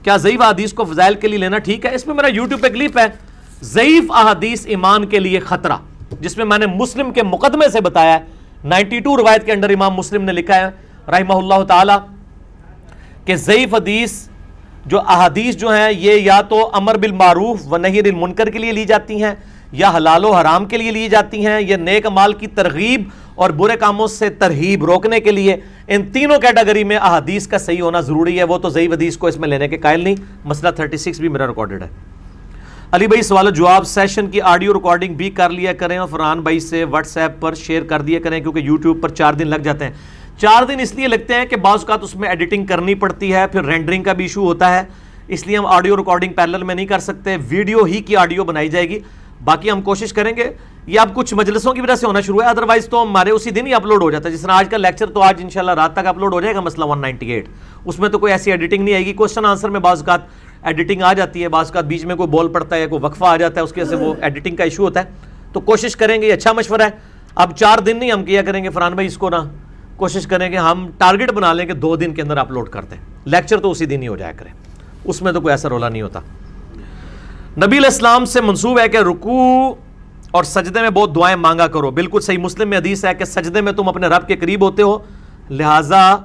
کیا 0.02 0.16
ضعیف 0.16 0.40
حدیث 0.40 0.72
کو 0.72 0.84
فضائل 0.84 1.14
کے 1.14 1.28
لیے 1.28 1.38
لینا 1.38 1.58
ٹھیک 1.58 1.86
ہے؟ 1.86 1.94
اس 1.94 2.06
میں 2.06 2.14
میرا 2.14 2.26
یوٹیوب 2.26 2.60
پہ 2.60 2.68
کلپ 2.68 2.98
ہے۔ 2.98 3.29
ضعیف 3.62 4.10
احادیث 4.10 4.66
ایمان 4.66 5.04
کے 5.06 5.18
لیے 5.18 5.40
خطرہ، 5.40 5.76
جس 6.20 6.36
میں 6.36 6.44
میں 6.44 6.58
نے 6.58 6.66
مسلم 6.66 7.10
کے 7.12 7.22
مقدمے 7.22 7.68
سے 7.72 7.80
بتایا 7.80 8.18
نائنٹی 8.64 8.98
ٹو 8.98 9.16
روایت 9.16 9.44
کے 9.46 9.52
اندر 9.52 9.70
امام 9.70 9.94
مسلم 9.94 10.22
نے 10.22 10.32
لکھا 10.32 10.56
ہے 10.56 10.68
رحمہ 11.08 11.34
اللہ 11.34 11.62
تعالی، 11.64 11.92
کہ 13.24 13.36
ضعیف 13.36 13.74
حدیث، 13.74 14.12
جو 14.86 15.00
احادیث 15.00 15.56
جو 15.56 15.68
ہیں، 15.68 15.90
یہ 15.92 16.12
یا 16.12 16.40
تو 16.40 16.70
امر 16.72 16.98
بالمعروف 16.98 17.72
و 17.72 17.76
نہیر 17.76 18.04
المنکر 18.04 18.50
کے 18.50 18.58
لیے 18.58 18.72
لی 18.72 18.84
جاتی 18.84 19.22
ہیں، 19.22 19.34
یا 19.72 19.90
حلال 19.96 20.24
و 20.24 20.32
حرام 20.32 20.64
کے 20.64 20.76
لیے 20.76 20.90
لی 20.90 21.08
جاتی 21.08 21.46
ہیں، 21.46 21.60
یا 21.60 21.76
نیک 21.76 22.06
مال 22.06 22.32
کی 22.32 22.46
ترغیب 22.46 23.08
اور 23.34 23.50
برے 23.50 23.76
کاموں 23.76 24.06
سے 24.06 24.30
ترہیب 24.30 24.84
روکنے 24.84 25.20
کے 25.20 25.30
لیے۔ 25.30 25.56
ان 25.88 26.02
تینوں 26.12 26.38
کیٹیگری 26.38 26.84
میں 26.84 26.96
احادیث 26.96 27.46
کا 27.46 27.58
صحیح 27.58 27.82
ہونا 27.82 28.00
ضروری 28.00 28.38
ہے، 28.38 28.44
وہ 28.44 28.58
تو 28.58 28.68
ضعیف 28.68 28.92
حدیث 28.92 29.16
کو 29.16 29.26
اس 29.26 29.36
میں 29.36 29.48
لینے 29.48 29.68
کے 29.68 29.78
قائل 29.78 30.00
نہیں۔ 30.00 30.14
مسئلہ 30.44 30.70
36 30.70 31.20
بھی 31.20 31.28
میرا 31.28 31.46
ریکارڈڈ 31.46 31.82
ہے۔ 31.82 31.88
علی 32.92 33.06
بھائی، 33.06 33.22
سوال 33.22 33.50
جواب 33.54 33.86
سیشن 33.86 34.26
کی 34.30 34.40
آڈیو 34.40 34.72
ریکارڈنگ 34.74 35.14
بھی 35.14 35.30
کر 35.30 35.50
لیا 35.50 35.72
کریں 35.72 35.96
اور 35.98 36.08
فرحان 36.08 36.40
بھائی 36.40 36.60
سے 36.60 36.84
واٹس 36.84 37.16
ایپ 37.16 37.40
پر 37.40 37.54
شیئر 37.54 37.82
کر 37.82 38.02
دیا 38.02 38.20
کریں 38.20 38.40
کیونکہ 38.40 38.58
یوٹیوب 38.58 39.02
پر 39.02 39.08
چار 39.08 39.34
دن 39.34 39.48
لگ 39.48 39.56
جاتے 39.56 39.84
ہیں۔ 39.84 39.92
چار 40.38 40.64
دن 40.64 40.80
اس 40.80 40.94
لیے 40.94 41.08
لگتے 41.08 41.34
ہیں 41.34 41.44
کہ 41.44 41.56
بعض 41.56 41.78
اوقات 41.78 42.02
اس 42.02 42.16
میں 42.16 42.28
ایڈیٹنگ 42.28 42.66
کرنی 42.66 42.94
پڑتی 42.94 43.32
ہے، 43.34 43.46
پھر 43.46 43.64
رینڈرنگ 43.64 44.02
کا 44.02 44.12
بھی 44.12 44.24
ایشو 44.24 44.44
ہوتا 44.44 44.74
ہے۔ 44.74 44.82
اس 45.28 45.46
لیے 45.46 45.56
ہم 45.56 45.66
آڈیو 45.66 45.96
ریکارڈنگ 45.96 46.32
پیرل 46.32 46.62
میں 46.62 46.74
نہیں 46.74 46.86
کر 46.86 46.98
سکتے، 46.98 47.36
ویڈیو 47.48 47.84
ہی 47.84 48.00
کی 48.00 48.16
آڈیو 48.16 48.44
بنائی 48.44 48.68
جائے 48.68 48.88
گی۔ 48.88 48.98
باقی 49.44 49.70
ہم 49.70 49.82
کوشش 49.82 50.12
کریں 50.12 50.36
گے، 50.36 50.50
یہ 50.86 51.00
اب 51.00 51.14
کچھ 51.14 51.34
مجلسوں 51.34 51.74
کی 51.74 51.80
وجہ 51.80 51.94
سے 51.94 52.06
ہونا 52.06 52.20
شروع 52.20 52.42
ہے 52.42 52.48
ادروائز 52.48 52.88
تو 52.88 53.02
ہمارے 53.02 53.30
اسی 53.30 53.50
دن 53.50 53.66
ہی 53.66 53.74
اپلوڈ 53.74 54.02
ہو 54.02 54.10
جاتا 54.10 54.28
ہے۔ 54.28 54.34
جس 54.34 54.42
طرح 54.42 54.52
آج 54.52 54.68
کا 54.70 54.76
لیکچر 54.76 55.06
تو 55.06 55.22
آج 55.22 55.42
انشاءاللہ 55.42 55.72
رات 55.72 55.92
تک 55.92 56.06
اپلوڈ 56.06 56.32
ہو 56.32 56.40
جائے 56.40 56.54
گا 56.54 56.60
مسئلہ 56.60 56.84
198 56.84 57.42
اس 57.84 57.98
میں 57.98 58.08
تو 58.08 58.18
کوئی 58.18 58.32
ایسی 58.32 58.50
ایڈیٹنگ 58.50 58.84
نہیں 58.84 58.94
آئے 58.94 59.06
گی 59.06 59.12
کوشچن 59.12 59.44
آنسر 59.44 59.70
میں 59.70 59.80
بعض 59.80 59.98
اوقات 59.98 60.49
ایڈیٹنگ 60.62 61.02
آ 61.02 61.12
جاتی 61.12 61.42
ہے، 61.42 61.48
بعض 61.48 61.66
اوقات 61.66 61.84
بیچ 61.84 62.04
میں 62.04 62.14
کوئی 62.14 62.28
بول 62.28 62.48
پڑتا 62.48 62.76
ہے 62.76 62.86
کوئی 62.86 63.04
وقفہ 63.04 63.24
آ 63.24 63.36
جاتا 63.36 63.60
ہے، 63.60 63.64
اس 63.64 63.72
کی 63.72 63.80
وجہ 63.80 63.88
سے 63.88 63.96
وہ 63.96 64.14
ایڈیٹنگ 64.20 64.56
کا 64.56 64.64
ایشو 64.64 64.84
ہوتا 64.84 65.00
ہے۔ 65.00 65.04
تو 65.52 65.60
کوشش 65.60 65.96
کریں 65.96 66.22
گے، 66.22 66.26
یہ 66.26 66.32
اچھا 66.32 66.52
مشورہ 66.52 66.82
ہے۔ 66.82 67.20
اب 67.34 67.56
چار 67.56 67.78
دن 67.78 67.98
نہیں 67.98 68.12
ہم 68.12 68.24
کیا 68.24 68.42
کریں 68.42 68.64
گے 68.64 68.70
فرحان 68.70 68.92
بھائی 68.92 69.06
اس 69.06 69.16
کو 69.16 69.30
نا 69.30 69.44
کوشش 69.96 70.26
کریں 70.26 70.52
گے 70.52 70.56
ہم 70.56 70.90
ٹارگٹ 70.98 71.32
بنا 71.32 71.52
لیں 71.52 71.66
کہ 71.66 71.72
دو 71.72 71.96
دن 71.96 72.14
کے 72.14 72.22
اندر 72.22 72.36
اپلوڈ 72.36 72.68
کرتے 72.68 72.96
ہیں 72.96 73.02
لیکچر 73.24 73.60
تو 73.60 73.70
اسی 73.70 73.86
دن 73.86 74.02
ہی 74.02 74.08
ہو 74.08 74.16
جایا 74.16 74.32
کریں 74.32 74.52
اس 75.04 75.22
میں 75.22 75.32
تو 75.32 75.40
کوئی 75.40 75.52
ایسا 75.52 75.68
رولا 75.68 75.88
نہیں 75.88 76.02
ہوتا۔ 76.02 76.20
نبی 77.66 77.78
الاسلام 77.78 78.24
سے 78.24 78.40
منصوب 78.40 78.80
ہے 78.80 78.88
کہ 78.88 78.96
رکوع 78.96 79.74
اور 80.30 80.44
سجدے 80.44 80.80
میں 80.80 80.90
بہت 80.90 81.14
دعائیں 81.14 81.36
مانگا 81.36 81.66
کرو۔ 81.66 81.90
بالکل 81.90 82.20
صحیح 82.20 82.38
مسلم 82.38 82.68
میں 82.68 82.78
حدیث 82.78 83.04
ہے 83.04 83.14
کہ 83.14 83.24
سجدے 83.24 83.60
میں 83.60 83.72
تم 83.72 83.88
اپنے 83.88 84.06
رب 84.06 84.28
کے 84.28 84.36
قریب 84.36 84.62
ہوتے 84.62 84.82
ہو، 84.82 84.98
لہٰذا 85.50 86.16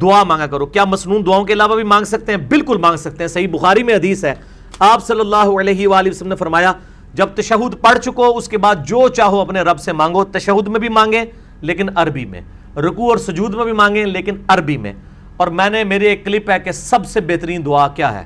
دعا 0.00 0.24
مانگا 0.24 0.46
کرو۔ 0.46 0.66
کیا 0.66 0.84
مصنون 0.84 1.26
دعاؤں 1.26 1.44
کے 1.44 1.52
علاوہ 1.52 1.74
بھی 1.74 1.82
مانگ 1.82 2.04
سکتے 2.04 2.32
ہیں؟ 2.32 2.38
بالکل 2.38 2.76
مانگ 2.76 2.96
سکتے 2.96 3.16
ہیں۔ 3.20 3.28
صحیح 3.28 3.48
بخاری 3.48 3.82
میں 3.82 3.94
حدیث 3.94 4.24
ہے۔ 4.24 4.34
آپ 4.78 5.06
صلی 5.06 5.20
اللہ 5.20 5.60
علیہ 5.60 5.88
وآلہ 5.88 6.08
وسلم 6.08 6.28
نے 6.28 6.36
فرمایا، 6.36 6.72
جب 7.14 7.28
تشہد 7.34 7.80
پڑھ 7.80 7.98
چکو، 7.98 8.36
اس 8.36 8.48
کے 8.48 8.58
بعد 8.58 8.76
جو 8.86 9.08
چاہو 9.08 9.40
اپنے 9.40 9.60
رب 9.60 9.80
سے 9.80 9.92
مانگو۔ 9.92 10.24
تشہد 10.24 10.68
میں 10.68 10.80
بھی 10.80 10.88
مانگیں، 10.88 11.24
لیکن 11.60 11.86
عربی 11.94 12.24
میں۔ 12.24 12.40
رکوع 12.76 13.08
اور 13.08 13.16
سجود 13.16 13.54
میں 13.54 13.64
بھی 13.64 13.72
مانگیں، 13.72 14.04
لیکن 14.04 14.36
عربی 14.48 14.76
میں۔ 14.76 14.92
اور 15.36 15.48
میں 15.48 15.70
نے 15.70 15.84
میرے 15.84 16.08
ایک 16.08 16.24
کلپ 16.24 16.50
ہے 16.50 16.60
کہ 16.60 16.72
سب 16.72 17.06
سے 17.06 17.20
بہترین 17.20 17.64
دعا 17.64 17.88
کیا 17.88 18.20
ہے؟ 18.20 18.24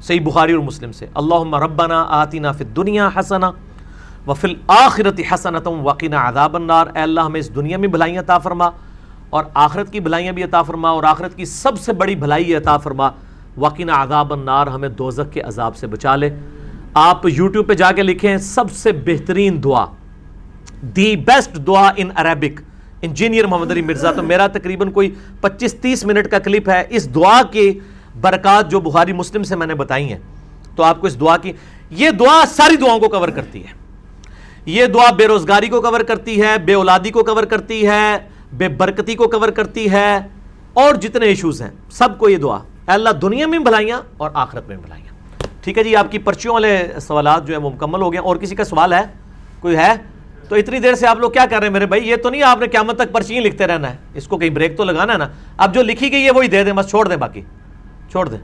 صحیح 0.00 0.20
بخاری 0.20 0.52
اور 0.52 0.62
مسلم 0.62 0.92
سے۔ 0.92 1.06
اللہم 1.14 1.54
ربنا 1.54 2.06
آتنا 2.08 2.52
فی 2.52 2.64
الدنیا 2.64 3.08
حسنا 3.18 3.50
وفی 4.26 4.48
الاخرت 4.48 5.20
حسنتم 5.34 5.86
وقنا 5.86 6.28
عذاب 6.28 6.56
النار۔ 6.56 6.86
اے 6.86 7.02
اللہ، 7.02 7.20
ہمیں 7.20 7.40
اس 7.40 7.54
دنیا 7.54 7.78
میں 7.78 7.88
بھلائیاں 7.88 8.22
عطا 8.22 8.38
فرما۔ 8.38 8.70
اور 9.30 9.44
آخرت 9.54 9.92
کی 9.92 10.00
بھلائیاں 10.00 10.32
بھی 10.32 10.42
عطا 10.42 10.62
فرما 10.62 10.90
اور 10.90 11.04
آخرت 11.04 11.36
کی 11.36 11.44
سب 11.44 11.80
سے 11.80 11.92
بڑی 11.92 12.14
بھلائی 12.14 12.54
عطا 12.54 12.76
فرما۔ 12.76 13.10
وقنا 13.56 14.02
عذاب 14.02 14.32
النار، 14.32 14.66
ہمیں 14.66 14.88
دوزک 14.88 15.32
کے 15.32 15.40
عذاب 15.40 15.76
سے 15.76 15.86
بچا 15.86 16.16
لے۔ 16.16 16.30
آپ 16.94 17.26
یوٹیوب 17.26 17.68
پہ 17.68 17.74
جا 17.74 17.92
کے 17.92 18.02
لکھیں، 18.02 18.38
سب 18.38 18.70
سے 18.70 18.92
بہترین 18.92 19.64
دعا، 19.64 19.86
دی 20.82 21.16
بیسٹ 21.16 21.56
دعا 21.56 21.92
in 21.96 22.10
Arabic. 22.14 22.60
Engineer 23.02 23.46
Muhammad 23.46 23.70
Ali 23.70 23.82
Mirza, 23.82 24.12
تو 24.12 24.22
میرا 24.22 24.46
تقریباً 24.46 24.90
کوئی 24.90 25.14
پچیس 25.40 25.74
تیس 25.74 26.04
منٹ 26.04 26.28
کا 26.28 26.38
کلپ 26.38 26.68
ہے۔ 26.68 26.84
اس 26.88 27.14
دعا 27.14 27.42
کی 27.42 27.78
برکات 28.20 28.70
جو 28.70 28.80
بخاری 28.80 29.12
مسلم 29.12 29.42
سے 29.42 29.56
میں 29.56 29.66
نے 29.66 29.74
بتائی 29.74 30.08
ہیں۔ 30.08 30.18
تو 30.76 30.82
آپ 30.82 31.00
کو 31.00 31.06
اس 31.06 31.20
دعا 31.20 31.36
کی، 31.36 31.52
یہ 31.90 32.10
دعا 32.10 32.44
ساری 32.46 32.76
دعاؤں 32.76 33.00
کو 33.00 33.08
کور 33.08 33.28
کرتی 33.28 33.62
ہے۔ 33.62 33.72
یہ 34.66 34.86
دعا 34.86 35.10
بے 35.10 35.26
روزگاری 35.26 35.68
کو 35.68 35.80
کور 35.80 36.00
کرتی 36.00 36.42
ہے، 36.42 36.58
بے 36.58 36.74
اولادی 36.74 37.10
کو 37.10 37.24
کور 37.24 37.42
کرتی 37.42 37.86
ہے۔ 37.86 38.16
بے 38.56 38.68
برکتی 38.68 39.14
کو 39.14 39.28
کور 39.28 39.48
کرتی 39.48 39.90
ہے 39.90 40.18
اور 40.74 40.94
جتنے 40.94 41.26
ایشوز 41.26 41.62
ہیں، 41.62 41.70
سب 41.90 42.18
کو 42.18 42.28
یہ 42.28 42.36
دعا۔ 42.36 42.56
اے 42.56 42.90
اللہ، 42.90 43.10
دنیا 43.10 43.46
میں 43.46 43.58
بھلائیاں 43.58 44.00
اور 44.16 44.30
آخرت 44.34 44.68
میں 44.68 44.76
بھلائیاں۔ 44.76 45.42
ٹھیک 45.60 45.78
ہے 45.78 45.84
جی 45.84 45.96
آپ 45.96 46.12
کی 46.12 46.18
پرچیوں 46.18 46.54
والے 46.54 46.88
سوالات 47.00 47.46
جو 47.46 47.54
ہیں 47.54 47.62
وہ 47.62 47.70
مکمل 47.70 48.02
ہو 48.02 48.12
گئے 48.12 48.20
اور 48.20 48.36
کسی 48.36 48.54
کا 48.54 48.64
سوال 48.64 48.92
ہے، 48.92 49.02
کوئی 49.60 49.76
ہے؟ 49.76 49.92
تو 50.48 50.54
اتنی 50.54 50.78
دیر 50.78 50.94
سے 50.94 51.06
آپ 51.06 51.18
لوگ 51.18 51.30
کیا 51.30 51.46
کر 51.50 51.58
رہے 51.58 51.66
ہیں 51.66 51.72
میرے 51.72 51.86
بھائی؟ 51.86 52.08
یہ 52.08 52.16
تو 52.16 52.30
نہیں 52.30 52.42
آپ 52.42 52.60
نے 52.60 52.66
قیامت 52.66 52.98
تک 52.98 53.12
پرچی 53.12 53.40
لکھتے 53.40 53.66
رہنا 53.66 53.90
ہے۔ 53.90 53.96
اس 54.14 54.28
کو 54.28 54.38
کہیں 54.38 54.50
بریک 54.50 54.76
تو 54.76 54.84
لگانا 54.84 55.12
ہے 55.12 55.18
نا۔ 55.18 55.28
اب 55.56 55.74
جو 55.74 55.82
لکھی 55.82 56.12
گئی 56.12 56.24
ہے 56.24 56.30
وہی 56.30 56.48
دے 56.48 56.64
دیں، 56.64 56.72
بس 56.72 56.88
چھوڑ 56.88 57.08
دیں 57.08 57.16
باقی۔ 57.16 57.40
چھوڑ 58.10 58.28
دیں۔ 58.28 58.38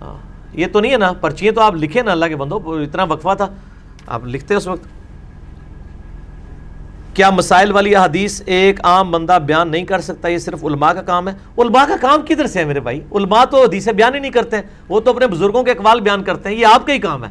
ہاں 0.00 0.16
یہ 0.52 0.66
تو 0.72 0.80
نہیں 0.80 0.92
ہے 0.92 0.96
نا۔ 0.96 1.12
پرچیاں 1.12 1.52
تو 1.52 1.60
آپ 1.60 1.74
لکھیں 1.74 2.02
نا، 2.02 2.12
اللہ 2.12 2.26
کے 2.26 2.36
بندو، 2.36 2.60
اتنا 2.64 3.04
وقفہ 3.04 3.34
تھا۔ 3.36 3.46
آپ 4.06 4.26
لکھتے 4.26 4.54
اس 4.54 4.66
وقت۔ 4.66 4.99
کیا 7.14 7.30
مسائل 7.30 7.72
والی 7.72 7.96
حدیث 7.96 8.42
ایک 8.46 8.80
عام 8.84 9.10
بندہ 9.10 9.38
بیان 9.46 9.68
نہیں 9.68 9.84
کر 9.84 10.00
سکتا؟ 10.00 10.28
یہ 10.28 10.38
صرف 10.38 10.64
علماء 10.64 10.92
کا 10.92 11.02
کام 11.02 11.28
ہے۔ 11.28 11.34
علماء 11.58 11.84
کا 11.84 11.96
کام 12.00 12.22
کدھر 12.22 12.46
سے 12.46 12.58
ہے 12.58 12.64
میرے 12.64 12.80
بھائی؟ 12.80 13.00
علماء 13.12 13.44
تو 13.44 13.62
حدیثیں 13.62 13.92
بیان 13.92 14.14
ہی 14.14 14.20
نہیں 14.20 14.30
کرتے۔ 14.30 14.56
ہیں 14.56 14.62
وہ 14.88 15.00
تو 15.00 15.10
اپنے 15.10 15.26
بزرگوں 15.26 15.62
کے 15.62 15.70
اقوال 15.70 16.00
بیان 16.00 16.22
کرتے 16.22 16.48
ہیں۔ 16.48 16.56
یہ 16.56 16.66
آپ 16.66 16.86
کا 16.86 16.92
ہی 16.92 16.98
کام 16.98 17.24
ہے۔ 17.24 17.30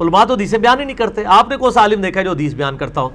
علماء 0.00 0.24
تو 0.24 0.34
حدیثیں 0.34 0.58
بیان 0.58 0.80
ہی 0.80 0.84
نہیں 0.84 0.96
کرتے۔ 0.96 1.24
آپ 1.24 1.48
نے 1.48 1.56
کون 1.56 1.70
سا 1.70 1.80
عالم 1.80 2.00
دیکھا 2.00 2.20
ہے 2.20 2.24
جو 2.24 2.30
حدیث 2.30 2.54
بیان 2.54 2.76
کرتا 2.76 3.00
ہو؟ 3.00 3.08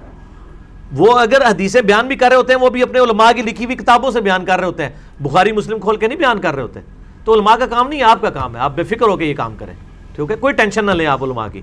وہ 0.95 1.19
اگر 1.19 1.45
حدیثیں 1.45 1.81
بیان 1.81 2.07
بھی 2.07 2.15
کر 2.15 2.27
رہے 2.29 2.35
ہوتے 2.35 2.53
ہیں، 2.53 2.59
وہ 2.59 2.69
بھی 2.69 2.81
اپنے 2.81 2.99
علماء 2.99 3.31
کی 3.31 3.41
لکھی 3.41 3.65
ہوئی 3.65 3.75
کتابوں 3.75 4.11
سے 4.11 4.21
بیان 4.21 4.45
کر 4.45 4.59
رہے 4.59 4.67
ہوتے 4.67 4.83
ہیں۔ 4.83 4.89
بخاری، 5.19 5.51
مسلم 5.51 5.79
کھول 5.79 5.97
کے 5.97 6.07
نہیں 6.07 6.17
بیان 6.17 6.41
کر 6.41 6.55
رہے 6.55 6.61
ہوتے۔ 6.61 6.79
تو 7.25 7.33
علماء 7.33 7.55
کا 7.55 7.65
کام 7.65 7.87
نہیں، 7.87 8.03
آپ 8.03 8.21
کا 8.21 8.29
کام 8.29 8.55
ہے۔ 8.55 8.61
آپ 8.61 8.75
بے 8.75 8.83
فکر 8.83 9.05
ہو 9.05 9.17
کے 9.17 9.25
یہ 9.25 9.33
کام 9.33 9.55
کریں۔ 9.55 9.73
ٹھیک 10.15 10.31
ہے؟ 10.31 10.35
کوئی 10.35 10.53
ٹینشن 10.53 10.85
نہ 10.85 10.91
لیں 10.91 11.05
آپ 11.05 11.23
علماء 11.23 11.47
کی۔ 11.53 11.61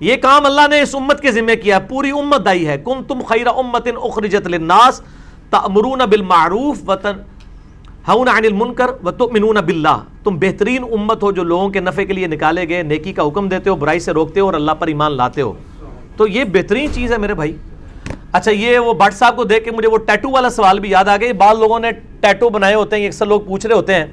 یہ 0.00 0.16
کام 0.16 0.46
اللہ 0.46 0.60
نے 0.70 0.80
اس 0.80 0.94
امت 0.94 1.20
کے 1.20 1.32
ذمہ 1.32 1.54
کیا، 1.62 1.78
پوری 1.78 2.10
امت 2.10 2.44
دائی 2.44 2.68
ہے۔ 2.68 2.78
کن 2.84 3.04
تم 3.04 3.20
خیر 3.28 3.46
امت 3.46 3.88
اخرجت 4.02 4.46
للناس 4.46 5.02
تأمرون 5.50 5.98
بالمعروف 5.98 6.90
وطن 6.90 7.16
ہون 8.08 8.28
عن 8.28 8.44
المنکر 8.44 8.86
وتؤمنون 9.04 9.54
باللہ۔ 9.54 10.02
تم 10.24 10.38
بہترین 10.38 10.84
امت 10.92 11.22
ہو 11.22 11.32
جو 11.32 11.42
لوگوں 11.42 11.68
کے 11.68 11.80
نفع 11.80 12.04
کے 12.04 12.12
لیے 12.12 12.26
نکالے 12.26 12.68
گئے، 12.68 12.82
نیکی 12.82 13.12
کا 13.12 13.26
حکم 13.26 13.48
دیتے 13.48 13.70
ہو، 13.70 13.76
برائی 13.76 14.00
سے 14.00 14.12
روکتے 14.12 14.40
ہو 14.40 14.46
اور 14.46 14.54
اللہ 14.54 14.72
پر 14.72 14.86
ایمان 14.86 15.12
لاتے 15.12 15.42
ہو۔ 15.42 15.52
تو 16.16 16.26
یہ 16.26 16.44
بہترین 16.44 16.92
چیز 16.92 17.12
ہے 17.12 17.18
میرے 17.18 17.34
بھائی۔ 17.34 17.56
اچھا 18.32 18.50
یہ 18.50 18.78
وہ 18.78 18.92
بٹ 18.92 19.14
صاحب 19.14 19.36
کو 19.36 19.44
دیکھ 19.44 19.64
کے 19.64 19.70
مجھے 19.70 19.88
وہ 19.88 19.98
ٹیٹو 19.98 20.30
والا 20.30 20.50
سوال 20.50 20.78
بھی 20.78 20.90
یاد 20.90 21.04
آ 21.04 21.16
گیا۔ 21.16 21.32
بعض 21.32 21.58
لوگوں 21.58 21.80
نے 21.80 21.90
ٹیٹو 22.20 22.48
بنائے 22.48 22.74
ہوتے 22.74 22.96
ہیں 22.96 23.06
اکثر 23.06 23.26
لوگ 23.26 23.40
پوچھ 23.40 23.66
رہے 23.66 23.74
ہوتے 23.74 23.94
ہیں۔ 23.94 24.06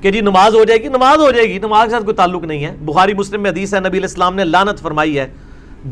کہ 0.00 0.10
جی 0.10 0.20
نماز 0.20 0.54
ہو 0.54 0.64
جائے 0.64 0.82
گی، 0.82 0.88
نماز 0.88 1.18
ہو 1.18 1.30
جائے 1.30 1.48
گی، 1.48 1.58
نماز 1.58 1.84
کے 1.84 1.90
ساتھ 1.90 2.04
کوئی 2.04 2.16
تعلق 2.16 2.44
نہیں 2.44 2.64
ہے۔ 2.64 2.76
بخاری، 2.80 3.14
مسلم 3.14 3.42
میں 3.42 3.50
حدیث 3.50 3.74
ہے، 3.74 3.80
نبی 3.80 3.98
الاسلام 3.98 4.34
نے 4.34 4.44
لانت 4.44 4.78
فرمائی 4.78 5.18
ہے 5.18 5.28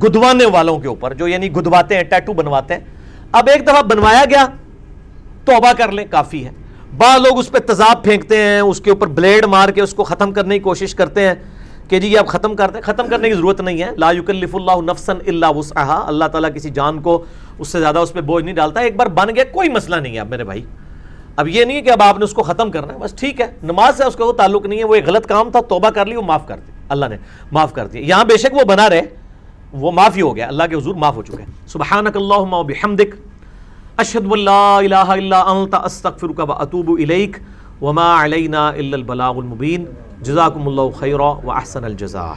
گدوانے 0.03 0.45
والوں 0.45 0.79
کے 0.79 0.89
اوپر، 0.89 1.15
جو 1.15 1.29
یعنی 1.29 1.53
گدواتے 1.53 1.97
ہیں، 1.97 2.03
ٹیٹو 2.03 2.33
بنواتے 2.33 2.75
ہیں۔ 2.75 2.81
اب 3.33 3.49
ایک 3.49 3.67
دفعہ 3.67 3.83
بنوایا 3.83 4.25
گیا، 4.31 4.47
توبہ 5.45 5.73
کر 5.79 5.93
لیں، 5.93 6.05
کافی 6.11 6.45
ہے۔ 6.45 6.51
بعض 6.97 7.21
لوگ 7.21 7.39
اس 7.39 7.53
پہ 7.53 7.59
تذاب 7.59 8.05
پھینکتے 8.05 8.37
ہیں، 8.37 8.61
اس 8.61 8.81
کے 8.81 8.91
اوپر 8.91 9.07
بلیڈ 9.07 9.45
مار 9.45 9.69
کے 9.69 9.81
اس 9.83 9.95
کو 9.95 10.05
ختم 10.05 10.33
کرنے 10.33 10.59
کی 10.59 10.63
کوشش 10.63 10.95
کرتے 10.95 11.29
ہیں 11.29 11.35
کہ 11.89 12.01
جی 12.01 12.09
یہ 12.09 12.19
آپ 12.19 12.27
ختم 12.27 12.57
کرتے 12.57 12.75
ہیں۔ 12.75 12.83
ختم 12.83 13.09
کرنے 13.09 13.29
کی 13.29 13.35
ضرورت 13.35 13.61
نہیں 13.61 13.83
ہے۔ 13.83 13.91
لا 13.97 14.11
یکلف 14.11 14.55
اللہ 14.55 14.91
نفسن 14.91 15.19
اللہ 15.27 15.47
وسعہ 15.57 15.91
اللہ 16.07 16.25
تعالیٰ 16.25 16.51
کسی 16.55 16.71
جان 16.71 17.01
کو 17.01 17.25
اس 17.59 17.69
سے 17.69 17.81
زیادہ 17.81 17.99
اس 17.99 18.13
پہ 18.13 18.21
بوجھ 18.21 18.45
نہیں 18.45 18.55
ڈالتا۔ 18.55 18.81
ایک 18.81 18.97
بار 18.97 19.07
بن 19.07 19.35
گیا، 19.35 19.45
کوئی 19.53 19.69
مسئلہ 19.69 19.97
نہیں 19.97 20.15
ہے۔ 20.15 20.21
اب 20.21 20.29
میرے 20.29 20.45
بھائی 20.45 20.65
اب 21.37 21.49
یہ 21.49 21.65
نہیں 21.65 21.77
ہے 21.77 21.83
کہ 21.83 21.91
اب 21.91 22.03
آپ 22.03 22.19
نے 22.19 22.25
اس 22.25 22.33
کو 22.33 22.43
ختم 22.43 22.71
کرنا 22.71 22.93
ہے، 22.93 22.99
بس 22.99 23.13
ٹھیک 23.13 23.41
ہے، 23.41 23.47
نماز 23.63 23.97
سے 23.97 24.05
اس 24.05 24.17
کا 24.17 24.25
وہ 24.25 24.33
تعلق 24.33 24.67
نہیں 24.67 24.79
ہے، 24.79 24.85
وہ 24.85 24.95
ایک 24.95 25.07
غلط 25.07 25.27
کام 25.27 25.51
تھا، 25.51 25.61
توبہ 25.61 25.91
کر 25.91 26.07
لی، 26.07 26.17
وہ 26.17 26.23
معاف 26.23 26.47
کر 26.47 26.59
دی۔ 26.67 26.73
اللہ 26.89 27.07
نے 27.07 27.17
معاف 27.53 27.73
کر 27.73 27.87
دیا 27.87 28.03
یہاں 28.03 28.25
بے 28.25 28.37
شک 28.37 28.55
وہ 28.55 28.65
بنا 28.69 28.89
رہے، 28.91 29.03
وہ 29.73 29.93
معافی 29.93 30.23
ہو 30.23 30.35
گیا۔ 30.37 30.47
اللہ 30.49 30.63
کے 30.71 30.77
حضور 30.77 30.95
معاف 30.95 31.17
ہو 31.17 31.23
چکے 31.23 31.45
سبحانک 31.67 32.17
اللہم 32.17 32.55
و 32.55 32.63
بحمدک، 32.63 33.15
اشہد 33.97 34.27
واللہ 34.27 34.79
الہ 34.79 35.07
الا 35.09 35.41
انت، 35.41 35.75
استغفرک 35.85 36.41
و 36.49 36.53
اتوب 36.53 36.91
الیک 37.01 37.37
وما 37.83 38.25
علینا 38.25 38.69
الا 38.69 38.97
البلاغ 38.97 39.39
المبین۔ 39.39 39.85
جزاکم 40.23 40.69
اللہ 40.69 40.99
خیرہ 40.99 41.31
و 41.45 41.51
احسن 41.53 41.85
الجزاء۔ 41.85 42.33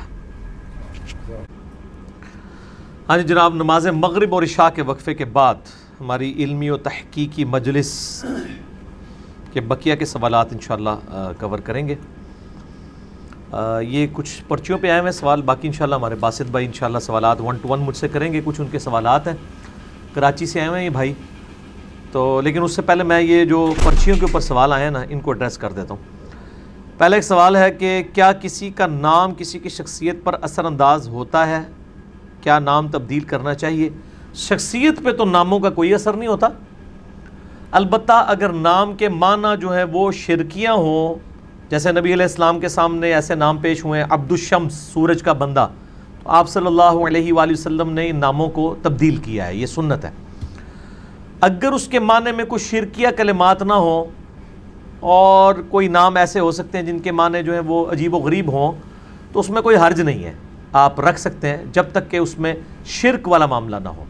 ہاں 3.09 3.17
جی 3.17 3.23
جناب، 3.23 3.55
نماز 3.55 3.87
مغرب 3.87 4.33
اور 4.33 4.43
عشاء 4.43 4.69
کے 4.75 4.81
وقفے 4.81 5.13
کے 5.13 5.25
بعد 5.25 5.69
ہماری 5.99 6.33
علمی 6.43 6.69
و 6.69 6.77
تحقیقی 6.77 7.45
مجلس 7.45 8.25
کے 9.53 9.61
بقیہ 9.61 9.95
کے 9.95 10.05
سوالات 10.05 10.53
انشاءاللہ 10.53 11.31
کور 11.39 11.59
کریں 11.59 11.87
گے۔ 11.87 11.95
یہ 13.81 14.07
کچھ 14.13 14.43
پرچیوں 14.47 14.77
پہ 14.77 14.89
آئے 14.89 14.99
ہوئے 14.99 15.11
سوال، 15.11 15.41
باقی 15.41 15.67
انشاءاللہ 15.67 15.95
ہمارے 15.95 16.15
باسط 16.15 16.51
بھائی 16.51 16.65
انشاءاللہ 16.65 16.99
سوالات 16.99 17.41
ون 17.41 17.57
ٹو 17.61 17.69
ون 17.69 17.79
مجھ 17.79 17.97
سے 17.97 18.07
کریں 18.07 18.33
گے، 18.33 18.41
کچھ 18.45 18.61
ان 18.61 18.67
کے 18.71 18.79
سوالات 18.79 19.27
ہیں۔ 19.27 19.35
کراچی 20.13 20.45
سے 20.45 20.59
آئے 20.59 20.69
ہوئے 20.69 20.79
ہیں 20.79 20.85
یہ 20.85 20.89
بھائی۔ 20.89 21.13
تو 22.11 22.41
لیکن 22.41 22.63
اس 22.63 22.75
سے 22.75 22.81
پہلے 22.81 23.03
میں 23.03 23.21
یہ 23.21 23.45
جو 23.45 23.73
پرچیوں 23.83 24.15
کے 24.15 24.25
اوپر 24.25 24.39
سوال 24.39 24.73
آئے 24.73 24.83
ہیں 24.83 24.91
نا، 24.91 25.03
ان 25.09 25.19
کو 25.19 25.31
ایڈریس 25.31 25.57
کر 25.57 25.71
دیتا 25.71 25.93
ہوں۔ 25.93 26.03
پہلا 26.97 27.15
ایک 27.15 27.23
سوال 27.23 27.55
ہے 27.55 27.71
کہ 27.71 28.03
کیا 28.13 28.31
کسی 28.33 28.69
کا 28.69 28.87
نام 28.87 29.33
کسی 29.33 29.59
کی 29.59 29.69
شخصیت 29.69 30.23
پر 30.23 30.35
اثر 30.41 30.65
انداز 30.65 31.07
ہوتا 31.07 31.47
ہے؟ 31.47 31.61
کیا 32.41 32.59
نام 32.59 32.87
تبدیل 32.87 33.19
کرنا 33.19 33.53
چاہیے؟ 33.53 33.89
شخصیت 34.35 35.03
پہ 35.03 35.11
تو 35.11 35.25
ناموں 35.25 35.59
کا 35.59 35.69
کوئی 35.69 35.93
اثر 35.93 36.13
نہیں 36.13 36.29
ہوتا۔ 36.29 36.47
البتہ 37.71 38.25
اگر 38.27 38.49
نام 38.49 38.95
کے 38.95 39.09
معنی 39.09 39.57
جو 39.61 39.75
ہے 39.75 39.83
وہ 39.83 40.11
شرکیاں 40.11 40.73
ہوں، 40.73 41.15
جیسے 41.69 41.91
نبی 41.91 42.13
علیہ 42.13 42.23
السلام 42.23 42.59
کے 42.59 42.67
سامنے 42.67 43.13
ایسے 43.13 43.35
نام 43.35 43.57
پیش 43.57 43.85
ہوئے 43.85 44.03
ہیں، 44.03 44.07
عبد 44.09 44.31
الشمس، 44.31 44.73
سورج 44.73 45.23
کا 45.23 45.33
بندہ، 45.33 45.67
تو 46.23 46.29
آپ 46.29 46.49
صلی 46.49 46.65
اللہ 46.65 47.07
علیہ 47.07 47.33
وآلہ 47.33 47.51
وسلم 47.51 47.89
نے 47.89 48.09
ان 48.09 48.15
ناموں 48.15 48.49
کو 48.49 48.75
تبدیل 48.81 49.15
کیا 49.15 49.47
ہے، 49.47 49.55
یہ 49.55 49.65
سنت 49.65 50.05
ہے۔ 50.05 50.09
اگر 51.41 51.71
اس 51.71 51.87
کے 51.87 51.99
معنی 51.99 52.31
میں 52.31 52.45
کچھ 52.47 52.63
شرکیہ 52.63 53.07
کلمات 53.17 53.63
نہ 53.63 53.73
ہوں 53.73 54.05
اور 54.99 55.55
کوئی 55.55 55.87
نام 55.87 56.15
ایسے 56.15 56.39
ہو 56.39 56.51
سکتے 56.51 56.77
ہیں 56.77 56.85
جن 56.85 56.99
کے 56.99 57.11
معنی 57.11 57.43
جو 57.43 57.53
ہیں 57.53 57.61
وہ 57.65 57.91
عجیب 57.91 58.13
و 58.13 58.17
غریب 58.17 58.51
ہوں، 58.51 58.71
تو 59.31 59.39
اس 59.39 59.49
میں 59.49 59.61
کوئی 59.61 59.75
حرج 59.75 60.01
نہیں 60.01 60.23
ہے۔ 60.23 60.33
آپ 60.73 60.99
رکھ 60.99 61.19
سکتے 61.19 61.49
ہیں 61.49 61.65
جب 61.71 61.83
تک 61.91 62.11
کہ 62.11 62.17
اس 62.17 62.39
میں 62.39 62.53
شرک 62.85 63.27
والا 63.27 63.45
معاملہ 63.45 63.75
نہ 63.75 63.89
ہو۔ 63.89 64.03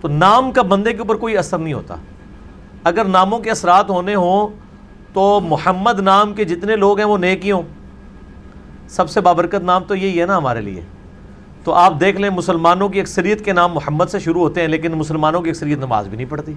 تو 0.00 0.08
نام 0.08 0.52
کا 0.52 0.62
بندے 0.62 0.92
کے 0.92 0.98
اوپر 0.98 1.14
کوئی 1.14 1.36
اثر 1.36 1.58
نہیں 1.58 1.74
ہوتا۔ 1.74 1.96
اگر 2.84 3.04
ناموں 3.04 3.38
کے 3.38 3.50
اثرات 3.50 3.90
ہونے 3.90 4.14
ہوں 4.14 4.48
تو 5.12 5.40
محمد 5.40 6.00
نام 6.00 6.34
کے 6.34 6.44
جتنے 6.44 6.76
لوگ 6.76 6.98
ہیں 6.98 7.06
وہ 7.06 7.18
نیکی 7.18 7.50
ہوں۔ 7.50 7.62
سب 8.88 9.10
سے 9.10 9.20
بابرکت 9.20 9.62
نام 9.62 9.84
تو 9.84 9.94
یہی 9.94 10.20
ہے 10.20 10.26
نا 10.26 10.36
ہمارے 10.36 10.60
لیے۔ 10.60 10.80
تو 11.64 11.72
آپ 11.72 12.00
دیکھ 12.00 12.20
لیں 12.20 12.30
مسلمانوں 12.30 12.88
کی 12.88 13.00
اکثریت 13.00 13.44
کے 13.44 13.52
نام 13.52 13.72
محمد 13.72 14.04
سے 14.04 14.18
شروع 14.18 14.40
ہوتے 14.40 14.60
ہیں، 14.60 14.68
لیکن 14.68 14.92
مسلمانوں 14.92 15.40
کی 15.40 15.50
اکثریت 15.50 15.78
نماز 15.78 16.08
بھی 16.08 16.16
نہیں 16.16 16.30
پڑھتی۔ 16.30 16.54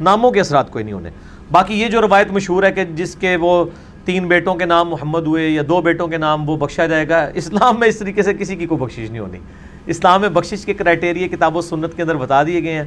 ناموں 0.00 0.30
کے 0.30 0.40
اثرات 0.40 0.70
کوئی 0.70 0.84
نہیں 0.84 0.94
ہونے۔ 0.94 1.10
باقی 1.52 1.80
یہ 1.80 1.88
جو 1.88 2.00
روایت 2.00 2.30
مشہور 2.30 2.62
ہے 2.62 2.72
کہ 2.72 2.84
جس 2.84 3.14
کے 3.14 3.36
وہ 3.36 3.64
تین 4.04 4.28
بیٹوں 4.28 4.54
کے 4.54 4.64
نام 4.64 4.88
محمد 4.88 5.26
ہوئے 5.26 5.48
یا 5.48 5.62
دو 5.68 5.80
بیٹوں 5.80 6.08
کے 6.08 6.16
نام 6.16 6.48
وہ 6.48 6.56
بخشا 6.56 6.86
جائے 6.86 7.08
گا، 7.08 7.30
اسلام 7.34 7.80
میں 7.80 7.88
اس 7.88 7.98
طریقے 7.98 8.22
سے 8.22 8.34
کسی 8.34 8.56
کی 8.56 8.66
کوئی 8.66 8.80
بخشش 8.80 9.10
نہیں 9.10 9.18
ہونی۔ 9.18 9.38
اسلام 9.86 10.20
میں 10.20 10.28
بخشش 10.28 10.64
کے 10.64 10.74
کرائٹیریا 10.74 11.26
کتاب 11.26 11.56
و 11.56 11.60
سنت 11.60 11.94
کے 11.96 12.02
اندر 12.02 12.16
بتا 12.16 12.42
دیے 12.42 12.62
گئے 12.62 12.72
ہیں۔ 12.72 12.84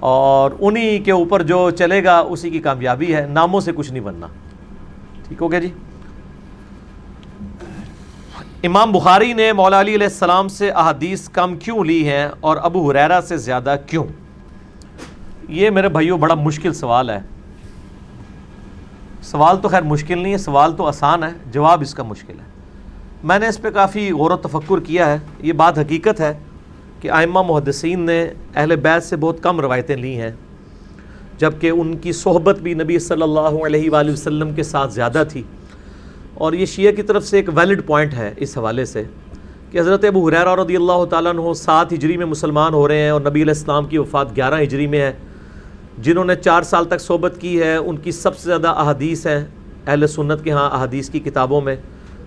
اور 0.00 0.50
انہی 0.60 0.98
کے 0.98 1.12
اوپر 1.12 1.42
جو 1.42 1.70
چلے 1.70 2.04
گا 2.04 2.18
اسی 2.18 2.50
کی 2.50 2.58
کامیابی 2.58 3.14
ہے۔ 3.14 3.26
ناموں 3.30 3.60
سے 3.60 3.72
کچھ 3.72 3.92
نہیں 3.92 4.02
بننا۔ 4.02 4.26
ٹھیک 5.28 5.42
ہو 5.42 5.52
گیا 5.52 5.60
جی؟ 5.60 5.68
امام 8.62 8.92
بخاری 8.92 9.32
نے 9.32 9.52
مولا 9.52 9.80
علی 9.80 9.94
علیہ 9.94 10.06
السلام 10.06 10.48
سے 10.48 10.70
احادیث 10.70 11.28
کم 11.28 11.56
کیوں 11.56 11.84
لی 11.84 12.08
ہیں 12.08 12.28
اور 12.40 12.56
ابو 12.62 12.90
حریرہ 12.90 13.20
سے 13.20 13.36
زیادہ 13.36 13.76
کیوں؟ 13.86 14.04
یہ 15.48 15.70
میرے 15.70 15.88
بھائیوں 15.88 16.18
بڑا 16.18 16.34
مشکل 16.34 16.72
سوال 16.72 17.10
ہے۔ 17.10 17.18
سوال 19.22 19.56
تو 19.62 19.68
خیر 19.68 19.82
مشکل 19.82 20.18
نہیں 20.18 20.32
ہے، 20.32 20.38
سوال 20.38 20.76
تو 20.76 20.86
آسان 20.86 21.22
ہے، 21.22 21.28
جواب 21.52 21.80
اس 21.80 21.94
کا 21.94 22.02
مشکل 22.02 22.34
ہے۔ 22.38 22.44
میں 23.24 23.38
نے 23.38 23.48
اس 23.48 23.62
پہ 23.62 23.70
کافی 23.70 24.12
غور 24.12 24.30
و 24.30 24.36
تفکر 24.36 24.80
کیا 24.80 25.06
ہے، 25.06 25.18
یہ 25.38 25.52
بات 25.52 25.78
حقیقت 25.78 26.20
ہے۔ 26.20 26.38
کہ 27.00 27.10
آئمہ 27.10 27.42
محدثین 27.42 28.00
نے 28.00 28.30
اہل 28.54 28.76
بیت 28.76 29.02
سے 29.02 29.16
بہت 29.16 29.42
کم 29.42 29.60
روایتیں 29.60 29.96
لی 29.96 30.20
ہیں، 30.20 30.30
جبکہ 31.38 31.70
ان 31.70 31.96
کی 31.96 32.12
صحبت 32.12 32.58
بھی 32.58 32.74
نبی 32.74 32.98
صلی 32.98 33.22
اللہ 33.22 33.64
علیہ 33.66 33.90
وآلہ 33.90 34.12
وسلم 34.12 34.54
کے 34.54 34.62
ساتھ 34.62 34.94
زیادہ 34.94 35.22
تھی۔ 35.28 35.42
اور 36.34 36.52
یہ 36.52 36.66
شیعہ 36.66 36.92
کی 36.92 37.02
طرف 37.02 37.24
سے 37.24 37.36
ایک 37.36 37.48
ویلڈ 37.54 37.86
پوائنٹ 37.86 38.14
ہے 38.14 38.34
اس 38.36 38.58
حوالے 38.58 38.84
سے 38.84 39.02
کہ 39.70 39.80
حضرت 39.80 40.04
ابو 40.04 40.28
حریرہ 40.28 40.54
رضی 40.54 40.76
اللہ 40.76 41.04
تعالیٰ 41.04 41.32
عنہ 41.32 41.52
سات 41.52 41.92
ہجری 41.92 42.16
میں 42.16 42.26
مسلمان 42.26 42.74
ہو 42.74 42.88
رہے 42.88 43.02
ہیں 43.02 43.10
اور 43.10 43.20
نبی 43.20 43.42
علیہ 43.42 43.54
السلام 43.56 43.84
کی 43.84 43.98
وفات 43.98 44.36
گیارہ 44.36 44.62
ہجری 44.62 44.86
میں 44.86 45.00
ہے۔ 45.00 45.12
جنہوں 45.98 46.24
نے 46.24 46.34
چار 46.34 46.62
سال 46.62 46.84
تک 46.84 47.00
صحبت 47.00 47.34
کی 47.40 47.60
ہے، 47.62 47.76
ان 47.76 47.96
کی 47.96 48.12
سب 48.12 48.36
سے 48.36 48.48
زیادہ 48.48 48.68
احادیث 48.68 49.26
ہیں 49.26 49.44
اہل 49.86 50.06
سنت 50.06 50.44
کے 50.44 50.50
ہاں 50.50 50.70
احادیث 50.70 51.10
کی 51.10 51.20
کتابوں 51.20 51.60
میں۔ 51.60 51.76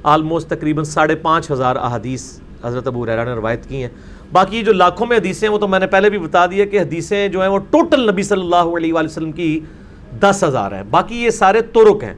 آلموسٹ 0.03 0.49
تقریباً 0.49 0.83
ساڑھے 0.83 1.15
پانچ 1.15 1.51
ہزار 1.51 1.75
احادیث 1.75 2.39
حضرت 2.63 2.87
ابو 2.87 3.05
ریرا 3.05 3.23
نے 3.23 3.33
روایت 3.33 3.69
کی 3.69 3.81
ہیں۔ 3.81 3.89
باقی 4.31 4.63
جو 4.63 4.73
لاکھوں 4.73 5.07
میں 5.07 5.17
حدیثیں 5.17 5.47
ہیں 5.47 5.53
وہ 5.53 5.59
تو 5.59 5.67
میں 5.67 5.79
نے 5.79 5.87
پہلے 5.87 6.09
بھی 6.09 6.17
بتا 6.17 6.45
دیا 6.45 6.65
کہ 6.65 6.79
حدیثیں 6.79 7.27
جو 7.27 7.41
ہیں 7.41 7.47
وہ 7.47 7.57
ٹوٹل 7.57 8.11
نبی 8.11 8.23
صلی 8.23 8.41
اللہ 8.41 8.55
علیہ 8.55 8.93
وآلہ 8.93 9.05
وسلم 9.05 9.31
کی 9.31 9.59
دس 10.19 10.43
ہزار 10.47 10.71
ہیں۔ 10.71 10.83
باقی 10.83 11.23
یہ 11.23 11.29
سارے 11.29 11.61
ترک 11.61 12.03
ہیں۔ 12.03 12.13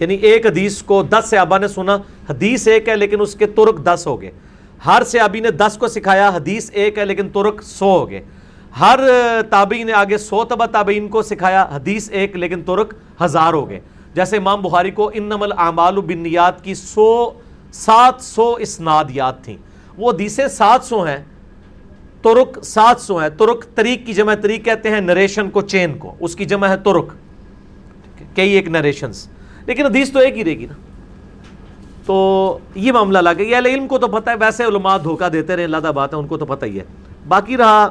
یعنی 0.00 0.14
ایک 0.14 0.46
حدیث 0.46 0.82
کو 0.82 1.02
دس 1.02 1.30
صحابہ 1.30 1.58
نے 1.58 1.68
سنا، 1.68 1.96
حدیث 2.30 2.68
ایک 2.68 2.88
ہے 2.88 2.96
لیکن 2.96 3.20
اس 3.20 3.34
کے 3.34 3.46
ترک 3.46 3.84
دس 3.84 4.06
ہو 4.06 4.22
گئے۔ 4.22 4.30
ہر 4.86 5.02
صحابی 5.06 5.40
نے 5.40 5.50
دس 5.50 5.76
کو 5.78 5.88
سکھایا، 5.88 6.28
حدیث 6.28 6.70
ایک 6.72 6.98
ہے 6.98 7.04
لیکن 7.04 7.28
ترک 7.28 7.62
سو 7.62 7.98
ہو 7.98 8.10
گئے۔ 8.10 8.22
ہر 8.80 9.00
تابعی 9.50 9.82
نے 9.82 9.92
آگے 9.92 10.18
سو 10.18 10.44
تبا 10.44 10.66
تابعین 10.66 11.08
کو 11.08 11.22
سکھایا، 11.22 11.66
حدیث 11.74 12.10
ایک 12.10 12.36
لیکن 12.36 12.62
ترک 12.62 12.94
ہزار 13.24 13.52
ہو 13.52 13.70
گئے۔ 13.70 13.80
جیسے 14.14 14.36
امام 14.36 14.62
بخاری 14.62 14.90
کو 14.90 15.10
انم 15.14 15.42
الاعمال 15.42 16.00
بنیات 16.00 16.64
کی 16.64 16.74
سو، 16.74 17.30
سات 17.72 18.22
سو 18.22 18.52
اسنادیات 18.52 19.44
تھیں۔ 19.44 19.56
وہ 19.98 20.10
حدیثیں 20.10 20.48
سات 20.48 20.84
سو 20.84 21.02
ہیں۔ 21.02 21.24
ترک 22.22 22.64
سات 22.64 23.00
سو 23.00 23.18
ہیں۔ 23.18 23.28
ترک 23.28 23.64
طریق 23.74 24.06
کی 24.06 24.12
جمع 24.12 24.34
طریق 24.34 24.64
کہتے 24.64 24.90
ہیں 24.90 25.00
نریشن 25.00 25.50
کو 25.50 25.60
چین 25.60 25.98
کو۔ 25.98 26.14
اس 26.20 26.36
کی 26.36 26.44
جمع 26.44 26.66
ہے 26.66 26.76
ترک۔ 26.76 27.12
کئی 28.34 28.50
ایک 28.50 28.68
نریشنز 28.68 29.28
لیکن 29.66 29.86
حدیث 29.86 30.10
تو 30.10 30.18
ایک 30.18 30.38
ہی 30.38 30.44
رہے 30.44 30.58
گی 30.58 30.66
نا۔ 30.66 30.74
تو 32.06 32.58
یہ 32.74 32.92
معاملہ 32.92 33.18
لگے 33.18 33.44
یہ 33.44 33.56
علم 33.56 33.88
کو 33.88 33.98
تو 33.98 34.08
پتہ 34.08 34.30
ہے، 34.30 34.34
ویسے 34.40 34.64
علماء 34.64 34.96
دھوکہ 34.96 35.28
دیتے 35.28 35.56
رہے 35.56 35.64
اللہ 35.64 35.76
بات 35.76 36.14
ہے، 36.14 36.18
ان 36.18 36.26
کو 36.26 36.36
تو 36.36 36.46
پتہ 36.46 36.64
ہی 36.64 36.78
ہے۔ 36.78 36.84
باقی 37.28 37.56
رہا، 37.56 37.88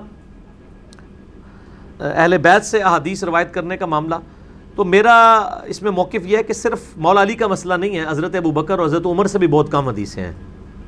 اہل 1.99 2.37
بیت 2.37 2.65
سے 2.65 2.81
احادیث 2.81 3.23
روایت 3.23 3.53
کرنے 3.53 3.77
کا 3.77 3.85
معاملہ۔ 3.85 4.15
تو 4.75 4.83
میرا 4.83 5.37
اس 5.65 5.81
میں 5.81 5.91
موقف 5.91 6.25
یہ 6.25 6.37
ہے 6.37 6.43
کہ 6.43 6.53
صرف 6.53 6.79
مولا 6.97 7.21
علی 7.21 7.33
کا 7.33 7.47
مسئلہ 7.47 7.73
نہیں 7.73 7.97
ہے، 7.97 8.05
حضرت 8.09 8.35
ابو 8.35 8.51
بکر 8.51 8.79
اور 8.79 8.87
حضرت 8.87 9.05
عمر 9.05 9.25
سے 9.25 9.39
بھی 9.39 9.47
بہت 9.47 9.71
کم 9.71 9.87
حدیثیں 9.87 10.25
ہیں۔ 10.25 10.33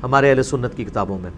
ہمارے 0.02 0.30
اہل 0.30 0.42
سنت 0.42 0.74
کی 0.74 0.84
کتابوں 0.84 1.18
میں۔ 1.18 1.30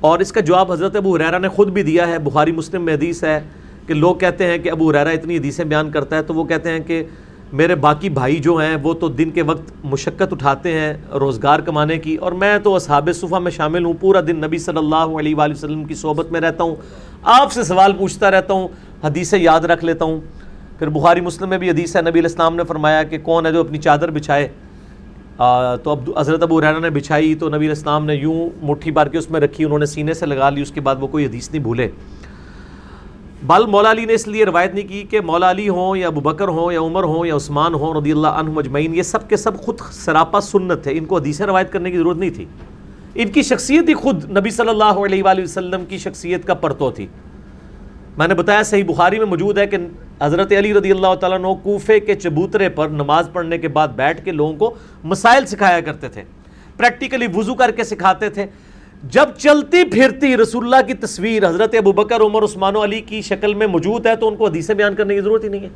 اور 0.00 0.18
اس 0.18 0.32
کا 0.32 0.40
جواب 0.40 0.72
حضرت 0.72 0.96
ابو 0.96 1.16
حریرہ 1.16 1.38
نے 1.38 1.48
خود 1.48 1.68
بھی 1.68 1.82
دیا 1.82 2.08
ہے۔ 2.08 2.18
بخاری 2.18 2.52
مسلم 2.52 2.82
میں 2.82 2.94
حدیث 2.94 3.24
ہے 3.24 3.40
کہ 3.86 3.94
لوگ 3.94 4.16
کہتے 4.16 4.46
ہیں 4.46 4.58
کہ 4.58 4.70
ابو 4.70 4.90
حریرہ 4.90 5.08
اتنی 5.08 5.36
حدیثیں 5.36 5.64
بیان 5.64 5.90
کرتا 5.90 6.16
ہے 6.16 6.22
تو 6.22 6.34
وہ 6.34 6.44
کہتے 6.44 6.70
ہیں 6.70 6.80
کہ 6.80 7.04
میرے 7.52 7.74
باقی 7.74 8.08
بھائی 8.08 8.36
جو 8.36 8.56
ہیں 8.56 8.76
وہ 8.82 8.94
تو 8.94 9.08
دن 9.08 9.30
کے 9.30 9.42
وقت 9.42 9.72
مشقت 9.84 10.32
اٹھاتے 10.32 10.72
ہیں 10.72 10.94
روزگار 11.12 11.60
کمانے 11.60 11.98
کی، 11.98 12.16
اور 12.16 12.32
میں 12.32 12.58
تو 12.58 12.74
اصحاب 12.74 13.08
صفحہ 13.14 13.38
میں 13.38 13.50
شامل 13.50 13.84
ہوں۔ 13.84 13.94
پورا 14.00 14.20
دن 14.20 14.36
نبی 14.36 14.58
صلی 14.58 14.78
اللہ 14.78 15.18
علیہ 15.20 15.34
وآلہ 15.34 15.52
وسلم 15.52 15.84
کی 15.84 15.94
صحبت 15.94 16.32
میں 16.32 16.40
رہتا 16.40 16.64
ہوں۔ 16.64 16.76
آپ 17.22 17.52
سے 17.52 17.62
سوال 17.62 17.92
پوچھتا 17.92 18.30
رہتا 18.30 18.54
ہوں، 18.54 18.68
حدیثیں 19.04 19.38
یاد 19.38 19.60
رکھ 19.60 19.84
لیتا 19.84 20.04
ہوں۔ 20.04 20.20
پھر 20.78 20.88
بخاری 20.88 21.20
مسلم 21.20 21.48
میں 21.48 21.58
بھی 21.58 21.70
حدیث 21.70 21.96
ہے۔ 21.96 22.00
نبی 22.00 22.10
علیہ 22.10 22.22
السلام 22.22 22.56
نے 22.56 22.64
فرمایا 22.64 23.02
کہ 23.02 23.18
کون 23.18 23.46
ہے 23.46 23.52
جو 23.52 23.60
اپنی 23.60 23.78
چادر 23.78 24.10
بچھائے؟ 24.10 24.48
تو 25.82 25.90
اب 25.90 26.10
حضرت 26.18 26.42
ابو 26.42 26.60
رینا 26.60 26.78
نے 26.78 26.90
بچھائی 26.90 27.34
تو 27.34 27.48
نبی 27.48 27.56
علیہ 27.56 27.68
السلام 27.68 28.06
نے 28.06 28.14
یوں 28.14 28.50
مٹھی 28.62 28.90
بار 28.90 29.06
کے 29.06 29.18
اس 29.18 29.30
میں 29.30 29.40
رکھی، 29.40 29.64
انہوں 29.64 29.78
نے 29.78 29.86
سینے 29.86 30.14
سے 30.14 30.26
لگا 30.26 30.50
لی، 30.50 30.62
اس 30.62 30.72
کے 30.72 30.80
بعد 30.80 30.96
وہ 31.00 31.06
کوئی 31.06 31.26
حدیث 31.26 31.50
نہیں 31.50 31.62
بھولے۔ 31.62 31.88
بل 33.42 33.66
مولا 33.66 33.90
علی 33.90 34.04
نے 34.04 34.12
اس 34.12 34.28
لیے 34.28 34.44
روایت 34.44 34.74
نہیں 34.74 34.88
کی 34.88 35.02
کہ 35.10 35.20
مولا 35.20 35.50
علی 35.50 35.68
ہوں 35.68 35.96
یا 35.96 36.06
ابو 36.06 36.20
بکر 36.20 36.48
ہوں 36.48 36.72
یا 36.72 36.80
عمر 36.80 37.02
ہوں 37.02 37.26
یا 37.26 37.36
عثمان 37.36 37.74
ہوں، 37.74 37.94
رضی 37.94 38.12
اللہ 38.12 38.28
عنہ 38.28 38.50
مجمعین 38.50 38.94
یہ 38.94 39.02
سب 39.02 39.28
کے 39.28 39.36
سب 39.36 39.60
خود 39.60 39.80
سراپا 39.92 40.40
سنت 40.40 40.86
ہے۔ 40.86 40.98
ان 40.98 41.04
کو 41.04 41.16
حدیثیں 41.16 41.46
روایت 41.46 41.72
کرنے 41.72 41.90
کی 41.90 41.98
ضرورت 41.98 42.16
نہیں 42.16 42.30
تھی۔ 42.30 42.44
ان 43.14 43.28
کی 43.28 43.42
شخصیت 43.42 43.88
ہی 43.88 43.94
خود 43.94 44.30
نبی 44.36 44.50
صلی 44.50 44.68
اللہ 44.68 44.84
علیہ 44.84 45.22
وآلہ 45.22 45.42
وسلم 45.42 45.84
کی 45.84 45.98
شخصیت 45.98 46.44
کا 46.44 46.54
پرتو 46.54 46.90
تھی۔ 46.90 47.06
میں 48.18 48.28
نے 48.28 48.34
بتایا، 48.34 48.62
صحیح 48.62 48.84
بخاری 48.84 49.18
میں 49.18 49.26
موجود 49.26 49.58
ہے 49.58 49.66
کہ 49.66 49.76
حضرت 50.22 50.52
علی 50.52 50.74
رضی 50.74 50.90
اللہ 50.90 51.14
تعالیٰ 51.14 51.38
نے 51.38 51.48
کوفے 51.62 52.00
کے 52.00 52.14
چبوترے 52.14 52.68
پر 52.68 52.88
نماز 52.88 53.28
پڑھنے 53.32 53.58
کے 53.58 53.68
بعد 53.68 53.88
بیٹھ 53.88 54.24
کے 54.24 54.32
لوگوں 54.32 54.54
کو 54.54 54.74
مسائل 55.04 55.46
سکھایا 55.46 55.80
کرتے 55.80 56.08
تھے 56.08 56.22
پریکٹیکلی 56.76 57.26
وضو 57.34 57.54
کر 57.54 57.70
کے 57.70 57.84
سکھاتے 57.84 58.28
تھے۔ 58.28 58.46
جب 59.10 59.28
چلتی 59.38 59.84
پھرتی 59.84 60.36
رسول 60.36 60.64
اللہ 60.64 60.86
کی 60.86 60.94
تصویر 60.94 61.48
حضرت 61.48 61.74
ابو 61.74 61.92
بکر، 61.92 62.20
عمر، 62.20 62.44
عثمان 62.44 62.76
و 62.76 62.84
علی 62.84 63.00
کی 63.00 63.22
شکل 63.22 63.54
میں 63.54 63.66
موجود 63.66 64.06
ہے 64.06 64.16
تو 64.16 64.28
ان 64.28 64.36
کو 64.36 64.46
حدیثیں 64.46 64.74
بیان 64.74 64.94
کرنے 64.94 65.14
کی 65.14 65.20
ضرورت 65.20 65.44
ہی 65.44 65.48
نہیں 65.48 65.60
ہے۔ 65.60 65.68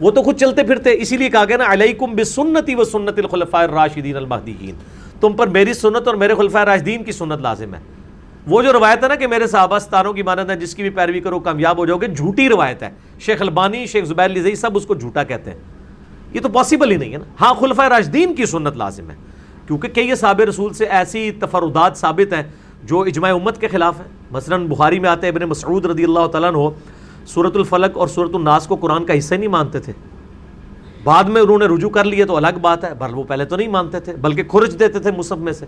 وہ 0.00 0.10
تو 0.10 0.22
خود 0.22 0.36
چلتے 0.36 0.62
پھرتے، 0.62 0.90
اسی 0.92 1.16
لیے 1.16 1.30
کہا 1.30 1.44
گیا 1.44 1.56
نا، 1.56 1.64
علیکم 1.68 2.16
بسنتی 2.16 2.74
و 2.74 2.84
سنت 2.84 3.18
الخلفاء 3.18 3.62
الراشدین 3.62 4.16
المہدیین۔ 4.16 4.74
تم 5.20 5.32
پر 5.32 5.46
میری 5.46 5.72
سنت 5.72 6.06
اور 6.06 6.14
میرے 6.14 6.34
خلفاء 6.34 6.64
راشدین 6.64 7.04
کی 7.04 7.12
سنت 7.12 7.40
لازم 7.40 7.74
ہے۔ 7.74 7.80
وہ 8.46 8.62
جو 8.62 8.72
روایت 8.72 9.02
ہے 9.02 9.08
نا 9.08 9.14
کہ 9.14 9.26
میرے 9.26 9.46
صحابہ 9.46 9.78
ستاروں 9.78 10.12
کی 10.12 10.22
مانند 10.22 10.50
ہے 10.50 10.56
جس 10.56 10.74
کی 10.74 10.82
بھی 10.82 10.90
پیروی 10.90 11.20
کرو، 11.20 11.40
کامیاب 11.40 11.78
ہو 11.78 11.86
جاؤ 11.86 11.96
گے، 11.96 12.06
جھوٹی 12.06 12.48
روایت 12.48 12.82
ہے۔ 12.82 12.90
شیخ 13.26 13.42
البانی، 13.42 13.86
شیخ 13.86 14.04
زبیر 14.04 14.28
لزئی 14.28 14.54
سب 14.54 14.76
اس 14.76 14.86
کو 14.86 14.94
جھوٹا 14.94 15.24
کہتے 15.24 15.50
ہیں۔ 15.50 15.58
یہ 16.34 16.40
تو 16.40 16.48
پاسبل 16.48 16.90
ہی 16.90 16.96
نہیں 16.96 17.12
ہے 17.12 17.18
نا۔ 17.18 17.24
ہاں 17.40 17.54
خلفۂ 17.54 17.84
راشدین 17.88 18.34
کی 18.34 18.46
سنت 18.46 18.76
لازم 18.76 19.10
ہے۔ 19.10 19.16
کیونکہ 19.66 19.88
کئی 19.88 20.14
صحاب 20.14 20.40
رسول 20.40 20.72
سے 20.72 20.84
ایسی 20.84 21.30
تفردات 21.30 21.96
ثابت 21.96 22.32
ہیں 22.32 22.42
جو 22.84 23.00
اجماع 23.00 23.34
امت 23.34 23.60
کے 23.60 23.68
خلاف 23.68 24.00
ہیں۔ 24.00 24.08
مثلا 24.30 24.56
بخاری 24.56 24.98
میں 24.98 25.10
آتے 25.10 25.28
ابن 25.28 25.42
مسعود 25.42 25.86
رضی 25.86 26.04
اللہ 26.04 26.26
تعالیٰ 26.26 26.54
ہو 26.54 26.70
صورت 27.26 27.56
الفلق 27.56 27.98
اور 27.98 28.08
صورت 28.08 28.30
الناس 28.34 28.66
کو 28.66 28.76
قرآن 28.76 29.04
کا 29.04 29.18
حصہ 29.18 29.34
نہیں 29.34 29.48
مانتے 29.48 29.78
تھے۔ 29.78 29.92
بعد 31.04 31.24
میں 31.24 31.42
انہوں 31.42 31.58
نے 31.58 31.66
رجوع 31.66 31.90
کر 31.90 32.04
لیے 32.04 32.24
تو 32.24 32.36
الگ 32.36 32.58
بات 32.60 32.84
ہے 32.84 32.94
بھر 32.94 33.10
وہ 33.10 33.24
پہلے 33.24 33.44
تو 33.44 33.56
نہیں 33.56 33.68
مانتے 33.68 34.00
تھے، 34.00 34.16
بلکہ 34.16 34.42
خرج 34.52 34.78
دیتے 34.78 34.98
تھے 34.98 35.10
مصحف 35.10 35.38
میں 35.38 35.52
سے۔ 35.52 35.66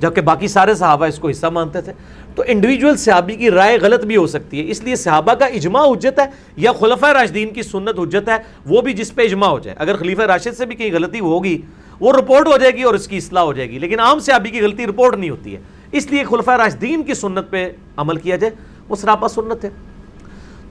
جبکہ 0.00 0.20
باقی 0.20 0.48
سارے 0.48 0.74
صحابہ 0.74 1.06
اس 1.06 1.18
کو 1.18 1.28
حصہ 1.28 1.46
مانتے 1.46 1.80
تھے۔ 1.80 1.92
تو 2.34 2.42
انڈیویجول 2.46 2.96
صحابی 2.96 3.34
کی 3.34 3.50
رائے 3.50 3.78
غلط 3.80 4.04
بھی 4.04 4.16
ہو 4.16 4.26
سکتی 4.26 4.64
ہے۔ 4.64 4.70
اس 4.70 4.84
لیے 4.84 4.96
صحابہ 4.96 5.34
کا 5.34 5.46
اجماع 5.46 5.84
حجت 5.84 6.18
ہے 6.18 6.24
یا 6.56 6.72
خلفۂ 6.72 7.12
راشدین 7.12 7.50
کی 7.50 7.62
سنت 7.62 7.98
حجت 7.98 8.28
ہے، 8.28 8.36
وہ 8.66 8.80
بھی 8.82 8.92
جس 8.92 9.14
پہ 9.14 9.22
اجماع 9.22 9.48
ہو 9.48 9.58
جائے۔ 9.58 9.76
اگر 9.78 9.96
خلیفہ 9.96 10.22
راشد 10.22 10.58
سے 10.58 10.66
بھی 10.66 10.76
کہیں 10.76 10.92
غلطی 10.92 11.20
ہوگی، 11.20 11.62
وہ 12.00 12.12
رپورٹ 12.12 12.46
ہو 12.46 12.56
جائے 12.56 12.72
گی 12.74 12.82
اور 12.82 12.94
اس 12.94 13.08
کی 13.08 13.16
اصلاح 13.16 13.42
ہو 13.42 13.52
جائے 13.52 13.70
گی۔ 13.70 13.78
لیکن 13.78 14.00
عام 14.00 14.18
صحابی 14.18 14.50
کی 14.50 14.62
غلطی 14.62 14.86
رپورٹ 14.86 15.16
نہیں 15.16 15.30
ہوتی 15.30 15.54
ہے۔ 15.54 15.60
اس 15.92 16.06
لیے 16.06 16.24
خلفۂ 16.24 16.56
راشدین 16.56 17.02
کی 17.02 17.14
سنت 17.14 17.50
پہ 17.50 17.72
عمل 17.96 18.16
کیا 18.16 18.36
جائے۔ 18.36 18.52
وہ 18.88 18.96
سراپا 18.96 19.28
سنت 19.28 19.64
ہے۔ 19.64 19.70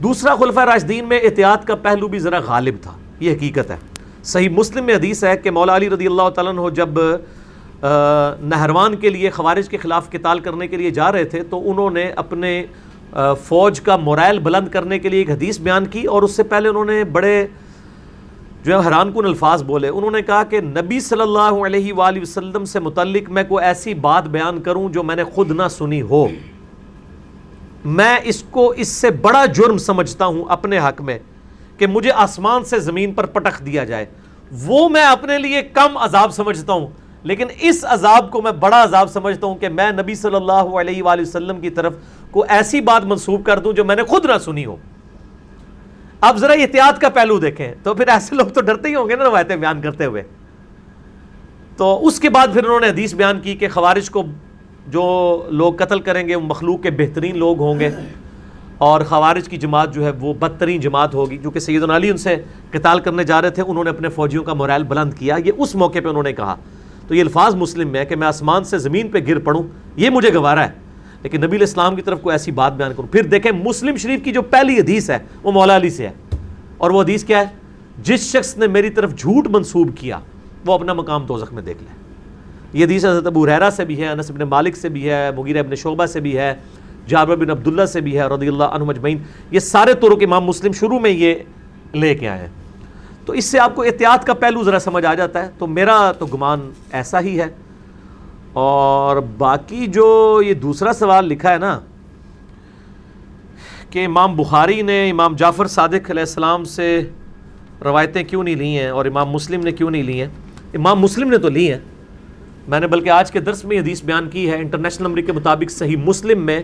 دوسرا 0.03 0.35
خلفہ 0.35 0.59
راشدین 0.59 1.07
میں 1.07 1.19
احتیاط 1.23 1.65
کا 1.65 1.75
پہلو 1.75 2.07
بھی 2.07 2.19
ذرا 2.19 2.39
غالب 2.39 2.75
تھا۔ 2.81 2.91
یہ 3.19 3.33
حقیقت 3.33 3.71
ہے۔ 3.71 3.75
صحیح 4.23 4.49
مسلم 4.49 4.85
میں 4.85 4.95
حدیث 4.95 5.23
ہے 5.23 5.37
کہ 5.37 5.51
مولا 5.51 5.75
علی 5.75 5.89
رضی 5.89 6.07
اللہ 6.07 6.29
تعالیٰ 6.29 6.73
جب 6.73 6.89
نہروان 8.41 8.95
کے 8.95 9.09
لیے، 9.09 9.29
خوارج 9.29 9.69
کے 9.69 9.77
خلاف 9.77 10.09
قتال 10.09 10.39
کرنے 10.39 10.67
کے 10.67 10.77
لیے 10.77 10.89
جا 10.89 11.11
رہے 11.11 11.23
تھے، 11.23 11.43
تو 11.43 11.71
انہوں 11.71 11.91
نے 11.91 12.11
اپنے 12.15 12.65
فوج 13.43 13.81
کا 13.81 13.97
مرائل 13.97 14.39
بلند 14.39 14.67
کرنے 14.67 14.99
کے 14.99 15.09
لیے 15.09 15.19
ایک 15.19 15.29
حدیث 15.29 15.59
بیان 15.59 15.85
کی 15.85 16.05
اور 16.05 16.23
اس 16.23 16.31
سے 16.31 16.43
پہلے 16.43 16.69
انہوں 16.69 16.85
نے 16.85 17.03
بڑے، 17.03 17.47
جو 18.63 18.81
ہے، 18.81 18.85
حیران 18.85 19.11
کن 19.11 19.25
الفاظ 19.25 19.63
بولے۔ 19.63 19.87
انہوں 19.87 20.11
نے 20.11 20.21
کہا 20.21 20.43
کہ 20.43 20.61
نبی 20.61 20.99
صلی 20.99 21.21
اللہ 21.21 21.65
علیہ 21.65 21.93
وآلہ 21.93 22.21
وسلم 22.21 22.65
سے 22.65 22.79
متعلق 22.79 23.29
میں 23.29 23.43
کوئی 23.43 23.65
ایسی 23.65 23.93
بات 23.93 24.27
بیان 24.27 24.61
کروں 24.61 24.89
جو 24.89 25.03
میں 25.03 25.15
نے 25.15 25.23
خود 25.23 25.51
نہ 25.51 25.67
سنی 25.71 26.01
ہو۔ 26.01 26.27
میں 27.85 28.17
اس 28.23 28.43
کو، 28.51 28.69
اس 28.69 28.87
سے 28.87 29.11
بڑا 29.11 29.45
جرم 29.45 29.77
سمجھتا 29.77 30.25
ہوں 30.25 30.43
اپنے 30.49 30.79
حق 30.79 31.01
میں 31.01 31.19
کہ 31.77 31.87
مجھے 31.87 32.11
آسمان 32.11 32.63
سے 32.63 32.79
زمین 32.79 33.13
پر 33.13 33.25
پٹخ 33.25 33.65
دیا 33.65 33.83
جائے۔ 33.83 34.05
وہ 34.65 34.89
میں 34.89 35.05
اپنے 35.05 35.37
لیے 35.37 35.61
کم 35.61 35.97
عذاب 35.97 36.33
سمجھتا 36.33 36.73
ہوں۔ 36.73 36.87
لیکن 37.27 37.47
اس 37.61 37.85
عذاب 37.89 38.31
کو 38.31 38.41
میں 38.41 38.51
بڑا 38.51 38.83
عذاب 38.83 39.09
سمجھتا 39.09 39.47
ہوں 39.47 39.55
کہ 39.55 39.69
میں 39.69 39.91
نبی 39.91 40.15
صلی 40.15 40.35
اللہ 40.35 40.51
علیہ 40.51 41.03
وآلہ 41.03 41.21
وسلم 41.21 41.61
کی 41.61 41.69
طرف 41.69 41.95
کو 42.31 42.45
ایسی 42.49 42.81
بات 42.81 43.05
منسوب 43.05 43.45
کر 43.45 43.59
دوں 43.59 43.73
جو 43.73 43.85
میں 43.85 43.95
نے 43.95 44.03
خود 44.03 44.25
نہ 44.25 44.37
سنی 44.37 44.65
ہو۔ 44.65 44.75
اب 46.21 46.37
ذرا 46.37 46.53
احتیاط 46.53 46.99
کا 46.99 47.09
پہلو 47.09 47.39
دیکھیں۔ 47.39 47.73
تو 47.83 47.93
پھر 47.93 48.07
ایسے 48.07 48.35
لوگ 48.35 48.47
تو 48.47 48.61
ڈرتے 48.61 48.89
ہی 48.89 48.95
ہوں 48.95 49.09
گے 49.09 49.15
نا 49.15 49.23
روایتیں 49.23 49.55
بیان 49.55 49.81
کرتے 49.81 50.05
ہوئے۔ 50.05 50.23
تو 51.77 52.07
اس 52.07 52.19
کے 52.19 52.29
بعد 52.29 52.47
پھر 52.53 52.65
انہوں 52.65 52.79
نے 52.79 52.89
حدیث 52.89 53.13
بیان 53.13 53.39
کی 53.39 53.55
کہ 53.55 53.69
خوارش 53.69 54.09
کو 54.09 54.23
جو 54.87 55.43
لوگ 55.49 55.73
قتل 55.73 55.99
کریں 55.99 56.27
گے، 56.27 56.35
وہ 56.35 56.41
مخلوق 56.41 56.81
کے 56.81 56.91
بہترین 56.91 57.37
لوگ 57.37 57.59
ہوں 57.59 57.79
گے۔ 57.79 57.89
اور 58.77 59.01
خوارج 59.01 59.49
کی 59.49 59.57
جماعت 59.57 59.93
جو 59.93 60.05
ہے 60.05 60.11
وہ 60.19 60.33
بدترین 60.33 60.79
جماعت 60.79 61.15
ہوگی۔ 61.15 61.37
کیونکہ 61.37 61.59
سید 61.59 61.83
علی 61.83 62.09
ان 62.09 62.17
سے 62.17 62.35
قتال 62.71 62.99
کرنے 62.99 63.23
جا 63.23 63.41
رہے 63.41 63.49
تھے، 63.49 63.63
انہوں 63.67 63.83
نے 63.83 63.89
اپنے 63.89 64.09
فوجیوں 64.09 64.43
کا 64.43 64.53
مرائل 64.53 64.83
بلند 64.83 65.13
کیا۔ 65.13 65.35
یہ 65.45 65.51
اس 65.57 65.75
موقع 65.75 65.99
پہ 66.03 66.07
انہوں 66.07 66.23
نے 66.23 66.33
کہا۔ 66.33 66.55
تو 67.07 67.15
یہ 67.15 67.21
الفاظ 67.21 67.55
مسلم 67.55 67.89
میں 67.89 67.99
ہے 67.99 68.05
کہ 68.05 68.15
میں 68.15 68.27
آسمان 68.27 68.63
سے 68.63 68.77
زمین 68.77 69.07
پہ 69.07 69.17
گر 69.27 69.39
پڑوں، 69.39 69.63
یہ 69.95 70.09
مجھے 70.09 70.33
گوارا 70.33 70.67
ہے۔ 70.67 70.71
لیکن 71.23 71.41
نبی 71.41 71.57
الاسلام 71.57 71.95
کی 71.95 72.01
طرف 72.01 72.21
کوئی 72.21 72.33
ایسی 72.33 72.51
بات 72.51 72.73
بیان 72.73 72.91
کروں۔ 72.97 73.07
پھر 73.11 73.23
دیکھیں 73.23 73.51
مسلم 73.51 73.95
شریف 73.95 74.23
کی 74.23 74.31
جو 74.31 74.41
پہلی 74.41 74.79
حدیث 74.79 75.09
ہے، 75.09 75.17
وہ 75.43 75.51
مولا 75.51 75.75
علی 75.75 75.89
سے 75.89 76.07
ہے۔ 76.07 76.13
اور 76.77 76.91
وہ 76.91 77.01
حدیث 77.01 77.23
کیا 77.23 77.39
ہے؟ 77.39 77.45
جس 78.03 78.19
شخص 78.19 78.57
نے 78.57 78.67
میری 78.67 78.89
طرف 78.89 79.15
جھوٹ 79.15 79.47
منسوب 79.47 79.97
کیا، 79.97 80.19
وہ 80.65 80.73
اپنا 80.73 80.93
مقام 80.93 81.25
دوزخ 81.25 81.53
میں 81.53 81.63
دیکھ 81.63 81.83
لے۔ 81.83 82.07
یہ 82.79 82.85
حدیث 82.85 83.05
حضرت 83.05 83.27
ابو 83.27 83.45
ریرا 83.45 83.69
سے 83.71 83.85
بھی 83.85 84.01
ہے، 84.01 84.07
انس 84.07 84.31
بن 84.31 84.49
مالک 84.49 84.77
سے 84.77 84.89
بھی 84.89 85.09
ہے، 85.09 85.31
مغیرہ 85.31 85.59
ابن 85.59 85.75
شعبہ 85.75 86.05
سے 86.05 86.19
بھی 86.19 86.37
ہے، 86.37 86.55
جابر 87.07 87.35
بن 87.35 87.49
عبداللہ 87.49 87.85
سے 87.85 88.01
بھی 88.01 88.19
ہے، 88.19 88.27
رضی 88.27 88.47
اللہ 88.47 88.63
عنہ 88.63 88.83
مجمعین 88.83 89.17
یہ 89.51 89.59
سارے 89.59 89.93
طرق 89.93 90.17
امام 90.21 90.43
مسلم 90.43 90.71
شروع 90.71 90.99
میں 90.99 91.11
یہ 91.11 91.35
لے 91.93 92.15
کے 92.15 92.29
آئے 92.29 92.39
ہیں۔ 92.39 92.47
تو 93.27 93.33
اس 93.33 93.45
سے 93.45 93.59
آپ 93.59 93.75
کو 93.75 93.81
احتیاط 93.83 94.25
کا 94.25 94.33
پہلو 94.33 94.63
ذرا 94.63 94.79
سمجھ 94.79 95.05
آ 95.05 95.13
جاتا 95.13 95.45
ہے۔ 95.45 95.49
تو 95.57 95.67
میرا 95.67 96.11
تو 96.11 96.25
گمان 96.25 96.71
ایسا 96.91 97.19
ہی 97.19 97.39
ہے۔ 97.39 97.47
اور 98.53 99.17
باقی 99.17 99.87
جو 99.87 100.41
یہ 100.45 100.53
دوسرا 100.53 100.93
سوال 100.93 101.25
لکھا 101.25 101.53
ہے 101.53 101.57
نا 101.57 101.79
کہ 103.89 104.05
امام 104.05 104.35
بخاری 104.35 104.81
نے 104.81 105.09
امام 105.09 105.35
جعفر 105.35 105.67
صادق 105.67 106.09
علیہ 106.09 106.21
السلام 106.21 106.63
سے 106.63 107.09
روایتیں 107.83 108.23
کیوں 108.23 108.43
نہیں 108.43 108.55
لی 108.55 108.79
ہیں 108.79 108.87
اور 108.87 109.05
امام 109.05 109.29
مسلم 109.29 109.61
نے 109.61 109.71
کیوں 109.71 109.91
نہیں 109.91 110.03
لی 110.03 110.21
ہیں؟ 110.21 110.29
امام 110.73 110.99
مسلم 110.99 111.29
نے 111.29 111.37
تو 111.37 111.49
لی 111.49 111.71
ہیں۔ 111.71 111.79
میں 112.67 112.79
نے 112.79 112.87
بلکہ 112.87 113.09
آج 113.09 113.31
کے 113.31 113.39
درس 113.39 113.65
میں 113.65 113.79
حدیث 113.79 114.03
بیان 114.03 114.29
کی 114.29 114.51
ہے۔ 114.51 114.55
انٹرنیشنل 114.55 115.07
نمبر 115.07 115.21
کے 115.21 115.31
مطابق 115.31 115.71
صحیح 115.71 115.97
مسلم 115.97 116.45
میں 116.45 116.61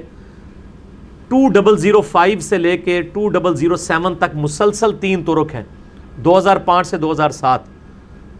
ٹو 1.27 1.47
ڈبل 1.49 1.77
زیرو 1.77 2.01
فائیو 2.01 2.39
سے 2.39 2.57
لے 2.57 2.77
کے 2.77 3.01
ٹو 3.01 3.29
ڈبل 3.29 3.55
زیرو 3.55 3.75
سیون 3.75 4.15
تک 4.15 4.35
مسلسل 4.35 4.97
تین 4.97 5.23
ترک 5.23 5.55
ہیں۔ 5.55 5.63
دو 6.17 6.37
ہزار 6.37 6.57
پانچ 6.57 6.87
سے 6.87 6.97
دو 6.97 7.11
ہزار 7.11 7.29
سات، 7.29 7.59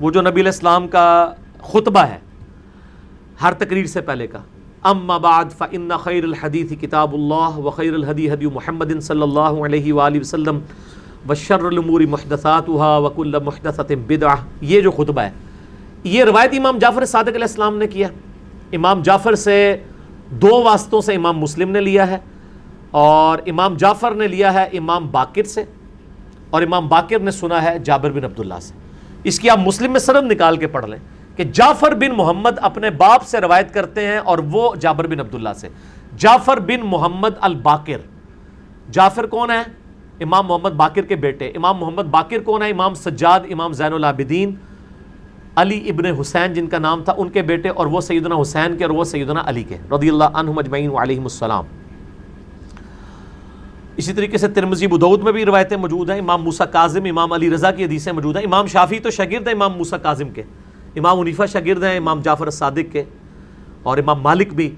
وہ 0.02 0.12
جو 0.12 0.22
نبی 0.22 0.42
علیہ 0.42 0.52
السلام 0.52 0.88
کا 0.88 1.34
خطبہ 1.62 2.00
ہے، 2.00 2.18
ہر 3.42 3.54
تقریر 3.54 3.86
سے 3.86 4.02
پہلے 4.02 4.28
کا۔ 4.28 4.40
اما 4.84 5.18
بعد 5.18 5.52
فإن 5.58 5.90
خیر 6.00 6.24
الحدیث 6.24 6.72
کتاب 6.82 7.14
اللہ 7.14 7.58
و 7.58 7.70
خیر 7.70 7.94
الحدی 7.94 8.30
حدی 8.32 8.46
محمد 8.46 9.00
صلی 9.02 9.22
اللہ 9.22 9.40
علیہ 9.40 9.94
وآلہ 9.94 10.20
وسلم 10.20 10.60
وشر 11.30 11.64
الامور 11.66 12.02
محدثاتها 12.02 12.98
وکل 13.04 13.36
محدثت 13.44 13.92
بدعہ۔ 14.08 14.36
یہ 14.62 14.82
جو 14.82 14.92
خطبہ 14.92 15.22
ہے، 15.22 15.32
یہ 16.04 16.24
روایت 16.24 16.54
امام 16.58 16.78
جعفر 16.78 17.06
صادق 17.06 17.28
علیہ 17.28 17.50
السلام 17.50 17.78
نے 17.78 17.88
کیا 17.88 18.08
امام 18.74 19.02
جعفر 19.02 19.36
سے 19.36 19.78
دو 20.30 20.62
واسطوں 20.64 21.02
سے 21.02 21.14
امام 21.16 21.38
مسلم 21.38 21.72
نے 21.72 21.82
لیا 21.82 22.08
ہے 22.12 22.18
اور 22.92 23.40
امام 23.48 23.76
جعفر 23.76 24.12
نے 24.12 24.28
لیا 24.28 24.54
ہے 24.54 24.64
امام 24.78 25.08
باقر 25.12 25.44
سے۔ 25.44 25.64
اور 26.54 26.62
امام 26.62 26.88
باقر 26.88 27.20
نے 27.20 27.32
سنا 27.32 27.64
ہے 27.64 27.80
جابر 27.80 28.12
بن 28.12 28.24
عبداللہ 28.24 28.60
سے۔ 28.62 28.74
اس 29.24 29.40
کی 29.40 29.50
آپ 29.50 29.60
مسلم 29.60 29.92
میں 29.92 30.00
سرد 30.00 30.32
نکال 30.32 30.58
کے 30.58 30.68
پڑھ 30.68 30.86
لیں 30.86 31.00
کہ 31.38 31.44
جعفر 31.44 31.96
بن 31.96 32.18
محمد 32.18 32.52
اپنے 32.62 32.90
باپ 32.90 33.24
سے 33.24 33.42
روایت 33.42 33.74
کرتے 33.74 34.08
ہیں 34.08 34.18
اور 34.18 34.38
وہ 34.52 34.76
جابر 34.76 35.08
بن 35.08 35.20
عبداللہ 35.20 35.54
سے۔ 35.56 35.70
جعفر 36.18 36.60
بن 36.60 36.80
محمد 36.84 37.30
الباقر۔ 37.42 37.98
جعفر 38.92 39.26
کون 39.26 39.52
ہے؟ 39.52 39.62
امام 40.20 40.48
محمد 40.48 40.70
باقر 40.70 41.02
کے 41.02 41.16
بیٹے۔ 41.16 41.52
امام 41.56 41.78
محمد 41.78 42.04
باقر 42.04 42.40
کون 42.40 42.64
ہے؟ 42.64 42.70
امام 42.70 42.94
سجاد، 42.94 43.40
امام 43.52 43.74
زین 43.74 43.94
العابدین۔ 43.94 44.56
علی 45.56 45.90
ابن 45.90 46.06
حسین 46.06 46.54
جن 46.54 46.68
کا 46.68 46.80
نام 46.80 47.04
تھا 47.04 47.14
ان 47.18 47.30
کے 47.30 47.42
بیٹے 47.42 47.70
اور 47.70 47.86
وہ 47.86 48.02
سیدنا 48.02 48.36
حسین 48.42 48.78
کے 48.78 48.84
اور 48.84 48.94
وہ 48.94 49.04
سیدنا 49.04 49.42
علی 49.46 49.64
کے۔ 49.64 49.78
رضی 49.92 50.10
اللہ 50.10 50.24
عنہ 50.24 50.52
مجمعین 50.52 50.92
علیہم 50.98 51.24
السلام۔ 51.24 51.66
اسی 53.98 54.14
طریقے 54.14 54.38
سے 54.38 54.48
ترمزی 54.48 54.88
بدعود 54.88 55.24
میں 55.24 55.32
بھی 55.32 55.46
روایتیں 55.46 55.78
موجود 55.78 56.10
ہیں۔ 56.10 56.20
امام 56.20 56.44
موسا 56.44 56.66
کاظم، 56.66 57.04
امام 57.10 57.32
علی 57.32 57.50
رضا 57.50 57.72
کی 57.72 57.86
حدیثیں 57.86 58.14
موجود 58.14 58.38
ہیں۔ 58.38 58.44
امام 58.44 58.66
شافی 58.66 59.00
تو 59.00 59.10
شاگرد 59.10 59.48
ہیں، 59.48 59.56
امام 59.56 59.74
موسا 59.74 59.98
کاظم 59.98 60.30
کے۔ 60.30 60.42
امام 60.96 61.20
عنیفہ 61.20 61.44
شاگرد 61.46 61.84
ہیں، 61.84 61.98
امام 61.98 62.22
جعفر 62.22 62.50
صادق 62.50 62.92
کے۔ 62.92 63.04
اور 63.84 63.98
امام 63.98 64.20
مالک 64.22 64.54
بھی۔ 64.54 64.76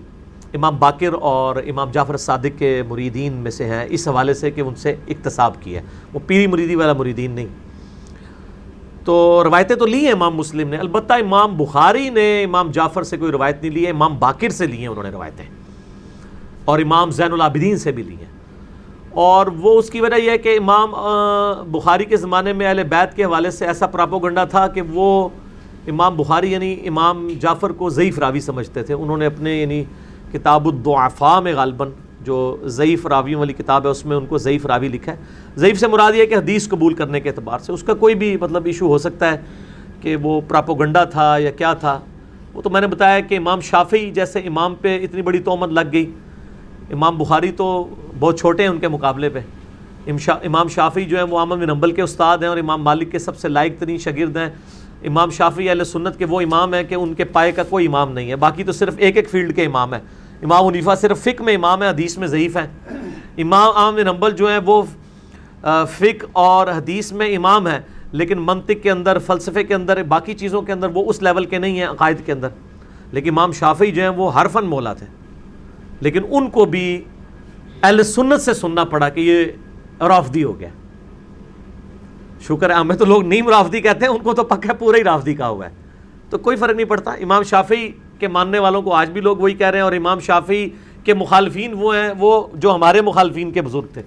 امام 0.54 0.78
باقر 0.80 1.14
اور 1.22 1.56
امام 1.56 1.92
جعفر 1.92 2.18
صادق 2.18 2.60
کے 2.60 2.84
مریدین 2.90 3.34
میں 3.34 3.52
سے 3.52 3.66
ہیں۔ 3.66 3.86
اس 3.90 4.08
حوالے 4.08 4.34
سے 4.34 4.52
کہ 4.52 4.62
ان 4.62 4.76
سے 4.76 4.96
اقتصاب 5.08 5.54
کیا 5.62 5.82
ہے۔ 5.82 5.86
وہ 6.14 6.20
پیری 6.28 6.48
مریدی 6.48 6.76
والا 6.76 6.94
مریدین 6.94 7.32
نہیں۔ 7.32 7.48
تو 9.04 9.44
روایتیں 9.44 9.76
تو 9.76 9.86
لی 9.86 10.06
ہیں 10.06 10.12
امام 10.12 10.36
مسلم 10.36 10.70
نے۔ 10.70 10.78
البتہ 10.78 11.14
امام 11.14 11.58
بخاری 11.58 12.10
نے 12.10 12.44
امام 12.44 12.72
جعفر 12.72 13.04
سے 13.04 13.18
کوئی 13.18 13.32
روایت 13.32 13.62
نہیں 13.62 13.72
لی 13.72 13.86
ہے، 13.86 13.90
امام 13.90 14.20
باقر 14.20 14.50
سے 14.50 14.68
لی 14.68 14.78
ہیں 14.78 14.88
انہوں 14.88 15.04
نے 15.04 15.10
روایتیں۔ 15.10 15.46
اور 16.66 16.80
امام 16.80 17.12
زین 17.12 17.34
العابدین 17.34 17.78
سے 17.78 17.92
بھی 17.92 18.04
لی 18.04 18.16
ہیں۔ 18.16 18.35
اور 19.16 19.48
وہ 19.48 19.80
اس 19.80 19.90
کی 19.90 20.02
وجہ 20.02 20.16
یہ 20.16 20.32
ہے 20.32 20.38
کہ 20.38 20.58
امام 20.58 20.92
بخاری 21.72 22.06
کے 22.06 22.18
زمانے 22.18 22.54
میں 22.54 22.68
اہل 22.68 22.84
بیت 22.84 23.16
کے 23.16 23.26
حوالے 23.26 23.52
سے 23.52 23.66
ایسا 23.66 23.88
پراپوگنڈا 23.88 24.44
تھا 24.44 24.68
کہ 24.68 24.82
وہ 24.82 25.30
امام 25.88 26.16
بخاری 26.18 26.52
یعنی 26.52 26.76
امام 26.88 27.28
جعفر 27.42 27.70
کو 27.70 27.90
ضعیف 27.90 28.20
راوی 28.20 28.40
سمجھتے 28.40 28.84
تھے۔ 28.84 28.94
انہوں 28.94 29.18
نے 29.18 29.26
اپنے 29.26 29.56
یعنی 29.62 29.84
کتاب 30.32 30.68
الدعفاء 30.68 31.40
میں 31.40 31.54
غالباً 31.54 31.90
جو 32.22 32.58
ضعیف 32.64 33.06
راویوں 33.06 33.40
والی 33.40 33.54
کتاب 33.54 33.86
ہے 33.86 33.92
اس 33.92 34.06
میں 34.06 34.18
ان 34.18 34.26
کو 34.26 34.38
ضعیف 34.38 34.66
راوی 34.66 34.88
لکھا 34.88 35.12
ہے۔ 35.12 35.18
ضعیف 35.56 35.80
سے 35.80 35.88
مراد 35.88 36.16
یہ 36.16 36.22
ہے 36.22 36.26
کہ 36.26 36.36
حدیث 36.36 36.70
قبول 36.70 36.94
کرنے 36.94 37.20
کے 37.20 37.30
اعتبار 37.30 37.60
سے 37.60 37.72
اس 37.72 37.84
کا 37.84 37.94
کوئی 37.94 38.16
بھی 38.16 38.38
مطلب 38.42 38.66
ایشو 38.66 38.88
ہو 38.88 38.98
سکتا 38.98 39.32
ہے 39.32 39.38
کہ 40.02 40.16
وہ 40.16 40.42
پراپوگنڈا 40.48 41.04
تھا 41.04 41.38
یا 41.38 41.52
کیا 41.52 41.74
تھا۔ 41.74 42.00
وہ 42.54 42.62
تو 42.62 42.70
میں 42.70 42.82
نے 42.82 42.88
بتایا 42.88 43.20
کہ 43.20 43.38
امام 43.38 43.60
شافی 43.60 44.12
جیسے 44.12 44.40
امام 44.40 44.76
پہ 44.76 45.04
اتنی 45.04 45.22
بڑی 45.22 45.40
تومت 45.40 45.70
لگ 45.70 45.92
گئی۔ 45.94 46.12
امام 46.92 47.18
بخاری 47.18 47.52
تو 47.52 47.88
بہت 48.20 48.40
چھوٹے 48.40 48.64
ہیں 48.64 48.70
ان 48.70 48.80
کے 48.80 48.88
مقابلے 48.88 49.30
پہ۔ 49.30 49.40
امام 50.28 50.68
شافی 50.68 51.06
جو 51.06 51.18
ہیں 51.18 51.24
وہ 51.24 51.40
امام 51.40 51.60
بن 51.60 51.66
نمبل 51.66 51.92
کے 51.92 52.02
استاد 52.02 52.38
ہیں 52.38 52.48
اور 52.48 52.58
امام 52.58 52.84
مالک 52.84 53.12
کے 53.12 53.20
سب 53.20 53.38
سے 53.38 53.48
لائق 53.48 53.80
ترین 53.80 53.98
شاگرد 53.98 54.38
ہیں۔ 54.38 54.50
امام 55.04 55.30
شافی 55.30 55.72
علیہ 55.72 55.84
سنت 55.84 56.18
کے 56.18 56.26
وہ 56.26 56.42
امام 56.42 56.74
ہیں 56.74 56.84
کہ 56.84 56.96
ان 56.96 57.14
کے 57.14 57.24
پائے 57.24 57.52
کا 57.52 57.64
کوئی 57.64 57.88
امام 57.88 58.12
نہیں 58.12 58.30
ہے۔ 58.30 58.36
باقی 58.36 58.64
تو 58.64 58.72
صرف 58.72 58.94
ایک 58.98 59.18
ایک 59.18 59.30
فیلڈ 59.30 59.56
کے 59.56 59.66
امام 59.66 59.94
ہیں۔ 59.94 60.02
امام 60.42 60.66
عنیفہ 60.66 60.92
صرف 61.02 61.24
فک 61.24 61.42
میں 61.42 61.56
امام 61.56 61.84
ہے 61.84 61.90
حدیث 61.90 62.18
میں 62.18 62.28
ضعیف 62.28 62.58
ہیں۔ 62.58 62.68
امام 63.38 63.72
عام 63.76 63.96
بن 63.96 64.02
نمبل 64.02 64.32
جو 64.32 64.50
ہیں 64.50 64.60
وہ 64.66 64.84
فک 65.90 66.26
اور 66.32 66.68
حدیث 66.68 67.12
میں 67.12 67.36
امام 67.36 67.68
ہیں، 67.68 67.80
لیکن 68.12 68.38
منطق 68.38 68.84
کے 68.84 68.92
اندر، 68.92 69.20
فلسفے 69.20 69.64
کے 69.64 69.74
اندر، 69.74 70.04
باقی 70.04 70.34
چیزوں 70.34 70.62
کے 70.62 70.72
اندر 70.72 70.88
وہ 70.94 71.10
اس 71.10 71.24
لیول 71.24 71.46
کے 71.46 71.58
نہیں 71.58 71.80
ہیں، 71.80 71.88
عقائد 71.88 72.18
کے 72.26 72.32
اندر۔ 72.32 72.48
لیکن 73.12 73.30
امام 73.30 73.52
شافی 73.52 73.92
جو 73.92 74.02
ہیں 74.02 74.10
وہ 74.10 74.34
ہر 74.34 74.48
فن 74.48 74.66
مولا 74.66 74.94
تھے۔ 74.94 75.06
لیکن 76.02 76.22
ان 76.30 76.50
کو 76.50 76.66
بھی 76.66 77.04
اہل 77.86 78.04
سنت 78.04 78.42
سے 78.42 78.54
سننا 78.54 78.84
پڑا 78.84 79.10
کہ 79.10 79.20
یہ 79.20 80.04
رافدی 80.04 80.44
ہو 80.44 80.60
گیا۔ 80.60 80.70
شکر 82.48 82.70
ہے، 82.70 82.76
ہمیں 82.76 82.96
تو 82.96 83.06
لوگ 83.06 83.24
نیم 83.24 83.50
رافدی 83.50 83.82
کہتے 83.82 84.06
ہیں، 84.06 84.14
ان 84.14 84.20
کو 84.24 84.34
تو 84.34 84.44
پکا 84.44 84.74
پورا 84.74 84.98
ہی 84.98 85.04
رافدی 85.04 85.34
کا 85.34 85.48
ہوا 85.48 85.66
ہے۔ 85.66 85.72
تو 86.30 86.38
کوئی 86.38 86.58
فرق 86.58 86.76
نہیں 86.76 86.86
پڑتا۔ 86.86 87.12
امام 87.12 87.44
شافی 87.44 87.88
کے 88.20 88.28
ماننے 88.28 88.60
والوں 88.60 88.82
کو 88.82 88.94
آج 88.94 89.10
بھی 89.10 89.22
لوگ 89.22 89.38
وہی 89.38 89.54
کہہ 89.54 89.68
رہے 89.68 89.78
ہیں، 89.78 89.84
اور 89.84 89.94
امام 89.94 90.20
شافی 90.20 90.70
کے 91.04 91.14
مخالفین 91.14 91.74
وہ 91.78 91.96
ہیں، 91.96 92.10
وہ 92.20 92.48
جو 92.54 92.76
ہمارے 92.76 93.02
مخالفین 93.02 93.52
کے 93.52 93.62
بزرگ 93.62 93.94
تھے۔ 93.94 94.02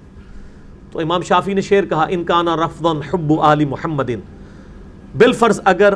تو 0.92 1.00
امام 1.00 1.22
شافی 1.22 1.54
نے 1.54 1.60
شعر 1.60 1.84
کہا، 1.84 2.06
ان 2.10 2.24
کا 2.24 2.42
نا 2.42 2.56
رفظ 2.56 2.86
حب 3.10 3.32
علی 3.40 3.64
محمد 3.64 4.10
بالفرض 5.18 5.60
اگر 5.64 5.94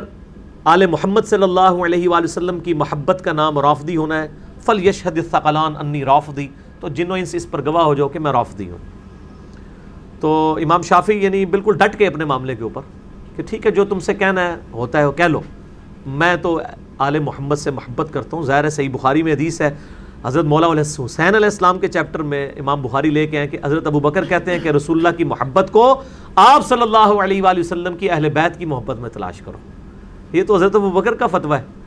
آل 0.63 0.85
محمد 0.85 1.21
صلی 1.25 1.43
اللہ 1.43 1.83
علیہ 1.85 2.09
وآلہ 2.09 2.23
وسلم 2.23 2.59
کی 2.59 2.73
محبت 2.73 3.21
کا 3.23 3.31
نام 3.31 3.59
رافدی 3.59 3.97
ہونا 3.97 4.21
ہے 4.21 4.27
فل 4.65 4.87
یشہد 4.87 5.17
ثقلان 5.31 5.75
انی 5.75 6.05
رافدی 6.05 6.47
تو 6.83 6.89
جنوں 6.89 7.17
انس 7.17 7.35
اس 7.35 7.51
پر 7.51 7.65
گواہ 7.65 7.83
ہو 7.83 7.93
جاؤ 7.93 8.07
کہ 8.07 8.19
میں 8.19 8.31
رافضی 8.31 8.69
ہوں۔ 8.69 8.77
تو 10.19 10.57
امام 10.63 10.81
شافی 10.81 11.13
یعنی 11.13 11.45
بالکل 11.45 11.77
ڈٹ 11.77 11.97
کے 11.97 12.07
اپنے 12.07 12.25
معاملے 12.25 12.55
کے 12.55 12.63
اوپر 12.63 12.81
کہ 13.35 13.43
ٹھیک 13.43 13.65
ہے، 13.65 13.71
جو 13.71 13.85
تم 13.85 13.99
سے 13.99 14.13
کہنا 14.13 14.47
ہے، 14.47 14.55
ہوتا 14.73 14.99
ہے 14.99 15.05
وہ 15.05 15.11
کہہ 15.11 15.25
لو۔ 15.25 15.41
میں 16.05 16.35
تو 16.35 16.61
آل 16.97 17.19
محمد 17.19 17.55
سے 17.55 17.71
محبت 17.71 18.13
کرتا 18.13 18.37
ہوں۔ 18.37 18.43
ظاہر 18.43 18.63
ہے، 18.63 18.69
صحیح 18.69 18.89
بخاری 18.89 19.23
میں 19.23 19.33
حدیث 19.33 19.61
ہے۔ 19.61 19.75
حضرت 20.23 20.45
مولا 20.45 20.71
علیہ 20.71 21.05
حسین 21.05 21.35
علیہ 21.35 21.45
السلام 21.45 21.79
کے 21.79 21.87
چیپٹر 21.87 22.21
میں 22.21 22.51
امام 22.57 22.81
بخاری 22.81 23.09
لے 23.09 23.27
کے 23.27 23.39
ہیں 23.39 23.47
کہ 23.47 23.57
حضرت 23.63 23.87
ابو 23.87 23.99
بکر 23.99 24.25
کہتے 24.25 24.51
ہیں 24.51 24.59
کہ 24.59 24.69
رسول 24.69 24.97
اللہ 24.97 25.17
کی 25.17 25.23
محبت 25.23 25.71
کو 25.71 26.01
آپ 26.35 26.67
صلی 26.67 26.81
اللہ 26.81 27.23
علیہ 27.23 27.41
وآلہ 27.41 27.59
وسلم 27.59 27.97
کی 27.97 28.09
اہل 28.09 28.29
بیت 28.29 28.59
کی 28.59 28.65
محبت 28.65 28.97
میں 28.97 29.09
تلاش 29.09 29.41
کرو۔ 29.41 29.57
یہ 30.33 30.43
تو 30.43 30.55
حضرت 30.55 30.75
ابو 30.75 30.91
بکر 30.91 31.13
کا 31.13 31.27
فتویٰ 31.27 31.57
ہے۔ 31.57 31.82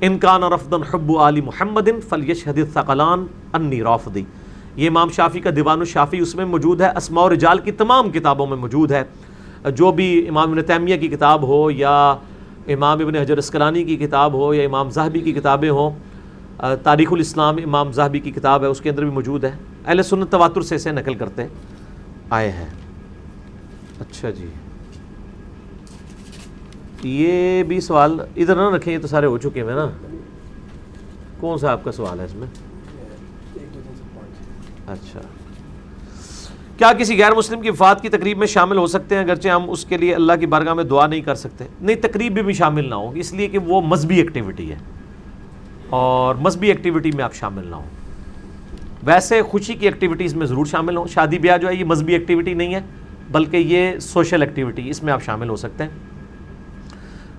انکان 0.00 0.42
رفدن 0.42 0.82
حب 0.82 1.18
علی 1.18 1.40
محمد 1.40 1.88
فلیش 2.08 2.48
حدیث 2.48 2.72
ثقلان 2.72 3.26
انی 3.52 3.82
رافدی 3.82 4.22
یہ 4.76 4.88
امام 4.88 5.08
شافی 5.08 5.40
کا 5.40 5.50
دیوان 5.56 5.78
الشافی 5.78 6.18
اس 6.18 6.34
میں 6.34 6.44
موجود 6.44 6.80
ہے، 6.80 6.88
اسماء 6.96 7.22
و 7.22 7.32
رجال 7.32 7.58
کی 7.58 7.72
تمام 7.72 8.10
کتابوں 8.10 8.46
میں 8.46 8.56
موجود 8.56 8.92
ہے۔ 8.92 9.02
جو 9.70 9.92
بھی 9.92 10.28
امام 10.28 10.50
ابن 10.50 10.62
تیمیہ 10.62 10.96
کی 10.96 11.08
کتاب 11.08 11.42
ہو 11.42 11.70
یا 11.70 12.14
امام 12.68 12.98
ابن 12.98 13.16
حجر 13.16 13.38
اسکلانی 13.38 13.84
کی 13.84 13.96
کتاب 13.96 14.32
ہو 14.32 14.54
یا 14.54 14.64
امام 14.64 14.90
زہبی 14.90 15.20
کی 15.20 15.32
کتابیں 15.32 15.70
ہوں 15.70 15.90
تاریخ 16.82 17.12
الاسلام 17.12 17.56
امام 17.64 17.92
زہبی 17.92 18.20
کی 18.20 18.30
کتاب 18.30 18.62
ہے، 18.62 18.66
اس 18.66 18.80
کے 18.80 18.90
اندر 18.90 19.02
بھی 19.02 19.10
موجود 19.10 19.44
ہے۔ 19.44 19.50
اہل 19.86 20.02
سنت 20.02 20.30
تواتر 20.30 20.60
سے 20.60 20.74
اسے 20.74 20.92
نقل 20.92 21.14
کرتے 21.14 21.46
آئے 22.30 22.50
ہیں۔ 22.50 22.68
اچھا 24.00 24.30
جی۔ 24.30 24.46
یہ 27.04 27.62
بھی 27.62 27.80
سوال 27.80 28.20
ادھر 28.36 28.56
نہ 28.56 28.76
رکھیں 28.76 28.94
یہ 28.94 28.98
تو 28.98 29.06
سارے 29.06 29.26
ہو 29.26 29.38
چکے 29.38 29.62
ہیں 29.62 29.74
نا۔ 29.74 29.90
کون 31.40 31.58
سا 31.58 31.72
آپ 31.72 31.84
کا 31.84 31.92
سوال 31.92 32.20
ہے 32.20 32.24
اس 32.24 32.34
میں؟ 32.34 32.46
اچھا۔ 34.86 35.20
کیا 36.76 36.92
کسی 36.92 37.18
غیر 37.18 37.32
مسلم 37.32 37.60
کی 37.60 37.70
وفات 37.70 38.02
کی 38.02 38.08
تقریب 38.08 38.38
میں 38.38 38.46
شامل 38.46 38.76
ہو 38.76 38.86
سکتے 38.86 39.14
ہیں؟ 39.14 39.22
اگرچہ 39.22 39.48
ہم 39.48 39.70
اس 39.70 39.84
کے 39.84 39.96
لیے 39.96 40.14
اللہ 40.14 40.32
کی 40.40 40.46
بارگاہ 40.46 40.74
میں 40.74 40.84
دعا 40.84 41.06
نہیں 41.06 41.20
کر 41.20 41.34
سکتے۔ 41.34 41.64
نہیں 41.80 41.96
تقریب 41.96 42.34
بھی, 42.34 42.42
بھی 42.42 42.52
شامل 42.52 42.90
نہ 42.90 42.94
ہو 42.94 43.10
اس 43.10 43.32
لیے 43.32 43.48
کہ 43.48 43.58
وہ 43.58 43.80
مذہبی 43.80 44.16
ایکٹیویٹی 44.16 44.70
ہے۔ 44.70 44.76
اور 45.90 46.34
مذہبی 46.34 46.68
ایکٹیویٹی 46.68 47.10
میں 47.14 47.24
آپ 47.24 47.34
شامل 47.34 47.66
نہ 47.66 47.74
ہوں۔ 47.74 47.88
ویسے 49.02 49.42
خوشی 49.42 49.74
کی 49.74 49.86
ایکٹیویٹیز 49.86 50.34
میں 50.34 50.46
ضرور 50.46 50.66
شامل 50.66 50.96
ہوں۔ 50.96 51.06
شادی 51.06 51.38
بیاہ 51.38 51.58
جو 51.58 51.68
ہے 51.68 51.76
یہ 51.76 51.84
مذہبی 51.84 52.12
ایکٹیویٹی 52.12 52.54
نہیں 52.54 52.74
ہے 52.74 52.80
بلکہ 53.32 53.56
یہ 53.56 53.98
سوشل 53.98 54.42
ایکٹیویٹی 54.42 54.90
اس 54.90 55.02
میں 55.02 55.12
آپ 55.12 55.22
شامل 55.22 55.48
ہو 55.48 55.56
سکتے 55.56 55.84
ہیں۔ 55.84 55.90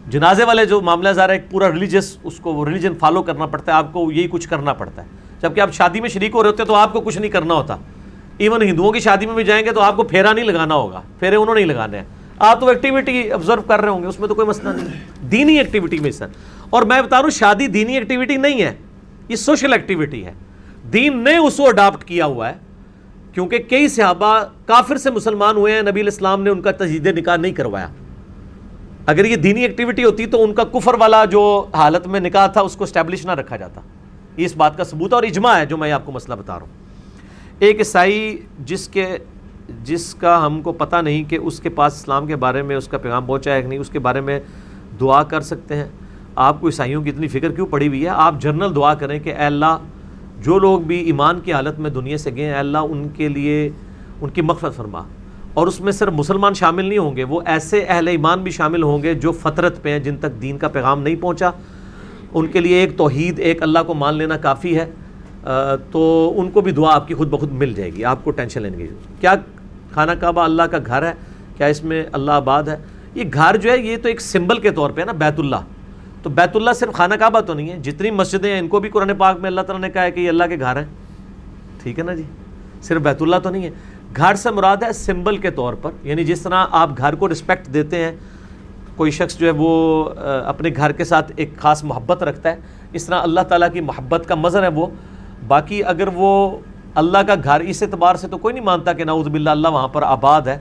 جنازے 0.08 0.44
والے 0.44 0.66
جو 0.66 0.82
معاملہ 0.82 1.10
ظاہر 1.10 1.30
ایک 1.30 1.52
پورا 1.52 1.72
ریلیجس 1.72 2.18
اس 2.24 2.40
کو 2.40 2.54
وہ 2.54 2.66
ریلیجن 2.66 2.94
فالو 3.00 3.24
کرنا 3.24 3.46
پڑتا 3.46 3.72
ہے، 3.72 3.78
آپ 3.78 3.94
کو 3.94 4.12
یہی 4.12 4.28
کچھ 4.32 4.50
کرنا 4.50 4.74
پڑتا 4.74 5.02
ہے۔ 5.02 5.08
جبکہ 5.42 5.62
آپ 5.62 5.74
شادی 5.74 6.02
میں 6.02 6.10
شریک 6.10 6.32
ہو 6.36 6.44
رہے 6.44 6.50
ہوتے 6.50 6.64
ہیں 6.64 6.68
تو 6.68 6.76
آپ 6.76 6.94
کو 6.94 7.02
کچھ 7.02 7.18
نہیں 7.18 7.32
کرنا 7.32 7.54
ہوتا۔ 7.54 7.78
ایون 8.38 8.62
ہندوؤں 8.62 8.92
کی 8.92 9.00
شادی 9.00 9.26
میں 9.26 9.36
بھی 9.36 9.44
جائیں 9.44 9.66
گے 9.66 9.72
تو 9.72 9.82
آپ 9.82 9.96
کو 9.96 10.04
پھیرا 10.04 10.34
نہیں 10.34 10.46
لگانا 10.46 10.76
ہوگا۔ 10.76 11.02
پھیرے 11.20 11.36
انہوں 11.36 11.56
نہیں 11.56 11.66
لگانے 11.66 11.98
ہیں۔ 11.98 12.06
آپ 12.40 12.60
تو 12.60 12.68
ایکٹیویٹی 12.68 13.32
آبزرو 13.32 13.62
کر 13.62 13.82
رہے 13.82 13.90
ہوں 13.90 14.02
گے، 14.02 14.08
اس 14.08 14.20
میں 14.20 14.28
تو 14.28 14.36
کوئی 14.36 14.48
مسئلہ 14.48 14.70
نہیں۔ 14.70 15.26
دینی 15.26 15.58
ایکٹیویٹی 15.58 16.00
میں 16.00 16.12
سر۔ 16.12 16.28
اور 16.70 16.82
میں 16.82 17.02
بتا 17.02 17.16
رہا 17.16 17.24
ہوں، 17.24 17.30
شادی 17.30 17.68
دینی 17.68 17.94
ایکٹیویٹی 17.94 18.36
نہیں 18.36 18.62
ہے۔ 18.62 18.76
یہ 19.30 19.36
سوشل 19.36 19.74
ایکٹیویٹی 19.74 20.26
ہے۔ 20.26 20.34
دین 20.94 21.24
نے 21.24 21.38
اس 21.38 21.58
کو 21.58 21.68
اڈاپٹ 21.68 22.04
کیا 22.04 22.26
ہوا 22.26 22.50
ہے۔ 22.50 22.54
کیونکہ 23.34 23.58
کئی 23.58 23.88
صحابہ 23.88 24.44
کافر 24.66 24.98
سے 24.98 25.12
مسلمان 25.12 25.56
ہوئے 25.56 25.74
ہیں، 25.74 25.82
نبی 25.82 26.02
الاسلام 26.02 26.44
نے 26.44 26.50
ان 26.50 26.62
کا 26.62 26.72
تجدید 26.72 27.18
نکاح 27.18 27.36
نہیں 27.36 27.52
کروایا۔ 27.52 27.88
اگر 29.06 29.26
یہ 29.26 29.36
دینی 29.36 29.62
ایکٹیویٹی 29.62 30.04
ہوتی 30.04 30.26
تو 30.26 30.44
ان 30.44 30.54
کا 30.54 30.64
کفر 30.64 30.94
والا 31.00 31.26
جو 31.26 31.66
حالت 31.74 32.08
میں 32.08 32.20
نکاح 32.20 32.48
تھا، 32.48 32.62
اس 32.62 32.76
کو 32.76 32.84
اسٹیبلش 32.84 33.26
نہ 33.26 33.32
رکھا 33.32 33.58
جاتا۔ 33.58 33.82
یہ 34.38 34.46
اس 34.46 34.56
بات 34.56 34.78
کا 34.78 34.84
ثبوت 34.84 35.14
اور 35.14 35.24
اجماع 35.24 35.58
ہے 35.58 35.66
جو 35.66 35.78
میں 35.78 35.92
آپ 35.92 36.06
کو 36.06 36.12
مسئلہ 36.12 36.36
بتا 36.36 36.54
رہا 36.54 36.62
ہوں۔ 36.62 36.74
ایک 37.60 37.80
عیسائی 37.80 38.38
جس 38.60 38.88
کے، 38.88 39.18
جس 39.84 40.16
کا 40.16 40.46
ہم 40.46 40.62
کو 40.62 40.72
پتہ 40.72 40.96
نہیں 40.96 41.24
کہ 41.24 41.38
اس 41.42 41.60
کے 41.60 41.70
پاس 41.70 41.94
اسلام 41.94 42.28
کے 42.28 42.36
بارے 42.36 42.62
میں 42.62 42.76
اس 42.76 42.88
کا 42.88 42.98
پیغام 42.98 43.26
پہنچا 43.26 43.54
ہے 43.54 43.62
کہ 43.62 43.68
نہیں، 43.68 43.80
اس 43.80 43.90
کے 43.90 44.00
بارے 44.00 44.22
میں 44.22 44.40
دعا 45.00 45.24
کر 45.24 45.42
سکتے 45.42 45.76
ہیں۔ 45.76 45.88
آپ 46.36 46.62
کو 46.62 46.68
عیسائیوں 46.68 47.04
کی 47.04 47.10
اتنی 47.10 47.28
فکر 47.28 47.52
کیوں 47.52 47.68
پڑی 47.68 47.88
ہوئی 47.88 48.04
ہے؟ 48.04 48.10
آپ 48.10 48.42
جنرل 48.42 48.76
دعا 48.76 48.94
کریں 48.94 49.20
کہ 49.20 49.30
اے 49.30 49.46
اللہ، 49.46 49.78
جو 50.40 50.60
لوگ 50.60 50.80
بھی 50.80 51.00
ایمان 51.00 51.40
کی 51.40 51.54
حالت 51.54 51.80
میں 51.80 51.90
دنیا 51.90 52.18
سے 52.18 52.32
گئے 52.36 52.46
اے 52.46 52.60
اللہ 52.60 52.78
ان 52.78 53.08
کے 53.10 53.28
لیے 53.28 53.70
ان 54.22 54.30
کی 54.30 54.42
مغفرت 54.42 54.76
فرما۔ 54.76 55.02
اور 55.56 55.68
اس 55.68 55.82
میں 55.82 55.92
صرف 55.92 56.14
مسلمان 56.14 56.54
شامل 56.54 56.86
نہیں 56.86 56.98
ہوں 56.98 57.16
گے، 57.16 57.24
وہ 57.24 57.42
ایسے 57.46 57.86
اہل 57.88 58.08
ایمان 58.08 58.44
بھی 58.44 58.52
شامل 58.52 58.84
ہوں 58.84 59.04
گے 59.04 59.14
جو 59.14 59.32
فطرت 59.32 59.84
پہ 59.84 59.90
ہیں، 59.90 60.00
جن 60.00 60.18
تک 60.18 60.42
دین 60.42 60.58
کا 60.58 60.68
پیغام 60.68 61.02
نہیں 61.02 61.16
پہنچا۔ 61.16 61.50
ان 62.34 62.48
کے 62.48 62.60
لیے 62.60 62.78
ایک 62.78 62.98
توحید، 62.98 63.40
ایک 63.40 63.64
اللہ 63.64 63.80
کو 63.88 63.94
مان 63.94 64.16
لینا 64.16 64.38
کافی 64.38 64.80
ہے۔ 64.80 64.92
تو 65.92 66.34
ان 66.38 66.52
کو 66.52 66.62
بھی 66.62 66.72
دعا 66.72 66.96
آپ 66.96 67.08
کی 67.08 67.14
خود 67.14 67.30
بخود 67.30 67.52
مل 67.52 67.74
جائے 67.74 67.94
گی۔ 67.94 68.04
آپ 68.04 68.24
کو 68.24 68.32
ٹینشن 68.32 68.62
لینے 68.62 68.78
کی۔ 68.78 68.88
کیا 69.20 69.34
خانہ 69.92 70.12
کعبہ 70.12 70.42
اللہ 70.42 70.64
کا 70.64 70.78
گھر 70.86 71.04
ہے؟ 71.04 71.14
کیا 71.58 71.68
اس 71.68 71.84
میں 71.84 72.04
اللہ 72.12 72.32
آباد 72.32 72.64
ہے؟ 72.64 72.78
یہ 73.16 73.24
گھر 73.34 73.58
جو 73.58 73.72
ہے، 73.72 73.78
یہ 73.78 73.98
تو 74.02 74.08
ایک 74.08 74.22
سمبل 74.22 74.60
کے 74.60 74.72
طور 74.72 74.90
پہ 74.90 75.02
ہے 75.02 75.06
نا، 75.06 75.12
بیت 75.12 75.40
اللہ۔ 75.40 75.56
تو 76.24 76.30
بیت 76.30 76.56
اللہ 76.56 76.72
صرف 76.76 76.94
خانہ 76.94 77.14
کعبہ 77.14 77.40
تو 77.40 77.54
نہیں 77.54 77.70
ہے، 77.70 77.78
جتنی 77.80 78.12
مسجدیں 78.12 78.54
ہیں، 78.54 78.60
ان 78.60 78.68
کو 78.68 78.80
بھی 78.80 78.90
قرآن 78.90 79.12
پاک 79.18 79.40
میں 79.40 79.50
اللہ 79.50 79.62
تعالیٰ 79.62 79.88
نے 79.88 79.92
کہا 79.94 80.04
ہے 80.04 80.12
کہ 80.12 80.20
یہ 80.20 80.30
اللہ 80.30 80.44
کے 80.50 80.60
گھر 80.60 80.76
ہیں۔ 80.76 80.86
ٹھیک 81.84 82.00
ہے 82.00 82.04
نا 82.04 82.14
جی؟ 82.14 82.24
صرف 82.82 83.02
بیت 83.02 83.22
اللہ 83.22 83.36
تو 83.44 83.50
نہیں 83.50 83.64
ہے۔ 83.64 83.70
گھر 84.18 84.36
سے 84.36 84.52
مراد 84.52 84.84
ہے 84.84 84.92
سمبل 84.94 85.38
کے 85.38 85.52
طور 85.52 85.74
پر 85.74 85.92
یعنی 86.04 86.24
جس 86.24 86.42
طرح 86.42 86.66
آپ 86.72 86.98
گھر 86.98 87.16
کو 87.16 87.30
رسپیکٹ 87.30 87.68
دیتے 87.74 88.04
ہیں، 88.04 88.12
کوئی 88.96 89.12
شخص 89.12 89.38
جو 89.38 89.46
ہے 89.48 89.52
وہ 89.58 90.10
اپنے 90.46 90.70
گھر 90.76 90.92
کے 90.92 91.04
ساتھ 91.04 91.32
ایک 91.36 91.58
خاص 91.58 91.84
محبت 91.84 92.24
رکھتا 92.24 92.52
ہے، 92.52 92.56
اس 92.94 93.06
طرح 93.06 93.22
اللہ 93.22 93.42
تعالیٰ 93.50 93.72
کی 93.74 93.82
محبت 93.82 94.28
کا 94.28 94.36
مظہر 94.36 94.64
ہے 94.64 94.68
وہ۔ 94.76 94.88
باقی 95.48 95.84
اگر 95.84 96.08
وہ 96.14 96.58
اللہ 96.96 97.18
کا 97.28 97.36
گھر 97.44 97.60
اس 97.62 97.82
اعتبار 97.84 98.16
سے 98.16 98.28
تو 98.28 98.38
کوئی 98.38 98.54
نہیں 98.54 98.66
مانتا 98.66 98.94
کہ 98.94 99.04
نعوذ 99.04 99.28
باللہ 99.28 99.50
اللہ 99.50 99.68
وہاں 99.68 99.88
پر 99.88 100.04
آباد 100.04 100.48
ہے، 100.48 100.58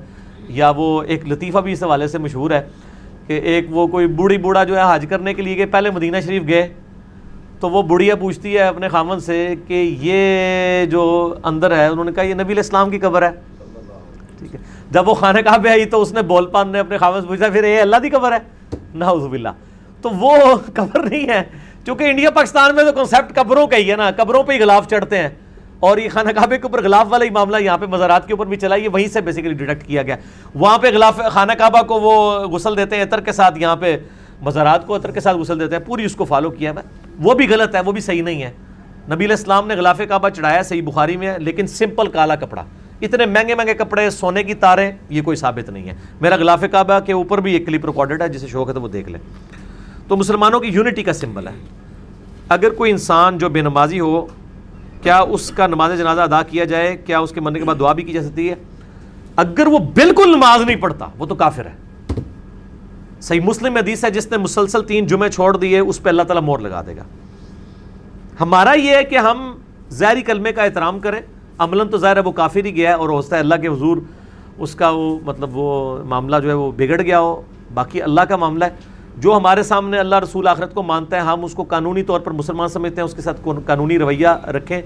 یا 0.48 0.70
وہ 0.76 1.02
ایک 1.02 1.26
لطیفہ 1.28 1.58
بھی 1.58 1.72
اس 1.72 1.82
حوالے 1.82 2.06
سے 2.08 2.18
مشہور 2.18 2.50
ہے 2.50 2.60
کہ 3.26 3.40
ایک 3.42 3.66
وہ 3.70 3.86
کوئی 3.86 4.06
بوڑھی 4.06 4.38
بوڑھا 4.38 4.64
جو 4.64 4.76
ہے 4.76 4.82
حج 4.86 5.06
کرنے 5.10 5.34
کے 5.34 5.42
لیے 5.42 5.56
گئے، 5.56 5.66
پہلے 5.66 5.90
مدینہ 5.90 6.20
شریف 6.24 6.42
گئے۔ 6.48 6.68
تو 7.60 7.70
وہ 7.70 7.82
بڑھیا 7.82 8.14
پوچھتی 8.14 8.54
ہے 8.54 8.62
اپنے 8.62 8.88
خامن 8.88 9.20
سے 9.20 9.54
کہ 9.68 9.96
یہ 10.00 10.86
جو 10.86 11.34
اندر 11.42 11.76
ہے، 11.76 11.86
انہوں 11.86 12.04
نے 12.04 12.12
کہا 12.12 12.22
یہ 12.22 12.34
نبی 12.34 12.52
الاسلام 12.52 12.90
کی 12.90 12.98
قبر 12.98 13.22
ہے۔ 13.22 13.30
ٹھیک 14.38 14.54
ہے۔ 14.54 14.60
جب 14.90 15.08
وہ 15.08 15.14
خانہ 15.14 15.40
کہاں 15.40 15.58
پہ 15.58 15.68
آئی 15.68 15.84
تو 15.84 16.02
اس 16.02 16.12
نے 16.12 16.22
بول 16.22 16.46
پان 16.46 16.68
نے 16.68 16.78
اپنے 16.78 16.98
خامن 16.98 17.20
سے 17.20 17.26
پوچھا، 17.26 17.48
پھر 17.48 17.64
یہ 17.64 17.80
اللہ 17.80 17.96
کی 18.02 18.10
قبر 18.10 18.32
ہے؟ 18.32 18.38
نعوذ 18.94 19.26
باللہ۔ 19.26 19.48
تو 20.02 20.10
وہ 20.10 20.36
قبر 20.74 21.02
نہیں 21.02 21.28
ہے، 21.28 21.42
چونکہ 21.86 22.04
انڈیا، 22.04 22.30
پاکستان 22.30 22.74
میں 22.74 22.84
تو 22.84 22.92
کنسیپٹ 22.92 23.34
قبروں 23.34 23.66
کا 23.66 23.76
ہی 23.76 23.90
ہے 23.90 23.96
نا، 23.96 24.10
قبروں 24.10 24.42
پہ 24.42 24.52
ہی 24.52 24.60
غلاف 24.60 24.88
چڑھتے 24.88 25.18
ہیں۔ 25.18 25.28
اور 25.80 25.98
یہ 25.98 26.08
خانہ 26.08 26.30
کعبے 26.30 26.56
کے 26.56 26.62
اوپر 26.62 26.82
غلاف 26.82 27.06
والا 27.08 27.24
ہی 27.24 27.30
معاملہ 27.30 27.56
یہاں 27.56 27.78
پہ 27.78 27.86
مزارات 27.86 28.26
کے 28.26 28.32
اوپر 28.32 28.46
بھی 28.46 28.56
چلا، 28.56 28.74
یہ 28.74 28.88
وہیں 28.88 29.08
سے 29.08 29.20
بیسیکلی 29.20 29.54
ڈیٹیکٹ 29.54 29.86
کیا 29.86 30.02
گیا۔ 30.02 30.16
وہاں 30.54 30.78
پہ 30.78 30.86
غلاف، 30.86 31.20
خانہ 31.30 31.52
کعبہ 31.52 31.82
کو 31.82 32.00
وہ 32.00 32.40
غسل 32.40 32.76
دیتے 32.76 32.96
ہیں، 32.96 33.02
عطر 33.02 33.20
کے 33.20 33.32
ساتھ 33.32 33.58
یہاں 33.58 33.76
پہ۔ 33.76 33.98
مزارات 34.44 34.86
کو 34.86 34.96
عطر 34.96 35.10
کے 35.10 35.20
ساتھ 35.20 35.36
غسل 35.36 35.60
دیتے 35.60 35.76
ہیں، 35.76 35.82
پوری 35.84 36.04
اس 36.04 36.16
کو 36.16 36.24
فالو 36.24 36.50
کیا 36.50 36.70
ہے 36.70 36.88
وہ 37.18 37.34
بھی 37.34 37.48
غلط 37.48 37.74
ہے، 37.74 37.80
وہ 37.80 37.92
بھی 37.92 38.00
صحیح 38.00 38.22
نہیں 38.22 38.42
ہے۔ 38.42 38.50
نبی 39.10 39.24
الاسلام 39.24 39.66
نے 39.66 39.74
غلاف 39.74 40.00
کعبہ 40.08 40.28
چڑھایا، 40.28 40.62
صحیح 40.62 40.82
بخاری 40.82 41.16
میں 41.16 41.28
ہے، 41.28 41.38
لیکن 41.38 41.66
سمپل 41.66 42.06
کالا 42.06 42.34
کپڑا۔ 42.36 42.64
اتنے 43.02 43.26
مہنگے 43.26 43.54
مہنگے 43.54 43.74
کپڑے، 43.74 44.10
سونے 44.10 44.42
کی 44.42 44.54
تاریں 44.54 44.92
یہ 45.08 45.22
کوئی 45.22 45.36
ثابت 45.36 45.70
نہیں 45.70 45.88
ہے۔ 45.88 45.94
میرا 46.20 46.36
غلاف 46.36 46.64
کعبہ 46.72 47.00
کے 47.00 47.12
اوپر 47.12 47.40
بھی 47.40 47.52
ایک 47.52 47.66
کلپ 47.66 47.86
ریکارڈڈ 47.86 48.22
ہے، 48.22 48.28
جسے 48.28 48.46
شوق 48.46 48.68
ہے 48.68 48.74
تو 48.74 48.82
وہ 48.82 48.88
دیکھ 48.88 49.08
لیں۔ 49.08 49.20
تو 50.08 50.16
مسلمانوں 50.16 50.60
کی 50.60 50.68
یونٹی 50.68 51.02
کا 51.02 51.12
سمبل 51.12 51.48
ہے۔ 51.48 51.52
اگر 52.48 52.70
کوئی 52.70 52.90
انسان 52.90 53.38
جو 53.38 53.48
بے 53.48 53.60
نمازی 53.60 54.00
ہو، 54.00 54.26
کیا 55.02 55.18
اس 55.18 55.50
کا 55.50 55.66
نماز 55.66 55.98
جنازہ 55.98 56.20
ادا 56.20 56.42
کیا 56.42 56.64
جائے؟ 56.64 56.96
کیا 56.96 57.18
اس 57.18 57.30
کے 57.30 57.40
مرنے 57.40 57.58
کے 57.58 57.64
بعد 57.64 57.74
دعا 57.80 57.92
بھی 57.92 58.02
کی 58.02 58.12
جا 58.12 58.22
سکتی 58.22 58.50
ہے؟ 58.50 58.54
اگر 59.36 59.66
وہ 59.66 59.78
بالکل 59.78 60.36
نماز 60.36 60.60
نہیں 60.60 60.76
پڑھتا، 60.76 61.06
وہ 61.18 61.26
تو 61.26 61.34
کافر 61.34 61.66
ہے۔ 61.66 61.83
صحیح 63.24 63.40
مسلم 63.40 63.76
حدیث 63.76 64.04
ہے، 64.04 64.10
جس 64.10 64.30
نے 64.30 64.36
مسلسل 64.36 64.82
تین 64.82 65.06
جمعے 65.06 65.30
چھوڑ 65.30 65.56
دیے، 65.56 65.78
اس 65.78 66.02
پہ 66.02 66.08
اللہ 66.08 66.22
تعالیٰ 66.22 66.42
مور 66.42 66.58
لگا 66.58 66.82
دے 66.86 66.96
گا۔ 66.96 67.02
ہمارا 68.40 68.72
یہ 68.72 68.90
ہے 68.90 69.04
کہ 69.04 69.18
ہم 69.18 69.54
ظاہری 69.92 70.22
کلمے 70.22 70.52
کا 70.52 70.62
احترام 70.62 70.98
کریں۔ 70.98 71.20
عملاً 71.58 71.88
تو 71.88 71.96
ظاہر 71.96 72.16
ہے 72.16 72.22
وہ 72.22 72.32
کافر 72.32 72.64
ہی 72.64 72.76
گیا 72.76 72.90
ہے 72.90 72.94
اور 72.94 73.08
ہوتا 73.08 73.36
ہے 73.36 73.40
اللہ 73.40 73.54
کے 73.54 73.68
حضور 73.68 73.96
اس 74.58 74.74
کا 74.74 74.90
وہ 74.90 75.18
مطلب 75.24 75.50
وہ 75.52 75.98
معاملہ 76.04 76.36
جو 76.42 76.48
ہے 76.48 76.54
وہ 76.54 76.72
بگڑ 76.72 77.02
گیا 77.02 77.20
ہو۔ 77.20 77.42
باقی 77.74 78.02
اللہ 78.02 78.20
کا 78.20 78.36
معاملہ 78.36 78.64
ہے۔ 78.64 78.70
جو 79.18 79.36
ہمارے 79.36 79.62
سامنے 79.62 79.98
اللہ 79.98 80.16
رسول 80.16 80.48
آخرت 80.48 80.74
کو 80.74 80.82
مانتا 80.82 81.16
ہے، 81.16 81.20
ہم 81.20 81.44
اس 81.44 81.52
کو 81.52 81.62
قانونی 81.62 82.02
طور 82.02 82.20
پر 82.20 82.30
مسلمان 82.30 82.68
سمجھتے 82.68 83.00
ہیں، 83.00 83.04
اس 83.04 83.14
کے 83.14 83.22
ساتھ 83.22 83.48
قانونی 83.66 83.98
رویہ 83.98 84.28
رکھیں۔ 84.28 84.82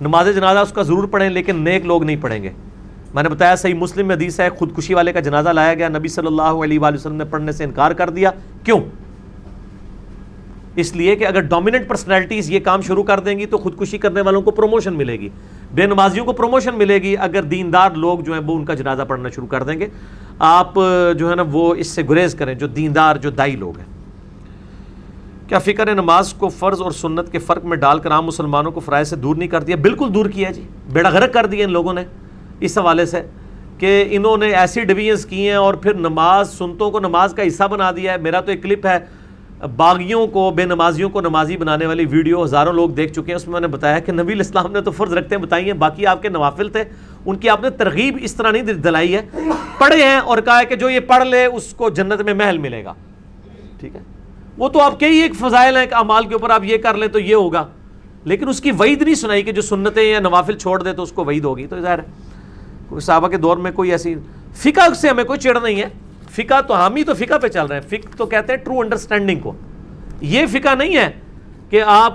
نماز 0.00 0.26
جنازہ 0.34 0.58
اس 0.58 0.72
کا 0.72 0.82
ضرور 0.82 1.04
پڑھیں، 1.04 1.30
لیکن 1.30 1.56
نیک 1.56 1.86
لوگ 1.86 2.04
نہیں 2.04 2.16
پڑھیں 2.20 2.42
گے۔ 2.42 2.50
میں 3.14 3.22
نے 3.22 3.28
بتایا 3.28 3.56
صحیح 3.56 3.74
مسلم 3.74 4.06
میں 4.06 4.16
حدیث 4.16 4.40
ہے، 4.40 4.48
خودکشی 4.50 4.94
والے 4.94 5.12
کا 5.12 5.20
جنازہ 5.20 5.48
لایا 5.48 5.74
گیا، 5.74 5.88
نبی 5.88 6.08
صلی 6.08 6.26
اللہ 6.26 6.42
علیہ 6.42 6.78
وآلہ 6.78 6.94
وسلم 6.94 7.14
نے 7.14 7.24
پڑھنے 7.24 7.52
سے 7.52 7.64
انکار 7.64 7.90
کر 7.90 8.10
دیا۔ 8.10 8.30
کیوں؟ 8.64 8.80
اس 10.76 10.96
لیے 10.96 11.16
کہ 11.16 11.26
اگر 11.26 11.40
ڈومیننٹ 11.40 11.88
پرسنالٹیز 11.88 12.50
یہ 12.50 12.60
کام 12.60 12.80
شروع 12.80 13.02
کر 13.02 13.20
دیں 13.20 13.38
گی 13.38 13.46
تو 13.46 13.58
خودکشی 13.58 13.98
کرنے 13.98 14.20
والوں 14.20 14.42
کو 14.42 14.50
پروموشن 14.50 14.94
ملے 14.94 15.20
گی۔ 15.20 15.28
بے 15.74 15.86
نمازیوں 15.86 16.24
کو 16.24 16.32
پروموشن 16.32 16.74
ملے 16.74 16.94
گی۔ 16.94 17.16
اگر 17.20 17.42
دیندار 17.42 17.90
لوگ 17.90 18.18
جو 18.18 18.32
ہیں 18.32 18.40
وہ 18.40 18.56
ان 18.56 18.64
کا 18.64 18.74
جنازہ 18.74 19.02
پڑھنا 19.02 19.28
شروع 19.28 19.46
کر 19.46 19.62
دیں 19.62 19.80
گے۔ 19.80 19.86
آپ 20.38 20.74
جو 21.18 21.30
ہے 21.30 21.34
نا 21.34 21.44
وہ 21.52 21.74
اس 21.74 21.86
سے 21.86 22.02
گریز 22.08 22.34
کریں، 22.34 22.54
جو 22.54 22.66
دیندار، 22.66 23.16
جو 23.16 23.30
دائی 23.30 23.56
لوگ 23.56 23.78
ہیں۔ 23.78 23.86
کیا 25.48 25.58
فکر 25.58 25.88
ہے 25.88 25.94
نماز 25.94 26.34
کو 26.34 26.48
فرض 26.48 26.82
اور 26.82 26.90
سنت 26.90 27.32
کے 27.32 27.38
فرق 27.38 27.64
میں 27.64 27.76
ڈال 27.76 27.98
کر 27.98 28.10
عام 28.10 28.26
مسلمانوں 28.26 28.72
کو 28.72 28.80
فرائض 28.80 29.08
سے 29.08 29.16
دور 29.16 29.36
نہیں 29.36 29.48
کر 29.48 29.62
دیا؟ 29.62 29.76
بالکل 29.76 30.08
دور 30.14 30.26
کیا 30.26 30.50
جی 30.50 30.62
بیڑا 30.92 31.08
غرق 31.08 31.32
کر 31.32 31.46
دیا 31.46 31.64
ان 31.64 31.72
لوگوں 31.72 31.92
نے۔ 31.92 32.04
اس 32.60 32.78
حوالے 32.78 33.06
سے 33.06 33.22
کہ 33.78 34.04
انہوں 34.10 34.36
نے 34.36 34.54
ایسی 34.54 34.80
ڈویژنس 34.84 35.26
کی 35.26 35.48
ہیں 35.48 35.56
اور 35.56 35.74
پھر 35.74 35.94
نماز 35.94 36.58
سنتوں 36.58 36.90
کو 36.90 37.00
نماز 37.00 37.34
کا 37.34 37.46
حصہ 37.46 37.64
بنا 37.64 37.90
دیا 37.90 38.12
ہے۔ 38.12 38.18
میرا 38.18 38.40
تو 38.40 38.50
ایک 38.50 38.62
کلپ 38.62 38.86
ہے، 38.86 38.98
باغیوں 39.76 40.26
کو، 40.26 40.50
بے 40.50 40.64
نمازیوں 40.64 41.10
کو 41.10 41.20
نمازی 41.20 41.56
بنانے 41.56 41.86
والی 41.86 42.04
ویڈیو۔ 42.04 42.44
ہزاروں 42.44 42.72
لوگ 42.72 42.90
دیکھ 42.90 43.12
چکے 43.12 43.22
ہیں۔ 43.28 43.34
اس 43.34 43.46
میں 43.46 43.52
میں 43.52 43.60
نے 43.60 43.66
بتایا 43.66 43.98
کہ 43.98 44.12
نبی 44.12 44.32
الاسلام 44.32 44.72
نے 44.72 44.80
تو 44.80 44.90
فرض 44.90 45.12
رکھتے 45.12 45.34
ہیں، 45.34 45.42
بتائی 45.42 45.64
ہیں، 45.64 45.72
باقی 45.72 46.06
آپ 46.06 46.22
کے 46.22 46.28
نوافل 46.28 46.68
تھے، 46.68 46.84
ان 47.26 47.36
کی 47.36 47.48
آپ 47.48 47.62
نے 47.62 47.70
ترغیب 47.70 48.18
اس 48.20 48.34
طرح 48.34 48.50
نہیں 48.50 48.62
دلائی 48.62 49.16
ہے۔ 49.16 49.22
پڑھے 49.78 50.02
ہیں 50.02 50.16
اور 50.16 50.38
کہا 50.38 50.60
ہے 50.60 50.64
کہ 50.64 50.76
جو 50.76 50.90
یہ 50.90 51.00
پڑھ 51.00 51.24
لے، 51.24 51.44
اس 51.44 51.74
کو 51.74 51.90
جنت 51.90 52.20
میں 52.20 52.34
محل 52.34 52.58
ملے 52.58 52.84
گا۔ 52.84 52.94
ٹھیک 53.80 53.96
ہے؟ 53.96 54.00
وہ 54.58 54.68
تو 54.68 54.80
آپ 54.80 55.00
کے 55.00 55.06
ہی 55.06 55.22
ایک 55.22 55.34
فضائل 55.34 55.76
ہیں 55.76 55.86
کہ 55.86 55.94
امال 55.94 56.26
کے 56.26 56.34
اوپر 56.34 56.50
آپ 56.50 56.64
یہ 56.64 56.78
کر 56.78 56.94
لیں 56.94 57.08
تو 57.08 57.18
یہ 57.18 57.34
ہوگا۔ 57.34 57.66
لیکن 58.24 58.48
اس 58.48 58.60
کی 58.60 58.70
وعید 58.70 59.02
نہیں 59.02 59.14
سنائی 59.14 59.42
کہ 59.42 59.52
جو 59.52 59.62
سنتیں 59.62 60.02
یا 60.02 60.20
نوافل 60.20 60.58
چھوڑ 60.58 60.82
دے 60.82 60.92
تو 60.92 61.02
اس 61.02 61.12
کو 61.12 61.24
وعید 61.24 61.44
ہوگی۔ 61.44 61.66
تو 61.66 61.80
ظاہر 61.80 61.98
ہے 61.98 62.04
صحابہ 63.00 63.28
کے 63.28 63.36
دور 63.36 63.56
میں 63.56 63.72
کوئی 63.72 63.90
ایسی 63.90 64.14
فقہ 64.54 64.94
سے 64.94 65.08
ہمیں 65.08 65.24
کوئی 65.24 65.38
چڑ 65.38 65.56
نہیں 65.62 65.82
ہے۔ 65.82 65.88
فقہ 66.30 66.60
تو 66.68 66.86
ہم 66.86 66.96
ہی 66.96 67.04
تو 67.04 67.14
فقہ 67.14 67.38
پہ 67.38 67.48
چل 67.48 67.66
رہے 67.66 67.74
ہیں۔ 67.74 67.88
فقہ 67.88 68.16
تو 68.16 68.26
کہتے 68.26 68.52
ہیں 68.52 68.64
ٹرو 68.64 68.80
انڈرسٹینڈنگ 68.80 69.40
کو۔ 69.40 69.52
یہ 70.20 70.46
فقہ 70.46 70.74
نہیں 70.74 70.96
ہے 70.96 71.10
کہ 71.70 71.82
آپ 71.86 72.14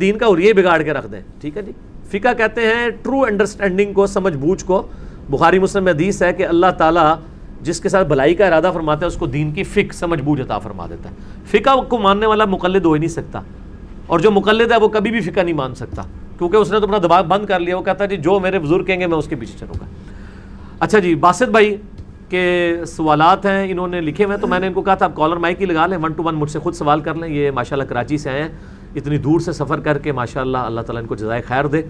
دین 0.00 0.18
کا 0.18 0.26
اریے 0.26 0.52
بگاڑ 0.52 0.82
کے 0.82 0.92
رکھ 0.92 1.06
دیں۔ 1.12 1.20
ٹھیک 1.40 1.56
ہے 1.56 1.62
جی؟ 1.62 1.72
فقہ 2.10 2.28
کہتے 2.36 2.60
ہیں 2.60 2.88
ٹرو 3.02 3.20
انڈرسٹینڈنگ 3.22 3.92
کو، 3.92 4.06
سمجھ 4.06 4.36
بوجھ 4.36 4.64
کو۔ 4.64 4.86
بخاری 5.30 5.58
مسلم 5.58 5.88
حدیث 5.88 6.22
ہے 6.22 6.32
کہ 6.32 6.46
اللہ 6.46 6.66
تعالیٰ 6.78 7.14
جس 7.62 7.80
کے 7.80 7.88
ساتھ 7.88 8.08
بھلائی 8.08 8.34
کا 8.34 8.46
ارادہ 8.46 8.70
فرماتا 8.74 9.00
ہے، 9.00 9.06
اس 9.06 9.16
کو 9.16 9.26
دین 9.26 9.52
کی 9.52 9.64
فک 9.64 9.94
سمجھ 9.94 10.22
بوجھ 10.22 10.40
عطا 10.40 10.58
فرما 10.58 10.86
دیتا 10.86 11.10
ہے۔ 11.10 11.14
فقہ 11.46 11.80
کو 11.80 11.98
ماننے 11.98 12.26
والا 12.26 12.44
مقلد 12.44 12.84
ہو 12.84 12.92
ہی 12.92 12.98
نہیں 12.98 13.08
سکتا۔ 13.08 13.40
اور 14.06 14.18
جو 14.18 14.30
مقلد 14.30 14.72
ہے، 14.72 14.76
وہ 14.76 14.88
کبھی 14.88 15.10
بھی 15.10 15.20
فقہ 15.20 15.40
نہیں 15.40 15.54
مان 15.54 15.74
سکتا۔ 15.74 16.02
کیونکہ 16.38 16.56
اس 16.56 16.72
نے 16.72 16.78
تو 16.78 16.84
اپنا 16.84 16.98
دباغ 16.98 17.24
بند 17.24 17.46
کر 17.46 17.60
لیا۔ 17.60 17.76
وہ 17.76 17.82
کہتا 17.82 18.04
ہے 18.04 18.08
جی 18.08 18.16
جو 18.16 18.40
میرے 18.40 18.58
بزرگ 18.58 18.84
کہیں 18.84 19.00
گے، 19.00 19.06
میں 19.06 19.18
اس 19.18 19.28
کے 19.28 19.36
پیچھے 19.36 19.58
چلوں 19.58 19.74
گا۔ 19.80 19.86
اچھا 20.80 20.98
جی 20.98 21.14
باسط 21.14 21.48
بھائی 21.50 21.76
کے 22.28 22.74
سوالات 22.86 23.46
ہیں 23.46 23.70
انہوں 23.70 23.88
نے 23.88 24.00
لکھے 24.00 24.24
ہوئے 24.24 24.36
تو 24.36 24.46
میں 24.46 24.58
نے 24.58 24.66
ان 24.66 24.72
کو 24.72 24.82
کہا 24.82 24.94
تھا 24.94 25.06
آپ 25.06 25.14
کالر 25.14 25.36
مائک 25.36 25.60
ہی 25.60 25.66
لگا 25.66 25.86
لیں 25.86 25.98
ون 26.02 26.12
ٹو 26.12 26.22
ون 26.22 26.34
مجھ 26.34 26.50
سے 26.50 26.58
خود 26.58 26.74
سوال 26.74 27.00
کر 27.00 27.14
لیں 27.14 27.28
یہ 27.28 27.50
ماشاء 27.50 27.76
اللہ 27.76 27.88
کراچی 27.88 28.18
سے 28.18 28.30
آئے 28.30 28.42
ہیں 28.42 28.48
اتنی 28.96 29.18
دور 29.18 29.40
سے 29.40 29.52
سفر 29.52 29.80
کر 29.80 29.98
کے 29.98 30.12
ماشاء 30.12 30.40
اللہ 30.40 30.80
تعالیٰ 30.80 31.02
ان 31.02 31.08
کو 31.08 31.14
جزائے 31.14 31.42
خیر 31.42 31.66
دے۔ 31.66 31.82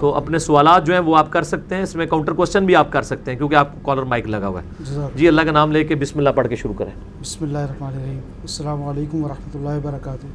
تو 0.00 0.14
اپنے 0.14 0.38
سوالات 0.38 0.86
جو 0.86 0.92
ہیں 0.92 1.00
وہ 1.00 1.16
آپ 1.16 1.30
کر 1.32 1.42
سکتے 1.42 1.74
ہیں 1.74 1.82
اس 1.82 1.94
میں 1.96 2.06
کاؤنٹر 2.06 2.32
کوشچن 2.32 2.66
بھی 2.66 2.76
آپ 2.76 2.92
کر 2.92 3.02
سکتے 3.02 3.30
ہیں 3.30 3.38
کیونکہ 3.38 3.54
آپ 3.54 3.72
کو 3.74 3.80
کالر 3.82 4.02
مائک 4.02 4.28
لگا 4.28 4.48
ہوا 4.48 4.60
ہے۔ 4.62 5.08
جی 5.14 5.28
اللہ 5.28 5.40
کا 5.40 5.50
نام 5.50 5.72
لے 5.72 5.84
کے 5.84 5.94
بسم 5.94 6.18
اللہ 6.18 6.30
پڑھ 6.36 6.48
کے 6.48 6.56
شروع 6.56 6.74
کریں۔ 6.74 6.90
بسم 7.20 7.44
اللہ 7.44 7.58
الرحمن 7.58 7.88
الرحیم۔ 7.88 8.18
السلام 8.40 8.82
علیکم 8.82 9.24
ورحمۃ 9.24 9.56
اللہ 9.56 9.76
وبرکاتہ۔ 9.76 10.26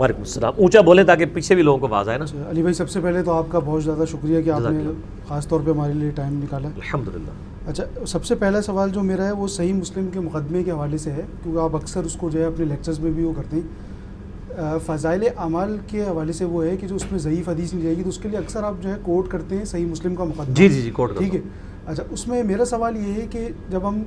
وعلیکم 0.00 0.20
السلام۔ 0.20 0.52
اونچا 0.56 0.80
بولیں 0.80 1.04
تاکہ 1.04 1.26
پیچھے 1.32 1.54
بھی 1.54 1.62
لوگوں 1.62 1.78
کو 1.78 1.86
آواز 1.86 2.08
آئے 2.08 2.18
نا۔ 2.18 2.24
اچھا، 2.24 2.50
علی 2.50 2.62
بھائی 2.62 2.74
سب 2.74 2.90
سے 2.90 3.00
پہلے 3.00 3.22
تو 3.22 3.32
آپ 3.32 3.50
کا 3.50 3.58
بہت 3.58 3.84
زیادہ 3.84 4.04
شکریہ 4.10 4.42
کہ 4.42 4.50
آپ 4.50 4.70
نے 4.70 4.90
خاص 5.28 5.48
طور 5.48 5.60
پہ 5.64 5.70
ہمارے 5.70 5.92
لیے 5.92 6.10
ٹائم 6.10 6.38
نکالا۔ 6.42 6.68
الحمد 6.68 7.08
للہ 7.08 7.51
اچھا 7.66 8.04
سب 8.06 8.24
سے 8.24 8.34
پہلا 8.34 8.62
سوال 8.62 8.90
جو 8.90 9.02
میرا 9.02 9.24
ہے 9.24 9.32
وہ 9.32 9.48
صحیح 9.48 9.72
مسلم 9.72 10.08
کے 10.12 10.20
مقدمے 10.20 10.62
کے 10.64 10.70
حوالے 10.70 10.98
سے 10.98 11.12
ہے 11.12 11.22
کیونکہ 11.42 11.60
آپ 11.60 11.76
اکثر 11.76 12.04
اس 12.04 12.14
کو 12.14 12.30
جو 12.30 12.40
ہے 12.40 12.44
اپنے 12.44 12.64
لیکچرز 12.64 13.00
میں 13.00 13.10
بھی 13.10 13.24
وہ 13.24 13.32
کرتے 13.36 13.56
ہیں۔ 13.56 14.78
فضائل 14.86 15.22
اعمال 15.36 15.76
کے 15.86 16.02
حوالے 16.02 16.32
سے 16.32 16.44
وہ 16.44 16.64
ہے 16.64 16.76
کہ 16.76 16.86
جو 16.86 16.94
اس 16.94 17.04
میں 17.10 17.18
ضعیف 17.18 17.48
حدیث 17.48 17.72
نہیں 17.74 17.82
جائے 17.82 17.96
گی 17.96 18.02
تو 18.02 18.08
اس 18.08 18.18
کے 18.18 18.28
لیے 18.28 18.38
اکثر 18.38 18.62
آپ 18.62 18.74
جو 18.80 18.88
ہے 18.88 18.94
کوٹ 19.02 19.28
کرتے 19.28 19.56
ہیں 19.56 19.64
صحیح 19.64 19.86
مسلم 19.86 20.14
کا 20.14 20.24
مقدمہ۔ 20.24 20.54
جی 20.54 20.68
جی 20.68 20.82
جی 20.82 20.90
کوٹ 20.90 21.18
ٹھیک 21.18 21.34
ہے۔ 21.34 21.40
اچھا 21.86 22.02
اس 22.10 22.28
میں 22.28 22.42
میرا 22.42 22.64
سوال 22.64 22.96
یہ 22.96 23.12
ہے 23.12 23.26
کہ 23.30 23.48
جب 23.70 23.88
ہم 23.88 24.02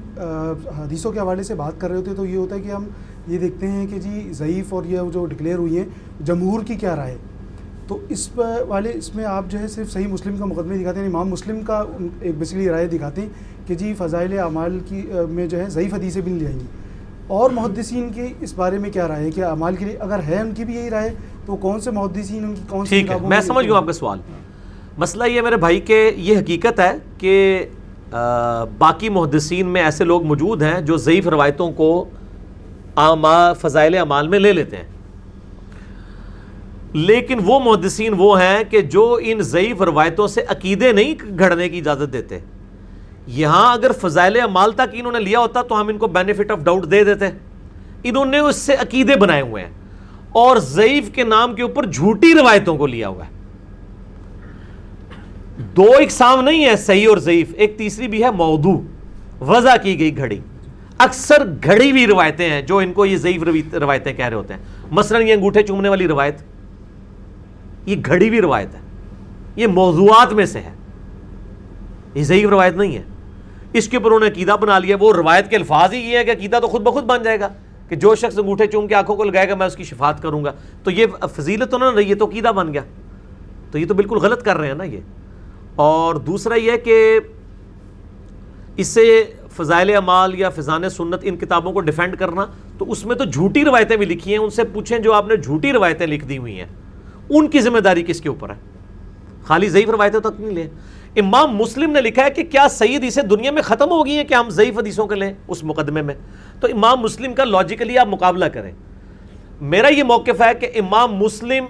حدیثوں 0.77 1.11
کے 1.11 1.19
حوالے 1.19 1.43
سے 1.43 1.55
بات 1.55 1.73
کر 1.77 1.89
رہے 1.89 1.97
ہوتے 1.97 2.09
ہیں 2.09 2.17
تو 2.17 2.25
یہ 2.25 2.37
ہوتا 2.37 2.55
ہے 2.55 2.61
کہ 2.61 2.71
ہم 2.71 2.85
یہ 3.27 3.39
دیکھتے 3.39 3.67
ہیں 3.67 3.87
کہ 3.87 3.99
جی 3.99 4.33
ضعیف 4.33 4.73
اور 4.73 4.83
یہ 4.83 4.99
جو 5.13 5.25
ڈکلیئر 5.25 5.57
ہوئی 5.57 5.77
ہیں 5.77 5.85
جمہور 6.25 6.63
کی 6.63 6.75
کیا 6.75 6.95
رائے؟ 6.95 7.17
تو 7.87 7.99
اس 8.09 8.29
والے 8.67 8.91
اس 8.95 9.15
میں 9.15 9.25
آپ 9.25 9.43
جو 9.47 9.59
ہے 9.59 9.67
صرف 9.67 9.91
صحیح 9.91 10.07
مسلم 10.07 10.37
کا 10.37 10.45
مقدمے 10.45 10.77
دکھاتے 10.77 10.99
ہیں 10.99 11.07
امام 11.07 11.29
مسلم 11.29 11.61
کا 11.61 11.83
ایک 12.21 12.37
بیسکلی 12.37 12.69
رائے 12.69 12.87
دکھاتے 12.87 13.21
ہیں 13.21 13.29
کہ 13.67 13.75
جی 13.75 13.93
فضائل 13.97 14.39
اعمال 14.39 14.79
کی 14.85 15.01
میں 15.29 15.47
جو 15.47 15.59
ہے 15.59 15.69
ضعیف 15.69 15.93
حدیثیں 15.93 16.21
بھی 16.21 16.31
نہیں 16.31 16.41
جائیں 16.41 16.59
گی۔ 16.59 16.65
اور 17.27 17.49
محدثین 17.49 18.09
کی 18.09 18.21
اس 18.39 18.53
بارے 18.53 18.77
میں 18.77 18.89
کیا 18.89 19.07
رائے 19.07 19.25
ہے؟ 19.25 19.31
کہ 19.31 19.43
اعمال 19.43 19.75
کے 19.75 19.85
لیے 19.85 19.97
اگر 19.97 20.19
ہے 20.27 20.41
ان 20.41 20.51
کی 20.51 20.65
بھی 20.65 20.75
یہی 20.75 20.89
رائے 20.89 21.09
تو 21.45 21.55
کون 21.55 21.79
سے 21.79 21.91
محدثین 21.91 22.43
ان 22.43 22.55
کی 22.55 22.61
کون 22.69 22.85
سی 22.85 23.05
میں 23.21 23.41
سمجھ 23.41 23.65
گیا 23.65 23.77
آپ 23.77 23.85
کا 23.85 23.93
سوال۔ 23.93 24.19
مسئلہ 24.97 25.23
یہ 25.23 25.41
میرے 25.41 25.57
بھائی 25.57 25.79
کہ 25.79 26.11
یہ 26.15 26.37
حقیقت 26.37 26.79
ہے 26.79 26.91
کہ 27.17 27.65
باقی 28.77 29.09
محدثین 29.09 29.67
میں 29.67 29.83
ایسے 29.83 30.03
لوگ 30.03 30.23
موجود 30.23 30.61
ہیں 30.61 30.81
جو 30.81 30.97
ضعیف 30.97 31.27
روایتوں 31.27 31.71
کو 31.71 32.05
فضائل 33.61 33.97
اعمال 33.97 34.27
میں 34.27 34.39
لے 34.39 34.53
لیتے 34.53 34.77
ہیں۔ 34.77 34.94
لیکن 36.95 37.39
وہ 37.45 37.59
محدثین 37.59 38.13
وہ 38.17 38.41
ہیں 38.41 38.63
کہ 38.69 38.81
جو 38.81 39.19
ان 39.21 39.41
ضعیف 39.41 39.81
روایتوں 39.81 40.27
سے 40.27 40.41
عقیدے 40.47 40.91
نہیں 40.91 41.15
گھڑنے 41.39 41.69
کی 41.69 41.77
اجازت 41.77 42.13
دیتے۔ 42.13 42.39
یہاں 43.27 43.73
اگر 43.73 43.91
فضائل 43.91 44.39
اعمال 44.41 44.71
تک 44.71 44.81
انہوں 44.93 45.11
نے 45.11 45.19
لیا 45.19 45.39
ہوتا 45.39 45.61
تو 45.61 45.81
ہم 45.81 45.87
ان 45.87 45.97
کو 45.97 46.07
بینیفٹ 46.07 46.51
آف 46.51 46.59
ڈاؤٹ 46.59 46.91
دے 46.91 47.03
دیتے۔ 47.03 47.25
انہوں 48.03 48.25
نے 48.25 48.39
اس 48.39 48.55
سے 48.55 48.73
عقیدے 48.73 49.15
بنائے 49.15 49.41
ہوئے 49.41 49.63
ہیں۔ 49.63 49.71
اور 50.29 50.57
ضعیف 50.57 51.09
کے 51.11 51.23
نام 51.23 51.55
کے 51.55 51.61
اوپر 51.61 51.85
جھوٹی 51.85 52.33
روایتوں 52.33 52.77
کو 52.77 52.87
لیا 52.87 53.07
ہوا 53.07 53.25
ہے۔ 53.25 53.29
دو 55.57 55.85
اقسام 55.99 56.43
نہیں 56.43 56.65
ہے 56.65 56.75
صحیح 56.75 57.07
اور 57.09 57.17
ضعیف، 57.17 57.47
ایک 57.57 57.77
تیسری 57.77 58.07
بھی 58.07 58.23
ہے 58.23 58.31
موضوع، 58.31 58.81
وضع 59.41 59.75
کی 59.83 59.99
گئی 59.99 60.17
گھڑی۔ 60.17 60.39
اکثر 60.97 61.43
گھڑی 61.63 61.91
ہوئی 61.91 62.07
روایتیں 62.07 62.49
ہیں 62.49 62.61
جو 62.61 62.77
ان 62.77 62.93
کو 62.93 63.05
یہ 63.05 63.17
ضعیف 63.17 63.43
روایتیں 63.73 64.13
کہہ 64.13 64.25
رہے 64.25 64.35
ہوتے 64.35 64.53
ہیں۔ 64.53 64.61
مثلا 64.91 65.19
یہ 65.19 65.33
انگوٹھے 65.33 65.63
چومنے 65.63 65.89
والی 65.89 66.07
روایت۔ 66.07 66.35
یہ 67.85 67.95
گھڑی 68.05 68.27
ہوئی 68.27 68.41
روایت 68.41 68.75
ہے۔ 68.75 68.79
یہ 69.55 69.67
موضوعات 69.67 70.33
میں 70.33 70.45
سے 70.45 70.59
ہے۔ 70.59 70.71
یہ 72.13 72.23
ضعیف 72.23 72.49
روایت 72.49 72.75
نہیں 72.75 72.97
ہے۔ 72.97 73.03
اس 73.73 73.87
کے 73.87 73.97
اوپر 73.97 74.07
انہوں 74.07 74.19
نے 74.19 74.27
عقیدہ 74.27 74.55
بنا 74.61 74.79
لیا، 74.79 74.97
وہ 74.99 75.13
روایت 75.13 75.49
کے 75.49 75.55
الفاظ 75.55 75.93
ہی 75.93 75.99
یہ 75.99 76.17
ہے 76.17 76.23
کہ 76.23 76.31
عقیدہ 76.31 76.59
تو 76.61 76.67
خود 76.67 76.81
بخود 76.81 77.03
بن 77.03 77.23
جائے 77.23 77.39
گا 77.39 77.47
کہ 77.89 77.95
جو 77.95 78.15
شخص 78.15 78.39
انگوٹھے 78.39 78.67
چوم 78.67 78.87
کے 78.87 78.95
آنکھوں 78.95 79.15
کو 79.15 79.23
لگائے 79.23 79.49
گا، 79.49 79.55
میں 79.55 79.67
اس 79.67 79.75
کی 79.75 79.83
شفات 79.83 80.21
کروں 80.21 80.45
گا۔ 80.45 80.51
تو 80.83 80.91
یہ 80.91 81.05
فضیلت 81.35 81.71
تو 81.71 81.77
نہ 81.77 81.83
رہی 81.95 82.09
ہے 82.09 82.15
تو 82.15 82.25
عقیدہ 82.25 82.47
بن 82.47 82.73
گیا۔ 82.73 82.81
تو 83.71 83.77
یہ 83.77 83.85
تو 83.87 83.93
بالکل 83.93 84.17
غلط 84.17 84.43
کر 84.43 84.57
رہے 84.57 84.67
ہیں 84.67 84.75
نا 84.75 84.83
یہ۔ 84.83 84.99
اور 85.75 86.15
دوسرا 86.15 86.55
یہ 86.55 86.71
کہ 86.77 87.19
اس 88.77 88.87
سے 88.87 89.23
فضائل 89.51 89.95
اعمال 89.95 90.39
یا 90.39 90.49
فضان 90.49 90.89
سنت 90.89 91.19
ان 91.21 91.37
کتابوں 91.37 91.71
کو 91.71 91.79
ڈیفینڈ 91.79 92.17
کرنا، 92.17 92.45
تو 92.77 92.91
اس 92.91 93.05
میں 93.05 93.15
تو 93.15 93.23
جھوٹی 93.23 93.65
روایتیں 93.65 93.97
بھی 93.97 94.05
لکھی 94.05 94.31
ہیں۔ 94.31 94.37
ان 94.37 94.49
سے 94.49 94.63
پوچھیں 94.63 94.99
جو 94.99 95.13
آپ 95.13 95.27
نے 95.27 95.37
جھوٹی 95.37 95.71
روایتیں 95.71 96.07
لکھ 96.07 96.25
دی 96.25 96.37
ہوئی 96.37 96.59
ہیں۔ 96.59 96.67
ان 97.29 97.47
کی 97.47 97.61
ذمہ 97.61 97.79
داری 97.79 98.03
کس 98.03 98.21
کے 98.21 98.29
اوپر 98.29 98.49
ہے؟ 98.49 98.55
خالی 99.43 99.69
ضعیف 99.69 99.89
روایتیں 99.89 100.19
تک 100.19 100.41
نہیں 100.41 100.51
لیں۔ 100.51 100.67
امام 101.15 101.55
مسلم 101.55 101.91
نے 101.91 102.01
لکھا 102.01 102.25
ہے 102.25 102.29
کہ 102.29 102.43
کیا 102.43 102.69
سید 102.69 103.03
اسے 103.03 103.21
دنیا 103.21 103.51
میں 103.51 103.61
ختم 103.61 103.89
ہو 103.89 104.05
گئی 104.05 104.17
ہیں 104.17 104.23
کہ 104.23 104.33
ہم 104.33 104.49
ضعیف 104.49 104.77
حدیثوں 104.77 105.07
کے 105.07 105.15
لیں 105.15 105.33
اس 105.47 105.63
مقدمے 105.63 106.01
میں؟ 106.01 106.13
تو 106.59 106.67
امام 106.73 106.99
مسلم 106.99 107.33
کا 107.33 107.43
لاجیکلی 107.43 107.97
آپ 107.97 108.07
مقابلہ 108.07 108.45
کریں۔ 108.45 108.71
میرا 109.61 109.87
یہ 109.87 110.03
موقف 110.03 110.41
ہے 110.41 110.53
کہ 110.59 110.67
امام 110.75 111.15
مسلم 111.15 111.65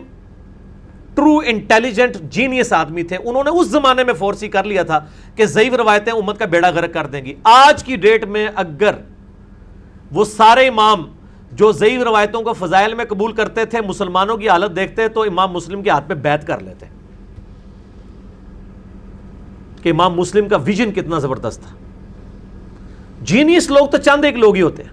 ٹرو 1.16 1.40
انٹیلیجنٹ 1.46 2.16
جینیس 2.16 2.74
آدمی 2.74 3.04
تھے۔ 3.04 3.18
انہوں 3.26 3.44
نے 3.44 3.50
اس 3.50 3.68
زمانے 3.68 4.04
میں 4.04 4.14
فورسی 4.14 4.48
کر 4.48 4.64
لیا 4.64 4.84
تھا 4.84 5.00
کہ 5.36 5.46
ضعیف 5.46 5.74
روایتیں 5.74 6.14
امت 6.14 6.40
کا 6.40 6.46
بیڑا 6.46 6.70
غرق 6.70 6.94
کر 6.94 7.06
دیں 7.06 7.26
گی۔ 7.26 7.34
آج 7.44 7.84
کی 7.84 7.96
ڈیٹ 7.96 8.26
میں 8.26 8.48
اگر 8.56 8.96
وہ 10.12 10.26
سارے 10.26 10.68
امام 10.68 11.15
جو 11.56 11.72
ضعیف 11.72 12.02
روایتوں 12.02 12.42
کو 12.42 12.54
فضائل 12.54 12.94
میں 12.94 13.06
قبول 13.06 13.32
کرتے 13.32 13.66
تھے، 13.66 13.82
مسلمانوں 13.82 14.38
کی 14.38 14.50
حالت 14.50 14.76
دیکھتے 14.76 15.08
تو 15.08 15.22
امام 15.22 15.52
مسلم 15.52 15.84
کے 15.84 15.90
ہاتھ 15.90 16.08
میں 16.08 16.16
بیت 16.16 16.48
کر 16.48 16.60
لیتے 16.60 16.86
کہ 19.82 19.90
امام 19.90 20.14
مسلم 20.14 20.50
کا 20.50 20.56
ویژن 20.56 20.92
کتنا 20.92 21.20
زبردست 21.20 21.62
تھا۔ 21.62 21.76
جینیس 23.22 23.72
لوگ 23.72 23.88
تو 23.88 23.98
چند 23.98 24.26
ایک 24.26 24.36
لوگ 24.36 24.56
ہی 24.56 24.62
ہوتے 24.62 24.84
ہیں۔ 24.84 24.90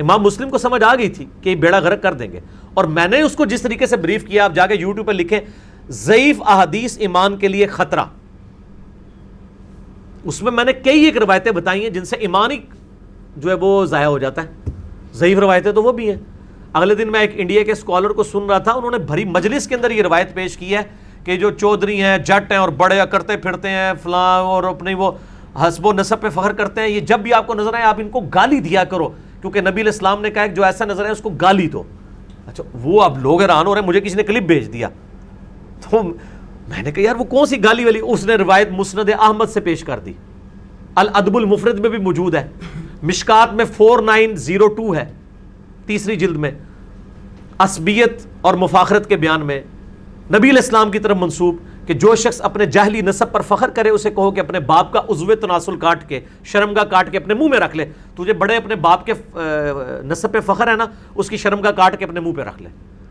امام 0.00 0.22
مسلم 0.22 0.50
کو 0.50 0.58
سمجھ 0.58 0.82
آ 0.82 0.94
گئی 0.94 1.08
تھی 1.08 1.24
کہ 1.40 1.50
یہ 1.50 1.54
بیڑا 1.54 1.78
غرق 1.78 2.02
کر 2.02 2.12
دیں 2.12 2.32
گے۔ 2.32 2.40
اور 2.74 2.84
میں 2.84 3.08
نے 3.08 3.22
اس 3.22 3.32
کو 3.32 3.44
جس 3.44 3.62
طریقے 3.62 3.86
سے 3.86 3.96
بریف 3.96 4.24
کیا، 4.24 4.44
آپ 4.44 4.54
جا 4.54 4.66
کے 4.66 4.74
یوٹیوب 4.74 5.06
پہ 5.06 5.12
لکھیں 5.12 5.40
ضعیف 5.88 6.42
احادیث 6.42 6.98
ایمان 6.98 7.36
کے 7.36 7.48
لیے 7.48 7.66
خطرہ۔ 7.66 8.04
اس 10.24 10.42
میں 10.42 10.52
میں 10.52 10.64
نے 10.64 10.72
کئی 10.72 11.00
ایک 11.00 11.16
روایتیں 11.16 11.52
بتائی 11.52 11.82
ہیں 11.82 11.90
جن 11.90 12.04
سے 12.04 12.16
ایمان 12.16 12.50
ہی 12.50 12.58
جو 13.36 13.48
ہے 13.48 13.54
وہ 13.54 13.84
ضائع 13.84 14.06
ہو 14.06 14.18
جاتا 14.18 14.42
ہے۔ 14.42 14.48
ضعیف 15.14 15.38
روایتیں 15.38 15.72
تو 15.72 15.82
وہ 15.82 15.92
بھی 15.92 16.10
ہیں۔ 16.10 16.18
اگلے 16.72 16.94
دن 16.94 17.12
میں 17.12 17.20
ایک 17.20 17.30
انڈیا 17.34 17.62
کے 17.62 17.72
اسکالر 17.72 18.10
کو 18.10 18.22
سن 18.22 18.46
رہا 18.48 18.58
تھا، 18.58 18.72
انہوں 18.72 18.90
نے 18.90 18.98
بھری 18.98 19.24
مجلس 19.24 19.66
کے 19.66 19.74
اندر 19.74 19.90
یہ 19.90 20.02
روایت 20.02 20.34
پیش 20.34 20.56
کی 20.56 20.76
ہے 20.76 20.82
کہ 21.24 21.36
جو 21.36 21.50
چودھری 21.50 22.02
ہیں، 22.02 22.18
جٹ 22.18 22.52
ہیں 22.52 22.58
اور 22.58 22.68
بڑے 22.68 23.00
کرتے 23.10 23.36
پھرتے 23.36 23.68
ہیں، 23.68 23.92
فلاں 24.02 24.40
اور 24.40 24.64
اپنی 24.64 24.94
وہ 24.94 25.12
حسب 25.62 25.86
و 25.86 25.92
نصب 25.92 26.20
پہ 26.20 26.28
فخر 26.28 26.52
کرتے 26.52 26.80
ہیں۔ 26.80 26.88
یہ 26.88 27.00
جب 27.00 27.20
بھی 27.20 27.32
آپ 27.32 27.46
کو 27.46 27.54
نظر 27.54 27.74
آئے، 27.74 27.84
آپ 27.84 28.00
ان 28.00 28.08
کو 28.08 28.20
گالی 28.20 28.60
دیا 28.60 28.84
کرو، 28.84 29.08
کیونکہ 29.40 29.60
نبی 29.60 29.70
علیہ 29.70 29.92
السلام 29.92 30.22
نے 30.22 30.30
کہا 30.30 30.46
کہ 30.46 30.54
جو 30.54 30.64
ایسا 30.64 30.84
نظر 30.84 31.04
ہے 31.04 31.10
اس 31.10 31.20
کو 31.20 31.30
گالی 31.30 31.68
دو۔ 31.68 31.82
اچھا 32.46 32.64
وہ 32.74 33.02
اب 33.02 33.18
لوگ 33.18 33.40
حیران 33.40 33.66
ہو 33.66 33.74
رہے 33.74 33.80
ہیں، 33.80 33.88
مجھے 33.88 34.00
کسی 34.00 34.16
نے 34.16 34.22
کلپ 34.22 34.42
بھیج 34.42 34.72
دیا۔ 34.72 34.88
تو 35.80 36.02
میں 36.68 36.82
نے 36.82 36.92
کہا، 36.92 37.02
یار، 37.02 37.14
وہ 37.14 37.24
کون 37.24 37.46
سی 37.46 37.64
گالی 37.64 37.84
والی؟ 37.84 38.00
اس 38.02 38.26
نے 38.26 38.34
روایت 38.34 38.68
مسند 38.70 39.10
احمد 39.18 39.46
سے 39.46 39.60
پیش 39.60 39.84
کر 39.84 39.98
دی۔ 39.98 40.12
الادب 40.94 41.36
المفرد 41.36 41.78
میں 41.78 41.88
بھی 41.88 41.98
موجود 41.98 42.34
ہے۔ 42.34 42.48
مشکات 43.04 43.54
میں 43.54 43.64
فور 43.76 44.02
نائن 44.02 44.36
زیرو 44.36 44.68
ٹو 44.68 44.94
ہے، 44.94 45.04
تیسری 45.86 46.16
جلد 46.16 46.36
میں۔ 46.36 46.50
عصبیت 47.58 48.26
اور 48.40 48.54
مفاخرت 48.54 49.08
کے 49.08 49.16
بیان 49.16 49.46
میں 49.46 49.62
نبی 50.30 50.50
علیہ 50.50 50.62
السلام 50.62 50.90
کی 50.90 50.98
طرف 50.98 51.16
منسوب 51.16 51.56
کہ 51.86 51.94
جو 51.94 52.14
شخص 52.14 52.40
اپنے 52.42 52.66
جہلی 52.66 53.00
نصب 53.00 53.32
پر 53.32 53.40
فخر 53.40 53.68
کرے، 53.68 53.88
اسے 53.88 54.10
کہو 54.10 54.30
کہ 54.30 54.40
اپنے 54.40 54.60
باپ 54.60 54.92
کا 54.92 54.98
عضو 54.98 55.34
تناسل 55.34 55.76
کاٹ 55.76 56.08
کے 56.08 56.20
شرم 56.44 56.74
کا 56.74 56.84
کاٹ 56.84 57.10
کے 57.10 57.18
اپنے 57.18 57.34
منہ 57.34 57.48
میں 57.48 57.58
رکھ 57.58 57.76
لے۔ 57.76 57.84
تجھے 58.14 58.32
بڑے 58.32 58.56
اپنے 58.56 58.74
باپ 58.74 59.06
کے 59.06 59.12
نصب 60.04 60.32
پہ 60.32 60.40
فخر 60.46 60.68
ہے 60.68 60.76
نا، 60.76 60.86
اس 61.14 61.28
کی 61.28 61.36
شرم 61.36 61.62
کا 61.62 61.70
کاٹ 61.70 61.98
کے 61.98 62.04
اپنے 62.04 62.20
منہ 62.20 62.32
پہ 62.32 62.42
رکھ 62.42 62.62
لے۔ 62.62 62.68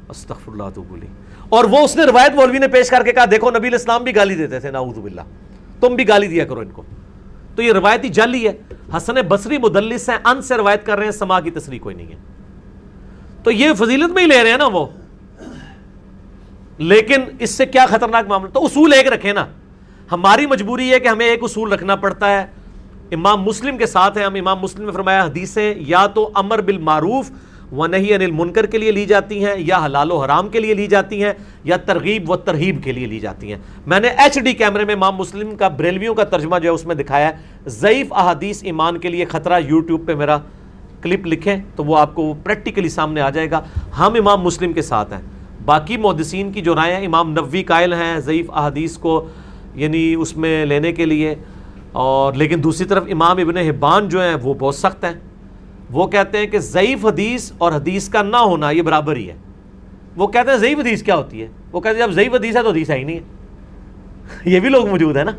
استغفر 0.09 0.51
اللہ 0.51 0.63
تو 0.73 0.83
بولی۔ 0.83 1.07
اور 1.49 1.63
وہ 1.63 1.77
اس 1.77 1.95
نے 1.95 2.03
روایت 2.03 2.35
مولوی 2.35 2.57
نے 2.57 2.67
پیش 2.67 2.89
کر 2.89 3.03
کے 3.03 3.11
کہا، 3.11 3.25
دیکھو 3.31 3.49
نبی 3.49 3.59
علیہ 3.59 3.77
السلام 3.77 4.03
بھی 4.03 4.15
گالی 4.15 4.35
دیتے 4.35 4.59
تھے، 4.59 4.71
نعوذ 4.71 4.99
باللہ۔ 4.99 5.21
تم 5.79 5.95
بھی 5.95 6.07
گالی 6.07 6.27
دیا 6.27 6.45
کرو 6.45 6.59
ان 6.59 6.69
کو۔ 6.73 6.83
تو 7.55 7.61
یہ 7.61 7.73
روایتی 7.73 8.09
جعلی 8.09 8.47
ہے۔ 8.47 8.53
حسن 8.97 9.15
بصری 9.27 9.57
مدلس 9.57 10.09
ہیں، 10.09 10.17
ان 10.25 10.41
سے 10.41 10.57
روایت 10.57 10.85
کر 10.85 10.95
رہے 10.95 11.05
ہیں 11.05 11.11
سما 11.11 11.39
کی 11.39 11.51
تصریح 11.51 11.79
کوئی 11.79 11.95
نہیں 11.95 12.07
ہے۔ 12.07 12.15
تو 13.43 13.51
یہ 13.51 13.73
فضیلت 13.73 14.11
میں 14.11 14.23
ہی 14.23 14.27
لے 14.27 14.43
رہے 14.43 14.51
ہیں 14.51 14.57
نا 14.57 14.67
وہ۔ 14.67 14.85
لیکن 16.77 17.21
اس 17.39 17.49
سے 17.49 17.65
کیا 17.65 17.85
خطرناک 17.85 18.27
معاملہ؟ 18.27 18.49
تو 18.49 18.65
اصول 18.65 18.93
ایک 18.93 19.07
رکھے 19.07 19.33
نا۔ 19.33 19.45
ہماری 20.11 20.45
مجبوری 20.45 20.91
ہے 20.91 20.99
کہ 20.99 21.07
ہمیں 21.07 21.25
ایک 21.25 21.39
اصول 21.43 21.73
رکھنا 21.73 21.95
پڑتا 21.95 22.31
ہے۔ 22.31 22.45
امام 23.11 23.41
مسلم 23.41 23.77
کے 23.77 23.85
ساتھ 23.85 24.17
ہیں، 24.17 24.25
ہم 24.25 24.35
امام 24.35 24.59
مسلم 24.59 24.85
نے 24.85 24.91
فرمایا 24.91 25.23
حدیثیں، 25.23 25.73
یا 25.77 26.07
تو 26.07 26.31
امر 26.33 26.61
بالمعروف 26.61 27.31
و 27.31 27.33
نہیں 27.73 28.13
انل 28.13 28.31
منکر 28.31 28.65
کے 28.65 28.77
لیے 28.77 28.91
لی 28.91 29.05
جاتی 29.05 29.45
ہیں، 29.45 29.53
یا 29.57 29.85
حلال 29.85 30.11
و 30.11 30.17
حرام 30.17 30.49
کے 30.49 30.59
لیے 30.59 30.73
لی 30.73 30.87
جاتی 30.87 31.23
ہیں، 31.23 31.33
یا 31.63 31.77
ترغیب 31.77 32.29
و 32.29 32.35
ترغیب 32.35 32.83
کے 32.83 32.91
لیے 32.91 33.07
لی 33.07 33.19
جاتی 33.19 33.51
ہیں۔ 33.51 33.59
میں 33.85 33.99
نے 33.99 34.07
ایچ 34.07 34.39
ڈی 34.39 34.53
کیمرے 34.53 34.85
میں 34.85 34.93
امام 34.93 35.15
مسلم 35.15 35.55
کا 35.55 35.67
بریلویوں 35.67 36.15
کا 36.15 36.23
ترجمہ 36.23 36.59
جو 36.59 36.69
ہے 36.69 36.73
اس 36.73 36.85
میں 36.85 36.95
دکھایا 36.95 37.29
ہے۔ 37.29 37.33
ضعیف 37.65 38.13
احادیث 38.13 38.63
ایمان 38.63 38.97
کے 38.97 39.09
لیے 39.09 39.25
خطرہ 39.25 39.59
یوٹیوب 39.59 40.07
پہ 40.07 40.15
میرا 40.15 40.37
کلپ 41.01 41.27
لکھیں 41.27 41.57
تو 41.75 41.83
وہ 41.83 41.97
آپ 41.97 42.15
کو 42.15 42.33
پریکٹیکلی 42.43 42.89
سامنے 42.89 43.21
آ 43.21 43.29
جائے 43.29 43.51
گا۔ 43.51 43.61
ہم 43.99 44.13
امام 44.13 44.41
مسلم 44.41 44.73
کے 44.73 44.81
ساتھ 44.81 45.13
ہیں۔ 45.13 45.21
باقی 45.65 45.97
محدثین 45.97 46.51
کی 46.51 46.61
جو 46.61 46.75
رائے 46.75 46.95
ہیں، 46.95 47.05
امام 47.05 47.29
نبوی 47.29 47.63
قائل 47.63 47.93
ہیں 47.93 48.19
ضعیف 48.19 48.51
احادیث 48.51 48.97
کو 48.97 49.27
یعنی 49.75 50.15
اس 50.15 50.37
میں 50.37 50.65
لینے 50.65 50.91
کے 50.91 51.05
لیے۔ 51.05 51.35
اور 51.91 52.33
لیکن 52.33 52.63
دوسری 52.63 52.87
طرف 52.87 53.03
امام 53.11 53.37
ابن 53.37 53.57
حبان 53.57 54.09
جو 54.09 54.21
ہیں، 54.21 54.35
وہ 54.43 54.53
بہت 54.53 54.75
سخت 54.75 55.05
ہیں۔ 55.05 55.32
وہ 55.93 56.07
کہتے 56.07 56.37
ہیں 56.37 56.47
کہ 56.47 56.59
ضعیف 56.59 57.05
حدیث 57.05 57.51
اور 57.57 57.71
حدیث 57.71 58.09
کا 58.09 58.21
نہ 58.21 58.37
ہونا 58.37 58.69
یہ 58.69 58.81
برابر 58.81 59.15
ہی 59.15 59.29
ہے۔ 59.29 59.35
وہ 60.15 60.27
کہتے 60.27 60.51
ہیں 60.51 60.57
ضعیف 60.57 60.79
حدیث 60.79 61.03
کیا 61.03 61.15
ہوتی 61.15 61.41
ہے؟ 61.41 61.47
وہ 61.71 61.81
کہتے 61.81 61.99
ہیں 61.99 62.07
جب 62.07 62.13
ضعیف 62.13 62.33
حدیث 62.33 62.57
ہے 62.57 62.61
تو 62.61 62.69
حدیث 62.69 62.89
ہے 62.89 62.97
ہی 62.97 63.03
نہیں 63.03 63.15
ہے۔ 63.15 63.21
یہ 64.45 64.59
بھی 64.59 64.69
لوگ 64.69 64.89
موجود 64.89 65.17
ہیں 65.17 65.23
نا۔ 65.23 65.31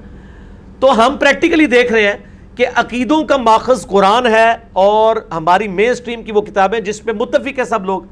تو 0.81 1.06
ہم 1.06 1.16
پریکٹیکلی 1.16 1.66
دیکھ 1.66 1.93
رہے 1.93 2.06
ہیں 2.06 2.14
کہ 2.56 2.66
عقیدوں 2.74 3.24
کا 3.24 3.36
ماخذ 3.36 3.86
قرآن 3.86 4.26
ہے 4.26 4.52
اور 4.72 5.16
ہماری 5.31 5.68
مین 5.68 5.90
اسٹریم 5.90 6.22
کی 6.22 6.32
وہ 6.32 6.40
کتابیں 6.40 6.81
جس 6.81 7.05
پہ 7.05 7.12
متفق 7.12 7.59
ہے 7.59 7.64
سب 7.64 7.85
لوگ۔ 7.85 8.02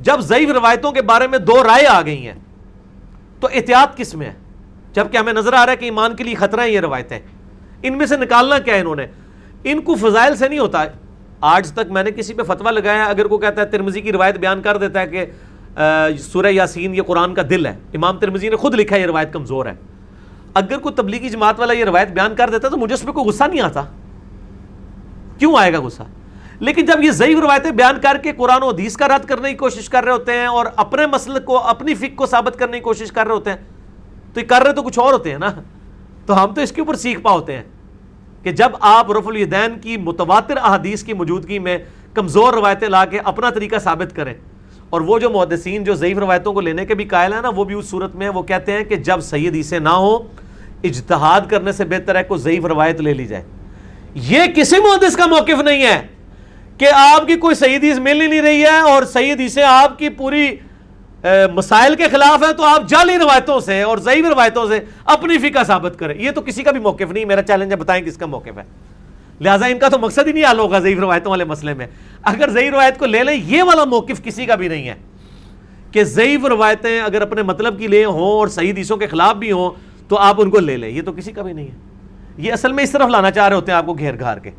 جب 0.00 0.20
ضعیف 0.20 0.50
روایتوں 0.50 0.92
کے 0.92 1.02
بارے 1.02 1.26
میں 1.26 1.38
دو 1.38 1.64
رائے 1.64 1.86
آ 1.86 2.02
گئی 2.02 2.26
ہیں، 2.26 2.34
تو 3.40 3.48
احتیاط 3.54 3.96
کس 3.96 4.14
میں 4.14 4.26
ہے؟ 4.26 4.32
جبکہ 4.92 5.16
ہمیں 5.16 5.32
نظر 5.32 5.52
آ 5.52 5.66
رہا 5.66 5.72
ہے 5.72 5.76
کہ 5.76 5.84
ایمان 5.84 6.16
کے 6.16 6.24
لیے 6.24 6.34
خطرہ 6.34 6.60
ہیں 6.60 6.68
یہ 6.68 6.80
روایتیں۔ 6.80 7.18
ان 7.82 7.98
میں 7.98 8.06
سے 8.06 8.16
نکالنا 8.16 8.58
کیا 8.58 8.74
ہے 8.74 8.80
انہوں 8.80 8.96
نے؟ 8.96 9.06
ان 9.64 9.80
کو 9.80 9.94
فضائل 9.94 10.36
سے 10.36 10.48
نہیں 10.48 10.58
ہوتا 10.58 10.84
آج 11.40 11.72
تک 11.72 11.90
میں 11.90 12.02
نے 12.02 12.10
کسی 12.10 12.34
پہ 12.34 12.42
فتویٰ 12.42 12.72
لگایا 12.72 13.04
اگر 13.04 13.26
کوئی 13.26 13.40
کہتا 13.40 13.60
ہے 13.60 13.66
ترمزی 13.66 14.00
کی 14.00 14.12
روایت 14.12 14.38
بیان 14.38 14.62
کر 14.62 14.76
دیتا 14.76 15.00
ہے 15.00 15.06
کہ 15.06 15.26
سورہ 16.18 16.46
یاسین 16.46 16.94
یہ 16.94 17.02
قرآن 17.02 17.34
کا 17.34 17.42
دل 17.50 17.66
ہے۔ 17.66 17.76
امام 17.94 18.18
ترمزی 18.18 18.48
نے 18.48 18.56
خود 18.56 18.74
لکھا 18.74 18.96
ہے، 18.96 19.00
یہ 19.00 19.06
روایت 19.06 19.32
کمزور 19.32 19.66
ہے۔ 19.66 19.72
اگر 20.54 20.78
کوئی 20.78 20.94
تبلیغی 20.94 21.28
جماعت 21.28 21.60
والا 21.60 21.72
یہ 21.72 21.84
روایت 21.84 22.08
بیان 22.08 22.34
کر 22.34 22.50
دیتا 22.50 22.66
ہے 22.66 22.72
تو 22.72 22.78
مجھے 22.78 22.94
اس 22.94 23.02
پہ 23.02 23.12
کوئی 23.12 23.26
غصہ 23.26 23.44
نہیں 23.44 23.60
آتا۔ 23.60 23.82
کیوں 25.38 25.56
آئے 25.58 25.72
گا 25.72 25.80
غصہ؟ 25.80 26.02
لیکن 26.60 26.86
جب 26.86 27.02
یہ 27.02 27.10
ضعیف 27.10 27.38
روایتیں 27.38 27.70
بیان 27.70 28.00
کر 28.02 28.16
کے 28.22 28.32
قرآن 28.32 28.62
و 28.62 28.68
حدیث 28.68 28.96
کا 28.96 29.08
رد 29.08 29.24
کرنے 29.24 29.50
کی 29.50 29.56
کوشش 29.56 29.88
کر 29.88 30.04
رہے 30.04 30.12
ہوتے 30.12 30.32
ہیں 30.32 30.46
اور 30.46 30.66
اپنے 30.76 31.06
مسئلے 31.06 31.40
کو، 31.40 31.58
اپنی 31.58 31.94
فک 31.94 32.16
کو 32.16 32.26
ثابت 32.26 32.58
کرنے 32.58 32.76
کی 32.76 32.82
کوشش 32.82 33.12
کر 33.12 33.26
رہے 33.26 33.34
ہوتے 33.34 33.50
ہیں، 33.50 33.56
تو 34.34 34.40
یہ 34.40 34.46
کر 34.46 34.62
رہے 34.62 34.72
تو 34.72 34.82
کچھ 34.82 34.98
اور 34.98 35.12
ہوتے 35.12 35.30
ہیں 35.30 35.38
نا۔ 35.38 35.50
تو 36.26 36.44
ہم 36.44 36.54
تو 36.54 36.60
اس 36.60 36.72
کے 36.72 36.80
اوپر 36.80 36.94
سیکھ 36.94 37.20
پا 37.20 37.30
ہوتے 37.30 37.56
ہیں۔ 37.56 37.64
کہ 38.46 38.52
جب 38.52 38.72
آپ 38.86 39.10
رف 39.12 39.26
الیدین 39.26 39.78
کی 39.80 39.96
متواتر 39.98 40.56
احادیث 40.56 41.02
کی 41.04 41.12
موجودگی 41.12 41.58
میں 41.58 41.76
کمزور 42.14 42.54
روایتیں 42.54 42.88
لا 42.88 43.04
کے 43.04 43.18
اپنا 43.24 43.48
طریقہ 43.50 43.78
ثابت 43.84 44.14
کریں، 44.16 44.32
اور 44.90 45.00
وہ 45.00 45.18
جو 45.18 45.30
محدثین 45.30 45.84
جو 45.84 45.94
ضعیف 45.94 46.18
روایتوں 46.18 46.52
کو 46.52 46.60
لینے 46.60 46.84
کے 46.86 46.94
بھی 46.94 47.04
قائل 47.04 47.32
ہیں 47.32 47.40
نا، 47.42 47.48
وہ 47.48 47.64
بھی 47.64 47.74
اس 47.74 47.88
صورت 47.90 48.14
میں 48.16 48.28
وہ 48.28 48.42
کہتے 48.42 48.72
ہیں 48.72 48.84
کہ 48.84 48.96
جب 49.08 49.22
صحیح 49.22 49.48
حدیثیں 49.48 49.78
نہ 49.78 49.94
ہو، 50.04 50.16
اجتہاد 50.84 51.50
کرنے 51.50 51.72
سے 51.72 51.84
بہتر 51.84 52.16
ہے 52.16 52.22
کوئی 52.24 52.40
ضعیف 52.40 52.64
روایت 52.66 53.00
لے 53.00 53.14
لی 53.14 53.26
جائے۔ 53.26 53.42
یہ 54.28 54.46
کسی 54.56 54.80
محدث 54.82 55.16
کا 55.16 55.26
موقف 55.26 55.62
نہیں 55.64 55.82
ہے 55.82 56.00
کہ 56.78 56.88
آپ 56.94 57.26
کی 57.26 57.36
کوئی 57.36 57.54
صحیح 57.54 57.76
حدیث 57.76 57.98
مل 57.98 58.20
ہی 58.20 58.26
نہیں 58.26 58.42
رہی 58.42 58.62
ہے 58.62 58.78
اور 58.92 59.04
صحیح 59.12 59.32
حدیثیں 59.32 59.62
آپ 59.62 59.98
کی 59.98 60.08
پوری 60.18 60.46
مسائل 61.54 61.94
کے 61.94 62.04
خلاف 62.08 62.48
ہے 62.48 62.52
تو 62.52 62.62
آپ 62.62 62.88
جعلی 62.88 63.18
روایتوں 63.18 63.60
سے 63.60 63.82
اور 63.82 63.98
ضعیف 63.98 64.24
روایتوں 64.24 64.68
سے 64.68 64.80
اپنی 65.04 65.38
فقہ 65.38 65.64
ثابت 65.64 65.98
کریں۔ 65.98 66.20
یہ 66.20 66.30
تو 66.30 66.40
کسی 66.40 66.62
کا 66.62 66.70
بھی 66.70 66.80
موقف 66.80 67.12
نہیں، 67.12 67.24
میرا 67.24 67.42
چیلنج 67.42 67.70
ہے، 67.70 67.76
بتائیں 67.76 68.04
کس 68.04 68.16
کا 68.16 68.26
موقف 68.26 68.58
ہے۔ 68.58 68.62
لہٰذا 69.40 69.66
ان 69.66 69.78
کا 69.78 69.88
تو 69.88 69.98
مقصد 69.98 70.26
ہی 70.26 70.32
نہیں 70.32 70.50
حل 70.50 70.58
ہوگا 70.58 70.78
ضعیف 70.78 70.98
روایتوں 70.98 71.30
والے 71.30 71.44
مسئلے 71.44 71.74
میں۔ 71.74 71.86
اگر 72.22 72.50
ضعیف 72.50 72.72
روایت 72.72 72.98
کو 72.98 73.06
لے 73.06 73.24
لیں، 73.24 73.34
یہ 73.34 73.62
والا 73.62 73.84
موقف 73.84 74.24
کسی 74.24 74.46
کا 74.46 74.54
بھی 74.54 74.68
نہیں 74.68 74.88
ہے۔ 74.88 74.94
کہ 75.90 76.04
ضعیف 76.04 76.44
روایتیں 76.44 77.00
اگر 77.00 77.22
اپنے 77.22 77.42
مطلب 77.42 77.78
کی 77.78 77.86
لیں 77.86 78.04
ہوں 78.04 78.32
اور 78.32 78.48
صحیح 78.48 78.72
حدیثوں 78.72 78.96
کے 78.96 79.06
خلاف 79.06 79.36
بھی 79.36 79.52
ہوں، 79.52 79.70
تو 80.08 80.18
آپ 80.18 80.34
ان 80.38 80.50
کو 80.50 80.58
لے 80.58 80.76
لیں۔ 80.76 80.88
یہ 80.88 81.02
تو 81.02 81.12
کسی 81.12 81.32
کا 81.32 81.42
بھی 81.42 81.52
نہیں 81.52 81.66
ہے۔ 81.66 81.74
یہ 82.38 82.52
اصل 82.52 82.72
میں 82.72 82.84
اس 82.84 82.90
طرف 82.90 83.08
لانا 83.08 83.30
چاہ 83.30 83.48
رہے 83.48 83.56
ہوتے 83.56 83.72
ہیں 83.72 83.78
آپ 83.78 83.86
کو 83.86 83.94
گھیر 83.94 84.18
گھار 84.20 84.36
کے۔ 84.36 84.50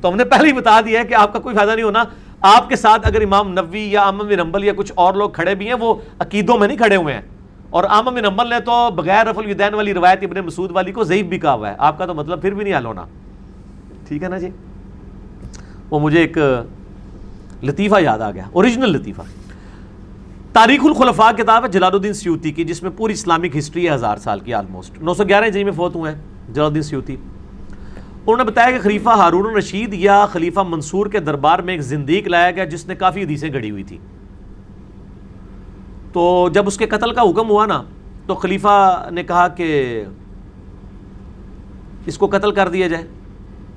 تو 0.00 0.08
ہم 0.08 0.16
نے 0.16 0.24
پہلے 0.24 0.48
ہی 0.48 0.52
بتا 0.52 0.80
دیا 0.80 1.00
ہے 1.00 1.06
کہ 1.06 1.14
آپ 1.14 1.32
کا 1.32 1.38
کوئی 1.38 1.56
فائدہ 1.56 1.70
نہیں 1.70 1.82
ہونا۔ 1.82 2.04
آپ 2.40 2.68
کے 2.68 2.76
ساتھ 2.76 3.06
اگر 3.06 3.20
امام 3.20 3.52
نبوی 3.52 3.80
یا 3.80 4.02
امام 4.02 4.26
بن 4.26 4.36
نمبل 4.36 4.64
یا 4.64 4.72
کچھ 4.76 4.92
اور 4.94 5.14
لوگ 5.14 5.30
کھڑے 5.30 5.54
بھی 5.54 5.66
ہیں، 5.66 5.74
وہ 5.74 5.94
عقیدوں 6.18 6.58
میں 6.58 6.68
نہیں 6.68 6.78
کھڑے 6.78 6.96
ہوئے 6.96 7.14
ہیں۔ 7.14 7.20
اور 7.70 7.84
امام 7.84 8.14
بن 8.14 8.22
نمبل 8.22 8.48
نے 8.48 8.60
تو 8.60 8.90
بغیر 8.90 9.26
رف 9.26 9.38
الدین 9.38 9.74
والی 9.74 9.94
روایت 9.94 10.18
ابن 10.22 10.40
مسعود 10.40 10.70
والی 10.70 10.92
کو 10.92 11.04
ضعیف 11.04 11.26
بھی 11.26 11.38
کہا 11.38 11.52
ہوا 11.52 11.70
ہے۔ 11.70 11.74
آپ 11.78 11.98
کا 11.98 12.06
تو 12.06 12.14
مطلب 12.14 12.42
پھر 12.42 12.54
بھی 12.54 12.64
نہیں 12.64 12.76
حل 12.76 12.84
ہونا۔ 12.84 13.04
ٹھیک 14.08 14.22
ہے 14.22 14.28
نا 14.28 14.38
جی؟ 14.38 14.48
وہ 15.90 16.00
مجھے 16.00 16.18
ایک 16.18 16.38
لطیفہ 17.62 17.94
یاد 18.00 18.18
آ 18.18 18.30
گیا 18.30 18.44
اوریجنل 18.52 18.90
لطیفہ۔ 18.90 19.22
تاریخ 20.52 20.80
الخلفاء 20.84 21.30
کتاب 21.30 21.64
ہے 21.64 21.68
جلال 21.68 21.94
الدین 21.94 22.12
سیوتی 22.12 22.52
کی، 22.52 22.64
جس 22.64 22.82
میں 22.82 22.90
پوری 22.96 23.12
اسلامک 23.12 23.56
ہسٹری 23.56 23.88
ہے، 23.88 23.94
ہزار 23.94 24.16
سال 24.16 24.40
کی 24.40 24.54
آلموسٹ 24.54 25.02
نو 25.02 25.14
سو 25.14 25.24
گیارہ 25.24 25.48
جی 25.48 25.64
میں 25.64 25.72
فوت 25.72 25.94
ہوئے 25.94 26.12
ہیں 26.12 26.18
جلال 26.52 26.66
الدین 26.66 26.82
سیوتی 26.82 27.16
انہوں 28.32 28.44
نے 28.44 28.50
بتایا 28.50 28.70
کہ 28.70 28.82
خلیفہ 28.82 29.08
ہارون 29.08 29.46
الرشید 29.46 29.94
یا 29.94 30.26
خلیفہ 30.26 30.60
منصور 30.68 31.06
کے 31.06 31.20
دربار 31.20 31.58
میں 31.58 31.74
ایک 31.74 31.82
زندیق 31.82 32.28
لایا 32.28 32.50
گیا 32.50 32.64
جس 32.64 32.86
نے 32.86 32.94
کافی 32.94 33.22
حدیثیں 33.22 33.52
گڑی 33.52 33.70
ہوئی 33.70 33.82
تھی 33.82 33.98
تو 36.12 36.48
جب 36.52 36.66
اس 36.66 36.76
کے 36.76 36.86
قتل 36.86 37.12
کا 37.14 37.22
حکم 37.22 37.50
ہوا 37.50 37.66
نا، 37.66 37.82
تو 38.26 38.34
خلیفہ 38.34 39.08
نے 39.12 39.22
کہا 39.22 39.48
کہ 39.48 40.04
اس 42.06 42.18
کو 42.18 42.26
قتل 42.26 42.52
کر 42.52 42.68
دیا 42.68 42.88
جائے۔ 42.88 43.04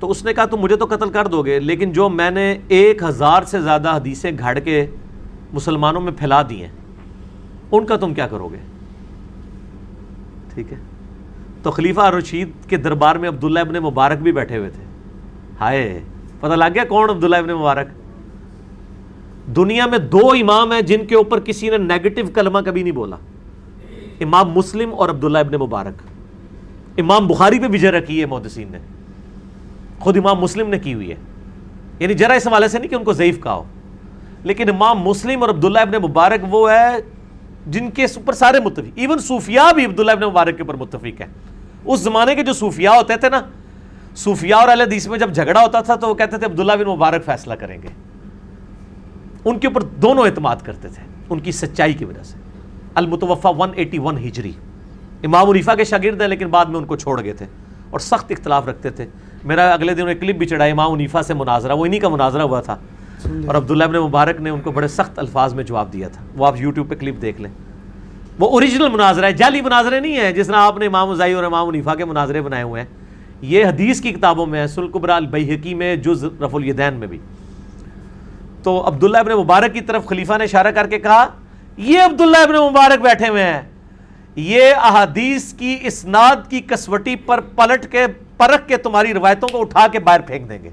تو 0.00 0.10
اس 0.10 0.24
نے 0.24 0.32
کہا، 0.34 0.44
تم 0.44 0.60
مجھے 0.60 0.76
تو 0.76 0.84
قتل 0.84 1.10
کر 1.10 1.26
دو 1.26 1.42
گے، 1.42 1.58
لیکن 1.60 1.92
جو 1.92 2.08
میں 2.08 2.30
نے 2.30 2.58
ایک 2.68 3.02
ہزار 3.02 3.42
سے 3.42 3.60
زیادہ 3.60 3.96
حدیثیں 3.96 4.30
گھڑ 4.38 4.58
کے 4.58 4.86
مسلمانوں 5.52 6.00
میں 6.00 6.12
پھیلا 6.12 6.42
دی 6.42 6.62
ہیں، 6.62 6.70
ان 7.72 7.86
کا 7.86 7.96
تم 7.96 8.14
کیا 8.14 8.26
کرو 8.26 8.48
گے؟ 8.48 8.58
ٹھیک 10.54 10.72
ہے۔ 10.72 10.78
تو 11.64 11.70
خلیفہ 11.70 12.00
رشید 12.00 12.50
کے 12.68 12.76
دربار 12.76 13.16
میں 13.16 13.28
عبداللہ 13.28 13.58
ابن 13.58 13.74
مبارک 13.74 14.18
بھی 14.18 14.32
بیٹھے 14.32 14.58
ہوئے 14.58 14.70
تھے۔ 14.70 14.84
ہائے، 15.60 16.02
پتہ 16.40 16.52
لگ 16.52 16.64
گیا 16.74 16.84
کون 16.84 17.10
عبداللہ 17.10 17.36
ابن 17.36 17.48
مبارک؟ 17.48 17.86
دنیا 19.56 19.86
میں 19.86 19.98
دو 19.98 20.28
امام 20.30 20.72
ہیں 20.72 20.80
جن 20.80 21.06
کے 21.06 21.14
اوپر 21.14 21.40
کسی 21.40 21.70
نے 21.70 21.78
نیگیٹو 21.78 22.22
کلمہ 22.34 22.58
کبھی 22.58 22.82
نہیں 22.82 22.92
بولا۔ 22.92 23.16
امام 24.20 24.50
مسلم 24.50 24.94
اور 24.94 25.08
عبداللہ 25.08 25.38
ابن 25.38 25.54
مبارک۔ 25.54 26.02
امام 26.98 27.26
بخاری 27.26 27.58
پہ 27.58 27.66
وجہ 27.72 27.88
رکھی 27.88 28.20
ہے، 28.20 28.26
محدثین 28.26 28.68
نے۔ 28.70 28.78
خود 29.98 30.16
امام 30.16 30.40
مسلم 30.40 30.68
نے 30.68 30.78
کی 30.78 30.94
ہوئی 30.94 31.10
ہے۔ 31.10 31.16
یعنی 31.98 32.14
ذرا 32.14 32.34
اس 32.34 32.46
حوالے 32.46 32.68
سے 32.68 32.78
نہیں 32.78 32.88
کہ 32.88 32.94
ان 32.94 33.04
کو 33.04 33.12
ضعیف 33.12 33.42
کہا 33.42 33.54
ہو۔ 33.54 33.64
لیکن 34.42 34.68
امام 34.68 34.98
مسلم 34.98 35.42
اور 35.42 35.50
عبداللہ 35.50 35.78
ابن 35.78 36.10
مبارک 36.10 36.40
وہ 36.50 36.70
ہے 36.70 36.96
جن 37.66 37.90
کے 37.90 38.04
اوپر 38.04 38.32
سارے 38.32 38.60
متفق 38.60 38.90
ایون 38.94 39.18
صوفیاء 39.18 39.72
بھی 39.72 39.84
عبداللہ 39.84 40.10
ابن 40.10 40.22
مبارک 40.22 40.56
کے 40.56 40.62
اوپر 40.62 40.74
متفق 40.74 41.20
ہے 41.20 41.53
اس 41.84 42.00
زمانے 42.00 42.34
کے 42.34 42.42
جو 42.42 42.52
صوفیاء 42.52 42.92
ہوتے 42.92 43.16
تھے 43.16 43.28
نا 43.28 43.40
صوفیاء 44.16 44.56
اور 44.58 44.68
اہل 44.68 44.80
حدیث 44.80 45.08
میں 45.08 45.18
جب 45.18 45.34
جھگڑا 45.34 45.62
ہوتا 45.62 45.80
تھا 45.80 45.94
تو 45.94 46.08
وہ 46.08 46.14
کہتے 46.14 46.38
تھے 46.38 46.46
عبداللہ 46.46 46.72
بن 46.72 46.88
مبارک 46.88 47.24
فیصلہ 47.24 47.54
کریں 47.54 47.82
گے۔ 47.82 47.88
ان 49.44 49.58
کے 49.58 49.66
اوپر 49.66 49.82
دونوں 49.82 50.24
اعتماد 50.24 50.56
کرتے 50.64 50.88
تھے 50.88 51.02
ان 51.30 51.40
کی 51.40 51.52
سچائی 51.52 51.92
کی 51.92 52.04
وجہ 52.04 52.22
سے۔ 52.22 52.38
المتوفا 52.94 53.48
181 53.48 54.18
ہجری۔ 54.28 54.52
امام 55.24 55.50
عریفہ 55.50 55.70
کے 55.72 55.84
شاگرد 55.84 56.20
ہیں 56.20 56.28
لیکن 56.28 56.46
بعد 56.46 56.64
میں 56.64 56.78
ان 56.78 56.84
کو 56.84 56.96
چھوڑ 56.96 57.24
گئے 57.24 57.32
تھے 57.32 57.46
اور 57.90 58.00
سخت 58.00 58.30
اختلاف 58.30 58.68
رکھتے 58.68 58.90
تھے۔ 58.90 59.06
میرا 59.44 59.72
اگلے 59.72 59.94
دن 59.94 60.08
ایک 60.08 60.20
کلپ 60.20 60.36
بھی 60.36 60.46
چڑھا 60.46 60.64
امام 60.64 60.92
عنیفا 60.92 61.22
سے 61.22 61.34
مناظرہ 61.34 61.74
وہ 61.74 61.86
انہی 61.86 61.98
کا 61.98 62.08
مناظرہ 62.08 62.42
ہوا 62.42 62.60
تھا۔ 62.60 62.76
اور 63.46 63.54
عبداللہ 63.54 63.84
ابن 63.84 63.96
مبارک 63.96 64.40
نے 64.40 64.50
ان 64.50 64.60
کو 64.60 64.72
بڑے 64.72 64.88
سخت 64.88 65.18
الفاظ 65.18 65.54
میں 65.54 65.64
جواب 65.64 65.92
دیا 65.92 66.08
تھا۔ 66.08 66.24
وہ 66.36 66.46
آپ 66.46 66.60
یوٹیوب 66.60 66.88
پہ 66.88 66.94
کلپ 66.94 67.22
دیکھ 67.22 67.40
لیں۔ 67.40 67.50
وہ 68.38 68.50
اوریجنل 68.50 68.88
مناظرہ 68.88 69.24
ہے، 69.24 69.32
جعلی 69.32 69.60
مناظرے 69.60 70.00
نہیں 70.00 70.16
ہیں، 70.16 70.32
جس 70.32 70.46
طرح 70.46 70.56
آپ 70.56 70.78
نے 70.78 70.86
امام 70.86 71.10
ازائی 71.10 71.32
اور 71.32 71.44
امام 71.44 71.68
منیفا 71.68 71.94
کے 71.94 72.04
مناظرے 72.04 72.42
بنائے 72.42 72.62
ہوئے 72.62 72.82
ہیں۔ 72.82 72.88
یہ 73.42 73.66
حدیث 73.66 74.00
کی 74.00 74.12
کتابوں 74.12 74.46
میں 74.46 74.60
ہے 74.60 74.66
سلقبرا 74.66 75.16
البحقی 75.16 75.74
میں 75.74 75.96
جز 75.96 76.24
رف 76.24 76.54
الیدین 76.54 76.94
میں 76.94 77.06
بھی۔ 77.06 77.18
تو 78.62 78.86
عبداللہ 78.86 79.18
ابن 79.18 79.32
مبارک 79.32 79.74
کی 79.74 79.80
طرف 79.80 80.06
خلیفہ 80.06 80.32
نے 80.38 80.44
اشارہ 80.44 80.70
کر 80.70 80.86
کے 80.86 80.98
کہا، 80.98 81.26
یہ 81.76 82.02
عبداللہ 82.02 82.36
ابن 82.36 82.54
مبارک 82.54 83.00
بیٹھے 83.00 83.28
ہوئے 83.28 83.44
ہیں۔ 83.44 83.62
یہ 84.36 84.62
احادیث 84.76 85.52
کی 85.52 85.78
اسناد 85.82 86.36
کی 86.48 86.60
کسوٹی 86.60 87.16
پر 87.16 87.40
پلٹ 87.40 87.92
کے 87.92 88.06
پرکھ 88.36 88.68
کے 88.68 88.76
تمہاری 88.76 89.14
روایتوں 89.14 89.48
کو 89.52 89.60
اٹھا 89.60 89.86
کے 89.92 89.98
باہر 89.98 90.20
پھینک 90.20 90.48
دیں 90.48 90.58
گے۔ 90.62 90.70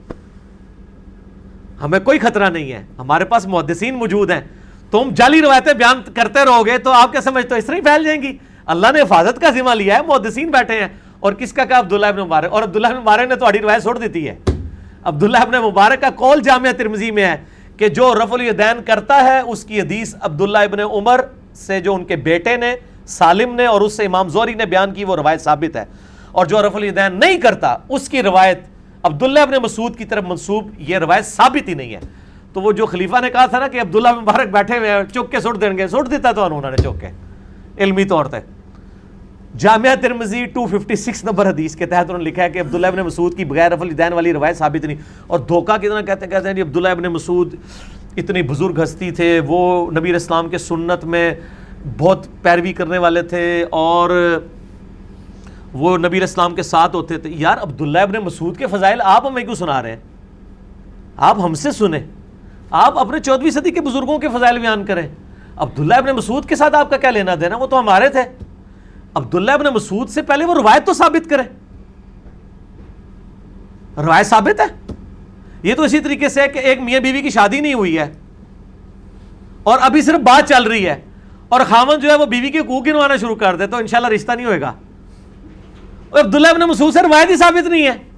ہمیں 1.84 2.00
کوئی 2.00 2.20
خطرہ 2.20 2.50
نہیں 2.50 2.72
ہے۔ 2.72 2.86
ہمارے 2.98 3.26
پاس 3.26 3.48
محدثین 3.48 3.96
موجود 3.96 4.32
ہیں۔ 4.32 4.42
تم 4.92 5.10
جعلی 5.16 5.42
روایتیں 5.42 5.74
بیان 5.74 6.02
کرتے 6.16 6.46
رہو 6.46 6.66
گے 6.66 6.78
تو 6.78 6.92
آپ 6.92 7.12
کیا 7.12 7.22
سمجھتے 7.22 7.54
ہو 7.54 7.58
اس 7.58 7.66
طرح 7.66 7.76
ہی 7.76 7.82
پھیل 7.82 8.04
جائیں 8.04 8.22
گی۔ 8.22 8.38
اللہ 8.66 8.88
نے 8.94 9.02
حفاظت 9.02 9.42
کا 9.42 9.50
ذمہ 9.50 9.70
لیا 9.70 9.98
ہے، 9.98 10.02
محدثین 10.08 10.52
بیٹھے 10.52 10.80
ہیں۔ 10.80 10.88
اور 11.20 11.34
کس 11.34 11.54
کا 11.54 11.66
کہا؟ 11.66 11.80
عبداللہ 11.80 12.06
ابن 12.06 12.20
مبارک۔ 12.20 12.52
اور 12.52 12.64
عبداللہ 12.64 12.88
ابن 12.88 12.98
مبارک 12.98 13.28
نے 13.28 13.36
تو 13.36 13.52
روایت 13.52 13.82
چھوڑ 13.82 13.98
دیتی 13.98 14.30
ہے۔ 14.30 14.36
عبداللہ 15.04 15.38
ابن 15.38 15.62
مبارک 15.64 16.02
کا 16.02 16.10
قول 16.10 16.42
جامعہ 16.42 16.72
ترمزی 16.72 17.12
میں 17.12 17.26
ہے 17.26 17.36
کہ 17.78 17.88
جو 17.88 18.16
رف 18.16 18.34
الیدین 18.34 18.84
کرتا 18.84 19.24
ہے، 19.24 19.40
اس 19.40 19.66
کی 19.66 19.82
حدیث 19.82 20.16
عبداللہ 20.22 20.58
ابن 20.58 20.80
عمر 20.80 21.22
سے 21.54 21.80
جو 21.80 21.96
ان 21.96 22.06
کے 22.06 22.16
بیٹے 22.16 22.58
نے، 22.58 22.76
سالم 23.08 23.56
نے 23.56 23.66
اور 23.66 23.82
اس 23.82 23.98
سے 23.98 24.06
امام 24.06 24.28
زوری 24.28 24.54
نے 24.54 24.66
بیان 24.66 24.94
کی، 24.94 25.04
وہ 25.04 25.16
روایت 25.16 25.42
ثابت 25.42 25.76
ہے۔ 25.76 25.86
اور 26.32 26.46
جو 26.46 26.68
رف 26.68 26.76
الیدین 26.76 27.20
نہیں 27.20 27.38
کرتا، 27.38 27.76
اس 27.90 28.10
کی 28.10 28.24
روایت 28.24 28.60
عبداللہ 29.04 29.40
ابن 29.40 29.54
مسعود 29.64 29.98
کی 29.98 30.06
طرف 30.06 30.24
منصوب 30.28 30.70
یہ 30.78 30.98
روایت 30.98 31.26
ثابت 31.26 31.70
ہی 31.70 31.74
نہیں 31.74 31.94
ہے۔ 31.94 32.00
تو 32.54 32.62
وہ 32.62 32.72
جو 32.72 32.86
خلیفہ 32.86 33.16
نے 33.22 33.30
کہا 33.30 33.46
تھا 33.46 33.60
نا 33.60 33.68
کہ 33.68 33.82
عبداللہ 33.82 34.20
مبارک 34.20 34.48
بیٹھے 34.48 34.78
ہوئے 34.78 34.92
ہیں، 34.92 35.04
چک 35.14 35.32
کے 35.32 35.40
سٹ 35.40 35.62
دیں 35.62 35.78
گے، 35.78 35.88
سٹ 35.88 36.12
دیتا 36.12 36.32
تو 36.32 36.44
انہوں 36.44 36.62
نے 36.62 36.78
چک 36.78 37.02
کے۔ 37.02 37.08
علمی 37.78 38.04
طور 38.04 38.26
پہ 38.26 38.40
جامعہ 39.58 39.96
ترمزی 39.96 40.46
256 40.46 41.24
نمبر 41.24 41.50
حدیث 41.50 41.76
کے 41.76 41.86
تحت 41.86 42.06
انہوں 42.06 42.18
نے 42.18 42.24
لکھا 42.24 42.44
ہے 42.44 42.50
کہ 42.50 42.62
عبداللہ 42.62 42.88
ابن 42.88 43.00
مسعود 43.00 43.38
کی 43.38 43.46
بغیر 43.46 43.72
رف 43.72 43.82
الدین 43.82 44.14
والی 44.14 44.34
روایت 44.34 44.58
ثابت 44.58 44.86
نہیں۔ 44.86 44.98
اور 45.28 45.40
دھوکہ 45.40 45.78
کتنا 45.78 46.02
کہتے 46.02 46.26
ہیں؟ 46.26 46.32
کہتے 46.32 46.48
ہیں 46.48 46.56
جی 46.56 46.62
عبداللہ 46.62 46.88
ابن 46.88 47.04
مسعود 47.04 47.56
اتنی 48.18 48.42
بزرگ 48.42 48.80
ہستی 48.84 49.12
تھے، 49.12 49.42
وہ 49.48 49.92
نبی 49.92 50.16
اسلام 50.16 50.50
کے 50.50 50.58
سنت 50.58 51.06
میں 51.06 51.34
بہت 51.98 52.28
پیروی 52.42 52.74
کرنے 52.74 52.98
والے 52.98 53.22
تھے 53.22 53.66
اور 53.70 54.40
وہ 55.74 55.98
نبی 55.98 56.24
اسلام 56.24 56.56
کے 56.56 56.64
ساتھ 56.64 56.96
ہوتے 56.96 57.18
تھے۔ 57.18 57.30
یار 57.34 57.58
عبداللہ 57.62 58.00
ابن 58.00 58.16
مسعود 58.24 58.58
کے 58.58 58.68
فضائل 58.68 59.02
آپ 59.04 59.26
ہمیں 59.26 59.44
کیوں 59.44 59.56
سنا 59.56 59.82
رہے 59.82 59.90
ہیں؟ 59.90 60.00
آپ 61.18 61.40
ہم 61.40 61.54
سے 61.54 61.72
سنیں۔ 61.72 62.04
آپ 62.72 63.00
اپنے 63.00 63.20
چودویں 63.20 63.52
صدی 63.52 63.72
کے 63.72 63.82
بزرگوں 63.82 64.20
کے 64.20 64.30
فضائل 64.30 64.60
بیان 64.60 64.86
کریں۔ 64.86 65.08
عبداللہ 65.56 65.96
ابن 65.96 66.10
مسعود 66.16 66.46
کے 66.46 66.56
ساتھ 66.56 66.76
آپ 66.76 66.90
کا 66.90 66.98
کیا 66.98 67.10
لینا 67.10 67.32
دینا؟ 67.42 67.58
وہ 67.58 67.68
تو 67.68 67.80
ہمارے 67.80 68.10
تھے۔ 68.10 68.22
عبداللہ 69.14 69.52
ابن 69.52 69.66
مسعود 69.66 70.10
سے 70.10 70.22
پہلے 70.22 70.46
وہ 70.46 70.56
روایت 70.56 70.86
تو 70.86 70.94
ثابت 70.94 71.30
کرے 71.30 71.44
روایت 73.98 74.26
ثابت 74.26 74.60
ہے؟ 74.60 74.94
یہ 75.64 75.76
تو 75.76 75.84
اسی 75.84 76.00
طریقے 76.00 76.30
سے 76.30 76.48
کہ 76.48 76.60
ایک 76.60 76.82
میاں 76.82 77.00
بیوی 77.00 77.22
کی 77.22 77.30
شادی 77.30 77.60
نہیں 77.60 77.74
ہوئی 77.74 78.00
ہے۔ 78.00 78.14
اور 79.64 79.78
ابھی 79.82 80.02
صرف 80.02 80.20
بات 80.20 80.50
چل 80.50 80.64
رہی 80.64 80.86
ہے۔ 80.88 81.02
اور 81.50 81.62
خامن 81.70 82.00
جو 82.00 82.10
ہے 82.10 82.16
وہ 82.16 82.26
بیوی 82.26 82.50
کے 82.50 82.62
کو 82.62 82.80
گنوانا 82.80 83.16
شروع 83.16 83.36
کر 83.36 83.56
دے 83.56 83.68
تو 83.68 83.78
انشاءاللہ 83.78 84.08
رشتہ 84.08 84.32
نہیں 84.32 84.46
ہوئے 84.46 84.62
گا۔ 84.62 84.74
عبداللہ 86.12 86.48
ابن 86.48 86.62
مسعود 86.62 86.94
سے 86.94 87.02
روایت 87.02 87.30
ہی 87.30 87.36
ثابت 87.36 87.68
نہیں 87.68 87.88
ہے۔ 87.88 88.11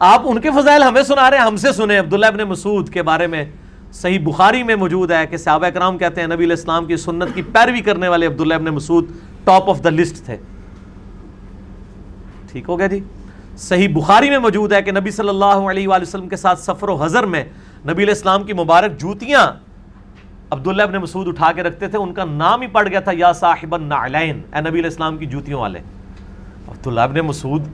آپ 0.00 0.22
ان 0.24 0.40
کے 0.40 0.50
فضائل 0.50 0.82
ہمیں 0.82 1.02
سنا 1.02 1.30
رہے 1.30 1.38
ہیں، 1.38 1.44
ہم 1.44 1.56
سے 1.56 1.72
سنیں۔ 1.72 1.98
عبداللہ 1.98 2.26
ابن 2.26 2.42
مسعود 2.48 2.88
کے 2.88 3.02
بارے 3.02 3.26
میں 3.26 3.44
صحیح 3.92 4.18
بخاری 4.24 4.62
میں 4.62 4.76
موجود 4.76 5.10
ہے 5.10 5.26
کہ 5.26 5.36
صحابہ 5.36 5.66
اکرام 5.66 5.98
کہتے 5.98 6.20
ہیں، 6.20 6.28
نبی 6.28 6.44
علیہ 6.44 6.56
السلام 6.56 6.86
کی 6.86 6.96
سنت 6.96 7.34
کی 7.34 7.42
پیروی 7.42 7.80
کرنے 7.80 8.08
والے 8.08 8.26
Abdullah 8.26 8.54
ibn 8.54 8.64
Masood 8.64 9.10
top 9.44 9.68
of 9.70 9.84
the 9.84 9.90
list 9.90 10.24
تھے۔ 10.24 10.36
ٹھیک 12.52 12.68
ہو 12.68 12.78
گیا 12.78 12.86
جی؟ 12.86 13.00
صحیح 13.56 13.88
بخاری 13.94 14.30
میں 14.30 14.38
موجود 14.38 14.72
ہے 14.72 14.82
کہ 14.82 14.92
نبی 14.92 15.10
صلی 15.10 15.28
اللہ 15.28 15.68
علیہ 15.70 15.88
وآلہ 15.88 16.02
وسلم 16.02 16.28
کے 16.28 16.36
ساتھ 16.36 16.60
سفر 16.60 16.88
و 16.88 16.94
حضر 16.94 17.26
میں 17.26 17.44
نبی 17.84 18.02
علیہ 18.02 18.14
السلام 18.14 18.44
کی 18.44 18.52
مبارک 18.52 18.98
جوتیاں 19.00 19.46
عبداللہ 20.50 20.82
ابن 20.82 20.96
مسعود 20.96 21.28
اٹھا 21.28 21.52
کے 21.52 21.62
رکھتے 21.62 21.88
تھے۔ 21.88 21.98
ان 21.98 22.12
کا 22.14 22.24
نام 22.24 22.60
ہی 22.60 22.66
پڑ 22.66 22.88
گیا 22.88 23.00
تھا، 23.00 23.12
یا 23.14 23.32
صاحب 23.32 23.74
النعلین، 23.74 24.40
اے 24.52 24.60
نبی 24.60 24.78
علیہ 24.78 24.90
السلام 24.90 25.16
کی 25.18 25.26
جوتیوں 25.26 25.60
والے۔ 25.60 25.78
عبداللہ 26.68 27.00
ابن 27.00 27.20
مسعود 27.20 27.66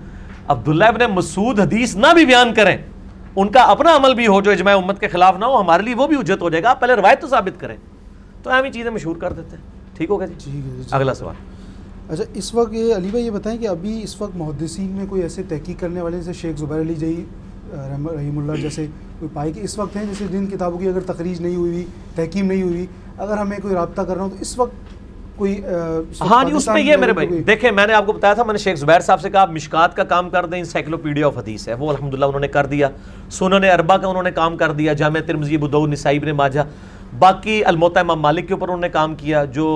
عبداللہ 0.48 0.84
ابن 0.84 1.10
مسعود 1.14 1.60
حدیث 1.60 1.96
نہ 1.96 2.06
بھی 2.14 2.26
بیان 2.26 2.54
کریں۔ 2.54 2.76
ان 3.36 3.48
کا 3.48 3.62
اپنا 3.62 3.96
عمل 3.96 4.14
بھی 4.14 4.26
ہو 4.26 4.40
جو 4.40 4.50
اجماع 4.50 4.76
امت 4.76 5.00
کے 5.00 5.08
خلاف 5.08 5.38
نہ 5.38 5.44
ہو 5.44 5.60
ہمارے 5.60 5.82
لیے 5.82 5.94
وہ 5.94 6.06
بھی 6.06 6.16
اجت 6.16 6.42
ہو 6.42 6.50
جائے 6.50 6.62
گا۔ 6.62 6.70
آپ 6.70 6.80
پہلے 6.80 6.94
روایت 6.94 7.20
تو 7.20 7.28
ثابت 7.28 7.60
کریں۔ 7.60 7.76
تو 8.42 8.50
اہم 8.50 8.70
چیزیں 8.72 8.90
مشہور 8.90 9.16
کر 9.16 9.32
دیتے 9.32 9.56
ہیں۔ 9.56 9.64
ٹھیک 9.96 10.10
ہوگا 10.10 10.26
جی؟ 10.26 10.34
ٹھیک 10.44 10.94
اگلا 10.94 11.14
سوال۔ 11.14 11.34
اچھا 12.08 12.24
اس 12.34 12.54
وقت 12.54 12.72
یہ 12.72 12.94
علی 12.94 13.08
بھائی 13.10 13.24
یہ 13.24 13.30
بتائیں 13.30 13.58
کہ 13.58 13.68
ابھی 13.68 14.02
اس 14.02 14.22
وقت 14.22 14.36
محدثین 14.36 14.86
میں 14.86 15.06
کوئی 15.06 15.22
ایسے 15.22 15.42
تحقیق 15.48 15.80
کرنے 15.80 16.00
والے 16.00 16.16
جیسے 16.16 16.32
شیخ 16.32 16.56
زبیر 16.56 16.80
علی 16.80 16.94
جی 16.94 17.24
رحیم 17.72 18.38
اللہ 18.38 18.52
جیسے 18.52 18.86
کوئی 19.18 19.28
پائے 19.34 19.52
کہ 19.52 19.60
اس 19.60 19.78
وقت 19.78 19.96
ہیں 19.96 20.04
جیسے 20.04 20.24
جن 20.32 20.46
کتابوں 20.46 20.78
کی 20.78 20.88
اگر 20.88 21.00
تخریج 21.00 21.40
نہیں 21.40 21.56
ہوئی 21.56 21.84
تحقیم 22.14 22.46
نہیں 22.46 22.62
ہوئی 22.62 22.86
اگر 23.18 23.38
ہمیں 23.38 23.58
کوئی 23.62 23.74
رابطہ 23.74 24.02
کر 24.02 24.14
رہا 24.14 24.22
ہوں 24.22 24.30
تو 24.30 24.36
اس 24.40 24.58
وقت 24.58 24.85
کوئی 25.36 25.60
ہاں 26.30 26.42
جی 26.44 26.52
اس 26.52 26.66
میں 26.68 26.82
یہ 26.82 26.96
میرے 26.96 27.12
بھائی 27.12 27.26
دیکھیں 27.46 27.70
میں 27.70 27.86
نے 27.86 27.92
آپ 27.92 28.06
کو 28.06 28.12
بتایا 28.12 28.34
تھا 28.34 28.42
میں 28.42 28.52
نے 28.52 28.58
شیخ 28.58 28.78
زبیر 28.78 29.00
صاحب 29.00 29.20
سے 29.20 29.30
کہا 29.30 29.44
مشکات 29.44 29.96
کا 29.96 30.04
کام 30.04 30.30
کر 30.30 30.46
دیں 30.46 30.58
انسائکلوپیڈیا 30.58 31.26
آف 31.26 31.38
حدیث 31.38 31.66
ہے 31.68 31.74
وہ 31.74 31.88
الحمدللہ 31.90 32.24
انہوں 32.24 32.40
نے 32.40 32.48
کر 32.48 32.66
دیا۔ 32.66 32.88
سنن 33.30 33.64
اربا 33.72 33.96
کا 33.96 34.08
انہوں 34.08 34.22
نے 34.22 34.30
کام 34.30 34.56
کر 34.56 34.72
دیا 34.72 34.92
جامع 34.92 35.20
ترمزی 35.26 35.56
بدو 35.56 35.86
نسائی 35.86 36.18
ابن 36.18 36.30
ماجہ۔ 36.36 36.60
باقی 37.18 37.64
الموتا 37.64 38.00
امام 38.00 38.20
مالک 38.20 38.48
کے 38.48 38.54
اوپر 38.54 38.68
انہوں 38.68 38.80
نے 38.80 38.88
کام 38.88 39.14
کیا 39.14 39.44
جو 39.44 39.68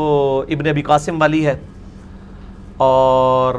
ابن 0.48 0.66
ابی 0.66 0.82
قاسم 0.82 1.20
والی 1.20 1.46
ہے۔ 1.46 1.58
اور 2.76 3.54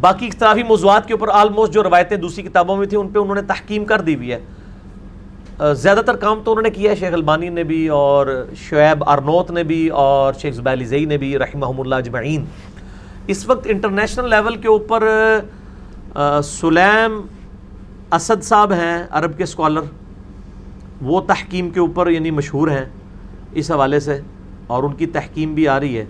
باقی 0.00 0.26
اختلافی 0.26 0.62
موضوعات 0.62 1.06
کے 1.06 1.12
اوپر 1.12 1.28
آلموسٹ 1.32 1.72
جو 1.72 1.82
روایتیں 1.82 2.16
دوسری 2.16 2.42
کتابوں 2.42 2.76
میں 2.76 2.86
تھیں 2.86 2.98
ان 2.98 3.08
پہ 3.08 3.18
انہوں 3.18 3.34
نے 3.34 3.42
تحکیم 3.42 3.84
کر 3.84 4.00
دی 4.00 4.14
ہوئی 4.14 4.32
ہے۔ 4.32 4.40
زیادہ 5.76 6.00
تر 6.06 6.16
کام 6.16 6.40
تو 6.44 6.50
انہوں 6.50 6.62
نے 6.62 6.70
کیا 6.70 6.90
ہے، 6.90 6.96
شیخ 6.96 7.12
البانی 7.12 7.48
نے 7.48 7.62
بھی 7.64 7.88
اور 7.88 8.46
شعیب 8.56 9.04
ارنوت 9.06 9.50
نے 9.50 9.62
بھی 9.62 9.88
اور 9.88 10.32
شیخ 10.32 10.54
زبیلی 10.54 10.84
زئی 10.84 11.04
نے 11.04 11.16
بھی 11.16 11.38
رحمہ 11.38 11.66
اللہ 11.66 11.94
اجمعین۔ 11.94 12.44
اس 13.26 13.48
وقت 13.48 13.66
انٹرنیشنل 13.70 14.30
لیول 14.30 14.56
کے 14.56 14.68
اوپر 14.68 15.08
سلیم 16.44 17.20
اسد 18.12 18.42
صاحب 18.42 18.72
ہیں، 18.72 19.06
عرب 19.10 19.36
کے 19.36 19.42
اسکالر 19.42 19.80
وہ 21.02 21.20
تحکیم 21.20 21.70
کے 21.70 21.80
اوپر 21.80 22.10
یعنی 22.10 22.30
مشہور 22.30 22.68
ہیں 22.68 22.84
اس 23.52 23.70
حوالے 23.70 24.00
سے 24.00 24.20
اور 24.66 24.82
ان 24.82 24.92
کی 24.92 25.06
تحکیم 25.06 25.54
بھی 25.54 25.68
آ 25.68 25.80
رہی 25.80 25.98
ہے۔ 25.98 26.04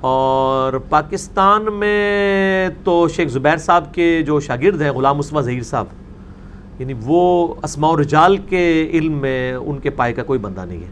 اور 0.00 0.72
پاکستان 0.72 1.66
میں 1.72 2.68
تو 2.84 3.08
شیخ 3.08 3.28
زبیر 3.28 3.56
صاحب 3.56 3.94
کے 3.94 4.22
جو 4.22 4.40
شاگرد 4.40 4.82
ہیں، 4.82 4.90
غلام 4.90 5.18
عثمہ 5.18 5.40
ظہیر 5.40 5.62
صاحب 5.62 5.86
یعنی 6.78 6.92
وہ 7.02 7.54
اسماء 7.62 7.90
و 7.90 8.00
رجال 8.00 8.36
کے 8.36 8.90
علم 8.92 9.12
میں 9.12 9.54
ان 9.54 9.78
کے 9.78 9.90
پائے 9.90 10.12
کا 10.12 10.22
کوئی 10.22 10.38
بندہ 10.38 10.64
نہیں 10.64 10.80
ہے۔ 10.80 10.88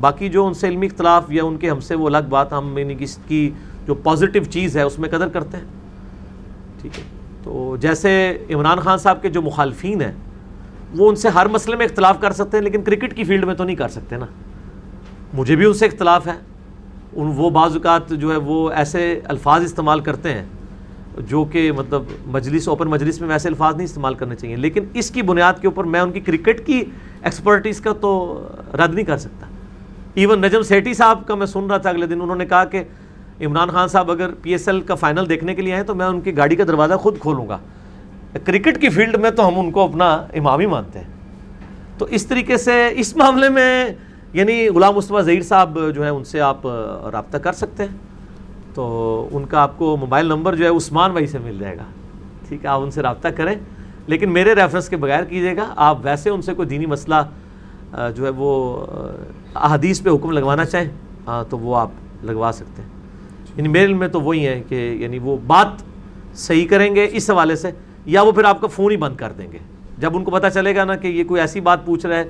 باقی 0.00 0.28
جو 0.28 0.46
ان 0.46 0.54
سے 0.54 0.68
علمی 0.68 0.86
اختلاف 0.86 1.32
یا 1.32 1.44
ان 1.44 1.56
کے 1.56 1.70
ہم 1.70 1.80
سے 1.80 1.94
وہ 1.94 2.06
الگ 2.06 2.18
بات، 2.28 2.52
ہم 2.52 2.78
یعنی 2.78 2.94
اس 2.98 3.18
کی 3.28 3.50
جو 3.86 3.94
پازیٹیو 3.94 4.44
چیز 4.44 4.76
ہے، 4.76 4.82
اس 4.82 4.98
میں 4.98 5.08
قدر 5.08 5.28
کرتے 5.28 5.56
ہیں۔ 5.56 5.64
ٹھیک 6.82 6.98
ہے۔ 6.98 7.04
تو 7.44 7.76
جیسے 7.80 8.38
عمران 8.54 8.78
خان 8.78 8.98
صاحب 8.98 9.22
کے 9.22 9.30
جو 9.30 9.42
مخالفین 9.42 10.02
ہیں، 10.02 10.12
وہ 10.96 11.08
ان 11.08 11.16
سے 11.16 11.28
ہر 11.28 11.48
مسئلے 11.48 11.76
میں 11.76 11.86
اختلاف 11.86 12.20
کر 12.20 12.30
سکتے 12.30 12.56
ہیں، 12.56 12.64
لیکن 12.64 12.82
کرکٹ 12.82 13.16
کی 13.16 13.24
فیلڈ 13.24 13.44
میں 13.44 13.54
تو 13.54 13.64
نہیں 13.64 13.76
کر 13.76 13.88
سکتے 13.88 14.16
نا۔ 14.16 14.26
مجھے 15.34 15.56
بھی 15.56 15.64
ان 15.64 15.74
سے 15.74 15.86
اختلاف 15.86 16.26
ہے۔ 16.26 16.32
ان 17.12 17.32
وہ 17.36 17.50
بعض 17.50 17.72
اوقات 17.72 18.08
جو 18.08 18.32
ہے 18.32 18.36
وہ 18.36 18.70
ایسے 18.70 19.20
الفاظ 19.24 19.62
استعمال 19.62 20.00
کرتے 20.00 20.32
ہیں 20.32 20.44
جو 21.26 21.44
کہ 21.44 21.72
مطلب 21.72 22.02
مجلس 22.26 22.68
اوپن 22.68 22.88
مجلس 22.88 23.20
میں 23.20 23.28
ویسے 23.28 23.48
الفاظ 23.48 23.74
نہیں 23.74 23.84
استعمال 23.84 24.14
کرنے 24.14 24.34
چاہیے، 24.34 24.56
لیکن 24.56 24.84
اس 24.94 25.10
کی 25.10 25.22
بنیاد 25.22 25.52
کے 25.60 25.66
اوپر 25.66 25.84
میں 25.84 26.00
ان 26.00 26.12
کی 26.12 26.20
کرکٹ 26.20 26.66
کی 26.66 26.84
ایکسپرٹیز 27.22 27.80
کا 27.80 27.92
تو 27.92 28.42
رد 28.74 28.94
نہیں 28.94 29.04
کر 29.04 29.16
سکتا۔ 29.16 29.46
ایون 30.14 30.40
نجم 30.40 30.62
سیٹی 30.62 30.94
صاحب 30.94 31.26
کا 31.26 31.34
میں 31.34 31.46
سن 31.46 31.66
رہا 31.66 31.76
تھا 31.76 31.90
اگلے 31.90 32.06
دن، 32.06 32.20
انہوں 32.22 32.36
نے 32.36 32.46
کہا 32.46 32.64
کہ 32.64 32.82
عمران 33.40 33.68
خان 33.68 33.88
صاحب 33.88 34.10
اگر 34.10 34.30
پی 34.42 34.50
ایس 34.50 34.68
ایل 34.68 34.80
کا 34.80 34.94
فائنل 34.94 35.28
دیکھنے 35.28 35.54
کے 35.54 35.62
لیے 35.62 35.74
آئیں 35.74 35.84
تو 35.84 35.94
میں 35.94 36.06
ان 36.06 36.20
کی 36.20 36.36
گاڑی 36.36 36.56
کا 36.56 36.64
دروازہ 36.64 36.94
خود 36.94 37.18
کھولوں 37.18 37.48
گا۔ 37.48 37.58
کرکٹ 38.44 38.80
کی 38.80 38.88
فیلڈ 38.88 39.16
میں 39.16 39.30
تو 39.30 39.48
ہم 39.48 39.58
ان 39.60 39.70
کو 39.70 39.80
اپنا 39.80 40.14
امام 40.34 40.60
ہی 40.60 40.66
مانتے 40.66 40.98
ہیں۔ 40.98 41.06
تو 41.98 42.04
اس 42.04 42.26
طریقے 42.26 42.56
سے 42.56 42.88
اس 42.96 43.16
معاملے 43.16 43.48
میں 43.48 43.88
یعنی 44.32 44.68
غلام 44.68 44.94
مصطفیٰ 44.94 45.22
ظہیر 45.22 45.42
صاحب 45.42 45.78
جو 45.94 46.04
ہے 46.04 46.08
ان 46.08 46.24
سے 46.24 46.40
آپ 46.40 46.66
رابطہ 47.12 47.36
کر 47.36 47.52
سکتے 47.52 47.82
ہیں۔ 47.82 48.07
تو 48.78 49.28
ان 49.32 49.44
کا 49.44 49.60
آپ 49.60 49.78
کو 49.78 49.96
موبائل 49.96 50.26
نمبر 50.26 50.54
جو 50.54 50.64
ہے 50.64 50.76
عثمان 50.76 51.10
بھائی 51.10 51.26
سے 51.26 51.38
مل 51.38 51.58
جائے 51.58 51.76
گا۔ 51.76 51.82
ٹھیک 52.48 52.64
ہے، 52.64 52.68
آپ 52.68 52.80
ان 52.80 52.90
سے 52.90 53.02
رابطہ 53.02 53.28
کریں۔ 53.28 53.54
لیکن 54.06 54.32
میرے 54.32 54.54
ریفرنس 54.54 54.88
کے 54.88 54.96
بغیر 54.96 55.24
کیجیے 55.24 55.56
گا، 55.56 55.74
آپ 55.76 55.98
ویسے 56.02 56.30
ان 56.30 56.42
سے 56.42 56.54
کوئی 56.54 56.68
دینی 56.68 56.86
مسئلہ 56.86 57.14
جو 58.16 58.24
ہے 58.24 58.30
وہ 58.36 58.86
احادیث 59.54 60.02
پہ 60.02 60.10
حکم 60.10 60.30
لگوانا 60.30 60.64
چاہیں 60.64 60.90
ہاں 61.26 61.44
تو 61.50 61.58
وہ 61.58 61.76
آپ 61.76 61.90
لگوا 62.22 62.50
سکتے 62.54 62.82
ہیں۔ 62.82 62.88
یعنی 63.56 63.68
میرے 63.68 63.94
میں 63.94 64.08
تو 64.08 64.20
وہی 64.20 64.46
ہیں 64.46 64.62
کہ 64.68 64.96
یعنی 65.00 65.18
وہ 65.18 65.36
بات 65.46 65.68
صحیح 66.34 66.68
کریں 66.68 66.94
گے 66.94 67.08
اس 67.12 67.30
حوالے 67.30 67.56
سے، 67.56 67.70
یا 68.06 68.22
وہ 68.22 68.32
پھر 68.32 68.44
آپ 68.44 68.60
کا 68.60 68.66
فون 68.66 68.92
ہی 68.92 68.96
بند 68.96 69.16
کر 69.16 69.32
دیں 69.38 69.52
گے۔ 69.52 69.58
جب 69.98 70.16
ان 70.16 70.24
کو 70.24 70.30
پتہ 70.30 70.46
چلے 70.54 70.76
گا 70.76 70.84
نا 70.84 70.96
کہ 70.96 71.06
یہ 71.06 71.24
کوئی 71.24 71.40
ایسی 71.40 71.60
بات 71.60 71.86
پوچھ 71.86 72.06
رہا 72.06 72.16
ہے 72.16 72.24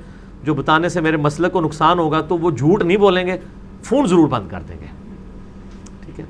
جو 0.44 0.54
بتانے 0.54 0.88
سے 0.88 1.00
میرے 1.00 1.16
مسئلے 1.16 1.48
کو 1.48 1.60
نقصان 1.60 1.98
ہوگا، 1.98 2.20
تو 2.20 2.38
وہ 2.38 2.50
جھوٹ 2.50 2.82
نہیں 2.82 2.96
بولیں 2.96 3.26
گے 3.26 3.38
فون 3.82 4.06
ضرور 4.06 4.28
بند 4.28 4.48
کر 4.48 4.60
دیں 4.68 4.76
گے۔ 4.80 4.97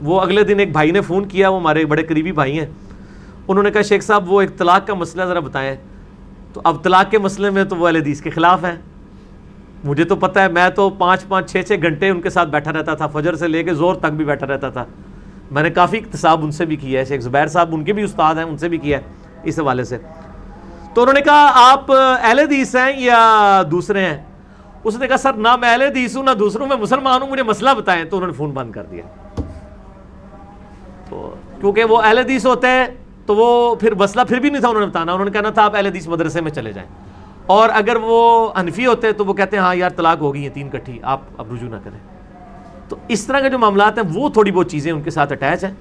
وہ 0.00 0.20
اگلے 0.20 0.44
دن 0.44 0.58
ایک 0.58 0.72
بھائی 0.72 0.90
نے 0.90 1.00
فون 1.00 1.28
کیا، 1.28 1.48
وہ 1.48 1.60
ہمارے 1.60 1.84
بڑے 1.84 2.02
قریبی 2.02 2.32
بھائی 2.32 2.58
ہیں۔ 2.58 2.66
انہوں 3.48 3.64
نے 3.64 3.70
کہا، 3.70 3.82
شیخ 3.82 4.02
صاحب، 4.02 4.32
وہ 4.32 4.40
ایک 4.40 4.58
طلاق 4.58 4.86
کا 4.86 4.94
مسئلہ 4.94 5.24
ذرا 5.24 5.40
بتائیں۔ 5.40 5.76
تو 6.52 6.60
اب 6.64 6.82
طلاق 6.82 7.10
کے 7.10 7.18
مسئلے 7.18 7.50
میں 7.50 7.64
تو 7.64 7.76
وہ 7.76 7.86
اہل 7.86 7.96
حدیث 7.96 8.20
کے 8.20 8.30
خلاف 8.30 8.64
ہیں۔ 8.64 8.76
مجھے 9.84 10.04
تو 10.04 10.16
پتہ 10.16 10.38
ہے، 10.38 10.48
میں 10.48 10.68
تو 10.68 10.90
پانچ 10.90 11.28
پانچ 11.28 11.52
چھ 11.52 11.56
چھ 11.66 11.72
گھنٹے 11.82 12.08
ان 12.08 12.20
کے 12.20 12.30
ساتھ 12.30 12.48
بیٹھا 12.48 12.72
رہتا 12.72 12.94
تھا۔ 12.94 13.06
فجر 13.06 13.34
سے 13.34 13.48
لے 13.48 13.62
کے 13.62 13.74
زور 13.74 13.94
تک 13.94 14.06
بھی 14.06 14.24
بیٹھا 14.24 14.46
رہتا 14.46 14.70
تھا۔ 14.70 14.84
میں 15.50 15.62
نے 15.62 15.70
کافی 15.70 15.98
اقتصاب 15.98 16.44
ان 16.44 16.50
سے 16.50 16.64
بھی 16.64 16.76
کیا 16.76 17.00
ہے۔ 17.00 17.04
شیخ 17.04 17.20
زبیر 17.20 17.46
صاحب، 17.46 17.74
ان 17.74 17.84
کے 17.84 17.92
بھی 17.92 18.02
استاد 18.02 18.34
ہیں، 18.34 18.44
ان 18.44 18.58
سے 18.58 18.68
بھی 18.68 18.78
کیا 18.78 18.98
ہے۔ 18.98 19.02
اس 19.42 19.58
حوالے 19.58 19.84
سے۔ 19.84 19.98
تو 20.94 21.00
انہوں 21.00 21.14
نے 21.14 21.20
کہا، 21.20 21.52
آپ 21.54 21.92
اہل 21.92 22.38
حدیث 22.38 22.76
ہیں 22.76 23.00
یا 23.00 23.62
دوسرے 23.70 24.00
ہیں؟ 24.00 24.24
اس 24.84 24.98
نے 24.98 25.08
کہا، 25.08 25.16
سر، 25.16 25.32
نہ 25.32 25.56
میں 25.56 25.70
اہل 25.70 25.82
حدیث 25.82 26.16
ہوں، 26.16 26.22
نہ 26.22 26.30
دوسروں 26.30 26.66
میں 26.66 26.76
مسلمان 26.76 27.22
ہوں، 27.22 27.28
مجھے 27.28 27.42
مسئلہ 27.42 27.70
بتائیں۔ 27.78 28.04
تو 28.04 28.16
انہوں 28.16 28.26
نے 28.26 28.32
فون 28.32 28.50
بند 28.50 28.72
کر 28.72 28.82
دیا۔ 28.82 29.02
تو 31.10 31.34
کیونکہ 31.60 31.84
وہ 31.84 32.02
اہل 32.02 32.18
حدیث 32.18 32.46
ہوتے 32.46 32.66
ہیں 32.66 32.86
تو 33.26 33.36
وہ 33.36 33.74
پھر 33.74 33.94
مسئلہ 33.94 34.24
پھر 34.28 34.38
بھی 34.38 34.50
نہیں 34.50 34.60
تھا 34.60 34.68
انہوں 34.68 34.80
نے 34.80 34.86
بتانا۔ 34.86 35.12
انہوں 35.12 35.24
نے 35.24 35.30
کہنا 35.30 35.50
تھا 35.50 35.64
آپ 35.64 35.76
اہل 35.76 35.86
حدیث 35.86 36.08
مدرسے 36.08 36.40
میں 36.40 36.50
چلے 36.50 36.72
جائیں۔ 36.72 36.88
اور 37.46 37.68
اگر 37.72 37.96
وہ 38.02 38.48
انفی 38.54 38.86
ہوتے 38.86 39.12
تو 39.12 39.24
وہ 39.24 39.34
کہتے 39.34 39.56
ہیں 39.56 39.64
ہاں 39.64 39.74
یار 39.74 39.90
طلاق 39.90 40.20
ہو 40.20 40.34
گئی 40.34 40.42
ہیں 40.42 40.54
تین 40.54 40.68
کٹھی 40.68 40.98
آپ 41.02 41.20
اب 41.38 41.54
رجوع 41.54 41.68
نہ 41.68 41.76
کریں۔ 41.84 41.98
تو 42.88 42.96
اس 43.08 43.26
طرح 43.26 43.40
کے 43.40 43.48
جو 43.48 43.58
معاملات 43.58 43.98
ہیں 43.98 44.04
وہ 44.14 44.28
تھوڑی 44.28 44.52
بہت 44.52 44.70
چیزیں 44.70 44.92
ان 44.92 45.02
کے 45.02 45.10
ساتھ 45.10 45.32
اٹیچ 45.32 45.64
ہیں۔ 45.64 45.74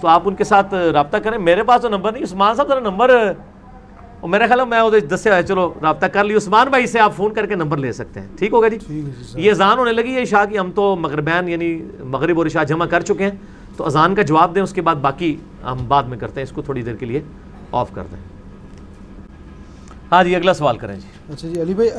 تو 0.00 0.08
آپ 0.08 0.22
ان 0.24 0.34
کے 0.34 0.44
ساتھ 0.44 0.74
رابطہ 0.74 1.16
کریں۔ 1.16 1.38
میرے 1.38 1.62
پاس 1.62 1.82
تو 1.82 1.88
نمبر 1.88 2.12
نہیں 2.12 2.22
عثمان 2.22 2.54
صاحب 2.54 2.68
ذرا 2.68 2.80
نمبر 2.80 3.32
اور 4.20 4.30
میرا 4.30 4.46
خیال 4.46 4.60
ہے 4.60 4.64
میں 4.64 4.78
ادھر 4.78 5.00
دس 5.00 5.20
سے 5.20 5.30
چلو 5.48 5.74
رابطہ 5.82 6.06
کر 6.06 6.24
لی 6.24 6.34
عثمان 6.34 6.68
بھائی 6.68 6.86
سے 6.86 7.00
آپ 7.00 7.12
فون 7.16 7.34
کر 7.34 7.46
کے 7.46 7.54
نمبر 7.54 7.76
لے 7.76 7.92
سکتے 7.92 8.20
ہیں۔ 8.20 8.26
ٹھیک 8.38 8.52
ہوگا 8.52 8.68
جی؟ 8.68 8.78
یہ 9.34 9.50
اذان 9.50 9.78
ہونے 9.78 9.92
لگی 9.92 10.14
ہے 10.14 10.24
شاہ 10.24 10.44
کی 10.44 10.58
ہم 10.58 10.70
تو 10.70 10.96
مغربین 10.96 11.48
یعنی 11.48 11.82
مغرب 12.04 12.38
اور 12.38 12.46
عشاء 12.46 12.62
جمع 12.62 12.86
کر 12.86 13.00
چکے 13.00 13.24
ہیں۔ 13.24 13.63
تو 13.76 13.86
اذان 13.86 14.14
کا 14.14 14.22
جواب 14.22 14.54
دیں، 14.54 14.62
اس 14.62 14.72
کے 14.72 14.82
بعد 14.82 14.94
باقی 14.94 15.36
ہم 15.64 15.84
بعد 15.88 16.02
میں 16.02 16.18
کرتے 16.18 16.40
ہیں۔ 16.40 16.46
اس 16.46 16.52
کو 16.52 16.62
تھوڑی 16.62 16.82
دیر 16.82 16.96
کے 16.96 17.06
لیے 17.06 17.20
آف 17.72 17.92
کر 17.94 18.04
دیں۔ 18.12 18.20
ہاں 20.12 20.22
جی 20.24 20.34
اگلا 20.36 20.54
سوال 20.54 20.76
کریں 20.78 20.94
جی۔ 20.96 21.32
اچھا 21.32 21.48
جی 21.48 21.60
علی 21.62 21.74
بھائی 21.74 21.90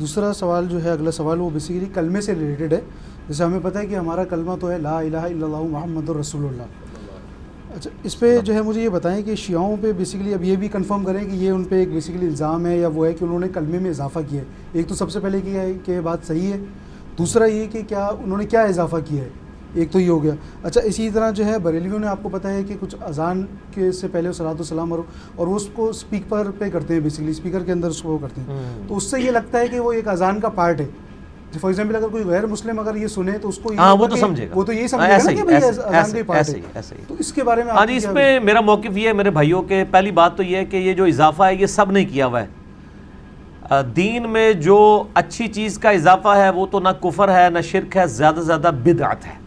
دوسرا 0.00 0.32
سوال 0.32 0.66
جو 0.68 0.82
ہے، 0.84 0.90
اگلا 0.90 1.10
سوال 1.10 1.40
وہ 1.40 1.50
بیسیکلی 1.50 1.86
کلمے 1.94 2.20
سے 2.20 2.34
ریلیٹڈ 2.34 2.72
ہے۔ 2.72 2.80
جیسے 3.28 3.44
ہمیں 3.44 3.60
پتہ 3.62 3.78
ہے 3.78 3.86
کہ 3.86 3.94
ہمارا 3.94 4.24
کلمہ 4.24 4.52
تو 4.60 4.70
ہے 4.70 4.78
لا 4.78 4.98
الہ 4.98 5.16
الا 5.16 5.46
اللہ 5.46 5.68
محمد 5.70 6.08
الرسول 6.10 6.44
اللہ۔ 6.44 7.76
اچھا 7.76 7.90
اس 8.02 8.18
پہ 8.20 8.38
جو 8.38 8.54
ہے 8.54 8.62
مجھے 8.62 8.82
یہ 8.82 8.88
بتائیں 8.88 9.22
کہ 9.22 9.34
شیعوں 9.34 9.76
پہ 9.80 9.92
بیسیکلی 9.92 10.34
اب 10.34 10.44
یہ 10.44 10.56
بھی 10.56 10.68
کنفرم 10.68 11.04
کریں 11.04 11.24
کہ 11.24 11.34
یہ 11.34 11.50
ان 11.50 11.64
پہ 11.64 11.74
ایک 11.74 11.92
بیسیکلی 11.92 12.26
الزام 12.26 12.66
ہے 12.66 12.76
یا 12.78 12.88
وہ 12.88 13.06
ہے 13.06 13.12
کہ 13.12 13.24
انہوں 13.24 13.40
نے 13.40 13.48
کلمے 13.54 13.78
میں 13.78 13.90
اضافہ 13.90 14.18
کیا 14.28 14.40
ہے۔ 14.40 14.46
ایک 14.72 14.88
تو 14.88 14.94
سب 14.94 15.10
سے 15.10 15.20
پہلے 15.20 15.40
کیا 15.40 15.62
ہے 15.62 15.72
کہ 15.84 16.00
بات 16.00 16.26
صحیح 16.26 16.52
ہے، 16.52 16.58
دوسرا 17.18 17.44
یہ 17.44 17.66
کہ 17.72 17.82
کیا 17.88 18.06
انہوں 18.06 18.38
نے 18.38 18.46
کیا 18.46 18.62
اضافہ 18.62 18.96
کیا 19.04 19.22
ہے۔ 19.22 19.28
ایک 19.74 19.90
تو 19.90 20.00
یہ 20.00 20.08
ہو 20.08 20.22
گیا۔ 20.22 20.32
اچھا 20.62 20.80
اسی 20.80 21.10
طرح 21.10 21.30
جو 21.30 21.44
ہے 21.44 21.58
بریلیوں 21.58 21.98
نے 21.98 22.06
آپ 22.06 22.22
کو 22.22 22.28
پتہ 22.28 22.48
ہے 22.48 22.62
کہ 22.62 22.74
کچھ 22.80 22.94
اذان 23.00 23.46
کے 23.74 23.92
سے 23.92 24.08
پہلے 24.08 24.32
صلاحت 24.32 24.56
السلام 24.58 24.92
اور 24.92 25.02
وہ 25.36 25.56
اس 25.56 25.68
کو 25.72 25.88
اسپیکر 25.88 26.50
پہ 26.58 26.70
کرتے 26.70 26.94
ہیں 26.94 27.00
بیسیکلی 27.00 27.30
اسپیکر 27.30 27.64
کے 27.64 27.72
اندر 27.72 27.88
اس 27.88 28.02
کو 28.02 28.18
کرتے 28.18 28.40
ہیں۔ 28.40 28.60
تو 28.88 28.96
اس 28.96 29.10
سے 29.10 29.20
یہ 29.20 29.30
لگتا 29.30 29.60
ہے 29.60 29.68
کہ 29.68 29.80
وہ 29.80 29.92
ایک 29.92 30.08
اذان 30.08 30.40
کا 30.40 30.48
پارٹ 30.48 30.80
ہے۔ 30.80 30.86
فار 31.60 31.70
ایگزامپل 31.70 31.96
اگر 31.96 32.08
کوئی 32.08 32.24
غیر 32.24 32.46
مسلم 32.46 32.78
اگر 32.78 32.96
یہ 32.96 33.06
سنے 33.06 33.38
تو 33.38 33.48
اس 33.48 33.58
کو 33.58 33.72
ہاں 33.78 33.96
وہ 33.96 34.06
تو 34.06 34.16
سمجھے 34.16 34.48
گا۔ 34.48 34.52
وہ 34.54 34.62
تو 34.64 34.72
یہی 34.72 34.88
سمجھے 34.88 35.12
گا 35.12 35.30
کہ 35.30 35.42
بھائی 35.42 35.56
اذان 35.56 36.12
کا 36.12 36.22
پارٹ 36.26 36.48
ہے۔ 36.48 36.96
تو 37.08 37.14
اس 37.18 37.32
کے 37.32 37.44
بارے 37.44 37.64
میں 37.64 37.72
ہاں 37.72 37.86
جی 37.86 37.96
اس 37.96 38.06
میں 38.12 38.40
میرا 38.40 38.60
موقف 38.60 38.96
یہ 38.96 39.08
ہے 39.08 39.12
میرے 39.12 39.30
بھائیوں 39.30 39.62
کے 39.62 39.84
پہلی 39.90 40.10
بات 40.10 40.36
تو 40.36 40.42
یہ 40.42 40.56
ہے 40.56 40.64
کہ 40.64 40.76
یہ 40.76 40.92
جو 40.92 41.04
اضافہ 41.04 41.42
ہے 41.42 41.54
یہ 41.54 41.66
سب 41.66 41.90
نہیں 41.90 42.06
کیا 42.12 42.26
ہوا 42.26 42.42
ہے۔ 42.42 43.82
دین 43.96 44.30
میں 44.30 44.52
جو 44.52 45.02
اچھی 45.14 45.48
چیز 45.48 45.78
کا 45.78 45.90
اضافہ 45.90 46.28
ہے 46.28 46.50
وہ 46.50 46.66
تو 46.66 46.80
نہ 46.80 46.88
کفر 46.88 47.28
ہے 47.28 47.50
نہ 47.50 47.60
شرک 47.60 47.96
ہے 47.96 48.06
زیادہ 48.06 48.34
سے 48.34 48.42
زیادہ 48.42 48.70
بدعت 48.84 49.26
ہے۔ 49.26 49.41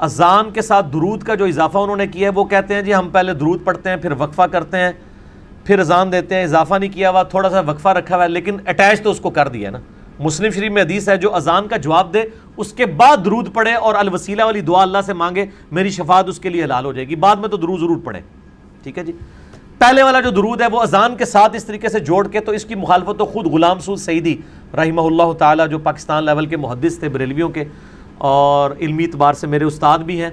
اذان 0.00 0.50
کے 0.50 0.62
ساتھ 0.62 0.86
درود 0.92 1.22
کا 1.22 1.34
جو 1.34 1.44
اضافہ 1.44 1.78
انہوں 1.78 1.96
نے 1.96 2.06
کیا 2.06 2.28
ہے، 2.28 2.32
وہ 2.34 2.44
کہتے 2.44 2.74
ہیں 2.74 2.82
جی 2.82 2.94
ہم 2.94 3.08
پہلے 3.08 3.34
درود 3.34 3.64
پڑھتے 3.64 3.90
ہیں، 3.90 3.96
پھر 3.96 4.12
وقفہ 4.18 4.42
کرتے 4.42 4.76
ہیں، 4.76 4.92
پھر 5.64 5.78
اذان 5.78 6.12
دیتے 6.12 6.34
ہیں، 6.34 6.44
اضافہ 6.44 6.74
نہیں 6.74 6.92
کیا 6.92 7.10
ہوا، 7.10 7.22
تھوڑا 7.22 7.50
سا 7.50 7.60
وقفہ 7.60 7.88
رکھا 7.88 8.16
ہوا 8.16 8.24
ہے، 8.24 8.28
لیکن 8.28 8.56
اٹیچ 8.66 9.02
تو 9.02 9.10
اس 9.10 9.20
کو 9.20 9.30
کر 9.30 9.48
دیا 9.48 9.66
ہے 9.66 9.72
نا۔ 9.72 9.78
مسلم 10.20 10.50
شریف 10.50 10.72
میں 10.72 10.82
حدیث 10.82 11.08
ہے، 11.08 11.16
جو 11.16 11.34
اذان 11.34 11.68
کا 11.68 11.76
جواب 11.76 12.14
دے، 12.14 12.24
اس 12.56 12.72
کے 12.72 12.86
بعد 12.86 13.24
درود 13.24 13.54
پڑھے 13.54 13.74
اور 13.74 13.94
الوسیلہ 13.94 14.44
والی 14.44 14.60
دعا 14.60 14.82
اللہ 14.82 14.98
سے 15.06 15.12
مانگے، 15.12 15.44
میری 15.70 15.90
شفاعت 15.90 16.28
اس 16.28 16.38
کے 16.38 16.48
لیے 16.48 16.64
حلال 16.64 16.84
ہو 16.84 16.92
جائے 16.92 17.08
گی۔ 17.08 17.16
بعد 17.16 17.36
میں 17.36 17.48
تو 17.48 17.56
درود 17.56 17.80
ضرور 17.80 17.98
پڑھے 18.04 18.20
ٹھیک 18.82 18.98
ہے 18.98 19.04
جی۔ 19.04 19.12
پہلے 19.78 20.02
والا 20.02 20.20
جو 20.20 20.30
درود 20.30 20.60
ہے، 20.60 20.66
وہ 20.72 20.80
اذان 20.80 21.16
کے 21.16 21.24
ساتھ 21.24 21.56
اس 21.56 21.64
طریقے 21.64 21.88
سے 21.88 22.00
جوڑ 22.00 22.28
کے، 22.28 22.40
تو 22.40 22.52
اس 22.52 22.64
کی 22.64 22.74
مخالفت 22.74 23.18
تو 23.18 23.26
خود 23.26 23.46
غلام 23.46 23.78
سود 23.78 23.98
سعیدی 23.98 24.36
رحمہ 24.76 25.00
اللہ 25.00 25.32
تعالیٰ، 25.32 25.68
جو 25.68 25.78
پاکستان 25.78 26.24
لیول 26.24 26.46
کے 26.46 26.56
محدث 26.56 26.98
تھے، 26.98 27.08
بریلویوں 27.08 27.48
کے 27.48 27.64
اور 28.20 28.70
علمی 28.80 29.04
اعتبار 29.04 29.34
سے 29.34 29.46
میرے 29.46 29.64
استاد 29.64 29.98
بھی 29.98 30.22
ہیں۔ 30.22 30.30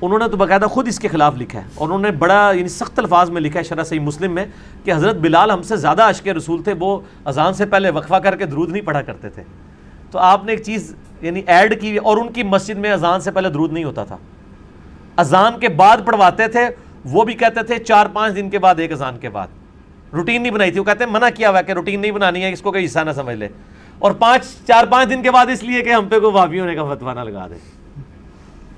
انہوں 0.00 0.18
نے 0.18 0.28
تو 0.28 0.36
باقاعدہ 0.36 0.64
خود 0.64 0.88
اس 0.88 0.98
کے 0.98 1.08
خلاف 1.08 1.34
لکھا 1.36 1.60
ہے۔ 1.60 1.64
اور 1.74 1.86
انہوں 1.86 1.98
نے 1.98 2.10
بڑا 2.10 2.52
یعنی 2.54 2.68
سخت 2.68 2.98
الفاظ 2.98 3.30
میں 3.30 3.40
لکھا 3.40 3.58
ہے 3.58 3.64
شرح 3.64 3.84
صحیح 3.84 4.00
مسلم 4.00 4.32
میں 4.32 4.46
کہ 4.84 4.92
حضرت 4.92 5.16
بلال 5.16 5.50
ہم 5.50 5.62
سے 5.62 5.76
زیادہ 5.76 6.02
عشق 6.02 6.28
رسول 6.28 6.62
تھے، 6.62 6.74
وہ 6.80 7.00
اذان 7.24 7.54
سے 7.54 7.66
پہلے 7.66 7.90
وقفہ 7.90 8.14
کر 8.14 8.36
کے 8.36 8.46
درود 8.46 8.70
نہیں 8.70 8.82
پڑھا 8.82 9.02
کرتے 9.02 9.28
تھے۔ 9.28 9.42
تو 10.10 10.18
آپ 10.18 10.44
نے 10.44 10.52
ایک 10.52 10.62
چیز 10.62 10.96
یعنی 11.20 11.42
ایڈ 11.46 11.80
کی 11.80 11.96
اور 11.96 12.16
ان 12.16 12.32
کی 12.32 12.42
مسجد 12.42 12.76
میں 12.76 12.90
اذان 12.90 13.20
سے 13.20 13.30
پہلے 13.30 13.48
درود 13.48 13.72
نہیں 13.72 13.84
ہوتا 13.84 14.04
تھا۔ 14.04 14.16
اذان 15.16 15.58
کے 15.60 15.68
بعد 15.68 15.96
پڑھواتے 16.04 16.48
تھے، 16.48 16.68
وہ 17.04 17.24
بھی 17.24 17.34
کہتے 17.34 17.62
تھے 17.62 17.78
چار 17.78 18.06
پانچ 18.12 18.36
دن 18.36 18.50
کے 18.50 18.58
بعد، 18.58 18.74
ایک 18.78 18.92
اذان 18.92 19.18
کے 19.18 19.28
بعد۔ 19.28 19.46
روٹین 20.12 20.42
نہیں 20.42 20.52
بنائی 20.52 20.70
تھی۔ 20.70 20.78
وہ 20.78 20.84
کہتے 20.84 21.04
ہیں، 21.04 21.12
منع 21.12 21.28
کیا 21.34 21.50
ہوا 21.50 21.62
کہ 21.62 21.72
روٹین 21.72 22.00
نہیں 22.00 22.12
بنانی 22.12 22.42
ہے، 22.42 22.52
اس 22.52 22.62
کو 22.62 22.72
کوئی 22.72 22.84
حصہ 22.84 22.98
نہ 22.98 23.10
سمجھ 23.10 23.36
لے۔ 23.36 23.48
اور 24.00 24.12
پانچ، 24.18 24.44
چار، 24.66 24.84
پانچ 24.90 25.08
دن 25.10 25.22
کے 25.22 25.30
بعد 25.30 25.46
اس 25.52 25.62
لیے 25.62 25.82
کہ 25.82 25.92
ہم 25.92 26.08
پہ 26.08 26.18
کوئی 26.20 26.32
وابی 26.34 26.60
ہونے 26.60 26.74
کا 26.74 26.84
فتوا 26.84 27.12
نہ 27.14 27.20
لگا 27.20 27.46
دے۔ 27.50 27.54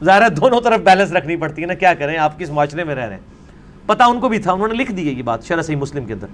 ظاہر 0.04 0.22
ہے 0.22 0.28
دونوں 0.28 0.60
طرف 0.60 0.80
بیلنس 0.84 1.12
رکھنی 1.12 1.36
پڑتی 1.36 1.62
ہے 1.62 1.66
نا، 1.66 1.74
کیا 1.74 1.92
کریں؟ 1.94 2.16
آپ 2.18 2.38
کس 2.38 2.50
معاشرے 2.50 2.84
میں 2.84 2.94
رہ 2.94 3.06
رہے 3.06 3.14
ہیں؟ 3.14 3.86
پتہ 3.86 4.02
ان 4.02 4.20
کو 4.20 4.28
بھی 4.28 4.38
تھا، 4.38 4.52
انہوں 4.52 4.68
نے 4.68 4.74
لکھ 4.74 4.92
دی 4.92 5.06
ہے 5.08 5.12
یہ 5.12 5.22
بات، 5.22 5.44
شرح 5.44 5.62
صحیح 5.62 5.76
مسلم 5.76 6.04
کے 6.06 6.12
اندر۔ 6.12 6.26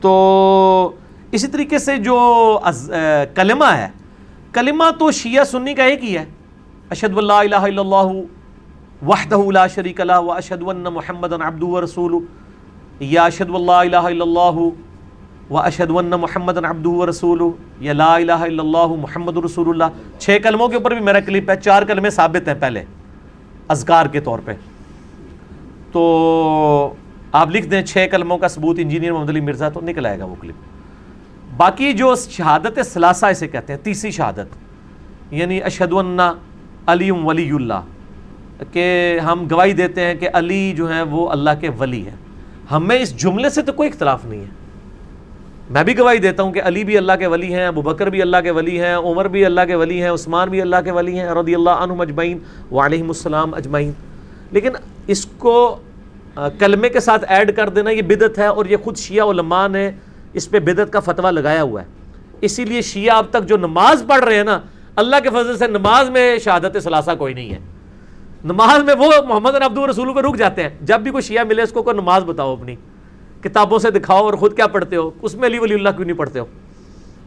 تو 0.00 0.10
اسی 1.32 1.46
طریقے 1.46 1.78
سے 1.78 1.96
جو 2.08 2.18
کلمہ 3.34 3.72
ہے، 3.76 3.88
کلمہ 4.52 4.90
تو 4.98 5.10
شیعہ 5.20 5.44
سنی 5.44 5.74
کا 5.74 5.84
ایک 5.84 6.04
ہی 6.04 6.16
ہے۔ 6.18 6.24
اشد 6.90 7.18
اللہ 7.18 7.32
الہ 7.32 7.56
الا 7.56 7.80
اللہ 7.80 9.06
وحدہ 9.08 9.38
لا 9.52 9.66
شریک 9.74 10.00
اللہ 10.00 10.20
و 10.20 10.32
اشد 10.32 10.62
محمد 10.62 11.32
عبد 11.32 11.62
و 11.62 11.80
رسول 11.84 12.18
یا 13.00 13.24
اشد 13.24 13.54
اللہ 13.54 13.72
الہ 13.72 13.96
الا 13.96 14.24
اللہ 14.24 14.58
و 15.50 15.58
اشد 15.58 15.90
ون 15.90 16.10
محمد 16.10 16.56
ابد 16.56 16.86
رسول 17.08 17.40
یا 17.80 17.92
لا 17.92 18.14
الہ 18.14 18.32
الا 18.32 18.62
اللہ 18.62 18.94
محمد 19.00 19.36
رسول 19.36 19.68
اللہ. 19.68 20.18
چھ 20.18 20.38
کلموں 20.42 20.68
کے 20.68 20.76
اوپر 20.76 20.94
بھی 20.94 21.04
میرا 21.04 21.20
کلپ 21.20 21.50
ہے، 21.50 21.56
چار 21.56 21.82
کلمے 21.82 22.10
ثابت 22.10 22.48
ہیں 22.48 22.54
پہلے، 22.60 22.82
اذکار 23.68 24.06
کے 24.06 24.20
طور 24.20 24.38
پہ۔ 24.44 24.52
تو 25.92 26.94
آپ 27.32 27.50
لکھ 27.50 27.66
دیں 27.66 27.82
چھ 27.82 28.06
کلموں 28.10 28.38
کا 28.38 28.48
ثبوت 28.48 28.78
انجینئر 28.78 29.12
محمد 29.12 29.28
علی 29.28 29.40
مرزا، 29.40 29.68
تو 29.68 29.80
نکل 29.80 30.06
آئے 30.06 30.18
گا 30.18 30.24
وہ 30.24 30.34
کلپ۔ 30.40 31.56
باقی 31.56 31.92
جو 31.92 32.14
شہادت 32.30 32.78
ثلاثہ 32.86 33.26
اسے 33.26 33.48
کہتے 33.48 33.72
ہیں، 33.72 33.80
تیسری 33.84 34.10
شہادت 34.10 34.56
یعنی 35.30 35.62
اشد 35.62 35.92
علی 36.86 37.10
ولی 37.10 37.50
اللہ، 37.50 37.82
کہ 38.72 39.18
ہم 39.24 39.46
گواہی 39.50 39.72
دیتے 39.72 40.06
ہیں 40.06 40.14
کہ 40.14 40.28
علی 40.32 40.72
جو 40.76 40.90
ہیں 40.92 41.02
وہ 41.02 41.28
اللہ 41.30 41.50
کے 41.60 41.70
ولی 41.78 42.02
ہیں۔ 42.04 42.16
ہمیں 42.70 42.98
اس 42.98 43.16
جملے 43.16 43.50
سے 43.50 43.62
تو 43.62 43.72
کوئی 43.72 43.88
اختلاف 43.88 44.24
نہیں 44.24 44.40
ہے۔ 44.40 44.59
میں 45.70 45.84
بھی 45.84 45.98
گواہی 45.98 46.18
دیتا 46.18 46.42
ہوں 46.42 46.52
کہ 46.52 46.62
علی 46.64 46.84
بھی 46.84 46.98
اللہ 46.98 47.12
کے 47.18 47.26
ولی 47.26 47.54
ہیں، 47.54 47.66
ابو 47.66 47.82
بکر 47.82 48.06
بھی 48.06 48.22
اللہ 48.22 48.36
کے 48.42 48.50
ولی 48.50 48.80
ہیں، 48.80 48.96
عمر 48.96 49.28
بھی 49.28 49.44
اللہ 49.44 49.60
کے 49.66 49.74
ولی 49.74 50.02
ہیں، 50.02 50.10
عثمان 50.10 50.48
بھی 50.48 50.60
اللہ 50.60 50.76
کے 50.84 50.90
ولی 50.90 51.18
ہیں، 51.18 51.28
رضی 51.28 51.54
اللہ 51.54 51.70
عنہم 51.70 52.00
اجمعین، 52.00 52.38
وعلیہم 52.72 53.06
السلام 53.06 53.54
اجمعین۔ 53.54 53.92
لیکن 54.50 54.68
اس 55.06 55.26
کو 55.26 55.78
کلمے 56.58 56.88
کے 56.88 57.00
ساتھ 57.00 57.24
ایڈ 57.28 57.56
کر 57.56 57.68
دینا 57.68 57.90
یہ 57.90 58.02
بدت 58.02 58.38
ہے 58.38 58.46
اور 58.46 58.66
یہ 58.66 58.76
خود 58.84 58.96
شیعہ 58.96 59.30
علماء 59.30 59.68
نے 59.68 59.90
اس 60.32 60.50
پہ 60.50 60.58
بدت 60.58 60.92
کا 60.92 61.00
فتویٰ 61.00 61.30
لگایا 61.30 61.62
ہوا 61.62 61.82
ہے۔ 61.82 61.86
اسی 62.40 62.64
لیے 62.64 62.82
شیعہ 62.82 63.16
اب 63.16 63.26
تک 63.30 63.46
جو 63.46 63.56
نماز 63.56 64.04
پڑھ 64.08 64.24
رہے 64.24 64.36
ہیں 64.36 64.44
نا، 64.44 64.60
اللہ 64.96 65.16
کے 65.22 65.28
فضل 65.28 65.58
سے 65.58 65.66
نماز 65.66 66.10
میں 66.10 66.38
شہادت 66.38 66.76
ثلاثہ 66.82 67.10
کوئی 67.18 67.34
نہیں 67.34 67.50
ہے۔ 67.52 67.58
نماز 68.44 68.82
میں 68.82 68.94
وہ 68.98 69.12
محمد 69.28 69.54
عبد 69.54 69.78
الرسول 69.78 70.14
پہ 70.14 70.20
رک 70.20 70.36
جاتے 70.36 70.62
ہیں۔ 70.62 70.70
جب 70.80 71.00
بھی 71.00 71.10
کوئی 71.10 71.22
شیعہ 71.22 71.44
ملے 71.44 71.62
اس 71.62 71.72
کو 71.72 71.82
کوئی 71.82 71.96
نماز 71.96 72.24
بتاؤ 72.24 72.52
اپنی۔ 72.52 72.76
کتابوں 73.44 73.78
سے 73.78 73.90
دکھاؤ 73.90 74.24
اور 74.24 74.34
خود 74.34 74.56
کیا 74.56 74.66
پڑھتے 74.66 74.96
ہو؟ 74.96 75.10
اس 75.22 75.34
میں 75.34 75.48
علی 75.48 75.58
ولی 75.58 75.74
اللہ 75.74 75.88
کیوں 75.88 76.06
نہیں 76.06 76.16
پڑھتے 76.16 76.38
ہو؟ 76.38 76.44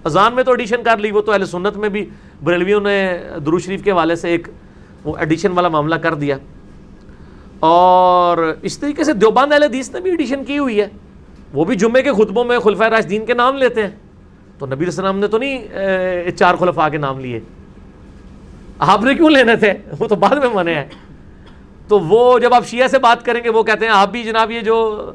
اذان 0.04 0.34
میں 0.34 0.44
تو 0.44 0.52
ایڈیشن 0.52 0.84
کر 0.84 0.98
لی، 0.98 1.12
وہ 1.12 1.22
تو 1.22 1.32
اہل 1.32 1.46
سنت 1.46 1.78
میں 1.78 1.90
بھی۔ 1.90 2.10
بریلویوں 2.44 2.82
نے 2.82 3.20
درو 3.46 3.60
شریف 3.60 3.84
کے 3.84 3.92
حوالے 3.92 4.16
سے 4.16 4.30
ایک 4.30 4.48
وہ 5.04 5.18
ایڈیشن 5.18 5.52
والا 5.52 5.68
معاملہ 5.68 5.96
کر 5.96 6.14
دیا۔ 6.14 6.38
اور 7.60 8.54
اس 8.62 8.78
طریقے 8.78 9.04
سے 9.04 9.14
دیوبند 9.14 9.54
اہل 9.54 9.64
حدیث 9.64 9.94
نے 9.94 10.00
بھی 10.00 10.12
ایڈیشن 10.12 10.44
کی 10.44 10.58
ہوئی 10.58 10.82
ہے۔ 10.82 10.88
وہ 11.54 11.66
بھی 11.66 11.76
جمعے 11.76 12.02
کے 12.02 12.12
خطبوں 12.14 12.44
میں 12.44 12.60
خلفۂ 12.60 12.86
راشدین 12.86 13.26
کے 13.26 13.34
نام 13.34 13.58
لیتے 13.58 13.84
ہیں۔ 13.84 13.90
تو 14.60 14.66
نبی 14.66 14.86
السلام 14.86 15.20
نے 15.20 15.28
تو 15.28 15.38
نہیں 15.38 15.68
چار 16.32 16.56
خلفاء 16.56 16.90
کے 16.90 16.98
نام 16.98 17.20
لیے۔ 17.20 17.40
آپ 18.80 19.04
نے 19.04 19.16
کیوں 19.16 19.30
لینے 19.30 19.56
تھے؟ 19.56 19.74
وہ 20.00 20.08
تو 20.08 20.16
بعد 20.16 20.36
میں 20.36 20.50
مانے 20.54 20.76
ہیں 20.76 20.86
تو 21.88 22.00
وہ 22.00 22.40
جب 22.40 22.54
آپ 22.54 22.66
شیعہ 22.68 22.88
سے 22.88 23.00
بات 23.00 23.26
کریں 23.26 23.44
گے، 23.44 23.50
وہ 23.50 23.64
کہتے 23.64 23.86
ہیں، 23.86 23.94
آپ 23.94 24.12
بھی 24.12 24.24
جناب 24.24 24.52
یہ 24.52 24.62
جو 24.62 25.12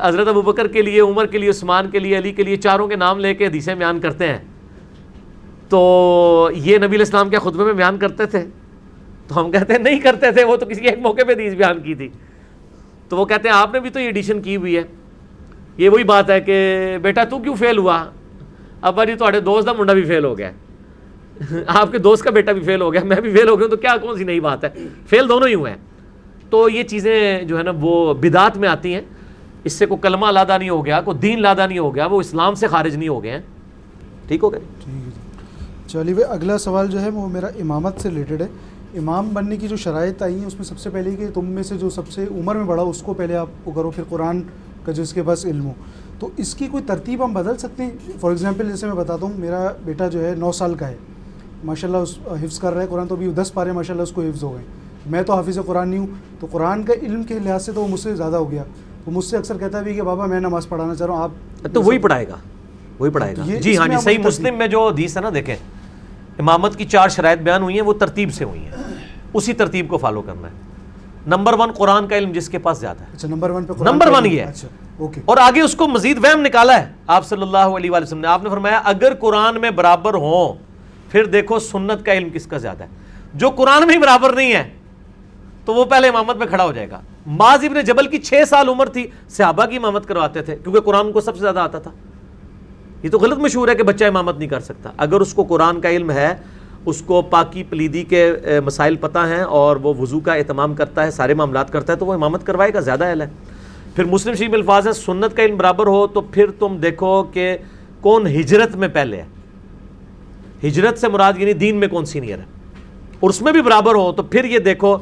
حضرت 0.00 0.28
ابو 0.28 0.42
بکر 0.42 0.68
کے 0.68 0.82
لیے، 0.82 1.00
عمر 1.00 1.26
کے 1.26 1.38
لیے، 1.38 1.50
عثمان 1.50 1.90
کے 1.90 1.98
لیے، 1.98 2.18
علی 2.18 2.32
کے 2.32 2.42
لیے 2.42 2.56
چاروں 2.56 2.88
کے 2.88 2.96
نام 2.96 3.18
لے 3.18 3.34
کے 3.34 3.46
حدیثیں 3.46 3.74
بیان 3.74 4.00
کرتے 4.00 4.28
ہیں۔ 4.28 4.38
تو 5.68 6.50
یہ 6.54 6.78
نبی 6.78 6.96
الاسلام 6.96 7.30
کے 7.30 7.36
خطبے 7.38 7.64
میں 7.64 7.72
بیان 7.72 7.98
کرتے 7.98 8.26
تھے۔ 8.26 8.44
تو 9.28 9.40
ہم 9.40 9.50
کہتے 9.50 9.72
ہیں، 9.72 9.80
نہیں 9.80 9.98
کرتے 9.98 10.30
تھے، 10.30 10.44
وہ 10.44 10.56
تو 10.56 10.66
کسی 10.66 10.86
ایک 10.86 10.98
موقع 10.98 11.22
پہ 11.26 11.32
حدیث 11.32 11.54
بیان 11.54 11.80
کی 11.80 11.94
تھی۔ 11.94 12.08
تو 13.08 13.16
وہ 13.16 13.24
کہتے 13.24 13.48
ہیں، 13.48 13.56
آپ 13.56 13.74
نے 13.74 13.80
بھی 13.80 13.90
تو 13.90 14.00
یہ 14.00 14.04
ایڈیشن 14.04 14.42
کی 14.42 14.56
ہوئی 14.56 14.76
ہے۔ 14.76 14.82
یہ 15.76 15.88
وہی 15.88 16.04
بات 16.04 16.30
ہے 16.30 16.40
کہ، 16.40 16.76
بیٹا، 17.02 17.24
تو 17.24 17.38
کیوں 17.38 17.54
فیل 17.54 17.78
ہوا؟ 17.78 18.04
ابا 18.80 19.04
جی 19.04 19.14
تھوڑے 19.14 19.40
دوست 19.40 19.66
کا 19.66 19.72
منڈا 19.72 19.92
بھی 19.92 20.04
فیل 20.04 20.24
ہو 20.24 20.38
گیا۔ 20.38 20.50
آپ 21.66 21.92
کے 21.92 21.98
دوست 21.98 22.24
کا 22.24 22.30
بیٹا 22.30 22.52
بھی 22.52 22.62
فیل 22.62 22.80
ہو 22.80 22.92
گیا، 22.92 23.04
میں 23.04 23.16
بھی 23.16 23.36
فیل 23.36 23.48
ہو 23.48 23.58
گیا 23.58 23.68
تو 23.68 23.76
کیا 23.76 23.96
کون 23.96 24.18
سی 24.18 24.24
نئی 24.24 24.40
بات 24.40 24.64
ہے؟ 24.64 24.68
فیل 25.06 25.28
دونوں 25.28 25.48
ہی 25.48 25.54
ہوئے 25.54 25.72
ہیں۔ 25.72 25.78
تو 26.50 26.68
یہ 26.68 26.82
چیزیں 26.82 27.42
جو 27.42 27.58
ہے 27.58 27.62
نا، 27.62 27.72
وہ 27.80 28.14
بدعت 28.14 28.56
میں 28.56 28.68
آتی 28.68 28.94
ہیں۔ 28.94 29.02
اس 29.64 29.72
سے 29.72 29.86
کوئی 29.86 30.00
کلمہ 30.00 30.26
لادہ 30.26 30.58
نہیں 30.58 30.70
ہو 30.70 30.86
گیا، 30.86 31.00
کوئی 31.00 31.18
دین 31.18 31.42
لادہ 31.42 31.66
نہیں 31.66 31.78
ہو 31.78 31.94
گیا، 31.94 32.06
وہ 32.06 32.20
اسلام 32.20 32.54
سے 32.54 32.66
خارج 32.66 32.96
نہیں 32.96 33.08
ہو 33.08 33.22
گئے 33.22 33.30
ہیں۔ 33.30 33.40
ٹھیک 34.28 34.42
ہو 34.42 34.52
گئے؟ 34.52 34.60
ٹھیک 34.84 35.06
ہے 35.06 35.10
چلیے 35.86 36.14
بھائی، 36.14 36.32
اگلا 36.32 36.58
سوال 36.58 36.86
جو 36.86 37.00
ہے 37.00 37.08
وہ 37.08 37.28
میرا 37.28 37.46
امامت 37.46 38.00
سے 38.00 38.08
ریلیٹڈ 38.08 38.42
ہے۔ 38.42 38.46
امام 38.98 39.28
بننے 39.32 39.56
کی 39.56 39.68
جو 39.68 39.76
شرائط 39.76 40.22
آئی 40.22 40.38
ہیں، 40.38 40.46
اس 40.46 40.54
میں 40.54 40.64
سب 40.64 40.78
سے 40.78 40.90
پہلے 40.90 41.16
کہ 41.16 41.26
تم 41.34 41.46
میں 41.46 41.62
سے 41.62 41.78
جو 41.78 41.90
سب 41.90 42.08
سے 42.08 42.26
عمر 42.30 42.54
میں 42.54 42.64
بڑا 42.64 42.82
اس 42.82 43.02
کو 43.02 43.14
پہلے 43.14 43.36
آپ 43.36 43.46
وہ 43.64 43.72
کرو، 43.72 43.90
پھر 43.90 44.04
قرآن 44.08 44.42
کا 44.84 44.92
جو 44.92 45.02
اس 45.02 45.12
کے 45.12 45.22
پاس 45.22 45.46
علم 45.46 45.66
ہو۔ 45.66 45.72
تو 46.18 46.28
اس 46.36 46.54
کی 46.54 46.66
کوئی 46.66 46.82
ترتیب 46.86 47.24
ہم 47.24 47.32
بدل 47.32 47.56
سکتے 47.56 47.82
ہیں؟ 47.82 47.90
فار 48.20 48.30
ایگزامپل 48.30 48.68
جیسے 48.68 48.86
میں 48.86 48.94
بتاتا 48.94 49.26
ہوں، 49.26 49.32
میرا 49.36 49.68
بیٹا 49.84 50.08
جو 50.08 50.24
ہے 50.24 50.34
نو 50.38 50.52
سال 50.52 50.74
کا 50.74 50.88
ہے۔ 50.88 50.96
ماشاء 51.64 51.88
اللہ 51.88 51.98
اس 51.98 52.18
حفظ 52.44 52.58
کر 52.58 52.72
رہا 52.72 52.82
ہے 52.82 52.86
قرآن، 52.90 53.06
تو 53.06 53.14
ابھی 53.14 53.30
دس 53.30 53.54
پارے 53.54 53.72
ماشاء 53.72 53.94
اللہ 53.94 54.02
اس 54.02 54.12
کو 54.12 54.22
حفظ 54.22 54.44
ہو 54.44 54.54
گئے۔ 54.54 54.64
میں 55.06 55.22
تو 55.22 55.32
حافظ 55.32 55.58
قرآن 55.66 55.88
نہیں 55.88 56.00
ہوں، 56.00 56.06
تو 56.40 56.46
قرآن 56.50 56.82
کا 56.82 56.94
علم 57.02 57.22
کے 57.22 57.38
لحاظ 57.38 57.64
سے 57.64 57.72
تو 57.72 57.82
وہ 57.82 57.88
مجھ 57.88 58.00
سے 58.00 58.14
زیادہ 58.14 58.36
ہو 58.36 58.50
گیا۔ 58.50 58.64
وہ 59.06 59.12
مجھ 59.12 59.24
سے 59.24 59.36
اکثر 59.36 59.58
کہتا 59.58 59.80
بھی 59.80 59.94
کہ 59.94 60.02
بابا 60.02 60.26
میں 60.26 60.40
نماز 60.40 60.68
پڑھانا 60.68 60.94
چاہ 60.94 61.06
رہا 61.06 61.14
ہوں 61.14 61.22
آپ 61.22 61.30
تو 61.74 61.82
وہی 61.82 61.98
پڑھائے 61.98 62.28
گا 62.28 62.36
وہی 62.98 63.10
پڑھائے 63.10 63.34
گا۔ 63.36 63.42
جی 63.60 63.76
ہاں 63.76 63.88
جی 63.88 63.96
صحیح 64.00 64.18
مسلم 64.18 64.58
میں 64.58 64.66
جو 64.66 64.88
حدیث 64.88 65.16
ہے 65.16 65.22
نا 65.22 65.30
دیکھیں 65.34 65.56
امامت 66.38 66.76
کی 66.76 66.84
چار 66.84 67.08
شرائط 67.08 67.38
بیان 67.38 67.62
ہوئی 67.62 67.74
ہیں 67.74 67.82
وہ 67.82 67.92
ترتیب 67.92 68.34
سے 68.34 68.44
ہوئی 68.44 68.60
ہیں۔ 68.60 68.70
اسی 69.34 69.52
ترتیب 69.52 69.88
کو 69.88 69.98
فالو 69.98 70.22
کرنا 70.22 70.48
ہے۔ 70.48 70.52
نمبر 71.26 71.52
ون 71.52 71.72
قرآن 71.72 72.08
کا 72.08 72.16
علم 72.16 72.32
جس 72.32 72.48
کے 72.48 72.58
پاس 72.58 72.78
زیادہ 72.78 73.00
ہے۔ 73.00 73.06
اچھا 73.14 73.28
نمبر 73.28 73.50
ون 73.50 73.64
پہ 73.64 73.72
نمبر 73.80 74.08
ون 74.08 74.26
یہ 74.26 74.40
ہے۔ 74.40 74.46
اچھا 74.46 74.68
اور 75.24 75.36
آگے 75.36 75.60
اس 75.60 75.74
کو 75.74 75.88
مزید 75.88 76.18
وہم 76.24 76.40
نکالا 76.40 76.80
ہے۔ 76.80 76.92
آپ 77.06 77.26
صلی 77.26 77.42
اللہ 77.42 77.76
علیہ 77.76 77.90
وسلم 77.90 78.20
نے 78.20 78.28
آپ 78.28 78.42
نے 78.42 78.50
فرمایا 78.50 78.80
اگر 78.84 79.14
قرآن 79.14 79.60
میں 79.60 79.70
برابر 79.70 80.14
ہوں 80.14 80.54
پھر 81.10 81.24
دیکھو 81.24 81.58
سنت 81.58 82.06
کا 82.06 82.12
علم 82.12 82.28
کس 82.30 82.46
کا 82.46 82.58
زیادہ 82.58 82.82
ہے۔ 82.82 82.88
جو 83.34 83.50
قرآن 83.50 83.86
میں 83.86 83.94
ہی 83.94 84.00
برابر 84.00 84.32
نہیں 84.32 84.52
ہے 84.52 84.70
تو 85.64 85.74
وہ 85.74 85.84
پہلے 85.84 86.08
امامت 86.08 86.36
میں 86.36 86.46
کھڑا 86.46 86.64
ہو 86.64 86.72
جائے 86.72 86.90
گا۔ 86.90 87.00
معاذ 87.26 87.64
ابن 87.64 87.80
جبل 87.80 88.06
کی 88.06 88.18
چھ 88.18 88.34
سال 88.48 88.68
عمر 88.68 88.86
تھی، 88.86 89.06
صحابہ 89.28 89.66
کی 89.66 89.76
امامت 89.76 90.06
کرواتے 90.06 90.42
تھے، 90.42 90.56
کیونکہ 90.56 90.80
قرآن 90.80 91.12
کو 91.12 91.20
سب 91.20 91.34
سے 91.34 91.40
زیادہ 91.40 91.58
آتا 91.58 91.78
تھا۔ 91.78 91.90
یہ 93.02 93.10
تو 93.10 93.18
غلط 93.18 93.38
مشہور 93.38 93.68
ہے 93.68 93.74
کہ 93.74 93.82
بچہ 93.82 94.04
امامت 94.04 94.38
نہیں 94.38 94.48
کر 94.48 94.60
سکتا۔ 94.60 94.90
اگر 94.96 95.20
اس 95.20 95.34
کو 95.34 95.44
قرآن 95.44 95.80
کا 95.80 95.90
علم 95.90 96.10
ہے، 96.10 96.34
اس 96.86 97.02
کو 97.02 97.22
پاکی 97.22 97.62
پلیدی 97.62 98.02
کے 98.02 98.32
مسائل 98.64 98.96
پتہ 98.96 99.18
ہیں 99.18 99.42
اور 99.42 99.76
وہ 99.76 99.94
وضو 99.98 100.20
کا 100.20 100.34
اہتمام 100.34 100.74
کرتا 100.74 101.04
ہے، 101.04 101.10
سارے 101.10 101.34
معاملات 101.34 101.72
کرتا 101.72 101.92
ہے، 101.92 101.98
تو 101.98 102.06
وہ 102.06 102.12
امامت 102.12 102.46
کروائے 102.46 102.74
گا، 102.74 102.80
زیادہ 102.80 103.04
اہل 103.04 103.22
ہے 103.22 103.26
پھر 103.96 104.04
مسلم 104.04 104.34
شریف 104.34 104.50
الفاظ 104.52 104.86
ہے 104.86 104.92
سنت 104.92 105.36
کا 105.36 105.42
علم 105.42 105.56
برابر 105.56 105.86
ہو 105.86 106.06
تو 106.06 106.20
پھر 106.20 106.50
تم 106.50 106.76
دیکھو 106.76 107.22
کہ 107.22 107.56
کون 108.00 108.26
ہجرت 108.26 108.76
میں 108.76 108.88
پہلے 108.88 109.22
ہے۔ 109.22 109.24
ہجرت 110.68 110.98
سے 110.98 111.08
مراد 111.08 111.32
یعنی 111.38 111.52
دین 111.52 111.76
میں 111.76 111.88
کون 111.88 112.04
سینئر 112.04 112.38
ہے۔ 112.38 112.44
اور 113.20 113.30
اس 113.30 113.42
میں 113.42 113.52
بھی 113.52 113.62
برابر 113.62 113.94
ہو 113.94 114.12
تو 114.12 114.22
پھر 114.22 114.44
یہ 114.44 114.58
دیکھو 114.58 114.96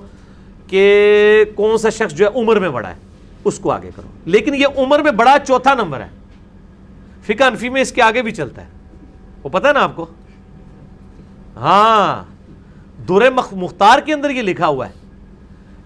کہ 0.69 1.45
کون 1.55 1.79
سا 1.79 1.89
شخص 1.89 2.15
جو 2.15 2.27
ہے 2.27 2.41
عمر 2.41 2.59
میں 2.59 2.69
بڑا 2.69 2.89
ہے، 2.89 2.95
اس 3.45 3.59
کو 3.59 3.71
آگے 3.71 3.91
کرو۔ 3.97 4.09
لیکن 4.25 4.55
یہ 4.55 4.67
عمر 4.77 4.99
میں 4.99 5.13
بڑا 5.13 5.37
چوتھا 5.47 5.75
نمبر 5.75 6.01
ہے۔ 6.01 6.09
فقہ 7.23 7.45
انفی 7.45 7.69
میں 7.69 7.83
اس 7.83 7.93
کے 7.93 8.03
آگے 8.03 8.23
بھی 8.23 8.33
چلتا 8.33 8.63
ہے۔ 8.63 8.67
وہ 9.43 9.49
پتہ 9.49 9.67
ہے 9.67 9.73
نا 9.73 9.81
آپ 9.81 9.97
کو؟ 9.97 10.07
ہاں۔ 11.57 12.25
دور 13.09 13.23
مختار 13.53 13.99
کے 13.99 14.13
اندر 14.13 14.31
یہ 14.31 14.43
لکھا 14.43 14.67
ہوا 14.67 14.89
ہے 14.89 14.93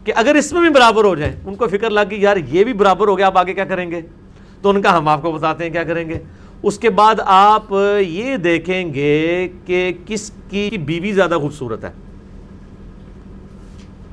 کہ 0.04 0.12
اگر 0.16 0.34
اس 0.34 0.52
میں 0.52 0.60
بھی 0.60 0.70
برابر 0.70 1.04
ہو 1.04 1.14
جائیں 1.14 1.36
ان 1.44 1.54
کو 1.54 1.68
فکر 1.68 1.90
لگ 1.90 2.00
گئی 2.10 2.22
یار 2.22 2.36
یہ 2.36 2.64
بھی 2.64 2.72
برابر 2.72 3.08
ہو 3.08 3.18
گیا، 3.18 3.26
آپ 3.26 3.38
آگے 3.38 3.54
کیا 3.54 3.64
کریں 3.64 3.90
گے؟ 3.90 4.00
تو 4.62 4.70
ان 4.70 4.82
کا 4.82 4.98
ہم 4.98 5.08
آپ 5.08 5.22
کو 5.22 5.32
بتاتے 5.32 5.64
ہیں 5.64 5.70
کیا 5.70 5.84
کریں 5.84 6.08
گے۔ 6.08 6.18
اس 6.62 6.78
کے 6.78 6.90
بعد 6.90 7.14
آپ 7.24 7.74
یہ 8.00 8.36
دیکھیں 8.36 8.94
گے 8.94 9.48
کہ 9.66 9.92
کس 10.06 10.32
کی 10.50 10.70
بیوی 10.78 11.12
زیادہ 11.12 11.38
خوبصورت 11.40 11.84
ہے۔ 11.84 11.92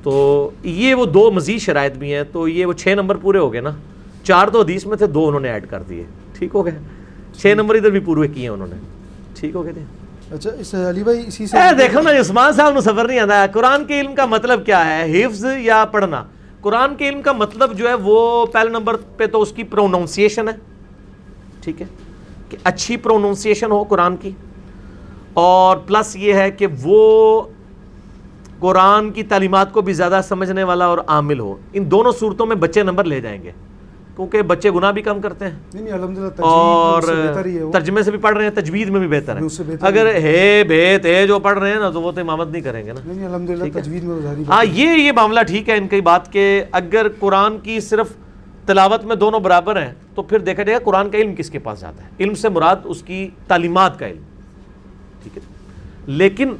تو 0.03 0.49
یہ 0.63 0.95
وہ 0.95 1.05
دو 1.05 1.31
مزید 1.31 1.59
شرائط 1.59 1.93
بھی 1.93 2.13
ہیں 2.13 2.23
تو 2.31 2.47
یہ 2.47 2.65
وہ 2.65 2.73
چھ 2.73 2.87
نمبر 2.87 3.15
پورے 3.15 3.37
ہو 3.37 3.53
گئے 3.53 3.61
نا۔ 3.61 3.69
چار 4.23 4.47
تو 4.47 4.61
حدیث 4.61 4.85
میں 4.85 4.97
تھے 4.97 5.07
دو 5.07 5.27
انہوں 5.27 5.41
نے 5.41 5.49
ایڈ 5.49 5.69
کر 5.69 5.81
دیے۔ 5.81 6.03
ٹھیک 6.33 6.49
ہو 6.53 6.65
گئے۔ 6.65 6.73
چھ 7.33 7.53
نمبر 7.55 7.75
ادھر 7.75 7.89
بھی 7.89 7.99
پورے 7.99 8.27
کیے 8.27 8.47
انہوں 8.47 8.67
نے۔ 8.67 8.75
ٹھیک 9.39 9.55
ہو 9.55 9.63
گئے 9.63 9.73
تھے۔ 9.73 9.81
اچھا 10.31 10.49
اس 10.59 10.75
علی 10.75 11.03
بھائی 11.03 11.23
اسی 11.27 11.47
سے 11.47 11.57
دیکھو 11.79 12.01
نا 12.01 12.09
عثمان 12.19 12.53
صاحب 12.53 12.73
نے 12.73 12.81
سفر 12.81 13.07
نہیں 13.07 13.19
آتا۔ 13.19 13.45
قرآن 13.47 13.85
کے 13.85 14.01
علم 14.01 14.15
کا 14.15 14.25
مطلب 14.25 14.65
کیا 14.65 14.85
ہے؟ 14.85 15.25
حفظ 15.25 15.45
یا 15.59 15.85
پڑھنا؟ 15.85 16.23
قرآن 16.61 16.95
کے 16.95 17.09
علم 17.09 17.21
کا 17.21 17.31
مطلب 17.31 17.77
جو 17.77 17.89
ہے 17.89 17.93
وہ 17.93 18.45
پہلے 18.45 18.69
نمبر 18.69 18.95
پہ 19.17 19.25
تو 19.25 19.41
اس 19.41 19.51
کی 19.51 19.63
پروننسیشن 19.63 20.47
ہے۔ 20.47 20.53
ٹھیک 21.61 21.81
ہے؟ 21.81 21.87
کہ 22.49 22.57
اچھی 22.63 22.97
پروننسیشن 22.97 23.71
ہو 23.71 23.83
قرآن 23.83 24.17
کی۔ 24.17 24.31
اور 25.33 25.77
پلس 25.77 26.15
یہ 26.15 26.33
ہے 26.33 26.51
کہ 26.51 26.67
وہ 26.83 27.41
قرآن 28.59 29.11
کی 29.11 29.23
تعلیمات 29.23 29.73
کو 29.73 29.81
بھی 29.81 29.93
زیادہ 29.93 30.21
سمجھنے 30.23 30.63
والا 30.63 30.85
اور 30.85 30.97
عامل 31.07 31.39
ہو۔ 31.39 31.55
ان 31.73 31.91
دونوں 31.91 32.11
صورتوں 32.11 32.45
میں 32.45 32.55
بچے 32.55 32.83
نمبر 32.83 33.03
لے 33.03 33.21
جائیں 33.21 33.43
گے۔ 33.43 33.51
کیونکہ 34.15 34.41
بچے 34.41 34.71
گناہ 34.71 34.91
بھی 34.91 35.01
کم 35.01 35.21
کرتے 35.21 35.45
ہیں۔ 35.45 35.51
نہیں 35.73 35.83
نہیں 35.83 35.93
الحمدللہ 35.93 36.27
اور 36.39 37.01
ترجمے 37.73 38.03
سے 38.03 38.11
بھی 38.11 38.19
پڑھ 38.19 38.35
رہے 38.37 38.43
ہیں 38.43 38.51
تجوید 38.51 38.89
میں 38.89 38.99
بھی 38.99 39.07
بہتر 39.07 39.35
ہے۔ 39.35 39.41
اگر 39.81 40.05
ہے 40.05 40.63
بے 40.67 40.97
تے 40.97 41.27
جو 41.27 41.39
پڑھ 41.39 41.59
رہے 41.59 41.71
ہیں 41.71 41.79
نا 41.79 41.89
تو 41.89 42.01
وہ 42.01 42.11
تو 42.11 42.21
امامت 42.21 42.47
نہیں 42.47 42.61
کریں 42.61 42.85
گے 42.85 42.93
نا۔ 42.93 42.99
ہاں 44.49 44.65
یہ 44.71 44.87
یہ 44.87 45.11
معاملہ 45.11 45.39
ٹھیک 45.47 45.69
ہے 45.69 45.77
ان 45.77 45.87
کی 45.87 46.01
بات 46.01 46.33
کہ 46.33 46.63
اگر 46.71 47.07
قرآن 47.19 47.59
کی 47.59 47.79
صرف 47.79 48.07
تلاوت 48.65 49.05
میں 49.05 49.15
دونوں 49.15 49.39
برابر 49.39 49.81
ہیں 49.81 49.93
تو 50.15 50.21
پھر 50.21 50.39
دیکھا 50.39 50.63
جائے 50.63 50.79
گا 50.79 50.83
قرآن 50.83 51.09
کا 51.09 51.17
علم 51.17 51.35
کس 51.35 51.49
کے 51.49 51.59
پاس 51.59 51.81
جاتا 51.81 52.03
ہے۔ 52.03 52.09
علم 52.19 52.33
سے 52.33 52.49
مراد 52.49 52.75
اس 52.83 53.01
کی 53.01 53.29
تعلیمات 53.47 53.99
کا 53.99 54.07
علم۔ 54.07 54.23
ٹھیک 55.23 55.37
ہے۔ 55.37 55.41
لیکن 56.07 56.53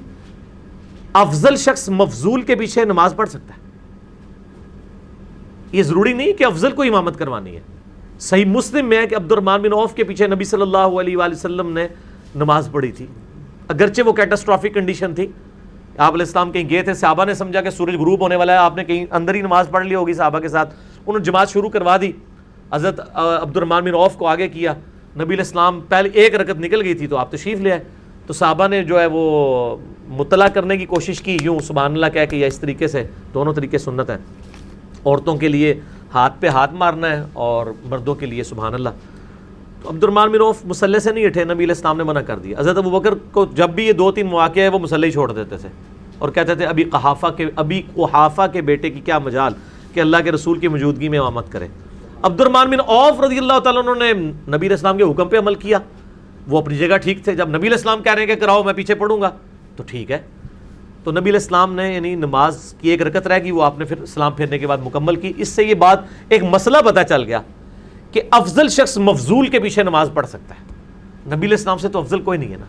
افضل 1.14 1.56
شخص 1.56 1.90
مفضول 1.90 2.42
کے 2.42 2.56
پیچھے 2.56 2.86
نماز 2.86 3.16
پڑھ 3.16 3.30
سکتا 3.30 3.54
ہے۔ 3.54 3.60
یہ 5.72 5.84
ضروری 5.84 6.14
نہیں 6.14 6.34
کہ 6.34 6.44
افضل 6.44 6.72
کو 6.72 6.82
امامت 6.82 7.20
کروانی 7.20 7.56
ہے۔ 7.56 7.62
صحیح 8.20 8.46
مسلم 8.46 8.86
میں 8.86 8.98
ہے 8.98 9.08
کہ 9.08 9.16
عبد 9.16 9.32
الرحمن 9.32 9.62
بن 9.62 9.74
عوف 9.74 9.94
کے 9.94 10.04
پیچھے 10.04 10.28
نبی 10.28 10.44
صلی 10.44 10.62
اللہ 10.62 10.78
علیہ 10.78 11.18
وآلہ 11.18 11.36
وسلم 11.36 11.70
نے 11.70 11.88
نماز 12.36 12.70
پڑھی 12.72 12.92
تھی۔ 12.92 13.06
اگرچہ 13.68 14.02
وہ 14.02 14.14
کیٹاسٹرافک 14.14 14.74
کنڈیشن 14.74 15.16
تھی۔ 15.16 15.28
آپ 15.98 16.14
علیہ 16.14 16.26
السلام 16.26 16.52
کہیں 16.52 16.70
گئے 16.70 16.82
تھے، 16.82 16.94
صحابہ 16.94 17.26
نے 17.26 17.34
سمجھا 17.34 17.62
کہ 17.62 17.70
سورج 17.70 17.96
غروب 17.96 18.22
ہونے 18.22 18.36
والا 18.36 18.54
ہے، 18.54 18.58
آپ 18.58 18.76
نے 18.76 18.84
کہیں 18.84 19.06
اندر 19.12 19.36
ہی 19.36 19.42
نماز 19.42 19.70
پڑھ 19.70 19.88
لی 19.88 19.96
ہوگی 19.96 20.14
صحابہ 20.14 20.40
کے 20.40 20.48
ساتھ۔ 20.48 20.74
انہوں 20.74 21.20
نے 21.20 21.24
جماعت 21.24 21.50
شروع 21.50 21.70
کروا 21.70 21.98
دی۔ 22.02 22.12
حضرت 22.74 23.00
عبد 23.14 23.58
الرحمن 23.58 23.84
بن 23.84 23.94
عوف 23.94 24.16
کو 24.16 24.28
آگے 24.28 24.48
کیا۔ 24.48 24.74
نبی 25.16 25.24
علیہ 25.24 25.38
السلام 25.38 25.82
پہلے 25.90 26.10
ایک 26.14 26.36
رکت 26.36 26.60
نکل 26.60 26.82
گئی 26.82 26.94
تھی 26.94 27.08
تو 27.08 27.18
آپ 27.18 27.32
تشریف 27.32 27.60
لے 27.60 27.72
آئے۔ 27.72 27.84
تو 28.30 28.34
صحابہ 28.34 28.68
نے 28.68 28.84
جو 28.84 29.00
ہے 29.00 29.06
وہ 29.06 29.78
مطلع 30.08 30.48
کرنے 30.48 30.78
کی 30.78 30.86
کوشش 30.86 31.22
کی، 31.22 31.38
یوں 31.42 31.60
سبحان 31.60 31.92
اللہ 31.92 32.06
کہہ 32.14 32.26
کے 32.30 32.38
یا 32.38 32.48
اس 32.48 32.60
طریقے 32.60 32.88
سے، 32.88 33.08
دونوں 33.34 33.54
طریقے 33.54 33.78
سنت 33.78 34.10
ہیں۔ 34.10 34.18
عورتوں 35.06 35.38
کے 35.38 35.48
لیے 35.48 35.80
ہاتھ 36.14 36.34
پہ 36.40 36.48
ہاتھ 36.48 36.74
مارنا 36.74 37.10
ہے 37.10 37.24
اور 37.34 37.68
مردوں 37.86 38.16
کے 38.16 38.26
لیے 38.26 38.44
سبحان 38.44 38.74
اللہ۔ 38.74 38.90
تو 39.84 39.90
عبد 39.90 40.04
الرحمن 40.04 40.32
بن 40.32 40.42
عوف 40.42 40.66
مسلح 40.66 41.00
سے 41.00 41.12
نہیں 41.12 41.26
اٹھے، 41.26 41.44
نبی 41.44 41.54
علیہ 41.54 41.68
السلام 41.68 41.98
نے 41.98 42.04
منع 42.04 42.22
کر 42.22 42.40
دیا۔ 42.40 42.60
حضرت 42.60 42.78
ابو 42.78 42.90
بکر 42.90 43.14
کو 43.32 43.46
جب 43.46 43.70
بھی 43.70 43.88
یہ 43.88 43.92
دو 43.92 44.12
تین 44.12 44.28
مواقع 44.28 44.60
ہے 44.60 44.68
وہ 44.68 44.80
مسلح 44.80 45.06
ہی 45.06 45.12
چھوڑ 45.12 45.32
دیتے 45.32 45.58
تھے۔ 45.58 45.70
اور 46.20 46.30
کہتے 46.30 46.56
تھے، 46.56 46.66
ابھی 46.66 46.84
قحافہ 46.84 47.28
کے، 47.38 47.46
ابھی 47.56 47.82
قحافہ 47.96 48.42
کے 48.54 48.62
بیٹے 48.62 48.90
کی 48.90 49.00
کیا 49.00 49.20
مجال 49.20 49.54
کہ 49.94 50.00
اللہ 50.00 50.18
کے 50.24 50.32
رسول 50.32 50.60
کی 50.60 50.68
موجودگی 50.68 51.10
میں 51.10 51.20
امامت 51.20 51.52
کرے۔ 51.52 51.68
عبد 52.22 52.42
الرحمن 52.42 52.70
بن 52.70 52.80
عوف 52.88 53.22
رضی 53.22 53.38
اللہ 53.38 53.60
تعالیٰ 53.60 53.82
انہوں 53.82 53.96
نے 53.96 54.14
نبی 54.48 54.68
علیہ 54.68 54.70
السلام 54.70 54.98
کے 54.98 55.04
حکم 55.04 55.28
پہ 55.28 55.38
عمل 55.38 55.56
کیا۔ 55.56 55.78
وہ 56.50 56.58
اپنی 56.58 56.78
جگہ 56.78 56.98
ٹھیک 56.98 57.24
تھے۔ 57.24 57.36
جب 57.36 57.50
نبی 57.50 57.58
علیہ 57.58 57.72
السلام 57.72 58.04
کہہ 58.04 58.14
رہے 58.14 58.22
ہیں 58.22 58.28
کہ 58.28 58.36
کراؤ، 58.36 58.64
میں 58.64 58.74
پیچھے 58.74 58.96
پڑھوں 58.96 59.22
گا، 59.22 59.32
تو 59.76 59.84
ٹھیک 59.88 60.12
ہے۔ 60.12 60.22
تو 61.04 61.12
نبی 61.12 61.20
علیہ 61.20 61.34
السلام 61.34 61.76
نے 61.76 61.94
یعنی 61.94 62.16
نماز 62.16 62.76
کی 62.82 62.90
ایک 62.90 63.02
رکت 63.02 63.28
رہ 63.28 63.40
گئی، 63.44 63.52
وہ 63.52 63.64
آپ 63.64 63.80
نے 63.80 63.86
پھر 63.86 64.06
سلام 64.06 64.32
پھیرنے 64.32 64.60
کے 64.60 64.68
بعد 64.68 64.78
مکمل 64.84 65.16
کی۔ 65.16 65.34
اس 65.38 65.48
سے 65.48 65.64
یہ 65.64 65.74
بات، 65.74 66.00
ایک 66.30 66.44
مسئلہ 66.44 66.78
پتہ 66.86 67.00
چل 67.10 67.24
گیا 67.24 67.42
کہ 68.12 68.22
افضل 68.32 68.68
شخص 68.68 68.98
مفضول 68.98 69.48
کے 69.48 69.60
پیچھے 69.60 69.84
نماز 69.84 70.10
پڑھ 70.14 70.28
سکتا 70.28 70.56
ہے۔ 70.56 70.66
نبی 71.36 71.48
علیہ 71.48 71.58
السلام 71.58 71.78
سے 71.78 71.90
تو 71.90 72.00
افضل 72.00 72.22
کوئی 72.22 72.38
نہیں 72.38 72.52
ہے 72.52 72.58
نا۔ 72.58 72.66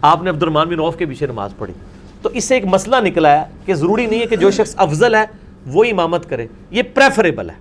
آپ 0.00 0.22
نے 0.22 0.30
عبد 0.30 0.42
الرحمن 0.42 0.68
بن 0.68 0.80
عوف 0.80 0.96
کے 0.96 1.06
پیچھے 1.06 1.26
نماز 1.26 1.50
پڑھی۔ 1.58 1.74
تو 2.22 2.28
اس 2.28 2.44
سے 2.44 2.54
ایک 2.54 2.64
مسئلہ 2.64 2.96
نکلا 3.00 3.40
ہے 3.40 3.44
کہ 3.64 3.74
ضروری 3.74 4.06
نہیں 4.06 4.20
ہے 4.20 4.26
کہ 4.26 4.36
جو 4.36 4.50
شخص 4.50 4.74
افضل 4.76 5.14
ہے، 5.14 5.24
وہ 5.66 5.84
امامت 5.84 6.28
کرے۔ 6.28 6.46
یہ 6.70 6.82
پریفریبل 6.94 7.50
ہے۔ 7.50 7.54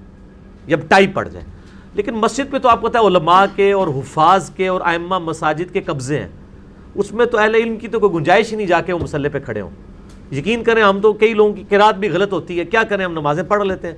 جب 0.67 0.79
ٹائی 0.87 1.07
پڑ 1.07 1.27
جائے۔ 1.27 1.45
لیکن 1.93 2.13
مسجد 2.13 2.51
پہ 2.51 2.57
تو 2.57 2.69
آپ 2.69 2.81
کو 2.81 2.87
پتہ 2.87 2.97
ہے 2.97 3.07
علماء 3.07 3.45
کے 3.55 3.71
اور 3.71 3.87
حفاظ 3.87 4.49
کے 4.49 4.67
اور 4.67 4.81
آئمہ 4.83 5.19
مساجد 5.19 5.73
کے 5.73 5.81
قبضے 5.81 6.19
ہیں۔ 6.19 6.27
اس 6.95 7.11
میں 7.11 7.25
تو 7.25 7.37
اہل 7.37 7.55
علم 7.55 7.77
کی 7.77 7.87
تو 7.87 7.99
کوئی 7.99 8.13
گنجائش 8.13 8.51
ہی 8.51 8.57
نہیں 8.57 8.67
جا 8.67 8.81
کے 8.81 8.93
وہ 8.93 8.99
مسلح 8.99 9.29
پہ 9.31 9.39
کھڑے 9.39 9.61
ہوں۔ 9.61 9.69
یقین 10.33 10.63
کریں 10.63 10.83
ہم 10.83 10.99
تو 11.01 11.13
کئی 11.13 11.33
لوگوں 11.33 11.53
کی 11.53 11.63
قرات 11.69 11.95
بھی 11.95 12.09
غلط 12.09 12.33
ہوتی 12.33 12.59
ہے، 12.59 12.65
کیا 12.65 12.83
کریں 12.83 13.05
ہم 13.05 13.11
نمازیں 13.11 13.43
پڑھ 13.43 13.63
لیتے 13.63 13.87
ہیں۔ 13.87 13.97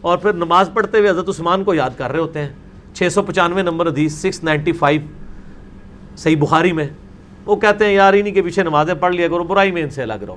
اور 0.00 0.18
پھر 0.18 0.32
نماز 0.32 0.70
پڑھتے 0.74 0.98
ہوئے 0.98 1.10
حضرت 1.10 1.28
عثمان 1.28 1.64
کو 1.64 1.74
یاد 1.74 1.90
کر 1.96 2.10
رہے 2.12 2.18
ہوتے 2.18 2.40
ہیں۔ 2.40 2.48
چھ 2.94 3.08
سو 3.12 3.22
پچانوے 3.22 3.62
نمبر 3.62 3.88
حدیث 3.88 4.14
سکس 4.14 4.44
نائنٹی 4.44 4.72
فائیو 4.72 5.00
صحیح 6.16 6.36
بخاری 6.36 6.72
میں۔ 6.72 6.88
وہ 7.46 7.56
کہتے 7.56 7.84
ہیں، 7.84 7.92
یار، 7.92 8.12
انہی 8.12 8.30
کے 8.30 8.42
پیچھے 8.42 8.62
نمازیں 8.62 8.94
پڑھ 8.94 9.14
لیا 9.14 9.28
کرو، 9.28 9.44
برائی 9.44 9.72
میں 9.72 9.82
ان 9.82 9.90
سے 9.90 10.02
الگ 10.02 10.24
رہو۔ 10.26 10.36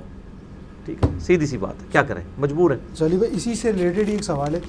ٹھیک 0.84 1.04
ہے، 1.04 1.08
سیدھی 1.18 1.46
سی 1.46 1.56
بات 1.56 1.82
ہے۔ 1.82 1.86
کیا 1.92 2.02
کریں؟ 2.02 2.22
مجبور 2.38 2.70
ہیں۔ 2.70 2.96
چلیے 2.96 3.18
بھائی 3.18 3.36
اسی 3.36 3.54
سے 3.54 3.72
ریلیٹڈ 3.72 4.08
ایک 4.08 4.22
سوال 4.22 4.54
ہے۔ 4.54 4.60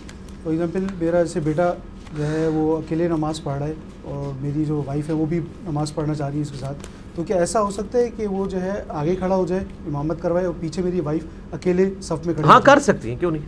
فار 0.43 0.51
ایگزامپل 0.51 0.85
میرا 0.99 1.23
جیسے 1.23 1.39
بیٹا 1.39 1.73
جو 2.17 2.27
ہے 2.27 2.47
وہ 2.47 2.77
اکیلے 2.77 3.07
نماز 3.07 3.43
پڑھ 3.43 3.57
رہا 3.59 3.67
ہے 3.67 3.73
اور 4.03 4.31
میری 4.41 4.65
جو 4.65 4.83
وائف 4.85 5.09
ہے 5.09 5.13
وہ 5.13 5.25
بھی 5.25 5.39
نماز 5.63 5.93
پڑھنا 5.93 6.13
چاہ 6.13 6.29
رہی 6.29 6.37
ہے 6.37 6.41
اس 6.41 6.51
کے 6.51 6.57
ساتھ۔ 6.57 6.87
تو 7.15 7.23
کیا 7.23 7.37
ایسا 7.37 7.61
ہو 7.61 7.71
سکتا 7.71 7.99
ہے 7.99 8.09
کہ 8.17 8.27
وہ 8.27 8.45
جو 8.45 8.61
ہے 8.61 8.83
آگے 8.89 9.15
کھڑا 9.15 9.35
ہو 9.35 9.45
جائے 9.45 9.63
امامت 9.87 10.21
کروائے 10.21 10.45
اور 10.45 10.53
پیچھے 10.59 10.83
میری 10.83 10.99
وائف 10.99 11.23
اکیلے 11.51 11.89
صف 12.01 12.25
میں 12.25 12.33
کھڑے 12.33 12.47
ہاں؟ 12.47 12.59
کر 12.61 12.79
سکتی 12.79 13.09
ہیں 13.09 13.17
کیوں 13.19 13.31
نہیں؟ 13.31 13.41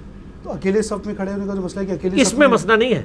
تو 0.44 0.52
اکیلے 0.52 0.82
صف 0.82 1.06
میں 1.06 1.16
کھڑے 1.16 1.32
ہونے 1.32 1.46
کا 1.48 1.56
جو 1.56 1.62
مسئلہ 1.62 1.82
ہے 1.82 1.86
کہ 1.86 1.92
اکیلے 1.92 2.22
اس 2.22 2.28
صف 2.28 2.38
میں 2.38 2.48
مسئلہ 2.48 2.74
نہیں 2.74 2.94
ہے۔ 2.94 3.04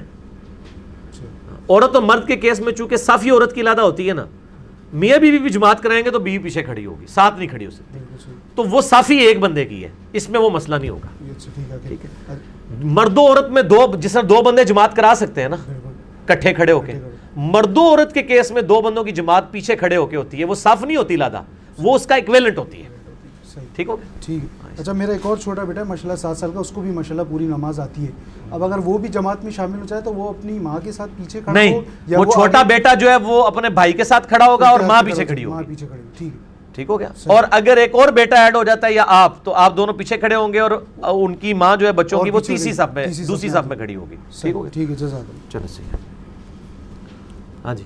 اچھا، 1.09 1.25
عورت 1.69 1.95
اور 1.95 2.03
مرد 2.03 2.27
کے 2.27 2.35
کیس 2.35 2.59
میں 2.59 2.73
چونکہ 2.73 2.97
صافی 2.97 3.29
عورت 3.29 3.55
کی 3.55 3.61
لادہ 3.61 3.81
ہوتی 3.81 4.09
ہے 4.09 4.13
نا 4.13 4.25
میاں 4.93 5.17
بیوی 5.17 5.39
بھی 5.39 5.49
جماعت 5.49 5.83
کرائیں 5.83 6.05
گے 6.05 6.11
تو 6.11 6.19
بیوی 6.19 6.43
پیچھے 6.43 6.63
کھڑی 6.63 6.85
ہوگی 6.85 7.05
ساتھ 7.07 7.37
نہیں 7.37 7.47
کھڑی 7.47 7.65
ہو 7.65 7.71
سکتی۔ 7.71 7.99
تو 8.57 8.63
وہ 8.63 8.81
صافی 8.81 9.15
ایک 9.17 9.39
بندے 9.39 9.65
کی 9.65 9.83
ہے۔ 9.83 9.89
اس 10.13 10.29
میں 10.29 10.39
وہ 10.39 10.49
مسئلہ 10.49 10.75
نہیں 10.75 10.89
ہوگا۔ 10.89 11.07
ٹھیک 11.87 12.05
ہے 12.05 12.09
ہے۔ 12.29 12.35
مردوں 12.83 13.27
عورت 13.27 13.49
میں 13.49 13.61
دو 13.61 13.95
جس 13.99 14.11
طرح 14.11 14.21
دو 14.29 14.41
بندے 14.41 14.63
جماعت 14.63 14.95
کرا 14.95 15.13
سکتے 15.15 15.41
ہیں 15.41 15.49
نا 15.49 15.55
کٹھے 16.25 16.53
کھڑے 16.53 16.71
ہو 16.71 16.79
کے۔ 16.81 16.91
کٹھے 16.91 17.09
مردوں 17.35 17.85
عورت 17.89 18.13
کے 18.13 18.21
کیس 18.23 18.51
میں 18.51 18.61
دو 18.61 18.81
بندوں 18.81 19.03
کی 19.03 19.11
جماعت 19.11 19.51
پیچھے 19.51 19.75
کھڑے 19.75 19.95
ہو 19.95 20.05
کے 20.05 20.15
ہوتی 20.15 20.39
ہے۔ 20.39 20.45
وہ 20.45 20.55
صاف 20.55 20.83
نہیں 20.83 20.97
ہوتی 20.97 21.15
لادہ 21.15 21.41
وہ 21.77 21.95
اس 21.95 22.05
کا 22.05 22.15
ایکویلنٹ 22.15 22.57
ہوتی 22.57 22.83
ہے۔ 22.83 22.87
ٹھیک 23.75 23.87
ہو 23.89 23.95
ٹھیک۔ 24.25 24.43
ہے 24.43 24.75
اچھا 24.79 24.93
میرا 24.93 25.11
ایک 25.11 25.25
اور 25.25 25.37
چھوٹا 25.37 25.63
بیٹا 25.63 25.81
ہے 25.81 25.85
ماشاء 25.85 26.03
اللہ 26.03 26.17
سات 26.17 26.37
سال 26.37 26.51
کا 26.51 26.59
اس 26.59 26.69
کو 26.71 26.81
بھی 26.81 26.91
ماشاء 26.91 27.15
اللہ 27.15 27.29
پوری 27.29 27.45
نماز 27.45 27.79
آتی 27.79 28.05
ہے۔ 28.05 28.11
اب 28.51 28.63
اگر 28.63 28.77
وہ 28.77 28.97
بھی 28.97 29.07
جماعت 29.07 29.43
میں 29.43 29.51
شامل 29.51 29.79
ہو 29.79 29.85
جائے 29.85 30.01
تو 30.01 30.13
وہ 30.13 30.29
اپنی 30.29 30.59
ماں 30.59 30.79
کے 30.83 30.91
ساتھ 30.91 31.11
پیچھے 31.17 31.39
کھڑا 31.41 31.53
نہیں 31.53 31.73
ہو 31.73 31.81
یا 32.07 32.19
وہ 32.19 32.25
چھوٹا 32.25 32.63
بیٹا 32.63 32.93
جو 32.93 33.09
ہے 33.09 33.15
وہ 33.15 33.43
اپنے 33.43 33.69
بھائی 33.69 33.93
کے 33.93 34.03
ساتھ 34.03 34.27
کھڑا 34.27 34.45
ہوگا 34.45 34.69
اور 34.69 34.79
ماں 34.79 35.01
پیچھے 35.03 35.25
کھڑی 35.25 35.45
ماں 35.45 35.57
ہوگی 35.57 35.67
پیچھے 35.67 35.87
کھڑی 35.87 35.99
ہوگی۔ 35.99 36.09
ٹھیک۔ 36.17 36.33
ہے 36.33 36.46
ٹھیک 36.77 36.89
ہو 36.89 36.99
گیا۔ 36.99 37.07
اور 37.25 37.43
اگر 37.51 37.77
ایک 37.77 37.95
اور 37.95 38.09
بیٹا 38.13 38.43
ایڈ 38.43 38.55
ہو 38.55 38.63
جاتا 38.63 38.87
ہے 38.87 38.93
یا 38.93 39.03
آپ 39.07 39.43
تو 39.43 39.53
آپ 39.65 39.77
دونوں 39.77 39.93
پیچھے 39.93 40.17
کھڑے 40.17 40.35
ہوں 40.35 40.53
گے 40.53 40.59
اور 40.59 40.71
ان 41.03 41.35
کی 41.35 41.53
ماں 41.53 41.75
جو 41.75 41.87
ہے 41.87 41.91
بچوں 41.91 42.19
کی 42.23 42.29
وہ 42.29 42.39
تیسری 42.39 42.55
ہوگی، 42.55 42.73
صف 42.73 42.93
میں 42.93 43.05
دوسری 43.27 43.49
صف 43.49 43.67
میں۔ 43.67 43.77
کھڑی 43.77 43.95
ہوگی۔ 43.95 44.15
ٹھیک 44.15 44.33
صحیح 44.35 44.53
ہو 44.53 44.63
گیا؟ 44.63 44.71
ٹھیک 44.73 44.89
ہے 44.89 44.95
چلو 44.95 45.67
صحیح 45.67 45.95
ہاں 47.65 47.75
جی۔ 47.75 47.83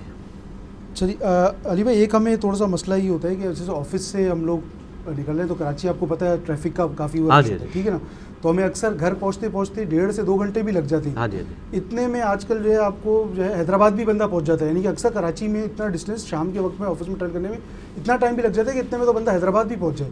چلیے 0.94 1.16
علی 1.64 1.82
بھائی 1.82 1.98
ایک 1.98 2.14
ہمیں 2.14 2.34
تھوڑا 2.36 2.56
سا 2.58 2.66
مسئلہ 2.66 2.94
یہ 2.94 3.08
ہوتا 3.08 3.28
ہے 3.28 3.34
کہ 3.34 3.48
جیسے 3.48 3.72
آفس 3.76 4.02
سے 4.02 4.28
ہم 4.30 4.44
لوگ 4.46 5.08
نکل 5.08 5.32
رہے 5.32 5.40
ہیں 5.40 5.48
تو 5.48 5.54
کراچی 5.54 5.88
آپ 5.88 5.94
کو 5.98 6.06
پتہ 6.06 6.24
ہے 6.24 6.36
ٹریفک 6.46 6.76
کا 6.76 6.86
کافی 6.96 7.18
ہاں 7.18 7.42
جی، 7.42 7.52
ہوتا 7.52 7.64
ہے 7.64 7.68
جی۔ 7.68 7.72
ٹھیک 7.72 7.86
ہے 7.86 7.92
نا؟ 7.92 7.98
تو 8.42 8.50
ہمیں 8.50 8.64
اکثر 8.64 8.92
گھر 9.00 9.14
پہنچتے 9.14 9.48
پہنچتے 9.52 9.84
ڈیڑھ 9.84 10.14
سے 10.14 10.22
دو 10.22 10.34
گھنٹے 10.36 10.62
بھی 10.62 10.72
لگ 10.72 10.78
جاتے 10.78 11.08
ہیں۔ 11.08 11.16
ہاں 11.16 11.28
جی 11.28 11.36
ہاں 11.36 11.72
جی۔ 11.72 11.78
اتنے 11.78 12.06
میں 12.06 12.20
آج 12.20 12.44
کل 12.44 12.62
جو 12.62 12.70
ہے 12.70 12.76
آپ 12.76 12.94
کو 13.02 13.32
جو 13.34 13.44
ہے 13.44 13.54
حیدرآباد 13.58 13.90
بھی 13.90 14.04
بندہ 14.04 14.26
پہنچ 14.30 14.44
جاتا 14.44 14.64
ہے 14.64 14.70
یعنی 14.70 14.82
کہ 14.82 14.88
اکثر 14.88 15.10
کراچی 15.10 15.48
میں 15.48 15.62
اتنا 15.62 15.88
ڈسٹینس 15.88 16.26
شام 16.26 16.50
کے 16.52 16.60
وقت 16.60 16.80
میں 16.80 16.88
آفس 16.88 17.08
میں 17.08 17.16
ٹرن 17.18 17.30
کرنے 17.32 17.48
میں 17.48 17.58
اتنا 17.96 18.16
ٹائم 18.16 18.34
بھی 18.34 18.42
لگ 18.42 18.48
جاتا 18.48 18.70
ہے 18.70 18.74
کہ 18.74 18.80
اتنے 18.80 18.98
میں 18.98 19.06
تو 19.06 19.12
بندہ 19.12 19.34
حیدرآباد 19.34 19.64
بھی 19.64 19.76
پہنچ 19.80 19.98
جائے۔ 19.98 20.10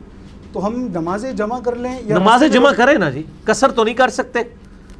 تو 0.52 0.66
ہم 0.66 0.88
نمازیں 0.94 1.32
جمع 1.32 1.60
کر 1.60 1.74
لیں 1.74 1.98
یا 2.04 2.18
نماز 2.18 2.42
راستے 2.42 2.58
میں- 2.58 2.72
جمع 2.72 2.84
کریں 2.84 2.98
نا 2.98 3.10
جی 3.10 3.22
کسر 3.44 3.70
تو 3.70 3.84
نہیں 3.84 3.94
کر 3.94 4.08
سکتے۔ 4.08 4.38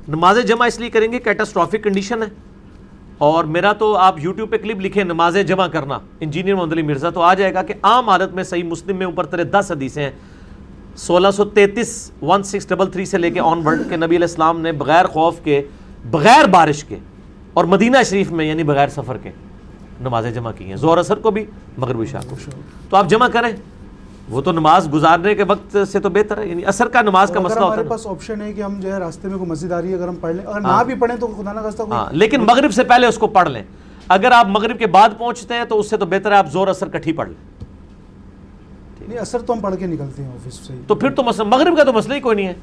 نماز 0.09 0.39
جمع 0.49 0.67
اس 0.67 0.81
لیے 0.81 0.91
کریں 0.91 1.13
گے 1.13 1.19
کیٹاسٹرافک 1.19 1.85
کنڈیشن 1.85 2.23
ہے۔ 2.23 2.29
اور 3.19 3.45
میرا 3.45 3.73
تو 3.73 3.97
آپ 3.97 4.15
یوٹیوب 4.19 4.51
پہ 4.51 4.57
کلپ 4.57 4.81
لکھیں 4.81 5.05
نماز 5.05 5.37
جمع 5.47 5.67
کرنا۔ 5.67 5.99
انجینئر 6.21 6.55
محمد 6.55 6.73
علی 6.73 6.83
مرزا 6.83 7.11
تو 7.11 7.21
آ 7.21 7.35
جائے 7.35 7.55
گا 7.55 7.63
کہ 7.63 7.75
عام 7.83 8.09
حالت 8.09 8.35
میں 8.35 8.45
صحیح 8.45 8.65
مسلم 8.65 8.97
میں 8.97 9.07
اوپر 9.07 9.27
ترے 9.27 9.45
دس 9.45 9.71
حدیثیں 9.71 10.03
ہیں۔ 10.03 10.11
سولہ 11.07 11.31
سو 11.31 11.45
تینتیس 11.45 12.11
ون 12.23 12.43
سکس 12.43 12.69
ڈبل 12.69 12.91
تھری 12.91 13.05
سے 13.05 13.19
لے 13.19 13.31
کے 13.31 13.41
آن 13.41 13.67
ورڈ 13.67 13.81
کے 13.89 13.97
نبی 13.97 14.17
علیہ 14.17 14.27
السلام 14.29 14.61
نے 14.61 14.73
بغیر 14.73 15.07
خوف 15.07 15.35
کے 15.45 15.63
بغیر 16.11 16.47
بارش 16.47 16.85
کے 16.85 16.99
اور 17.53 17.65
مدینہ 17.65 17.99
شریف 18.09 18.31
میں 18.33 18.45
یعنی 18.45 18.63
بغیر 18.63 18.89
سفر 18.89 19.17
کے 19.17 19.31
نمازیں 20.01 20.31
جمع 20.31 20.51
کی 20.53 20.65
ہیں۔ 20.65 20.77
زور 20.77 20.99
اثر 20.99 21.19
کو 21.19 21.31
بھی 21.31 21.45
مغربی 21.79 22.07
شاہ 22.07 22.21
کو 22.31 22.37
تو 22.91 22.97
آپ 22.97 23.09
جمع 23.09 23.29
کریں۔ 23.29 23.53
وہ 24.29 24.41
تو 24.41 24.53
نماز 24.53 24.93
گزارنے 24.93 25.35
کے 25.35 25.43
وقت 25.43 25.77
سے 25.93 26.01
تو 26.01 26.09
بہتر 26.09 26.39
ہے 26.39 26.47
یعنی 26.49 26.65
اثر 26.65 26.89
کا 26.89 27.03
نماز 27.03 27.31
کا 27.31 27.41
مسئلہ 27.41 27.65
ہوتا 27.65 27.81
ہے۔ 27.81 27.89
پاس 27.89 28.07
آپشن 28.07 28.41
ہے 28.41 28.53
کہ 28.53 28.63
ہم 28.63 28.81
جو 28.81 28.93
ہے 28.93 28.99
راستے 28.99 29.29
میں 29.29 29.39
کوئی 29.39 29.51
مسجد 29.51 29.73
آ 29.73 29.81
رہی 29.83 29.89
ہے 29.89 29.95
اگر 29.95 30.09
ہم 30.09 30.15
پڑھ 30.15 30.35
لیں۔ 30.35 30.45
اگر 30.45 30.65
ہاں۔ 30.65 30.79
نہ 30.79 30.85
بھی 30.85 30.95
پڑھیں 30.95 31.17
تو 31.17 31.27
خدا 31.27 31.53
نہ 31.53 31.61
خواستہ 31.61 31.83
ہاں 31.91 32.07
لیکن 32.13 32.41
مغرب 32.41 32.73
سے 32.73 32.85
پہلے 32.85 33.07
اس 33.07 33.19
کو 33.19 33.27
پڑھ 33.27 33.49
لیں۔ 33.49 33.63
اگر 34.09 34.31
آپ 34.31 34.47
مغرب 34.47 34.79
کے 34.79 34.87
بعد 34.87 35.09
پہنچتے 35.19 35.55
ہیں 35.55 35.65
تو 35.65 35.79
اس 35.81 35.91
سے 35.91 35.97
تو 35.97 36.07
بہتر 36.07 36.33
ہے 36.33 36.37
آپ 36.37 36.53
زور 36.53 36.69
اثر 36.69 36.89
کٹھی 36.89 37.13
پڑھ 37.13 37.29
لیں۔ 37.29 37.60
نہیں 39.11 39.21
اثر 39.21 39.39
تو 39.39 39.53
ہم 39.53 39.61
پڑھ 39.61 39.75
کے 39.79 39.87
نکلتے 39.87 40.23
ہیں 40.23 40.31
آفس 40.31 40.55
سے۔ 40.67 40.75
تو 40.87 40.95
پھر 40.95 41.11
تو 41.11 41.23
مغرب 41.45 41.77
کا 41.77 41.85
تو 41.85 41.93
مسئلہ 41.93 42.15
ہی 42.15 42.21
کوئی 42.21 42.37
نہیں 42.37 42.47
ہے۔ 42.47 42.55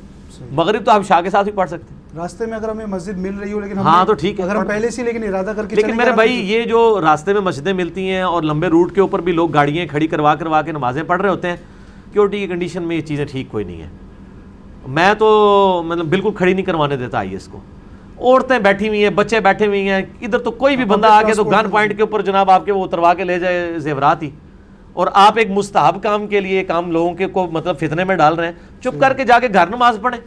مغرب 0.51 0.85
تو 0.85 0.91
آپ 0.91 1.05
شاہ 1.07 1.21
کے 1.21 1.29
ساتھ 1.29 1.43
بھی 1.43 1.51
پڑھ 1.55 1.69
سکتے 1.69 1.93
ہیں۔ 1.93 2.17
راستے 2.17 2.45
میں 2.45 2.57
اگر 2.57 2.69
ہمیں 2.69 2.85
مسجد 2.85 3.17
مل 3.17 3.37
رہی 3.37 3.51
ہو 3.51 3.59
لیکن 3.59 3.77
ہاں 3.77 4.03
تو 4.05 4.13
ٹھیک 4.13 4.39
ہے، 4.39 4.45
اگر 4.45 4.55
ہم 4.55 4.67
پہلے 4.67 4.89
سے 4.89 5.03
لیکن 5.03 5.23
ارادہ 5.23 5.53
کر 5.55 5.65
کے 5.65 5.75
لیکن 5.75 5.97
میرے 5.97 6.11
بھائی 6.11 6.33
یہ 6.51 6.63
جو 6.65 6.99
راستے 7.01 7.33
میں 7.33 7.41
مسجدیں 7.41 7.73
ملتی 7.73 8.09
ہیں 8.09 8.21
اور 8.21 8.43
لمبے 8.43 8.67
روٹ 8.67 8.93
کے 8.95 9.01
اوپر 9.01 9.21
بھی 9.21 9.31
لوگ 9.31 9.53
گاڑیاں 9.53 9.85
کھڑی 9.87 10.07
کروا 10.07 10.35
کروا 10.35 10.61
کے 10.61 10.71
نمازیں 10.71 11.03
پڑھ 11.03 11.21
رہے 11.21 11.29
ہوتے 11.29 11.49
ہیں 11.49 11.55
سیکورٹی 12.11 12.39
کی 12.39 12.47
کنڈیشن 12.47 12.83
میں 12.83 12.95
یہ 12.95 13.01
چیزیں 13.01 13.25
ٹھیک 13.25 13.47
کوئی 13.51 13.65
نہیں 13.65 13.81
ہے 13.81 13.87
میں 14.87 15.13
تو 15.13 15.27
مطلب 15.85 16.05
بالکل 16.05 16.31
کھڑی 16.35 16.53
نہیں 16.53 16.65
کروانے 16.65 16.97
دیتا 16.97 17.17
آئی 17.17 17.31
ایس 17.31 17.47
کو۔ 17.47 17.59
عورتیں 18.19 18.57
بیٹھی 18.59 18.87
ہوئی 18.87 19.03
ہیں 19.03 19.09
بچے 19.15 19.39
بیٹھے 19.39 19.65
ہوئی 19.67 19.89
ہیں 19.89 20.01
ادھر 20.21 20.37
تو 20.39 20.51
کوئی 20.51 20.75
بھی 20.75 20.83
ہاں، 20.83 20.91
بندہ 20.91 21.07
آ 21.07 21.21
کے 21.21 21.33
تو 21.33 21.43
گن 21.43 21.69
پوائنٹ 21.71 21.95
کے 21.95 22.01
اوپر 22.01 22.21
جناب 22.21 22.51
آپ 22.51 22.65
کے 22.65 22.71
وہ 22.71 22.83
اتروا 22.85 23.13
کے 23.13 23.23
لے 23.23 23.39
جائے 23.39 23.79
زیورات 23.79 24.23
ہی۔ 24.23 24.29
اور 24.97 25.07
آپ 25.13 25.33
ایک 25.37 25.51
مستحب 25.51 26.03
کام 26.03 26.27
کے 26.27 26.39
لیے 26.39 26.63
کام 26.63 26.91
لوگوں 26.91 27.13
کے 27.13 27.27
کو 27.27 27.47
مطلب 27.51 27.77
فتنے 27.79 28.03
میں 28.03 28.15
ڈال 28.15 28.35
رہے 28.35 28.45
ہیں۔ 28.45 28.53
چپ 28.81 28.99
کر 28.99 29.13
کے 29.13 29.23
جا 29.23 29.39
کے 29.39 29.47
گھر 29.53 29.67
نماز 29.67 29.97
پڑھیں۔ 30.01 30.19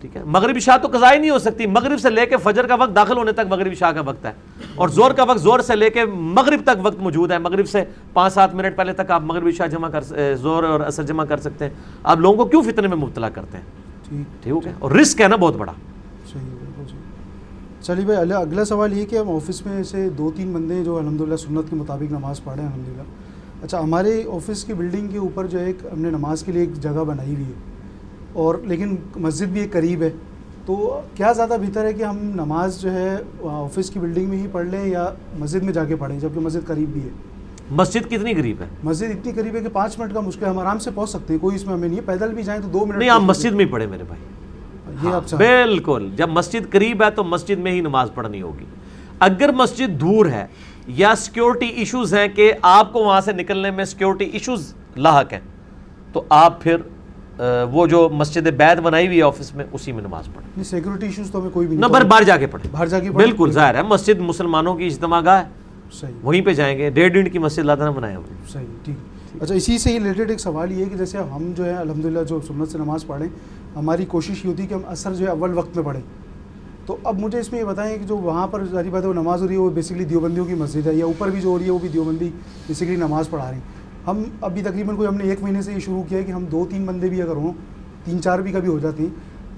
ٹھیک 0.00 0.16
ہے؟ 0.16 0.22
مغربی 0.26 0.60
شاہ 0.60 0.76
تو 0.76 0.88
قضائی 0.88 1.18
نہیں 1.18 1.30
ہو 1.30 1.38
سکتی۔ 1.38 1.66
مغرب 1.66 2.00
سے 2.00 2.10
لے 2.10 2.26
کے 2.26 2.36
فجر 2.36 2.66
کا 2.66 2.74
وقت 2.74 2.96
داخل 2.96 3.16
ہونے 3.16 3.32
تک 3.32 3.40
مغربی 3.48 3.74
شاہ 3.74 3.92
کا 3.92 4.00
وقت 4.00 4.26
ہے۔ 4.26 4.32
اور 4.74 4.88
زور 4.88 5.10
کا 5.10 5.22
وقت 5.22 5.40
زور 5.40 5.60
سے 5.60 5.76
لے 5.76 5.90
کے 5.90 6.04
مغرب 6.06 6.60
تک 6.62 6.78
وقت 6.82 6.98
موجود 6.98 7.32
ہے۔ 7.32 7.38
مغرب 7.38 7.68
سے 7.68 7.84
پانچ 8.12 8.34
سات 8.34 8.54
منٹ 8.54 8.76
پہلے 8.76 8.92
تک 8.92 9.10
آپ 9.10 9.22
مغربی 9.22 9.52
شاہ 9.52 9.66
جمع 9.66 9.88
کر 9.88 10.04
زور 10.34 10.62
اور 10.62 10.80
اثر 10.80 11.02
جمع 11.02 11.24
کر 11.24 11.36
سکتے 11.36 11.64
ہیں۔ 11.64 11.72
آپ 12.02 12.18
لوگوں 12.18 12.36
کو 12.36 12.44
کیوں 12.44 12.62
فتنے 12.62 12.88
میں 12.88 12.96
مبتلا 12.96 13.28
کرتے 13.28 13.58
ہیں؟ 13.58 13.64
ٹھیک۔ 14.08 14.66
ہے؟ 14.66 14.72
اور 14.78 14.90
رسک 14.90 15.20
ہے 15.20 15.28
نا 15.28 15.36
بہت 15.36 15.56
بڑا۔ 15.56 15.72
چلیے 17.82 18.04
بھائی 18.04 18.32
اگلا 18.32 18.64
سوال 18.64 18.98
یہ 18.98 19.04
کہ 19.04 19.16
ہم 19.16 19.30
آفس 19.30 19.66
میں 19.66 19.82
سے 19.82 20.08
دو 20.08 20.30
تین 20.36 20.52
بندے 20.52 20.84
جو 20.84 20.96
الحمدللہ 20.96 21.36
سنت 21.36 21.70
کے 21.70 21.76
مطابق 21.76 22.12
نماز 22.12 22.44
پڑھے 22.44 22.62
ہیں 22.62 22.68
الحمدللہ۔ 22.68 23.02
اچھا 23.62 23.80
ہمارے 23.80 24.22
آفس 24.32 24.64
کی 24.64 24.74
بلڈنگ 24.74 25.08
کے 25.08 25.18
اوپر 25.18 25.46
جو 25.46 25.60
ہے 25.60 25.64
ایک 25.64 25.86
ہم 25.92 26.00
نے 26.00 26.10
نماز 26.10 26.42
کے 26.42 26.52
لیے 26.52 26.60
ایک 26.60 26.74
جگہ 26.74 27.04
بنائی 27.04 27.34
ہوئی 27.34 27.44
ہے 27.44 27.66
اور 28.32 28.54
لیکن 28.64 28.96
مسجد 29.16 29.46
بھی 29.46 29.60
ایک 29.60 29.72
قریب 29.72 30.02
ہے 30.02 30.10
تو 30.66 30.76
کیا 31.14 31.32
زیادہ 31.32 31.56
بہتر 31.60 31.84
ہے 31.84 31.92
کہ 31.92 32.02
ہم 32.02 32.18
نماز 32.34 32.80
جو 32.80 32.92
ہے 32.92 33.16
آفس 33.44 33.90
کی 33.90 33.98
بلڈنگ 33.98 34.28
میں 34.28 34.38
ہی 34.38 34.46
پڑھ 34.52 34.66
لیں 34.66 34.84
یا 34.86 35.08
مسجد 35.38 35.62
میں 35.62 35.72
جا 35.72 35.84
کے 35.84 35.96
پڑھیں 35.96 36.18
جبکہ 36.20 36.40
مسجد 36.40 36.66
قریب 36.66 36.88
بھی 36.88 37.02
ہے؟ 37.02 37.08
مسجد 37.70 38.10
کتنی 38.10 38.34
قریب 38.34 38.60
ہے؟ 38.60 38.66
مسجد 38.82 39.10
اتنی 39.10 39.32
قریب 39.32 39.56
ہے 39.56 39.60
کہ 39.60 39.68
پانچ 39.68 39.98
منٹ 39.98 40.14
کا 40.14 40.20
مشکل 40.20 40.44
ہے 40.44 40.50
ہم 40.50 40.58
آرام 40.58 40.78
سے 40.78 40.90
پہنچ 40.94 41.10
سکتے 41.10 41.32
ہیں 41.32 41.40
کوئی 41.40 41.56
اس 41.56 41.66
میں 41.66 41.74
ہمیں 41.74 41.88
نہیں 41.88 41.98
ہے 41.98 42.04
پیدل 42.04 42.34
بھی 42.34 42.42
جائیں 42.42 42.60
تو 42.62 42.68
دو 42.68 42.86
منٹ 42.86 42.98
نہیں 42.98 43.10
آپ 43.10 43.20
مسجد 43.20 43.52
میں 43.52 43.64
ہی 43.64 43.70
پڑھے 43.70 43.86
میرے 43.86 44.04
بھائی۔ 44.04 44.22
ہاں، 45.04 45.20
بالکل 45.36 46.08
جب 46.16 46.28
مسجد 46.28 46.70
قریب 46.70 47.02
ہے 47.02 47.10
تو 47.10 47.24
مسجد 47.24 47.58
میں 47.58 47.72
ہی 47.72 47.80
نماز 47.80 48.10
پڑھنی 48.14 48.42
ہوگی۔ 48.42 48.64
اگر 49.18 49.52
مسجد 49.52 50.00
دور 50.00 50.26
ہے 50.26 50.46
یا 50.88 51.14
سیکیورٹی 51.14 51.66
ایشوز 51.66 52.14
ہیں 52.14 52.28
کہ 52.28 52.52
آپ 52.62 52.92
کو 52.92 52.98
وہاں 53.04 53.20
سے 53.20 53.32
نکلنے 53.32 53.70
میں 53.70 53.84
سیکیورٹی 53.84 54.24
ایشوز 54.24 54.74
لاحق 54.96 55.32
ہیں 55.32 55.40
تو 56.12 56.22
آپ 56.28 56.62
پھر 56.62 56.76
وہ 57.72 57.86
جو 57.86 58.08
مسجد 58.12 58.46
بیت 58.46 58.78
بنائی 58.78 59.06
ہوئی 59.06 59.18
ہے 59.18 59.22
آفس 59.22 59.54
میں 59.54 59.64
اسی 59.72 59.92
میں 59.92 60.02
نماز 60.02 60.26
پڑھیں۔ 60.26 60.50
نہیں 60.56 60.64
سیکورٹی 60.64 61.06
ایشوز 61.06 61.30
تو 61.30 61.40
ہمیں 61.40 61.50
کوئی 61.50 61.66
بھی 61.66 61.76
نہ 61.76 61.80
نہیں 61.80 61.92
بر 61.92 62.04
باہر 62.04 62.22
جا 62.22 62.36
کے 62.36 62.46
پڑھیں۔ 62.46 62.72
باہر 62.72 62.86
جا 62.86 62.98
کے 62.98 63.10
پڑھیں۔ 63.10 63.26
بالکل 63.26 63.50
ظاہر 63.52 63.74
ہے 63.74 63.82
مسجد 63.82 64.18
مسلمانوں 64.18 64.74
کی 64.74 64.86
اجتماع 64.86 65.20
گاہ 65.24 65.44
ہے۔ 65.44 65.48
صحیح۔ 65.92 66.14
وہیں 66.22 66.42
پہ 66.42 66.54
جائیں 66.54 66.78
گے 66.78 66.90
ڈیڑھ 66.90 67.12
ڈنڈ 67.12 67.32
کی 67.32 67.38
مسجد 67.38 67.58
لاتا 67.58 67.84
نہ 67.84 67.90
بنائے 67.90 68.14
ہم 68.14 68.22
نے 68.30 68.36
صحیح 68.52 68.66
ٹھیک۔ 68.84 69.42
اچھا 69.42 69.54
اسی 69.54 69.78
سے 69.78 69.90
ریلیٹڈ 69.92 70.30
ایک 70.30 70.40
سوال 70.40 70.72
یہ 70.72 70.84
ہے 70.84 70.90
کہ 70.90 70.96
جیسے 70.96 71.18
ہم 71.18 71.52
جو 71.56 71.64
ہے 71.64 71.72
الحمدللہ 71.72 72.24
جو 72.24 72.40
سنت 72.48 72.68
سے 72.68 72.78
نماز 72.78 73.06
پڑھیں 73.06 73.28
ہماری 73.76 74.04
کوشش 74.04 74.44
یہ 74.44 74.50
ہوتی 74.50 74.62
ہے 74.62 74.68
کہ 74.68 74.74
ہم 74.74 74.80
اثر 74.86 75.14
جو 75.14 75.24
ہے 75.24 75.30
اول 75.30 75.58
وقت 75.58 75.76
میں 75.76 75.84
پڑھیں۔ 75.84 76.02
تو 76.88 76.96
اب 77.04 77.18
مجھے 77.20 77.38
اس 77.38 77.52
میں 77.52 77.60
یہ 77.60 77.64
بتائیں 77.64 77.98
کہ 77.98 78.04
جو 78.04 78.16
وہاں 78.16 78.46
پر 78.46 78.64
ظاہری 78.64 78.90
بات 78.90 79.02
ہے 79.02 79.08
وہ 79.08 79.14
نماز 79.14 79.42
ہو 79.42 79.48
رہی 79.48 79.54
ہے 79.54 79.60
وہ 79.60 79.70
بیسکلی 79.70 80.04
دیوبندیوں 80.04 80.44
کی 80.44 80.54
مسجد 80.54 80.86
ہے 80.86 80.94
یا 80.94 81.04
اوپر 81.04 81.30
بھی 81.30 81.40
جو 81.40 81.48
ہو 81.48 81.58
رہی 81.58 81.66
ہے 81.66 81.70
وہ 81.70 81.78
بھی 81.78 81.88
دیوبندی 81.88 82.30
بیسکلی 82.66 82.96
نماز 82.96 83.30
پڑھا 83.30 83.46
رہے 83.46 83.54
ہیں۔ 83.54 84.06
ہم 84.06 84.22
ابھی 84.40 84.62
تقریباً 84.62 84.96
کوئی 84.96 85.08
ہم 85.08 85.14
نے 85.14 85.24
ایک 85.24 85.42
مہینے 85.42 85.62
سے 85.62 85.72
یہ 85.72 85.78
شروع 85.78 86.02
کیا 86.08 86.18
ہے 86.18 86.24
کہ 86.24 86.32
ہم 86.32 86.44
دو 86.44 86.66
تین 86.70 86.86
بندے 86.86 87.08
بھی 87.08 87.22
اگر 87.22 87.36
ہوں 87.36 87.52
تین 88.04 88.22
چار 88.22 88.38
بھی 88.38 88.52
کبھی 88.52 88.68
ہو 88.68 88.78
جاتے 88.78 89.02
ہیں 89.02 89.10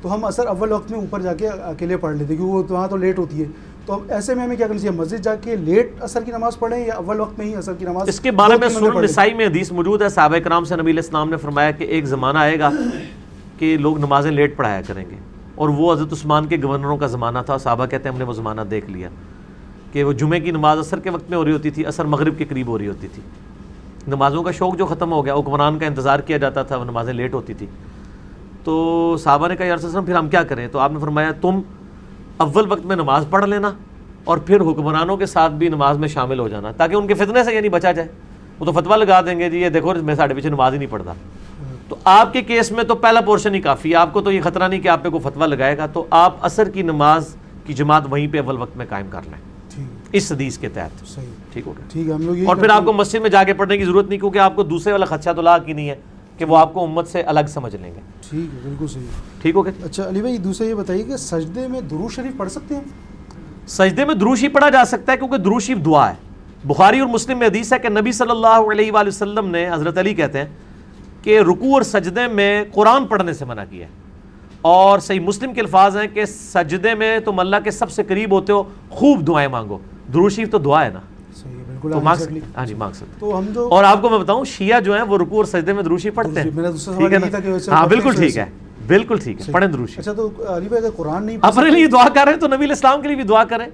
تو 0.03 0.15
ہم 0.15 0.25
اثر 0.25 0.47
اول 0.47 0.73
وقت 0.73 0.91
میں 0.91 0.99
اوپر 1.01 1.21
جا 1.21 1.35
کے 1.35 1.49
اکیلے 1.49 1.97
پڑھ 1.97 2.17
لیتے 2.17 2.35
ہیں 2.35 2.41
کیونکہ 2.41 2.55
وہ 2.55 2.63
وہاں 2.71 2.89
تو 2.89 2.97
لیٹ 2.97 3.19
ہوتی 3.19 3.41
ہے۔ 3.41 3.49
تو 3.87 3.93
اب 3.93 4.01
ایسے 4.09 4.35
میں 4.35 4.45
ہمیں 4.45 4.57
کیا 4.57 4.67
کرنا 4.67 4.81
چاہیے؟ 4.81 4.99
مسجد 4.99 5.25
جا 5.25 5.35
کے 5.35 5.57
لیٹ 5.57 5.93
اثر 6.01 6.23
کی 6.23 6.31
نماز 6.31 6.59
پڑھیں 6.59 6.87
یا 6.87 6.95
اول 6.95 7.21
وقت 7.21 7.39
میں 7.39 7.47
ہی 7.47 7.55
اثر 7.57 7.75
کی 7.75 7.85
نماز 7.85 8.09
اس 8.09 8.21
کے 8.21 8.31
بارے 8.31 8.57
میں 8.61 8.69
لیں؟ 8.69 9.03
نسائی 9.03 9.35
میں 9.35 9.47
حدیث 9.47 9.73
موجود 9.73 10.03
ہے۔ 10.03 10.09
صحابہ 10.09 10.39
کرام 10.39 10.65
سے 10.65 10.77
نبی 10.77 10.91
علیہ 10.91 11.03
السلام 11.03 11.31
نے 11.31 11.37
فرمایا 11.37 11.71
کہ 11.71 11.85
ایک 11.85 12.05
زمانہ 12.05 12.39
آئے 12.39 12.59
گا 12.59 12.71
کہ 13.59 13.77
لوگ 13.77 13.99
نمازیں 13.99 14.31
لیٹ 14.31 14.57
پڑھایا 14.57 14.81
کریں 14.87 15.05
گے۔ 15.11 15.17
اور 15.61 15.69
وہ 15.69 15.93
حضرت 15.93 16.13
عثمان 16.13 16.47
کے 16.47 16.57
گورنروں 16.63 16.97
کا 16.97 17.07
زمانہ 17.07 17.39
تھا 17.47 17.59
صحابہ 17.59 17.87
کہتے 17.87 18.09
ہیں 18.09 18.13
ہم 18.13 18.19
نے 18.19 18.25
وہ 18.25 18.33
زمانہ 18.33 18.61
دیکھ 18.61 18.91
لیا 18.91 19.09
کہ 19.93 20.05
وہ 20.05 20.13
جمعے 20.13 20.41
کی 20.41 20.51
نماز 20.51 20.79
اثر 20.79 21.01
کے 21.01 21.11
وقت 21.11 21.31
میں 21.31 21.39
ہو 21.39 21.45
رہی 21.45 21.53
ہوتی 21.53 21.71
تھی 21.71 21.87
اثر 21.87 22.05
مغرب 22.05 22.39
کے 22.39 22.45
قریب 22.45 22.67
ہو 22.67 22.79
رہی 22.79 22.89
ہوتی 22.89 23.09
تھی۔ 23.09 23.23
نمازوں 24.09 24.43
کا 24.43 24.51
شوق 24.51 24.77
جو 24.77 24.87
ختم 24.87 25.13
ہو 25.13 25.25
گیا، 25.25 25.35
حکمران 25.35 25.79
کا 25.79 25.87
انتظار 25.87 26.19
کیا 26.19 26.37
جاتا 26.37 26.63
تھا، 26.63 26.77
وہ 26.77 26.85
نمازیں 26.85 27.13
لیٹ 27.13 27.35
ہوتی 27.35 27.55
تھی۔ 27.55 27.67
تو 28.65 29.17
صحابہ 29.17 29.49
نے 29.49 29.57
کہا 29.57 29.67
یا 29.67 29.75
رسول 29.75 30.05
پھر 30.05 30.15
ہم 30.15 30.29
کیا 30.29 30.43
کریں؟ 30.43 30.69
تو 30.69 30.79
آپ 30.79 30.93
نے 30.93 30.99
فرمایا، 30.99 31.33
تم 31.41 31.61
اول 32.37 32.73
وقت 32.73 32.87
میں 32.87 32.97
نماز 32.97 33.25
پڑھ 33.31 33.49
لینا 33.49 33.71
اور 34.25 34.39
پھر 34.39 34.61
حکمرانوں 34.61 35.17
کے 35.17 35.27
ساتھ 35.27 35.53
بھی 35.53 35.69
نماز 35.69 35.99
میں 35.99 36.09
شامل 36.09 36.39
ہو 36.39 36.49
جانا 36.49 36.73
تاکہ 36.73 36.95
ان 36.95 37.07
کے 37.07 37.15
فتنے 37.15 37.45
سے 37.45 37.55
یعنی 37.55 37.69
بچا 37.69 37.93
جائے۔ 37.93 38.09
وہ 38.59 38.65
تو 38.65 38.73
فتویٰ 38.73 38.97
لگا 38.97 39.21
دیں 39.21 39.39
گے 39.39 39.51
جی 39.51 39.59
یہ 39.59 39.69
دیکھو، 39.69 39.95
میں 39.95 40.15
ساڑھے 40.15 40.35
پیچھے 40.35 40.51
نماز 40.51 40.73
ہی 40.73 40.79
نہیں 40.79 40.91
پڑھتا۔ 40.91 41.13
تو 41.91 41.97
آپ 42.05 42.33
کے 42.33 42.43
کیس 42.43 42.73
میں 42.73 42.85
تو 42.85 42.95
پہلا 42.95 43.21
پورشن 43.21 43.55
ہی 43.55 43.61
کافی 43.61 43.91
ہے۔ 43.91 43.95
آپ 43.95 44.13
کو 44.13 44.21
تو 44.21 44.33
یہ 44.33 44.41
خطرہ 44.41 44.69
نہیں 44.69 44.81
کہ 44.81 44.89
آپ 44.89 45.03
پہ 45.03 45.09
کوئی 45.09 45.31
فتویٰ 45.31 45.47
لگائے 45.47 45.79
گا 45.79 45.87
تو 45.87 46.07
آپ 46.11 46.37
عصر 46.41 46.69
کی 46.69 46.83
نماز 46.83 47.37
کی 47.67 47.75
جماعت 47.75 48.03
وہیں 48.11 48.27
پہ 48.33 48.39
اول 48.41 48.57
وقت 48.59 48.77
میں 48.77 48.87
قائم 48.89 49.07
کر 49.11 49.21
لیں۔ 49.25 49.51
اس 50.13 50.33
حدیث 50.33 50.59
کے 50.59 50.69
تحت۔ 50.69 51.15
ٹھیک 51.53 51.67
ہو 51.67 51.73
گیا۔ 51.79 51.87
ٹھیک 51.93 52.09
ہے 52.09 52.13
ہم 52.13 52.27
لوگ 52.27 52.37
یہی 52.37 52.47
اور 52.47 52.57
پھر 52.57 52.69
آپ 52.69 52.85
کو۔ 52.85 52.93
مسجد 52.93 53.21
میں 53.21 53.31
جا 53.31 53.45
کے 53.45 53.55
پڑھنے 53.55 53.79
کی 53.79 53.85
ضرورت 53.85 54.09
نہیں 54.09 54.19
کیونکہ 54.19 54.39
آپ 54.39 54.57
کو 54.57 54.63
دوسرے 54.63 54.93
والا 54.93 55.05
خدشہ 55.05 55.31
تو 55.37 55.43
لاحق 55.43 55.69
ہی 55.69 55.73
نہیں 55.73 55.89
ہے 55.89 55.95
کہ 56.39 56.45
وہ 56.45 56.57
آپ 56.57 56.75
کو 56.75 56.85
امت 56.85 57.09
سے 57.09 57.23
الگ 57.23 57.41
سمجھ 57.49 57.77
لیں 57.77 57.95
گے۔ 57.95 58.01
ٹھیک 58.31 58.55
ہے 58.55 58.59
بالکل 58.63 58.87
صحیح۔ 58.87 59.07
ٹھیک 59.43 59.55
ہو 59.55 59.65
گیا 59.65 59.85
اچھا 59.85 60.09
علی 60.09 60.21
بھائی 60.21 60.39
دوسرا 60.39 60.67
یہ 60.67 60.75
بتائیے 60.75 61.03
کہ 61.05 61.17
سجدے 61.17 61.69
میں 61.69 61.81
درود 61.81 62.13
شریف 62.13 62.33
پڑھ 62.37 62.51
سکتے 62.51 62.75
ہیں؟ 62.75 62.83
سجدے 63.69 64.05
میں 64.05 64.15
دروشی 64.15 64.49
پڑھا 64.49 64.69
جا 64.71 64.85
سکتا 64.85 65.13
ہے 65.13 65.17
کیونکہ 65.17 65.37
دروشی 65.37 65.75
دعا 65.75 66.11
ہے۔ 66.11 66.15
بخاری 66.65 66.99
اور 67.01 67.09
مسلم 67.09 67.39
میں 67.39 67.47
حدیث 67.47 67.73
ہے 67.73 67.79
کہ 67.79 67.89
نبی 67.89 68.13
صلی 68.13 68.31
اللہ 68.31 68.71
علیہ 68.73 68.93
وآلہ 68.93 69.09
وسلم 69.09 69.49
نے 69.49 69.71
حضرت 69.73 69.99
علی 69.99 70.15
کہتے 70.15 70.39
ہیں 70.39 70.47
کہ 71.23 71.41
رکوع 71.41 71.73
اور 71.73 71.83
سجدے 71.83 72.27
میں 72.27 72.65
قرآن 72.73 73.07
پڑھنے 73.07 73.33
سے 73.33 73.45
منع 73.45 73.65
کیا 73.71 73.87
ہے۔ 73.87 73.91
اور 74.61 74.99
صحیح 74.99 75.21
مسلم 75.21 75.55
کے 75.55 75.61
الفاظ 75.61 75.97
ہیں 75.97 76.07
کہ 76.15 76.25
سجدے 76.25 76.95
میں 76.95 77.19
تم 77.19 77.41
اللہ 77.41 77.57
کے 77.65 77.71
سب 77.71 77.91
سے 77.91 78.03
قریب 78.03 78.33
ہوتے 78.33 78.53
ہو 78.53 78.63
خوب 78.91 79.27
دعائیں 79.27 79.49
مانگو۔ 79.49 79.79
دروشی 80.13 80.45
تو 80.45 80.59
دعا 80.59 80.85
ہے 80.85 80.91
نا؟ 80.91 80.99
تو 81.83 82.01
مانگ 82.01 82.19
سکتے 82.21 82.41
ہاں 82.57 82.67
جی 82.67 82.75
مانگ 82.75 82.93
سکتے۔ 82.93 83.27
اور 83.71 83.85
آپ 83.85 84.03
کو 84.03 84.11
میں 84.11 84.19
بتاؤں 84.19 84.45
شیعہ 84.45 84.81
جو 84.81 84.95
ہیں 84.95 85.03
وہ 85.03 85.19
رکوع 85.19 85.37
اور 85.37 85.45
سجدے 85.45 85.73
میں 85.73 85.83
دروشی 85.83 86.11
پڑھتے 86.11 86.41
ہیں۔ 86.41 86.51
ویسے 86.55 87.71
ہاں 87.71 87.87
بالکل 87.87 88.13
ٹھیک 88.17 88.39
ہے۔ 88.39 88.45
بالکل 88.87 89.19
ٹھیک 89.19 89.41
ہے 89.41 89.53
پڑھیں 89.53 89.69
دروشی 89.69 89.95
اچھا 89.99 90.13
تو 90.13 90.31
علی 90.49 90.69
بھائی 90.69 90.85
اگر 90.85 90.95
قرآن 90.97 91.27
نہیں 91.27 91.39
پڑھ 91.39 91.51
اپنے 91.51 91.71
لیے 91.71 91.87
دعا 91.87 92.09
کر 92.15 92.25
رہے 92.25 92.33
ہیں 92.33 92.41
تو 92.41 92.47
نبی 92.47 92.57
علیہ 92.57 92.69
السلام 92.69 93.03
کے 93.03 93.09
لیے 93.09 93.17
بھی 93.17 93.25
دعا 93.25 93.45
کریں۔ 93.45 93.67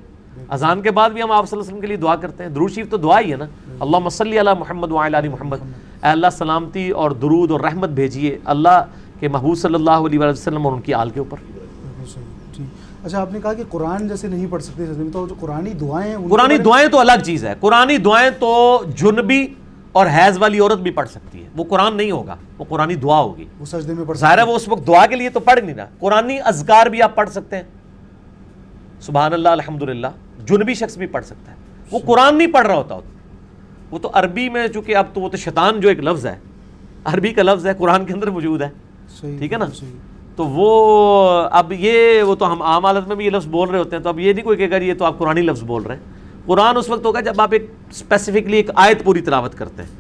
اذان 0.49 0.83
کے 0.83 0.91
بعد 0.91 1.11
بھی 1.11 1.23
ہم 1.23 1.31
آپ 1.33 1.49
صلی 1.49 1.57
اللہ 1.57 1.63
علیہ 1.63 1.69
وسلم 1.69 1.81
کے 1.81 1.87
لیے 1.87 1.97
دعا 1.97 2.17
کرتے 2.17 2.43
ہیں۔ 2.43 2.51
درود 2.51 2.71
شریف 2.73 2.91
تو 2.91 2.97
دعا 2.97 3.21
ہی 3.21 3.31
ہے 3.33 3.37
نا۔ 3.37 3.45
اللہ 3.81 4.09
صلی 4.09 4.41
علی 4.41 4.51
محمد 4.59 4.93
وعلی 4.93 5.19
علی 5.19 5.29
محمد۔ 5.29 5.57
اے 6.03 6.09
اللہ 6.09 6.27
سلامتی 6.33 6.91
اور 6.91 7.11
درود 7.11 7.51
اور 7.51 7.61
رحمت 7.61 7.89
بھیجیے 7.89 8.39
اللہ 8.45 8.85
کے 9.21 9.29
محبوب 9.29 9.59
صلی 9.59 9.75
اللہ 9.75 9.91
علیہ 9.91 10.19
وسلم 10.19 10.67
اور 10.67 10.73
ان 10.73 10.81
کی 10.81 10.95
آل 10.95 11.11
کے 11.11 11.21
اوپر۔ 11.21 11.37
ٹھیک 12.53 12.67
اچھا 13.05 13.21
آپ 13.21 13.33
نے 13.33 13.41
کہا 13.43 13.53
کہ 13.53 13.63
قرآن 13.71 14.09
جیسے 14.09 14.29
نہیں 14.29 14.47
پڑھ 14.51 14.63
سکتے 14.63 14.85
تو 15.13 15.27
جو 15.27 15.35
قرآنی 15.41 15.71
دعائیں 15.71 16.17
ہیں 16.17 16.29
قرآنی 16.29 16.59
دعائیں 16.59 16.89
تو 16.89 16.99
الگ 16.99 17.23
چیز 17.25 17.45
ہے۔ 17.45 17.55
قرآنی 17.61 17.97
دعائیں 17.99 18.31
تو 18.31 18.83
جنبی 18.97 19.47
اور 19.93 20.07
حیض 20.07 20.39
والی 20.39 20.61
عورت 20.61 20.79
بھی 20.79 20.91
پڑھ 20.91 21.09
سکتی 21.09 21.45
ہے۔ 21.45 21.49
وہ 21.57 21.65
قرآن 21.65 21.97
نہیں 21.97 22.11
ہوگا 22.11 22.37
وہ 22.59 22.65
قرآنی 22.69 22.95
دعا 22.95 23.21
ہوگی۔ 23.21 23.45
وہ 23.61 23.65
سجدے 23.65 23.95
میں 23.95 24.05
پڑھ 24.05 24.19
ظاہر 24.19 24.39
ہے 24.39 24.43
وہ 24.43 24.57
اس 24.57 24.69
وقت 24.69 24.87
دعا 24.87 25.07
کے 25.07 25.17
لیے 25.17 25.31
تو 25.31 25.41
پڑھ 25.41 25.61
نہیں 25.61 25.75
رہا۔ 25.75 25.87
قرآنی 25.99 26.39
اذکار 26.41 26.87
بھی 26.87 27.03
آپ 27.03 27.15
پڑھ 27.15 27.31
سکتے 27.31 27.57
ہیں۔ 27.57 27.63
سبحان 29.01 29.33
اللہ 29.33 29.49
الحمدللہ 29.49 30.07
جنبی 30.47 30.75
شخص 30.75 30.99
بھی 30.99 31.07
پڑھ 31.07 31.25
سکتا 31.25 31.53
ہے۔ 31.53 31.57
وہ 31.91 31.99
قرآن 32.07 32.39
نہیں 32.39 32.53
پڑھ 32.53 32.67
رہا 32.67 32.75
ہوتا۔ 32.75 32.99
وہ 33.97 34.01
تو 34.01 34.11
عربی 34.13 34.49
میں 34.49 34.69
چونکہ 34.69 34.97
اب 34.97 35.07
تو 35.13 35.21
وہ 35.21 35.29
تو 35.29 35.37
شیطان 35.37 35.81
جو 35.81 35.89
ایک 35.89 36.01
لفظ 36.01 36.27
ہے 36.27 36.37
عربی 37.05 37.31
کا 37.33 37.43
لفظ 37.43 37.67
ہے 37.67 37.75
قرآن 37.75 38.05
کے 38.05 38.13
اندر 38.13 38.31
موجود 38.31 38.63
ہے۔ 38.63 38.69
ٹھیک 39.39 39.53
ہے 39.53 39.59
نا؟ 39.59 39.67
تو 40.37 40.47
وہ 40.47 41.49
اب 41.51 41.73
یہ 41.73 42.23
وہ 42.23 42.35
تو 42.35 42.53
ہم 42.53 42.63
عام 42.63 42.87
حالت 42.87 43.09
میں 43.09 43.17
بھی 43.17 43.25
یہ 43.25 43.31
لفظ 43.31 43.47
بول 43.47 43.69
رہے 43.69 43.79
ہوتے 43.79 43.97
ہیں 43.97 44.03
تو 44.03 44.09
اب 44.09 44.21
یہ 44.21 44.33
نہیں 44.33 44.45
کوئی 44.45 44.59
کہ 44.59 44.63
اگر 44.63 44.83
یہ 44.83 44.95
تو 44.95 45.05
آپ 45.05 45.19
قرآنی 45.19 45.41
لفظ 45.41 45.63
بول 45.63 45.83
رہے 45.83 45.95
ہیں۔ 45.95 46.03
قرآن 46.47 46.77
اس 46.77 46.89
وقت 46.89 47.07
ہوگا 47.07 47.21
جب 47.21 47.41
آپ 47.41 47.49
ایک 47.53 47.71
اسپیسیفکلی 47.91 48.57
ایک 48.57 48.71
آیت 48.75 49.05
پوری 49.05 49.21
تلاوت 49.21 49.55
کرتے 49.55 49.83
ہیں۔ 49.83 49.91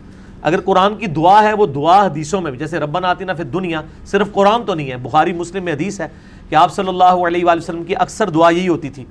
اگر 0.42 0.60
قرآن 0.60 0.97
کی 0.97 1.07
دعا 1.07 1.42
ہے 1.42 1.52
وہ 1.52 1.66
دعا 1.66 2.07
حدیثوں 2.07 2.41
میں 2.41 2.50
بھی 2.50 2.58
جیسے 2.58 2.78
ربنا 2.78 3.08
آتی 3.08 3.25
نا 3.25 3.33
پھر 3.33 3.44
دنیا 3.44 3.81
صرف 4.07 4.33
قرآن 4.33 4.65
تو 4.65 4.75
نہیں 4.75 4.91
ہے 4.91 4.97
بخاری 4.97 5.33
مسلم 5.33 5.65
میں 5.65 5.73
حدیث 5.73 6.00
ہے 6.00 6.08
کہ 6.49 6.55
آپ 6.55 6.73
صلی 6.73 6.89
اللہ 6.89 7.26
علیہ 7.28 7.44
وآلہ 7.44 7.60
وسلم 7.60 7.84
کی 7.84 7.97
اکثر 7.97 8.31
دعا 8.31 8.50
یہی 8.50 8.68
ہوتی 8.68 8.91
تھی 8.91 9.05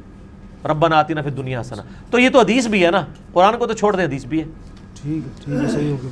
ربنا 0.65 0.95
آتی 0.95 1.13
نا 1.13 1.21
پھر 1.21 1.31
دنیا 1.31 1.61
حسنا 1.61 1.83
تو 2.11 2.19
یہ 2.19 2.29
تو 2.29 2.39
حدیث 2.39 2.67
بھی 2.67 2.85
ہے 2.85 2.91
نا 2.91 3.05
قرآن 3.33 3.57
کو 3.57 3.67
تو 3.67 3.73
چھوڑ 3.73 3.95
دیں 3.95 4.05
حدیث 4.05 4.25
بھی 4.25 4.39
ہے۔ 4.39 4.45
ٹھیک 5.05 5.25
ہے 5.25 5.31
ٹھیک 5.43 5.63
ہے 5.63 5.67
صحیح 5.69 5.91
ہو 5.91 5.97
گیا۔ 6.03 6.09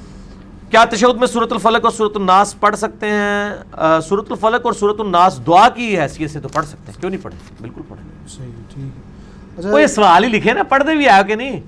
کیا 0.72 0.84
تشہد 0.92 1.18
میں 1.20 1.28
صورت 1.28 1.52
الفلق 1.52 1.84
اور 1.86 1.92
صورت 1.92 2.16
الناس 2.18 2.60
پڑھ 2.60 2.76
سکتے 2.76 3.08
ہیں؟ 3.10 4.00
صورت 4.08 4.32
الفلق 4.32 4.66
اور 4.66 4.74
صورت 4.74 5.00
الناس 5.00 5.40
دعا 5.48 5.68
کی 5.76 5.88
حیثیت 6.00 6.32
سے 6.32 6.40
تو 6.40 6.50
پڑھ 6.54 6.66
سکتے 6.66 6.92
ہیں۔ 6.92 7.00
کیوں 7.00 7.10
نہیں 7.12 7.22
پڑھیں 7.24 7.38
بالکل 7.62 7.82
پڑھیں 7.88 8.04
صحیح 8.36 8.52
ٹھیک 8.74 8.84
ہے۔ 8.86 9.62
یہ 9.70 9.84
اچھا 9.84 9.88
سوال 9.94 10.24
ہی 10.24 10.30
لکھے 10.30 10.54
نا 10.54 10.64
پڑھتے 10.70 10.96
بھی 10.98 11.08
آئے 11.10 11.24
کہ 11.28 11.36
نہیں؟ 11.36 11.60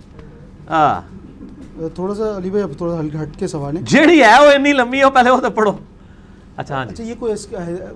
ہاں 0.70 1.02
تھوڑا 1.96 2.14
سا 2.16 2.36
علی 2.38 2.50
بھائی 2.50 2.64
اب 2.64 2.78
تھوڑا 2.78 3.00
ہلکا 3.00 3.22
ہٹ 3.22 3.38
کے 3.40 3.48
سوال 3.48 3.78
ہے 3.78 3.82
جیڑی 3.92 4.22
ہے 4.24 4.32
وہ 4.42 4.52
اتنی 4.52 4.74
لمبی 4.74 5.04
ہو 5.04 5.10
پہلے 5.16 5.30
وہ 5.30 5.40
تو 5.42 5.50
پڑھو۔ 5.52 5.72
اچھا 6.58 6.76
ہاں 6.76 6.84
جی۔ 6.86 6.92
اچھا 6.94 7.04
یہ 7.04 7.16
کوئی 7.20 7.34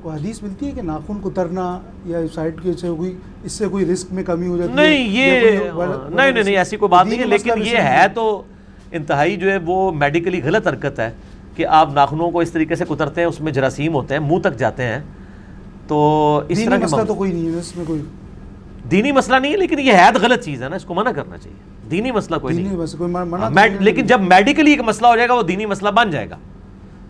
کوئی 0.02 0.16
حدیث 0.16 0.42
ملتی 0.44 0.66
ہے 0.68 0.72
کہ 0.72 0.82
ناخن 0.82 1.20
کترنا 1.24 1.68
یا 2.06 2.20
سائڈ 2.36 2.62
کے 2.64 2.74
سے 2.82 2.88
کوئی 2.98 3.16
اس 3.44 3.52
سے 3.52 3.68
کوئی 3.72 3.86
رسک 3.92 4.12
میں 4.14 4.24
کمی 4.24 4.48
ہو 4.48 4.58
جاتی 4.58 4.70
ہے؟ 4.70 4.76
نہیں 4.76 5.10
یہ 5.10 5.72
کوئی 5.74 5.88
نہیں 6.16 6.32
نہیں 6.32 6.56
ایسی 6.58 6.78
کوئی 6.78 6.90
بات 6.90 7.06
نہیں 7.06 7.20
ہے 7.20 7.26
لیکن 7.26 7.62
یہ 7.66 7.78
ہے 7.90 8.06
تو 8.16 8.26
انتہائی 8.92 9.36
جو 9.38 9.52
ہے 9.52 9.58
وہ 9.66 9.92
میڈیکلی 9.92 10.42
غلط 10.44 10.68
حرکت 10.68 11.00
ہے 11.00 11.12
کہ 11.56 11.66
آپ 11.66 11.94
ناخنوں 11.94 12.32
کو 12.32 12.40
اس 12.40 12.52
طریقے 12.52 12.76
سے 12.76 12.86
کترتے 12.90 13.22
ہیں 13.22 13.28
اس 13.28 13.42
میں 13.42 13.52
جراثیم 13.52 13.94
ہوتے 13.94 14.14
ہیں 14.14 14.22
منہ 14.22 14.40
تک 14.40 14.58
جاتے 14.58 14.84
ہیں۔ 14.84 15.00
تو 15.88 16.42
اس 16.50 16.58
طرح 16.66 16.78
مسئلہ 16.84 17.02
تو 17.08 17.16
کوئی 17.16 17.32
نہیں 17.32 17.54
ہے 17.54 17.60
اس 17.60 17.76
میں 17.78 17.86
کوئی 17.86 18.02
دینی 18.92 19.12
مسئلہ 19.12 19.36
نہیں 19.36 19.52
ہے 19.52 19.58
لیکن 19.58 19.80
یہ 19.80 19.94
تو 20.14 20.20
غلط 20.22 20.44
چیز 20.44 20.64
ہے 20.64 20.70
نا 20.70 20.76
اس 20.76 20.86
کو 20.86 20.94
منع 20.94 21.12
کرنا 21.12 21.38
چاہیے۔ 21.38 21.90
دینی 21.92 22.12
مسئلہ 22.12 22.38
کوئی 22.38 22.56
نہیں۔ 22.64 22.76
لیکن 23.80 24.06
جب 24.06 24.22
میڈیکلی 24.22 24.72
ایک 24.72 24.82
مسئلہ 24.82 25.08
ہو 25.08 25.16
جائے 25.16 25.30
گا 25.30 25.34
وہ 25.34 25.42
دینی 25.42 25.66
مسئلہ 25.66 25.90
بن 25.90 26.10
جائے 26.12 26.30
گا۔ 26.30 26.38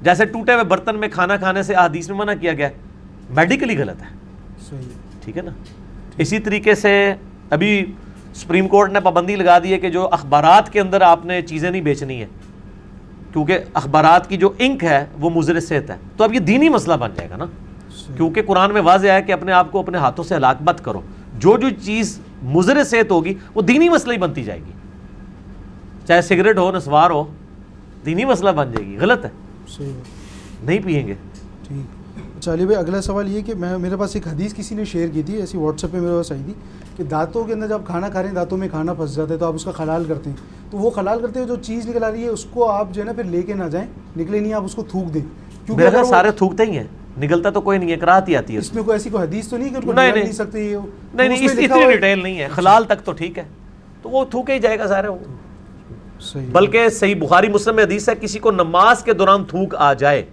جیسے 0.02 0.26
ٹوٹے 0.26 0.54
ہوئے 0.54 0.64
برتن 0.64 0.96
میں 0.96 1.08
کھانا 1.08 1.38
کھانے 1.38 1.64
سے 1.64 1.76
حدیث 1.76 2.10
میں 2.10 2.18
منع 2.18 2.34
کیا 2.42 2.54
گیا 2.54 2.70
میڈیکلی 3.30 3.78
غلط 3.78 4.02
ہے۔ 4.02 4.08
ٹھیک 5.24 5.38
ہے 5.38 5.42
نا؟ 5.42 5.52
اسی 6.18 6.40
طریقے 6.40 6.76
سے 6.76 7.14
ابھی 7.50 7.86
سپریم 8.40 8.68
کورٹ 8.68 8.92
نے 8.92 9.00
پابندی 9.00 9.36
لگا 9.36 9.60
دی 9.60 9.74
ہے 9.74 9.78
کہ 9.78 9.90
جو 9.90 10.10
اخبارات 10.12 10.74
کے 10.74 10.80
اندر 10.80 11.02
آپ 11.02 11.26
نے 11.26 11.42
چیزیں 11.42 11.72
نہیں 11.72 11.82
بیچنی 11.82 12.16
ہیں 12.16 12.26
کیونکہ 13.34 13.60
اخبارات 13.74 14.30
کی 14.30 14.38
جو 14.38 14.50
انک 14.60 14.84
ہے 14.84 15.06
وہ 15.20 15.30
مضر 15.30 15.60
صحت 15.60 15.90
ہے۔ 15.90 15.96
تو 16.18 16.24
اب 16.24 16.34
یہ 16.34 16.40
دینی 16.40 16.70
مسئلہ 16.70 16.94
بن 16.94 17.10
جائے 17.16 17.30
گا 17.30 17.36
نا۔ 17.36 17.46
کیونکہ 18.18 18.42
قرآن 18.42 18.74
میں 18.74 18.82
واضح 18.82 19.08
ہے 19.08 19.22
کہ 19.22 19.32
اپنے 19.32 19.52
آپ 19.52 19.72
کو 19.72 19.80
اپنے 19.80 19.98
ہاتھوں 19.98 20.24
سے 20.24 20.36
ہلاک 20.36 20.58
مت 20.62 20.84
کرو۔ 20.84 21.02
جو 21.40 21.58
جو 21.58 21.70
چیز 21.82 22.20
مضر 22.44 22.84
صحت 22.84 23.12
ہوگی 23.12 23.34
وہ 23.56 23.62
دینی 23.62 23.90
مسئلہ 23.90 24.14
ہی 24.14 24.18
بنتی 24.18 24.44
جائے 24.44 24.60
گی۔ 24.60 24.72
چاہے 26.08 26.22
سگریٹ 26.22 26.58
ہو 26.58 26.72
نسوار 26.72 27.10
ہو 27.10 27.24
دینی 28.06 28.26
مسئلہ 28.26 28.50
بن 28.50 28.72
جائے 28.72 28.86
گی۔ 28.86 28.98
غلط 28.98 29.26
ہے۔ 29.26 29.30
صحیح 29.68 29.88
ہے 29.88 30.02
نہیں 30.64 30.80
پیئیں 30.86 31.08
گے۔ 31.08 31.14
ٹھیک۔ 31.68 31.99
علی 32.48 32.66
بھائی 32.66 32.80
اگلا 32.80 33.02
سوال 33.02 33.36
یہ 33.36 33.42
کہ 33.42 33.54
میں 33.54 33.78
میرے 33.78 33.96
پاس 33.96 34.16
ایک 34.16 34.28
حدیث 34.28 34.54
کسی 34.54 34.76
نے 34.76 34.86
شیئر 34.86 35.08
کی 35.08 35.24
تھی 35.24 35.36
ایسی 35.36 35.58
واٹس 35.58 35.84
ایپ 35.84 35.94
پہ 35.94 36.00
میرے 36.00 36.14
پاس 36.14 36.32
آئی 36.32 36.42
تھی 36.46 36.54
کہ 36.98 37.04
دانتوں 37.04 37.44
کے 37.44 37.54
اندر 37.54 37.68
جب 37.68 37.82
کھانا 37.86 38.10
کھا 38.10 38.22
رہے 38.22 38.28
ہیں 38.30 38.36
دانتوں 38.36 38.58
میں 38.58 38.68
کھانا 38.68 38.94
پھنس 38.94 39.16
جاتا 39.16 39.34
ہے 39.34 39.40
تو 39.40 39.46
آپ 39.46 39.54
اس 39.56 39.66
کا 39.66 39.72
خلال 39.72 40.04
کرتے 40.08 40.30
ہیں۔ 40.30 40.38
تو 40.72 40.78
وہ 40.78 40.90
خلال 40.90 41.20
کرتے 41.20 41.40
ہوئے 41.40 41.48
جو 41.48 41.56
چیز 41.56 41.90
نکل 41.90 42.04
آ 42.04 42.12
رہی 42.12 42.24
ہے 42.24 42.28
اس 42.28 42.46
کو 42.46 42.70
آپ 42.72 42.88
جو 42.92 43.02
ہے 43.02 43.06
نا 43.06 43.14
پھر 43.14 43.24
لے 43.24 43.42
کے 43.42 43.54
نہ 43.54 43.64
جائیں 43.64 43.88
نکلے 44.18 44.40
نہیں 44.40 44.54
آپ 44.54 44.64
اس 44.64 44.76
کو 44.76 44.84
تھوک 44.84 45.14
دیں۔ 45.14 45.22
کیونکہ 45.66 46.04
سارے 46.04 46.32
تھوکتے 46.32 46.64
ہی 46.64 46.78
ہیں۔ 46.78 46.84
نگلتا 47.20 47.50
تو 47.50 47.62
کوئی 47.62 47.78
نہیں 47.80 47.92
ہے 47.92 47.96
کراہت 47.96 48.30
ہی 48.30 48.36
آتی 48.36 48.54
ہے۔ 48.54 48.60
اس 48.60 48.74
میں 48.74 48.84
کوئی 48.84 48.96
ایسی 48.96 49.10
کوئی 49.10 49.24
حدیث 49.24 49.48
تو 49.48 49.58
نہیں 49.58 49.70
کہ 49.70 49.76
ان 49.76 49.82
کو 49.82 49.94
نہیں، 49.94 50.32
سکتے 50.32 50.76
نہیں۔ 51.14 51.28
نہیں 51.28 51.46
اتنی 51.46 51.68
ڈیٹیل 51.68 52.24
نہیں 52.24 52.40
ہے۔ 52.40 52.48
خلال 52.48 52.84
تک 52.84 53.06
تو 53.06 53.12
ٹھیک 53.12 53.38
ہے۔ 53.38 53.44
تو 54.02 54.10
وہ 54.10 54.26
تھوکے 54.26 54.54
ہی 54.54 54.60
جائے 54.60 54.80
گا 54.80 54.88
سارے۔ 54.88 55.08
بلکہ 56.52 56.90
صحیح 56.90 57.16
بخاری 57.16 57.48
مسلم 57.48 57.76
میں 57.76 57.84
حدیث 57.84 58.10
ہے 58.10 58.14
کسی 58.22 58.40
کو 58.40 58.52
نماز 58.52 59.04
کے 59.04 59.14
دوران 59.14 59.44
تھوک 59.46 59.76
آ 59.76 59.94
جائے۔ 59.94 60.26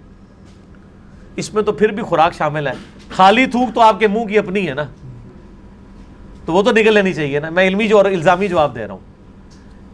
اس 1.37 1.55
میں 1.55 1.63
تو 1.63 1.73
پھر 1.73 1.89
بھی 1.89 2.03
خوراک 2.03 2.35
شامل 2.35 2.67
ہے۔ 2.67 2.73
خالی 3.11 3.47
تھوک 3.47 3.75
تو 3.75 3.81
آپ 3.81 4.01
کے 4.01 4.07
منہ 4.09 4.25
کی 4.25 4.39
اپنی 4.39 4.69
ہے 4.69 4.75
نا۔ 4.75 4.85
تو 6.45 6.53
وہ 6.53 6.63
تو 6.63 6.71
نکل 6.71 6.95
لینی 6.95 7.13
چاہیے 7.13 7.41
نا۔ 7.41 7.51
میں 7.51 7.69
علمی 7.69 7.89
جو 7.89 7.97
اور 7.97 8.05
الزامی 8.05 8.49
جواب 8.49 8.75
دے 8.75 8.87
رہا 8.87 8.95
ہوں۔ 8.95 9.01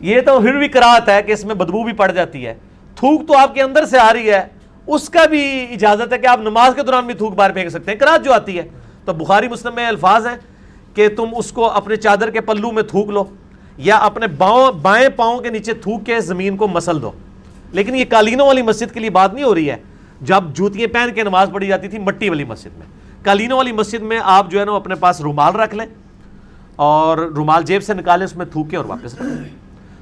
یہ 0.01 0.21
تو 0.21 0.41
پھر 0.41 0.59
بھی 0.59 0.69
کراہت 0.69 1.09
ہے 1.09 1.23
کہ 1.23 1.33
اس 1.33 1.45
میں 1.45 1.55
بدبو 1.55 1.85
بھی 1.85 1.93
پڑ 1.93 2.13
جاتی 2.13 2.47
ہے۔ 2.47 2.55
تھوک 2.97 3.29
تو 3.29 3.39
آپ 3.39 3.55
کے 3.55 3.63
اندر 3.63 3.85
سے 3.85 3.99
آ 3.99 4.13
رہی 4.13 4.31
ہے۔ 4.31 4.45
اس 4.87 5.09
کا 5.09 5.25
بھی 5.27 5.67
اجازت 5.71 6.13
ہے 6.13 6.19
کہ 6.19 6.27
آپ 6.27 6.41
نماز 6.41 6.75
کے 6.75 6.83
دوران 6.83 7.07
بھی 7.07 7.15
تھوک 7.15 7.35
بار 7.35 7.51
پھینک 7.51 7.69
سکتے 7.69 7.91
ہیں۔ 7.91 7.99
کراہت 7.99 8.25
جو 8.25 8.33
آتی 8.33 8.59
ہے۔ 8.59 8.63
تو 9.05 9.13
بخاری 9.13 9.49
مسلم 9.49 9.75
میں 9.75 9.87
الفاظ 9.87 10.27
ہیں 10.27 10.37
کہ 10.95 11.09
تم 11.09 11.27
اس 11.37 11.53
کو 11.53 11.71
اپنے 11.71 11.97
چادر 11.97 12.31
کے 12.31 12.41
پلو 12.41 12.71
میں 12.71 12.83
تھوک 12.83 13.09
لو 13.09 13.25
یا 13.77 13.97
اپنے 13.97 14.27
باؤں 14.27 14.73
بائیں 14.73 15.09
پاؤں 15.09 15.39
کے 15.39 15.49
نیچے 15.49 15.75
تھوک 15.75 16.07
کے 16.07 16.21
زمین 16.21 16.57
کو 16.57 16.69
مسل 16.69 17.03
دو۔ 17.03 17.11
لیکن 17.73 17.95
یہ 17.95 18.05
قالینوں 18.09 18.47
والی 18.47 18.63
مسجد 18.63 18.95
کے 18.95 19.01
لیے 19.01 19.11
بات 19.11 19.35
نہیں 19.35 19.45
ہو 19.45 19.55
رہی 19.55 19.71
ہے۔ 19.71 19.77
جب 20.23 20.45
جوتیاں 20.55 20.95
پہن 20.95 21.15
کے 21.15 21.23
نماز 21.23 21.51
پڑھی 21.53 21.67
جاتی 21.67 21.89
تھی 21.89 21.99
مٹی 21.99 22.29
والی 22.29 22.45
مسجد 22.45 22.79
میں 22.79 22.87
قالینوں 23.23 23.57
والی 23.57 23.73
مسجد 23.73 24.03
میں 24.03 24.21
آپ 24.23 24.51
جو 24.51 24.61
ہے 24.61 24.65
نا 24.65 24.73
اپنے 24.73 24.95
پاس 24.95 25.21
رومال 25.21 25.57
رکھ 25.57 25.75
لیں 25.75 25.87
اور 26.77 27.19
رومال 27.19 27.63
جیب 27.63 27.83
سے 27.83 27.95
نکالیں 27.95 28.25
اس 28.25 28.37
میں 28.37 28.47
تھوکیں 28.47 28.77
اور 28.77 28.87
واپس 28.87 29.15
رکھ 29.15 29.23
لیں۔ 29.23 29.49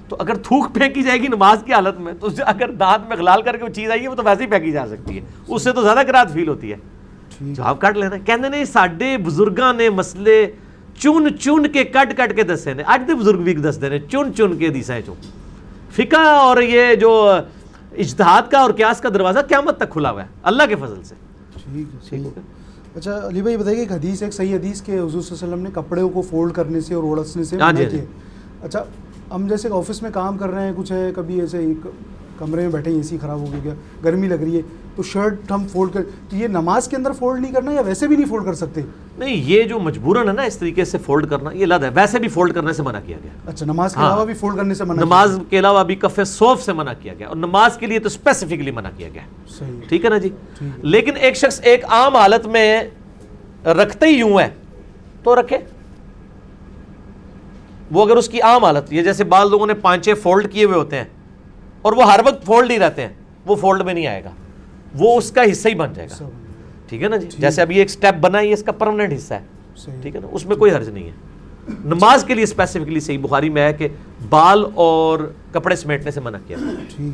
تو 0.08 0.16
اگر 0.18 0.34
تھوک 0.34 0.74
پھینکی 0.74 1.02
جائے 1.02 1.23
گی 1.23 1.28
نماز 1.28 1.62
کی 1.66 1.73
حالت 1.73 2.00
میں 2.00 2.12
تو 2.20 2.28
اگر 2.47 2.70
دانت 2.70 3.08
میں 3.08 3.16
غلال 3.16 3.42
کر 3.42 3.57
کے 3.57 3.65
وہ 3.65 3.68
چیز 3.68 3.90
آئی 3.90 4.02
ہے 4.02 4.08
وہ 4.08 4.15
تو 4.15 4.23
ویسے 4.24 4.42
ہی 4.42 4.49
پھینکی 4.49 4.70
جا 4.70 4.86
سکتی 4.86 5.16
ہے۔ 5.16 5.24
اس 5.49 5.65
سے 5.65 5.73
تو 5.73 5.82
زیادہ 5.82 6.02
کراہت 6.07 6.32
فیل 6.32 6.49
ہوتی 6.49 6.73
ہے۔ 6.73 6.76
جواب 7.40 7.81
کٹ 7.81 7.97
لینا۔ 7.97 8.18
کہندے 8.18 8.49
نے 8.49 8.65
ساڈے 8.65 9.16
بزرگاں 9.18 9.73
نے 9.73 9.89
مسئلے 9.89 10.52
چن 10.99 11.39
چن 11.40 11.66
کے 11.66 11.84
کٹ 11.84 12.16
کٹ 12.16 12.36
کے 12.36 12.42
دسے 12.42 12.74
نے۔ 12.74 12.82
اج 12.86 13.02
دے 13.08 13.15
بزرگ 13.15 13.39
بھی 13.39 13.55
دستے 13.55 13.89
نے 13.89 13.99
چن 13.99 14.34
چن 14.36 14.57
کے 14.57 14.68
دیسا 14.68 15.00
چوں 15.07 15.15
فقہ 15.92 16.16
اور 16.16 16.62
یہ 16.62 16.94
جو 16.94 17.32
اجتہاد 17.92 18.50
کا 18.50 18.58
اور 18.58 18.70
قیاس 18.72 19.00
کا 19.00 19.08
دروازہ 19.08 19.38
قیامت 19.48 19.76
تک 19.76 19.90
کھلا 19.90 20.10
ہوا 20.10 20.22
ہے 20.22 20.28
اللہ 20.42 20.62
کے 20.68 20.76
فضل 20.76 21.02
سے۔ 21.04 21.14
ٹھیک 21.64 22.26
ہے 22.26 22.40
اچھا 22.96 23.16
علی 23.26 23.42
بھائی 23.42 23.56
بتائیے 23.56 23.80
ایک 23.80 23.92
حدیث 23.92 24.22
ایک 24.22 24.32
صحیح 24.34 24.54
حدیث 24.54 24.82
کہ 24.82 24.92
حضور 24.92 25.10
صلی 25.12 25.36
اللہ 25.36 25.44
علیہ 25.44 25.54
وسلم 25.54 25.62
نے 25.62 25.70
کپڑے 25.74 26.02
کو 26.12 26.22
فولڈ 26.22 26.52
کرنے 26.52 26.80
سے 26.80 26.94
اور 26.94 27.02
اوڑسنے 27.04 27.44
سے 27.44 27.56
ہاں 27.56 27.72
منع 27.72 27.80
جی، 27.80 27.86
کیا 27.88 28.00
ہے۔ 28.00 28.06
اچھا 28.62 28.84
ہم 29.32 29.46
جیسے 29.48 29.68
آفس 29.72 30.02
میں 30.02 30.10
کام 30.10 30.38
کر 30.38 30.50
رہے 30.50 30.66
ہیں 30.66 30.72
کچھ 30.76 30.92
ہے 30.92 31.10
کبھی 31.16 31.40
ایسے 31.40 31.58
ایک 31.60 31.86
کمرے 32.40 32.62
میں 32.62 32.70
بیٹھے 32.70 32.90
اے 32.90 33.02
سی 33.02 33.18
خراب 33.20 33.38
ہو 33.40 33.46
گیا 33.64 33.74
گرمی 34.04 34.28
لگ 34.28 34.34
رہی 34.34 34.56
ہے۔ 34.56 34.62
تو 34.96 35.02
شرٹ 35.02 35.50
ہم 35.50 35.66
فولڈ 35.72 35.92
کر 35.92 36.02
تو 36.30 36.36
یہ 36.36 36.46
نماز 36.46 36.88
کے 36.88 36.96
اندر 36.96 37.12
فولڈ 37.12 37.40
نہیں 37.40 37.52
کرنا 37.52 37.72
یا 37.72 37.80
ویسے 37.80 38.06
بھی 38.06 38.16
نہیں 38.16 38.28
فولڈ 38.28 38.44
کر 38.44 38.54
سکتے؟ 38.54 38.80
نہیں 39.18 39.34
یہ 39.34 39.62
جو 39.62 39.78
مجبوراً 39.78 40.28
ہے 40.28 40.32
نا 40.32 40.42
اس 40.42 40.58
طریقے 40.58 40.84
سے 40.84 40.98
فولڈ 40.98 41.30
کرنا 41.30 41.50
یہ 41.52 41.66
لد 41.66 41.84
ہے۔ 41.84 41.88
ویسے 41.94 42.18
بھی 42.18 42.28
فولڈ 42.28 42.54
کرنے 42.54 42.72
سے 42.72 42.82
منع 42.82 42.98
کیا 43.06 43.16
گیا۔ 43.22 43.50
اچھا 43.50 43.66
نماز 43.66 43.94
کے 43.94 44.00
ہاں۔ 44.00 44.08
علاوہ 44.08 44.24
بھی 44.24 44.34
فولڈ 44.34 44.56
کرنے 44.56 44.74
سے 44.74 44.84
منع 44.84 45.02
نماز 45.04 45.38
کے 45.50 45.58
علاوہ 45.58 45.84
بھی 45.84 45.94
کف 45.94 46.20
صوف 46.26 46.62
سے 46.62 46.72
منع 46.72 46.92
کیا 47.02 47.14
گیا۔ 47.18 47.28
اور 47.28 47.36
نماز 47.36 47.76
کے 47.76 47.86
لیے 47.86 47.98
تو 47.98 48.06
اسپیسیفکلی 48.06 48.70
منع 48.70 48.88
کیا 48.96 49.08
گیا۔ 49.14 49.22
ٹھیک 49.88 50.04
ہے 50.04 50.10
نا 50.10 50.18
جی؟ 50.18 50.28
لیکن 50.76 51.12
ایک 51.16 51.36
شخص 51.36 51.60
ایک 51.62 51.84
عام 51.84 52.16
حالت 52.16 52.46
میں 52.46 52.84
رکھتے 53.64 54.06
ہی 54.06 54.12
یوں 54.12 54.40
ہے 54.40 54.48
تو 55.22 55.40
رکھے۔ 55.40 55.58
وہ 57.90 58.04
اگر 58.04 58.16
اس 58.16 58.28
کی 58.28 58.40
عام 58.40 58.64
حالت 58.64 58.92
یہ 58.92 59.02
جیسے 59.02 59.24
بعض 59.24 59.48
لوگوں 59.50 59.66
نے 59.66 59.74
پانچے 59.74 60.14
فولڈ 60.14 60.52
کیے 60.52 60.64
ہوئے 60.64 60.76
ہوتے 60.76 60.96
ہیں 60.96 61.04
اور 61.83 61.92
وہ 61.92 62.12
ہر 62.12 62.20
وقت 62.26 62.47
فولڈ 62.47 62.70
ہی 62.70 62.78
رہتے 62.78 63.02
ہیں۔ 63.02 63.12
وہ 63.47 63.57
فولڈ 63.57 63.83
میں 63.83 63.94
نہیں 63.94 64.07
آئے 64.07 64.25
گا۔ 64.25 64.31
وہ 64.99 65.18
اس 65.18 65.31
کا 65.31 65.41
حصہ 65.52 65.68
ہی 65.68 65.75
بن 65.75 65.92
جائے 65.94 66.09
گا۔ 66.10 66.28
ٹھیک 66.89 67.02
ہے 67.02 67.09
نا 67.09 67.17
جی؟ 67.17 67.28
جیسے 67.39 67.62
ابھی 67.62 67.78
ایک 67.78 67.91
سٹیپ 67.91 68.15
بنا 68.20 68.39
ہے 68.39 68.47
یہ 68.47 68.52
اس 68.52 68.62
کا 68.62 68.73
پرماننٹ 68.73 69.12
حصہ 69.12 69.34
ہے۔ 69.34 69.44
ٹھیک 70.02 70.17
ہے 70.17 70.20
نا؟ 70.20 70.26
اس 70.33 70.47
میں 70.47 70.57
کوئی 70.57 70.73
حرج 70.73 70.89
نہیں 70.89 71.05
ہے۔ 71.05 71.12
نماز 71.84 72.25
کے 72.25 72.34
لیے 72.34 72.42
اسپیسیفکلی 72.42 73.00
صحیح 73.00 73.18
بخاری 73.18 73.49
میں 73.50 73.62
ہے 73.62 73.73
کہ 73.73 73.89
بال 74.28 74.65
اور 74.75 75.18
کپڑے 75.52 75.76
سمیٹنے 75.76 76.10
سے 76.10 76.20
منع 76.20 76.39
کیا۔ 76.47 76.57
ٹھیک۔ 76.97 77.12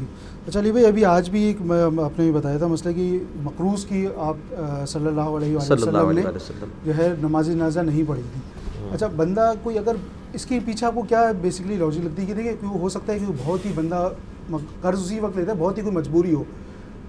اچھا 0.49 0.61
علی 0.61 0.73
بھائی 0.73 0.87
ابھی 0.87 1.05
آج 1.05 1.31
بھی 1.31 1.43
ایک 1.43 1.57
میں 1.61 1.83
آپ 1.83 2.19
نے 2.19 2.33
بتایا 2.33 2.59
تھا 2.59 2.67
مسئلہ 2.67 2.93
کہ 2.93 3.19
مقروض 3.37 3.85
کی 3.85 4.07
آپ 4.17 4.55
صلی 4.89 5.07
اللہ 5.07 5.21
علیہ 5.21 5.57
وسلم 5.57 6.11
نے 6.11 6.23
جو 6.85 6.97
ہے 6.99 7.15
نماز 7.23 7.47
جنازہ 7.47 7.81
نہیں 7.81 8.03
پڑھی 8.09 8.23
تھی۔ 8.33 8.41
اچھا 8.93 9.07
بندہ 9.07 9.53
کوئی 9.63 9.79
اگر 9.79 9.93
اس 10.33 10.47
کے 10.47 10.59
پیچھے 10.65 10.87
آپ 10.87 10.95
کو 10.95 11.03
کیا 11.03 11.33
بیسکلی 11.41 11.77
لاجک 11.77 12.01
لگتی 12.01 12.33
ہے 12.33 12.57
کہ 12.61 12.67
وہ 12.67 12.79
ہو 12.79 12.89
سکتا 12.89 13.13
ہے 13.13 13.19
کہ 13.19 13.25
بہت 13.45 13.67
ہی 13.67 13.73
بندہ 13.75 14.09
قرض 14.83 15.01
اسی 15.05 15.21
وقت 15.21 15.37
لیتا 15.37 15.53
ہے 15.53 15.57
بہت 15.57 15.79
ہی 15.79 15.83
کوئی 15.83 15.95
مجبوری 15.95 16.35
ہو۔ 16.35 16.45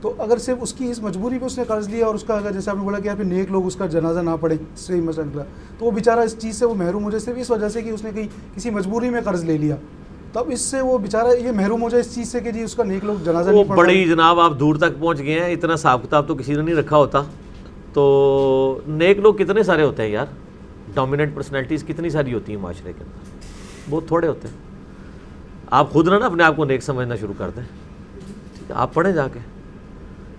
تو 0.01 0.13
اگر 0.17 0.37
صرف 0.37 0.57
اس 0.61 0.73
کی 0.73 0.91
اس 0.91 0.99
مجبوری 0.99 1.39
پہ 1.39 1.45
اس 1.45 1.57
نے 1.57 1.63
قرض 1.63 1.89
لیا 1.89 2.05
اور 2.05 2.15
اس 2.15 2.23
کا 2.23 2.35
اگر 2.35 2.51
جیسے 2.51 2.69
آپ 2.69 2.77
نے 2.77 2.83
بولا 2.83 2.99
کہ 2.99 3.09
پھر 3.17 3.23
نیک 3.23 3.51
لوگ 3.51 3.65
اس 3.65 3.75
کا 3.75 3.85
جنازہ 3.85 4.19
نہ 4.19 4.29
پڑھیں 4.41 4.57
صحیح 4.77 5.01
مسئلہ 5.01 5.25
نکلا۔ 5.25 5.43
تو 5.77 5.85
وہ 5.85 5.91
بیچارہ 5.91 6.19
اس 6.19 6.39
چیز 6.39 6.55
سے 6.55 6.65
وہ 6.65 6.75
محروم 6.75 7.03
ہو 7.03 7.11
جائے 7.11 7.19
صرف 7.19 7.35
اس 7.37 7.51
وجہ 7.51 7.69
سے 7.69 7.81
کہ 7.81 7.89
اس 7.89 8.03
نے 8.03 8.09
کہیں 8.15 8.27
کسی 8.55 8.69
مجبوری 8.69 9.09
میں 9.09 9.21
قرض 9.21 9.43
لے 9.43 9.57
لیا۔ 9.57 9.75
تو 10.33 10.39
اب 10.39 10.45
اس 10.49 10.61
سے 10.61 10.81
وہ 10.81 10.97
بیچارہ 10.97 11.27
یہ 11.43 11.51
محروم 11.51 11.81
ہو 11.81 11.89
جائے 11.89 12.01
اس 12.01 12.15
چیز 12.15 12.31
سے 12.31 12.39
کہ 12.39 12.51
جی 12.51 12.61
اس 12.61 12.75
کا 12.75 12.83
نیک 12.83 13.05
لوگ 13.05 13.15
جنازہ 13.23 13.49
وہ 13.49 13.63
بڑی 13.63 14.05
جناب 14.05 14.39
آپ 14.39 14.51
دور 14.59 14.75
تک 14.75 14.99
پہنچ 14.99 15.19
گئے 15.19 15.39
ہیں 15.39 15.53
اتنا 15.53 15.73
حساب 15.73 16.03
کتاب 16.03 16.27
تو 16.27 16.35
کسی 16.35 16.53
نے 16.53 16.61
نہیں 16.61 16.75
رکھا 16.75 16.97
ہوتا۔ 16.97 17.21
تو 17.93 18.79
نیک 18.87 19.19
لوگ 19.19 19.33
کتنے 19.33 19.63
سارے 19.63 19.83
ہوتے 19.83 20.03
ہیں 20.03 20.09
یار؟ 20.09 20.25
ڈومیننٹ 20.93 21.35
پرسنالٹیز 21.35 21.83
کتنی 21.83 22.09
ساری 22.09 22.33
ہوتی 22.33 22.55
ہیں 22.55 22.61
معاشرے 22.61 22.93
کے 22.97 23.03
اندر؟ 23.03 23.45
بہت 23.89 24.07
تھوڑے 24.07 24.27
ہوتے 24.27 24.47
ہیں۔ 24.47 24.66
آپ 25.71 25.91
خود 25.91 26.07
نہ 26.07 26.15
نا 26.15 26.25
اپنے 26.25 26.43
آپ 26.43 26.55
کو 26.55 26.65
نیک 26.65 26.83
سمجھنا 26.83 27.15
شروع 27.15 27.33
کر 27.37 27.49
دیں۔ 27.55 27.63
ٹھیک 28.57 28.71
ہے، 28.71 28.75
آپ 28.75 28.93
پڑھیں 28.93 29.13
جا 29.13 29.27
کے۔ 29.27 29.39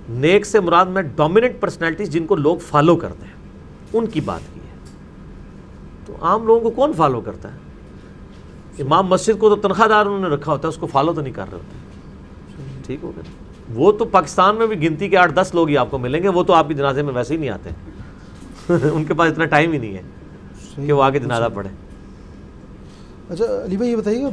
نیک 0.08 0.46
سے 0.46 0.60
مراد 0.60 0.86
میں 0.86 1.02
ڈومیننٹ 1.02 1.60
پرسنالٹیز 1.60 2.10
جن 2.10 2.26
کو 2.26 2.36
لوگ 2.36 2.56
فالو 2.56 2.96
کرتے 2.96 3.26
ہیں، 3.26 3.32
ان 3.92 4.06
کی 4.06 4.20
بات 4.20 4.54
کی 4.54 4.60
ہے۔ 4.60 4.74
تو 6.06 6.16
عام 6.20 6.46
لوگوں 6.46 6.60
کو 6.60 6.70
کون 6.70 6.92
فالو 6.92 7.20
کرتا 7.20 7.52
ہے؟ 7.52 7.58
امام 8.82 9.06
مسجد 9.06 9.38
کو 9.38 9.48
تو 9.48 9.56
تنخواہ 9.56 9.88
دار 9.88 10.06
انہوں 10.06 10.28
نے 10.28 10.28
رکھا 10.28 10.52
ہوتا 10.52 10.68
ہے، 10.68 10.72
اس 10.72 10.78
کو 10.78 10.86
فالو 10.86 11.12
تو 11.12 11.20
نہیں 11.20 11.32
کر 11.32 11.44
رہے 11.52 11.58
ہوتے۔ 11.58 11.76
ٹھیک 12.86 12.98
ہو 13.02 13.12
گیا۔ 13.16 13.44
وہ 13.74 13.92
تو 13.92 14.04
پاکستان 14.04 14.56
میں 14.56 14.66
بھی 14.66 14.88
گنتی 14.88 15.08
کے 15.08 15.16
آٹھ 15.16 15.32
دس 15.32 15.50
لوگ 15.54 15.68
ہی 15.68 15.76
آپ 15.76 15.90
کو 15.90 15.98
ملیں 15.98 16.22
گے، 16.22 16.28
وہ 16.28 16.42
تو 16.42 16.52
آپ 16.52 16.68
کی 16.68 16.74
جنازے 16.74 17.02
میں 17.02 17.14
ویسے 17.14 17.34
ہی 17.34 17.38
نہیں 17.38 17.50
آتے۔ 17.50 17.70
ان 18.92 19.04
کے 19.04 19.14
پاس 19.14 19.32
اتنا 19.32 19.44
ٹائم 19.44 19.72
ہی 19.72 19.78
نہیں 19.78 19.94
ہے 19.94 20.02
کہ 20.86 20.92
وہ 20.92 21.02
آگے 21.02 21.18
جنازہ 21.18 21.44
پڑھے 21.54 21.68
اچھا 23.30 23.44
علی 23.64 23.76
بھائی 23.76 23.90
یہ 23.90 23.96
بتائیے 23.96 24.26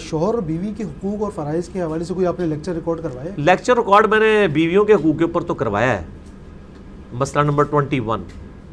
شوہر 0.00 0.34
اور 0.34 0.42
بیوی 0.42 0.72
کے 0.76 0.84
حقوق 0.84 1.22
اور 1.22 1.32
فرائض 1.34 1.68
کے 1.68 1.82
حوالے 1.82 2.04
سے 2.04 2.14
کوئی 2.14 2.26
آپ 2.26 2.40
نے 2.40 2.46
لیکچر 2.46 2.72
ریکارڈ 2.72 3.02
کروایا 3.02 3.30
ہے؟ 3.30 3.34
لیکچر 3.36 3.76
ریکارڈ 3.76 4.06
میں 4.06 4.18
نے 4.18 4.48
بیویوں 4.48 4.84
کے 4.84 4.94
حقوق 4.94 5.18
کے 5.18 5.24
اوپر 5.24 5.42
تو 5.42 5.54
کروایا 5.54 6.00
ہے۔ 6.00 6.04
مسئلہ 7.12 7.44
نمبر 7.44 7.64
ٹوئنٹی 7.64 8.00
ون۔ 8.00 8.22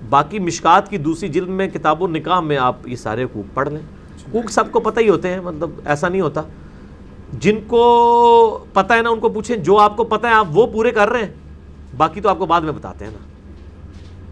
باقی 0.09 0.39
مشکات 0.39 0.89
کی 0.89 0.97
دوسری 0.97 1.29
جلد 1.29 1.47
میں 1.47 1.67
کتاب 1.67 2.01
و 2.01 2.07
نکاح 2.07 2.39
میں 2.39 2.57
آپ 2.57 2.87
یہ 2.87 2.95
سارے 2.95 3.23
حقوق 3.23 3.53
پڑھ 3.53 3.69
لیں۔ 3.69 3.81
حقوق 4.29 4.51
سب 4.51 4.71
کو 4.71 4.79
پتہ 4.79 4.99
ہی 4.99 5.09
ہوتے 5.09 5.27
ہیں 5.27 5.41
مطلب 5.41 5.69
ایسا 5.85 6.09
نہیں 6.09 6.21
ہوتا۔ 6.21 6.41
جن 7.39 7.55
کو 7.67 8.65
پتہ 8.73 8.93
ہے 8.93 9.01
نا، 9.01 9.09
ان 9.09 9.19
کو 9.19 9.29
پوچھیں، 9.29 9.57
جو 9.57 9.77
آپ 9.77 9.97
کو 9.97 10.03
پتہ 10.03 10.27
ہے، 10.27 10.33
آپ 10.33 10.47
وہ 10.53 10.67
پورے 10.67 10.91
کر 10.91 11.09
رہے 11.09 11.19
ہیں۔ 11.19 11.33
باقی 11.97 12.21
تو 12.21 12.29
آپ 12.29 12.39
کو 12.39 12.45
بعد 12.45 12.61
میں 12.61 12.71
بتاتے 12.71 13.05
ہیں 13.05 13.11
نا۔ 13.11 13.28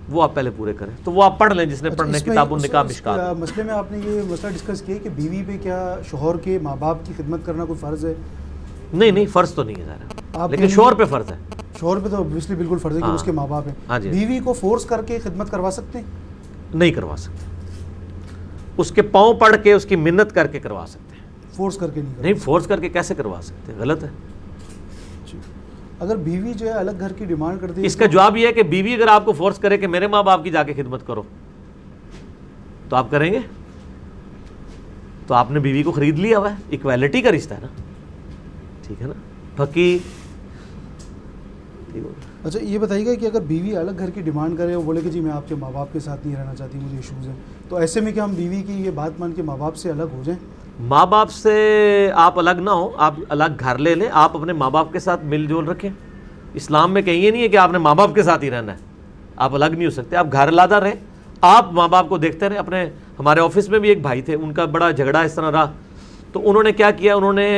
وہ 0.09 0.23
آپ 0.23 0.35
پہلے 0.35 0.49
پورے 0.57 0.73
کریں۔ 0.73 0.93
تو 1.03 1.11
وہ 1.11 1.23
آپ 1.23 1.39
پڑھ 1.39 1.53
لیں 1.53 1.65
جس 1.65 1.81
نے 1.81 1.87
اچھا، 1.87 1.97
پڑھنے 1.97 2.19
کتاب 2.19 2.51
و 2.51 2.55
اس- 2.55 2.65
نکاح 2.65 2.81
اس- 2.81 2.89
مشکات 2.89 3.19
آ، 3.19 3.33
مسئلے 3.33 3.63
میں 3.63 3.73
آپ 3.73 3.91
نے 3.91 3.97
یہ 4.05 4.21
مسئلہ 4.29 4.51
ڈسکس 4.51 4.81
کیا 4.81 4.95
کہ 5.03 5.09
بیوی 5.09 5.43
پہ 5.47 5.57
کیا 5.61 5.95
شوہر 6.09 6.37
کے 6.37 6.59
ماں 6.61 6.75
باپ 6.79 6.97
کی 7.03 7.13
خدمت 7.17 7.39
کرنا 7.45 7.65
کوئی 7.65 7.79
فرض 7.79 8.05
ہے؟ 8.05 8.13
نہیں 8.93 9.11
نہیں 9.11 9.25
فرض 9.25 9.53
تو 9.53 9.63
نہیں 9.63 9.81
ہے 9.81 9.95
آپ 10.33 10.51
لیکن 10.51 10.67
شوہر 10.67 10.93
پہ 10.93 11.05
فرض 11.05 11.31
ہے۔ 11.31 11.37
شوہر 11.79 11.99
پہ 11.99 12.07
تو 12.09 12.15
obviously 12.15 12.57
بالکل 12.57 12.77
فرض 12.77 12.95
ہے 12.95 13.01
کہ 13.01 13.05
ہاں۔ 13.05 13.15
اس 13.15 13.23
کے 13.23 13.31
ماں 13.31 13.47
باپ 13.47 13.63
ہاں 13.67 13.99
ہیں 13.99 13.99
جی۔ 13.99 14.09
بیوی 14.09 14.39
کو 14.39 14.53
فورس 14.53 14.85
کر 14.85 15.01
کے 15.01 15.19
خدمت 15.19 15.51
کروا 15.51 15.71
سکتے 15.71 15.99
ہیں؟ 15.99 16.05
نہیں 16.73 16.91
کروا 16.91 17.17
سکتے۔ 17.17 17.45
اس 18.77 18.91
کے 18.91 19.01
پاؤں 19.01 19.33
پڑھ 19.33 19.55
کے 19.63 19.73
اس 19.73 19.85
کی 19.85 19.95
منت 19.95 20.35
کر 20.35 20.47
کے 20.47 20.59
کروا 20.59 20.85
سکتے 20.87 21.15
ہیں۔ 21.15 21.53
فورس 21.53 21.77
کر 21.77 21.89
کے 21.89 22.01
نہیں 22.01 22.21
نہیں 22.21 22.33
فورس 22.33 22.67
کر 22.67 22.79
کے 22.79 22.89
کیسے 22.89 23.15
کروا 23.15 23.39
سکتے؟ 23.43 23.73
غلط 23.77 24.03
ہے۔ 24.03 24.09
اگر 25.99 26.15
بیوی 26.15 26.53
جو 26.53 26.65
ہے 26.65 26.71
الگ 26.71 26.91
گھر 26.99 27.11
کی 27.11 27.25
ڈیمانڈ 27.25 27.61
کرتی 27.61 27.85
اس 27.85 27.95
کا 27.95 28.05
جواب 28.05 28.37
یہ 28.37 28.47
ہے 28.47 28.53
کہ 28.53 28.63
بیوی 28.63 28.93
اگر 28.93 29.07
آپ 29.07 29.25
کو 29.25 29.31
فورس 29.31 29.57
کرے 29.57 29.77
کہ 29.77 29.87
میرے 29.87 30.07
ماں 30.07 30.23
باپ 30.23 30.43
کی 30.43 30.49
جا 30.49 30.63
کے 30.63 30.73
خدمت 30.73 31.07
کرو 31.07 31.21
تو 32.89 32.95
آپ 32.95 33.11
کریں 33.11 33.33
گے؟ 33.33 33.39
تو 35.27 35.33
آپ 35.33 35.51
نے 35.51 35.59
بیوی 35.59 35.83
کو 35.83 35.91
خرید 35.91 36.19
لیا 36.19 36.39
ہوا 36.39 36.51
ہے 36.51 36.55
اکویلٹی 36.71 37.21
کا 37.21 37.31
رشتہ 37.31 37.53
ہے 37.53 37.59
نا۔ 37.61 37.67
ٹھیک 38.87 39.01
ہے 39.01 39.07
نا؟ 39.07 39.13
پھکی۔ 39.55 39.97
اچھا 42.43 42.59
یہ 42.61 42.77
بتائیے 42.77 43.05
گا 43.05 43.13
کہ 43.13 43.25
اگر 43.25 43.41
بیوی 43.41 43.75
الگ 43.75 43.91
گھر 43.99 44.09
کی 44.09 44.21
ڈیمانڈ 44.21 44.57
کرے 44.57 44.75
وہ 44.75 44.81
بولے 44.81 45.01
کہ 45.01 45.09
جی 45.09 45.19
میں 45.19 45.31
آپ 45.31 45.49
کے 45.49 45.55
ماں 45.55 45.71
باپ 45.71 45.93
کے 45.93 45.99
ساتھ 45.99 46.27
نہیں 46.27 46.37
رہنا 46.37 46.55
چاہتی 46.55 46.77
مجھے 46.77 46.97
ایشوز 46.97 47.27
ہیں 47.27 47.35
تو 47.69 47.75
ایسے 47.75 48.01
میں 48.01 48.11
کیا 48.11 48.23
ہم 48.23 48.33
بیوی 48.33 48.61
کی 48.61 48.73
یہ 48.73 48.91
بات 48.91 49.19
مان 49.19 49.31
کے 49.31 49.41
ماں 49.41 49.57
باپ 49.57 49.75
سے 49.75 49.91
الگ 49.91 50.03
ہو 50.03 50.21
جائیں؟ 50.25 50.56
ماں 50.79 51.05
باپ 51.05 51.31
سے 51.31 52.11
آپ 52.15 52.39
الگ 52.39 52.49
نہ 52.49 52.69
ہو 52.69 52.91
آپ 52.97 53.13
الگ 53.29 53.43
گھر 53.59 53.77
لے 53.77 53.95
لیں، 53.95 54.07
آپ 54.11 54.37
اپنے 54.37 54.53
ماں 54.53 54.69
باپ 54.69 54.93
کے 54.93 54.99
ساتھ 54.99 55.25
مل 55.25 55.45
جول 55.45 55.67
رکھیں۔ 55.67 55.89
اسلام 56.53 56.93
میں 56.93 57.01
کہیں 57.01 57.15
یہ 57.15 57.31
نہیں 57.31 57.41
ہے 57.41 57.47
کہ 57.47 57.57
آپ 57.57 57.71
نے 57.71 57.77
ماں 57.77 57.95
باپ 57.95 58.15
کے 58.15 58.23
ساتھ 58.23 58.43
ہی 58.43 58.51
رہنا 58.51 58.71
ہے۔ 58.71 58.77
آپ 59.35 59.55
الگ 59.55 59.65
نہیں 59.65 59.85
ہو 59.85 59.89
سکتے، 59.89 60.15
آپ 60.15 60.27
گھر 60.31 60.51
لادا 60.51 60.79
رہیں۔ 60.79 60.93
آپ 61.41 61.71
ماں 61.71 61.87
باپ 61.87 62.09
کو 62.09 62.17
دیکھتے 62.17 62.49
رہیں۔ 62.49 62.57
اپنے 62.57 62.85
ہمارے 63.19 63.39
آفس 63.39 63.69
میں 63.69 63.79
بھی 63.79 63.89
ایک 63.89 64.01
بھائی 64.01 64.21
تھے، 64.21 64.35
ان 64.35 64.53
کا 64.53 64.65
بڑا 64.65 64.91
جھگڑا 64.91 65.21
اس 65.21 65.33
طرح 65.33 65.51
رہا۔ 65.51 65.71
تو 66.31 66.49
انہوں 66.49 66.63
نے 66.63 66.71
کیا 66.71 66.91
کیا؟ 66.91 67.15
انہوں 67.15 67.33
نے 67.33 67.57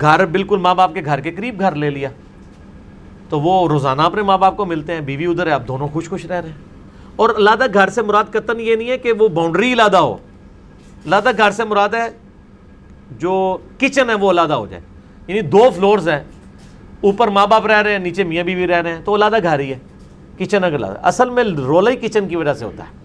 گھر 0.00 0.26
بالکل 0.26 0.58
ماں 0.58 0.74
باپ 0.74 0.94
کے 0.94 1.02
گھر 1.04 1.20
کے 1.20 1.30
قریب 1.30 1.60
گھر 1.60 1.74
لے 1.74 1.90
لیا۔ 1.90 2.08
تو 3.28 3.40
وہ 3.40 3.68
روزانہ 3.68 4.02
اپنے 4.02 4.22
ماں 4.22 4.38
باپ 4.38 4.56
کو 4.56 4.64
ملتے 4.64 4.92
ہیں، 4.92 5.00
بیوی 5.00 5.26
ادھر 5.26 5.46
ہے، 5.46 5.52
آپ 5.52 5.68
دونوں 5.68 5.88
خوش 5.88 6.08
خوش 6.08 6.26
رہ 6.26 6.40
رہے 6.40 6.48
ہیں۔ 6.48 6.56
اور 7.16 7.30
لادہ 7.38 7.64
گھر 7.74 7.88
سے 7.88 8.02
مراد 8.02 8.24
قطن 8.30 8.60
یہ 8.60 8.76
نہیں 8.76 8.90
ہے 8.90 8.98
کہ 8.98 9.12
وہ 9.12 9.28
باؤنڈری 9.28 9.74
لادہ 9.74 9.96
ہو۔ 9.96 10.16
لادہ 11.08 11.28
گھر 11.38 11.50
سے 11.50 11.64
مراد 11.64 11.88
ہے 11.88 12.08
جو 13.10 13.58
کچن 13.78 14.10
ہے 14.10 14.14
وہ 14.14 14.32
لادہ 14.32 14.52
ہو 14.52 14.66
جائے۔ 14.66 14.82
یعنی 15.26 15.40
دو 15.40 15.70
فلورز 15.76 16.08
ہیں۔ 16.08 16.24
اوپر 17.00 17.28
ماں 17.28 17.46
باپ 17.46 17.66
رہ 17.66 17.82
رہے 17.82 17.92
ہیں 17.92 17.98
نیچے 17.98 18.24
میاں 18.24 18.44
بیوی 18.44 18.66
رہ 18.66 18.82
رہے 18.82 18.92
ہیں 18.92 19.02
تو 19.04 19.16
لادہ 19.16 19.42
گھر 19.42 19.58
ہی 19.58 19.72
ہے۔ 19.72 19.78
کچن 20.38 20.64
اگر 20.64 20.78
لادہ 20.78 20.96
اصل 21.02 21.30
میں 21.30 21.44
رولا 21.44 21.90
ہی 21.90 21.96
کچن 21.96 22.28
کی 22.28 22.36
وجہ 22.36 22.54
سے 22.54 22.64
ہوتا 22.64 22.84
ہے۔ 22.84 22.98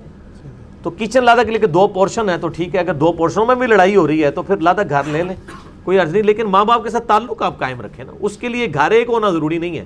تو 0.81 0.89
کچن 0.89 1.23
لادہ 1.23 1.39
کے 1.45 1.51
لیے 1.51 1.59
کہ 1.59 1.67
دو 1.67 1.87
پورشن 1.87 2.29
ہے 2.29 2.37
تو 2.37 2.47
ٹھیک 2.47 2.75
ہے 2.75 2.79
اگر 2.79 2.93
دو 2.93 3.11
پورشنوں 3.11 3.45
میں 3.45 3.55
بھی 3.55 3.67
لڑائی 3.67 3.95
ہو 3.95 4.07
رہی 4.07 4.23
ہے 4.23 4.31
تو 4.31 4.41
پھر 4.41 4.57
لادہ 4.57 4.81
گھر 4.89 5.01
لے 5.03 5.23
لیں۔ 5.23 5.35
کوئی 5.83 5.99
عرض 5.99 6.11
نہیں 6.11 6.23
لیکن 6.23 6.45
ماں 6.45 6.65
باپ 6.65 6.83
کے 6.83 6.89
ساتھ 6.89 7.07
تعلق 7.07 7.41
آپ 7.41 7.59
قائم 7.59 7.81
رکھیں 7.81 8.05
نا۔ 8.05 8.13
اس 8.19 8.37
کے 8.37 8.47
لیے 8.49 8.67
گھر 8.73 8.91
ایک 8.91 9.09
ہونا 9.09 9.29
ضروری 9.29 9.57
نہیں 9.57 9.77
ہے۔ 9.77 9.85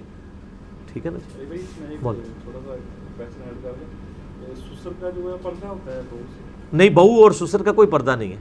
ٹھیک 0.93 1.05
ہے 1.05 1.11
نا 1.11 1.19
بول۔ 2.01 2.15
کا 4.99 5.09
جو 5.09 5.31
ہے 5.31 5.37
پردہ 5.41 5.67
ہوتا 5.67 5.91
ہے 5.91 6.01
سے 6.11 6.46
نہیں 6.73 6.89
بہو 6.89 7.23
اور 7.23 7.31
سسر 7.31 7.63
کا 7.63 7.71
کوئی 7.71 7.87
پردہ 7.87 8.15
نہیں 8.19 8.31
ہے۔ 8.31 8.37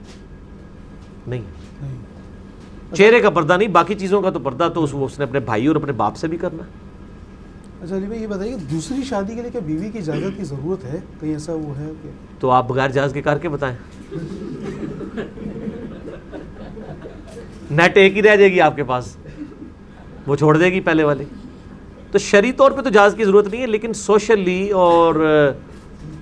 نہیں۔ 1.27 1.41
چہرے 2.95 3.19
کا 3.19 3.29
پردہ 3.29 3.53
نہیں 3.57 3.67
باقی 3.67 3.95
چیزوں 3.95 4.21
کا 4.21 4.29
تو 4.29 4.39
پردہ 4.39 4.69
تو 4.75 4.83
اس 4.83 5.19
نے 5.19 5.23
اپنے 5.23 5.39
بھائی 5.39 5.67
اور 5.67 5.75
اپنے 5.75 5.91
باپ 5.91 6.15
سے 6.15 6.27
بھی 6.27 6.37
کرنا۔ 6.37 6.63
ہے 6.63 6.87
اچھا 7.83 7.97
علی 7.97 8.05
بھائی 8.05 8.21
یہ 8.21 8.27
بتائیے 8.27 8.55
کہ 8.55 8.71
دوسری 8.71 9.03
شادی 9.03 9.35
کے 9.35 9.41
لیے 9.41 9.51
کیا 9.51 9.61
بیوی 9.65 9.89
کی 9.89 9.97
اجازت 9.97 10.37
کی 10.37 10.43
ضرورت 10.43 10.85
ہے؟ 10.85 10.99
کہیں 11.19 11.33
ایسا 11.33 11.53
وہ 11.53 11.77
ہے 11.77 11.91
کہ 12.03 12.09
تو 12.39 12.51
آپ 12.51 12.67
بغیر 12.67 12.89
جہاز 12.89 13.13
کے 13.13 13.21
کر 13.21 13.37
کے 13.37 13.49
بتائیں۔ 13.49 13.75
نیٹ 17.71 17.97
ایک 17.97 18.17
ہی 18.17 18.21
رہ 18.21 18.35
جائے 18.35 18.51
گی 18.51 18.61
آپ 18.61 18.75
کے 18.75 18.83
پاس۔ 18.83 19.17
وہ 20.27 20.35
چھوڑ 20.35 20.57
دے 20.57 20.65
گی 20.65 20.79
پہلے 20.79 21.03
والی۔ 21.03 21.23
تو 22.11 22.17
شرعی 22.17 22.51
طور 22.51 22.71
پہ 22.71 22.81
تو 22.81 22.89
جہاز 22.89 23.13
کی 23.17 23.25
ضرورت 23.25 23.47
نہیں 23.47 23.61
ہے 23.61 23.67
لیکن 23.67 23.93
سوشلی 23.93 24.69
اور 24.69 25.15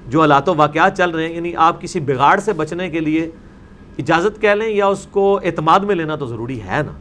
جو 0.08 0.20
حالات 0.20 0.50
و 0.50 0.56
واقعات 0.56 0.98
چل 0.98 1.10
رہے 1.10 1.28
ہیں 1.28 1.36
یعنی 1.36 1.56
آپ 1.56 1.82
کسی 1.82 2.00
بگاڑ 2.00 2.40
سے 2.40 2.54
بچنے 2.54 2.90
کے 2.90 3.00
لیے 3.00 3.32
اجازت 4.00 4.42
کہہ 4.42 4.50
لیں 4.50 4.70
یا 4.70 4.86
اس 4.86 5.08
کو 5.12 5.40
اعتماد 5.44 5.80
میں 5.80 5.96
لینا 5.96 6.16
تو 6.16 6.26
ضروری 6.26 6.62
ہے 6.62 6.82
نا؟ 6.86 6.92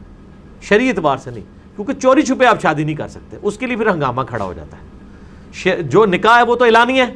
شرعی 0.61 0.89
اعتبار 0.89 1.17
سے 1.17 1.31
نہیں، 1.31 1.43
کیونکہ 1.75 1.93
چوری 1.93 2.21
چھپے 2.21 2.45
آپ 2.45 2.61
شادی 2.61 2.83
نہیں 2.83 2.95
کر 2.95 3.07
سکتے، 3.07 3.37
اس 3.41 3.57
کے 3.57 3.65
لیے 3.65 3.77
پھر 3.77 3.89
ہنگامہ 3.89 4.21
کھڑا 4.21 4.45
ہو 4.45 4.53
جاتا 4.53 4.77
ہے۔ 4.77 4.85
جو 5.81 6.05
نکاح 6.05 6.37
ہے 6.37 6.43
وہ 6.43 6.55
تو 6.55 6.65
اعلانی 6.65 7.01
ہے۔ 7.01 7.15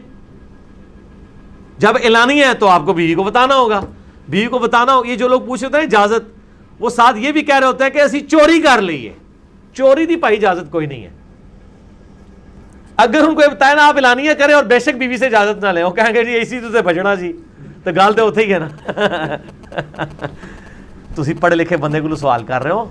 جب 1.78 1.92
اعلانی 2.04 2.42
ہے 2.42 2.54
تو 2.54 2.68
آپ 2.68 2.82
کو 2.86 2.94
بیوی 2.94 3.14
کو 3.14 3.24
بتانا 3.24 3.56
ہوگا۔ 3.56 3.82
بیوی 4.30 4.48
کو 4.48 4.60
بتانا 4.60 4.96
ہوگا 4.96 5.10
یہ 5.10 5.16
جو 5.16 5.28
لوگ 5.28 5.42
پوچھ 5.42 5.64
رہے 5.64 5.80
ہیں 5.80 5.86
اجازت، 5.86 6.40
وہ 6.80 6.90
ساتھ 6.90 7.18
یہ 7.18 7.32
بھی 7.32 7.42
کہہ 7.42 7.60
رہے 7.60 7.68
ہوتے 7.68 7.84
ہیں 7.84 7.92
کہ 7.92 8.02
اسی 8.02 8.20
چوری 8.20 8.62
کر 8.62 8.82
لیے۔ 8.82 9.14
چوری 9.74 10.06
دی 10.06 10.16
پائی 10.16 10.38
اجازت 10.38 10.72
کوئی 10.72 10.88
نہیں 10.88 11.04
ہے۔ 11.04 11.19
اگر 13.02 13.22
ان 13.28 13.36
کو 13.36 13.42
یہ 13.42 13.48
بتایا 13.48 13.74
نا 13.74 13.88
آپ 13.88 13.96
اعلانیہ 13.96 14.34
کریں 14.34 14.54
اور 14.54 14.64
بے 14.64 14.80
شک 14.80 14.98
بیوی 14.98 15.18
سے 15.18 15.26
اجازت 15.26 15.64
نہ 15.64 15.68
لیں 15.68 15.84
وہ 15.84 15.92
کہیں 15.92 16.14
گے 16.14 16.24
جی 16.26 16.38
اسی 16.38 16.60
تو 16.60 16.72
سے 16.72 16.82
بچنا 16.82 17.16
جی۔ 17.16 17.34
تو 17.84 17.92
گال 17.96 18.14
تو 18.14 18.28
اتنے 18.28 18.44
ہی 18.44 18.54
ہے 18.54 18.60
نا۔ 18.60 18.68
تھی 21.16 21.34
پڑھے 21.34 21.56
لکھے 21.56 21.78
بندے 21.78 22.02
کو 22.02 22.16
سوال 22.16 22.44
کر 22.44 22.64
رہے 22.64 22.72
ہو۔ 22.72 22.86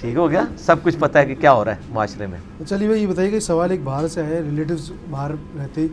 ٹھیک 0.00 0.16
ہو 0.16 0.30
گیا؟ 0.30 0.42
سب 0.58 0.76
کچھ 0.82 0.96
پتہ 0.98 1.18
ہے 1.18 1.26
کہ 1.26 1.34
کیا 1.34 1.52
ہو 1.52 1.64
رہا 1.64 1.72
ہے 1.72 1.80
معاشرے 1.88 2.26
میں۔ 2.26 2.64
چلیے 2.68 2.86
بھائی 2.88 3.02
یہ 3.02 3.06
بتائیے 3.06 3.30
کہ 3.30 3.40
سوال 3.40 3.70
ایک 3.70 3.82
باہر 3.84 4.08
سے 4.08 4.22
ہے 4.22 4.40
ریلیٹیوز 4.40 4.92
باہر 5.10 5.30
رہتے۔ 5.30 5.86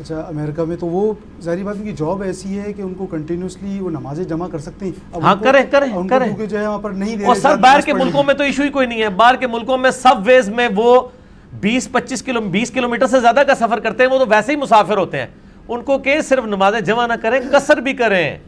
اچھا 0.00 0.20
امریکہ 0.20 0.64
میں 0.64 0.76
تو 0.76 0.86
وہ 0.86 1.14
ظاہری 1.42 1.62
بات 1.62 1.76
ان 1.76 1.82
کی 1.84 1.92
جاب 1.92 2.22
ایسی 2.22 2.58
ہے 2.58 2.72
کہ 2.72 2.82
ان 2.82 2.94
کو 2.94 3.06
کنٹینیوسلی 3.06 3.80
وہ 3.80 3.90
نمازیں 3.90 4.24
جمع 4.24 4.48
کر 4.48 4.58
سکتے 4.58 4.86
ہیں۔ 4.86 5.20
ہاں 5.22 5.34
کریں 5.36 5.62
کریں 5.70 6.08
کریں۔ 6.08 6.46
جو 6.46 6.58
ہے 6.58 6.66
وہاں 6.66 6.78
پر 6.78 6.90
نہیں 6.90 7.16
دے 7.16 7.24
اور 7.24 7.34
سر 7.34 7.56
باہر 7.56 7.80
کے 7.80 7.92
ملکوں 7.92 8.24
میں 8.24 8.34
تو 8.34 8.44
ایشو 8.44 8.62
ہی 8.62 8.68
کوئی 8.68 8.86
نہیں 8.86 9.02
ہے۔ 9.02 9.08
باہر 9.08 9.36
کے 9.36 9.46
ملکوں 9.46 9.78
میں 9.78 9.90
سب 9.90 10.14
ویز 10.24 10.48
میں 10.48 10.68
وہ 10.76 11.08
بیس 11.52 11.92
پچیس 11.92 12.22
کلو 12.22 12.40
بیس 12.40 12.70
کلو 12.70 12.88
میٹر 12.88 13.06
سے 13.06 13.20
زیادہ 13.20 13.42
کا 13.46 13.54
سفر 13.54 13.80
کرتے 13.80 14.02
ہیں، 14.02 14.10
وہ 14.10 14.18
تو 14.18 14.26
ویسے 14.28 14.52
ہی 14.52 14.56
مسافر 14.56 14.96
ہوتے 14.96 15.18
ہیں۔ 15.18 15.26
ان 15.68 15.82
کو 15.82 15.98
کہ 15.98 16.20
صرف 16.20 16.44
نمازیں 16.44 16.80
جمع 16.80 17.06
نہ 17.06 17.12
کریں 17.22 17.40
کسر 17.52 17.76
بھی 17.76 17.92
کریں۔ 17.92 18.38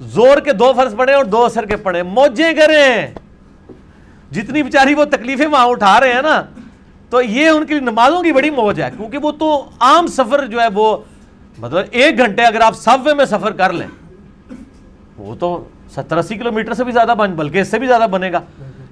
زور 0.00 0.38
کے 0.38 0.52
دو 0.52 0.72
فرض 0.76 0.96
پڑھیں 0.96 1.14
اور 1.14 1.24
دو 1.24 1.44
اثر 1.44 1.66
کے 1.66 1.76
پڑھیں۔ 1.76 2.02
موجیں 2.02 2.52
کریں۔ 2.52 3.06
جتنی 4.30 4.62
بیچاری 4.62 4.94
وہ 4.94 5.04
تکلیفیں 5.04 5.46
وہاں 5.46 5.66
اٹھا 5.66 6.00
رہے 6.00 6.12
ہیں 6.12 6.22
نا، 6.22 6.42
تو 7.10 7.22
یہ 7.22 7.48
ان 7.48 7.66
کی 7.66 7.74
نمازوں 7.74 8.22
کی 8.22 8.32
بڑی 8.32 8.50
موج 8.50 8.80
ہے، 8.80 8.90
کیونکہ 8.96 9.18
وہ 9.18 9.30
تو 9.30 9.70
عام 9.80 10.06
سفر 10.06 10.46
جو 10.46 10.60
ہے، 10.60 10.66
وہ 10.74 10.96
مطلب 11.58 11.84
ایک 11.90 12.18
گھنٹے 12.18 12.42
اگر 12.42 12.60
آپ 12.60 12.76
سب 12.76 12.98
وے 13.04 13.14
میں 13.14 13.24
سفر 13.24 13.50
کر 13.50 13.72
لیں، 13.72 13.86
وہ 15.16 15.34
تو 15.34 15.68
ستر 15.90 16.16
اسی 16.16 16.34
کلو 16.34 16.52
میٹر 16.52 16.74
سے 16.74 16.84
بھی 16.84 16.92
زیادہ 16.92 17.14
بن، 17.18 17.32
بلکہ 17.32 17.60
اس 17.60 17.68
سے 17.68 17.78
بھی 17.78 17.86
زیادہ 17.86 18.06
بنے 18.10 18.32
گا۔ 18.32 18.40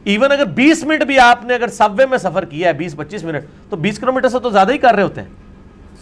ایون 0.08 0.32
اگر 0.32 0.44
بیس 0.44 0.84
منٹ 0.84 1.02
بھی 1.04 1.18
آپ 1.18 1.44
نے 1.44 1.54
اگر 1.54 1.68
سب 1.68 1.98
وے 1.98 2.06
میں 2.06 2.18
سفر 2.18 2.44
کیا 2.44 2.68
ہے 2.68 2.72
بیس 2.72 2.96
پچیس 2.96 3.24
منٹ 3.24 3.44
تو 3.70 3.76
بیس 3.76 3.98
کلو 3.98 4.12
میٹر 4.12 4.28
سے 4.28 4.38
تو 4.38 4.50
زیادہ 4.50 4.72
ہی 4.72 4.78
کر 4.78 4.94
رہے 4.94 5.02
ہوتے 5.02 5.20
ہیں۔ 5.20 5.28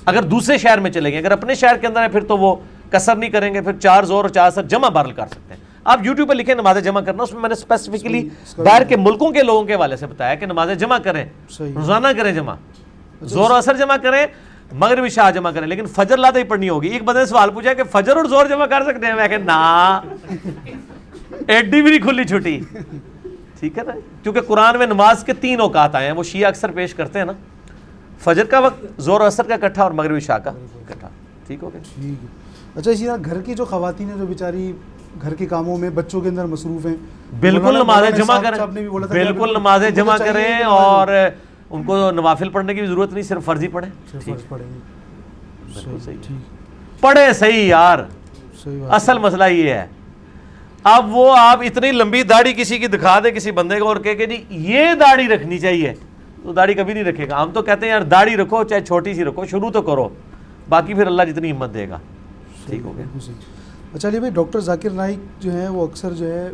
اگر 0.06 0.22
دوسرے 0.22 0.58
شہر 0.58 0.80
میں 0.80 0.90
چلیں 0.90 1.10
گے 1.12 1.18
اگر 1.18 1.30
اپنے 1.30 1.54
شہر 1.54 1.76
کے 1.76 1.86
اندر 1.86 2.02
ہے 2.02 2.08
پھر 2.08 2.24
تو 2.24 2.36
وہ 2.38 2.54
کسر 2.90 3.16
نہیں 3.16 3.30
کریں 3.30 3.54
گے 3.54 3.60
پھر 3.60 3.72
چار 3.82 4.04
زور 4.04 4.24
اور 4.24 4.28
چار 4.28 4.50
سر 4.50 4.62
جمع 4.62 4.88
بارل 4.88 5.12
کر 5.12 5.26
سکتے 5.26 5.54
ہیں۔ 5.54 5.60
آپ 5.84 6.00
یوٹیوب 6.02 6.28
پہ 6.28 6.34
لکھیں 6.34 6.54
نمازیں 6.54 6.80
جمع 6.82 7.00
کرنا 7.00 7.22
اس 7.22 7.32
میں 7.32 7.40
میں 7.40 7.48
نے 7.48 7.52
اسپیسیفکلی 7.52 8.28
باہر 8.58 8.84
کے 8.84 8.96
ملکوں 8.96 9.30
کے 9.30 9.42
لوگوں 9.42 9.64
کے 9.64 9.74
حوالے 9.74 9.96
سے 9.96 10.06
بتایا 10.06 10.34
کہ 10.34 10.46
نمازیں 10.46 10.74
جمع 10.74 10.98
کریں 10.98 11.24
روزانہ 11.60 12.08
کریں 12.16 12.32
جمع۔ 12.32 12.54
زور 13.22 13.50
و 13.50 13.54
اثر 13.54 13.76
جمع 13.76 13.96
کریں 14.02 14.26
مغربی 14.72 15.08
شاہ 15.08 15.30
جمع 15.30 15.50
کریں 15.50 15.66
لیکن 15.66 15.86
فجر 15.86 16.16
لاتے 16.16 16.38
ہی 16.38 16.44
پڑھنی 16.44 16.68
ہوگی۔ 16.68 16.88
ایک 16.88 17.02
بندے 17.04 17.20
نے 17.20 17.26
سوال 17.26 17.50
پوچھا 17.50 17.72
کہ 17.74 17.82
فجر 17.92 18.16
اور 18.16 18.24
زور 18.24 18.46
جمع 18.46 18.66
کر 18.66 18.84
سکتے 18.84 19.06
ہیں؟ 19.06 19.14
میں 19.14 19.28
کہ 19.28 19.36
نا 19.36 20.00
ایڈی 21.46 21.82
بھی 21.82 21.90
نہیں 21.90 22.02
کھلی 22.02 22.24
چھٹی۔ 22.24 22.60
ٹھیک 23.60 23.78
ہے 23.78 23.82
نا؟ 23.84 23.92
کیونکہ 24.22 24.40
قرآن 24.40 24.78
میں 24.78 24.86
نماز 24.86 25.24
کے 25.24 25.32
تین 25.32 25.60
اوقات 25.60 25.94
آئے 25.94 26.06
ہیں 26.06 26.14
وہ 26.14 26.22
شیعہ 26.22 26.48
اکثر 26.48 26.70
پیش 26.70 26.94
کرتے 26.94 27.18
ہیں 27.18 27.26
نا۔ 27.26 27.32
فجر 28.18 28.44
کا 28.44 28.58
وقت 28.58 28.86
زور 29.00 29.20
و 29.20 29.24
اثر 29.24 29.42
کا 29.44 29.54
اکٹھا 29.54 29.82
اور 29.82 29.90
مغربی 29.90 30.20
شاہ 30.20 30.38
کا 30.38 30.50
اکٹھا۔ 30.50 31.08
ٹھیک 31.46 31.58
ہو 31.62 31.72
گیا؟ 31.72 31.80
ٹھیک 31.94 32.22
ہے۔ 32.22 32.28
اچھا 32.74 32.90
اسی 32.90 33.06
طرح 33.06 33.16
گھر 33.24 33.40
کی 33.40 33.54
جو 33.54 33.64
خواتین 33.64 34.10
ہیں 34.10 34.16
جو 34.18 34.26
بیچاری 34.26 34.72
گھر 35.22 35.34
کے 35.34 35.46
کاموں 35.46 35.76
میں 35.76 35.90
بچوں 35.90 36.20
کے 36.20 36.28
اندر 36.28 36.44
مصروف 36.44 36.86
ہیں 36.86 36.96
بالکل 37.40 37.76
نمازیں 37.76 38.10
جمع 38.10 38.40
کریں۔ 38.42 38.66
بالکل 39.08 39.54
نمازیں 39.58 39.90
جمع 39.90 40.16
کریں 40.16 40.58
اور 40.62 41.08
ان 41.70 41.82
کو 41.82 42.10
نوافل 42.10 42.48
پڑھنے 42.48 42.74
کی 42.74 42.80
بھی 42.80 42.88
ضرورت 42.88 43.12
نہیں 43.12 43.22
صرف 43.22 43.44
فرضی 43.44 43.68
پڑھیں۔ 43.68 43.90
پڑھیں 44.48 44.66
صحیح 46.04 46.16
ٹھیک۔ 46.26 47.00
پڑھے 47.00 47.32
صحیح 47.32 47.68
یار۔ 47.68 47.98
اصل 48.90 49.18
مسئلہ 49.18 49.44
یہ 49.44 49.70
ہے 49.70 49.86
اب 50.94 51.16
وہ 51.16 51.36
آپ 51.38 51.60
اتنی 51.62 51.90
لمبی 51.92 52.22
داڑھی 52.22 52.52
کسی 52.52 52.78
کی 52.78 52.86
دکھا 52.86 53.18
دے 53.24 53.30
کسی 53.30 53.50
بندے 53.50 53.78
کو 53.78 53.88
اور 53.88 53.96
کہے 53.96 54.14
کہ 54.14 54.26
جی 54.26 54.44
یہ 54.50 54.94
داڑھی 54.94 55.28
رکھنی 55.28 55.58
چاہیے۔ 55.58 55.94
تو 56.42 56.52
داڑھی 56.52 56.74
کبھی 56.74 56.92
نہیں 56.94 57.04
رکھے 57.04 57.28
گا۔ 57.28 57.42
ہم 57.42 57.50
تو 57.50 57.62
کہتے 57.62 57.86
ہیں 57.86 57.92
یار 57.92 58.00
داڑھی 58.00 58.36
رکھو 58.36 58.64
چاہے 58.64 58.80
چھوٹی 58.80 59.14
سی 59.14 59.24
رکھو 59.24 59.44
شروع 59.44 59.70
تو 59.70 59.82
کرو۔ 59.82 60.08
باقی 60.68 60.94
پھر 60.94 61.06
اللہ 61.06 61.22
جتنی 61.22 61.50
ہمت 61.50 61.74
دے 61.74 61.88
گا۔ 61.88 61.98
ٹھیک 62.66 62.80
ہو 62.84 62.92
گیا۔ 62.96 63.04
صحیح 63.22 63.34
اچھا 63.94 64.08
علی 64.08 64.18
بھائی 64.18 64.32
ڈاکٹر 64.34 64.60
ذاکر 64.60 64.90
نائک 64.90 65.18
جو 65.40 65.52
ہیں 65.52 65.68
وہ 65.68 65.86
اکثر 65.86 66.12
جو 66.12 66.32
ہے 66.32 66.48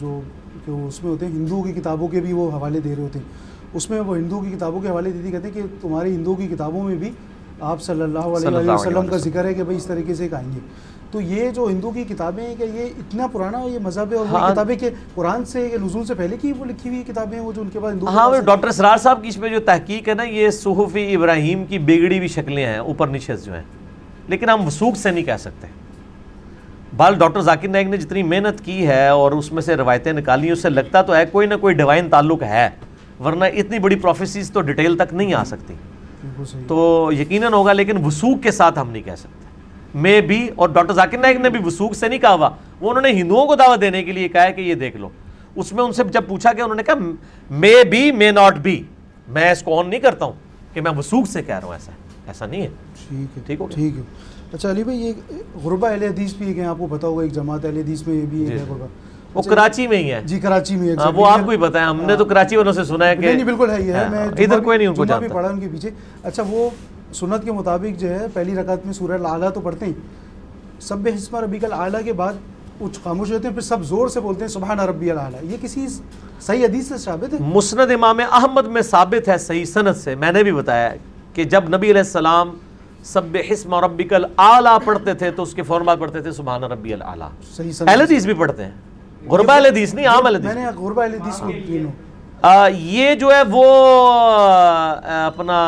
جو 0.00 0.20
کہ 0.66 0.70
اس 0.70 1.02
میں 1.04 1.12
ہوتے 1.12 1.26
ہیں 1.26 1.32
ہندوؤں 1.32 1.62
کی 1.62 1.72
کتابوں 1.72 2.08
کے 2.08 2.20
بھی 2.20 2.32
وہ 2.32 2.50
حوالے 2.50 2.80
دے 2.80 2.94
رہے 2.96 3.02
ہوتے 3.02 3.18
ہیں۔ 3.18 3.26
اس 3.74 3.90
میں 3.90 4.00
وہ 4.00 4.16
ہندوؤں 4.16 4.42
کی 4.42 4.50
کتابوں 4.50 4.80
کے 4.80 4.88
حوالے 4.88 5.10
دیتی 5.10 5.30
کہتے 5.30 5.48
ہیں 5.48 5.54
کہ 5.54 5.60
تمہاری 5.80 6.14
ہندوؤں 6.14 6.36
کی 6.36 6.48
کتابوں 6.48 6.82
میں 6.82 6.96
بھی 6.96 7.10
آپ 7.60 7.82
صلی 7.82 8.02
اللہ 8.02 8.18
علیہ 8.18 8.70
وسلم 8.70 9.06
کا۔ 9.06 9.16
ذکر 9.16 9.44
ہے 9.44 9.54
کہ 9.54 9.62
بھائی 9.62 9.76
اس 9.76 9.86
طریقے 9.86 10.14
سے 10.14 10.28
آئیں 10.32 10.48
گے۔ 10.54 10.58
تو 11.14 11.20
یہ 11.20 11.50
جو 11.50 11.66
ہندو 11.66 11.90
کی 11.90 12.04
کتابیں 12.04 12.46
ہیں 12.46 12.54
کہ 12.58 12.64
یہ 12.64 12.84
اتنا 12.98 13.26
پرانا 13.26 13.58
یہ 13.64 13.78
مذہب 13.78 14.12
ہے 14.12 14.16
اور 14.16 14.26
وہ 14.30 14.38
ہاں۔ 14.38 14.50
کتابیں 14.52 14.76
کہ 14.76 14.90
قرآن 15.14 15.44
سے 15.44 15.76
نزول 15.82 16.04
سے 16.04 16.14
پہلے 16.14 16.36
کی 16.36 16.52
وہ 16.52 16.64
لکھی 16.64 16.90
ہوئی 16.90 17.02
کتابیں 17.02 17.38
ہیں 17.38 17.44
وہ 17.44 17.52
جو 17.52 17.62
ان 17.62 17.68
کے 17.68 17.80
پاس 17.80 17.92
ہندو 17.94 18.06
ہاں 18.06 18.14
پاس 18.16 18.28
وہ 18.28 18.34
ہیں؟ 18.34 18.42
ڈاکٹر 18.42 18.68
اسرار 18.68 18.96
صاحب 18.96 19.22
کی 19.22 19.28
اس 19.28 19.40
پہ 19.40 19.48
جو 19.48 19.60
تحقیق 19.60 20.08
ہے 20.08 20.14
نا 20.14 20.22
یہ 20.22 20.50
صحفی 20.50 21.14
ابراہیم 21.14 21.64
کی 21.64 21.78
بگڑی 21.78 22.16
ہوئی 22.18 22.28
شکلیں 22.28 22.66
ہیں 22.66 22.78
اوپر 22.78 23.08
نشست 23.08 23.46
جو 23.46 23.54
ہیں۔ 23.54 23.62
لیکن 24.28 24.48
ہم 24.50 24.66
وسوخ 24.66 24.96
سے 24.96 25.10
نہیں 25.10 25.24
کہہ 25.24 25.36
سکتے۔ 25.38 25.66
بال 26.96 27.14
ڈاکٹر 27.14 27.40
ذاکر 27.40 27.68
نائک 27.68 27.86
نے 27.86 27.96
جتنی 27.96 28.22
محنت 28.22 28.64
کی 28.64 28.86
ہے 28.86 29.08
اور 29.08 29.32
اس 29.32 29.52
میں 29.52 29.62
سے 29.62 29.76
روایتیں 29.76 30.12
نکالی 30.12 30.50
اس 30.50 30.62
سے 30.62 30.70
لگتا 30.70 31.02
تو 31.02 31.16
ہے 31.16 31.26
کوئی 31.26 31.46
نہ 31.46 31.54
کوئی 31.54 31.74
ڈیوائن 31.74 32.08
تعلق 32.08 32.42
ہے 32.42 32.68
ورنہ 33.24 33.44
اتنی 33.44 33.78
بڑی 33.78 33.96
پروفیسیز 33.96 34.50
تو 34.50 34.60
ڈیٹیل 34.60 34.96
تک 34.96 35.14
نہیں 35.14 35.34
آ 35.34 35.44
سکتی۔ 35.44 35.74
تو 36.66 37.10
یقیناً 37.18 37.52
ہوگا 37.52 37.72
لیکن 37.72 38.04
وسوخ 38.04 38.42
کے 38.42 38.50
ساتھ 38.50 38.78
ہم 38.78 38.90
نہیں 38.90 39.02
کہہ 39.02 39.14
سکتے۔ 39.18 39.43
میں 39.94 40.20
بھی 40.20 40.48
اور 40.56 40.68
ڈاکٹر 40.68 40.92
ذاکر 40.94 41.18
نائک 41.18 41.36
نے 41.36 41.50
بھی 41.50 41.60
وسوخ 41.64 41.94
سے 41.94 42.08
نہیں 42.08 42.18
کہا 42.18 42.34
ہوا۔ 42.34 42.50
وہ 42.80 42.90
انہوں 42.90 43.02
نے 43.02 43.10
ہندوؤں 43.10 43.46
کو 43.46 43.54
دعوت 43.54 43.80
دینے 43.80 44.02
کے 44.02 44.12
لیے 44.12 44.28
کہا 44.28 44.42
ہے 44.42 44.52
کہ 44.52 44.60
یہ 44.60 44.74
دیکھ 44.74 44.96
لو۔ 44.96 45.08
اس 45.56 45.72
میں 45.72 45.84
ان 45.84 45.92
سے 45.92 46.02
جب 46.04 46.22
پوچھا 46.28 46.52
کہ 46.52 46.60
انہوں 46.62 46.74
نے 46.74 46.82
کہا 46.82 46.94
may 47.50 47.84
be 47.90 48.12
may 48.12 48.30
not 48.30 48.58
be 48.58 48.82
میں 49.28 49.50
اس 49.50 49.62
کو 49.62 49.80
آن 49.80 49.90
نہیں 49.90 50.00
کرتا 50.00 50.24
ہوں 50.24 50.32
کہ 50.72 50.80
میں 50.80 50.92
وسوخ 50.98 51.28
سے 51.28 51.42
کہہ 51.42 51.54
رہا 51.54 51.66
ہوں 51.66 51.72
ایسا۔ 51.72 51.92
ایسا 52.26 52.46
نہیں 52.46 52.62
ہے۔ 52.62 52.68
ٹھیک 53.08 53.38
ہے 53.38 53.42
ٹھیک 53.46 53.60
ہو 53.60 53.68
گیا؟ 53.68 53.74
ٹھیک 53.76 53.96
ہے۔ 53.96 54.02
اچھا 54.52 54.70
علی 54.70 54.84
بھائی 54.84 55.00
یہ 55.00 55.12
غربہ 55.64 55.88
اہل 55.88 56.02
حدیث 56.02 56.34
بھی 56.34 56.46
ایک 56.46 56.58
ہے 56.58 56.64
آپ 56.64 56.78
کو 56.78 56.86
پتا 56.86 57.06
ہوگا 57.06 57.22
ایک 57.22 57.32
جماعت 57.32 57.64
اہل 57.64 57.76
حدیث 57.76 58.06
میں 58.06 58.14
یہ 58.16 58.26
بھی 58.26 58.38
ایک 58.38 58.48
جی 58.48 58.54
ہے 58.54 58.58
جی۔ 58.58 58.64
غربہ 58.70 58.86
وہ 59.34 59.40
اچھا، 59.40 59.50
کراچی 59.50 59.86
میں 59.86 59.98
ہی 59.98 60.12
ہے 60.12 60.20
جی 60.24 60.40
کراچی 60.40 60.76
میں 60.76 60.96
ہاں، 60.96 61.12
وہ 61.14 61.26
آپ 61.26 61.40
کو 61.44 61.50
ہی 61.50 61.56
پتا 61.56 61.80
ہے۔ 61.80 61.84
ہم 61.84 62.00
نے 62.00 62.16
تو 62.16 62.24
کراچی 62.24 62.56
والوں 62.56 62.72
سے 62.72 62.84
سنا 62.84 63.08
ہے 63.08 63.16
کہ 63.16 63.32
نہیں 63.34 63.44
بالکل 63.44 63.70
ہے 63.70 63.82
یہ 63.82 63.92
ہے 63.92 64.04
ہاں، 64.04 64.10
میں 64.10 64.24
ادھر 64.24 64.46
کوئی 64.46 64.62
بھی- 64.64 64.78
نہیں 64.78 64.88
ان 64.88 64.94
کو 64.94 65.02
بھی 65.02 65.08
جانتا۔ 65.08 65.34
پڑھا 65.34 65.48
ان 65.48 65.60
کے 65.60 65.68
پیچھے۔ 65.72 65.90
اچھا 66.22 66.42
وہ 66.48 66.70
سنت 67.14 67.44
کے 67.44 67.52
مطابق 67.52 68.00
جو 68.00 68.08
ہے 68.08 68.26
پہلی 68.32 68.54
رکعت 68.54 68.84
میں 68.84 68.92
سورہ 68.92 69.18
اعلیٰ 69.24 69.52
تو 69.52 69.60
پڑھتے 69.60 69.86
ہیں۔ 69.86 69.92
سب 70.80 71.08
حسمہ 71.14 71.40
ربی 71.40 71.58
کا 71.58 71.76
اعلیٰ 71.76 72.00
کے 72.04 72.12
بعد 72.12 72.32
کچھ 72.78 72.98
خاموش 73.04 73.32
ہوتے 73.32 73.48
ہیں 73.48 73.54
پھر 73.54 73.62
سب 73.62 73.82
زور 73.82 74.08
سے 74.08 74.20
بولتے 74.20 74.40
ہیں 74.40 74.48
سبحان 74.48 74.80
ربی 74.80 75.10
اعلیٰ 75.10 75.42
یہ 75.42 75.56
کسی 75.60 75.86
صحیح 76.40 76.64
حدیث 76.64 76.88
سے 76.88 76.98
ثابت 76.98 77.34
ہے؟ 77.34 77.38
مسند 77.40 77.90
امام 77.90 78.20
احمد 78.32 78.66
میں 78.66 78.82
ثابت 78.82 79.28
ہے 79.28 79.38
صحیح 79.38 79.64
سند 79.64 79.96
سے۔ 79.96 80.14
میں 80.14 80.32
نے 80.32 80.42
بھی 80.42 80.52
بتایا 80.52 80.90
ہے 80.92 80.98
کہ 81.34 81.44
جب 81.44 81.68
نبی 81.68 81.90
علیہ 81.90 82.00
السلام 82.00 82.56
سب 83.04 83.36
حسم 83.52 83.74
ربک 83.74 84.12
الاعلیٰ 84.12 84.78
پڑھتے 84.84 85.14
تھے 85.14 85.30
تو 85.30 85.42
اس 85.42 85.54
کے 85.54 85.62
فوراً 85.62 85.86
بعد 85.86 85.96
پڑھتے 86.00 86.20
تھے 86.20 86.32
سبحان 86.32 86.64
ربی 86.64 86.92
الاعلیٰ 86.92 87.28
صحیح 87.56 87.68
اہل 87.68 87.72
سنت 87.72 88.00
حدیث 88.00 88.24
بھی 88.24 88.34
پڑھتے 88.34 88.64
ہیں۔ 88.64 89.28
غربہ 89.30 89.52
اہل 89.52 89.66
حدیث 89.66 89.94
نہیں 89.94 90.06
عام 90.06 90.26
اہل 90.26 90.40
میں 90.42 90.52
حدیث 90.52 90.64
نے 90.64 90.84
غربہ 90.84 91.02
اہل 91.02 91.14
حدیث 91.14 91.38
کو 91.38 91.52
تینوں 91.66 91.92
یہ 92.74 93.14
جو 93.14 93.30
ہے 93.30 93.42
وہ 93.50 93.64
اپنا 95.26 95.58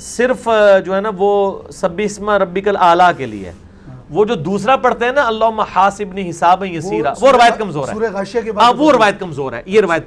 صرف 0.00 0.48
جو 0.84 0.94
ہے 0.94 1.00
نا 1.00 1.10
وہ 1.16 1.58
سب 1.72 1.88
اسم 2.04 2.30
ربک 2.30 2.68
الاعلیٰ 2.68 3.10
کے 3.16 3.26
لیے۔ 3.26 3.52
وہ 4.10 4.24
جو 4.24 4.34
دوسرا 4.34 4.76
پڑھتے 4.76 5.04
ہیں 5.04 5.12
نا 5.12 5.26
اللہ 5.26 5.60
حاسبنی 5.74 6.30
حساب 6.30 6.64
یسیرا 6.64 7.12
وہ 7.20 7.32
روایت 7.32 7.58
کمزور 7.58 7.88
ہے۔ 7.88 8.08
ہاں 8.56 8.72
وہ 8.76 8.92
روایت 8.92 9.20
کمزور 9.20 9.52
ہے۔ 9.52 9.62
یہ 9.66 9.80
روایت 9.80 10.04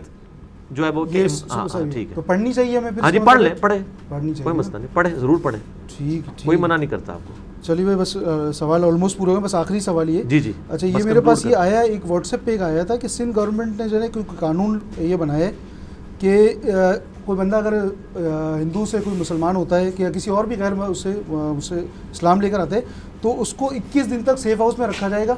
جو 0.71 0.85
ہے 0.85 0.89
وہ 0.89 1.05
ہاں 1.51 1.67
ہاں، 1.73 1.91
ٹھیک 1.93 2.15
تو 2.15 2.21
ہے 2.21 2.25
پڑھنی 2.27 2.53
چاہیے 2.53 2.77
ہمیں 2.77 2.91
پھر 2.91 3.03
ہاں 3.03 3.11
جی 3.11 3.19
پڑھ 3.19 3.41
لیں 3.41 3.53
پڑھیں۔ 3.61 3.79
پڑھنی 4.09 4.29
چاہیے۔ 4.29 4.43
کوئی 4.43 4.55
مسئلہ 4.55 4.77
نہیں 4.77 4.95
پڑھیں 4.95 5.15
ضرور 5.15 5.37
پڑھیں۔ 5.41 5.59
ٹھیک 5.97 6.45
کوئی 6.45 6.57
منع 6.57 6.75
نہیں 6.75 6.89
کرتا 6.89 7.13
آپ 7.13 7.27
کو۔ 7.27 7.33
چلیے 7.63 7.85
بھائی 7.85 7.97
بس 7.97 8.17
سوال 8.53 8.83
آلموسٹ 8.83 9.17
پورے 9.17 9.31
ہوئے 9.31 9.41
بس 9.43 9.55
آخری 9.55 9.79
سوال 9.79 10.09
یہ۔ 10.09 10.23
جی 10.23 10.39
جی۔ 10.39 10.51
اچھا 10.69 10.87
یہ 10.87 11.03
میرے 11.03 11.21
پاس 11.21 11.45
یہ 11.45 11.55
آیا 11.55 11.79
ایک 11.79 12.11
واٹس 12.11 12.33
ایپ 12.33 12.45
پہ 12.45 12.51
ایک 12.51 12.61
آیا 12.61 12.83
تھا 12.83 12.95
کہ 12.95 13.07
سندھ 13.07 13.35
گورنمنٹ 13.35 13.81
نے 13.81 13.87
جو 13.89 14.01
ہے 14.01 14.07
کوئی 14.07 14.25
قانون 14.39 14.79
یہ 14.97 15.15
بنایا 15.15 15.45
ہے 15.45 15.51
کہ 16.19 16.53
کوئی 17.25 17.39
بندہ 17.39 17.55
اگر 17.55 17.73
ہندو 18.61 18.85
سے 18.85 18.97
کوئی 19.03 19.15
مسلمان 19.15 19.55
ہوتا 19.55 19.79
ہے 19.79 19.91
کہ 19.91 20.03
یا 20.03 20.11
کسی 20.11 20.31
اور 20.31 20.45
بھی 20.45 20.55
غیر 20.59 20.71
اس 20.71 21.03
سے 21.03 21.09
آ، 21.09 21.53
اس 21.57 21.65
سے 21.65 21.75
اسلام 22.11 22.41
لے 22.41 22.49
کر 22.49 22.59
آتا 22.59 22.75
ہے 22.75 22.81
تو 23.21 23.41
اس 23.41 23.53
کو 23.53 23.65
اکیس 23.65 24.09
دن 24.09 24.23
تک 24.23 24.39
سیف 24.39 24.59
ہاؤس 24.59 24.79
میں 24.79 24.87
رکھا 24.87 25.09
جائے 25.09 25.27
گا۔ 25.27 25.35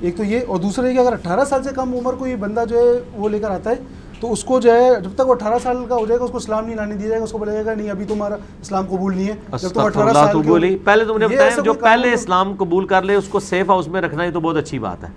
ایک 0.00 0.16
تو 0.16 0.24
یہ 0.24 0.40
اور 0.48 0.58
دوسرا 0.58 0.88
یہ 0.88 0.94
کہ 0.94 0.98
اگر 0.98 1.12
اٹھارہ 1.12 1.44
سال 1.44 1.62
سے 1.62 1.70
کم 1.74 1.94
عمر 1.94 2.14
کوئی 2.14 2.36
بندہ 2.36 2.64
جو 2.68 2.76
ہے 2.78 3.00
وہ 3.14 3.28
لے 3.28 3.38
کر 3.38 3.50
آتا 3.50 3.70
ہے 3.70 3.74
تو 4.20 4.32
اس 4.32 4.44
کو 4.44 4.60
جو 4.60 4.72
ہے 4.72 5.00
جب 5.00 5.10
تک 5.14 5.26
وہ 5.26 5.32
اٹھارہ 5.32 5.54
سال 5.62 5.76
کا 5.88 5.94
ہو 5.94 6.06
جائے 6.06 6.18
گا 6.18 6.24
اس 6.24 6.30
کو 6.30 6.36
اسلام 6.36 6.66
نہیں 6.66 6.76
لانے 6.76 6.94
دیا 6.94 7.08
جائے 7.08 7.18
گا 7.20 7.24
اس 7.24 7.32
کو 7.32 7.38
بولا 7.38 7.52
جائے 7.52 7.64
گا 7.66 7.74
نہیں 7.74 7.90
ابھی 7.90 8.04
تمہارا 8.04 8.34
اسلام 8.34 8.84
قبول 8.86 9.16
نہیں 9.16 9.28
ہے۔ 9.28 9.58
جب 9.62 9.68
تم 9.68 9.80
اٹھارہ 9.80 10.12
سال 10.12 10.36
بولی۔ 10.36 10.76
پہلے 10.76 11.04
تم 11.04 11.18
نے 11.18 11.24
یہ 11.30 11.36
بتایا 11.36 11.60
جو 11.64 11.74
پہلے 11.74 12.12
اسلام 12.12 12.54
قبول 12.58 12.86
کر 12.86 13.02
لے 13.02 13.14
اس 13.14 13.28
کو 13.28 13.40
سیف 13.40 13.68
ہاؤس 13.68 13.88
میں 13.88 14.00
رکھنا 14.00 14.24
یہ 14.24 14.30
تو 14.30 14.40
بہت 14.40 14.56
اچھی 14.56 14.78
بات 14.78 15.04
ہے۔ 15.04 15.08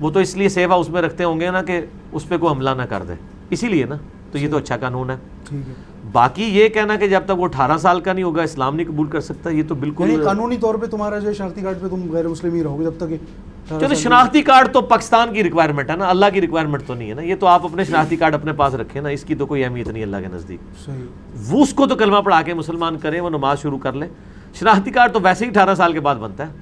وہ 0.00 0.10
تو 0.10 0.20
اس 0.20 0.36
لیے 0.36 0.48
سیف 0.48 0.70
ہاؤس 0.70 0.88
میں 0.88 1.02
رکھتے 1.02 1.24
ہوں 1.24 1.40
گے 1.40 1.50
نا 1.50 1.62
کہ 1.62 1.80
اس 2.12 2.28
پہ 2.28 2.38
کوئی 2.38 2.54
حملہ 2.54 2.70
نہ 2.70 2.82
کر 2.82 3.02
دے۔ 3.08 3.14
اسی 3.50 3.68
لیے 3.68 3.84
نا 3.84 3.96
تو 4.32 4.38
یہ 4.38 4.50
تو 4.50 4.56
اچھا 4.56 4.76
قانون 4.76 5.10
ہے۔ 5.10 5.16
ہے۔ 5.52 5.72
باقی 6.12 6.44
یہ 6.44 6.68
کہنا 6.68 6.96
کہ 6.96 7.08
جب 7.08 7.20
تک 7.24 7.38
وہ 7.38 7.44
اٹھارہ 7.44 7.76
سال 7.78 8.00
کا 8.00 8.12
نہیں 8.12 8.24
ہوگا 8.24 8.42
اسلام 8.42 8.76
نہیں 8.76 8.86
قبول 8.86 9.06
کر 9.06 9.20
سکتا 9.20 9.50
یہ 9.50 9.62
تو 9.68 9.74
بالکل 9.74 10.10
یعنی 10.10 10.24
قانونی 10.24 10.56
طور 10.56 10.74
پہ 10.74 10.86
تمہارا 10.86 11.18
جو 11.18 11.28
ہے 11.28 11.34
شناختی 11.34 11.60
کارڈ 11.60 11.80
پہ 11.80 11.88
تم 11.88 12.10
غیر 12.12 12.28
مسلم 12.28 12.54
ہی 12.54 12.62
رہو 12.62 12.78
گے 12.78 12.84
جب 12.84 12.92
تک 12.98 13.12
چلو 13.80 13.94
شناختی 13.94 14.42
کارڈ 14.42 14.72
تو 14.72 14.80
پاکستان 14.80 15.34
کی 15.34 15.44
ریکوائرمنٹ 15.44 15.90
ہے 15.90 15.96
نا 15.96 16.08
اللہ 16.08 16.26
کی 16.34 16.40
ریکوائرمنٹ 16.40 16.86
تو 16.86 16.94
نہیں 16.94 17.08
ہے 17.10 17.14
نا۔ 17.14 17.22
یہ 17.22 17.34
تو 17.40 17.46
آپ 17.46 17.64
اپنے 17.64 17.84
شناختی 17.84 18.16
کارڈ 18.16 18.34
اپنے 18.34 18.52
پاس 18.52 18.74
رکھیں 18.74 19.02
نا 19.02 19.08
اس 19.08 19.24
کی 19.24 19.34
تو 19.34 19.46
کوئی 19.46 19.64
اہمیت 19.64 19.88
نہیں 19.88 20.02
اللہ 20.02 20.16
کے 20.16 20.28
نزدیک۔ 20.34 20.90
وہ 21.48 21.62
اس 21.62 21.74
کو 21.74 21.86
تو 21.86 21.96
کلمہ 21.96 22.16
پڑھا 22.16 22.42
کے 22.42 22.54
مسلمان 22.54 22.98
کریں 22.98 23.20
وہ 23.20 23.30
نماز 23.30 23.62
شروع 23.62 23.78
کر 23.78 23.92
لیں۔ 23.92 24.08
شناختی 24.54 24.90
کارڈ 24.90 25.12
تو 25.12 25.20
ویسے 25.22 25.44
ہی 25.44 25.50
اٹھارہ 25.50 25.74
سال 25.74 25.92
کے 25.92 26.00
بعد 26.00 26.16
بنتا 26.16 26.46
ہے۔ 26.46 26.52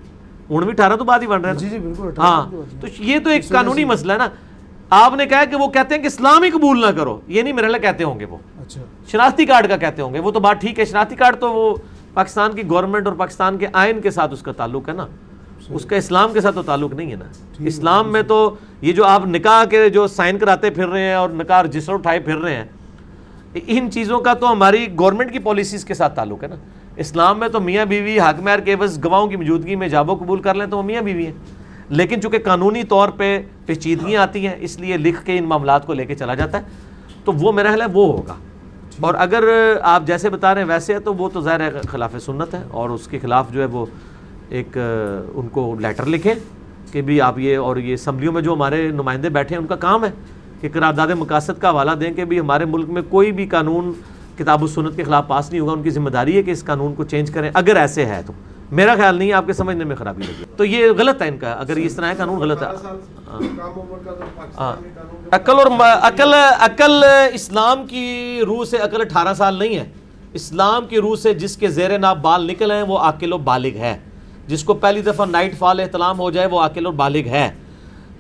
ان 0.51 0.63
بھی 0.63 0.71
اٹھارہ 0.71 0.97
تو 0.97 1.05
بعد 1.05 1.19
ہی 1.19 1.27
بن 1.27 1.45
ہیں 1.45 1.53
نا۔ 1.53 1.59
جی 1.59 1.69
جی 1.69 1.79
بالکل 1.79 2.11
ہاں۔ 2.19 2.51
تو 2.81 2.87
یہ 2.99 3.19
تو 3.19 3.31
ایک 3.31 3.49
قانونی 3.49 3.85
مسئلہ 3.85 4.13
ہے 4.13 4.19
نا۔ 4.19 4.29
آپ 4.91 5.15
نے 5.15 5.27
کہا 5.27 5.45
کہ 5.45 5.57
وہ 5.57 5.69
کہتے 5.69 5.95
ہیں 5.95 6.03
کہ 6.03 6.07
اسلام 6.07 6.43
ہی 6.43 6.51
قبول 6.51 6.81
نہ 6.81 6.87
کرو 6.87 7.21
یہ 7.27 7.43
نہیں 7.43 7.53
میرے 7.53 7.79
کہتے 7.79 8.05
ہوں 8.05 8.21
گے 8.21 8.25
وہ۔ 8.25 8.37
اچھا۔ 8.61 8.81
شناختی 9.07 9.47
کارڈ 9.47 9.69
کا 9.69 9.77
کہتے 9.77 10.03
ہوں 10.03 10.15
گے۔ 10.15 10.19
وہ 10.21 10.31
تو 10.31 10.41
بات 10.41 10.61
ٹھیک 10.61 10.79
ہے 10.79 10.85
شناختی 10.85 11.17
کارڈ 11.17 11.37
تو 11.41 11.53
وہ 11.53 11.77
پاکستان 12.15 12.53
کی 12.53 12.63
گورنمنٹ 12.69 13.07
اور 13.07 13.15
پاکستان 13.15 13.59
کے 13.59 13.67
آئین 13.73 14.01
کے 14.01 14.11
ساتھ 14.11 14.33
اس 14.33 14.43
کا 14.43 14.53
تعلق 14.53 14.89
ہے 14.89 14.95
نا۔ 14.95 15.07
اس 15.71 15.85
کا 15.85 15.97
اسلام 15.97 16.33
کے 16.33 16.41
ساتھ 16.41 16.55
تو 16.55 16.63
تعلق 16.63 16.93
نہیں 16.93 17.11
ہے 17.11 17.17
نا۔ 17.17 17.25
اسلام 17.59 18.13
میں 18.13 18.23
تو 18.23 18.55
یہ 18.81 18.93
جو 18.93 19.05
آپ 19.05 19.27
نکاح 19.27 19.65
کے 19.65 19.89
جو 19.89 20.07
سائن 20.07 20.39
کراتے 20.39 20.71
پھر 20.71 20.89
رہے 20.89 21.03
ہیں 21.03 21.15
اور 21.15 21.31
نکاح 21.31 21.63
رجسٹر 21.63 21.93
اٹھائے 21.93 22.21
پھر 22.21 22.37
رہے 22.37 22.55
ہیں 22.55 22.65
ان 23.67 23.91
چیزوں 23.91 24.21
کا 24.21 24.35
تو 24.35 24.53
ہماری 24.53 24.87
گورنمنٹ 24.99 25.33
کی 25.33 25.39
پالیسیز 25.39 25.85
کے 25.85 25.95
ساتھ 25.95 26.17
تعلق 26.17 26.43
ہے 26.43 26.49
نا۔ 26.49 26.57
اسلام 26.97 27.39
میں 27.39 27.49
تو 27.49 27.61
میاں 27.61 27.85
بیوی 27.85 28.21
حق 28.21 28.41
مہر 28.41 28.61
کے 28.61 28.77
بس 28.77 29.05
گواہوں 29.05 29.27
کی 29.27 29.37
موجودگی 29.37 29.77
میں 29.77 29.89
جابو 29.89 30.15
قبول 30.15 30.43
کر 30.43 30.55
لیں 30.55 30.67
تو 30.67 30.77
وہ 30.77 30.83
میاں 30.83 31.03
بیوی 31.03 31.27
ہیں۔ 31.27 31.58
لیکن 31.89 32.21
چونکہ 32.23 32.39
قانونی 32.45 32.85
طور 32.85 33.09
پہ 33.09 33.43
پیچیدگیاں 33.67 34.23
آتی 34.23 34.47
ہیں، 34.47 34.55
اس 34.61 34.81
لیے 34.81 34.97
لکھ 34.97 35.25
کے 35.25 35.39
ان 35.39 35.45
معاملات 35.45 35.87
کو 35.87 35.95
لے 35.95 36.05
کے 36.05 36.15
چلا 36.15 36.35
جاتا 36.35 36.59
ہے، 36.59 36.63
تو 37.25 37.33
وہ 37.33 37.53
میرا 37.53 37.69
خیال 37.69 37.81
ہے 37.81 37.87
وہ 37.93 38.17
ہوگا۔ 38.17 38.35
اور 39.01 39.15
اگر 39.19 39.45
آپ 39.83 40.03
جیسے 40.07 40.31
بتا 40.31 40.55
رہے 40.55 40.63
ہیں 40.63 40.69
ویسے 40.69 40.95
ہے، 40.95 40.99
تو 40.99 41.15
وہ 41.15 41.29
تو 41.29 41.41
ظاہر 41.41 41.61
ہے 41.61 41.71
خلاف 41.89 42.17
سنت 42.21 42.55
ہے۔ 42.55 42.63
اور 42.71 42.91
اس 42.91 43.09
کے 43.09 43.19
خلاف 43.19 43.51
جو 43.51 43.61
ہے 43.61 43.67
وہ 43.67 43.87
ایک، 44.49 44.79
ان 45.35 45.49
کو 45.49 45.77
لیٹر 45.81 46.07
لکھیں 46.07 46.35
کہ 46.93 47.03
بھی 47.03 47.21
آپ 47.21 47.39
یہ 47.39 47.59
اور 47.59 47.77
یہ 47.77 47.95
اسمبلیوں 47.95 48.33
میں 48.33 48.43
جو 48.43 48.53
ہمارے 48.53 48.91
نمائندے 48.91 49.29
بیٹھے 49.29 49.55
ہیں، 49.55 49.61
ان 49.63 49.69
کا 49.69 49.77
کام 49.77 50.05
ہے 50.05 50.11
کہ 50.61 50.69
قرارداد 50.73 51.09
مقاصد 51.09 51.61
کا 51.61 51.71
حوالہ 51.71 51.91
دیں 51.91 52.11
کہ 52.11 52.25
بھی 52.25 52.41
ہمارے 52.41 52.65
ملک 52.65 52.89
میں 52.89 53.03
کوئی 53.09 53.33
بھی 53.33 53.47
قانون 53.47 53.93
کتاب 54.39 54.63
و 54.63 54.67
سنت 54.67 54.97
کے 54.97 55.05
خلاف 55.05 55.29
پاس 55.29 55.51
نہیں 55.51 55.61
ہوگا۔ 55.61 55.73
ان 55.73 55.83
کی 55.83 55.91
ذمہ 55.91 56.11
داری 56.11 56.37
ہے 56.37 56.43
کہ 56.43 56.51
اس 56.51 56.65
قانون 56.65 56.95
کو 56.95 57.05
چینج 57.05 57.31
کریں۔ 57.31 57.51
اگر 57.55 57.77
ایسے 57.77 58.07
ہے 58.07 58.21
تو۔ 58.27 58.33
میرا 58.71 58.95
خیال 58.97 59.15
نہیں 59.17 59.29
ہے، 59.29 59.35
آپ 59.35 59.47
کے 59.47 59.53
سمجھنے 59.53 59.85
میں 59.85 59.97
خرابی 59.97 60.23
لگی۔ 60.23 60.45
تو 60.57 60.65
یہ 60.65 60.87
غلط 60.99 61.23
ہے 61.23 61.29
ان 61.29 61.39
کا، 61.39 61.53
اگر 61.53 61.77
اس 61.77 61.95
طرح 61.95 62.07
ہے 62.07 62.15
قانون 62.19 62.39
غلط 62.39 62.63
ہے۔ 62.63 62.69
عقل 65.31 65.53
اور 65.53 65.67
عقل 66.03 66.35
عقل 66.35 67.05
اسلام 67.33 67.87
کی 67.87 68.41
روح 68.47 68.65
سے 68.65 68.79
عقل 68.79 69.01
اٹھارہ 69.01 69.35
سال 69.35 69.55
نہیں 69.55 69.77
ہے۔ 69.79 69.85
اسلام 70.33 70.87
کی 70.87 71.01
روح 71.01 71.17
سے 71.17 71.35
جس 71.35 71.57
کے 71.57 71.69
زیر 71.69 71.99
ناب 71.99 72.23
بال 72.23 72.47
نکل 72.47 72.71
ہیں، 72.71 72.83
وہ 72.83 72.99
عاقل 72.99 73.33
و 73.33 73.39
بالغ 73.39 73.77
ہے 73.77 73.97
جس 74.47 74.65
کو 74.65 74.75
پہلی 74.75 75.01
دفعہ 75.03 75.27
نائٹ 75.27 75.59
فال 75.59 75.81
احتلام 75.81 76.19
ہو 76.19 76.31
جائے، 76.31 76.47
وہ 76.47 76.61
عاقل 76.61 76.87
و 76.87 76.91
بالغ 76.93 77.29
ہے 77.29 77.51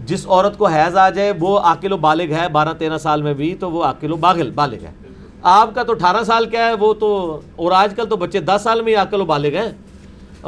جس 0.04 0.26
عورت 0.26 0.58
کو 0.58 0.66
حیض 0.66 0.96
آ 0.96 1.10
جائے، 1.10 1.32
وہ 1.40 1.58
عاقل 1.58 1.92
و 1.92 1.96
بالغ 1.96 2.32
ہے 2.32 2.48
بارہ 2.48 2.72
تیرہ 2.78 2.98
سال 2.98 3.22
میں 3.22 3.34
بھی 3.34 3.54
تو 3.54 3.70
وہ 3.70 3.84
عاقل 3.84 4.12
و 4.12 4.16
باغل، 4.16 4.50
بالغ 4.50 4.84
ہے 4.84 4.92
آپ 5.42 5.74
کا 5.74 5.82
تو 5.82 5.92
اٹھارہ 5.92 6.22
سال 6.24 6.44
کیا 6.46 6.66
ہے، 6.66 6.74
وہ 6.74 6.92
تو، 6.94 7.40
اور 7.56 7.72
آج 7.72 7.94
کل 7.96 8.06
تو 8.06 8.16
بچے 8.16 8.40
دس 8.40 8.60
سال 8.62 8.82
میں 8.82 8.92
ہی 8.92 8.96
عاقل 8.96 9.20
و 9.20 9.24
بالغ 9.24 9.56
ہیں۔ 9.56 9.70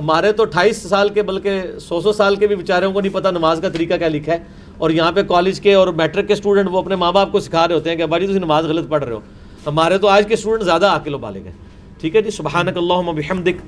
ہمارے 0.00 0.32
تو 0.32 0.42
اٹھائیس 0.42 0.76
سال 0.76 1.08
کے 1.08 1.22
بلکہ 1.22 1.62
سو 1.80 2.00
سو 2.00 2.12
سال 2.12 2.36
کے 2.36 2.46
بھی 2.46 2.56
بیچاروں 2.56 2.92
کو 2.92 3.00
نہیں 3.00 3.14
پتہ 3.14 3.28
نماز 3.28 3.60
کا 3.60 3.68
طریقہ 3.68 3.94
کیا 3.94 4.08
لکھا 4.08 4.32
ہے 4.32 4.38
اور 4.78 4.90
یہاں 4.90 5.12
پہ 5.12 5.22
کالج 5.22 5.60
کے 5.60 5.74
اور 5.74 5.88
میٹرک 5.88 6.26
کے 6.26 6.32
اسٹوڈنٹ 6.32 6.68
وہ 6.72 6.78
اپنے 6.78 6.96
ماں 6.96 7.12
باپ 7.12 7.32
کو 7.32 7.40
سکھا 7.40 7.68
رہے 7.68 7.74
ہوتے 7.74 7.90
ہیں 7.90 7.96
کہ 7.96 8.02
ابا 8.02 8.18
جی 8.18 8.26
تم 8.26 8.32
نماز 8.32 8.64
غلط 8.64 8.88
پڑھ 8.88 9.04
رہے 9.04 9.12
ہو۔ 9.12 9.20
ہمارے 9.66 9.98
تو 9.98 10.08
آج 10.08 10.28
کے 10.28 10.34
اسٹوڈنٹ 10.34 10.62
زیادہ 10.62 10.86
عاقل 10.86 11.14
و 11.14 11.18
بالغ 11.18 11.44
ہیں۔ 11.44 11.52
ٹھیک 12.00 12.16
ہے 12.16 12.22
جی؟ 12.22 12.30
سبحانک 12.30 12.76
اللہم 12.76 13.14
بحمدک۔ 13.14 13.60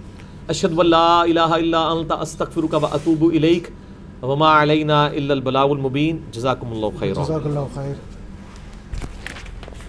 اشہد 0.48 0.78
و 0.78 0.82
لا 0.82 1.20
الہ 1.20 1.40
الا 1.40 1.88
انت، 1.88 2.12
استغفرک 2.12 2.74
و 2.82 2.86
اتوب 2.86 3.32
الیک۔ 3.34 3.68
وما 4.24 4.62
علینا 4.62 5.04
الا 5.04 5.34
البلاغ 5.34 5.70
المبین۔ 5.70 6.18
جزاکم 6.32 6.72
اللہ 6.72 6.98
خیرہ 7.00 7.24
جزاک 7.24 7.46
اللہ 7.46 7.60
خیر۔ 7.74 8.11